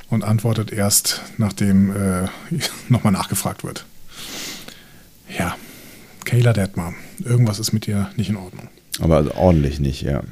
und 0.08 0.24
antwortet 0.24 0.72
erst, 0.72 1.20
nachdem 1.36 1.90
äh, 1.90 2.28
nochmal 2.88 3.12
nachgefragt 3.12 3.64
wird. 3.64 3.84
Ja, 5.38 5.56
Kayla 6.30 6.52
Detmar, 6.52 6.94
irgendwas 7.24 7.58
ist 7.58 7.72
mit 7.72 7.86
dir 7.86 8.08
nicht 8.14 8.30
in 8.30 8.36
Ordnung. 8.36 8.68
Aber 9.00 9.34
ordentlich 9.34 9.80
nicht, 9.80 10.02
ja. 10.02 10.22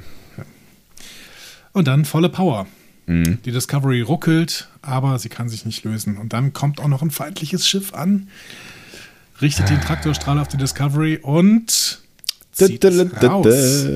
Und 1.73 1.89
dann 1.89 2.05
volle 2.05 2.29
Power. 2.29 2.69
Mhm. 3.07 3.43
Die 3.45 3.51
Discovery 3.51 4.03
ruckelt, 4.03 4.69
aber 4.81 5.19
sie 5.19 5.29
kann 5.29 5.49
sich 5.49 5.67
nicht 5.67 5.83
lösen. 5.83 6.17
Und 6.17 6.33
dann 6.33 6.53
kommt 6.53 6.79
auch 6.79 6.87
noch 6.87 7.03
ein 7.03 7.11
feindliches 7.11 7.67
Schiff 7.67 7.95
an, 7.95 8.29
richtet 9.43 9.71
den 9.71 9.81
Traktorstrahl 9.81 10.39
auf 10.39 10.47
die 10.47 10.57
Discovery 10.57 11.19
und 11.21 11.99
zieht 12.53 12.85
es 12.85 13.23
raus. 13.25 13.87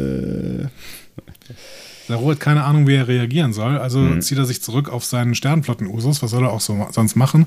Saru 2.08 2.32
hat 2.32 2.40
keine 2.40 2.64
Ahnung, 2.64 2.88
wie 2.88 2.96
er 2.96 3.06
reagieren 3.06 3.52
soll, 3.52 3.78
also 3.78 4.00
mhm. 4.00 4.22
zieht 4.22 4.38
er 4.38 4.44
sich 4.46 4.60
zurück 4.60 4.88
auf 4.88 5.04
seinen 5.04 5.36
Sternflotten-Usus. 5.36 6.20
Was 6.20 6.32
soll 6.32 6.42
er 6.42 6.50
auch 6.50 6.60
so 6.60 6.88
sonst 6.90 7.14
machen? 7.14 7.46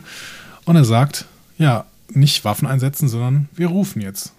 Und 0.63 0.77
er 0.77 0.85
sagt, 0.85 1.25
ja, 1.57 1.83
nicht 2.07 2.45
Waffen 2.45 2.69
einsetzen, 2.69 3.09
sondern 3.09 3.49
wir 3.53 3.67
rufen 3.67 4.01
jetzt. 4.01 4.31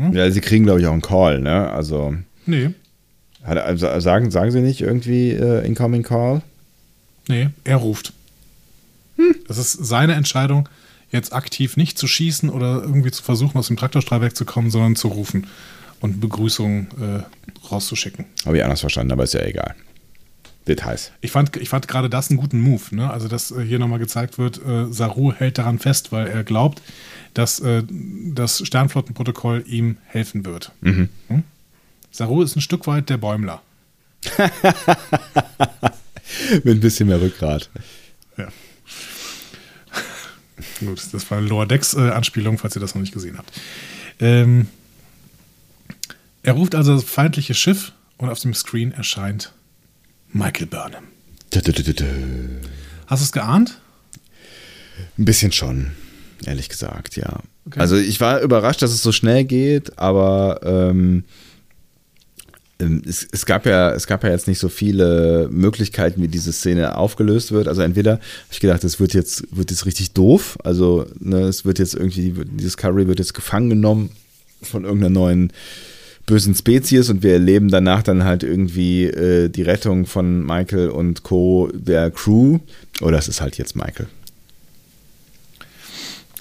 Hm? 0.00 0.14
Ja, 0.14 0.30
sie 0.30 0.40
kriegen, 0.40 0.64
glaube 0.64 0.80
ich, 0.80 0.86
auch 0.86 0.92
einen 0.92 1.02
Call, 1.02 1.40
ne? 1.40 1.70
Also. 1.70 2.14
Nee. 2.46 2.70
Also 3.42 4.00
sagen, 4.00 4.30
sagen 4.30 4.50
sie 4.50 4.60
nicht 4.60 4.80
irgendwie 4.80 5.30
äh, 5.30 5.66
Incoming 5.66 6.02
Call? 6.02 6.42
Nee, 7.28 7.48
er 7.64 7.76
ruft. 7.76 8.12
Hm. 9.16 9.34
Das 9.46 9.58
ist 9.58 9.72
seine 9.72 10.14
Entscheidung, 10.14 10.68
jetzt 11.10 11.32
aktiv 11.32 11.76
nicht 11.76 11.98
zu 11.98 12.06
schießen 12.06 12.50
oder 12.50 12.82
irgendwie 12.82 13.10
zu 13.10 13.22
versuchen, 13.22 13.58
aus 13.58 13.68
dem 13.68 13.76
Traktorstrahl 13.76 14.20
wegzukommen, 14.20 14.70
sondern 14.70 14.96
zu 14.96 15.08
rufen 15.08 15.46
und 16.00 16.20
Begrüßungen 16.20 16.88
äh, 17.00 17.66
rauszuschicken. 17.70 18.24
Habe 18.46 18.56
ich 18.56 18.64
anders 18.64 18.80
verstanden, 18.80 19.12
aber 19.12 19.24
ist 19.24 19.34
ja 19.34 19.42
egal. 19.42 19.74
Details. 20.70 21.12
Ich 21.20 21.32
fand, 21.32 21.56
ich 21.56 21.68
fand 21.68 21.88
gerade 21.88 22.08
das 22.08 22.30
einen 22.30 22.38
guten 22.38 22.60
Move. 22.60 22.82
Ne? 22.94 23.10
Also, 23.10 23.28
dass 23.28 23.50
äh, 23.50 23.62
hier 23.62 23.78
nochmal 23.78 23.98
gezeigt 23.98 24.38
wird, 24.38 24.64
äh, 24.64 24.92
Saru 24.92 25.32
hält 25.32 25.58
daran 25.58 25.78
fest, 25.78 26.12
weil 26.12 26.28
er 26.28 26.44
glaubt, 26.44 26.80
dass 27.34 27.60
äh, 27.60 27.82
das 27.88 28.64
Sternflottenprotokoll 28.64 29.64
ihm 29.66 29.98
helfen 30.06 30.44
wird. 30.44 30.72
Mhm. 30.80 31.08
Hm? 31.28 31.42
Saru 32.10 32.42
ist 32.42 32.56
ein 32.56 32.60
Stück 32.60 32.86
weit 32.86 33.10
der 33.10 33.16
Bäumler. 33.18 33.62
Mit 36.64 36.76
ein 36.76 36.80
bisschen 36.80 37.08
mehr 37.08 37.20
Rückgrat. 37.20 37.68
Ja. 38.36 38.48
Gut, 40.80 41.02
das 41.12 41.30
war 41.30 41.38
eine 41.38 41.48
Lower 41.48 41.66
Decks-Anspielung, 41.66 42.58
falls 42.58 42.76
ihr 42.76 42.80
das 42.80 42.94
noch 42.94 43.00
nicht 43.00 43.12
gesehen 43.12 43.38
habt. 43.38 43.52
Ähm, 44.20 44.68
er 46.42 46.52
ruft 46.52 46.74
also 46.74 46.94
das 46.94 47.04
feindliche 47.04 47.54
Schiff 47.54 47.92
und 48.18 48.28
auf 48.28 48.38
dem 48.40 48.54
Screen 48.54 48.92
erscheint 48.92 49.52
Michael 50.32 50.66
Burnham. 50.66 51.04
Hast 53.06 53.22
du 53.22 53.24
es 53.24 53.32
geahnt? 53.32 53.80
Ein 55.18 55.24
bisschen 55.24 55.52
schon, 55.52 55.92
ehrlich 56.46 56.68
gesagt, 56.68 57.16
ja. 57.16 57.40
Okay. 57.66 57.80
Also 57.80 57.96
ich 57.96 58.20
war 58.20 58.40
überrascht, 58.40 58.82
dass 58.82 58.92
es 58.92 59.02
so 59.02 59.12
schnell 59.12 59.44
geht, 59.44 59.98
aber 59.98 60.60
ähm, 60.62 61.24
ähm, 62.80 63.02
es, 63.06 63.26
es, 63.30 63.46
gab 63.46 63.66
ja, 63.66 63.92
es 63.92 64.06
gab 64.06 64.24
ja 64.24 64.30
jetzt 64.30 64.48
nicht 64.48 64.58
so 64.58 64.68
viele 64.68 65.48
Möglichkeiten, 65.50 66.22
wie 66.22 66.28
diese 66.28 66.52
Szene 66.52 66.96
aufgelöst 66.96 67.52
wird. 67.52 67.68
Also 67.68 67.82
entweder 67.82 68.12
habe 68.12 68.22
ich 68.50 68.60
gedacht, 68.60 68.84
es 68.84 69.00
wird 69.00 69.14
jetzt, 69.14 69.44
wird 69.54 69.70
jetzt 69.70 69.86
richtig 69.86 70.12
doof. 70.12 70.58
Also 70.64 71.06
ne, 71.18 71.42
es 71.42 71.64
wird 71.64 71.78
jetzt 71.78 71.94
irgendwie, 71.94 72.32
die 72.32 72.64
Discovery 72.64 73.06
wird 73.06 73.18
jetzt 73.18 73.34
gefangen 73.34 73.70
genommen 73.70 74.10
von 74.62 74.84
irgendeiner 74.84 75.10
neuen 75.10 75.52
bösen 76.26 76.54
Spezies 76.54 77.10
und 77.10 77.22
wir 77.22 77.32
erleben 77.32 77.68
danach 77.68 78.02
dann 78.02 78.24
halt 78.24 78.42
irgendwie 78.42 79.04
äh, 79.04 79.48
die 79.48 79.62
Rettung 79.62 80.06
von 80.06 80.44
Michael 80.44 80.90
und 80.90 81.22
Co. 81.22 81.70
der 81.72 82.10
Crew. 82.10 82.60
Oder 83.00 83.18
es 83.18 83.28
ist 83.28 83.40
halt 83.40 83.58
jetzt 83.58 83.76
Michael. 83.76 84.06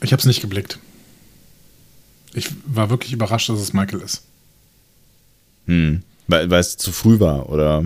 Ich 0.01 0.11
habe 0.11 0.19
es 0.19 0.25
nicht 0.25 0.41
geblickt. 0.41 0.79
Ich 2.33 2.49
war 2.65 2.89
wirklich 2.89 3.11
überrascht, 3.13 3.49
dass 3.49 3.59
es 3.59 3.73
Michael 3.73 4.01
ist. 4.01 4.23
Hm. 5.65 6.03
Weil, 6.27 6.49
weil 6.49 6.59
es 6.59 6.77
zu 6.77 6.91
früh 6.91 7.19
war, 7.19 7.49
oder? 7.49 7.85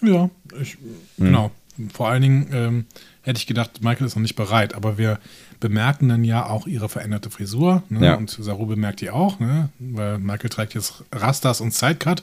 Ja, 0.00 0.30
ich, 0.60 0.74
hm. 0.74 1.26
genau. 1.26 1.50
Vor 1.92 2.08
allen 2.08 2.22
Dingen 2.22 2.48
ähm, 2.52 2.84
hätte 3.22 3.38
ich 3.38 3.46
gedacht, 3.46 3.82
Michael 3.82 4.06
ist 4.06 4.14
noch 4.14 4.22
nicht 4.22 4.36
bereit, 4.36 4.74
aber 4.74 4.98
wir 4.98 5.18
bemerken 5.62 6.08
dann 6.08 6.24
ja 6.24 6.44
auch 6.46 6.66
ihre 6.66 6.88
veränderte 6.88 7.30
Frisur. 7.30 7.84
Ne? 7.88 8.04
Ja. 8.04 8.14
Und 8.16 8.30
Saru 8.30 8.66
bemerkt 8.66 9.00
die 9.00 9.10
auch, 9.10 9.38
ne? 9.38 9.70
weil 9.78 10.18
Michael 10.18 10.50
trägt 10.50 10.74
jetzt 10.74 11.04
Rastas 11.12 11.60
und 11.60 11.72
Sidecut. 11.72 12.22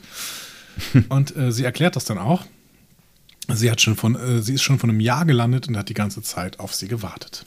und 1.09 1.35
äh, 1.35 1.51
sie 1.51 1.63
erklärt 1.63 1.95
das 1.95 2.05
dann 2.05 2.17
auch. 2.17 2.43
Sie, 3.51 3.71
hat 3.71 3.81
schon 3.81 3.95
von, 3.95 4.15
äh, 4.15 4.41
sie 4.41 4.53
ist 4.53 4.61
schon 4.61 4.77
von 4.77 4.89
einem 4.89 4.99
Jahr 4.99 5.25
gelandet 5.25 5.67
und 5.67 5.77
hat 5.77 5.89
die 5.89 5.93
ganze 5.95 6.21
Zeit 6.21 6.59
auf 6.59 6.75
sie 6.75 6.87
gewartet. 6.87 7.45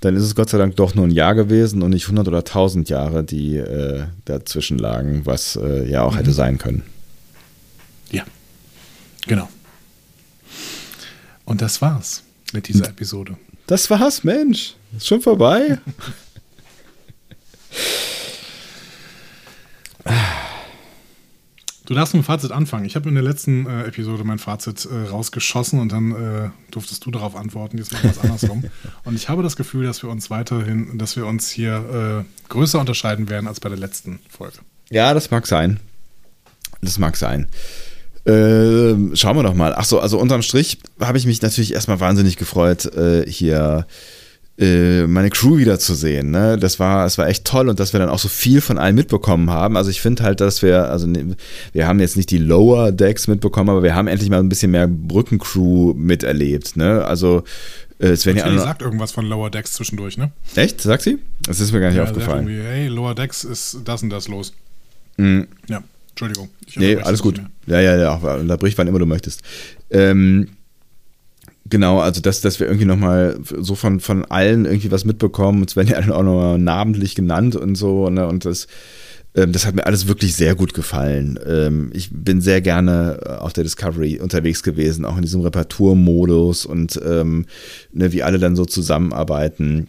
Dann 0.00 0.16
ist 0.16 0.22
es 0.22 0.34
Gott 0.34 0.48
sei 0.48 0.56
Dank 0.56 0.74
doch 0.76 0.94
nur 0.94 1.06
ein 1.06 1.10
Jahr 1.10 1.34
gewesen 1.34 1.82
und 1.82 1.90
nicht 1.90 2.04
100 2.04 2.26
oder 2.26 2.38
1000 2.38 2.88
Jahre, 2.88 3.22
die 3.22 3.56
äh, 3.56 4.04
dazwischen 4.24 4.78
lagen, 4.78 5.26
was 5.26 5.56
äh, 5.56 5.88
ja 5.88 6.02
auch 6.02 6.14
mhm. 6.14 6.16
hätte 6.16 6.32
sein 6.32 6.56
können. 6.56 6.82
Ja, 8.10 8.24
genau. 9.26 9.48
Und 11.44 11.60
das 11.60 11.82
war's 11.82 12.24
mit 12.52 12.68
dieser 12.68 12.88
Episode. 12.88 13.36
Das 13.70 13.88
war's, 13.88 14.24
Mensch. 14.24 14.74
Ist 14.96 15.06
schon 15.06 15.20
vorbei. 15.20 15.78
Du 21.84 21.94
darfst 21.94 22.12
mit 22.12 22.24
dem 22.24 22.26
Fazit 22.26 22.50
anfangen. 22.50 22.84
Ich 22.84 22.96
habe 22.96 23.08
in 23.08 23.14
der 23.14 23.22
letzten 23.22 23.66
äh, 23.66 23.84
Episode 23.84 24.24
mein 24.24 24.40
Fazit 24.40 24.86
äh, 24.86 25.08
rausgeschossen 25.10 25.78
und 25.78 25.92
dann 25.92 26.10
äh, 26.10 26.50
durftest 26.72 27.06
du 27.06 27.12
darauf 27.12 27.36
antworten. 27.36 27.78
Jetzt 27.78 27.92
machen 27.92 28.02
wir 28.02 28.10
es 28.10 28.18
andersrum. 28.18 28.64
und 29.04 29.14
ich 29.14 29.28
habe 29.28 29.44
das 29.44 29.54
Gefühl, 29.54 29.86
dass 29.86 30.02
wir 30.02 30.10
uns 30.10 30.30
weiterhin, 30.30 30.98
dass 30.98 31.14
wir 31.14 31.26
uns 31.26 31.48
hier 31.48 32.24
äh, 32.26 32.48
größer 32.48 32.80
unterscheiden 32.80 33.28
werden 33.28 33.46
als 33.46 33.60
bei 33.60 33.68
der 33.68 33.78
letzten 33.78 34.18
Folge. 34.28 34.58
Ja, 34.90 35.14
das 35.14 35.30
mag 35.30 35.46
sein. 35.46 35.78
Das 36.82 36.98
mag 36.98 37.16
sein. 37.16 37.46
Äh, 38.24 39.16
schauen 39.16 39.36
wir 39.36 39.42
doch 39.42 39.54
mal. 39.54 39.74
Achso, 39.74 39.98
also 39.98 40.18
unterm 40.18 40.42
Strich 40.42 40.78
habe 41.00 41.18
ich 41.18 41.26
mich 41.26 41.40
natürlich 41.42 41.72
erstmal 41.72 42.00
wahnsinnig 42.00 42.36
gefreut, 42.36 42.86
äh, 42.94 43.24
hier 43.26 43.86
äh, 44.60 45.06
meine 45.06 45.30
Crew 45.30 45.56
wiederzusehen. 45.56 46.30
Ne? 46.30 46.58
Das 46.58 46.78
war, 46.78 47.06
es 47.06 47.16
war 47.16 47.28
echt 47.28 47.46
toll 47.46 47.70
und 47.70 47.80
dass 47.80 47.94
wir 47.94 48.00
dann 48.00 48.10
auch 48.10 48.18
so 48.18 48.28
viel 48.28 48.60
von 48.60 48.76
allen 48.76 48.94
mitbekommen 48.94 49.48
haben. 49.48 49.76
Also 49.78 49.88
ich 49.88 50.02
finde 50.02 50.22
halt, 50.22 50.42
dass 50.42 50.60
wir, 50.60 50.90
also 50.90 51.06
ne, 51.06 51.34
wir 51.72 51.86
haben 51.86 51.98
jetzt 51.98 52.18
nicht 52.18 52.30
die 52.30 52.38
Lower 52.38 52.92
Decks 52.92 53.26
mitbekommen, 53.26 53.70
aber 53.70 53.82
wir 53.82 53.94
haben 53.94 54.06
endlich 54.06 54.28
mal 54.28 54.38
ein 54.38 54.50
bisschen 54.50 54.70
mehr 54.72 54.86
Brückencrew 54.86 55.94
miterlebt. 55.94 56.76
Ne? 56.76 57.02
Also 57.06 57.42
äh, 57.98 58.08
es 58.08 58.26
werden 58.26 58.36
ja 58.36 58.58
sagt 58.58 58.82
irgendwas 58.82 59.12
von 59.12 59.24
Lower 59.24 59.48
Decks 59.48 59.72
zwischendurch, 59.72 60.18
ne? 60.18 60.30
Echt? 60.56 60.82
Sagt 60.82 61.04
sie? 61.04 61.18
Das 61.40 61.60
ist 61.60 61.72
mir 61.72 61.80
gar 61.80 61.88
nicht 61.88 61.96
ja, 61.96 62.04
aufgefallen. 62.04 62.46
hey, 62.46 62.88
Lower 62.88 63.14
Decks 63.14 63.44
ist 63.44 63.78
das 63.86 64.02
und 64.02 64.10
das 64.10 64.28
los. 64.28 64.52
Mhm. 65.16 65.48
Ja. 65.68 65.82
Entschuldigung. 66.20 66.48
nee, 66.76 66.96
alles 66.96 67.22
gut. 67.22 67.40
Ja, 67.66 67.80
ja, 67.80 67.96
ja, 67.96 68.14
unterbrich, 68.14 68.76
wann 68.78 68.86
immer 68.86 68.98
du 68.98 69.06
möchtest. 69.06 69.42
Ähm, 69.90 70.48
genau, 71.68 72.00
also 72.00 72.20
dass, 72.20 72.40
dass 72.40 72.60
wir 72.60 72.66
irgendwie 72.66 72.86
nochmal 72.86 73.38
so 73.42 73.74
von, 73.74 74.00
von 74.00 74.24
allen 74.26 74.64
irgendwie 74.64 74.90
was 74.90 75.04
mitbekommen. 75.04 75.64
Es 75.66 75.76
werden 75.76 75.88
ja 75.88 75.96
alle 75.96 76.14
auch 76.14 76.22
nochmal 76.22 76.58
namentlich 76.58 77.14
genannt 77.14 77.56
und 77.56 77.74
so, 77.76 78.10
ne? 78.10 78.26
Und 78.26 78.44
das, 78.44 78.66
ähm, 79.34 79.52
das 79.52 79.66
hat 79.66 79.74
mir 79.74 79.86
alles 79.86 80.08
wirklich 80.08 80.34
sehr 80.34 80.54
gut 80.54 80.74
gefallen. 80.74 81.38
Ähm, 81.46 81.90
ich 81.94 82.10
bin 82.12 82.40
sehr 82.40 82.60
gerne 82.60 83.20
äh, 83.24 83.28
auf 83.36 83.52
der 83.52 83.64
Discovery 83.64 84.18
unterwegs 84.20 84.62
gewesen, 84.62 85.04
auch 85.04 85.16
in 85.16 85.22
diesem 85.22 85.40
Reparaturmodus 85.40 86.66
und 86.66 87.00
ähm, 87.04 87.46
ne, 87.92 88.12
wie 88.12 88.22
alle 88.22 88.38
dann 88.38 88.56
so 88.56 88.64
zusammenarbeiten. 88.64 89.88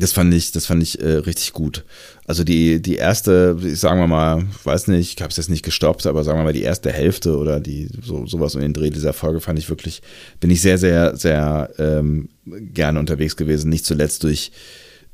Das 0.00 0.12
fand 0.12 0.32
ich, 0.34 0.52
das 0.52 0.66
fand 0.66 0.82
ich 0.82 1.00
äh, 1.00 1.12
richtig 1.12 1.52
gut. 1.52 1.84
Also 2.26 2.44
die, 2.44 2.80
die 2.80 2.96
erste, 2.96 3.56
sagen 3.76 4.00
wir 4.00 4.06
mal, 4.06 4.46
weiß 4.64 4.88
nicht, 4.88 5.14
ich 5.14 5.22
habe 5.22 5.30
es 5.30 5.36
jetzt 5.36 5.50
nicht 5.50 5.64
gestoppt, 5.64 6.06
aber 6.06 6.24
sagen 6.24 6.38
wir 6.38 6.44
mal, 6.44 6.52
die 6.52 6.62
erste 6.62 6.90
Hälfte 6.90 7.36
oder 7.36 7.60
die 7.60 7.88
so, 8.02 8.26
sowas 8.26 8.54
in 8.54 8.62
den 8.62 8.72
Dreh 8.72 8.90
dieser 8.90 9.12
Folge 9.12 9.40
fand 9.40 9.58
ich 9.58 9.68
wirklich, 9.68 10.02
bin 10.40 10.50
ich 10.50 10.60
sehr, 10.60 10.78
sehr, 10.78 11.16
sehr 11.16 11.70
ähm, 11.78 12.30
gerne 12.46 12.98
unterwegs 12.98 13.36
gewesen. 13.36 13.68
Nicht 13.68 13.84
zuletzt 13.84 14.22
durch 14.24 14.52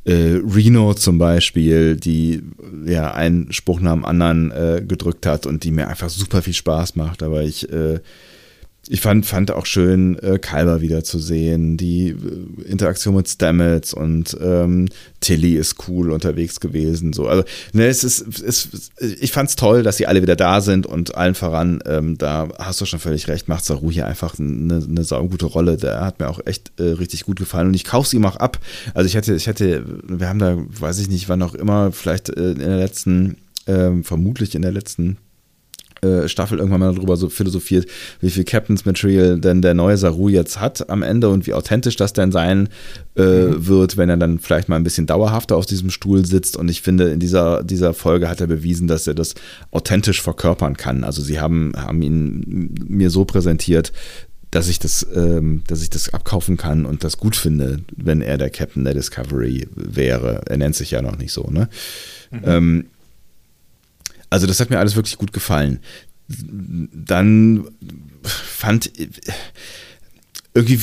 äh, 0.04 0.40
Reno 0.46 0.94
zum 0.94 1.18
Beispiel, 1.18 1.96
die 1.96 2.42
ja 2.86 3.12
einen 3.12 3.52
Spruch 3.52 3.80
nach 3.80 3.94
dem 3.94 4.04
anderen 4.04 4.52
äh, 4.52 4.82
gedrückt 4.86 5.26
hat 5.26 5.46
und 5.46 5.64
die 5.64 5.72
mir 5.72 5.88
einfach 5.88 6.10
super 6.10 6.42
viel 6.42 6.54
Spaß 6.54 6.94
macht. 6.94 7.22
Aber 7.22 7.42
ich 7.42 7.70
äh, 7.72 7.98
ich 8.88 9.00
fand, 9.00 9.26
fand 9.26 9.50
auch 9.50 9.66
schön, 9.66 10.18
äh, 10.20 10.38
Kalber 10.38 10.80
wiederzusehen, 10.80 11.76
die 11.76 12.10
äh, 12.10 12.62
Interaktion 12.68 13.16
mit 13.16 13.28
Stamets 13.28 13.92
und 13.92 14.36
ähm, 14.40 14.88
Tilly 15.20 15.56
ist 15.56 15.88
cool 15.88 16.12
unterwegs 16.12 16.60
gewesen. 16.60 17.12
So. 17.12 17.26
Also, 17.26 17.44
ne, 17.72 17.86
es 17.86 18.04
ist, 18.04 18.40
es, 18.40 18.90
ich 18.98 19.32
fand's 19.32 19.56
toll, 19.56 19.82
dass 19.82 19.96
sie 19.96 20.06
alle 20.06 20.22
wieder 20.22 20.36
da 20.36 20.60
sind 20.60 20.86
und 20.86 21.16
allen 21.16 21.34
voran, 21.34 21.80
ähm, 21.86 22.16
da 22.18 22.48
hast 22.58 22.80
du 22.80 22.86
schon 22.86 23.00
völlig 23.00 23.28
recht, 23.28 23.48
macht 23.48 23.64
Saru 23.64 23.90
hier 23.90 24.06
einfach 24.06 24.38
eine, 24.38 24.84
eine 24.88 25.04
saugute 25.04 25.46
Rolle. 25.46 25.76
Der 25.76 26.02
hat 26.02 26.20
mir 26.20 26.28
auch 26.28 26.40
echt 26.44 26.72
äh, 26.78 26.84
richtig 26.84 27.24
gut 27.24 27.38
gefallen 27.38 27.68
und 27.68 27.74
ich 27.74 27.84
kaufe 27.84 28.08
sie 28.08 28.16
ihm 28.16 28.24
auch 28.24 28.36
ab. 28.36 28.60
Also 28.94 29.06
ich 29.06 29.14
hätte, 29.14 29.34
ich 29.34 29.46
hätte, 29.46 29.84
wir 30.06 30.28
haben 30.28 30.38
da, 30.38 30.56
weiß 30.58 30.98
ich 31.00 31.08
nicht, 31.08 31.28
wann 31.28 31.42
auch 31.42 31.54
immer, 31.54 31.92
vielleicht 31.92 32.28
äh, 32.30 32.52
in 32.52 32.58
der 32.58 32.78
letzten, 32.78 33.36
ähm, 33.66 34.04
vermutlich 34.04 34.54
in 34.54 34.62
der 34.62 34.72
letzten 34.72 35.16
äh, 36.06 36.28
Staffel 36.28 36.58
irgendwann 36.58 36.80
mal 36.80 36.94
darüber 36.94 37.16
so 37.16 37.28
philosophiert, 37.28 37.86
wie 38.20 38.30
viel 38.30 38.44
Captain's 38.44 38.84
Material 38.84 39.38
denn 39.38 39.62
der 39.62 39.74
neue 39.74 39.96
Saru 39.96 40.28
jetzt 40.28 40.60
hat 40.60 40.88
am 40.90 41.02
Ende 41.02 41.28
und 41.28 41.46
wie 41.46 41.54
authentisch 41.54 41.96
das 41.96 42.12
denn 42.12 42.32
sein 42.32 42.68
äh, 43.16 43.22
mhm. 43.22 43.66
wird, 43.66 43.96
wenn 43.96 44.08
er 44.08 44.16
dann 44.16 44.38
vielleicht 44.38 44.68
mal 44.68 44.76
ein 44.76 44.84
bisschen 44.84 45.06
dauerhafter 45.06 45.56
auf 45.56 45.66
diesem 45.66 45.90
Stuhl 45.90 46.24
sitzt. 46.24 46.56
Und 46.56 46.68
ich 46.68 46.82
finde, 46.82 47.10
in 47.10 47.20
dieser, 47.20 47.62
dieser 47.62 47.94
Folge 47.94 48.28
hat 48.28 48.40
er 48.40 48.46
bewiesen, 48.46 48.88
dass 48.88 49.06
er 49.06 49.14
das 49.14 49.34
authentisch 49.70 50.22
verkörpern 50.22 50.76
kann. 50.76 51.04
Also 51.04 51.22
sie 51.22 51.40
haben, 51.40 51.72
haben 51.76 52.02
ihn 52.02 52.74
mir 52.86 53.10
so 53.10 53.24
präsentiert, 53.24 53.92
dass 54.50 54.68
ich 54.68 54.78
das, 54.78 55.06
ähm, 55.14 55.62
dass 55.66 55.82
ich 55.82 55.90
das 55.90 56.14
abkaufen 56.14 56.56
kann 56.56 56.86
und 56.86 57.04
das 57.04 57.18
gut 57.18 57.36
finde, 57.36 57.80
wenn 57.96 58.22
er 58.22 58.38
der 58.38 58.50
Captain 58.50 58.84
der 58.84 58.94
Discovery 58.94 59.68
wäre. 59.74 60.42
Er 60.46 60.56
nennt 60.56 60.76
sich 60.76 60.92
ja 60.92 61.02
noch 61.02 61.18
nicht 61.18 61.32
so, 61.32 61.48
ne? 61.50 61.68
Mhm. 62.30 62.42
Ähm, 62.44 62.84
also 64.30 64.46
das 64.46 64.60
hat 64.60 64.70
mir 64.70 64.78
alles 64.78 64.96
wirklich 64.96 65.16
gut 65.18 65.32
gefallen. 65.32 65.80
Dann 66.28 67.68
fand 68.22 68.90
irgendwie 70.54 70.80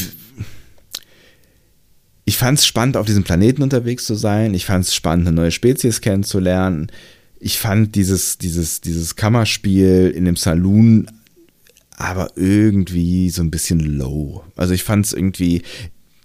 ich 2.25 2.38
fand 2.38 2.59
es 2.59 2.65
spannend, 2.65 2.95
auf 2.95 3.05
diesem 3.05 3.23
Planeten 3.23 3.61
unterwegs 3.61 4.05
zu 4.05 4.15
sein. 4.15 4.53
Ich 4.53 4.65
fand 4.65 4.85
es 4.85 4.95
spannend, 4.95 5.27
eine 5.27 5.35
neue 5.35 5.51
Spezies 5.51 5.99
kennenzulernen. 5.99 6.89
Ich 7.39 7.59
fand 7.59 7.95
dieses, 7.95 8.38
dieses, 8.38 8.80
dieses 8.80 9.15
Kammerspiel 9.15 10.13
in 10.15 10.25
dem 10.25 10.38
Saloon 10.38 11.07
aber 11.95 12.31
irgendwie 12.35 13.30
so 13.30 13.41
ein 13.41 13.51
bisschen 13.51 13.80
low. 13.80 14.43
Also 14.55 14.73
ich 14.73 14.83
fand 14.83 15.05
es 15.05 15.13
irgendwie, 15.13 15.61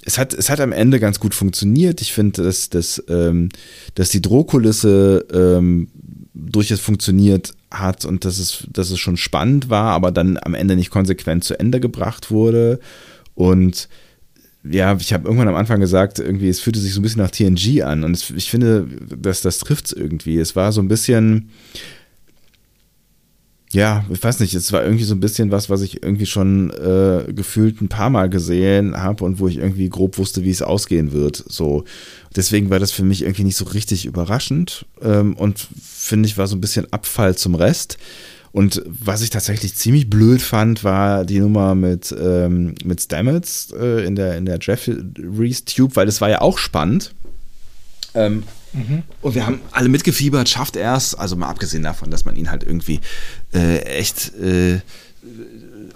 es 0.04 0.18
hat, 0.18 0.32
es 0.32 0.48
hat 0.50 0.60
am 0.60 0.72
Ende 0.72 0.98
ganz 0.98 1.20
gut 1.20 1.34
funktioniert. 1.34 2.00
Ich 2.00 2.12
finde, 2.12 2.42
dass, 2.42 2.70
dass, 2.70 3.02
ähm, 3.08 3.50
dass 3.94 4.08
die 4.08 4.22
Drohkulisse 4.22 5.26
ähm, 5.32 5.88
durchaus 6.38 6.80
funktioniert 6.80 7.54
hat 7.70 8.04
und 8.04 8.24
dass 8.24 8.38
es, 8.38 8.66
dass 8.72 8.90
es 8.90 8.98
schon 8.98 9.16
spannend 9.16 9.68
war, 9.68 9.92
aber 9.92 10.10
dann 10.12 10.38
am 10.40 10.54
Ende 10.54 10.76
nicht 10.76 10.90
konsequent 10.90 11.44
zu 11.44 11.58
Ende 11.58 11.80
gebracht 11.80 12.30
wurde. 12.30 12.78
Und 13.34 13.88
ja, 14.64 14.96
ich 14.96 15.12
habe 15.12 15.26
irgendwann 15.26 15.48
am 15.48 15.56
Anfang 15.56 15.80
gesagt, 15.80 16.18
irgendwie, 16.18 16.48
es 16.48 16.60
fühlte 16.60 16.78
sich 16.78 16.94
so 16.94 17.00
ein 17.00 17.02
bisschen 17.02 17.22
nach 17.22 17.30
TNG 17.30 17.82
an. 17.82 18.04
Und 18.04 18.12
es, 18.12 18.30
ich 18.30 18.50
finde, 18.50 18.86
dass 19.16 19.40
das 19.40 19.58
trifft 19.58 19.86
es 19.86 19.92
irgendwie. 19.92 20.38
Es 20.38 20.56
war 20.56 20.72
so 20.72 20.80
ein 20.80 20.88
bisschen, 20.88 21.50
ja, 23.72 24.04
ich 24.10 24.22
weiß 24.22 24.40
nicht, 24.40 24.54
es 24.54 24.72
war 24.72 24.82
irgendwie 24.82 25.04
so 25.04 25.14
ein 25.14 25.20
bisschen 25.20 25.50
was, 25.50 25.68
was 25.68 25.82
ich 25.82 26.02
irgendwie 26.02 26.26
schon 26.26 26.70
äh, 26.70 27.32
gefühlt 27.32 27.82
ein 27.82 27.88
paar 27.88 28.08
Mal 28.08 28.30
gesehen 28.30 28.96
habe 28.96 29.24
und 29.24 29.40
wo 29.40 29.48
ich 29.48 29.58
irgendwie 29.58 29.90
grob 29.90 30.16
wusste, 30.16 30.42
wie 30.42 30.50
es 30.50 30.62
ausgehen 30.62 31.12
wird. 31.12 31.44
So, 31.48 31.84
deswegen 32.34 32.70
war 32.70 32.78
das 32.78 32.92
für 32.92 33.02
mich 33.02 33.22
irgendwie 33.22 33.44
nicht 33.44 33.56
so 33.56 33.66
richtig 33.66 34.06
überraschend 34.06 34.86
ähm, 35.02 35.36
und 35.36 35.68
finde 35.82 36.28
ich 36.28 36.38
war 36.38 36.46
so 36.46 36.56
ein 36.56 36.62
bisschen 36.62 36.90
Abfall 36.92 37.36
zum 37.36 37.54
Rest. 37.54 37.98
Und 38.52 38.82
was 38.86 39.20
ich 39.20 39.28
tatsächlich 39.28 39.74
ziemlich 39.74 40.08
blöd 40.08 40.40
fand, 40.40 40.82
war 40.82 41.26
die 41.26 41.38
Nummer 41.38 41.74
mit, 41.74 42.14
ähm, 42.18 42.74
mit 42.82 43.02
Stamets 43.02 43.74
äh, 43.78 44.06
in 44.06 44.16
der, 44.16 44.38
in 44.38 44.46
der 44.46 44.58
Jeffries 44.60 45.66
Tube, 45.66 45.94
weil 45.96 46.06
das 46.06 46.22
war 46.22 46.30
ja 46.30 46.40
auch 46.40 46.56
spannend. 46.56 47.12
Ähm, 48.14 48.44
Mhm. 48.72 49.02
Und 49.22 49.34
wir 49.34 49.46
haben 49.46 49.60
alle 49.72 49.88
mitgefiebert, 49.88 50.48
schafft 50.48 50.76
er 50.76 50.94
es, 50.94 51.14
also 51.14 51.36
mal 51.36 51.48
abgesehen 51.48 51.82
davon, 51.82 52.10
dass 52.10 52.24
man 52.24 52.36
ihn 52.36 52.50
halt 52.50 52.62
irgendwie 52.62 53.00
äh, 53.54 53.78
echt 53.80 54.34
äh, 54.36 54.80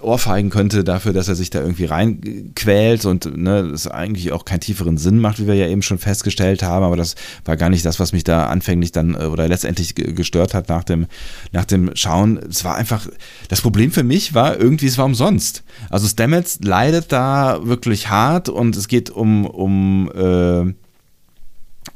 ohrfeigen 0.03 0.49
könnte 0.49 0.83
dafür, 0.83 1.13
dass 1.13 1.27
er 1.27 1.35
sich 1.35 1.49
da 1.49 1.61
irgendwie 1.61 1.85
reinquält 1.85 3.05
und 3.05 3.37
ne, 3.37 3.69
das 3.69 3.87
eigentlich 3.87 4.31
auch 4.31 4.45
keinen 4.45 4.59
tieferen 4.59 4.97
Sinn 4.97 5.19
macht, 5.19 5.39
wie 5.39 5.47
wir 5.47 5.55
ja 5.55 5.67
eben 5.67 5.81
schon 5.81 5.97
festgestellt 5.97 6.61
haben, 6.61 6.83
aber 6.83 6.97
das 6.97 7.15
war 7.45 7.57
gar 7.57 7.69
nicht 7.69 7.85
das, 7.85 7.99
was 7.99 8.11
mich 8.11 8.23
da 8.23 8.47
anfänglich 8.47 8.91
dann 8.91 9.15
äh, 9.15 9.25
oder 9.25 9.47
letztendlich 9.47 9.95
gestört 9.95 10.53
hat 10.53 10.69
nach 10.69 10.83
dem, 10.83 11.07
nach 11.51 11.65
dem 11.65 11.91
Schauen. 11.95 12.37
Es 12.49 12.63
war 12.63 12.75
einfach, 12.75 13.07
das 13.47 13.61
Problem 13.61 13.91
für 13.91 14.03
mich 14.03 14.33
war 14.33 14.59
irgendwie, 14.59 14.87
es 14.87 14.97
war 14.97 15.05
umsonst. 15.05 15.63
Also 15.89 16.07
Stamets 16.07 16.59
leidet 16.61 17.11
da 17.11 17.61
wirklich 17.63 18.09
hart 18.09 18.49
und 18.49 18.75
es 18.75 18.87
geht 18.87 19.09
um, 19.09 19.45
um 19.45 20.11
äh, 20.13 20.73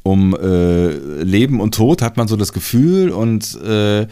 um 0.08 0.34
äh, 0.36 1.24
Leben 1.24 1.60
und 1.60 1.76
Tod, 1.76 2.02
hat 2.02 2.16
man 2.16 2.28
so 2.28 2.38
das 2.38 2.54
Gefühl 2.54 3.10
und 3.10 3.60
äh, 3.62 4.08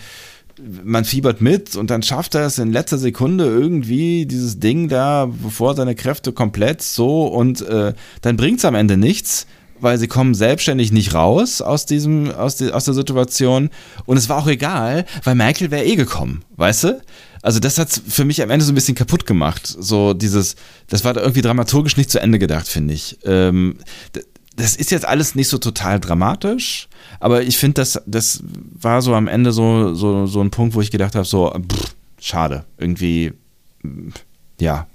man 0.83 1.05
fiebert 1.05 1.41
mit 1.41 1.75
und 1.75 1.89
dann 1.89 2.03
schafft 2.03 2.35
er 2.35 2.45
es 2.45 2.59
in 2.59 2.71
letzter 2.71 2.97
Sekunde 2.97 3.45
irgendwie 3.45 4.25
dieses 4.25 4.59
Ding 4.59 4.89
da, 4.89 5.25
bevor 5.25 5.75
seine 5.75 5.95
Kräfte 5.95 6.33
komplett 6.33 6.81
so 6.81 7.27
und 7.27 7.61
äh, 7.61 7.93
dann 8.21 8.37
bringt 8.37 8.59
es 8.59 8.65
am 8.65 8.75
Ende 8.75 8.97
nichts, 8.97 9.47
weil 9.79 9.97
sie 9.97 10.07
kommen 10.07 10.33
selbstständig 10.33 10.91
nicht 10.91 11.13
raus 11.13 11.61
aus 11.61 11.85
diesem, 11.85 12.31
aus, 12.31 12.57
die, 12.57 12.71
aus 12.71 12.85
der 12.85 12.93
Situation 12.93 13.69
und 14.05 14.17
es 14.17 14.27
war 14.27 14.37
auch 14.37 14.47
egal, 14.47 15.05
weil 15.23 15.35
Michael 15.35 15.71
wäre 15.71 15.85
eh 15.85 15.95
gekommen, 15.95 16.43
weißt 16.57 16.83
du? 16.85 17.01
Also 17.41 17.59
das 17.59 17.77
hat 17.77 17.89
für 18.07 18.25
mich 18.25 18.41
am 18.41 18.49
Ende 18.49 18.65
so 18.65 18.71
ein 18.71 18.75
bisschen 18.75 18.95
kaputt 18.95 19.27
gemacht. 19.27 19.67
So 19.67 20.15
dieses, 20.15 20.55
das 20.87 21.03
war 21.03 21.15
irgendwie 21.15 21.43
dramaturgisch 21.43 21.95
nicht 21.95 22.09
zu 22.09 22.19
Ende 22.19 22.39
gedacht, 22.39 22.67
finde 22.67 22.95
ich. 22.95 23.19
Ähm, 23.23 23.77
das 24.55 24.75
ist 24.75 24.91
jetzt 24.91 25.05
alles 25.05 25.35
nicht 25.35 25.49
so 25.49 25.57
total 25.57 25.99
dramatisch, 25.99 26.87
aber 27.19 27.43
ich 27.43 27.57
finde, 27.57 27.75
das, 27.75 28.01
das 28.05 28.43
war 28.73 29.01
so 29.01 29.13
am 29.13 29.27
Ende 29.27 29.51
so, 29.51 29.93
so, 29.93 30.27
so 30.27 30.41
ein 30.41 30.51
Punkt, 30.51 30.75
wo 30.75 30.81
ich 30.81 30.91
gedacht 30.91 31.15
habe, 31.15 31.25
so, 31.25 31.51
pff, 31.51 31.95
schade, 32.19 32.65
irgendwie, 32.77 33.33
ja, 34.59 34.87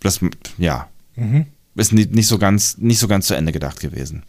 das, 0.00 0.20
ja, 0.58 0.88
mhm. 1.16 1.46
ist 1.74 1.92
nicht, 1.92 2.14
nicht, 2.14 2.26
so 2.26 2.38
ganz, 2.38 2.78
nicht 2.78 2.98
so 2.98 3.08
ganz 3.08 3.26
zu 3.26 3.34
Ende 3.34 3.52
gedacht 3.52 3.80
gewesen. 3.80 4.22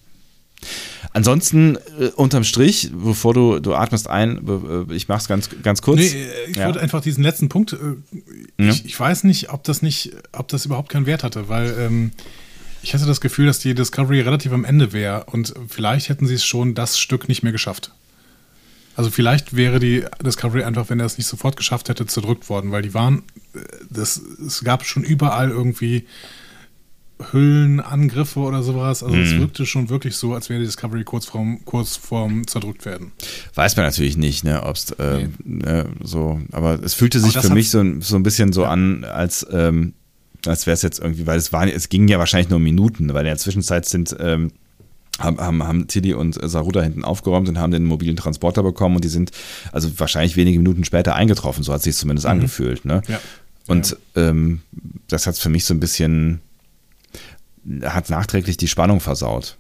Ansonsten, 1.14 1.78
äh, 2.00 2.08
unterm 2.16 2.44
Strich, 2.44 2.92
bevor 2.94 3.34
du, 3.34 3.60
du 3.60 3.76
atmest 3.76 4.10
ein, 4.10 4.46
äh, 4.48 4.94
ich 4.94 5.08
mach's 5.08 5.28
ganz, 5.28 5.50
ganz 5.64 5.82
kurz. 5.82 6.00
Nee, 6.00 6.08
äh, 6.08 6.50
ich 6.50 6.58
ja. 6.58 6.66
wollte 6.66 6.82
einfach 6.82 7.02
diesen 7.02 7.24
letzten 7.24 7.48
Punkt, 7.48 7.74
äh, 7.74 8.64
ja. 8.64 8.70
ich, 8.70 8.86
ich, 8.86 9.00
weiß 9.00 9.24
nicht, 9.24 9.52
ob 9.52 9.64
das 9.64 9.82
nicht, 9.82 10.12
ob 10.34 10.48
das 10.48 10.66
überhaupt 10.66 10.90
keinen 10.90 11.06
Wert 11.06 11.24
hatte, 11.24 11.48
weil 11.48 11.76
ähm, 11.80 12.12
ich 12.82 12.94
hatte 12.94 13.06
das 13.06 13.22
Gefühl, 13.22 13.48
dass 13.48 13.60
die 13.60 13.74
Discovery 13.74 14.22
relativ 14.22 14.52
am 14.52 14.66
Ende 14.66 14.94
wäre 14.94 15.26
und 15.26 15.54
vielleicht 15.68 16.10
hätten 16.10 16.28
sie 16.28 16.36
es 16.36 16.46
schon 16.46 16.76
das 16.76 17.00
Stück 17.00 17.28
nicht 17.28 17.44
mehr 17.44 17.52
geschafft. 17.52 17.92
Also 18.96 19.12
vielleicht 19.12 19.56
wäre 19.56 19.80
die 19.80 20.06
Discovery 20.26 20.64
einfach, 20.64 20.90
wenn 20.90 21.00
er 21.00 21.06
es 21.06 21.20
nicht 21.20 21.28
sofort 21.28 21.56
geschafft 21.56 21.88
hätte, 21.88 22.08
zerdrückt 22.08 22.50
worden, 22.50 22.72
weil 22.72 22.82
die 22.82 22.96
waren, 22.96 23.22
das, 23.90 24.18
es 24.18 24.64
gab 24.64 24.86
schon 24.86 25.04
überall 25.04 25.52
irgendwie 25.52 26.08
Hüllenangriffe 27.32 28.40
oder 28.40 28.64
sowas. 28.64 29.04
Also 29.04 29.16
mhm. 29.16 29.24
es 29.24 29.38
wirkte 29.38 29.66
schon 29.66 29.90
wirklich 29.90 30.16
so, 30.16 30.34
als 30.34 30.50
wäre 30.50 30.60
die 30.60 30.66
Discovery 30.66 31.04
kurz 31.04 31.26
vorm, 31.26 31.64
kurz 31.66 31.96
vorm 31.96 32.48
zerdrückt 32.48 32.86
werden. 32.86 33.12
Weiß 33.54 33.76
man 33.76 33.86
natürlich 33.86 34.18
nicht, 34.18 34.44
ne, 34.44 34.64
ob 34.64 34.76
es 34.76 34.92
äh, 34.92 35.28
nee. 35.44 35.64
äh, 35.64 35.86
so, 36.04 36.42
aber 36.52 36.82
es 36.84 36.94
fühlte 36.94 37.20
sich 37.20 37.38
für 37.38 37.54
mich 37.54 37.70
so, 37.70 37.84
so 38.00 38.16
ein 38.16 38.24
bisschen 38.24 38.54
so 38.54 38.66
an, 38.66 39.04
als 39.04 39.46
ähm, 39.52 39.94
als 40.48 40.66
wäre 40.66 40.74
es 40.74 40.82
jetzt 40.82 41.00
irgendwie, 41.00 41.28
weil 41.28 41.38
es 41.38 41.54
war, 41.54 41.68
es 41.68 41.90
ging 41.90 42.08
ja 42.08 42.20
wahrscheinlich 42.20 42.50
nur 42.50 42.60
Minuten, 42.60 43.14
weil 43.14 43.22
in 43.22 43.32
der 43.32 43.38
Zwischenzeit 43.38 43.86
sind 43.86 44.16
ähm, 44.20 44.52
haben, 45.20 45.40
haben, 45.40 45.64
haben 45.64 45.88
Tilly 45.88 46.14
und 46.14 46.38
Saruda 46.42 46.82
hinten 46.82 47.04
aufgeräumt 47.04 47.50
und 47.50 47.58
haben 47.58 47.72
den 47.72 47.86
mobilen 47.86 48.16
Transporter 48.16 48.64
bekommen 48.64 48.96
und 48.96 49.04
die 49.04 49.10
sind 49.10 49.32
also 49.72 50.00
wahrscheinlich 50.00 50.36
wenige 50.36 50.60
Minuten 50.60 50.84
später 50.84 51.16
eingetroffen, 51.16 51.64
so 51.64 51.74
hat 51.74 51.82
sich 51.82 51.96
zumindest 51.96 52.26
mhm. 52.26 52.32
angefühlt. 52.32 52.86
Ne? 52.86 53.02
Ja. 53.08 53.20
Und 53.68 53.98
ja. 54.16 54.30
Ähm, 54.30 54.62
das 55.08 55.28
hat 55.28 55.38
für 55.38 55.50
mich 55.50 55.66
so 55.66 55.74
ein 55.74 55.80
bisschen, 55.80 56.42
hat 57.84 58.10
nachträglich 58.10 58.58
die 58.58 58.68
Spannung 58.68 59.00
versaut. 59.00 59.58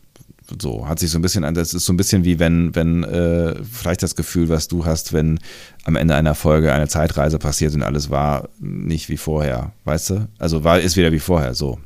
So, 0.61 0.88
hat 0.88 1.00
sich 1.00 1.09
so 1.09 1.19
ein 1.19 1.22
bisschen 1.22 1.43
an, 1.43 1.53
das 1.53 1.74
ist 1.74 1.85
so 1.85 1.92
ein 1.92 1.98
bisschen 1.98 2.24
wie 2.24 2.40
wenn, 2.40 2.74
wenn, 2.74 3.03
äh, 3.03 3.56
vielleicht 3.64 4.01
das 4.01 4.16
Gefühl, 4.16 4.48
was 4.48 4.67
du 4.67 4.85
hast, 4.85 5.11
wenn 5.11 5.40
am 5.84 5.95
Ende 5.98 6.16
einer 6.16 6.35
Folge 6.35 6.74
eine 6.74 6.88
Zeitreise 6.88 7.38
passiert 7.38 7.74
und 7.76 7.84
alles 7.84 8.09
war 8.09 8.48
nicht 8.59 9.09
wie 9.09 9.17
vorher, 9.17 9.74
weißt 9.84 10.09
du? 10.11 10.27
Also 10.38 10.64
war, 10.64 10.80
ist 10.80 10.95
wieder 10.95 11.11
wie 11.11 11.19
vorher, 11.19 11.53
so. 11.53 11.80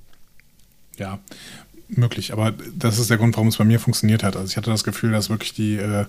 Ja, 0.97 1.19
möglich, 1.89 2.33
aber 2.33 2.53
das 2.75 2.99
ist 2.99 3.09
der 3.09 3.17
Grund, 3.17 3.35
warum 3.35 3.47
es 3.47 3.57
bei 3.57 3.63
mir 3.63 3.79
funktioniert 3.79 4.23
hat. 4.23 4.35
Also 4.35 4.49
ich 4.49 4.57
hatte 4.57 4.69
das 4.69 4.83
Gefühl, 4.83 5.11
dass 5.11 5.29
wirklich 5.29 5.53
die, 5.53 5.77
äh, 5.77 6.05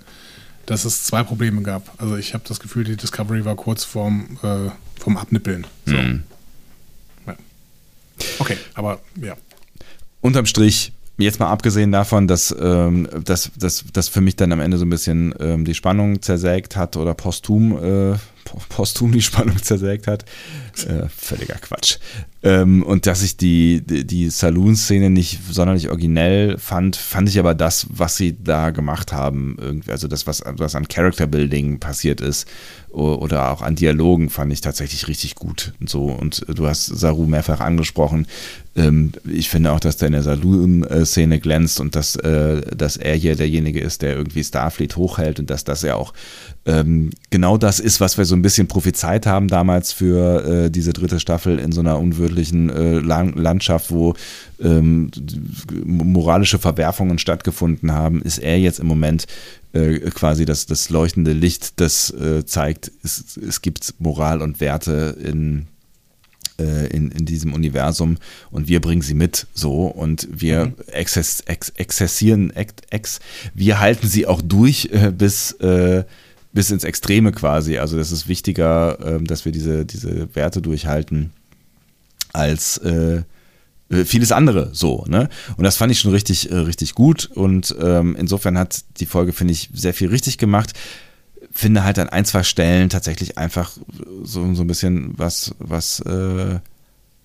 dass 0.67 0.85
es 0.85 1.05
zwei 1.05 1.23
Probleme 1.23 1.63
gab. 1.63 1.95
Also 2.01 2.17
ich 2.17 2.35
habe 2.35 2.45
das 2.47 2.61
Gefühl, 2.61 2.85
die 2.85 2.97
Discovery 2.97 3.47
war 3.47 3.57
kurz 3.57 3.85
vorm, 3.85 4.39
äh, 4.43 4.71
vorm 5.01 5.17
Abnippeln. 5.17 5.67
So. 5.87 5.95
Mhm. 5.95 6.23
Ja. 7.27 7.35
Okay, 8.39 8.59
aber 8.75 9.01
ja. 9.21 9.37
Unterm 10.21 10.47
Strich 10.47 10.93
Jetzt 11.19 11.41
mal 11.41 11.51
abgesehen 11.51 11.93
davon, 11.93 12.27
dass, 12.27 12.55
ähm, 12.59 13.07
dass, 13.25 13.51
dass, 13.57 13.85
dass 13.93 14.09
für 14.09 14.23
mich 14.23 14.37
dann 14.37 14.51
am 14.51 14.61
Ende 14.61 14.79
so 14.79 14.87
ein 14.87 14.91
bisschen 14.91 15.35
ähm, 15.41 15.65
die 15.65 15.75
Spannung 15.75 16.23
zersägt 16.23 16.75
hat 16.75 16.97
oder 16.97 17.13
posthum, 17.15 18.13
äh, 18.13 18.17
posthum 18.71 19.13
die 19.13 19.21
Spannung 19.21 19.57
zersägt 19.63 20.07
hat. 20.07 20.25
Äh, 20.87 21.09
völliger 21.15 21.57
Quatsch. 21.57 21.99
Ähm, 22.43 22.83
und 22.83 23.07
dass 23.07 23.23
ich 23.23 23.37
die, 23.37 23.83
die, 23.83 24.07
die 24.07 24.31
Saloon-Szene 24.31 25.11
nicht 25.11 25.39
sonderlich 25.51 25.91
originell 25.91 26.57
fand, 26.57 26.97
fand 26.97 27.29
ich 27.29 27.39
aber 27.39 27.55
das, 27.55 27.87
was 27.91 28.17
sie 28.17 28.37
da 28.43 28.71
gemacht 28.71 29.13
haben, 29.13 29.57
irgendwie, 29.61 29.91
also 29.91 30.09
das, 30.09 30.27
was, 30.27 30.43
was 30.45 30.75
an 30.75 30.89
Character-Building 30.89 31.79
passiert 31.79 32.23
ist 32.23 32.49
oder 32.89 33.51
auch 33.51 33.63
an 33.63 33.75
Dialogen, 33.75 34.29
fand 34.29 34.53
ich 34.53 34.61
tatsächlich 34.61 35.09
richtig 35.09 35.35
gut. 35.35 35.73
Und 35.79 35.89
so, 35.89 36.07
und 36.07 36.45
du 36.49 36.67
hast 36.67 36.87
Saru 36.87 37.27
mehrfach 37.27 37.61
angesprochen 37.61 38.27
ähm, 38.75 39.13
ich 39.31 39.51
finde 39.51 39.73
auch, 39.73 39.81
dass 39.81 39.99
der 39.99 40.07
in 40.07 40.13
der 40.13 40.23
Saloon-Szene 40.23 41.41
glänzt 41.41 41.81
und 41.81 41.95
dass, 41.95 42.17
äh, 42.17 42.63
dass 42.75 42.97
er 42.97 43.15
hier 43.15 43.37
derjenige 43.37 43.81
ist, 43.81 44.03
der 44.03 44.17
irgendwie 44.17 44.43
Starfleet 44.43 44.97
hochhält 44.97 45.39
und 45.41 45.51
dass 45.51 45.65
das 45.65 45.83
ja 45.83 45.95
auch 45.97 46.15
ähm, 46.65 47.11
genau 47.31 47.59
das 47.59 47.81
ist, 47.81 48.01
was 48.01 48.17
wir 48.17 48.25
so 48.25 48.35
ein 48.35 48.43
bisschen 48.43 48.69
prophezeit 48.69 49.27
haben 49.27 49.49
damals 49.49 49.93
für 49.93 50.45
äh, 50.45 50.71
diese 50.71 50.93
dritte 50.93 51.21
Staffel 51.21 51.59
in 51.59 51.73
so 51.73 51.81
einer 51.81 51.99
unwirtlichen 51.99 52.71
äh, 52.71 52.99
Landschaft, 52.99 53.91
wo 53.91 54.15
ähm, 54.61 55.11
moralische 55.85 56.59
Verwerfungen 56.59 57.19
stattgefunden 57.19 57.93
haben, 57.93 58.23
ist 58.23 58.39
er 58.39 58.59
jetzt 58.59 58.79
im 58.79 58.87
Moment 58.87 59.27
äh, 59.73 59.99
quasi 60.11 60.45
das, 60.45 60.67
das 60.67 60.89
leuchtende 60.89 61.33
Licht, 61.33 61.81
das 61.81 62.11
äh, 62.11 62.47
zeigt, 62.47 62.93
es, 63.03 63.37
es 63.37 63.61
gibt 63.61 63.95
Moral 63.99 64.41
und 64.41 64.61
Werte 64.61 65.17
in 65.23 65.67
äh, 66.59 66.87
in, 66.89 67.11
in 67.11 67.25
diesem 67.25 67.53
Universum 67.53 68.17
und 68.51 68.69
wir 68.69 68.81
bringen 68.81 69.03
sie 69.03 69.15
mit 69.15 69.47
so 69.55 69.87
und 69.87 70.29
wir 70.31 70.67
mhm. 70.67 70.75
exzess, 70.93 71.41
ex, 71.47 71.71
exzessieren, 71.71 72.51
ex, 72.51 72.75
ex, 72.91 73.21
wir 73.55 73.81
halten 73.81 74.07
sie 74.07 74.27
auch 74.27 74.43
durch 74.43 74.89
äh, 74.93 75.11
bis, 75.11 75.53
äh, 75.53 76.05
bis 76.53 76.71
ins 76.71 76.85
Extreme 76.85 77.33
quasi. 77.33 77.79
Also 77.79 77.97
das 77.97 78.13
ist 78.13 78.29
wichtiger, 78.29 78.99
äh, 79.01 79.23
dass 79.23 79.45
wir 79.45 79.53
diese, 79.53 79.85
diese 79.85 80.35
Werte 80.35 80.63
durchhalten 80.63 81.33
als 82.33 82.79
äh, 82.79 83.23
äh, 83.91 84.05
vieles 84.05 84.33
andere 84.33 84.71
so, 84.73 85.05
ne? 85.07 85.29
Und 85.57 85.65
das 85.65 85.77
fand 85.77 85.93
ich 85.93 86.01
schon 86.01 86.13
richtig, 86.13 86.51
richtig 86.51 86.95
gut 86.95 87.27
und 87.27 87.75
ähm, 87.81 88.17
insofern 88.19 88.59
hat 88.59 88.85
die 88.99 89.07
Folge, 89.07 89.33
finde 89.33 89.53
ich, 89.53 89.69
sehr 89.75 89.95
viel 89.95 90.09
richtig 90.09 90.39
gemacht 90.39 90.73
finde 91.53 91.85
halt 91.85 91.99
an 91.99 92.09
ein, 92.09 92.25
zwei 92.25 92.43
Stellen 92.43 92.89
tatsächlich 92.89 93.39
einfach 93.39 93.73
so, 94.23 94.55
so 94.55 94.63
ein 94.63 94.67
bisschen 94.67 95.15
was, 95.17 95.55
was 95.59 96.01
äh, 96.01 96.59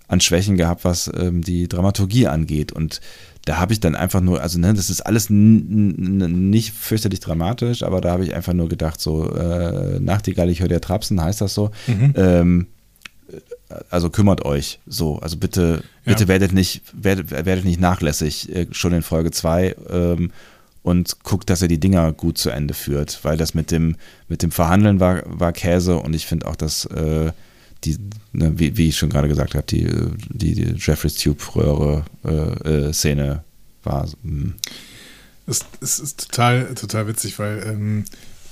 an 0.08 0.22
Schwächen 0.22 0.58
gehabt, 0.58 0.86
was 0.86 1.12
ähm, 1.18 1.42
die 1.42 1.68
Dramaturgie 1.68 2.28
angeht. 2.28 2.72
Und 2.72 3.02
da 3.46 3.58
habe 3.58 3.74
ich 3.74 3.80
dann 3.80 3.96
einfach 3.96 4.22
nur, 4.22 4.42
also 4.42 4.60
ne, 4.60 4.74
das 4.74 4.90
ist 4.90 5.02
alles 5.02 5.30
nicht 5.30 6.74
fürchterlich 6.74 7.20
dramatisch, 7.20 7.84
aber 7.84 8.02
da 8.02 8.12
habe 8.12 8.26
ich 8.26 8.36
einfach 8.36 8.54
nur 8.54 8.70
gedacht, 8.70 9.00
so, 9.00 9.34
äh, 9.34 10.00
Nachtigall, 10.00 10.50
ich 10.50 10.62
höre 10.62 10.68
dir 10.68 10.82
Trapsen, 10.82 11.22
heißt 11.22 11.42
das 11.42 11.54
so. 11.54 11.72
Mhm. 11.88 12.14
Ähm, 12.16 12.68
also 13.90 14.10
kümmert 14.10 14.46
euch 14.46 14.80
so. 14.86 15.20
Also 15.20 15.38
bitte, 15.38 15.84
ja. 16.06 16.14
bitte 16.14 16.28
werdet 16.28 16.54
nicht, 16.54 16.82
werdet, 16.94 17.32
werdet 17.32 17.66
nicht 17.66 17.80
nachlässig, 17.80 18.54
äh, 18.54 18.68
schon 18.72 18.94
in 18.94 19.02
Folge 19.02 19.32
2. 19.32 19.76
Ähm, 19.90 20.32
und 20.88 21.24
guckt, 21.24 21.50
dass 21.50 21.62
er 21.62 21.68
die 21.68 21.82
Dinger 21.82 22.14
gut 22.14 22.38
zu 22.38 22.50
Ende 22.50 22.74
führt, 22.74 23.20
weil 23.24 23.36
das 23.36 23.54
mit 23.54 23.72
dem, 23.72 23.98
mit 24.30 24.42
dem 24.42 24.52
Verhandeln 24.52 25.02
war, 25.02 25.22
war 25.26 25.52
Käse 25.52 25.98
und 25.98 26.16
ich 26.16 26.26
finde 26.26 26.48
auch, 26.48 26.56
dass 26.56 26.86
äh, 26.86 27.34
die, 27.84 27.98
ne, 28.32 28.58
wie, 28.58 28.78
wie, 28.78 28.88
ich 28.88 28.98
schon 28.98 29.10
gerade 29.10 29.28
gesagt 29.28 29.54
habe, 29.54 29.66
die, 29.68 29.86
die, 30.30 30.56
die 30.56 30.76
Jeffrey's 30.78 31.16
Tube-Röhre-Szene 31.16 33.24
äh, 33.24 33.32
äh, 33.32 33.40
war. 33.84 34.06
Mh. 34.06 34.14
Hm. 34.24 34.54
Es, 35.46 35.66
es, 35.82 36.00
ist 36.00 36.30
total, 36.30 36.74
total 36.74 37.08
witzig, 37.08 37.38
weil 37.38 37.64
ähm, 37.68 38.06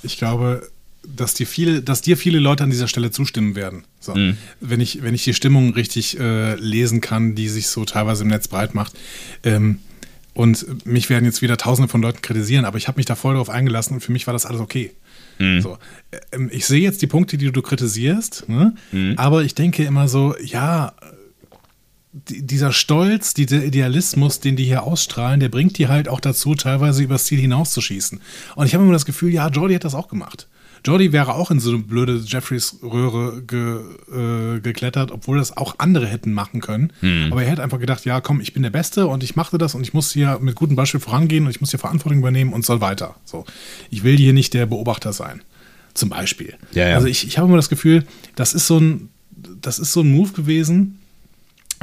ich 0.03 0.17
glaube, 0.17 0.69
dass 1.03 1.35
dir 1.35 1.47
viele, 1.47 1.83
dass 1.83 2.01
dir 2.01 2.17
viele 2.17 2.39
Leute 2.39 2.65
an 2.65 2.69
dieser 2.69 2.89
Stelle 2.89 3.11
zustimmen 3.11 3.55
werden. 3.55 3.85
So. 4.01 4.13
Mhm. 4.13 4.35
Wenn, 4.59 4.81
ich, 4.81 5.03
wenn 5.03 5.13
ich 5.13 5.23
die 5.23 5.33
Stimmung 5.33 5.71
richtig 5.73 6.19
äh, 6.19 6.55
lesen 6.55 6.99
kann, 6.99 7.33
die 7.35 7.47
sich 7.47 7.67
so 7.67 7.85
teilweise 7.85 8.23
im 8.23 8.29
Netz 8.29 8.49
breit 8.49 8.75
macht. 8.75 8.91
Ähm, 9.43 9.79
und 10.35 10.85
mich 10.85 11.09
werden 11.09 11.25
jetzt 11.25 11.41
wieder 11.41 11.57
tausende 11.57 11.87
von 11.87 12.01
Leuten 12.01 12.21
kritisieren, 12.21 12.65
aber 12.65 12.77
ich 12.77 12.87
habe 12.87 12.97
mich 12.97 13.05
da 13.05 13.15
voll 13.15 13.33
darauf 13.33 13.49
eingelassen 13.49 13.95
und 13.95 14.01
für 14.01 14.11
mich 14.11 14.27
war 14.27 14.33
das 14.33 14.45
alles 14.45 14.61
okay. 14.61 14.91
Mhm. 15.39 15.61
So. 15.61 15.77
Ähm, 16.31 16.49
ich 16.51 16.65
sehe 16.67 16.81
jetzt 16.81 17.01
die 17.01 17.07
Punkte, 17.07 17.37
die 17.37 17.51
du 17.51 17.61
kritisierst, 17.61 18.47
ne? 18.47 18.75
mhm. 18.91 19.13
aber 19.17 19.43
ich 19.43 19.55
denke 19.55 19.83
immer 19.83 20.07
so, 20.07 20.35
ja, 20.43 20.93
dieser 22.11 22.71
Stolz, 22.71 23.33
dieser 23.33 23.63
Idealismus, 23.63 24.39
den 24.39 24.55
die 24.55 24.63
hier 24.65 24.83
ausstrahlen, 24.83 25.39
der 25.39 25.49
bringt 25.49 25.77
die 25.77 25.87
halt 25.87 26.07
auch 26.07 26.19
dazu, 26.19 26.55
teilweise 26.55 27.03
übers 27.03 27.25
Ziel 27.25 27.39
hinauszuschießen. 27.39 28.21
Und 28.55 28.65
ich 28.65 28.73
habe 28.73 28.83
immer 28.83 28.93
das 28.93 29.05
Gefühl, 29.05 29.33
ja, 29.33 29.47
Jordi 29.49 29.73
hat 29.73 29.83
das 29.83 29.95
auch 29.95 30.07
gemacht. 30.07 30.47
Jordi 30.85 31.11
wäre 31.11 31.33
auch 31.33 31.51
in 31.51 31.59
so 31.59 31.71
eine 31.71 31.79
blöde 31.79 32.21
Jeffreys-Röhre 32.25 33.41
ge, 33.41 33.79
äh, 34.11 34.59
geklettert, 34.59 35.11
obwohl 35.11 35.37
das 35.37 35.57
auch 35.57 35.75
andere 35.79 36.05
hätten 36.07 36.31
machen 36.31 36.61
können. 36.61 36.93
Hm. 36.99 37.29
Aber 37.31 37.43
er 37.43 37.49
hätte 37.49 37.63
einfach 37.63 37.79
gedacht, 37.79 38.05
ja, 38.05 38.21
komm, 38.21 38.39
ich 38.39 38.53
bin 38.53 38.63
der 38.63 38.69
Beste 38.69 39.07
und 39.07 39.23
ich 39.23 39.35
mache 39.35 39.57
das 39.57 39.75
und 39.75 39.81
ich 39.81 39.93
muss 39.93 40.11
hier 40.13 40.39
mit 40.41 40.55
gutem 40.55 40.75
Beispiel 40.75 40.99
vorangehen 40.99 41.45
und 41.45 41.49
ich 41.49 41.59
muss 41.59 41.71
hier 41.71 41.79
Verantwortung 41.79 42.19
übernehmen 42.19 42.53
und 42.53 42.65
soll 42.65 42.81
weiter. 42.81 43.15
So. 43.25 43.45
Ich 43.89 44.03
will 44.03 44.17
hier 44.17 44.33
nicht 44.33 44.53
der 44.53 44.65
Beobachter 44.67 45.11
sein. 45.11 45.41
Zum 45.93 46.09
Beispiel. 46.09 46.55
Ja, 46.73 46.89
ja. 46.89 46.95
Also 46.95 47.07
ich, 47.07 47.25
ich 47.25 47.37
habe 47.37 47.47
immer 47.47 47.57
das 47.57 47.69
Gefühl, 47.69 48.05
das 48.35 48.53
ist 48.53 48.67
so 48.67 48.77
ein, 48.77 49.09
das 49.61 49.79
ist 49.79 49.93
so 49.93 50.01
ein 50.01 50.11
Move 50.11 50.33
gewesen, 50.33 50.99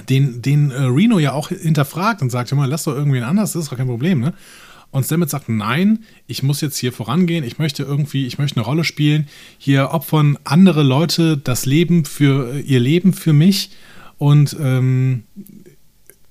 den, 0.09 0.43
den 0.43 0.71
äh, 0.71 0.83
Reno 0.83 1.19
ja 1.19 1.33
auch 1.33 1.49
hinterfragt 1.49 2.23
und 2.23 2.31
sagt, 2.31 2.51
ja 2.51 2.57
mal, 2.57 2.69
lass 2.69 2.85
doch 2.85 2.95
irgendwen 2.95 3.23
anders, 3.23 3.53
das 3.53 3.65
ist 3.65 3.73
doch 3.73 3.77
kein 3.77 3.87
Problem, 3.87 4.21
ne? 4.21 4.35
Und 4.93 5.05
Stamets 5.05 5.33
sagt, 5.33 5.49
nein, 5.49 6.05
ich 6.27 6.43
muss 6.43 6.61
jetzt 6.61 6.77
hier 6.77 6.93
vorangehen, 6.93 7.45
ich 7.45 7.59
möchte 7.59 7.83
irgendwie, 7.83 8.27
ich 8.27 8.39
möchte 8.39 8.59
eine 8.59 8.67
Rolle 8.67 8.85
spielen. 8.85 9.27
Hier 9.59 9.91
opfern 9.91 10.39
andere 10.45 10.83
Leute 10.83 11.39
das 11.39 11.65
Leben 11.67 12.05
für 12.05 12.61
ihr 12.61 12.79
Leben 12.79 13.15
für 13.15 13.33
mich 13.33 13.71
und 14.19 14.55
ähm, 14.61 15.25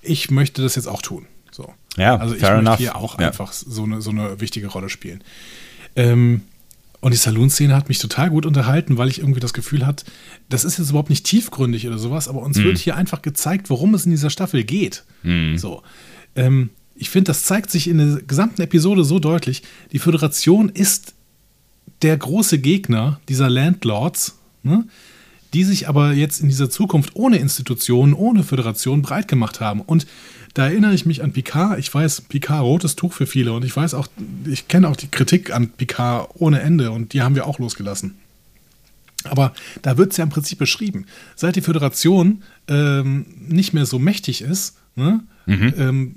ich 0.01 0.29
möchte 0.29 0.61
das 0.61 0.75
jetzt 0.75 0.87
auch 0.87 1.01
tun. 1.01 1.25
So. 1.51 1.73
Ja, 1.97 2.17
also 2.17 2.35
ich 2.35 2.41
möchte 2.41 2.57
enough. 2.57 2.77
hier 2.77 2.95
auch 2.95 3.19
ja. 3.19 3.27
einfach 3.27 3.51
so 3.51 3.83
eine, 3.83 4.01
so 4.01 4.11
eine 4.11 4.39
wichtige 4.39 4.67
Rolle 4.67 4.89
spielen. 4.89 5.23
Ähm, 5.95 6.41
und 7.01 7.13
die 7.15 7.17
Saloon-Szene 7.17 7.75
hat 7.75 7.89
mich 7.89 7.97
total 7.97 8.29
gut 8.29 8.45
unterhalten, 8.45 8.97
weil 8.97 9.09
ich 9.09 9.19
irgendwie 9.19 9.39
das 9.39 9.53
Gefühl 9.53 9.87
hatte, 9.87 10.05
das 10.49 10.63
ist 10.63 10.77
jetzt 10.77 10.91
überhaupt 10.91 11.09
nicht 11.09 11.25
tiefgründig 11.25 11.87
oder 11.87 11.97
sowas, 11.97 12.27
aber 12.27 12.43
uns 12.43 12.59
mhm. 12.59 12.65
wird 12.65 12.77
hier 12.77 12.95
einfach 12.95 13.23
gezeigt, 13.23 13.71
worum 13.71 13.95
es 13.95 14.05
in 14.05 14.11
dieser 14.11 14.29
Staffel 14.29 14.63
geht. 14.63 15.03
Mhm. 15.23 15.57
So. 15.57 15.81
Ähm, 16.35 16.69
ich 17.01 17.09
finde, 17.09 17.29
das 17.29 17.45
zeigt 17.45 17.71
sich 17.71 17.87
in 17.87 17.97
der 17.97 18.21
gesamten 18.21 18.61
Episode 18.61 19.03
so 19.03 19.17
deutlich. 19.17 19.63
Die 19.91 19.97
Föderation 19.97 20.69
ist 20.69 21.15
der 22.03 22.15
große 22.15 22.59
Gegner 22.59 23.19
dieser 23.27 23.49
Landlords, 23.49 24.37
ne, 24.61 24.85
die 25.55 25.63
sich 25.63 25.89
aber 25.89 26.13
jetzt 26.13 26.41
in 26.41 26.47
dieser 26.47 26.69
Zukunft 26.69 27.15
ohne 27.15 27.37
Institutionen, 27.37 28.13
ohne 28.13 28.43
Föderation 28.43 29.01
breit 29.01 29.27
gemacht 29.27 29.59
haben. 29.61 29.81
Und 29.81 30.05
da 30.53 30.67
erinnere 30.67 30.93
ich 30.93 31.07
mich 31.07 31.23
an 31.23 31.33
Picard. 31.33 31.79
Ich 31.79 31.91
weiß, 31.91 32.21
Picard 32.21 32.61
rotes 32.61 32.95
Tuch 32.95 33.13
für 33.13 33.25
viele. 33.25 33.53
Und 33.53 33.65
ich 33.65 33.75
weiß 33.75 33.95
auch, 33.95 34.07
ich 34.45 34.67
kenne 34.67 34.87
auch 34.87 34.95
die 34.95 35.07
Kritik 35.07 35.51
an 35.51 35.69
Picard 35.69 36.29
ohne 36.35 36.61
Ende. 36.61 36.91
Und 36.91 37.13
die 37.13 37.23
haben 37.23 37.33
wir 37.33 37.47
auch 37.47 37.57
losgelassen. 37.57 38.13
Aber 39.23 39.53
da 39.81 39.97
wird 39.97 40.11
es 40.11 40.17
ja 40.17 40.23
im 40.23 40.29
Prinzip 40.29 40.59
beschrieben. 40.59 41.07
Seit 41.35 41.55
die 41.55 41.61
Föderation 41.61 42.43
ähm, 42.67 43.25
nicht 43.39 43.73
mehr 43.73 43.87
so 43.87 43.97
mächtig 43.97 44.43
ist, 44.43 44.77
ne, 44.95 45.21
mhm. 45.47 45.73
ähm, 45.77 46.15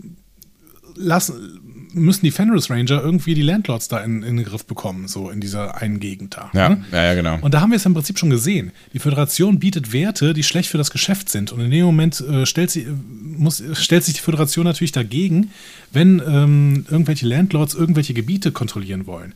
lassen, 0.96 1.60
müssen 1.94 2.24
die 2.24 2.30
Fenris 2.30 2.70
Ranger 2.70 3.02
irgendwie 3.02 3.34
die 3.34 3.42
Landlords 3.42 3.88
da 3.88 4.02
in, 4.02 4.22
in 4.22 4.36
den 4.36 4.44
Griff 4.44 4.64
bekommen, 4.64 5.08
so 5.08 5.30
in 5.30 5.40
dieser 5.40 5.80
einen 5.80 6.00
Gegend 6.00 6.36
da. 6.36 6.50
Ja, 6.52 6.70
ne? 6.70 6.84
ja, 6.92 7.04
ja, 7.04 7.14
genau. 7.14 7.38
Und 7.40 7.54
da 7.54 7.60
haben 7.60 7.70
wir 7.70 7.76
es 7.76 7.86
im 7.86 7.94
Prinzip 7.94 8.18
schon 8.18 8.30
gesehen. 8.30 8.72
Die 8.92 8.98
Föderation 8.98 9.58
bietet 9.58 9.92
Werte, 9.92 10.34
die 10.34 10.42
schlecht 10.42 10.68
für 10.68 10.78
das 10.78 10.90
Geschäft 10.90 11.28
sind. 11.28 11.52
Und 11.52 11.60
in 11.60 11.70
dem 11.70 11.84
Moment 11.84 12.20
äh, 12.20 12.46
stellt, 12.46 12.70
sie, 12.70 12.86
muss, 13.22 13.62
stellt 13.74 14.04
sich 14.04 14.14
die 14.14 14.20
Föderation 14.20 14.64
natürlich 14.64 14.92
dagegen, 14.92 15.50
wenn 15.92 16.20
ähm, 16.26 16.86
irgendwelche 16.90 17.26
Landlords 17.26 17.74
irgendwelche 17.74 18.14
Gebiete 18.14 18.52
kontrollieren 18.52 19.06
wollen. 19.06 19.34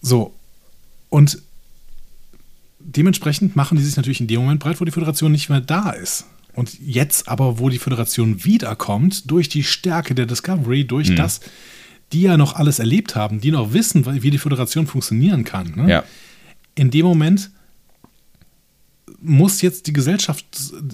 So. 0.00 0.34
Und 1.08 1.38
dementsprechend 2.78 3.56
machen 3.56 3.76
die 3.76 3.84
sich 3.84 3.96
natürlich 3.96 4.20
in 4.20 4.28
dem 4.28 4.40
Moment 4.40 4.60
breit, 4.60 4.80
wo 4.80 4.84
die 4.84 4.92
Föderation 4.92 5.32
nicht 5.32 5.48
mehr 5.48 5.60
da 5.60 5.90
ist. 5.90 6.26
Und 6.56 6.80
jetzt 6.80 7.28
aber, 7.28 7.58
wo 7.58 7.68
die 7.68 7.78
Föderation 7.78 8.44
wiederkommt, 8.44 9.30
durch 9.30 9.48
die 9.50 9.62
Stärke 9.62 10.14
der 10.14 10.24
Discovery, 10.24 10.86
durch 10.86 11.10
mhm. 11.10 11.16
das, 11.16 11.40
die 12.12 12.22
ja 12.22 12.38
noch 12.38 12.54
alles 12.56 12.78
erlebt 12.78 13.14
haben, 13.14 13.40
die 13.40 13.50
noch 13.50 13.74
wissen, 13.74 14.22
wie 14.22 14.30
die 14.30 14.38
Föderation 14.38 14.86
funktionieren 14.86 15.44
kann, 15.44 15.74
ne? 15.76 15.90
ja. 15.90 16.04
in 16.74 16.90
dem 16.90 17.04
Moment 17.04 17.50
muss 19.20 19.60
jetzt 19.60 19.86
die 19.86 19.92
Gesellschaft, 19.92 20.44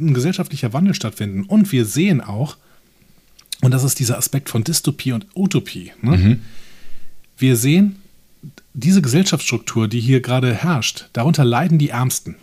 ein 0.00 0.14
gesellschaftlicher 0.14 0.72
Wandel 0.72 0.94
stattfinden. 0.94 1.44
Und 1.44 1.70
wir 1.70 1.84
sehen 1.84 2.20
auch, 2.20 2.56
und 3.60 3.70
das 3.70 3.84
ist 3.84 4.00
dieser 4.00 4.18
Aspekt 4.18 4.48
von 4.48 4.64
Dystopie 4.64 5.12
und 5.12 5.26
Utopie, 5.34 5.92
ne? 6.02 6.16
mhm. 6.16 6.40
wir 7.38 7.56
sehen, 7.56 7.96
diese 8.74 9.00
Gesellschaftsstruktur, 9.00 9.86
die 9.86 10.00
hier 10.00 10.20
gerade 10.20 10.52
herrscht, 10.54 11.08
darunter 11.12 11.44
leiden 11.44 11.78
die 11.78 11.90
Ärmsten. 11.90 12.34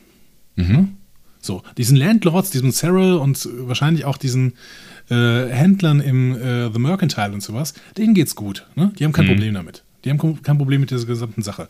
Mhm. 0.55 0.95
So, 1.41 1.63
diesen 1.77 1.95
Landlords, 1.95 2.49
diesem 2.49 2.71
Cyril 2.71 3.13
und 3.13 3.47
wahrscheinlich 3.67 4.05
auch 4.05 4.17
diesen 4.17 4.53
äh, 5.09 5.47
Händlern 5.47 6.01
im 6.01 6.35
äh, 6.35 6.71
The 6.71 6.79
Mercantile 6.79 7.31
und 7.31 7.41
sowas, 7.41 7.73
denen 7.97 8.13
geht's 8.13 8.35
gut. 8.35 8.65
Ne? 8.75 8.91
Die 8.99 9.05
haben 9.05 9.13
kein 9.13 9.25
mhm. 9.25 9.31
Problem 9.31 9.53
damit. 9.53 9.83
Die 10.03 10.09
haben 10.09 10.41
kein 10.43 10.57
Problem 10.57 10.81
mit 10.81 10.91
dieser 10.91 11.05
gesamten 11.05 11.41
Sache. 11.41 11.67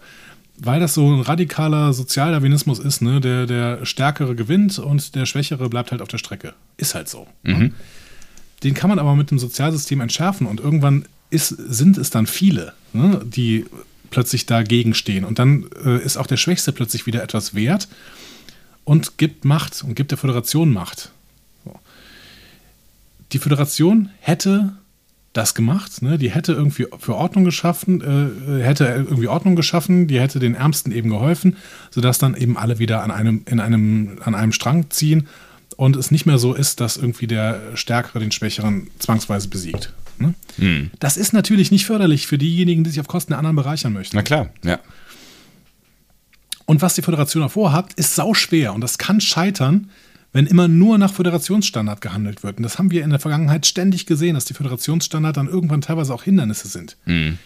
Weil 0.58 0.80
das 0.80 0.94
so 0.94 1.10
ein 1.10 1.22
radikaler 1.22 1.94
Sozialdarwinismus 1.94 2.80
ist, 2.80 3.02
ne? 3.02 3.22
der, 3.22 3.46
der 3.46 3.86
Stärkere 3.86 4.36
gewinnt 4.36 4.78
und 4.78 5.16
der 5.16 5.26
Schwächere 5.26 5.70
bleibt 5.70 5.92
halt 5.92 6.02
auf 6.02 6.10
der 6.10 6.18
Strecke. 6.18 6.54
Ist 6.78 6.96
halt 6.96 7.08
so. 7.08 7.28
Ne? 7.44 7.54
Mhm. 7.54 7.60
Ne? 7.60 7.72
Den 8.64 8.74
kann 8.74 8.90
man 8.90 9.00
aber 9.00 9.16
mit 9.16 9.32
dem 9.32 9.40
Sozialsystem 9.40 10.02
entschärfen 10.02 10.46
und 10.46 10.60
irgendwann 10.60 11.06
ist, 11.30 11.50
sind 11.50 11.98
es 11.98 12.10
dann 12.10 12.26
viele, 12.26 12.74
ne? 12.92 13.22
die 13.24 13.66
plötzlich 14.10 14.48
dagegen 14.48 14.94
stehen. 14.96 15.24
Und 15.24 15.40
dann 15.40 15.66
äh, 15.86 16.04
ist 16.04 16.18
auch 16.18 16.28
der 16.28 16.38
Schwächste 16.38 16.74
plötzlich 16.74 17.06
wieder 17.06 17.24
etwas 17.24 17.54
wert 17.54 17.88
und 18.90 19.20
gibt 19.20 19.46
Macht 19.46 19.84
und 19.84 19.94
gibt 19.94 20.10
der 20.10 20.18
Föderation 20.18 20.74
Macht. 20.74 21.12
So. 21.64 21.80
die 23.32 23.38
Föderation 23.38 24.10
hätte 24.20 24.74
das 25.32 25.54
gemacht, 25.54 26.02
ne? 26.02 26.18
die 26.18 26.32
hätte 26.32 26.54
irgendwie 26.54 26.88
für 26.98 27.14
Ordnung 27.14 27.46
geschaffen, 27.46 28.02
äh, 28.02 28.64
hätte 28.64 28.86
irgendwie 28.86 29.28
Ordnung 29.28 29.56
geschaffen, 29.56 30.08
die 30.08 30.20
hätte 30.20 30.40
den 30.40 30.56
Ärmsten 30.56 30.92
eben 30.92 31.12
geholfen, 31.12 31.58
sodass 31.92 32.18
dann 32.18 32.36
eben 32.36 32.58
alle 32.58 32.80
wieder 32.80 33.04
an 33.04 33.12
einem, 33.12 33.44
in 33.46 33.60
einem, 33.60 34.18
an 34.26 34.34
einem 34.34 34.54
Strang 34.54 34.90
ziehen 34.90 35.28
und 35.78 35.96
es 35.96 36.10
nicht 36.10 36.26
mehr 36.26 36.40
so 36.40 36.56
ist, 36.56 36.80
dass 36.80 36.98
irgendwie 36.98 37.28
der 37.28 37.62
Stärkere 37.76 38.18
den 38.18 38.32
Schwächeren 38.32 38.88
zwangsweise 38.98 39.50
besiegt. 39.50 39.94
Ne? 40.18 40.34
Hm. 40.58 40.90
Das 40.98 41.16
ist 41.16 41.32
natürlich 41.32 41.70
nicht 41.70 41.86
förderlich 41.86 42.26
für 42.26 42.40
diejenigen, 42.40 42.84
die 42.84 42.90
sich 42.90 43.00
auf 43.00 43.08
Kosten 43.08 43.34
der 43.34 43.38
anderen 43.38 43.56
bereichern 43.56 43.94
möchten. 43.94 44.16
Na 44.16 44.24
klar, 44.24 44.50
ja. 44.64 44.80
Und 46.70 46.84
was 46.84 46.94
die 46.94 47.02
Föderation 47.02 47.42
davor 47.42 47.74
hat, 47.74 47.94
ist 47.94 48.14
sau 48.14 48.36
schwer 48.36 48.76
und 48.76 48.82
das 48.82 49.00
kann 49.00 49.22
scheitern, 49.22 49.90
wenn 50.34 50.46
immer 50.46 50.68
nur 50.68 51.00
nach 51.00 51.12
Föderationsstandard 51.12 52.00
gehandelt 52.00 52.44
wird. 52.44 52.58
Und 52.58 52.64
das 52.64 52.78
haben 52.78 52.92
wir 52.92 53.04
in 53.04 53.10
der 53.10 53.18
Vergangenheit 53.18 53.66
ständig 53.66 54.06
gesehen, 54.06 54.36
dass 54.36 54.46
die 54.46 54.54
Föderationsstandard 54.54 55.36
dann 55.36 55.48
irgendwann 55.48 55.82
teilweise 55.82 56.14
auch 56.14 56.22
Hindernisse 56.22 56.68
sind. 56.68 56.96
Mhm. 57.06 57.40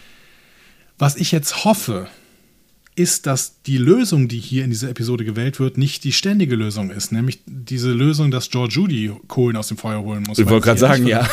Was 0.98 1.16
ich 1.16 1.32
jetzt 1.32 1.64
hoffe, 1.64 2.06
ist, 2.96 3.24
dass 3.24 3.62
die 3.62 3.78
Lösung, 3.78 4.28
die 4.28 4.38
hier 4.38 4.62
in 4.62 4.68
dieser 4.68 4.90
Episode 4.90 5.24
gewählt 5.24 5.58
wird, 5.58 5.78
nicht 5.78 6.04
die 6.04 6.12
ständige 6.12 6.54
Lösung 6.54 6.90
ist, 6.90 7.10
nämlich 7.10 7.40
diese 7.46 7.92
Lösung, 7.92 8.30
dass 8.30 8.50
George 8.50 8.74
Judy 8.74 9.10
Kohlen 9.26 9.56
aus 9.56 9.68
dem 9.68 9.78
Feuer 9.78 10.02
holen 10.02 10.22
muss. 10.24 10.38
Ich 10.38 10.46
wollte 10.46 10.66
gerade 10.66 10.80
sagen, 10.80 11.06
ja. 11.06 11.26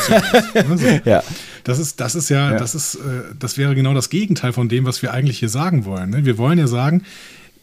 also, 0.54 0.86
ja. 1.04 1.22
Das 1.62 1.78
ist, 1.78 2.00
das 2.00 2.14
ist 2.14 2.30
ja, 2.30 2.52
ja. 2.52 2.56
das 2.56 2.74
ist, 2.74 2.94
äh, 2.94 3.34
das 3.38 3.58
wäre 3.58 3.74
genau 3.74 3.92
das 3.92 4.08
Gegenteil 4.08 4.54
von 4.54 4.70
dem, 4.70 4.86
was 4.86 5.02
wir 5.02 5.12
eigentlich 5.12 5.40
hier 5.40 5.50
sagen 5.50 5.84
wollen. 5.84 6.08
Ne? 6.08 6.24
Wir 6.24 6.38
wollen 6.38 6.58
ja 6.58 6.68
sagen, 6.68 7.02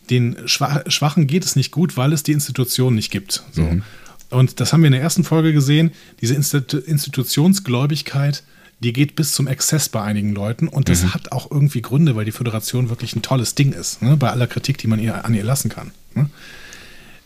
den 0.10 0.38
Schwachen 0.46 1.28
geht 1.28 1.46
es 1.46 1.56
nicht 1.56 1.72
gut, 1.72 1.98
weil 1.98 2.14
es 2.14 2.24
die 2.24 2.32
Institution 2.32 2.96
nicht 2.96 3.12
gibt. 3.12 3.44
So. 3.52 3.62
Mhm. 3.62 3.84
Und 4.30 4.60
das 4.60 4.74
haben 4.74 4.82
wir 4.82 4.88
in 4.88 4.94
der 4.94 5.02
ersten 5.02 5.24
Folge 5.24 5.54
gesehen. 5.54 5.92
Diese 6.22 6.36
Institutionsgläubigkeit, 6.36 8.44
die 8.80 8.94
geht 8.94 9.16
bis 9.16 9.34
zum 9.34 9.48
Exzess 9.48 9.90
bei 9.90 10.02
einigen 10.02 10.34
Leuten. 10.34 10.68
Und 10.68 10.90
das 10.90 11.04
mhm. 11.04 11.14
hat 11.14 11.32
auch 11.32 11.52
irgendwie 11.52 11.82
Gründe, 11.82 12.16
weil 12.16 12.26
die 12.26 12.32
Föderation 12.32 12.90
wirklich 12.90 13.16
ein 13.16 13.22
tolles 13.22 13.56
Ding 13.56 13.74
ist. 13.74 14.02
Ne? 14.02 14.18
Bei 14.18 14.30
aller 14.30 14.48
Kritik, 14.48 14.78
die 14.78 14.88
man 14.88 15.00
ihr, 15.00 15.26
an 15.26 15.34
ihr 15.34 15.44
lassen 15.44 15.70
kann. 15.70 15.92
Ne? 16.16 16.30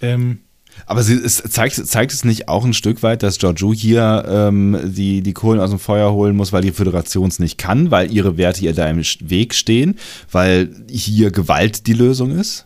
Ähm, 0.02 0.40
aber 0.86 1.04
sie, 1.04 1.16
es 1.16 1.38
zeigt, 1.38 1.76
zeigt 1.76 2.14
es 2.14 2.24
nicht 2.24 2.48
auch 2.48 2.66
ein 2.66 2.74
Stück 2.74 3.04
weit, 3.04 3.22
dass 3.22 3.38
Giorgio 3.38 3.74
hier 3.74 4.26
ähm, 4.28 4.80
die, 4.84 5.22
die 5.22 5.34
Kohlen 5.34 5.60
aus 5.60 5.70
dem 5.70 5.80
Feuer 5.80 6.12
holen 6.12 6.36
muss, 6.36 6.52
weil 6.52 6.62
die 6.62 6.72
Föderation 6.72 7.28
es 7.28 7.40
nicht 7.40 7.58
kann, 7.58 7.92
weil 7.92 8.12
ihre 8.12 8.38
Werte 8.38 8.64
ihr 8.64 8.74
da 8.74 8.90
im 8.90 8.98
Weg 8.98 9.54
stehen, 9.54 10.00
weil 10.32 10.70
hier 10.90 11.32
Gewalt 11.32 11.88
die 11.88 11.94
Lösung 11.94 12.32
ist? 12.32 12.66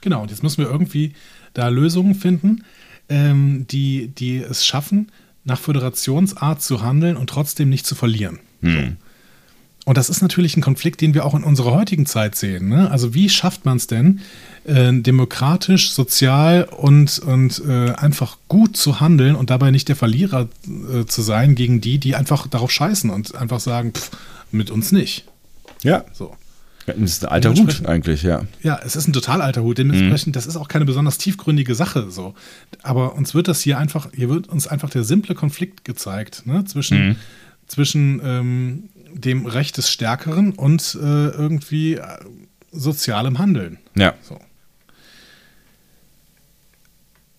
Genau, 0.00 0.22
und 0.22 0.30
jetzt 0.30 0.42
müssen 0.42 0.58
wir 0.58 0.70
irgendwie 0.70 1.12
da 1.54 1.68
Lösungen 1.68 2.14
finden, 2.14 2.64
ähm, 3.08 3.66
die, 3.70 4.08
die 4.08 4.38
es 4.38 4.64
schaffen, 4.64 5.10
nach 5.44 5.58
Föderationsart 5.58 6.62
zu 6.62 6.82
handeln 6.82 7.16
und 7.16 7.30
trotzdem 7.30 7.68
nicht 7.68 7.86
zu 7.86 7.94
verlieren. 7.94 8.38
Hm. 8.62 8.96
Und 9.88 9.96
das 9.96 10.10
ist 10.10 10.20
natürlich 10.20 10.54
ein 10.54 10.60
Konflikt, 10.60 11.00
den 11.00 11.14
wir 11.14 11.24
auch 11.24 11.34
in 11.34 11.42
unserer 11.42 11.72
heutigen 11.72 12.04
Zeit 12.04 12.34
sehen. 12.34 12.68
Ne? 12.68 12.90
Also 12.90 13.14
wie 13.14 13.30
schafft 13.30 13.64
man 13.64 13.78
es 13.78 13.86
denn, 13.86 14.20
äh, 14.64 14.92
demokratisch, 14.92 15.92
sozial 15.92 16.64
und, 16.64 17.18
und 17.20 17.62
äh, 17.66 17.92
einfach 17.92 18.36
gut 18.48 18.76
zu 18.76 19.00
handeln 19.00 19.34
und 19.34 19.48
dabei 19.48 19.70
nicht 19.70 19.88
der 19.88 19.96
Verlierer 19.96 20.48
äh, 20.66 21.06
zu 21.06 21.22
sein 21.22 21.54
gegen 21.54 21.80
die, 21.80 21.96
die 21.96 22.16
einfach 22.16 22.46
darauf 22.48 22.70
scheißen 22.70 23.08
und 23.08 23.34
einfach 23.34 23.60
sagen, 23.60 23.94
pff, 23.94 24.10
mit 24.50 24.70
uns 24.70 24.92
nicht. 24.92 25.24
Ja. 25.82 26.04
So. 26.12 26.36
Das 26.96 27.10
ist 27.10 27.24
ein 27.24 27.30
alter 27.30 27.54
Hut 27.54 27.86
eigentlich, 27.86 28.22
ja. 28.22 28.42
Ja, 28.62 28.80
es 28.84 28.96
ist 28.96 29.08
ein 29.08 29.12
total 29.12 29.42
alter 29.42 29.62
Hut. 29.62 29.78
Dementsprechend, 29.78 30.28
mhm. 30.28 30.32
das 30.32 30.46
ist 30.46 30.56
auch 30.56 30.68
keine 30.68 30.84
besonders 30.84 31.18
tiefgründige 31.18 31.74
Sache 31.74 32.10
so. 32.10 32.34
Aber 32.82 33.14
uns 33.14 33.34
wird 33.34 33.48
das 33.48 33.60
hier 33.60 33.78
einfach, 33.78 34.08
hier 34.14 34.28
wird 34.28 34.48
uns 34.48 34.66
einfach 34.66 34.90
der 34.90 35.04
simple 35.04 35.34
Konflikt 35.34 35.84
gezeigt, 35.84 36.46
ne? 36.46 36.64
Zwischen, 36.64 37.08
mhm. 37.08 37.16
zwischen 37.66 38.20
ähm, 38.24 38.88
dem 39.12 39.46
Recht 39.46 39.76
des 39.76 39.90
Stärkeren 39.90 40.52
und 40.52 40.96
äh, 41.00 41.28
irgendwie 41.28 41.94
äh, 41.94 42.02
sozialem 42.72 43.38
Handeln. 43.38 43.78
Ja. 43.94 44.14
So. 44.22 44.38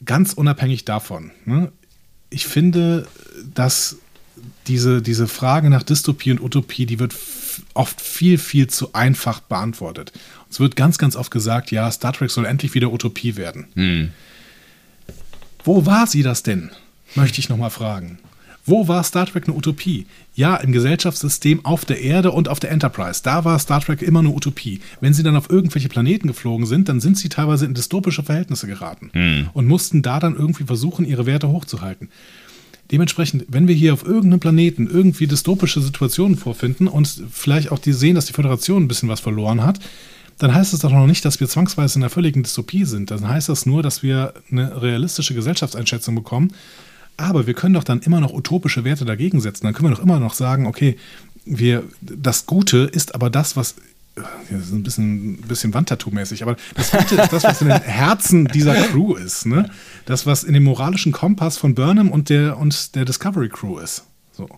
Ganz 0.05 0.33
unabhängig 0.33 0.85
davon, 0.85 1.31
ne? 1.45 1.71
ich 2.29 2.45
finde, 2.45 3.07
dass 3.53 3.97
diese, 4.67 5.01
diese 5.01 5.27
Frage 5.27 5.69
nach 5.69 5.83
Dystopie 5.83 6.31
und 6.31 6.41
Utopie, 6.41 6.85
die 6.85 6.99
wird 6.99 7.13
oft 7.79 8.01
viel, 8.01 8.37
viel 8.37 8.67
zu 8.67 8.93
einfach 8.93 9.39
beantwortet. 9.39 10.11
Es 10.49 10.59
wird 10.59 10.75
ganz, 10.75 10.97
ganz 10.97 11.15
oft 11.15 11.31
gesagt, 11.31 11.71
ja, 11.71 11.89
Star 11.89 12.11
Trek 12.11 12.29
soll 12.29 12.45
endlich 12.45 12.73
wieder 12.73 12.91
Utopie 12.91 13.37
werden. 13.37 13.67
Hm. 13.75 14.11
Wo 15.63 15.85
war 15.85 16.05
sie 16.05 16.21
das 16.21 16.43
denn? 16.43 16.71
Möchte 17.15 17.39
ich 17.39 17.47
nochmal 17.47 17.69
fragen. 17.69 18.19
Wo 18.65 18.89
war 18.89 19.01
Star 19.05 19.25
Trek 19.27 19.47
eine 19.47 19.55
Utopie? 19.55 20.07
Ja, 20.35 20.57
im 20.57 20.73
Gesellschaftssystem 20.73 21.63
auf 21.63 21.85
der 21.85 22.01
Erde 22.01 22.31
und 22.31 22.49
auf 22.49 22.59
der 22.59 22.71
Enterprise. 22.71 23.21
Da 23.23 23.45
war 23.45 23.57
Star 23.59 23.79
Trek 23.79 24.01
immer 24.01 24.19
eine 24.19 24.29
Utopie. 24.29 24.81
Wenn 24.99 25.13
sie 25.13 25.23
dann 25.23 25.37
auf 25.37 25.49
irgendwelche 25.49 25.87
Planeten 25.87 26.27
geflogen 26.27 26.65
sind, 26.65 26.89
dann 26.89 26.99
sind 26.99 27.17
sie 27.17 27.29
teilweise 27.29 27.65
in 27.65 27.75
dystopische 27.75 28.23
Verhältnisse 28.23 28.67
geraten 28.67 29.09
hm. 29.13 29.49
und 29.53 29.67
mussten 29.67 30.01
da 30.01 30.19
dann 30.19 30.35
irgendwie 30.35 30.65
versuchen, 30.65 31.05
ihre 31.05 31.25
Werte 31.25 31.47
hochzuhalten. 31.47 32.09
Dementsprechend, 32.91 33.45
wenn 33.49 33.67
wir 33.67 33.75
hier 33.75 33.93
auf 33.93 34.03
irgendeinem 34.03 34.39
Planeten 34.39 34.87
irgendwie 34.87 35.27
dystopische 35.27 35.81
Situationen 35.81 36.37
vorfinden 36.37 36.87
und 36.87 37.23
vielleicht 37.31 37.71
auch 37.71 37.79
die 37.79 37.93
sehen, 37.93 38.15
dass 38.15 38.25
die 38.25 38.33
Föderation 38.33 38.83
ein 38.83 38.87
bisschen 38.87 39.09
was 39.09 39.19
verloren 39.19 39.63
hat, 39.63 39.79
dann 40.39 40.53
heißt 40.53 40.73
es 40.73 40.79
doch 40.79 40.91
noch 40.91 41.05
nicht, 41.05 41.23
dass 41.25 41.39
wir 41.39 41.47
zwangsweise 41.47 41.99
in 41.99 42.03
einer 42.03 42.09
völligen 42.09 42.43
Dystopie 42.43 42.85
sind. 42.85 43.11
Dann 43.11 43.27
heißt 43.27 43.49
das 43.49 43.65
nur, 43.65 43.83
dass 43.83 44.01
wir 44.01 44.33
eine 44.49 44.81
realistische 44.81 45.33
Gesellschaftseinschätzung 45.35 46.15
bekommen. 46.15 46.53
Aber 47.17 47.45
wir 47.45 47.53
können 47.53 47.73
doch 47.73 47.83
dann 47.83 47.99
immer 47.99 48.21
noch 48.21 48.33
utopische 48.33 48.85
Werte 48.85 49.03
dagegen 49.03 49.41
setzen. 49.41 49.65
Dann 49.65 49.73
können 49.73 49.89
wir 49.89 49.95
doch 49.95 50.03
immer 50.03 50.21
noch 50.21 50.33
sagen, 50.33 50.65
okay, 50.65 50.95
wir, 51.43 51.83
das 51.99 52.45
Gute 52.45 52.89
ist 52.91 53.13
aber 53.15 53.29
das, 53.29 53.57
was 53.57 53.75
das 54.49 54.61
ist 54.61 54.71
ein 54.71 54.83
bisschen, 54.83 55.37
bisschen 55.37 55.73
Wandtattoo-mäßig, 55.73 56.41
aber 56.41 56.55
das 56.75 56.91
Gute 56.91 57.15
ist 57.15 57.33
das, 57.33 57.43
was 57.43 57.61
in 57.61 57.69
den 57.69 57.81
Herzen 57.81 58.45
dieser 58.45 58.75
Crew 58.75 59.15
ist. 59.15 59.45
Ne? 59.45 59.69
Das, 60.05 60.25
was 60.25 60.43
in 60.43 60.53
dem 60.53 60.63
moralischen 60.63 61.11
Kompass 61.11 61.57
von 61.57 61.75
Burnham 61.75 62.11
und 62.11 62.29
der, 62.29 62.57
und 62.57 62.95
der 62.95 63.05
Discovery 63.05 63.49
Crew 63.49 63.79
ist. 63.79 64.05
So. 64.31 64.49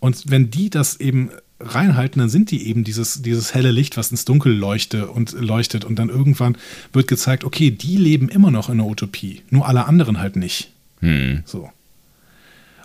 Und 0.00 0.30
wenn 0.30 0.50
die 0.50 0.70
das 0.70 1.00
eben 1.00 1.30
reinhalten, 1.58 2.20
dann 2.20 2.28
sind 2.28 2.50
die 2.50 2.66
eben 2.68 2.84
dieses, 2.84 3.22
dieses 3.22 3.54
helle 3.54 3.70
Licht, 3.70 3.96
was 3.96 4.10
ins 4.10 4.24
Dunkel 4.24 4.52
leuchte 4.52 5.08
und 5.10 5.32
leuchtet. 5.32 5.84
Und 5.84 5.98
dann 5.98 6.08
irgendwann 6.08 6.56
wird 6.92 7.08
gezeigt, 7.08 7.44
okay, 7.44 7.70
die 7.70 7.96
leben 7.96 8.28
immer 8.28 8.50
noch 8.50 8.68
in 8.68 8.80
einer 8.80 8.88
Utopie, 8.88 9.42
nur 9.50 9.66
alle 9.66 9.86
anderen 9.86 10.18
halt 10.18 10.36
nicht. 10.36 10.70
Hm. 11.00 11.42
So. 11.46 11.70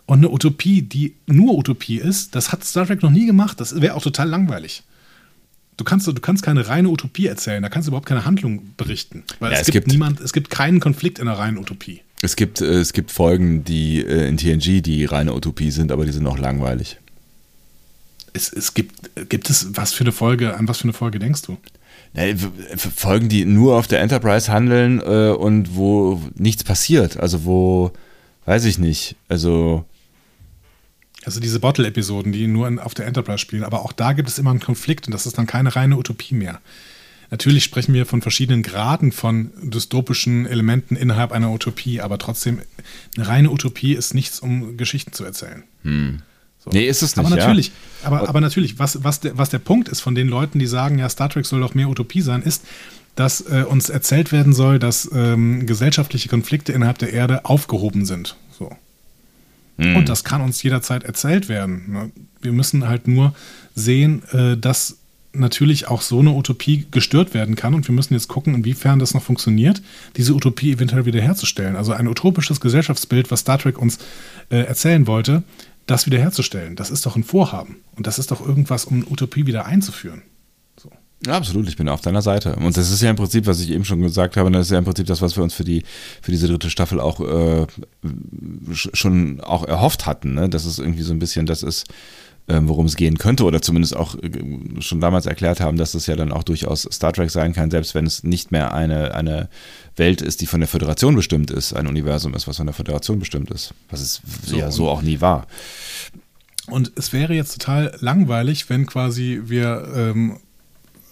Und 0.06 0.19
eine 0.19 0.30
Utopie, 0.30 0.81
die 0.81 1.15
nur 1.25 1.57
Utopie 1.57 1.98
ist, 1.98 2.35
das 2.35 2.51
hat 2.51 2.64
Star 2.64 2.85
Trek 2.85 3.01
noch 3.01 3.11
nie 3.11 3.25
gemacht. 3.25 3.59
Das 3.59 3.80
wäre 3.80 3.95
auch 3.95 4.01
total 4.01 4.30
langweilig. 4.30 4.83
Du 5.82 5.85
kannst, 5.85 6.06
du 6.06 6.14
kannst 6.14 6.43
keine 6.43 6.68
reine 6.68 6.90
Utopie 6.90 7.26
erzählen, 7.26 7.64
da 7.64 7.68
kannst 7.68 7.88
du 7.88 7.90
überhaupt 7.90 8.08
keine 8.08 8.24
Handlung 8.24 8.76
berichten. 8.77 9.24
Weil 9.40 9.51
ja, 9.51 9.58
es, 9.58 9.68
es, 9.68 9.74
gibt, 9.74 9.88
niemand, 9.88 10.19
es 10.22 10.32
gibt 10.32 10.51
keinen 10.51 10.80
Konflikt 10.80 11.18
in 11.18 11.27
einer 11.27 11.40
reinen 11.40 11.58
Utopie. 11.58 12.01
Es 12.22 12.35
gibt, 12.35 12.61
äh, 12.61 12.66
es 12.66 12.93
gibt 12.93 13.10
Folgen, 13.10 13.64
die 13.64 14.00
äh, 14.00 14.27
in 14.27 14.38
TNG, 14.38 14.84
die 14.84 15.06
reine 15.06 15.34
Utopie 15.34 15.72
sind, 15.72 15.92
aber 15.92 16.06
die 16.06 16.11
sind 16.11 16.27
auch 16.27 16.38
langweilig. 16.38 17.00
Es, 18.32 18.53
es 18.53 18.76
gibt, 18.76 19.10
gibt 19.27 19.50
es, 19.50 19.76
was 19.76 19.92
für 19.92 20.03
eine 20.03 20.11
Folge, 20.11 20.56
an 20.56 20.68
was 20.68 20.77
für 20.77 20.84
eine 20.84 20.93
Folge 20.93 21.18
denkst 21.18 21.42
du? 21.42 21.58
Folgen, 22.95 23.27
die 23.27 23.45
nur 23.45 23.76
auf 23.76 23.88
der 23.88 24.01
Enterprise 24.01 24.51
handeln 24.51 25.01
äh, 25.01 25.32
und 25.32 25.76
wo 25.76 26.22
nichts 26.35 26.64
passiert. 26.64 27.18
Also 27.18 27.43
wo, 27.43 27.92
weiß 28.45 28.66
ich 28.66 28.77
nicht, 28.77 29.16
also 29.30 29.85
also 31.25 31.40
diese 31.40 31.59
Bottle-Episoden, 31.59 32.32
die 32.32 32.48
nur 32.48 32.67
in, 32.67 32.80
auf 32.80 32.93
der 32.93 33.06
Enterprise 33.08 33.40
spielen, 33.40 33.64
aber 33.64 33.83
auch 33.83 33.91
da 33.91 34.14
gibt 34.14 34.30
es 34.30 34.40
immer 34.40 34.51
einen 34.51 34.59
Konflikt 34.59 35.08
und 35.08 35.14
das 35.14 35.25
ist 35.25 35.38
dann 35.38 35.48
keine 35.48 35.75
reine 35.75 35.98
Utopie 35.98 36.33
mehr. 36.33 36.59
Natürlich 37.30 37.64
sprechen 37.64 37.93
wir 37.93 38.06
von 38.06 38.22
verschiedenen 38.22 38.61
Graden 38.61 39.14
von 39.14 39.51
dystopischen 39.61 40.45
Elementen 40.45 40.98
innerhalb 40.98 41.32
einer 41.32 41.51
Utopie, 41.51 42.01
aber 42.01 42.17
trotzdem, 42.17 42.59
eine 43.16 43.27
reine 43.27 43.50
Utopie 43.50 43.93
ist 43.93 44.14
nichts, 44.14 44.41
um 44.41 44.75
Geschichten 44.75 45.14
zu 45.14 45.24
erzählen. 45.24 45.64
Hm. 45.83 46.22
So. 46.59 46.69
Nee, 46.72 46.88
ist 46.88 47.01
es 47.01 47.16
nicht. 47.16 47.25
Aber 47.25 47.35
natürlich, 47.35 47.67
ja. 47.67 48.08
aber, 48.08 48.30
aber 48.30 48.41
natürlich, 48.41 48.77
was, 48.77 49.03
was, 49.03 49.22
der, 49.22 49.38
was 49.38 49.50
der 49.50 49.59
Punkt 49.59 49.90
ist 49.90 50.01
von 50.01 50.14
den 50.14 50.27
Leuten, 50.27 50.59
die 50.59 50.67
sagen, 50.67 51.00
ja, 51.00 51.09
Star 51.09 51.30
Trek 51.30 51.45
soll 51.45 51.61
doch 51.61 51.74
mehr 51.74 51.90
Utopie 51.90 52.22
sein, 52.22 52.43
ist, 52.43 52.66
dass 53.16 53.41
äh, 53.41 53.64
uns 53.67 53.90
erzählt 53.90 54.32
werden 54.32 54.53
soll, 54.53 54.77
dass 54.77 55.09
ähm, 55.14 55.66
gesellschaftliche 55.66 56.30
Konflikte 56.30 56.74
innerhalb 56.74 56.98
der 57.00 57.14
Erde 57.14 57.45
aufgehoben 57.45 58.06
sind. 58.06 58.35
So. 58.58 58.72
Mhm. 59.77 59.95
Und 59.95 60.09
das 60.09 60.24
kann 60.24 60.41
uns 60.41 60.61
jederzeit 60.64 61.03
erzählt 61.03 61.50
werden. 61.50 61.91
Ne? 61.91 62.11
Wir 62.41 62.51
müssen 62.51 62.88
halt 62.88 63.08
nur 63.08 63.33
sehen, 63.75 64.24
äh, 64.32 64.58
dass 64.58 64.98
natürlich 65.33 65.88
auch 65.88 66.01
so 66.01 66.19
eine 66.19 66.32
Utopie 66.32 66.88
gestört 66.91 67.33
werden 67.33 67.56
kann 67.56 67.74
und 67.74 67.88
wir 67.88 67.95
müssen 67.95 68.14
jetzt 68.14 68.27
gucken, 68.27 68.53
inwiefern 68.53 69.00
das 69.00 69.14
noch 69.14 69.24
funktioniert, 69.24 69.82
diese 70.17 70.33
Utopie 70.33 70.74
eventuell 70.74 71.06
wiederherzustellen. 71.06 71.75
Also 71.75 71.93
ein 71.93 72.08
utopisches 72.08 72.59
Gesellschaftsbild, 72.59 73.32
was 73.32 73.41
Star 73.41 73.58
Trek 73.58 73.77
uns 73.77 74.00
äh, 74.50 74.58
erzählen 74.58 75.08
wollte, 75.08 75.43
das 75.88 76.06
wiederherzustellen. 76.06 76.75
Das 76.75 76.91
ist 76.91 77.06
doch 77.06 77.16
ein 77.16 77.24
Vorhaben 77.24 77.77
und 77.95 78.08
das 78.08 78.19
ist 78.19 78.32
doch 78.32 78.45
irgendwas, 78.45 78.85
um 78.85 79.06
Utopie 79.09 79.45
wieder 79.45 79.66
einzuführen. 79.66 80.22
Ja, 81.25 81.38
absolut, 81.38 81.67
ich 81.67 81.77
bin 81.77 81.88
auf 81.88 82.01
deiner 82.01 82.24
Seite. 82.24 82.56
Und 82.56 82.75
das 82.75 82.90
ist 82.90 83.01
ja 83.01 83.09
im 83.11 83.16
Prinzip, 83.16 83.45
was 83.45 83.59
ich 83.59 83.69
eben 83.69 83.85
schon 83.85 84.01
gesagt 84.01 84.38
habe, 84.38 84.50
das 84.50 84.67
ist 84.67 84.72
ja 84.72 84.80
im 84.80 84.85
Prinzip 84.85 85.06
das, 85.06 85.22
was 85.22 85.35
wir 85.35 85.43
uns 85.43 85.53
für 85.53 85.64
die 85.64 85.83
für 86.22 86.32
diese 86.32 86.48
dritte 86.48 86.72
Staffel 86.72 87.00
auch 87.00 87.19
äh, 87.19 87.67
schon 88.74 89.40
auch 89.41 89.64
erhofft 89.66 90.08
hatten, 90.08 90.33
ne? 90.33 90.50
Dass 90.50 90.66
es 90.66 90.80
irgendwie 90.80 91.03
so 91.03 91.14
ein 91.14 91.19
bisschen 91.19 91.45
das 91.45 91.61
ist, 91.61 91.85
ähm, 92.48 92.67
worum 92.67 92.88
es 92.88 92.95
gehen 92.95 93.19
könnte, 93.19 93.43
oder 93.43 93.61
zumindest 93.61 93.95
auch 93.95 94.16
äh, 94.16 94.32
schon 94.80 95.00
damals 95.00 95.27
erklärt 95.27 95.59
haben, 95.59 95.77
dass 95.77 95.93
es 95.93 96.08
ja 96.08 96.16
dann 96.16 96.32
auch 96.32 96.43
durchaus 96.43 96.88
Star 96.91 97.14
Trek 97.14 97.30
sein 97.30 97.53
kann, 97.53 97.69
selbst 97.69 97.93
wenn 97.93 98.08
es 98.08 98.24
nicht 98.24 98.51
mehr 98.51 98.74
eine, 98.74 99.14
eine 99.14 99.48
Welt 99.95 100.24
ist, 100.24 100.41
die 100.41 100.48
von 100.48 100.59
der 100.59 100.67
Föderation 100.67 101.16
bestimmt 101.16 101.51
ist, 101.51 101.74
ein 101.74 101.85
Universum 101.85 102.33
ist, 102.33 102.48
was 102.48 102.58
von 102.58 102.66
der 102.66 102.74
Föderation 102.74 103.19
bestimmt 103.19 103.51
ist, 103.51 103.75
was 103.91 104.01
es 104.01 104.22
so, 104.43 104.58
ja 104.58 104.72
so 104.72 104.90
auch 104.90 105.03
nie 105.03 105.22
war. 105.22 105.45
Und 106.66 106.91
es 106.95 107.14
wäre 107.14 107.35
jetzt 107.35 107.59
total 107.59 107.95
langweilig, 108.00 108.69
wenn 108.72 108.88
quasi 108.88 109.41
wir 109.45 109.88
ähm, 109.95 110.38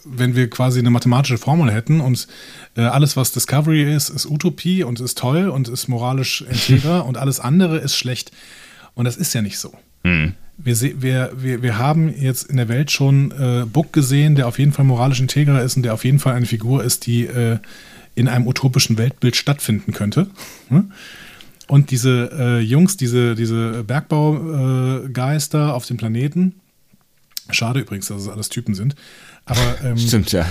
wenn 0.05 0.35
wir 0.35 0.49
quasi 0.49 0.79
eine 0.79 0.89
mathematische 0.89 1.37
Formel 1.37 1.71
hätten 1.71 2.01
und 2.01 2.27
äh, 2.75 2.81
alles, 2.81 3.17
was 3.17 3.31
Discovery 3.31 3.93
ist, 3.93 4.09
ist 4.09 4.25
Utopie 4.25 4.83
und 4.83 4.99
ist 4.99 5.17
toll 5.17 5.49
und 5.49 5.67
ist 5.67 5.87
moralisch 5.87 6.41
integer 6.41 7.05
und 7.07 7.17
alles 7.17 7.39
andere 7.39 7.77
ist 7.77 7.95
schlecht. 7.95 8.31
Und 8.95 9.05
das 9.05 9.17
ist 9.17 9.33
ja 9.33 9.41
nicht 9.41 9.59
so. 9.59 9.73
Mhm. 10.03 10.33
Wir, 10.57 11.01
wir, 11.01 11.31
wir, 11.37 11.61
wir 11.63 11.77
haben 11.77 12.13
jetzt 12.13 12.49
in 12.49 12.57
der 12.57 12.67
Welt 12.67 12.91
schon 12.91 13.31
äh, 13.31 13.65
Book 13.65 13.93
gesehen, 13.93 14.35
der 14.35 14.47
auf 14.47 14.59
jeden 14.59 14.73
Fall 14.73 14.83
moralisch 14.83 15.21
integer 15.21 15.63
ist 15.63 15.77
und 15.77 15.83
der 15.83 15.93
auf 15.93 16.03
jeden 16.03 16.19
Fall 16.19 16.33
eine 16.33 16.45
Figur 16.45 16.83
ist, 16.83 17.05
die 17.05 17.25
äh, 17.25 17.59
in 18.15 18.27
einem 18.27 18.45
utopischen 18.45 18.97
Weltbild 18.97 19.37
stattfinden 19.37 19.93
könnte. 19.93 20.27
Hm? 20.67 20.91
Und 21.67 21.91
diese 21.91 22.31
äh, 22.33 22.59
Jungs, 22.59 22.97
diese, 22.97 23.35
diese 23.35 23.83
Bergbaugeister 23.83 25.75
auf 25.75 25.85
dem 25.85 25.97
Planeten, 25.97 26.55
schade 27.51 27.79
übrigens, 27.79 28.07
dass 28.07 28.23
es 28.23 28.27
alles 28.27 28.49
Typen 28.49 28.73
sind, 28.73 28.95
aber, 29.49 29.77
ähm, 29.83 29.97
Stimmt, 29.97 30.31
ja. 30.31 30.45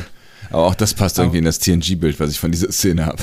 Aber 0.51 0.65
auch 0.65 0.75
das 0.75 0.94
passt 0.94 1.18
irgendwie 1.18 1.39
in 1.39 1.44
das 1.44 1.59
TNG-Bild, 1.59 2.18
was 2.20 2.31
ich 2.31 2.39
von 2.39 2.51
dieser 2.51 2.73
Szene 2.73 3.07
habe. 3.07 3.23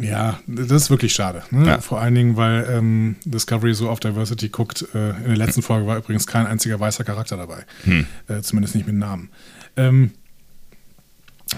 Ja, 0.00 0.38
das 0.46 0.82
ist 0.82 0.90
wirklich 0.90 1.14
schade. 1.14 1.42
Ne? 1.50 1.66
Ja. 1.66 1.80
Vor 1.80 2.00
allen 2.00 2.14
Dingen, 2.14 2.36
weil 2.36 2.68
ähm, 2.70 3.16
Discovery 3.24 3.74
so 3.74 3.88
auf 3.88 4.00
Diversity 4.00 4.48
guckt. 4.48 4.86
Äh, 4.94 5.10
in 5.10 5.24
der 5.28 5.36
letzten 5.36 5.62
Folge 5.62 5.86
war 5.86 5.96
übrigens 5.96 6.26
kein 6.26 6.46
einziger 6.46 6.78
weißer 6.78 7.04
Charakter 7.04 7.36
dabei. 7.36 7.64
Hm. 7.84 8.06
Äh, 8.28 8.42
zumindest 8.42 8.74
nicht 8.74 8.86
mit 8.86 8.96
Namen. 8.96 9.30
Ähm, 9.76 10.12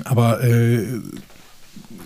aber 0.05 0.42
äh, 0.44 0.86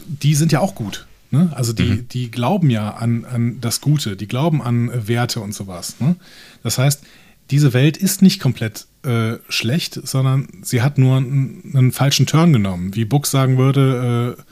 die 0.07 0.35
sind 0.35 0.53
ja 0.53 0.61
auch 0.61 0.75
gut. 0.75 1.07
Ne? 1.31 1.51
Also 1.55 1.73
die, 1.73 1.83
mhm. 1.85 2.09
die 2.09 2.31
glauben 2.31 2.71
ja 2.71 2.95
an, 2.95 3.25
an 3.25 3.61
das 3.61 3.81
Gute, 3.81 4.17
die 4.17 4.29
glauben 4.29 4.63
an 4.63 4.91
Werte 5.07 5.41
und 5.41 5.53
sowas. 5.53 5.97
Ne? 6.01 6.17
Das 6.63 6.79
heißt, 6.79 7.03
diese 7.51 7.73
Welt 7.73 7.97
ist 7.97 8.23
nicht 8.23 8.41
komplett 8.41 8.87
äh, 9.05 9.39
schlecht, 9.49 10.01
sondern 10.07 10.49
sie 10.63 10.83
hat 10.83 10.99
nur 10.99 11.17
einen, 11.17 11.73
einen, 11.75 11.93
falschen 11.93 12.27
Turn 12.27 12.53
genommen. 12.53 12.95
Wie 12.95 13.05
Book 13.05 13.27
sagen 13.27 13.59
würde, 13.59 14.37
äh, 14.39 14.43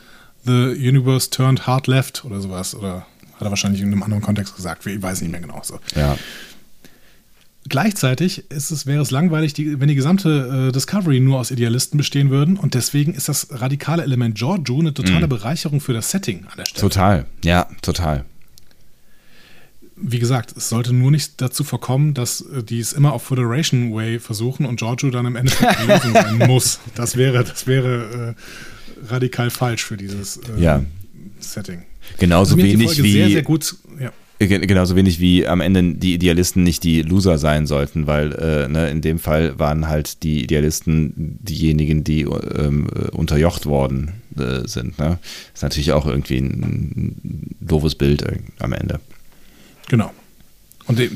The 0.45 0.89
Universe 0.89 1.31
turned 1.31 1.67
hard 1.67 1.87
left 1.87 2.25
oder 2.25 2.41
sowas. 2.41 2.75
Oder 2.75 3.07
hat 3.35 3.43
er 3.43 3.51
wahrscheinlich 3.51 3.81
in 3.81 3.89
einem 3.89 4.03
anderen 4.03 4.23
Kontext 4.23 4.57
gesagt. 4.57 4.87
Ich 4.87 5.03
weiß 5.03 5.21
nicht 5.23 5.31
mehr 5.31 5.41
genau. 5.41 5.61
So. 5.63 5.79
Ja. 5.95 6.17
Gleichzeitig 7.69 8.51
ist 8.51 8.73
es, 8.73 8.87
wäre 8.87 9.03
es 9.03 9.11
langweilig, 9.13 9.53
die, 9.55 9.79
wenn 9.81 9.89
die 9.89 9.95
gesamte 9.95 10.69
äh, 10.69 10.73
Discovery 10.73 11.21
nur 11.21 11.39
aus 11.39 11.51
Idealisten 11.51 11.97
bestehen 11.97 12.31
würden. 12.31 12.57
Und 12.57 12.75
deswegen 12.75 13.15
ist 13.15 13.29
das 13.29 13.49
radikale 13.51 14.03
Element 14.03 14.35
Giorgio 14.35 14.81
eine 14.81 14.93
totale 14.93 15.27
mhm. 15.27 15.31
Bereicherung 15.31 15.81
für 15.81 15.93
das 15.93 16.11
Setting 16.11 16.47
an 16.47 16.57
der 16.59 16.67
Stelle. 16.67 16.81
Total, 16.81 17.27
ja, 17.45 17.69
total 17.83 18.25
wie 20.03 20.19
gesagt, 20.19 20.55
es 20.57 20.69
sollte 20.69 20.93
nur 20.93 21.11
nicht 21.11 21.41
dazu 21.41 21.65
verkommen, 21.65 22.15
dass 22.15 22.41
äh, 22.41 22.63
die 22.63 22.81
es 22.81 22.93
immer 22.93 23.13
auf 23.13 23.23
Federation 23.23 23.95
Way 23.95 24.19
versuchen 24.19 24.67
und 24.67 24.77
Giorgio 24.77 25.11
dann 25.11 25.27
im 25.27 25.37
Endeffekt 25.37 25.87
Lösung 25.87 26.13
sein 26.13 26.39
muss. 26.39 26.81
Das 26.95 27.17
wäre, 27.17 27.45
das 27.45 27.67
wäre 27.67 28.35
äh, 28.37 29.09
radikal 29.13 29.51
falsch 29.51 29.85
für 29.85 29.97
dieses 29.97 30.39
äh, 30.39 30.61
ja. 30.61 30.85
Setting. 31.39 31.83
Genauso 32.19 32.57
also 32.57 32.67
wenig 32.67 33.03
wie. 33.03 33.13
Sehr, 33.13 33.31
sehr 33.31 33.43
gut, 33.43 33.77
ja. 34.01 34.13
Genauso 34.39 34.97
wenig 34.97 35.21
wie 35.21 35.47
am 35.47 35.61
Ende 35.61 35.95
die 35.95 36.15
Idealisten 36.15 36.65
nicht 36.65 36.83
die 36.83 37.03
Loser 37.03 37.39
sein 37.39 37.69
sollten, 37.69 38.09
weil 38.09 38.33
äh, 38.33 38.67
ne, 38.67 38.91
in 38.91 39.01
dem 39.01 39.21
Fall 39.21 39.57
waren 39.61 39.87
halt 39.87 40.25
die 40.25 40.43
Idealisten 40.43 41.39
diejenigen, 41.41 42.03
die 42.03 42.23
ähm, 42.23 42.89
unterjocht 43.13 43.67
worden 43.67 44.15
äh, 44.37 44.67
sind. 44.67 44.99
Ne? 44.99 45.19
Das 45.21 45.55
ist 45.55 45.63
natürlich 45.63 45.93
auch 45.93 46.07
irgendwie 46.07 46.39
ein, 46.39 46.51
ein 46.51 47.57
doofes 47.61 47.95
Bild 47.95 48.23
äh, 48.23 48.39
am 48.59 48.73
Ende. 48.73 48.99
Genau. 49.89 50.13
Und 50.87 50.99
de 50.99 51.11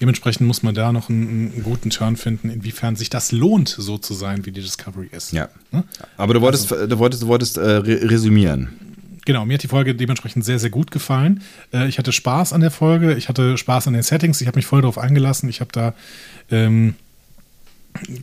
dementsprechend 0.00 0.46
muss 0.46 0.62
man 0.62 0.74
da 0.74 0.92
noch 0.92 1.08
einen, 1.08 1.52
einen, 1.52 1.62
guten 1.64 1.90
Turn 1.90 2.16
finden, 2.16 2.50
inwiefern 2.50 2.94
sich 2.96 3.10
das 3.10 3.32
lohnt, 3.32 3.68
so 3.68 3.98
zu 3.98 4.14
sein, 4.14 4.46
wie 4.46 4.52
die 4.52 4.60
Discovery 4.60 5.08
ist. 5.10 5.32
Ja. 5.32 5.48
Ne? 5.72 5.84
Aber 6.16 6.34
du 6.34 6.40
wolltest, 6.40 6.72
also, 6.72 6.86
du 6.86 6.98
wolltest, 6.98 7.22
du 7.22 7.26
wolltest 7.26 7.56
äh, 7.56 7.62
resümieren. 7.62 8.68
Genau, 9.24 9.44
mir 9.44 9.54
hat 9.54 9.62
die 9.62 9.68
Folge 9.68 9.94
dementsprechend 9.94 10.44
sehr, 10.44 10.58
sehr 10.58 10.70
gut 10.70 10.90
gefallen. 10.90 11.42
Äh, 11.72 11.88
ich 11.88 11.98
hatte 11.98 12.12
Spaß 12.12 12.52
an 12.52 12.60
der 12.60 12.70
Folge, 12.70 13.14
ich 13.14 13.28
hatte 13.28 13.56
Spaß 13.56 13.88
an 13.88 13.94
den 13.94 14.02
Settings, 14.02 14.40
ich 14.40 14.46
habe 14.46 14.58
mich 14.58 14.66
voll 14.66 14.82
darauf 14.82 14.98
eingelassen. 14.98 15.48
Ich 15.48 15.60
habe 15.60 15.70
da 15.72 15.94
ähm, 16.50 16.94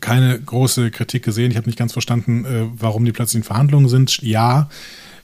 keine 0.02 0.40
große 0.40 0.92
Kritik 0.92 1.24
gesehen. 1.24 1.52
Ich 1.52 1.58
habe 1.58 1.68
nicht 1.68 1.80
ganz 1.80 1.94
verstanden, 1.94 2.46
äh, 2.46 2.66
warum 2.74 3.06
die 3.06 3.12
plötzlich 3.12 3.42
in 3.42 3.44
Verhandlungen 3.44 3.88
sind. 3.88 4.22
Ja, 4.22 4.70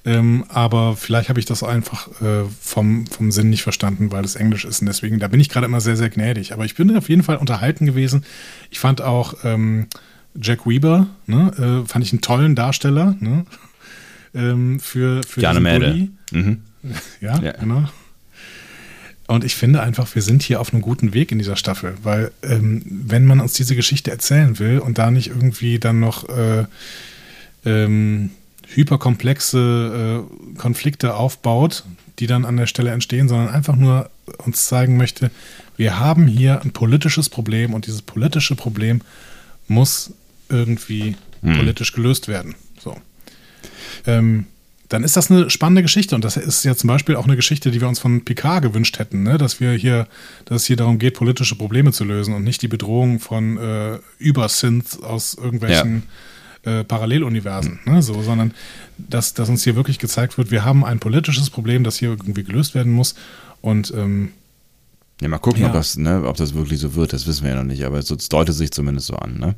ähm, 0.06 0.46
aber 0.50 0.96
vielleicht 0.96 1.30
habe 1.30 1.40
ich 1.40 1.46
das 1.46 1.64
einfach 1.64 2.10
äh, 2.22 2.44
vom, 2.62 3.08
vom 3.08 3.32
Sinn 3.32 3.50
nicht 3.50 3.64
verstanden, 3.64 4.12
weil 4.12 4.24
es 4.24 4.36
Englisch 4.36 4.64
ist. 4.64 4.82
Und 4.82 4.88
deswegen, 4.88 5.20
da 5.20 5.28
bin 5.28 5.40
ich 5.40 5.50
gerade 5.50 5.66
immer 5.66 5.82
sehr, 5.82 5.98
sehr 5.98 6.10
gnädig. 6.10 6.54
Aber 6.54 6.64
ich 6.64 6.76
bin 6.76 6.96
auf 6.96 7.10
jeden 7.10 7.24
Fall 7.24 7.38
unterhalten 7.38 7.88
gewesen. 7.88 8.24
Ich 8.70 8.80
fand 8.80 9.02
auch 9.02 9.34
ähm, 9.44 9.88
Jack 10.40 10.68
Weber, 10.68 11.08
ne, 11.26 11.84
äh, 11.84 11.88
fand 11.88 12.06
ich 12.06 12.12
einen 12.12 12.22
tollen 12.22 12.56
Darsteller 12.56 13.16
ne, 13.20 13.46
ähm, 14.36 14.80
für, 14.80 15.24
für 15.24 15.42
Jane 15.42 15.60
Mädel. 15.60 16.10
Mhm. 16.32 16.62
Ja, 17.20 17.40
ja, 17.42 17.54
genau. 17.54 17.90
Und 19.26 19.44
ich 19.44 19.56
finde 19.56 19.82
einfach, 19.82 20.14
wir 20.14 20.22
sind 20.22 20.44
hier 20.44 20.62
auf 20.62 20.72
einem 20.72 20.84
guten 20.84 21.16
Weg 21.16 21.32
in 21.32 21.40
dieser 21.40 21.56
Staffel, 21.56 21.96
weil 22.04 22.32
ähm, 22.44 22.84
wenn 22.86 23.26
man 23.26 23.40
uns 23.40 23.54
diese 23.54 23.76
Geschichte 23.76 24.12
erzählen 24.12 24.60
will 24.60 24.78
und 24.78 25.00
da 25.00 25.10
nicht 25.10 25.30
irgendwie 25.30 25.80
dann 25.80 26.00
noch 26.00 26.30
äh, 26.30 26.66
ähm, 27.66 28.30
hyperkomplexe 28.76 30.26
äh, 30.26 30.58
Konflikte 30.58 31.16
aufbaut, 31.16 31.84
die 32.20 32.28
dann 32.28 32.46
an 32.46 32.58
der 32.58 32.68
Stelle 32.68 32.92
entstehen, 32.92 33.28
sondern 33.28 33.50
einfach 33.50 33.76
nur 33.76 34.10
uns 34.38 34.66
zeigen 34.68 34.98
möchte, 34.98 35.32
wir 35.78 36.00
haben 36.00 36.28
hier 36.28 36.62
ein 36.62 36.72
politisches 36.72 37.30
Problem 37.30 37.74
und 37.74 37.88
dieses 37.88 38.02
politische 38.02 38.56
Problem 38.56 39.02
muss 39.68 40.14
irgendwie 40.50 41.16
hm. 41.42 41.58
politisch 41.58 41.92
gelöst 41.92 42.28
werden. 42.28 42.56
So. 42.80 42.96
Ähm, 44.06 44.46
dann 44.88 45.04
ist 45.04 45.18
das 45.18 45.32
eine 45.32 45.50
spannende 45.50 45.82
Geschichte 45.82 46.16
und 46.16 46.24
das 46.24 46.38
ist 46.38 46.64
ja 46.64 46.76
zum 46.76 46.88
Beispiel 46.88 47.16
auch 47.16 47.26
eine 47.26 47.36
Geschichte, 47.36 47.72
die 47.72 47.82
wir 47.82 47.90
uns 47.90 48.00
von 48.00 48.24
Picard 48.24 48.62
gewünscht 48.62 49.00
hätten, 49.00 49.24
ne? 49.24 49.38
dass 49.38 49.60
wir 49.60 49.72
hier, 49.72 50.08
dass 50.46 50.62
es 50.62 50.68
hier 50.68 50.76
darum 50.76 51.00
geht, 51.00 51.16
politische 51.16 51.56
Probleme 51.56 51.92
zu 51.92 52.04
lösen 52.04 52.34
und 52.34 52.44
nicht 52.44 52.62
die 52.62 52.68
Bedrohung 52.68 53.20
von 53.20 53.58
äh, 53.58 53.98
Übersynth 54.20 55.02
aus 55.04 55.34
irgendwelchen 55.34 55.96
ja 55.96 56.02
äh, 56.66 56.84
Paralleluniversen, 56.84 57.80
ne, 57.86 58.02
so, 58.02 58.22
sondern 58.22 58.54
dass, 58.98 59.34
dass 59.34 59.50
uns 59.50 59.64
hier 59.64 59.76
wirklich 59.76 60.00
gezeigt 60.00 60.38
wird, 60.38 60.52
wir 60.52 60.66
haben 60.66 60.84
ein 60.84 61.00
politisches 61.00 61.50
Problem, 61.50 61.84
das 61.84 61.98
hier 61.98 62.10
irgendwie 62.10 62.44
gelöst 62.44 62.76
werden 62.76 62.92
muss. 62.92 63.16
Und 63.62 63.94
ähm, 63.96 64.32
ja, 65.22 65.28
mal 65.28 65.38
gucken, 65.38 65.62
ja. 65.62 65.68
Ob, 65.68 65.74
das, 65.74 65.98
ne, 65.98 66.24
ob 66.26 66.38
das 66.38 66.54
wirklich 66.54 66.80
so 66.80 66.96
wird, 66.96 67.14
das 67.14 67.26
wissen 67.28 67.44
wir 67.44 67.52
ja 67.52 67.58
noch 67.58 67.64
nicht, 67.64 67.84
aber 67.84 68.00
es 68.00 68.08
deutet 68.30 68.56
sich 68.56 68.72
zumindest 68.72 69.08
so 69.08 69.16
an. 69.16 69.38
Ne? 69.40 69.56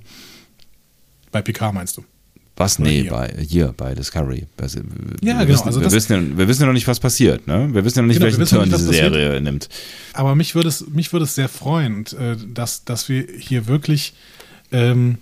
Bei 1.31 1.41
Picard 1.41 1.73
meinst 1.73 1.97
du? 1.97 2.03
Was? 2.57 2.79
nee, 2.79 3.03
hier? 3.03 3.11
bei 3.11 3.33
hier, 3.47 3.73
bei 3.77 3.93
Discovery. 3.93 4.47
Wir, 4.57 4.67
ja, 5.21 5.37
wir 5.37 5.45
genau. 5.45 5.47
Wissen, 5.47 5.67
also 5.67 5.81
wir, 5.81 5.91
wissen 5.91 6.13
ja, 6.31 6.37
wir 6.37 6.47
wissen 6.47 6.61
ja 6.61 6.65
noch 6.65 6.73
nicht, 6.73 6.87
was 6.87 6.99
passiert. 6.99 7.45
Ne? 7.45 7.69
Wir 7.71 7.85
wissen 7.85 7.99
ja 7.99 8.01
noch 8.01 8.07
nicht, 8.07 8.19
genau, 8.19 8.35
welchen 8.35 8.45
Turn 8.45 8.69
diese 8.69 8.91
Serie 8.91 9.39
nimmt. 9.39 9.69
Aber 10.13 10.33
mich 10.33 10.55
würde 10.55 10.69
es, 10.69 10.87
mich 10.87 11.13
würde 11.13 11.25
es 11.25 11.35
sehr 11.35 11.49
freuen, 11.49 12.05
äh, 12.19 12.35
dass, 12.51 12.83
dass 12.83 13.09
wir 13.09 13.27
hier 13.37 13.67
wirklich 13.67 14.15
ähm, 14.71 15.19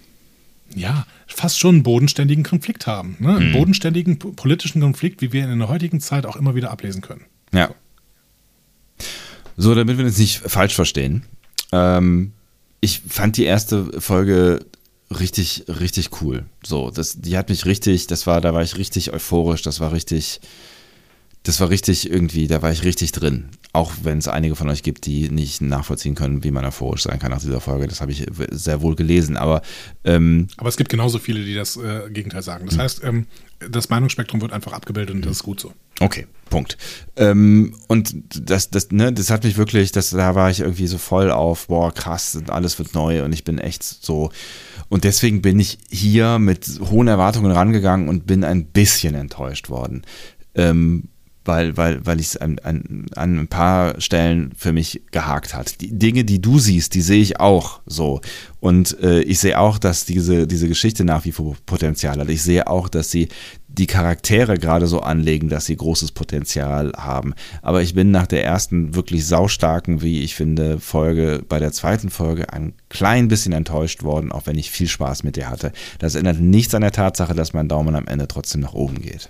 ja, 0.73 1.05
fast 1.27 1.59
schon 1.59 1.75
einen 1.75 1.83
bodenständigen 1.83 2.43
Konflikt 2.43 2.87
haben. 2.87 3.17
Ne? 3.19 3.35
Einen 3.35 3.49
mhm. 3.49 3.53
bodenständigen 3.53 4.17
politischen 4.19 4.81
Konflikt, 4.81 5.21
wie 5.21 5.31
wir 5.31 5.49
in 5.49 5.59
der 5.59 5.69
heutigen 5.69 5.99
Zeit 5.99 6.25
auch 6.25 6.35
immer 6.35 6.55
wieder 6.55 6.71
ablesen 6.71 7.01
können. 7.01 7.25
Ja. 7.53 7.69
So, 9.57 9.75
damit 9.75 9.97
wir 9.97 10.05
uns 10.05 10.17
nicht 10.17 10.37
falsch 10.39 10.75
verstehen. 10.75 11.23
Ähm, 11.71 12.33
ich 12.81 13.01
fand 13.07 13.37
die 13.37 13.45
erste 13.45 14.01
Folge 14.01 14.65
richtig, 15.11 15.65
richtig 15.67 16.21
cool. 16.21 16.45
So, 16.63 16.91
das, 16.91 17.21
die 17.21 17.37
hat 17.37 17.49
mich 17.49 17.65
richtig, 17.65 18.07
das 18.07 18.27
war, 18.27 18.41
da 18.41 18.53
war 18.53 18.63
ich 18.63 18.77
richtig 18.77 19.13
euphorisch, 19.13 19.61
das 19.61 19.79
war 19.79 19.91
richtig, 19.91 20.41
das 21.45 21.59
war 21.59 21.69
richtig 21.69 22.09
irgendwie, 22.09 22.47
da 22.47 22.63
war 22.63 22.71
ich 22.71 22.83
richtig 22.83 23.11
drin. 23.11 23.49
Auch 23.71 23.91
wenn 24.01 24.17
es 24.17 24.27
einige 24.27 24.55
von 24.55 24.67
euch 24.67 24.81
gibt, 24.81 25.05
die 25.05 25.29
nicht 25.29 25.61
nachvollziehen 25.61 26.15
können, 26.15 26.43
wie 26.43 26.49
man 26.49 26.65
euphorisch 26.65 27.03
sein 27.03 27.19
kann 27.19 27.29
nach 27.29 27.41
dieser 27.41 27.61
Folge. 27.61 27.87
Das 27.87 28.01
habe 28.01 28.11
ich 28.11 28.25
sehr 28.49 28.81
wohl 28.81 28.95
gelesen. 28.95 29.37
Aber, 29.37 29.61
ähm, 30.03 30.47
aber 30.57 30.69
es 30.69 30.75
gibt 30.75 30.89
genauso 30.89 31.19
viele, 31.19 31.45
die 31.45 31.53
das 31.53 31.77
äh, 31.77 32.09
Gegenteil 32.09 32.41
sagen. 32.41 32.65
Das 32.65 32.77
mhm. 32.77 32.81
heißt, 32.81 33.03
ähm, 33.03 33.27
das 33.59 33.89
Meinungsspektrum 33.89 34.41
wird 34.41 34.53
einfach 34.53 34.73
abgebildet 34.73 35.15
und 35.15 35.23
das 35.23 35.33
ist 35.33 35.43
gut 35.43 35.59
so. 35.59 35.71
Okay, 35.99 36.25
Punkt. 36.49 36.77
Ähm, 37.15 37.75
und 37.87 38.15
das, 38.49 38.71
das, 38.71 38.89
ne, 38.91 39.13
das 39.13 39.29
hat 39.29 39.43
mich 39.43 39.55
wirklich, 39.55 39.91
das, 39.91 40.09
da 40.09 40.33
war 40.33 40.49
ich 40.49 40.61
irgendwie 40.61 40.87
so 40.87 40.97
voll 40.97 41.29
auf, 41.29 41.67
boah, 41.67 41.93
krass, 41.93 42.39
alles 42.47 42.79
wird 42.79 42.95
neu 42.95 43.23
und 43.23 43.33
ich 43.33 43.43
bin 43.43 43.59
echt 43.59 43.83
so. 43.83 44.31
Und 44.89 45.03
deswegen 45.03 45.43
bin 45.43 45.59
ich 45.59 45.77
hier 45.91 46.39
mit 46.39 46.79
hohen 46.89 47.07
Erwartungen 47.07 47.51
rangegangen 47.51 48.09
und 48.09 48.25
bin 48.25 48.43
ein 48.43 48.65
bisschen 48.65 49.13
enttäuscht 49.13 49.69
worden. 49.69 50.01
Ähm, 50.55 51.09
weil, 51.45 51.77
weil, 51.77 52.05
weil 52.05 52.19
es 52.19 52.35
an, 52.37 52.59
an, 52.63 53.05
an 53.15 53.39
ein 53.39 53.47
paar 53.47 54.01
Stellen 54.01 54.51
für 54.57 54.73
mich 54.73 55.01
gehakt 55.11 55.53
hat. 55.53 55.79
Die 55.81 55.97
Dinge, 55.97 56.25
die 56.25 56.41
du 56.41 56.59
siehst, 56.59 56.95
die 56.95 57.01
sehe 57.01 57.21
ich 57.21 57.39
auch 57.39 57.79
so. 57.85 58.21
Und 58.59 58.99
äh, 59.01 59.21
ich 59.21 59.39
sehe 59.39 59.59
auch, 59.59 59.77
dass 59.77 60.05
diese, 60.05 60.47
diese 60.47 60.67
Geschichte 60.67 61.05
nach 61.05 61.23
wie 61.25 61.31
vor 61.31 61.55
Potenzial 61.65 62.19
hat. 62.19 62.29
Ich 62.29 62.41
sehe 62.41 62.67
auch, 62.67 62.89
dass 62.89 63.11
sie 63.11 63.29
die 63.67 63.87
Charaktere 63.87 64.57
gerade 64.57 64.87
so 64.87 65.01
anlegen, 65.01 65.49
dass 65.49 65.65
sie 65.65 65.75
großes 65.75 66.13
Potenzial 66.13 66.93
haben. 66.97 67.33
Aber 67.61 67.81
ich 67.81 67.93
bin 67.93 68.09
nach 68.09 68.25
der 68.25 68.43
ersten 68.43 68.95
wirklich 68.95 69.27
saustarken, 69.27 70.01
wie 70.01 70.21
ich 70.21 70.35
finde, 70.35 70.79
Folge, 70.79 71.43
bei 71.47 71.59
der 71.59 71.73
zweiten 71.73 72.09
Folge 72.09 72.51
ein 72.53 72.73
klein 72.89 73.27
bisschen 73.27 73.53
enttäuscht 73.53 74.03
worden, 74.03 74.31
auch 74.31 74.47
wenn 74.47 74.57
ich 74.57 74.71
viel 74.71 74.87
Spaß 74.87 75.23
mit 75.23 75.35
dir 75.35 75.49
hatte. 75.49 75.71
Das 75.99 76.15
ändert 76.15 76.39
nichts 76.39 76.73
an 76.73 76.81
der 76.81 76.91
Tatsache, 76.91 77.35
dass 77.35 77.53
mein 77.53 77.67
Daumen 77.67 77.95
am 77.95 78.07
Ende 78.07 78.27
trotzdem 78.27 78.61
nach 78.61 78.73
oben 78.73 79.01
geht. 79.01 79.29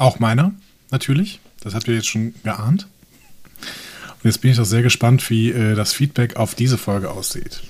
Auch 0.00 0.18
meiner, 0.18 0.52
natürlich. 0.90 1.40
Das 1.60 1.74
habt 1.74 1.86
ihr 1.86 1.94
jetzt 1.94 2.08
schon 2.08 2.34
geahnt. 2.42 2.86
Und 4.22 4.24
jetzt 4.24 4.40
bin 4.40 4.50
ich 4.50 4.56
doch 4.56 4.64
sehr 4.64 4.82
gespannt, 4.82 5.28
wie 5.28 5.50
äh, 5.50 5.74
das 5.74 5.92
Feedback 5.92 6.36
auf 6.36 6.54
diese 6.54 6.78
Folge 6.78 7.10
aussieht. 7.10 7.60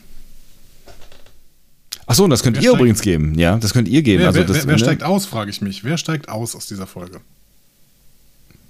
Achso, 2.06 2.22
und 2.22 2.30
das 2.30 2.44
könnt 2.44 2.56
wer 2.56 2.62
ihr 2.62 2.72
übrigens 2.72 3.00
geben. 3.00 3.36
Ja, 3.36 3.56
das 3.56 3.72
könnt 3.72 3.88
ihr 3.88 4.02
geben. 4.02 4.20
Wer, 4.20 4.28
also 4.28 4.38
wer, 4.38 4.46
das, 4.46 4.56
wer, 4.58 4.66
wer 4.66 4.72
ne? 4.74 4.78
steigt 4.78 5.02
aus, 5.02 5.26
frage 5.26 5.50
ich 5.50 5.60
mich. 5.60 5.82
Wer 5.82 5.96
steigt 5.96 6.28
aus 6.28 6.54
aus 6.54 6.66
dieser 6.66 6.86
Folge? 6.86 7.20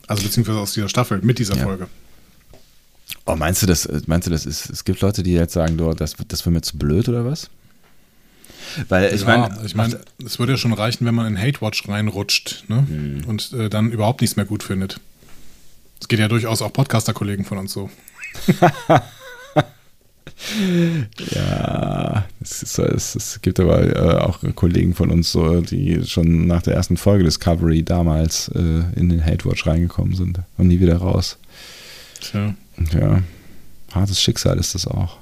Also 0.07 0.23
beziehungsweise 0.23 0.59
aus 0.59 0.73
dieser 0.73 0.89
Staffel, 0.89 1.21
mit 1.23 1.39
dieser 1.39 1.57
ja. 1.57 1.63
Folge. 1.63 1.87
Oh, 3.27 3.37
meinst 3.37 3.63
du, 3.63 3.67
das, 3.67 3.87
meinst 4.07 4.27
du, 4.27 4.31
das 4.31 4.47
ist, 4.47 4.71
es 4.71 4.85
gibt 4.85 5.03
Leute, 5.03 5.23
die 5.23 5.33
jetzt 5.33 5.53
sagen, 5.53 5.77
du, 5.77 5.93
das, 5.93 6.15
das 6.29 6.47
wird 6.47 6.55
mir 6.55 6.63
zu 6.63 6.79
blöd 6.79 7.11
oder 7.11 7.27
was? 7.27 7.51
Weil 8.89 9.13
ich 9.15 9.23
ja, 9.23 9.27
meine, 9.27 9.59
ich 9.65 9.75
meine, 9.75 10.01
es 10.25 10.39
würde 10.39 10.53
ja 10.53 10.59
schon 10.59 10.73
reichen, 10.73 11.07
wenn 11.07 11.15
man 11.15 11.27
in 11.27 11.39
Hate 11.41 11.61
Watch 11.61 11.89
reinrutscht 11.89 12.65
ne? 12.69 12.87
Hm. 12.89 13.23
und 13.27 13.53
äh, 13.53 13.69
dann 13.69 13.91
überhaupt 13.91 14.21
nichts 14.21 14.37
mehr 14.37 14.47
gut 14.47 14.63
findet. 14.63 15.01
Es 16.01 16.09
geht 16.09 16.19
ja 16.19 16.29
durchaus 16.29 16.63
auch 16.63 16.73
Podcaster-Kollegen 16.73 17.45
von 17.45 17.59
uns 17.59 17.73
so. 17.73 17.91
ja, 21.35 22.25
es, 22.41 22.63
ist, 22.63 22.79
es, 22.79 23.15
es, 23.15 23.43
gibt 23.43 23.61
aber 23.61 23.83
äh, 23.83 24.19
auch 24.21 24.39
Kollegen 24.55 24.95
von 24.95 25.11
uns, 25.11 25.31
so, 25.33 25.61
die 25.61 26.05
schon 26.07 26.47
nach 26.47 26.63
der 26.63 26.75
ersten 26.75 26.97
Folge 26.97 27.25
Discovery 27.25 27.83
damals 27.83 28.49
äh, 28.49 28.83
in 28.97 29.11
den 29.11 29.25
Hate 29.25 29.45
Watch 29.45 29.67
reingekommen 29.67 30.15
sind 30.15 30.41
und 30.57 30.69
nie 30.69 30.81
wieder 30.81 30.97
raus. 30.97 31.37
Tja. 32.21 32.55
Ja, 32.93 33.23
hartes 33.93 34.21
Schicksal 34.21 34.59
ist 34.59 34.75
das 34.75 34.87
auch. 34.87 35.20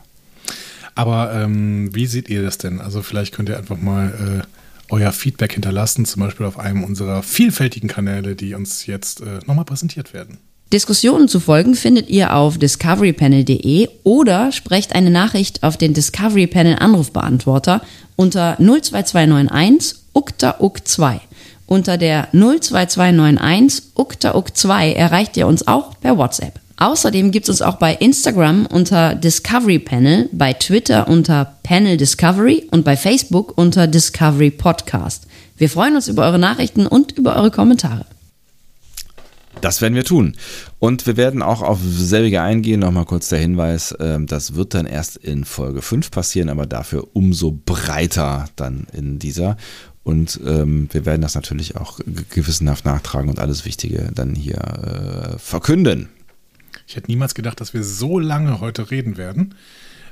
Aber 0.99 1.33
ähm, 1.33 1.95
wie 1.95 2.07
seht 2.07 2.29
ihr 2.29 2.43
das 2.43 2.59
denn? 2.59 2.81
Also 2.81 3.03
vielleicht 3.03 3.33
könnt 3.33 3.49
ihr 3.49 3.57
einfach 3.57 3.81
mal 3.81 4.43
äh, 4.43 4.93
euer 4.93 5.13
Feedback 5.13 5.53
hinterlassen, 5.53 6.05
zum 6.05 6.23
Beispiel 6.25 6.45
auf 6.45 6.59
einem 6.59 6.83
unserer 6.83 7.23
vielfältigen 7.23 7.89
Kanäle, 7.89 8.35
die 8.35 8.55
uns 8.55 8.85
jetzt 8.87 9.21
äh, 9.21 9.39
nochmal 9.47 9.65
präsentiert 9.65 10.13
werden. 10.13 10.39
Diskussionen 10.73 11.29
zu 11.29 11.39
folgen 11.39 11.77
findet 11.77 12.11
ihr 12.11 12.35
auf 12.35 12.59
discoverypanel.de 12.59 13.89
oder 14.03 14.51
sprecht 14.51 14.93
eine 14.93 15.11
Nachricht 15.11 15.63
auf 15.63 15.77
den 15.77 15.95
Discovery 15.95 16.49
Panel 16.49 16.75
Anrufbeantworter 16.81 17.81
unter 18.17 18.57
02291 18.59 20.01
ukta 20.15 20.57
uk 20.59 20.85
2 20.85 21.21
Unter 21.67 21.97
der 21.97 22.27
02291 22.33 23.85
ukta 23.95 24.35
uk 24.35 24.57
2 24.57 24.95
erreicht 24.95 25.37
ihr 25.37 25.47
uns 25.47 25.69
auch 25.69 26.01
per 26.01 26.19
WhatsApp. 26.19 26.59
Außerdem 26.81 27.33
gibt 27.33 27.49
es 27.49 27.51
uns 27.51 27.63
auch 27.63 27.77
bei 27.77 27.93
Instagram 27.95 28.65
unter 28.67 29.17
Discovery 29.17 29.81
Panel, 29.81 30.29
bei 30.33 30.53
Twitter 30.53 31.09
unter 31.09 31.57
Panel 31.65 31.97
Discovery 31.97 32.69
und 32.71 32.85
bei 32.85 32.97
Facebook 32.97 33.59
unter 33.59 33.89
Discovery 33.89 34.53
Podcast. 34.53 35.27
Wir 35.57 35.69
freuen 35.69 35.97
uns 35.97 36.07
über 36.07 36.25
eure 36.25 36.39
Nachrichten 36.39 36.87
und 36.87 37.19
über 37.19 37.35
eure 37.35 37.51
Kommentare. 37.51 38.07
Das 39.61 39.83
werden 39.83 39.95
wir 39.95 40.05
tun. 40.05 40.37
Und 40.79 41.05
wir 41.09 41.17
werden 41.17 41.43
auch 41.43 41.63
auf 41.63 41.81
selbige 41.83 42.43
eingehen. 42.43 42.79
Nochmal 42.79 43.07
kurz 43.07 43.29
der 43.29 43.41
Hinweis, 43.41 43.93
ähm, 43.99 44.29
das 44.29 44.55
wird 44.55 44.73
dann 44.75 44.87
erst 44.87 45.17
in 45.17 45.45
Folge 45.45 45.83
5 45.83 46.13
passieren, 46.13 46.49
aber 46.49 46.67
dafür 46.67 47.09
umso 47.13 47.59
breiter 47.67 48.45
dann 48.55 48.87
in 48.93 49.19
dieser. 49.19 49.57
Und 50.05 50.39
ähm, 50.47 50.89
wir 50.93 51.05
werden 51.05 51.23
das 51.23 51.35
natürlich 51.35 51.77
auch 51.77 51.99
gewissenhaft 52.31 52.85
nachtragen 52.85 53.29
und 53.29 53.41
alles 53.41 53.65
Wichtige 53.65 54.11
dann 54.15 54.37
hier 54.37 54.59
äh, 55.35 55.39
verkünden. 55.39 56.09
Ich 56.89 56.97
hätte 56.97 57.11
niemals 57.11 57.35
gedacht, 57.35 57.61
dass 57.61 57.75
wir 57.75 57.85
so 57.85 58.19
lange 58.19 58.61
heute 58.61 58.91
reden 58.91 59.19
werden. 59.19 59.55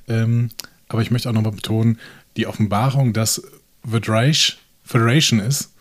Ähm, 0.08 0.50
aber 0.88 1.00
ich 1.00 1.10
möchte 1.10 1.28
auch 1.28 1.32
nochmal 1.32 1.52
betonen, 1.52 1.98
die 2.36 2.46
Offenbarung, 2.46 3.14
dass 3.14 3.42
Federation 3.82 5.40
ist, 5.40 5.72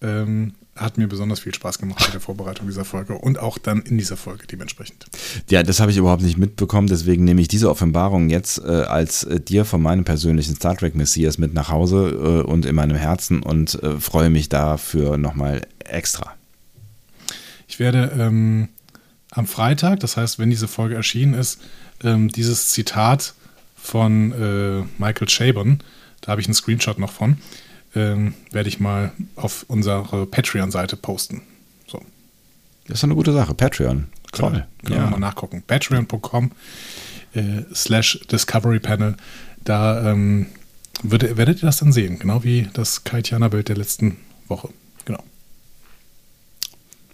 ähm, 0.00 0.54
hat 0.74 0.96
mir 0.96 1.06
besonders 1.06 1.40
viel 1.40 1.54
Spaß 1.54 1.78
gemacht 1.78 2.02
bei 2.04 2.12
der 2.12 2.20
Vorbereitung 2.20 2.66
dieser 2.66 2.84
Folge 2.84 3.14
und 3.14 3.38
auch 3.38 3.58
dann 3.58 3.82
in 3.82 3.98
dieser 3.98 4.16
Folge 4.16 4.46
dementsprechend. 4.46 5.06
Ja, 5.50 5.62
das 5.62 5.80
habe 5.80 5.90
ich 5.90 5.96
überhaupt 5.96 6.22
nicht 6.22 6.38
mitbekommen, 6.38 6.86
deswegen 6.86 7.24
nehme 7.24 7.40
ich 7.40 7.48
diese 7.48 7.68
Offenbarung 7.68 8.30
jetzt 8.30 8.58
äh, 8.58 8.62
als 8.62 9.24
äh, 9.24 9.40
dir 9.40 9.64
von 9.64 9.82
meinem 9.82 10.04
persönlichen 10.04 10.54
Star 10.54 10.76
Trek 10.76 10.94
Messias 10.94 11.36
mit 11.36 11.52
nach 11.52 11.68
Hause 11.68 12.42
äh, 12.46 12.48
und 12.48 12.64
in 12.64 12.74
meinem 12.74 12.96
Herzen 12.96 13.42
und 13.42 13.82
äh, 13.82 13.98
freue 14.00 14.30
mich 14.30 14.48
dafür 14.48 15.18
nochmal 15.18 15.66
extra. 15.84 16.32
Ich 17.66 17.78
werde 17.78 18.12
ähm, 18.18 18.68
am 19.30 19.46
Freitag, 19.46 20.00
das 20.00 20.16
heißt, 20.16 20.38
wenn 20.38 20.50
diese 20.50 20.68
Folge 20.68 20.94
erschienen 20.94 21.34
ist, 21.34 21.60
ähm, 22.02 22.28
dieses 22.28 22.70
Zitat 22.70 23.34
von 23.76 24.32
äh, 24.32 24.84
Michael 24.98 25.28
Chabon, 25.28 25.80
da 26.20 26.32
habe 26.32 26.40
ich 26.40 26.46
einen 26.46 26.54
Screenshot 26.54 26.98
noch 26.98 27.12
von, 27.12 27.38
ähm, 27.94 28.34
werde 28.50 28.68
ich 28.68 28.80
mal 28.80 29.12
auf 29.36 29.64
unsere 29.68 30.26
Patreon-Seite 30.26 30.96
posten. 30.96 31.42
So. 31.86 32.02
Das 32.86 32.98
ist 32.98 33.04
eine 33.04 33.14
gute 33.14 33.32
Sache. 33.32 33.54
Patreon. 33.54 34.08
Toll. 34.32 34.50
Können, 34.50 34.64
können 34.84 35.00
ja. 35.00 35.06
wir 35.06 35.10
mal 35.10 35.18
nachgucken. 35.18 35.62
Patreon.com 35.66 36.50
äh, 37.34 37.62
slash 37.74 38.20
Discovery 38.30 38.80
Panel. 38.80 39.16
Da 39.64 40.10
ähm, 40.10 40.46
wird, 41.02 41.36
werdet 41.36 41.62
ihr 41.62 41.66
das 41.66 41.78
dann 41.78 41.92
sehen, 41.92 42.18
genau 42.18 42.44
wie 42.44 42.68
das 42.72 43.04
Kaitianer-Bild 43.04 43.68
der 43.68 43.76
letzten 43.76 44.18
Woche. 44.48 44.70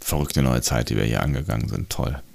Verrückte 0.04 0.42
neue 0.42 0.60
Zeit, 0.60 0.90
die 0.90 0.96
wir 0.96 1.04
hier 1.04 1.22
angegangen 1.22 1.66
sind. 1.66 1.88
Toll. 1.88 2.20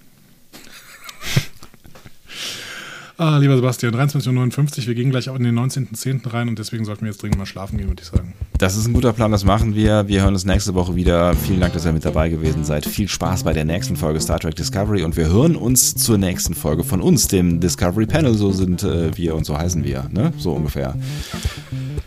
Ah, 3.22 3.38
lieber 3.38 3.58
Sebastian, 3.58 3.94
23.59 3.94 4.80
Uhr, 4.80 4.88
wir 4.88 4.96
gehen 4.96 5.10
gleich 5.10 5.28
auch 5.28 5.36
in 5.36 5.44
den 5.44 5.60
19.10. 5.60 6.32
rein 6.32 6.48
und 6.48 6.58
deswegen 6.58 6.86
sollten 6.86 7.02
wir 7.02 7.12
jetzt 7.12 7.22
dringend 7.22 7.38
mal 7.38 7.46
schlafen 7.46 7.78
gehen, 7.78 7.90
würde 7.90 8.02
ich 8.02 8.08
sagen. 8.08 8.34
Das 8.58 8.78
ist 8.78 8.88
ein 8.88 8.94
guter 8.94 9.12
Plan, 9.12 9.30
das 9.30 9.44
machen 9.44 9.76
wir. 9.76 10.08
Wir 10.08 10.22
hören 10.22 10.36
uns 10.36 10.46
nächste 10.46 10.74
Woche 10.74 10.96
wieder. 10.96 11.36
Vielen 11.36 11.60
Dank, 11.60 11.74
dass 11.74 11.86
ihr 11.86 11.92
mit 11.92 12.06
dabei 12.06 12.30
gewesen 12.30 12.64
seid. 12.64 12.86
Viel 12.86 13.10
Spaß 13.10 13.44
bei 13.44 13.52
der 13.52 13.66
nächsten 13.66 13.98
Folge 13.98 14.22
Star 14.22 14.40
Trek 14.40 14.56
Discovery 14.56 15.04
und 15.04 15.18
wir 15.18 15.28
hören 15.28 15.58
uns 15.58 15.96
zur 15.96 16.18
nächsten 16.18 16.54
Folge 16.54 16.86
von 16.86 17.02
uns, 17.02 17.28
dem 17.28 17.60
Discovery 17.60 18.06
Panel. 18.06 18.36
So 18.36 18.54
sind 18.54 18.84
äh, 18.84 19.18
wir 19.18 19.36
und 19.36 19.46
so 19.46 19.58
heißen 19.58 19.84
wir, 19.84 20.10
ne? 20.14 20.32
So 20.38 20.54
ungefähr. 20.54 20.96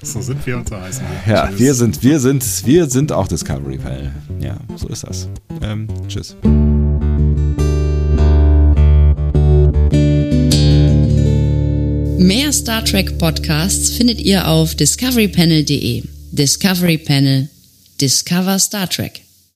So 0.03 0.21
sind 0.21 0.45
wir 0.47 0.57
und 0.57 0.69
so 0.69 0.77
heißen 0.77 1.05
wir. 1.25 1.33
Ja, 1.33 1.49
tschüss. 1.49 1.59
wir 1.61 1.75
sind, 1.75 2.03
wir 2.03 2.21
sind, 2.21 2.67
wir 2.67 2.91
sind 2.91 3.13
auch 3.13 3.29
Discovery 3.29 3.79
Panel. 3.79 4.13
Ja, 4.41 4.57
so 4.77 4.89
ist 4.89 5.05
das. 5.05 5.29
Ähm, 5.63 5.87
tschüss. 6.09 6.37
Mehr 12.19 12.53
Star 12.53 12.85
Trek 12.85 13.19
Podcasts 13.19 13.91
findet 13.91 14.21
ihr 14.21 14.49
auf 14.49 14.75
discoverypanel.de. 14.75 16.03
Discovery 16.33 16.99
Panel. 16.99 17.49
Discover 18.01 18.59
Star 18.59 18.89
Trek. 18.89 19.23